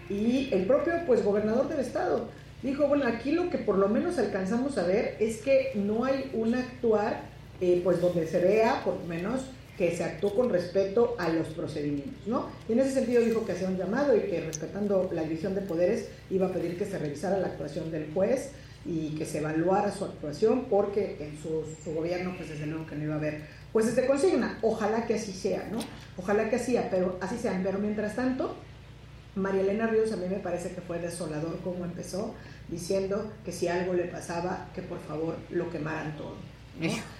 y 0.08 0.48
el 0.52 0.66
propio 0.66 0.94
pues 1.06 1.24
gobernador 1.24 1.68
del 1.68 1.80
estado 1.80 2.28
dijo, 2.62 2.88
bueno, 2.88 3.06
aquí 3.06 3.32
lo 3.32 3.50
que 3.50 3.58
por 3.58 3.76
lo 3.78 3.88
menos 3.88 4.18
alcanzamos 4.18 4.78
a 4.78 4.86
ver 4.86 5.16
es 5.20 5.38
que 5.38 5.72
no 5.74 6.04
hay 6.04 6.30
un 6.32 6.54
actuar 6.54 7.20
eh, 7.60 7.80
pues 7.84 8.00
donde 8.00 8.26
se 8.26 8.40
vea 8.40 8.82
por 8.84 8.96
lo 8.96 9.04
menos 9.04 9.42
que 9.76 9.94
se 9.94 10.04
actuó 10.04 10.34
con 10.34 10.48
respeto 10.48 11.14
a 11.18 11.28
los 11.28 11.48
procedimientos, 11.48 12.26
¿no? 12.26 12.46
Y 12.66 12.72
en 12.72 12.80
ese 12.80 12.92
sentido 12.92 13.22
dijo 13.22 13.44
que 13.44 13.52
hacía 13.52 13.68
un 13.68 13.76
llamado 13.76 14.16
y 14.16 14.20
que 14.20 14.40
respetando 14.40 15.10
la 15.12 15.22
división 15.22 15.54
de 15.54 15.60
poderes 15.60 16.08
iba 16.30 16.46
a 16.46 16.52
pedir 16.52 16.78
que 16.78 16.86
se 16.86 16.98
revisara 16.98 17.38
la 17.38 17.48
actuación 17.48 17.90
del 17.90 18.10
juez 18.14 18.52
y 18.86 19.14
que 19.18 19.24
se 19.24 19.38
evaluara 19.38 19.90
su 19.90 20.04
actuación 20.04 20.66
porque 20.70 21.16
en 21.20 21.36
su, 21.42 21.64
su 21.82 21.92
gobierno 21.92 22.34
pues 22.36 22.48
desde 22.48 22.66
luego 22.66 22.86
que 22.86 22.96
no 22.96 23.04
iba 23.04 23.14
a 23.14 23.18
haber 23.18 23.42
pues 23.76 23.88
este 23.88 24.06
consigna. 24.06 24.58
Ojalá 24.62 25.06
que 25.06 25.16
así 25.16 25.32
sea, 25.32 25.68
¿no? 25.70 25.80
Ojalá 26.16 26.48
que 26.48 26.56
así, 26.56 26.78
pero, 26.90 27.18
así 27.20 27.36
sea. 27.36 27.60
Pero 27.62 27.78
mientras 27.78 28.16
tanto, 28.16 28.56
María 29.34 29.60
Elena 29.60 29.86
Ríos 29.86 30.12
a 30.12 30.16
mí 30.16 30.24
me 30.30 30.38
parece 30.38 30.70
que 30.70 30.80
fue 30.80 30.98
desolador 30.98 31.58
como 31.60 31.84
empezó, 31.84 32.34
diciendo 32.68 33.30
que 33.44 33.52
si 33.52 33.68
algo 33.68 33.92
le 33.92 34.04
pasaba, 34.04 34.70
que 34.74 34.80
por 34.80 34.98
favor 35.00 35.36
lo 35.50 35.68
quemaran 35.70 36.16
todo. 36.16 36.36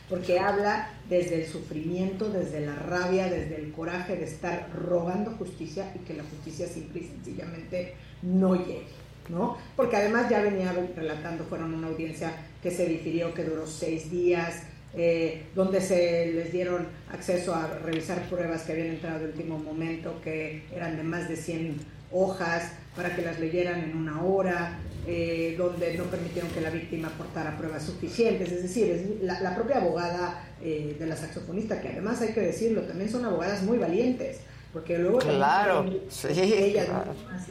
Porque 0.09 0.39
habla 0.39 0.91
desde 1.11 1.43
el 1.43 1.47
sufrimiento, 1.47 2.31
desde 2.31 2.65
la 2.65 2.75
rabia, 2.77 3.29
desde 3.29 3.57
el 3.57 3.71
coraje 3.73 4.17
de 4.17 4.25
estar 4.25 4.71
rogando 4.75 5.33
justicia 5.33 5.93
y 5.95 5.99
que 6.07 6.15
la 6.15 6.23
justicia 6.25 6.67
simple 6.67 7.03
y 7.03 7.05
sencillamente 7.05 7.97
no 8.23 8.55
llegue. 8.55 8.87
¿No? 9.29 9.59
Porque 9.77 9.97
además 9.97 10.29
ya 10.29 10.41
venía 10.41 10.73
relatando, 10.95 11.45
fueron 11.45 11.75
una 11.75 11.89
audiencia 11.89 12.33
que 12.63 12.71
se 12.71 12.87
difirió, 12.87 13.35
que 13.35 13.45
duró 13.45 13.67
seis 13.67 14.11
días, 14.11 14.63
eh, 14.95 15.47
donde 15.55 15.81
se 15.81 16.33
les 16.33 16.53
dieron 16.53 16.87
acceso 17.13 17.55
a 17.55 17.67
revisar 17.85 18.23
pruebas 18.31 18.63
que 18.63 18.73
habían 18.73 18.89
entrado 18.89 19.21
de 19.21 19.27
último 19.27 19.59
momento, 19.59 20.21
que 20.23 20.65
eran 20.75 20.97
de 20.97 21.03
más 21.03 21.29
de 21.29 21.37
100 21.37 21.77
hojas 22.13 22.73
para 22.95 23.15
que 23.15 23.23
las 23.23 23.39
leyeran 23.39 23.81
en 23.81 23.97
una 23.97 24.23
hora, 24.23 24.79
eh, 25.07 25.55
donde 25.59 25.99
no 25.99 26.05
permitieron 26.05 26.51
que 26.51 26.63
la 26.63 26.71
víctima 26.71 27.09
aportara 27.09 27.59
pruebas 27.59 27.83
suficientes. 27.83 28.51
Es 28.51 28.63
decir, 28.63 29.21
la, 29.23 29.55
propia 29.55 29.79
abogada 29.79 30.43
eh, 30.63 30.97
de 30.99 31.07
la 31.07 31.15
saxofonista, 31.15 31.81
que 31.81 31.89
además 31.89 32.23
hay 32.23 32.33
que 32.33 32.41
decirlo, 32.41 32.83
también 32.83 33.11
son 33.11 33.25
abogadas 33.25 33.63
muy 33.65 33.77
valientes, 33.77 34.39
porque 34.73 34.99
luego 34.99 35.19
claro, 35.19 35.85
ellas 35.85 36.89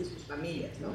y 0.02 0.04
sus 0.04 0.26
familias, 0.26 0.72
¿no? 0.82 0.90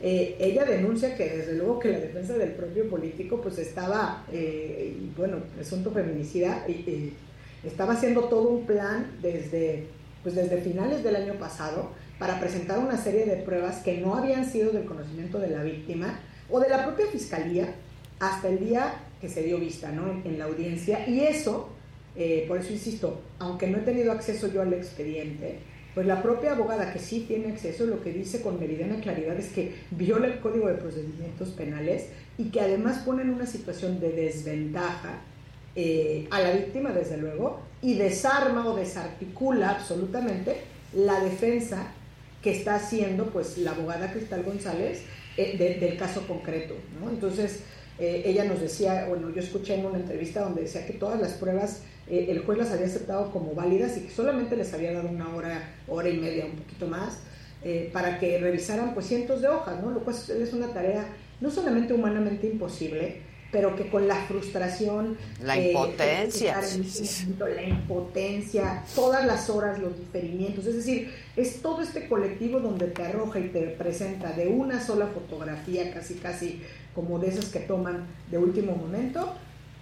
Eh, 0.00 0.36
ella 0.38 0.64
denuncia 0.64 1.16
que 1.16 1.28
desde 1.28 1.54
luego 1.54 1.78
que 1.78 1.90
la 1.90 1.98
defensa 1.98 2.34
del 2.34 2.50
propio 2.52 2.88
político 2.88 3.40
pues 3.40 3.58
estaba, 3.58 4.24
y 4.32 5.10
bueno, 5.16 5.38
presunto 5.54 5.90
feminicida, 5.90 6.66
estaba 7.64 7.94
haciendo 7.94 8.24
todo 8.24 8.48
un 8.48 8.66
plan 8.66 9.12
desde, 9.22 9.86
pues 10.22 10.34
desde 10.34 10.60
finales 10.60 11.02
del 11.02 11.16
año 11.16 11.34
pasado 11.34 11.90
para 12.18 12.38
presentar 12.38 12.78
una 12.78 12.96
serie 12.96 13.24
de 13.24 13.36
pruebas 13.36 13.82
que 13.82 13.98
no 13.98 14.14
habían 14.14 14.50
sido 14.50 14.72
del 14.72 14.84
conocimiento 14.84 15.38
de 15.38 15.48
la 15.48 15.62
víctima 15.62 16.20
o 16.50 16.60
de 16.60 16.68
la 16.68 16.84
propia 16.84 17.06
fiscalía 17.06 17.74
hasta 18.20 18.48
el 18.48 18.60
día 18.60 18.94
que 19.20 19.28
se 19.28 19.42
dio 19.42 19.58
vista 19.58 19.90
¿no? 19.90 20.22
en, 20.24 20.38
la 20.38 20.44
audiencia. 20.44 21.08
Y 21.08 21.20
eso, 21.20 21.70
eh, 22.16 22.44
por 22.46 22.58
eso 22.58 22.72
insisto, 22.72 23.20
aunque 23.38 23.66
no 23.66 23.78
he 23.78 23.82
tenido 23.82 24.12
acceso 24.12 24.52
yo 24.52 24.62
al 24.62 24.72
expediente, 24.72 25.58
pues 25.94 26.06
la 26.06 26.22
propia 26.22 26.52
abogada 26.52 26.92
que 26.92 26.98
sí 26.98 27.24
tiene 27.26 27.52
acceso 27.52 27.86
lo 27.86 28.02
que 28.02 28.12
dice 28.12 28.42
con 28.42 28.58
meridiana 28.58 29.00
claridad 29.00 29.36
es 29.36 29.48
que 29.52 29.74
viola 29.92 30.26
el 30.26 30.40
Código 30.40 30.66
de 30.68 30.74
Procedimientos 30.74 31.50
Penales 31.50 32.06
y 32.36 32.50
que 32.50 32.60
además 32.60 33.02
pone 33.04 33.22
en 33.22 33.30
una 33.30 33.46
situación 33.46 34.00
de 34.00 34.10
desventaja 34.10 35.20
eh, 35.76 36.26
a 36.30 36.40
la 36.40 36.52
víctima, 36.52 36.90
desde 36.90 37.16
luego, 37.16 37.60
y 37.82 37.94
desarma 37.94 38.66
o 38.66 38.76
desarticula 38.76 39.70
absolutamente 39.70 40.56
la 40.92 41.20
defensa 41.20 41.92
que 42.42 42.52
está 42.52 42.76
haciendo 42.76 43.26
pues 43.26 43.58
la 43.58 43.72
abogada 43.72 44.12
Cristal 44.12 44.42
González 44.42 45.02
eh, 45.36 45.78
del 45.80 45.96
caso 45.96 46.26
concreto. 46.26 46.74
Entonces, 47.10 47.60
eh, 47.98 48.22
ella 48.24 48.44
nos 48.44 48.60
decía, 48.60 49.06
bueno, 49.08 49.30
yo 49.30 49.40
escuché 49.40 49.74
en 49.74 49.86
una 49.86 49.98
entrevista 49.98 50.40
donde 50.40 50.62
decía 50.62 50.86
que 50.86 50.92
todas 50.94 51.20
las 51.20 51.32
pruebas 51.32 51.82
eh, 52.08 52.26
el 52.28 52.40
juez 52.40 52.58
las 52.58 52.70
había 52.70 52.86
aceptado 52.86 53.30
como 53.30 53.54
válidas 53.54 53.96
y 53.96 54.02
que 54.02 54.10
solamente 54.10 54.56
les 54.56 54.72
había 54.74 54.92
dado 54.92 55.08
una 55.08 55.34
hora, 55.34 55.74
hora 55.88 56.08
y 56.08 56.18
media, 56.18 56.46
un 56.46 56.56
poquito 56.56 56.86
más, 56.86 57.20
para 57.94 58.18
que 58.18 58.36
revisaran 58.38 58.92
pues 58.92 59.06
cientos 59.06 59.40
de 59.40 59.48
hojas, 59.48 59.82
¿no? 59.82 59.90
Lo 59.90 60.00
cual 60.00 60.14
es 60.14 60.52
una 60.52 60.66
tarea 60.74 61.06
no 61.40 61.50
solamente 61.50 61.94
humanamente 61.94 62.46
imposible, 62.46 63.22
pero 63.54 63.76
que 63.76 63.88
con 63.88 64.08
la 64.08 64.16
frustración, 64.16 65.16
La 65.40 65.56
eh, 65.56 65.68
impotencia, 65.68 66.60
la 67.38 67.62
impotencia, 67.62 68.82
todas 68.96 69.24
las 69.24 69.48
horas, 69.48 69.78
los 69.78 69.96
diferimientos, 69.96 70.66
es 70.66 70.74
decir, 70.74 71.14
es 71.36 71.62
todo 71.62 71.80
este 71.80 72.08
colectivo 72.08 72.58
donde 72.58 72.88
te 72.88 73.04
arroja 73.04 73.38
y 73.38 73.50
te 73.50 73.60
presenta 73.68 74.32
de 74.32 74.48
una 74.48 74.84
sola 74.84 75.06
fotografía, 75.06 75.94
casi 75.94 76.14
casi 76.14 76.62
como 76.96 77.20
de 77.20 77.28
esas 77.28 77.46
que 77.46 77.60
toman 77.60 78.06
de 78.28 78.38
último 78.38 78.74
momento, 78.74 79.34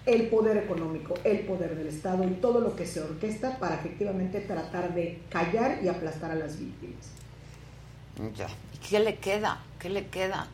el 0.07 0.29
poder 0.29 0.57
económico, 0.57 1.15
el 1.25 1.41
poder 1.41 1.77
del 1.77 1.87
Estado 1.89 2.25
y 2.25 2.33
todo 2.35 2.61
lo 2.61 2.75
que 2.75 2.87
se 2.87 3.01
orquesta 3.01 3.59
para 3.59 3.77
efectivamente 3.77 4.41
tratar 4.41 4.95
de 4.95 5.19
callar 5.31 5.79
y 5.83 5.89
aplastar 5.89 6.31
a 6.33 6.35
las 6.35 6.59
víctimas. 6.59 7.07
Ya. 8.37 8.49
¿Y 8.75 8.79
¿Qué 8.89 8.99
le 9.01 9.17
queda? 9.17 9.63
¿Qué 9.79 9.89
le 9.89 10.07
queda? 10.09 10.47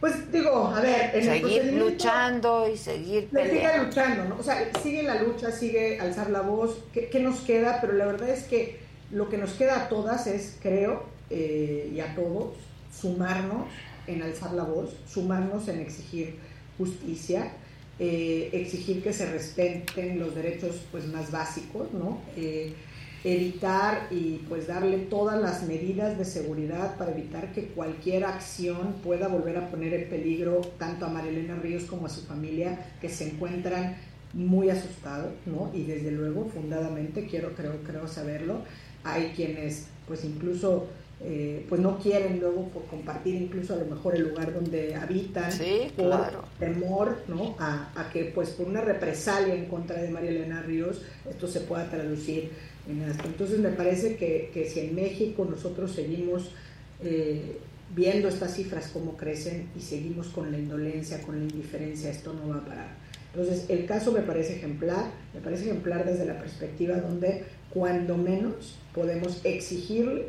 Pues 0.00 0.30
digo, 0.30 0.66
a 0.68 0.80
ver, 0.80 1.10
en 1.14 1.20
el 1.20 1.24
Seguir 1.24 1.40
procedimiento- 1.42 1.84
luchando 1.90 2.68
y 2.72 2.76
seguir 2.76 3.28
Le 3.32 3.42
sigue 3.44 3.54
peleando. 3.56 3.84
luchando, 3.86 4.24
¿no? 4.26 4.36
O 4.38 4.42
sea, 4.42 4.70
sigue 4.82 5.02
la 5.02 5.22
lucha, 5.22 5.50
sigue 5.50 5.98
alzar 6.00 6.30
la 6.30 6.40
voz. 6.42 6.78
¿Qué, 6.92 7.08
qué 7.08 7.20
nos 7.20 7.40
queda? 7.40 7.78
Pero 7.80 7.94
la 7.94 8.06
verdad 8.06 8.28
es 8.28 8.44
que 8.44 8.78
lo 9.10 9.28
que 9.28 9.38
nos 9.38 9.52
queda 9.52 9.84
a 9.84 9.88
todas 9.88 10.26
es, 10.28 10.56
creo, 10.62 11.04
eh, 11.30 11.90
y 11.92 11.98
a 12.00 12.14
todos, 12.14 12.54
sumarnos 12.96 13.66
en 14.06 14.22
alzar 14.22 14.52
la 14.52 14.62
voz, 14.64 14.94
sumarnos 15.08 15.66
en 15.68 15.80
exigir 15.80 16.36
justicia, 16.76 17.50
eh, 17.98 18.50
exigir 18.52 19.02
que 19.02 19.12
se 19.12 19.30
respeten 19.30 20.18
los 20.18 20.34
derechos 20.34 20.76
pues, 20.90 21.06
más 21.06 21.30
básicos, 21.30 21.92
¿no? 21.92 22.20
Eh, 22.36 22.72
evitar 23.24 24.06
y 24.12 24.44
pues 24.48 24.68
darle 24.68 24.98
todas 24.98 25.40
las 25.40 25.64
medidas 25.64 26.16
de 26.16 26.24
seguridad 26.24 26.96
para 26.96 27.10
evitar 27.10 27.52
que 27.52 27.64
cualquier 27.66 28.24
acción 28.24 28.94
pueda 29.02 29.26
volver 29.26 29.56
a 29.56 29.68
poner 29.68 29.92
en 29.94 30.08
peligro 30.08 30.60
tanto 30.78 31.06
a 31.06 31.08
Marilena 31.08 31.56
Ríos 31.56 31.84
como 31.84 32.06
a 32.06 32.08
su 32.08 32.22
familia 32.22 32.78
que 33.00 33.08
se 33.08 33.28
encuentran 33.30 33.96
muy 34.34 34.70
asustados, 34.70 35.32
¿no? 35.46 35.70
Y 35.74 35.84
desde 35.84 36.12
luego, 36.12 36.48
fundadamente, 36.54 37.26
quiero, 37.26 37.54
creo, 37.54 37.82
creo 37.82 38.06
saberlo, 38.06 38.62
hay 39.02 39.32
quienes 39.34 39.86
pues 40.06 40.24
incluso 40.24 40.86
eh, 41.20 41.66
pues 41.68 41.80
no 41.80 41.98
quieren 41.98 42.38
luego 42.38 42.68
por 42.68 42.84
compartir 42.86 43.34
incluso 43.34 43.74
a 43.74 43.76
lo 43.78 43.86
mejor 43.86 44.14
el 44.14 44.28
lugar 44.28 44.54
donde 44.54 44.94
habitan 44.94 45.50
Sí, 45.50 45.90
por 45.96 46.06
claro. 46.06 46.44
temor 46.60 47.18
¿no? 47.26 47.56
a, 47.58 47.90
a 47.96 48.10
que 48.10 48.26
pues 48.26 48.50
por 48.50 48.66
una 48.68 48.80
represalia 48.82 49.54
en 49.54 49.66
contra 49.66 50.00
de 50.00 50.10
María 50.10 50.30
Elena 50.30 50.62
Ríos 50.62 51.02
esto 51.28 51.48
se 51.48 51.60
pueda 51.62 51.90
traducir 51.90 52.50
en 52.88 53.02
esto. 53.02 53.24
Entonces 53.26 53.58
me 53.58 53.70
parece 53.70 54.16
que, 54.16 54.50
que 54.54 54.68
si 54.70 54.80
en 54.80 54.94
México 54.94 55.44
nosotros 55.44 55.90
seguimos 55.92 56.52
eh, 57.02 57.58
viendo 57.96 58.28
estas 58.28 58.54
cifras 58.54 58.88
cómo 58.92 59.16
crecen 59.16 59.68
y 59.76 59.80
seguimos 59.80 60.28
con 60.28 60.52
la 60.52 60.58
indolencia, 60.58 61.20
con 61.22 61.36
la 61.38 61.42
indiferencia, 61.52 62.10
esto 62.10 62.32
no 62.32 62.50
va 62.50 62.58
a 62.58 62.64
parar. 62.64 62.88
Entonces 63.34 63.66
el 63.68 63.86
caso 63.86 64.12
me 64.12 64.20
parece 64.20 64.56
ejemplar, 64.56 65.10
me 65.34 65.40
parece 65.40 65.64
ejemplar 65.64 66.04
desde 66.06 66.24
la 66.26 66.38
perspectiva 66.38 66.96
donde 66.98 67.44
cuando 67.70 68.16
menos 68.16 68.76
podemos 68.94 69.40
exigirle 69.44 70.26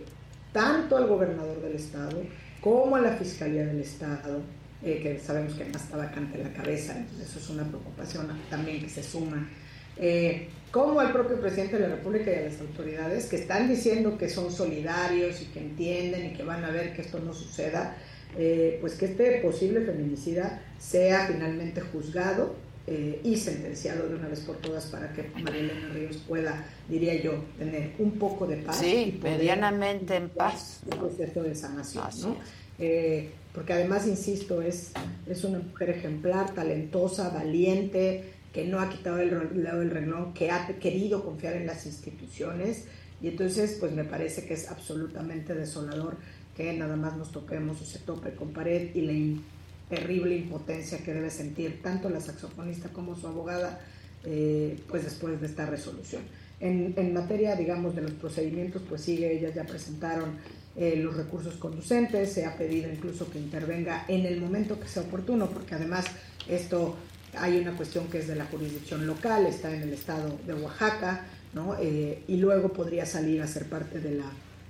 tanto 0.52 0.98
al 0.98 1.08
gobernador 1.08 1.62
del 1.62 1.76
estado 1.76 2.22
como 2.62 2.96
a 2.96 3.02
la 3.02 3.12
fiscalía 3.14 3.66
del 3.66 3.82
estado, 3.82 4.42
eh, 4.84 5.00
que 5.02 5.20
sabemos 5.20 5.54
que 5.54 5.64
está 5.64 5.98
vacante 5.98 6.38
la 6.38 6.52
cabeza, 6.54 6.96
eso 7.22 7.40
es 7.40 7.50
una 7.50 7.64
preocupación 7.64 8.28
también 8.50 8.82
que 8.82 8.90
se 8.90 9.04
suma, 9.04 9.50
eh, 9.98 10.48
como 10.72 11.00
al 11.00 11.12
propio 11.12 11.40
presidente 11.40 11.78
de 11.78 11.88
la 11.88 11.96
República 11.96 12.32
y 12.32 12.36
a 12.36 12.42
las 12.42 12.62
autoridades 12.62 13.26
que 13.26 13.38
están 13.38 13.68
diciendo 13.68 14.18
que 14.18 14.30
son 14.30 14.52
solidarios 14.52 15.42
y 15.42 15.46
que 15.46 15.60
entienden 15.60 16.28
y 16.28 16.34
que 16.34 16.44
van 16.44 16.64
a 16.64 16.70
ver 16.70 16.94
que 16.94 17.02
esto 17.02 17.20
no 17.20 17.34
suceda, 17.34 17.98
eh, 18.38 18.78
pues 18.80 18.94
que 18.94 19.06
este 19.06 19.40
posible 19.40 19.82
feminicida 19.82 20.62
sea 20.78 21.28
finalmente 21.28 21.82
juzgado 21.82 22.56
eh, 22.92 23.22
y 23.24 23.38
sentenciado 23.38 24.10
de 24.10 24.16
una 24.16 24.28
vez 24.28 24.40
por 24.40 24.58
todas 24.58 24.86
para 24.88 25.14
que 25.14 25.30
María 25.44 25.60
Elena 25.62 25.90
Ríos 25.94 26.18
pueda, 26.28 26.66
diría 26.88 27.22
yo, 27.22 27.34
tener 27.60 27.92
un 28.00 28.14
poco 28.14 28.48
de 28.48 28.58
paz. 28.58 28.78
Sí, 28.80 28.96
y 29.08 29.12
poder 29.12 29.38
medianamente 29.38 30.16
en 30.16 30.30
paz. 30.30 30.82
un 30.92 30.98
proceso 30.98 31.44
de 31.44 31.54
sanación, 31.54 32.04
Así 32.06 32.22
¿no? 32.24 32.36
Eh, 32.80 33.30
porque 33.54 33.74
además, 33.74 34.08
insisto, 34.08 34.62
es, 34.62 34.92
es 35.28 35.44
una 35.44 35.60
mujer 35.60 35.92
ejemplar, 35.92 36.54
talentosa, 36.56 37.30
valiente, 37.30 38.24
que 38.54 38.66
no 38.66 38.80
ha 38.80 38.90
quitado 38.90 39.20
el 39.20 39.64
lado 39.64 39.80
del 39.82 39.92
renglón, 39.92 40.34
que 40.34 40.50
ha 40.50 40.66
querido 40.80 41.24
confiar 41.24 41.54
en 41.58 41.68
las 41.68 41.86
instituciones 41.86 42.86
y 43.22 43.28
entonces 43.28 43.78
pues 43.80 43.92
me 43.92 44.06
parece 44.06 44.46
que 44.46 44.54
es 44.56 44.70
absolutamente 44.72 45.54
desolador 45.54 46.18
que 46.58 46.74
nada 46.74 46.96
más 46.96 47.16
nos 47.18 47.32
toquemos 47.32 47.80
o 47.82 47.86
se 47.86 48.00
tope 48.00 48.32
con 48.34 48.52
pared 48.54 48.90
y 48.96 49.00
in- 49.02 49.44
terrible 49.90 50.36
impotencia 50.36 51.00
que 51.00 51.14
debe 51.14 51.30
sentir 51.30 51.82
tanto 51.82 52.10
la 52.10 52.22
saxofonista 52.22 52.90
como 52.90 53.16
su 53.16 53.28
abogada 53.28 53.80
eh, 54.24 54.80
pues 54.88 55.04
después 55.04 55.40
de 55.40 55.48
esta 55.48 55.66
resolución. 55.66 56.22
En, 56.62 57.14
materia, 57.14 57.56
digamos, 57.56 57.96
de 57.96 58.02
los 58.02 58.12
procedimientos, 58.12 58.82
pues 58.88 59.02
sigue, 59.02 59.32
ellas 59.32 59.56
ya 59.56 59.64
presentaron 59.64 60.36
eh, 60.76 60.98
los 60.98 61.16
recursos 61.16 61.56
conducentes, 61.56 62.34
se 62.34 62.46
ha 62.46 62.58
pedido 62.58 62.92
incluso 62.92 63.32
que 63.32 63.40
intervenga 63.40 64.04
en 64.10 64.26
el 64.26 64.42
momento 64.42 64.78
que 64.78 64.88
sea 64.90 65.04
oportuno, 65.04 65.50
porque 65.50 65.76
además 65.76 66.06
esto 66.50 66.98
hay 67.38 67.60
una 67.60 67.78
cuestión 67.78 68.08
que 68.08 68.20
es 68.20 68.28
de 68.28 68.36
la 68.36 68.46
jurisdicción 68.46 69.08
local, 69.08 69.46
está 69.46 69.74
en 69.74 69.84
el 69.84 69.94
estado 69.94 70.38
de 70.46 70.54
Oaxaca, 70.54 71.26
¿no? 71.54 71.78
Eh, 71.80 72.24
y 72.28 72.38
luego 72.38 72.74
podría 72.74 73.06
salir 73.06 73.42
a 73.42 73.48
ser 73.48 73.66
parte 73.66 74.02
de 74.02 74.16
la, 74.16 74.26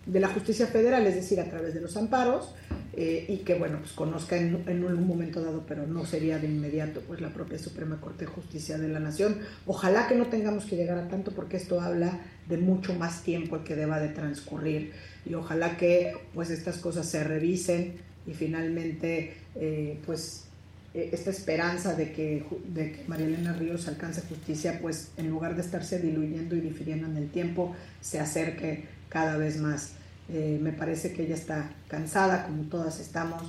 de 0.06 0.20
la 0.20 0.28
justicia 0.28 0.68
federal, 0.68 1.08
es 1.08 1.16
decir, 1.16 1.40
a 1.40 1.50
través 1.50 1.74
de 1.74 1.82
los 1.82 1.98
amparos, 1.98 2.54
eh, 2.94 3.26
y 3.28 3.38
que, 3.38 3.56
bueno, 3.56 3.80
pues 3.80 3.94
conozca 3.94 4.38
en, 4.38 4.64
en 4.68 4.84
un 4.84 5.08
momento 5.08 5.42
dado, 5.42 5.66
pero 5.68 5.86
no 5.88 6.06
sería 6.06 6.40
de 6.40 6.48
inmediato, 6.48 7.02
pues 7.08 7.22
la 7.22 7.30
propia 7.30 7.58
Suprema 7.60 8.00
Corte 8.02 8.26
de 8.26 8.32
Justicia 8.32 8.78
de 8.78 8.88
la 8.88 9.00
Nación. 9.00 9.38
Ojalá 9.66 10.08
que 10.08 10.16
no 10.16 10.28
tengamos 10.28 10.66
que 10.66 10.76
llegar 10.76 10.98
a 10.98 11.08
tanto, 11.08 11.32
porque 11.32 11.58
esto 11.58 11.82
habla 11.82 12.20
de 12.48 12.58
mucho 12.58 12.94
más 12.96 13.24
tiempo 13.24 13.64
que 13.64 13.76
deba 13.76 14.00
de 14.00 14.10
transcurrir, 14.10 14.92
y 15.26 15.34
ojalá 15.34 15.78
que, 15.78 16.14
pues, 16.34 16.50
estas 16.50 16.78
cosas 16.78 17.08
se 17.08 17.24
revisen 17.24 17.96
y 18.26 18.34
finalmente, 18.34 19.34
eh, 19.56 20.00
pues, 20.06 20.46
eh, 20.94 21.10
esta 21.14 21.30
esperanza 21.30 21.94
de 21.94 22.12
que, 22.12 22.44
de 22.74 22.92
que 22.92 23.04
María 23.08 23.28
Elena 23.28 23.54
Ríos 23.54 23.88
alcance 23.88 24.22
justicia, 24.22 24.80
pues 24.82 25.12
en 25.18 25.30
lugar 25.30 25.56
de 25.56 25.62
estarse 25.62 26.00
diluyendo 26.00 26.56
y 26.56 26.62
difiriendo 26.62 27.08
en 27.08 27.18
el 27.18 27.30
tiempo, 27.30 27.76
se 28.02 28.20
acerque 28.20 28.86
cada 29.10 29.38
vez 29.38 29.58
más. 29.58 29.94
Eh, 30.32 30.60
me 30.62 30.72
parece 30.72 31.14
que 31.14 31.24
ella 31.24 31.36
está 31.36 31.72
cansada, 31.88 32.46
como 32.46 32.64
todas 32.64 33.00
estamos, 33.00 33.42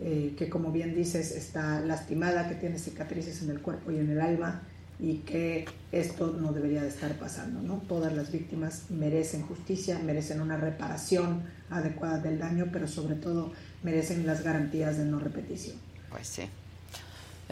eh, 0.00 0.34
que 0.36 0.48
como 0.48 0.72
bien 0.72 0.94
dices, 0.94 1.30
está 1.32 1.80
lastimada, 1.80 2.48
que 2.48 2.56
tiene 2.56 2.78
cicatrices 2.78 3.42
en 3.42 3.50
el 3.50 3.60
cuerpo 3.60 3.92
y 3.92 3.98
en 3.98 4.10
el 4.10 4.20
alma 4.20 4.62
y 4.98 5.18
que 5.18 5.66
esto 5.92 6.32
no 6.32 6.52
debería 6.52 6.82
de 6.82 6.88
estar 6.88 7.12
pasando. 7.18 7.60
¿no? 7.60 7.82
Todas 7.88 8.12
las 8.12 8.32
víctimas 8.32 8.90
merecen 8.90 9.42
justicia, 9.42 9.98
merecen 10.00 10.40
una 10.40 10.56
reparación 10.56 11.42
adecuada 11.70 12.18
del 12.18 12.38
daño, 12.38 12.68
pero 12.72 12.88
sobre 12.88 13.14
todo 13.14 13.52
merecen 13.82 14.26
las 14.26 14.42
garantías 14.42 14.98
de 14.98 15.04
no 15.04 15.18
repetición. 15.18 15.76
Pues 16.10 16.26
sí. 16.26 16.42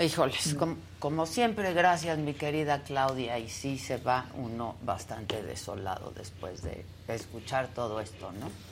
Híjoles, 0.02 0.54
como, 0.54 0.76
como 0.98 1.26
siempre, 1.26 1.74
gracias 1.74 2.18
mi 2.18 2.32
querida 2.32 2.82
Claudia, 2.82 3.38
y 3.38 3.50
sí 3.50 3.78
se 3.78 3.98
va 3.98 4.26
uno 4.36 4.76
bastante 4.82 5.42
desolado 5.42 6.12
después 6.16 6.62
de 6.62 6.84
escuchar 7.08 7.68
todo 7.74 8.00
esto, 8.00 8.32
¿no? 8.32 8.71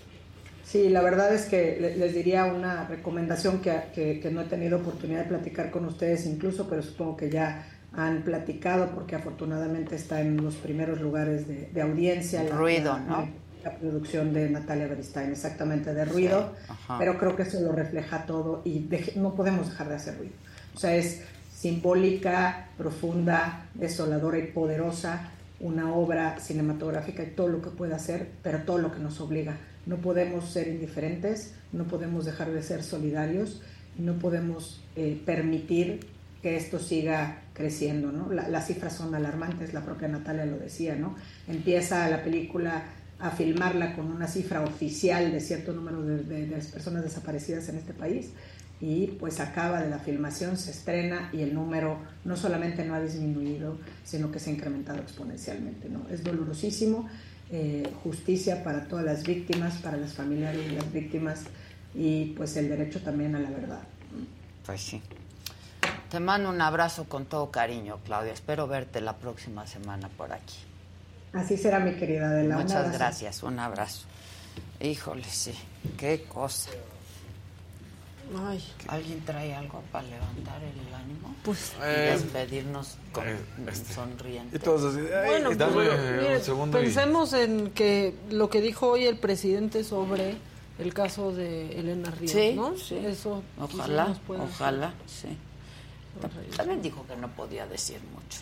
Sí, 0.71 0.89
la 0.89 1.03
verdad 1.03 1.35
es 1.35 1.47
que 1.47 1.79
le- 1.81 1.97
les 1.97 2.15
diría 2.15 2.45
una 2.45 2.87
recomendación 2.87 3.61
que, 3.61 3.73
que- 3.95 4.21
que 4.21 4.31
no 4.31 4.43
he 4.43 4.45
tenido 4.45 4.79
oportunidad 4.79 5.21
de 5.25 5.29
platicar 5.29 5.71
con 5.71 5.85
ustedes 5.85 6.27
incluso, 6.27 6.69
pero 6.69 6.81
supongo 6.83 7.17
que 7.17 7.29
ya 7.29 7.67
han 7.93 8.23
platicado 8.23 8.91
porque 8.91 9.17
afortunadamente 9.17 9.97
está 9.97 10.21
en 10.21 10.37
los 10.37 10.55
primeros 10.55 11.01
lugares 11.01 11.49
de, 11.49 11.71
de 11.75 11.83
audiencia. 11.83 12.45
Ruido, 12.51 12.97
¿no? 13.01 13.29
La 13.65 13.77
producción 13.77 14.33
de 14.33 14.49
Natalia 14.49 14.87
Beristain, 14.87 15.33
exactamente, 15.33 15.93
de 15.93 16.05
ruido, 16.05 16.53
Sí, 16.69 16.75
pero 16.99 17.19
creo 17.19 17.35
que 17.37 17.43
eso 17.43 17.61
lo 17.61 17.73
refleja 17.73 18.25
todo 18.25 18.63
y 18.65 18.87
deje- 18.89 19.17
no 19.17 19.35
podemos 19.35 19.69
dejar 19.71 19.89
de 19.89 19.97
hacer 19.97 20.17
ruido. 20.19 20.33
O 20.75 20.79
sea, 20.79 20.95
es 20.95 21.23
simbólica, 21.53 22.69
profunda, 22.79 23.67
desoladora 23.75 24.39
y 24.39 24.47
poderosa, 24.47 25.31
una 25.59 25.93
obra 25.93 26.39
cinematográfica 26.41 27.23
y 27.23 27.27
todo 27.33 27.49
lo 27.49 27.61
que 27.61 27.71
puede 27.71 27.95
hacer, 27.95 28.29
pero 28.43 28.61
todo 28.61 28.79
lo 28.79 28.93
que 28.93 29.01
nos 29.01 29.21
obliga. 29.21 29.57
No 29.87 29.97
podemos 29.97 30.51
ser 30.51 30.69
indiferentes, 30.69 31.55
no 31.73 31.85
podemos 31.85 32.25
dejar 32.25 32.51
de 32.53 32.63
ser 32.63 32.83
solidarios, 32.83 33.63
no 33.99 34.15
podemos 34.19 34.83
eh, 34.97 35.21
permitir 35.25 36.01
que 36.43 36.57
esto 36.57 36.79
siga 36.79 37.43
creciendo, 37.53 38.13
¿no? 38.13 38.33
La- 38.33 38.49
las 38.49 38.67
cifras 38.67 38.95
son 38.97 39.15
alarmantes, 39.15 39.75
la 39.75 39.85
propia 39.85 40.09
Natalia 40.09 40.47
lo 40.47 40.59
decía, 40.59 40.97
¿no? 40.97 41.17
Empieza 41.49 42.09
la 42.09 42.23
película 42.25 42.83
a 43.19 43.31
filmarla 43.31 43.95
con 43.95 44.07
una 44.11 44.27
cifra 44.27 44.63
oficial 44.63 45.31
de 45.33 45.41
cierto 45.41 45.73
número 45.75 46.03
de, 46.03 46.23
de- 46.23 46.47
personas 46.73 47.03
desaparecidas 47.03 47.69
en 47.69 47.77
este 47.77 47.93
país 47.93 48.31
y 48.81 49.09
pues 49.09 49.41
acaba 49.41 49.83
de 49.83 49.91
la 49.91 49.99
filmación, 49.99 50.57
se 50.57 50.71
estrena 50.71 51.29
y 51.35 51.43
el 51.43 51.53
número 51.53 51.99
no 52.25 52.35
solamente 52.37 52.83
no 52.87 52.95
ha 52.95 53.01
disminuido, 53.03 53.77
sino 54.05 54.33
que 54.33 54.39
se 54.39 54.49
ha 54.49 54.55
incrementado 54.55 55.01
exponencialmente, 55.01 55.91
¿no? 55.91 56.07
Es 56.11 56.25
dolorosísimo, 56.25 57.07
eh, 57.53 57.91
justicia 58.05 58.63
para 58.63 58.87
todas 58.87 59.05
las 59.05 59.23
víctimas, 59.25 59.79
para 59.79 59.97
las 59.97 60.15
familiares 60.15 60.65
de 60.65 60.73
las 60.73 60.93
víctimas 60.93 61.45
y 61.95 62.27
pues 62.37 62.57
el 62.57 62.69
derecho 62.69 63.01
también 63.01 63.35
a 63.35 63.41
la 63.41 63.51
verdad. 63.51 63.81
Pues 64.65 64.81
sí. 64.81 65.03
Te 66.11 66.21
mando 66.21 66.51
un 66.51 66.61
abrazo 66.61 67.05
con 67.05 67.27
todo 67.27 67.51
cariño, 67.51 67.99
Claudia. 68.05 68.33
Espero 68.33 68.67
verte 68.67 69.01
la 69.01 69.17
próxima 69.17 69.67
semana 69.67 70.09
por 70.09 70.33
aquí. 70.33 70.57
Así 71.33 71.57
será, 71.57 71.79
mi 71.79 71.95
querida 71.95 72.29
Adela. 72.29 72.57
Un 72.57 72.63
Muchas 72.63 72.79
abrazo. 72.79 72.99
gracias, 72.99 73.43
un 73.43 73.59
abrazo. 73.59 74.07
Híjole, 74.81 75.25
sí, 75.25 75.55
qué 75.97 76.25
cosa. 76.25 76.71
Ay. 78.39 78.65
¿Alguien 78.89 79.25
trae 79.25 79.55
algo 79.55 79.83
para 79.91 80.07
levantar 80.07 80.63
el 80.63 80.95
ánimo? 80.95 81.35
Pues 81.43 81.73
y 81.79 81.83
Eh, 81.83 82.11
despedirnos 82.13 82.97
con 83.13 83.29
eh, 83.29 83.37
este. 83.71 83.93
sonriente. 83.95 84.57
Y 84.57 84.61
todos 84.61 84.95
así, 84.95 85.03
Bueno, 85.27 85.51
Dame 85.55 85.73
pues, 85.73 86.49
un 86.49 86.69
y- 86.69 86.73
pensemos 86.73 87.33
en 87.33 87.71
que 87.71 88.15
lo 88.31 88.49
que 88.51 88.61
dijo 88.61 88.89
hoy 88.89 89.07
el 89.07 89.19
presidente 89.19 89.83
sobre 89.85 90.37
el 90.79 90.95
caso 90.95 91.33
de 91.33 91.79
Elena 91.79 92.11
Ríos, 92.13 92.31
Sí, 92.33 92.53
¿no? 92.55 92.77
sí. 92.77 92.97
Eso 92.97 93.43
Ojalá, 93.59 94.17
ojalá, 94.29 94.95
sí. 95.07 95.37
También 96.57 96.83
dijo 96.83 97.07
que 97.07 97.17
no 97.17 97.29
podía 97.29 97.67
decir 97.67 98.01
mucho. 98.15 98.41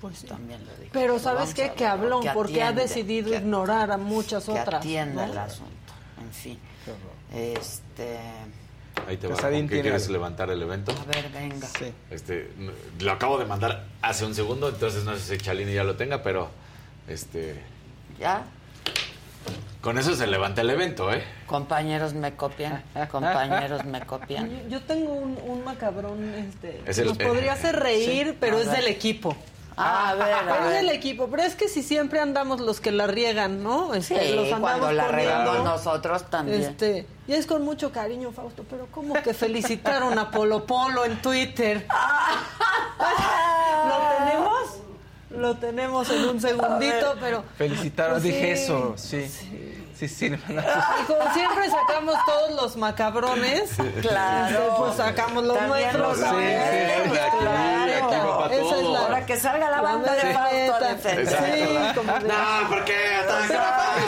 Pues 0.00 0.18
sí. 0.18 0.26
También 0.26 0.60
lo 0.66 0.72
dijo. 0.76 0.90
Pero 0.92 1.18
¿sabes 1.20 1.54
qué? 1.54 1.72
Que 1.74 1.86
habló 1.86 2.20
que 2.20 2.30
porque 2.30 2.62
ha 2.62 2.72
decidido 2.72 3.30
que- 3.30 3.36
ignorar 3.36 3.92
a 3.92 3.96
muchas 3.98 4.44
que 4.46 4.50
otras. 4.52 4.80
atienda 4.80 5.26
¿no? 5.26 5.32
el 5.32 5.38
asunto. 5.38 5.70
En 6.20 6.30
fin. 6.32 6.58
Este. 7.32 8.18
Ahí 9.08 9.16
te 9.16 9.26
va. 9.26 9.34
Casarín 9.36 9.60
¿Con 9.62 9.68
qué 9.76 9.82
quieres 9.82 10.02
algo. 10.04 10.12
levantar 10.14 10.50
el 10.50 10.62
evento? 10.62 10.92
A 10.92 11.04
ver, 11.04 11.28
venga. 11.30 11.68
Este, 12.10 12.50
n- 12.58 12.72
lo 13.00 13.12
acabo 13.12 13.38
de 13.38 13.44
mandar 13.46 13.84
hace 14.02 14.24
un 14.24 14.34
segundo, 14.34 14.68
entonces 14.68 15.04
no 15.04 15.16
sé 15.16 15.36
si 15.36 15.42
Chalini 15.44 15.72
ya 15.74 15.84
lo 15.84 15.96
tenga, 15.96 16.22
pero 16.22 16.50
este, 17.08 17.60
¿Ya? 18.18 18.44
con 19.80 19.98
eso 19.98 20.14
se 20.14 20.26
levanta 20.28 20.60
el 20.60 20.70
evento, 20.70 21.12
¿eh? 21.12 21.24
Compañeros 21.46 22.14
me 22.14 22.34
copian. 22.36 22.82
Compañeros 23.10 23.84
me 23.84 24.00
copian. 24.06 24.48
Yo, 24.64 24.68
yo 24.68 24.80
tengo 24.82 25.12
un, 25.12 25.36
un 25.44 25.64
macabrón, 25.64 26.32
este, 26.34 26.80
Es 26.86 26.98
el- 26.98 27.08
nos 27.08 27.18
podría 27.18 27.54
hacer 27.54 27.74
reír, 27.80 28.28
Sí, 28.28 28.36
pero 28.38 28.58
a 28.58 28.60
es 28.60 28.70
del 28.70 28.86
equipo. 28.86 29.36
Ah, 29.76 30.10
a 30.10 30.14
ver, 30.14 30.22
a 30.34 30.56
es 30.58 30.64
ver. 30.64 30.72
del 30.74 30.90
equipo, 30.90 31.28
pero 31.28 31.42
es 31.42 31.54
que 31.56 31.68
si 31.68 31.82
siempre 31.82 32.20
andamos 32.20 32.60
los 32.60 32.80
que 32.80 32.92
la 32.92 33.06
riegan, 33.06 33.62
¿no? 33.62 33.94
Este, 33.94 34.18
Sí, 34.28 34.34
los 34.34 34.44
andamos 34.52 34.60
cuando 34.70 34.92
la 34.92 35.08
regamos 35.08 35.64
nosotros 35.64 36.24
también. 36.30 36.60
Este, 36.62 37.06
y 37.26 37.32
es 37.32 37.46
con 37.46 37.62
mucho 37.64 37.90
cariño, 37.92 38.32
Fausto, 38.32 38.64
pero 38.68 38.86
¿cómo 38.90 39.14
que 39.22 39.32
felicitaron 39.34 40.18
a 40.18 40.30
Polo 40.30 40.66
Polo 40.66 41.04
en 41.04 41.20
Twitter? 41.22 41.86
¿Lo 43.88 44.18
tenemos? 44.18 44.78
Lo 45.30 45.56
tenemos 45.56 46.10
en 46.10 46.28
un 46.28 46.40
segundito, 46.40 47.16
pero... 47.20 47.42
Felicitaron, 47.56 48.14
Pues 48.14 48.22
dije 48.24 48.56
sí. 48.56 48.62
eso, 48.64 48.94
sí. 48.96 49.26
Sí, 49.28 49.81
sí, 50.08 50.26
Y 50.48 51.04
como 51.06 51.34
siempre 51.34 51.68
sacamos 51.70 52.14
todos 52.26 52.50
los 52.60 52.76
macabrones, 52.76 53.70
Claro. 54.00 54.74
pues 54.78 54.96
sacamos 54.96 55.44
los 55.44 55.56
También 55.56 55.96
nuestros. 55.98 56.22
aquí 56.22 57.44
va 57.44 58.38
para 58.38 58.54
Esa 58.54 58.76
es 58.78 58.82
la- 58.88 58.98
Ahora 59.02 59.26
que 59.26 59.36
salga 59.36 59.70
la 59.70 59.80
banda 59.82 60.12
de 60.14 60.32
Fausto. 60.32 60.86
Sí, 61.02 61.94
como 61.94 62.12
de- 62.12 62.28
No, 62.28 62.68
porque 62.68 62.94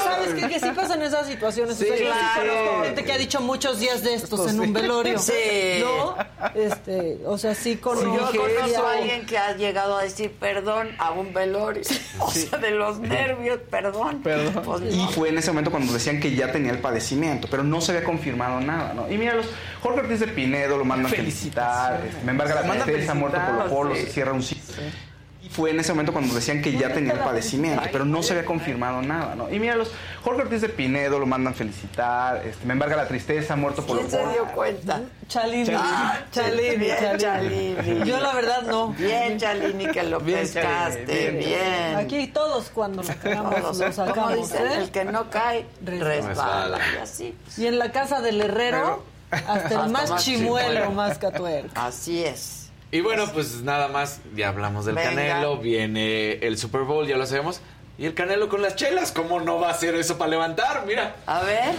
¿sabes 0.03 0.35
qué? 0.35 0.49
Que 0.49 0.61
sí 0.61 0.71
pasan 0.75 1.03
esas 1.03 1.27
situaciones. 1.27 1.77
Sí, 1.77 1.85
o 1.85 1.89
sea, 1.89 1.97
sí 1.97 2.03
claro. 2.05 2.85
gente 2.85 3.05
que 3.05 3.13
ha 3.13 3.19
dicho 3.19 3.41
muchos 3.41 3.81
días 3.81 4.03
de 4.03 4.15
estos 4.15 4.41
Esto 4.41 4.51
en 4.51 4.61
un 4.61 4.67
sí. 4.67 4.73
velorio. 4.73 5.19
Sí. 5.19 5.33
¿No? 5.81 6.17
Este, 6.55 7.21
o 7.27 7.37
sea, 7.39 7.55
sí 7.55 7.77
conozco. 7.77 8.33
Yo 8.33 8.43
conozco 8.43 8.87
a 8.87 8.93
alguien 8.93 9.27
que 9.27 9.39
ha 9.39 9.57
llegado 9.57 9.97
a 9.97 10.03
decir 10.03 10.33
perdón 10.39 10.91
a 10.99 11.11
un 11.11 11.33
velorio. 11.33 11.83
O 12.21 12.31
sea, 12.31 12.59
de 12.59 12.71
los 12.71 12.99
nervios, 12.99 13.59
perdón. 13.71 14.23
Perdón. 14.23 14.63
Pues 14.65 14.83
y 14.95 14.97
no. 14.97 15.09
fue 15.11 15.29
en 15.29 15.39
ese 15.39 15.51
momento 15.51 15.71
cuando 15.71 15.84
decían 15.93 16.21
que 16.21 16.35
ya 16.35 16.51
tenía 16.53 16.73
el 16.73 16.79
padecimiento, 16.79 17.49
pero 17.51 17.63
no 17.63 17.81
se 17.81 17.93
había 17.93 18.05
confirmado 18.05 18.61
nada, 18.61 18.95
¿no? 18.95 19.11
Y 19.11 19.19
mira, 19.19 19.35
los 19.35 19.47
Jorge 19.81 20.01
Ortiz 20.01 20.21
de 20.21 20.29
Pinedo 20.29 20.79
lo 20.79 20.85
mandan 20.85 21.11
felicitar, 21.11 22.03
este, 22.07 22.25
me 22.25 22.33
embarga 22.33 22.63
la 22.63 22.85
tristeza, 22.85 23.15
muerto 23.15 23.39
por 23.39 23.47
felicitar, 23.47 23.69
lo 23.69 23.75
polo, 23.75 23.95
sí. 23.95 24.03
se 24.03 24.07
cierra 24.11 24.33
un 24.33 24.43
ciclo. 24.43 24.75
Y 24.83 25.14
fue 25.51 25.71
en 25.71 25.81
ese 25.81 25.93
momento 25.93 26.13
cuando 26.13 26.35
decían 26.35 26.61
que 26.63 26.73
ya 26.73 26.93
tenía 26.93 27.13
el 27.13 27.19
padecimiento, 27.21 27.83
pero 27.93 28.05
no 28.05 28.23
se 28.23 28.33
había 28.33 28.45
confirmado 28.45 29.03
nada, 29.03 29.35
¿no? 29.35 29.51
Y 29.51 29.59
mira, 29.61 29.77
los 29.77 29.91
Jorge 30.23 30.43
Ortiz 30.43 30.61
de 30.63 30.69
Pinedo 30.69 31.19
lo 31.19 31.27
mandan 31.27 31.55
felicitar, 31.55 32.45
este, 32.47 32.65
me 32.67 32.73
embarga 32.73 32.97
la 32.97 33.07
tristeza, 33.07 33.55
muerto 33.57 33.85
por 33.85 33.99
¿Quién 33.99 34.11
lo 34.11 34.29
se 34.29 34.33
dio 34.33 34.45
cuenta? 34.55 35.01
Chalini. 35.29 35.71
Ah, 35.77 36.21
Chalini, 36.33 36.77
bien, 36.77 36.97
Chalini. 37.19 37.77
Chalini. 37.77 38.05
Yo 38.09 38.21
la 38.21 38.35
verdad 38.35 38.63
no. 38.63 38.89
Bien, 38.93 39.39
Chalini, 39.39 39.87
que 39.87 40.03
lo 40.03 40.21
Bien, 40.21 40.41
pescaste. 40.41 41.07
Chalini, 41.07 41.45
Bien. 41.45 41.61
bien. 41.91 41.97
Aquí 41.97 42.27
todos 42.29 42.71
cuando 42.71 43.03
lo 43.03 43.09
cagamos 43.23 43.55
Todos, 43.61 43.79
lo 43.79 43.93
sacamos. 43.93 44.37
dicen, 44.37 44.67
¿eh? 44.67 44.75
el 44.79 44.91
que 44.91 45.05
no 45.05 45.31
cae, 45.31 45.67
Resbala. 45.85 46.15
resbala. 46.29 46.79
Y 46.95 46.99
así. 47.03 47.35
Y 47.57 47.67
en 47.67 47.79
la 47.79 47.93
casa 47.93 48.21
del 48.21 48.41
herrero, 48.41 49.03
hasta 49.31 49.53
el 49.53 49.59
Hasta 49.65 49.89
más, 49.89 50.11
más 50.11 50.25
chimuelo, 50.25 50.69
chimuelo. 50.69 50.91
más 50.93 51.19
catuerca. 51.19 51.87
Así 51.87 52.25
es. 52.25 52.64
Y 52.95 53.01
bueno, 53.01 53.27
pues 53.33 53.63
nada 53.63 53.89
más, 53.89 54.21
ya 54.37 54.51
hablamos 54.51 54.87
del 54.87 54.95
Venga. 54.95 55.11
Canelo, 55.11 55.57
viene 55.59 56.35
el 56.35 56.57
Super 56.57 56.83
Bowl, 56.83 57.05
ya 57.09 57.17
lo 57.17 57.27
sabemos. 57.27 57.61
Y 57.99 58.07
el 58.07 58.15
Canelo 58.15 58.49
con 58.49 58.63
las 58.63 58.77
chelas, 58.77 59.11
¿cómo 59.11 59.41
no 59.41 59.59
va 59.59 59.67
a 59.69 59.71
hacer 59.73 59.97
eso 59.97 60.17
para 60.17 60.31
levantar? 60.31 60.85
Mira. 60.87 61.17
A 61.27 61.43
ver. 61.43 61.73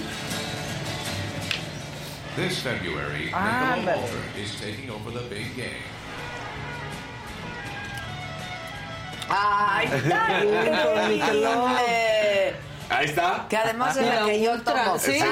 This 2.35 2.59
February, 2.59 3.31
Ah. 3.33 3.75
Ultra 3.77 4.41
is 4.43 4.57
taking 4.59 4.89
over 4.89 5.13
the 5.13 5.21
big 5.33 5.55
game. 5.55 5.69
¡Ay, 9.29 9.87
está 9.95 10.39
increíble! 10.43 12.55
Ahí 12.89 13.05
está. 13.05 13.45
Que 13.49 13.55
además 13.55 13.95
es 13.95 14.05
la 14.05 14.15
La 14.19 14.25
que 14.25 14.41
yo 14.41 14.61
tomo. 14.61 14.99
sí, 14.99 15.17
la 15.17 15.27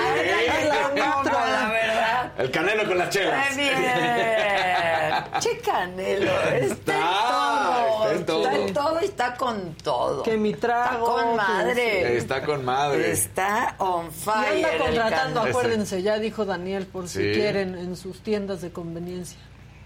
la 0.95 1.23
la 1.23 1.69
verdad. 1.73 2.31
El 2.37 2.51
Canelo 2.51 2.85
con 2.87 2.97
las 2.97 3.09
chelas. 3.09 3.49
¡Qué 3.49 3.55
bien! 3.55 4.92
¡Che 5.39 5.57
Canelo! 5.59 6.31
Está, 6.53 6.93
Está, 6.93 8.13
en 8.13 8.25
todo. 8.25 8.43
está 8.43 8.53
en 8.53 8.53
todo. 8.53 8.53
Está 8.53 8.55
en 8.67 8.73
todo 8.73 9.01
y 9.01 9.05
está 9.05 9.35
con 9.35 9.73
todo. 9.75 10.23
Que 10.23 10.37
mi 10.37 10.51
Está 10.51 10.67
trago. 10.89 11.05
con 11.05 11.29
que- 11.31 11.35
madre. 11.37 12.17
Está 12.17 12.43
con 12.43 12.65
madre. 12.65 13.11
Está 13.11 13.75
on 13.79 14.07
Y 14.07 14.11
fire. 14.11 14.65
anda 14.65 14.71
el 14.73 14.81
contratando, 14.81 15.41
acuérdense, 15.41 16.01
ya 16.01 16.19
dijo 16.19 16.45
Daniel, 16.45 16.85
por 16.85 17.07
si 17.07 17.19
Sí. 17.19 17.33
quieren, 17.39 17.75
en 17.75 17.95
sus 17.95 18.21
tiendas 18.21 18.61
de 18.61 18.71
conveniencia. 18.71 19.37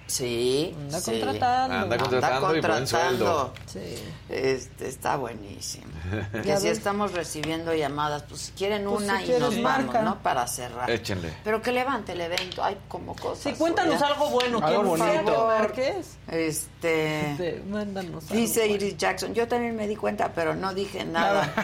Sí. 0.07 0.73
Anda 0.77 0.99
sí. 1.01 1.11
contratando. 1.11 1.75
Anda 1.75 1.97
contratando 1.97 2.55
y 2.55 2.61
buen 2.61 2.87
sueldo. 2.87 3.53
Sí. 3.65 4.03
Este, 4.29 4.87
está 4.87 5.15
buenísimo. 5.17 5.85
Ya 6.33 6.41
Que 6.41 6.57
si 6.57 6.67
estamos 6.69 7.11
recibiendo 7.13 7.73
llamadas, 7.73 8.23
pues 8.23 8.41
si 8.41 8.51
quieren 8.53 8.85
Pues, 8.85 9.03
una 9.03 9.17
si 9.17 9.23
y 9.23 9.25
quieren, 9.25 9.41
nos 9.43 9.61
vamos, 9.61 9.85
marcan. 9.85 10.05
¿no? 10.05 10.19
Para 10.23 10.47
cerrar. 10.47 10.89
Échenle. 10.89 11.33
Pero 11.43 11.61
que 11.61 11.71
levante 11.73 12.13
el 12.13 12.21
evento, 12.21 12.63
hay 12.63 12.77
como 12.87 13.13
cosas. 13.15 13.43
Sí, 13.43 13.53
cuéntanos 13.53 13.95
¿verdad? 13.95 14.11
algo 14.13 14.29
bueno. 14.29 14.59
Algo 14.63 14.95
¿Quién 14.95 14.97
sea 14.97 15.21
bonito. 15.21 15.31
que 15.33 15.61
Márquez? 15.61 16.17
Este. 16.29 17.31
Este, 17.31 17.63
mándanos 17.69 18.23
algo 18.23 18.35
Dice 18.35 18.61
bueno. 18.61 18.75
Iris 18.75 18.97
Jackson, 18.97 19.33
yo 19.33 19.47
también 19.47 19.75
me 19.75 19.87
di 19.87 19.95
cuenta, 19.95 20.31
pero 20.33 20.55
no 20.55 20.73
dije 20.73 21.03
nada. 21.05 21.53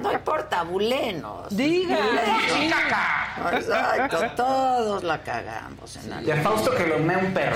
No 0.00 0.12
importa, 0.12 0.62
bulenos. 0.62 1.48
Diga. 1.56 1.96
Bulenos. 1.96 3.52
Exacto, 3.54 4.18
todos 4.36 5.02
la 5.02 5.22
cagamos 5.22 5.96
en 5.96 6.26
Y 6.26 6.30
a. 6.30 6.36
Fausto 6.42 6.74
que 6.74 6.86
lo 6.86 6.98
mea 7.00 7.18
un 7.18 7.34
perro. 7.34 7.47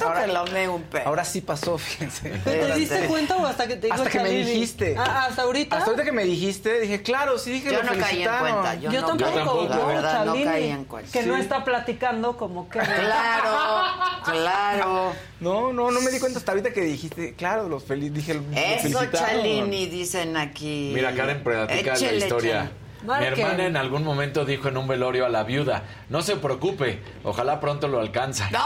Ahora- 0.00 0.42
perro. 0.90 1.24
Sí 1.24 1.40
pasó, 1.40 1.78
fíjense. 1.78 2.32
¿Pero 2.44 2.66
¿Te 2.66 2.74
diste 2.74 3.06
cuenta 3.06 3.36
o 3.36 3.46
hasta 3.46 3.66
que 3.66 3.76
te 3.76 3.90
Hasta 3.90 4.10
que 4.10 4.20
me 4.20 4.28
dijiste. 4.30 4.94
Ah, 4.98 5.26
¿hasta 5.28 5.42
ahorita? 5.42 5.76
Hasta 5.76 5.90
ahorita 5.90 6.04
que 6.04 6.12
me 6.12 6.24
dijiste, 6.24 6.80
dije, 6.80 7.02
claro, 7.02 7.38
sí 7.38 7.52
dije 7.52 7.72
Yo 7.72 7.82
lo 7.82 7.94
no 7.94 8.00
caí 8.00 8.22
en 8.22 8.28
cuenta. 8.38 8.74
Yo, 8.74 8.90
Yo, 8.90 9.00
no, 9.00 9.06
tampoco, 9.08 9.32
tampoco, 9.32 9.68
la 9.68 9.76
no, 9.76 9.86
verdad, 9.86 10.24
no 10.24 10.32
Chalini, 10.32 10.44
caí 10.44 10.68
en 10.70 10.84
cuenta. 10.84 11.12
Que 11.12 11.22
no 11.26 11.36
está 11.36 11.64
platicando 11.64 12.36
como 12.36 12.68
que... 12.68 12.78
Claro, 12.80 13.82
claro. 14.24 15.12
No, 15.40 15.72
no, 15.72 15.90
no 15.90 16.00
me 16.00 16.10
di 16.10 16.20
cuenta 16.20 16.38
hasta 16.38 16.52
ahorita 16.52 16.72
que 16.72 16.82
dijiste, 16.82 17.34
claro, 17.34 17.68
los 17.68 17.84
feliz, 17.84 18.12
dije, 18.12 18.40
Eso. 18.54 19.00
Chalini, 19.10 19.86
dicen 19.86 20.36
aquí. 20.36 20.92
Mira, 20.94 21.14
Karen 21.14 21.42
platica 21.42 21.94
la 21.96 22.12
historia. 22.12 22.70
Mi 23.02 23.24
hermana 23.26 23.66
en 23.66 23.76
algún 23.76 24.04
momento 24.04 24.44
dijo 24.44 24.68
en 24.68 24.76
un 24.76 24.86
velorio 24.86 25.26
a 25.26 25.28
la 25.28 25.42
viuda, 25.44 25.82
no 26.08 26.22
se 26.22 26.36
preocupe, 26.36 27.02
ojalá 27.24 27.58
pronto 27.60 27.88
lo 27.88 27.98
alcanza. 28.00 28.48
No, 28.50 28.58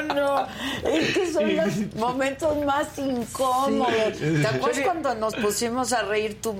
no, 0.00 0.14
no. 0.14 0.46
Es 0.84 1.14
que 1.14 1.32
son 1.32 1.56
los 1.56 1.94
momentos 1.96 2.56
más 2.64 2.98
incómodos. 2.98 3.92
¿Te 4.18 4.46
acuerdas 4.46 4.80
cuando 4.84 5.14
nos 5.14 5.34
pusimos 5.36 5.92
a 5.92 6.02
reír 6.02 6.40
tú, 6.40 6.54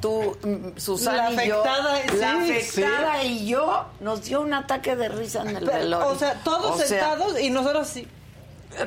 tú 0.00 0.36
Susana 0.76 1.30
La 1.30 1.44
y 1.44 1.48
yo? 1.48 1.60
afectada, 1.64 1.92
La 2.18 2.44
sí, 2.44 2.52
afectada 2.52 3.22
y 3.24 3.46
yo 3.46 3.86
nos 4.00 4.22
dio 4.24 4.40
un 4.42 4.54
ataque 4.54 4.94
de 4.96 5.08
risa 5.08 5.42
en 5.42 5.56
el 5.56 5.64
Pero, 5.64 5.78
velorio. 5.78 6.08
o 6.08 6.16
sea, 6.16 6.34
todos 6.44 6.72
O 6.72 6.76
sea, 6.78 6.86
sentados 6.86 7.40
y 7.40 7.50
nosotros 7.50 7.86
sí. 7.88 8.06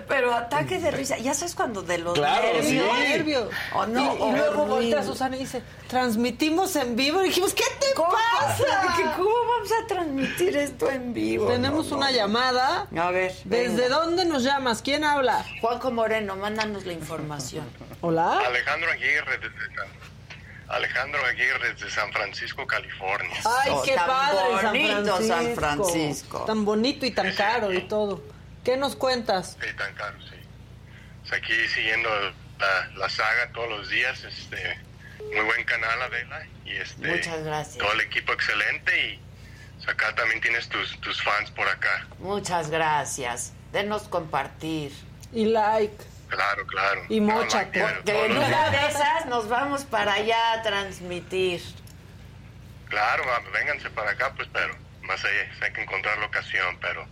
Pero 0.08 0.34
ataque 0.34 0.80
de 0.80 0.92
risa. 0.92 1.18
Ya 1.18 1.34
sabes 1.34 1.56
cuando 1.56 1.82
de 1.82 1.98
los 1.98 2.14
Claro, 2.14 2.44
nervios. 2.54 2.66
sí. 2.66 2.80
nervios. 3.10 3.50
Oh, 3.74 3.86
no, 3.86 4.02
y, 4.16 4.30
y 4.30 4.32
luego 4.32 4.66
voltea 4.66 5.04
Susana 5.04 5.36
y 5.36 5.40
dice, 5.40 5.62
transmitimos 5.88 6.76
en 6.76 6.96
vivo. 6.96 7.22
Y 7.24 7.30
dijimos, 7.30 7.54
¿qué 7.54 7.64
te 7.80 7.94
¿Cómo? 7.96 8.10
pasa? 8.12 9.14
¿Cómo 9.18 9.30
vamos 9.30 9.70
a 9.84 9.88
transmitir 9.88 10.56
esto 10.58 10.90
en 10.92 11.14
vivo? 11.14 11.48
Tenemos 11.48 11.86
No, 11.86 11.92
no, 11.92 11.98
una 11.98 12.12
no. 12.12 12.16
llamada. 12.18 12.88
A 12.98 13.12
ver. 13.12 13.34
¿Desde 13.46 13.76
venga. 13.84 13.96
dónde 13.96 14.26
nos 14.26 14.44
llamas? 14.44 14.82
¿Quién 14.82 15.04
habla? 15.04 15.44
Juanjo 15.62 15.92
Moreno, 15.92 16.36
mándanos 16.36 16.86
la 16.86 16.94
información. 16.94 17.66
Hola. 18.02 18.40
Alejandro 18.46 18.92
Aguirre 18.92 19.38
desde 19.40 19.76
San, 19.76 19.88
Alejandro 20.70 21.20
Aguirre 21.26 21.74
desde 21.74 21.90
San 21.90 22.12
Francisco, 22.14 22.66
California. 22.68 23.36
Ay, 23.44 23.72
qué 23.86 23.96
tan 23.96 24.08
padre 24.08 24.40
San 24.62 24.76
Francisco. 24.76 25.28
San 25.28 25.56
Francisco. 25.56 26.40
Tan 26.46 26.66
bonito 26.66 27.06
y 27.06 27.12
tan 27.12 27.34
caro 27.34 27.74
y 27.74 27.82
todo. 27.88 28.22
¿Qué 28.70 28.78
nos 28.78 28.96
cuentas? 28.96 29.58
Sí, 29.60 29.74
tan 29.76 29.92
caro, 29.96 30.16
sí. 30.30 30.36
Pues 31.22 31.42
aquí 31.42 31.68
siguiendo 31.70 32.08
la, 32.60 32.88
la 32.98 33.10
saga 33.10 33.52
todos 33.52 33.68
los 33.68 33.90
días, 33.90 34.24
este, 34.24 34.80
muy 35.34 35.44
buen 35.44 35.64
canal 35.64 36.00
Adela 36.04 36.46
y 36.66 36.74
este, 36.74 37.08
Muchas 37.08 37.44
gracias. 37.44 37.80
todo 37.80 37.92
el 37.94 38.02
equipo 38.02 38.32
excelente 38.32 39.08
y 39.08 39.20
pues, 39.78 39.90
acá 39.90 40.14
también 40.14 40.40
tienes 40.42 40.70
tus, 40.70 41.02
tus 41.02 41.20
fans 41.24 41.50
por 41.50 41.68
acá. 41.68 42.06
Muchas 42.20 42.70
gracias. 42.70 43.54
Denos 43.72 44.04
compartir. 44.04 44.92
Y 45.34 45.46
like. 45.46 45.98
Claro, 46.28 46.68
claro. 46.68 47.06
Y 47.10 47.22
mochate. 47.22 47.82
Porque 47.82 48.26
en 48.26 48.38
una 48.38 48.70
de 48.70 48.86
esas 48.86 49.26
nos 49.26 49.50
vamos 49.50 49.84
para 49.84 50.14
allá 50.14 50.54
a 50.54 50.62
transmitir. 50.62 51.60
Claro, 52.88 53.24
vénganse 53.52 53.90
para 53.90 54.12
acá, 54.12 54.32
pues, 54.36 54.48
pero 54.54 54.76
más 55.02 55.26
allá 55.26 55.50
hay 55.60 55.74
que 55.74 55.82
encontrar 55.82 56.20
la 56.20 56.28
ocasión, 56.28 56.78
pero 56.80 57.08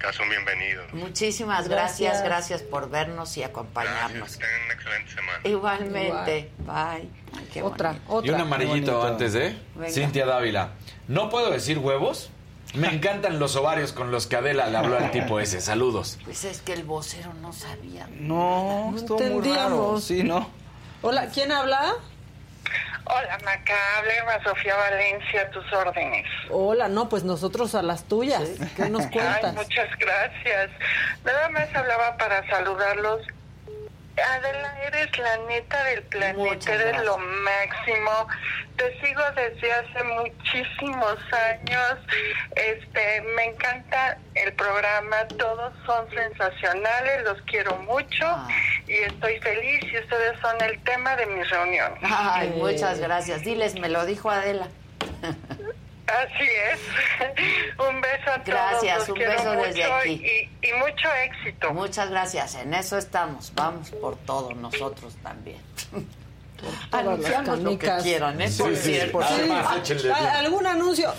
acá 0.00 0.12
son 0.14 0.28
bienvenidos. 0.30 0.92
Muchísimas 0.94 1.68
gracias, 1.68 2.22
Gracias. 2.22 2.24
gracias 2.24 2.62
por 2.62 2.88
vernos 2.90 3.36
y 3.36 3.42
acompañarnos. 3.42 4.38
Tengan 4.38 4.64
una 4.64 4.74
excelente 4.74 5.10
semana. 5.12 5.38
Igualmente. 5.44 6.50
Bye. 6.58 7.08
Ay, 7.36 7.48
qué 7.52 7.62
Otra, 7.62 7.90
bonito. 7.92 8.12
otra. 8.14 8.30
Y 8.30 8.34
un 8.34 8.40
amarillito 8.40 9.02
antes 9.02 9.32
de 9.34 9.56
Venga. 9.74 9.90
Cintia 9.92 10.26
Dávila. 10.26 10.70
¿No 11.08 11.28
puedo 11.28 11.50
decir 11.50 11.78
huevos? 11.78 12.30
Me 12.74 12.88
encantan 12.88 13.38
los 13.40 13.56
ovarios 13.56 13.92
con 13.92 14.10
los 14.12 14.26
que 14.26 14.36
Adela 14.36 14.68
le 14.68 14.76
habló 14.78 14.96
al 14.96 15.10
tipo 15.10 15.38
ese. 15.40 15.60
Saludos. 15.60 16.18
Pues 16.24 16.44
es 16.44 16.60
que 16.62 16.72
el 16.72 16.84
vocero 16.84 17.34
no 17.34 17.52
sabía. 17.52 18.08
No, 18.12 18.90
No 18.92 18.96
estuvo 18.96 19.18
muy 19.18 19.26
raro. 19.28 19.36
entendíamos. 19.38 20.04
Sí, 20.04 20.22
¿no? 20.22 20.48
Hola, 21.02 21.26
¿quién 21.28 21.50
habla? 21.52 21.94
Hola, 23.06 23.38
Maca, 23.44 23.74
habla 23.98 24.14
Eva 24.14 24.42
Sofía 24.44 24.76
Valencia, 24.76 25.42
a 25.42 25.50
tus 25.50 25.72
órdenes. 25.72 26.26
Hola, 26.50 26.88
no, 26.88 27.08
pues 27.08 27.24
nosotros 27.24 27.74
a 27.74 27.82
las 27.82 28.04
tuyas. 28.04 28.48
¿Qué 28.76 28.88
nos 28.88 29.04
Ay, 29.06 29.10
cuentas? 29.10 29.54
muchas 29.54 29.88
gracias. 29.98 30.70
Nada 31.24 31.48
más 31.50 31.74
hablaba 31.74 32.16
para 32.16 32.46
saludarlos. 32.48 33.22
Adela, 34.20 34.78
eres 34.86 35.18
la 35.18 35.36
neta 35.48 35.84
del 35.84 36.02
planeta, 36.04 36.74
eres 36.74 37.02
lo 37.04 37.18
máximo. 37.18 38.28
Te 38.76 39.00
sigo 39.00 39.22
desde 39.36 39.72
hace 39.72 40.02
muchísimos 40.04 41.16
años. 41.32 41.98
Este, 42.56 43.20
me 43.36 43.44
encanta 43.46 44.18
el 44.34 44.52
programa, 44.54 45.26
todos 45.38 45.72
son 45.86 46.08
sensacionales, 46.10 47.24
los 47.24 47.40
quiero 47.42 47.76
mucho 47.78 48.24
Ah. 48.26 48.48
y 48.86 48.94
estoy 48.94 49.38
feliz 49.40 49.80
y 49.92 49.98
ustedes 49.98 50.38
son 50.40 50.60
el 50.62 50.82
tema 50.84 51.16
de 51.16 51.26
mis 51.26 51.48
reuniones. 51.50 51.98
Ay, 52.02 52.50
muchas 52.56 52.98
gracias. 53.00 53.42
Diles, 53.44 53.74
me 53.78 53.88
lo 53.88 54.04
dijo 54.06 54.30
Adela. 54.30 54.68
Así 56.10 56.44
es. 56.44 56.80
Un 57.88 58.00
beso 58.00 58.30
a 58.30 58.34
todos. 58.34 58.44
Gracias, 58.46 59.08
un 59.08 59.18
beso 59.18 59.52
desde 59.52 59.84
aquí. 59.84 60.10
Y, 60.62 60.66
y 60.68 60.72
mucho 60.74 61.08
éxito. 61.24 61.72
Muchas 61.72 62.10
gracias, 62.10 62.54
en 62.56 62.74
eso 62.74 62.98
estamos. 62.98 63.52
Vamos 63.54 63.90
por 63.90 64.16
todo, 64.18 64.52
nosotros 64.54 65.14
también. 65.22 65.60
Anunciamos 66.92 67.58
lo 67.60 67.78
que 67.78 67.90
quieran, 68.02 68.40
¿eh? 68.40 68.48
Sí, 68.48 68.62
Por 68.62 68.76
sí, 68.76 68.82
cierto. 68.92 69.12
por 69.12 69.24
Además, 69.24 69.66
Ah. 70.14 70.38
¿Algún 70.40 70.66
anuncio? 70.66 71.14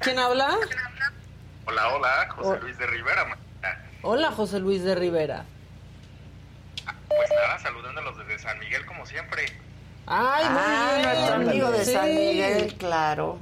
¿Quién 0.00 0.18
habla? 0.18 0.56
Hola, 1.66 1.88
hola, 1.94 2.28
José 2.34 2.48
Oh. 2.48 2.56
Luis 2.62 2.78
de 2.78 2.86
Rivera. 2.86 3.36
Hola, 4.02 4.30
José 4.32 4.60
Luis 4.60 4.82
de 4.84 4.94
Rivera. 4.94 5.44
Pues 7.08 7.28
nada, 7.30 7.58
saludándolos 7.58 8.16
desde 8.18 8.38
San 8.38 8.58
Miguel 8.60 8.86
como 8.86 9.04
siempre. 9.04 9.44
Ay, 10.06 10.44
muy 10.48 10.62
Ah, 10.64 10.90
bien. 10.96 11.02
nuestro 11.02 11.34
amigo 11.34 11.70
de 11.70 11.84
Sí. 11.84 11.92
San 11.92 12.14
Miguel, 12.14 12.74
claro. 12.78 13.38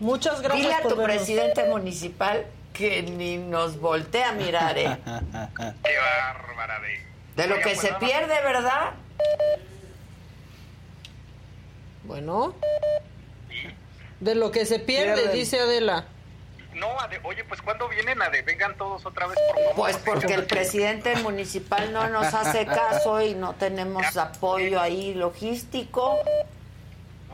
Muchas 0.00 0.40
gracias 0.42 0.62
Dile 0.62 0.74
a 0.74 0.80
por 0.82 0.92
tu 0.92 0.96
vernos. 0.98 1.16
presidente 1.16 1.64
municipal 1.68 2.46
que 2.72 3.02
ni 3.02 3.36
nos 3.38 3.78
voltea 3.78 4.30
a 4.30 4.32
mirar, 4.32 4.76
¿eh? 4.78 4.98
Qué 5.84 5.96
bárbara 5.98 6.80
de... 6.80 7.04
De 7.36 7.46
lo 7.48 7.54
Oiga, 7.54 7.64
que 7.64 7.70
pues 7.74 7.80
se 7.80 7.88
nada, 7.88 7.98
pierde, 8.00 8.34
¿verdad? 8.42 8.90
Bueno. 12.04 12.54
De 14.20 14.34
lo 14.34 14.50
que 14.50 14.66
se 14.66 14.78
pierde, 14.78 15.14
Pierden. 15.14 15.32
dice 15.32 15.60
Adela. 15.60 16.06
No, 16.74 16.88
Ade- 16.98 17.20
oye, 17.22 17.44
pues 17.44 17.62
¿cuándo 17.62 17.88
vienen 17.88 18.20
a 18.20 18.30
de 18.30 18.42
vengan 18.42 18.76
todos 18.76 19.06
otra 19.06 19.26
vez 19.28 19.38
por 19.48 19.56
favor? 19.62 19.74
Pues 19.76 19.96
porque 19.98 20.34
el 20.34 20.44
presidente 20.46 21.14
municipal 21.16 21.92
no 21.92 22.08
nos 22.08 22.34
hace 22.34 22.66
caso 22.66 23.22
y 23.22 23.34
no 23.34 23.54
tenemos 23.54 24.16
apoyo 24.16 24.80
ahí 24.80 25.14
logístico. 25.14 26.18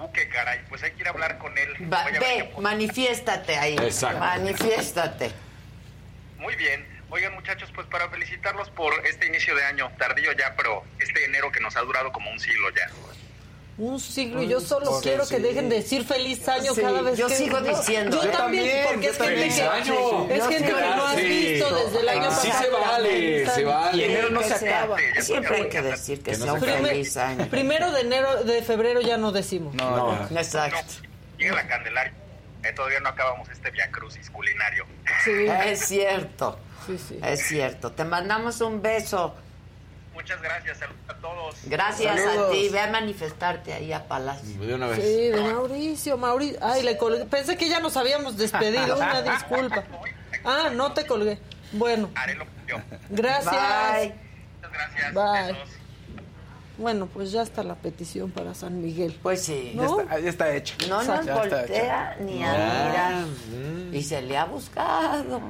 Uh, 0.03 0.13
qué 0.13 0.29
caray, 0.29 0.61
pues 0.69 0.83
hay 0.83 0.93
que 0.93 1.01
ir 1.03 1.07
a 1.07 1.11
hablar 1.11 1.39
con 1.39 1.57
él. 1.59 1.69
Va- 1.93 2.05
Voy 2.05 2.17
a 2.17 2.21
ver 2.21 2.21
ve, 2.21 2.53
manifiéstate 2.61 3.57
ahí. 3.59 3.77
Exacto. 3.77 4.19
Manifiéstate. 4.19 5.31
Muy 6.39 6.55
bien. 6.57 6.87
Oigan, 7.11 7.35
muchachos, 7.35 7.71
pues 7.75 7.87
para 7.89 8.09
felicitarlos 8.09 8.71
por 8.71 8.93
este 9.07 9.27
inicio 9.27 9.55
de 9.57 9.65
año, 9.65 9.91
tardío 9.99 10.33
ya, 10.33 10.55
pero 10.57 10.85
este 11.01 11.25
enero 11.25 11.51
que 11.53 11.61
nos 11.61 11.77
ha 11.77 11.81
durado 11.81 12.13
como 12.13 12.31
un 12.31 12.39
siglo 12.39 12.71
ya. 12.71 12.89
Un 13.81 13.99
siglo 13.99 14.43
y 14.43 14.49
yo 14.49 14.61
solo 14.61 14.85
Porque 14.91 15.09
quiero 15.09 15.25
sí. 15.25 15.35
que 15.37 15.41
dejen 15.41 15.71
de 15.71 15.77
decir 15.77 16.05
feliz 16.05 16.47
año 16.49 16.75
Sí, 16.75 16.83
cada 16.83 17.01
vez 17.01 17.17
yo 17.19 17.29
que 17.29 17.35
sigo 17.37 17.61
no, 17.61 17.67
diciendo, 17.69 18.23
Yo, 18.23 18.31
también, 18.31 18.67
Yo 18.67 18.89
porque 18.91 19.09
también. 19.09 19.11
es 19.11 19.17
gente 19.17 19.25
Feliz 19.41 19.55
que 19.55 19.63
año. 19.63 20.27
es 20.31 20.39
Yo 20.39 20.49
gente 20.51 20.67
que 20.67 20.73
no 20.81 21.07
has 21.07 21.17
sí. 21.17 21.23
visto 21.25 21.75
desde 21.77 22.01
el 22.01 22.09
año 22.11 22.31
Sí 22.31 22.49
pasado. 22.49 22.65
se 22.65 22.71
vale, 22.71 23.47
se 23.51 23.65
vale. 23.65 23.97
Y 23.97 24.05
enero 24.05 24.31
no 24.31 24.43
se 24.43 24.59
sea- 24.59 24.79
acaba. 24.81 24.97
Siempre 25.21 25.57
hay 25.57 25.69
que 25.71 25.81
decir 25.83 26.23
que, 26.23 26.33
Que 26.33 26.37
no 26.37 26.45
sea 26.45 26.53
un 26.53 26.61
feliz 26.61 27.17
año. 27.17 27.47
Primero 27.49 27.91
de 27.93 28.01
enero, 28.03 28.45
de 28.45 28.63
febrero 28.63 29.01
ya 29.01 29.17
no 29.17 29.33
decimos. 29.33 29.75
No, 29.75 30.29
Exacto. 30.37 30.79
Llega 31.39 31.55
la 31.55 31.67
Candelaria. 31.67 32.13
Eh, 32.63 32.73
todavía 32.75 33.01
no 33.01 33.09
acabamos 33.09 33.49
este 33.49 33.71
Via 33.71 33.91
Crucis 33.91 34.29
culinario. 34.29 34.85
Sí. 35.25 35.47
Es 35.65 35.87
cierto. 35.87 36.59
Es 37.23 37.47
cierto. 37.49 37.93
Te 37.93 38.05
mandamos 38.05 38.61
un 38.61 38.83
beso. 38.83 39.35
Muchas 40.21 40.43
gracias, 40.43 40.79
saludos 40.79 41.01
a 41.09 41.15
todos. 41.15 41.55
Gracias 41.65 42.21
a 42.27 42.51
ti. 42.51 42.69
Ve 42.69 42.81
a 42.81 42.91
manifestarte 42.91 43.73
ahí 43.73 43.91
a 43.93 44.07
Palacio. 44.07 44.61
De 44.61 44.75
una 44.75 44.89
vez. 44.89 44.99
Sí, 45.03 45.29
de 45.29 45.41
Mauricio, 45.41 46.19
Mauricio. 46.19 46.59
Ay, 46.61 46.83
le 46.83 46.99
colgué. 46.99 47.25
Pensé 47.25 47.57
que 47.57 47.71
ya 47.71 47.81
nos 47.81 47.97
habíamos 47.97 48.37
despedido. 48.37 48.97
Una 48.97 49.23
disculpa. 49.37 49.85
Ah, 50.45 50.69
no 50.75 50.93
te 50.93 51.07
colgué. 51.07 51.39
Bueno. 51.73 52.11
Gracias. 53.09 53.55
Bye. 53.95 54.15
Bye. 55.15 55.57
Bueno, 56.77 57.07
pues 57.07 57.33
ya 57.33 57.43
está 57.43 57.63
la 57.63 57.75
petición 57.75 58.31
para 58.31 58.55
San 58.55 58.81
Miguel. 58.83 59.19
Pues 59.23 59.43
sí. 59.43 59.73
Ya 59.75 59.83
¿No? 59.83 60.01
está, 60.01 60.19
ya 60.19 60.29
está 60.29 60.55
hecho. 60.55 60.75
No 60.89 61.03
nos 61.03 61.27
Ya 61.27 61.35
voltea 61.35 62.17
ni 62.21 62.45
a 62.45 62.53
mirar. 62.53 63.25
Y 63.93 64.03
se 64.03 64.21
le 64.21 64.37
ha 64.37 64.45
buscado. 64.45 65.41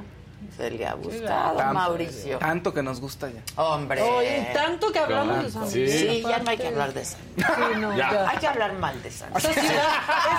Se 0.57 0.69
le 0.69 0.85
ha 0.85 0.93
buscado, 0.95 1.57
Tanto- 1.57 1.73
Mauricio. 1.73 2.37
Tanto 2.37 2.73
que 2.73 2.83
nos 2.83 2.99
gusta 2.99 3.29
ya. 3.29 3.41
Hombre. 3.61 4.01
Oye, 4.01 4.49
tanto 4.53 4.91
que 4.91 4.99
hablamos 4.99 5.43
de 5.43 5.49
San 5.51 5.69
Sí, 5.69 5.79
Miguel. 5.79 6.23
ya 6.23 6.37
no 6.39 6.49
hay 6.51 6.57
que 6.57 6.67
hablar 6.67 6.93
de 6.93 7.05
San 7.05 7.19
Sí, 7.35 7.43
no, 7.79 7.97
Ya. 7.97 8.11
ya. 8.11 8.29
Hay 8.29 8.37
que 8.37 8.47
hablar 8.47 8.73
mal 8.73 9.01
de 9.01 9.09
San 9.11 9.29
Esa 9.35 9.53
ciudad, 9.53 9.69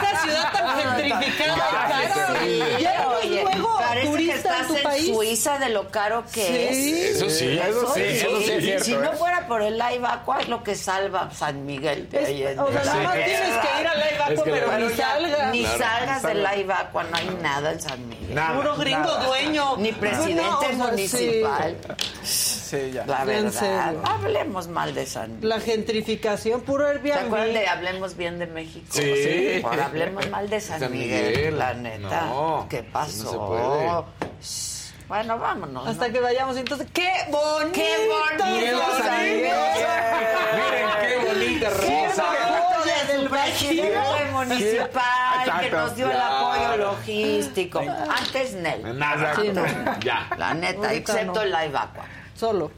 esa 0.02 0.22
ciudad 0.22 0.52
tan 0.52 0.78
gentrificada. 0.78 2.38
Sí, 2.42 2.62
Ya 2.80 3.08
oye, 3.08 3.42
luego 3.42 3.78
parece 3.78 4.16
que 4.16 4.32
estás 4.32 4.70
en 4.70 4.76
en 4.76 4.82
país. 4.82 5.06
Suiza 5.06 5.58
de 5.58 5.68
lo 5.70 5.88
caro 5.90 6.24
que 6.32 6.46
Sí. 6.74 6.92
es. 7.02 7.16
Eso 7.16 7.30
sí, 7.30 7.58
eso 7.58 7.94
sí, 7.94 8.00
eso 8.02 8.38
sí 8.42 8.50
es 8.52 8.64
cierto, 8.64 8.84
Si 8.84 8.92
no 8.94 9.12
¿eh? 9.12 9.16
fuera 9.16 9.46
por 9.46 9.62
el 9.62 9.74
Live 9.78 10.06
Aqua, 10.06 10.40
es 10.40 10.48
lo 10.48 10.62
que 10.62 10.74
salva 10.74 11.30
San 11.32 11.64
Miguel 11.66 12.08
de 12.10 12.22
Es- 12.22 12.28
Allende. 12.28 12.60
o 12.60 12.70
sea, 12.72 12.84
nada 12.84 13.02
más 13.02 13.14
tienes 13.14 13.40
que 13.40 13.80
ir 13.80 13.86
al 13.88 13.98
Live 13.98 14.22
Aqua, 14.22 14.44
pero 14.44 14.78
ni 14.78 14.88
salgas. 14.94 15.52
Ni 15.52 15.66
salgas 15.66 16.22
del. 16.22 16.42
Live 16.42 16.72
Aqua, 16.72 17.04
no 17.04 17.16
hay 17.16 17.38
nada 17.42 17.72
en 17.72 17.80
San 17.80 18.08
Miguel. 18.08 18.38
Puro 18.56 18.76
gringo 18.76 19.14
dueño. 19.26 19.76
Ni 19.78 19.92
presidente 20.10 20.42
No, 20.42 20.58
o 20.58 20.62
sea, 20.62 20.86
municipal. 20.86 21.76
Sí, 22.22 22.90
ya. 22.92 23.06
La 23.06 23.24
verdad. 23.24 23.94
Hablemos 24.04 24.68
mal 24.68 24.94
de 24.94 25.06
San 25.06 25.34
Miguel. 25.36 25.48
La 25.48 25.60
gentrificación, 25.60 26.60
puro 26.62 26.84
¿Se 26.86 26.92
Airbnb. 26.92 27.12
acuerdan 27.26 27.52
de 27.52 27.66
Hablemos 27.68 28.16
bien 28.16 28.38
de 28.38 28.46
México? 28.46 28.86
Sí. 28.90 29.62
Hablemos 29.64 30.28
mal 30.30 30.48
de 30.48 30.60
San, 30.60 30.80
San 30.80 30.92
Miguel, 30.92 31.34
Miguel. 31.36 31.58
la 31.58 31.74
neta. 31.74 32.26
No, 32.26 32.66
¿Qué 32.68 32.82
pasó? 32.82 33.24
no 33.24 33.30
se 33.30 33.36
puede. 33.38 34.71
Bueno, 35.08 35.38
vámonos. 35.38 35.86
Hasta 35.86 36.06
¿no? 36.08 36.12
que 36.14 36.20
vayamos. 36.20 36.56
Entonces, 36.56 36.86
¡qué 36.92 37.10
bonito! 37.30 37.72
¡Qué 37.72 38.06
bonito! 38.06 38.44
Miren 38.46 38.76
qué 41.00 41.18
bonita 41.26 41.68
¡Qué 41.80 42.06
rosa. 42.08 42.24
de 42.84 43.12
del 43.18 43.28
presidente 43.28 43.98
municipal 44.32 45.44
que 45.44 45.66
Exacto. 45.66 45.76
nos 45.76 45.96
dio 45.96 46.06
el 46.10 46.12
Ya. 46.16 46.38
apoyo 46.38 46.76
logístico. 46.76 47.80
Antes 47.80 48.54
Nel. 48.54 48.98
Nada. 48.98 49.34
Sí, 49.36 49.48
no. 49.52 49.64
Ya. 50.00 50.28
La 50.38 50.54
neta, 50.54 50.88
Ahorita 50.88 51.12
excepto 51.12 51.34
no. 51.34 51.40
el 51.42 51.50
Live 51.52 51.78
Aqua. 51.78 52.04
Solo. 52.34 52.72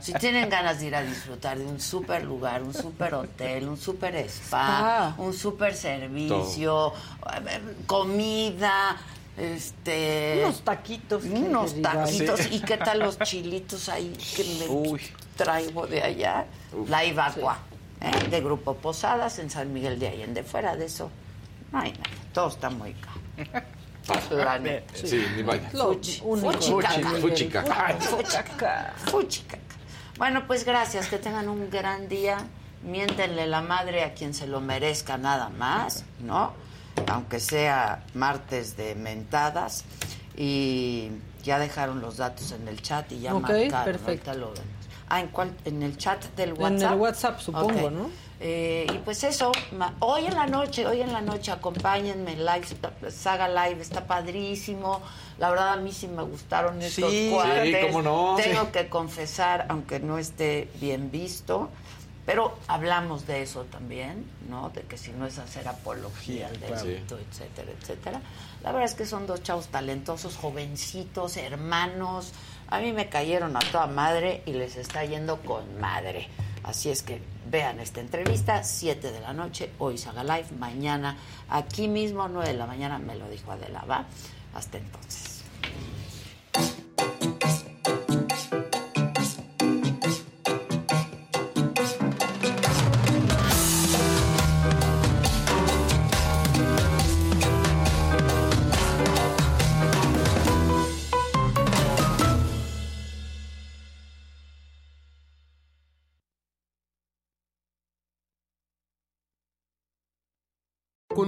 Si 0.00 0.14
tienen 0.14 0.48
ganas 0.48 0.78
de 0.80 0.86
ir 0.86 0.94
a 0.94 1.02
disfrutar 1.02 1.58
de 1.58 1.66
un 1.66 1.78
super 1.80 2.22
lugar, 2.24 2.62
un 2.62 2.72
super 2.72 3.14
hotel, 3.14 3.68
un 3.68 3.76
super 3.76 4.14
spa, 4.16 5.08
Ah. 5.08 5.14
un 5.18 5.34
super 5.34 5.74
servicio, 5.74 6.92
eh, 7.32 7.60
comida, 7.86 8.96
este 9.36 10.40
Unos 10.44 10.62
taquitos. 10.62 11.24
unos 11.24 11.80
taquitos 11.82 12.40
Sí. 12.40 12.48
y 12.56 12.60
qué 12.60 12.76
tal 12.76 13.00
los 13.00 13.18
chilitos 13.18 13.88
ahí 13.88 14.12
que 14.36 14.44
me 14.60 14.68
Uy. 14.68 15.00
traigo 15.36 15.86
de 15.86 16.02
allá, 16.02 16.46
la 16.88 17.04
Ibacua. 17.04 17.58
¿eh? 18.00 18.28
de 18.28 18.40
Grupo 18.40 18.74
Posadas 18.76 19.38
en 19.38 19.48
San 19.50 19.72
Miguel 19.72 19.98
de 19.98 20.08
Allende. 20.08 20.42
Fuera 20.42 20.76
de 20.76 20.84
eso, 20.86 21.10
no 21.72 21.78
hay 21.80 21.92
nada. 21.92 22.04
Todo 22.32 22.48
está 22.48 22.68
muy 22.70 22.92
caro. 22.94 23.64
La 24.30 24.58
neta. 24.58 24.92
Sí, 24.94 25.24
ni 25.34 25.42
vaya. 25.42 25.70
Fuchicaca. 27.20 27.94
Fuchicaca. 29.06 29.62
Bueno, 30.18 30.46
pues 30.46 30.64
gracias, 30.64 31.08
que 31.08 31.18
tengan 31.18 31.48
un 31.48 31.70
gran 31.70 32.08
día. 32.08 32.36
Miéntenle 32.82 33.46
la 33.46 33.62
madre 33.62 34.04
a 34.04 34.12
quien 34.12 34.34
se 34.34 34.46
lo 34.46 34.60
merezca 34.60 35.16
nada 35.16 35.48
más, 35.48 36.04
¿no? 36.20 36.52
Aunque 37.08 37.40
sea 37.40 38.04
martes 38.14 38.76
de 38.76 38.94
mentadas. 38.94 39.84
Y 40.36 41.10
ya 41.42 41.58
dejaron 41.58 42.00
los 42.00 42.16
datos 42.16 42.50
en 42.52 42.66
el 42.68 42.80
chat 42.82 43.10
y 43.12 43.20
ya 43.20 43.34
Ok, 43.34 43.42
marcaron. 43.42 43.84
perfecto. 43.84 44.34
lo 44.34 44.46
vemos. 44.52 44.60
Ah, 45.08 45.20
¿en, 45.20 45.28
cuál? 45.28 45.52
¿en 45.64 45.82
el 45.82 45.96
chat 45.98 46.24
del 46.34 46.50
En 46.50 46.60
WhatsApp? 46.62 46.92
el 46.92 46.98
WhatsApp, 46.98 47.40
supongo. 47.40 47.90
¿no? 47.90 48.10
Eh, 48.40 48.86
y 48.92 48.98
pues 48.98 49.22
eso, 49.22 49.52
ma- 49.76 49.94
hoy 50.00 50.26
en 50.26 50.34
la 50.34 50.46
noche, 50.46 50.86
hoy 50.86 51.02
en 51.02 51.12
la 51.12 51.20
noche, 51.20 51.52
acompáñenme 51.52 52.32
en 52.32 52.44
live, 52.44 52.66
Saga 53.10 53.48
Live, 53.48 53.80
está 53.80 54.06
padrísimo. 54.06 55.02
La 55.38 55.50
verdad, 55.50 55.74
a 55.74 55.76
mí 55.76 55.92
sí 55.92 56.08
me 56.08 56.22
gustaron 56.22 56.80
estos 56.82 57.10
Sí, 57.12 57.30
cuates. 57.32 57.64
sí, 57.80 57.86
cómo 57.86 58.02
no. 58.02 58.34
Tengo 58.36 58.62
Sí. 58.64 58.68
que 58.72 58.88
confesar, 58.88 59.66
aunque 59.68 60.00
no 60.00 60.18
esté 60.18 60.68
bien 60.80 61.10
visto, 61.12 61.70
pero 62.26 62.56
hablamos 62.68 63.26
de 63.26 63.42
eso 63.42 63.64
también, 63.64 64.24
¿no? 64.48 64.70
De 64.70 64.82
que 64.82 64.96
si 64.96 65.12
no 65.12 65.26
es 65.26 65.38
hacer 65.38 65.68
apología 65.68 66.48
al 66.48 66.56
claro. 66.56 66.84
delito, 66.84 67.18
etcétera, 67.18 67.70
etcétera. 67.78 68.20
La 68.62 68.72
verdad 68.72 68.88
es 68.88 68.94
que 68.94 69.04
son 69.04 69.26
dos 69.26 69.42
chavos 69.42 69.68
talentosos, 69.68 70.36
jovencitos, 70.36 71.36
hermanos. 71.36 72.32
A 72.68 72.80
mí 72.80 72.92
me 72.92 73.08
cayeron 73.08 73.56
a 73.56 73.60
toda 73.60 73.86
madre 73.86 74.42
y 74.46 74.52
les 74.54 74.76
está 74.76 75.04
yendo 75.04 75.40
con 75.40 75.78
madre. 75.80 76.28
Así 76.62 76.88
es 76.88 77.02
que 77.02 77.20
vean 77.50 77.78
esta 77.78 78.00
entrevista, 78.00 78.64
7 78.64 79.12
de 79.12 79.20
la 79.20 79.34
noche, 79.34 79.70
hoy 79.78 79.98
Saga 79.98 80.24
Live, 80.24 80.46
mañana 80.58 81.18
aquí 81.50 81.88
mismo, 81.88 82.26
9 82.26 82.48
de 82.48 82.58
la 82.58 82.66
mañana, 82.66 82.98
me 82.98 83.16
lo 83.16 83.28
dijo 83.28 83.52
Adela, 83.52 83.84
¿va? 83.84 84.06
Hasta 84.54 84.78
entonces. 84.78 85.33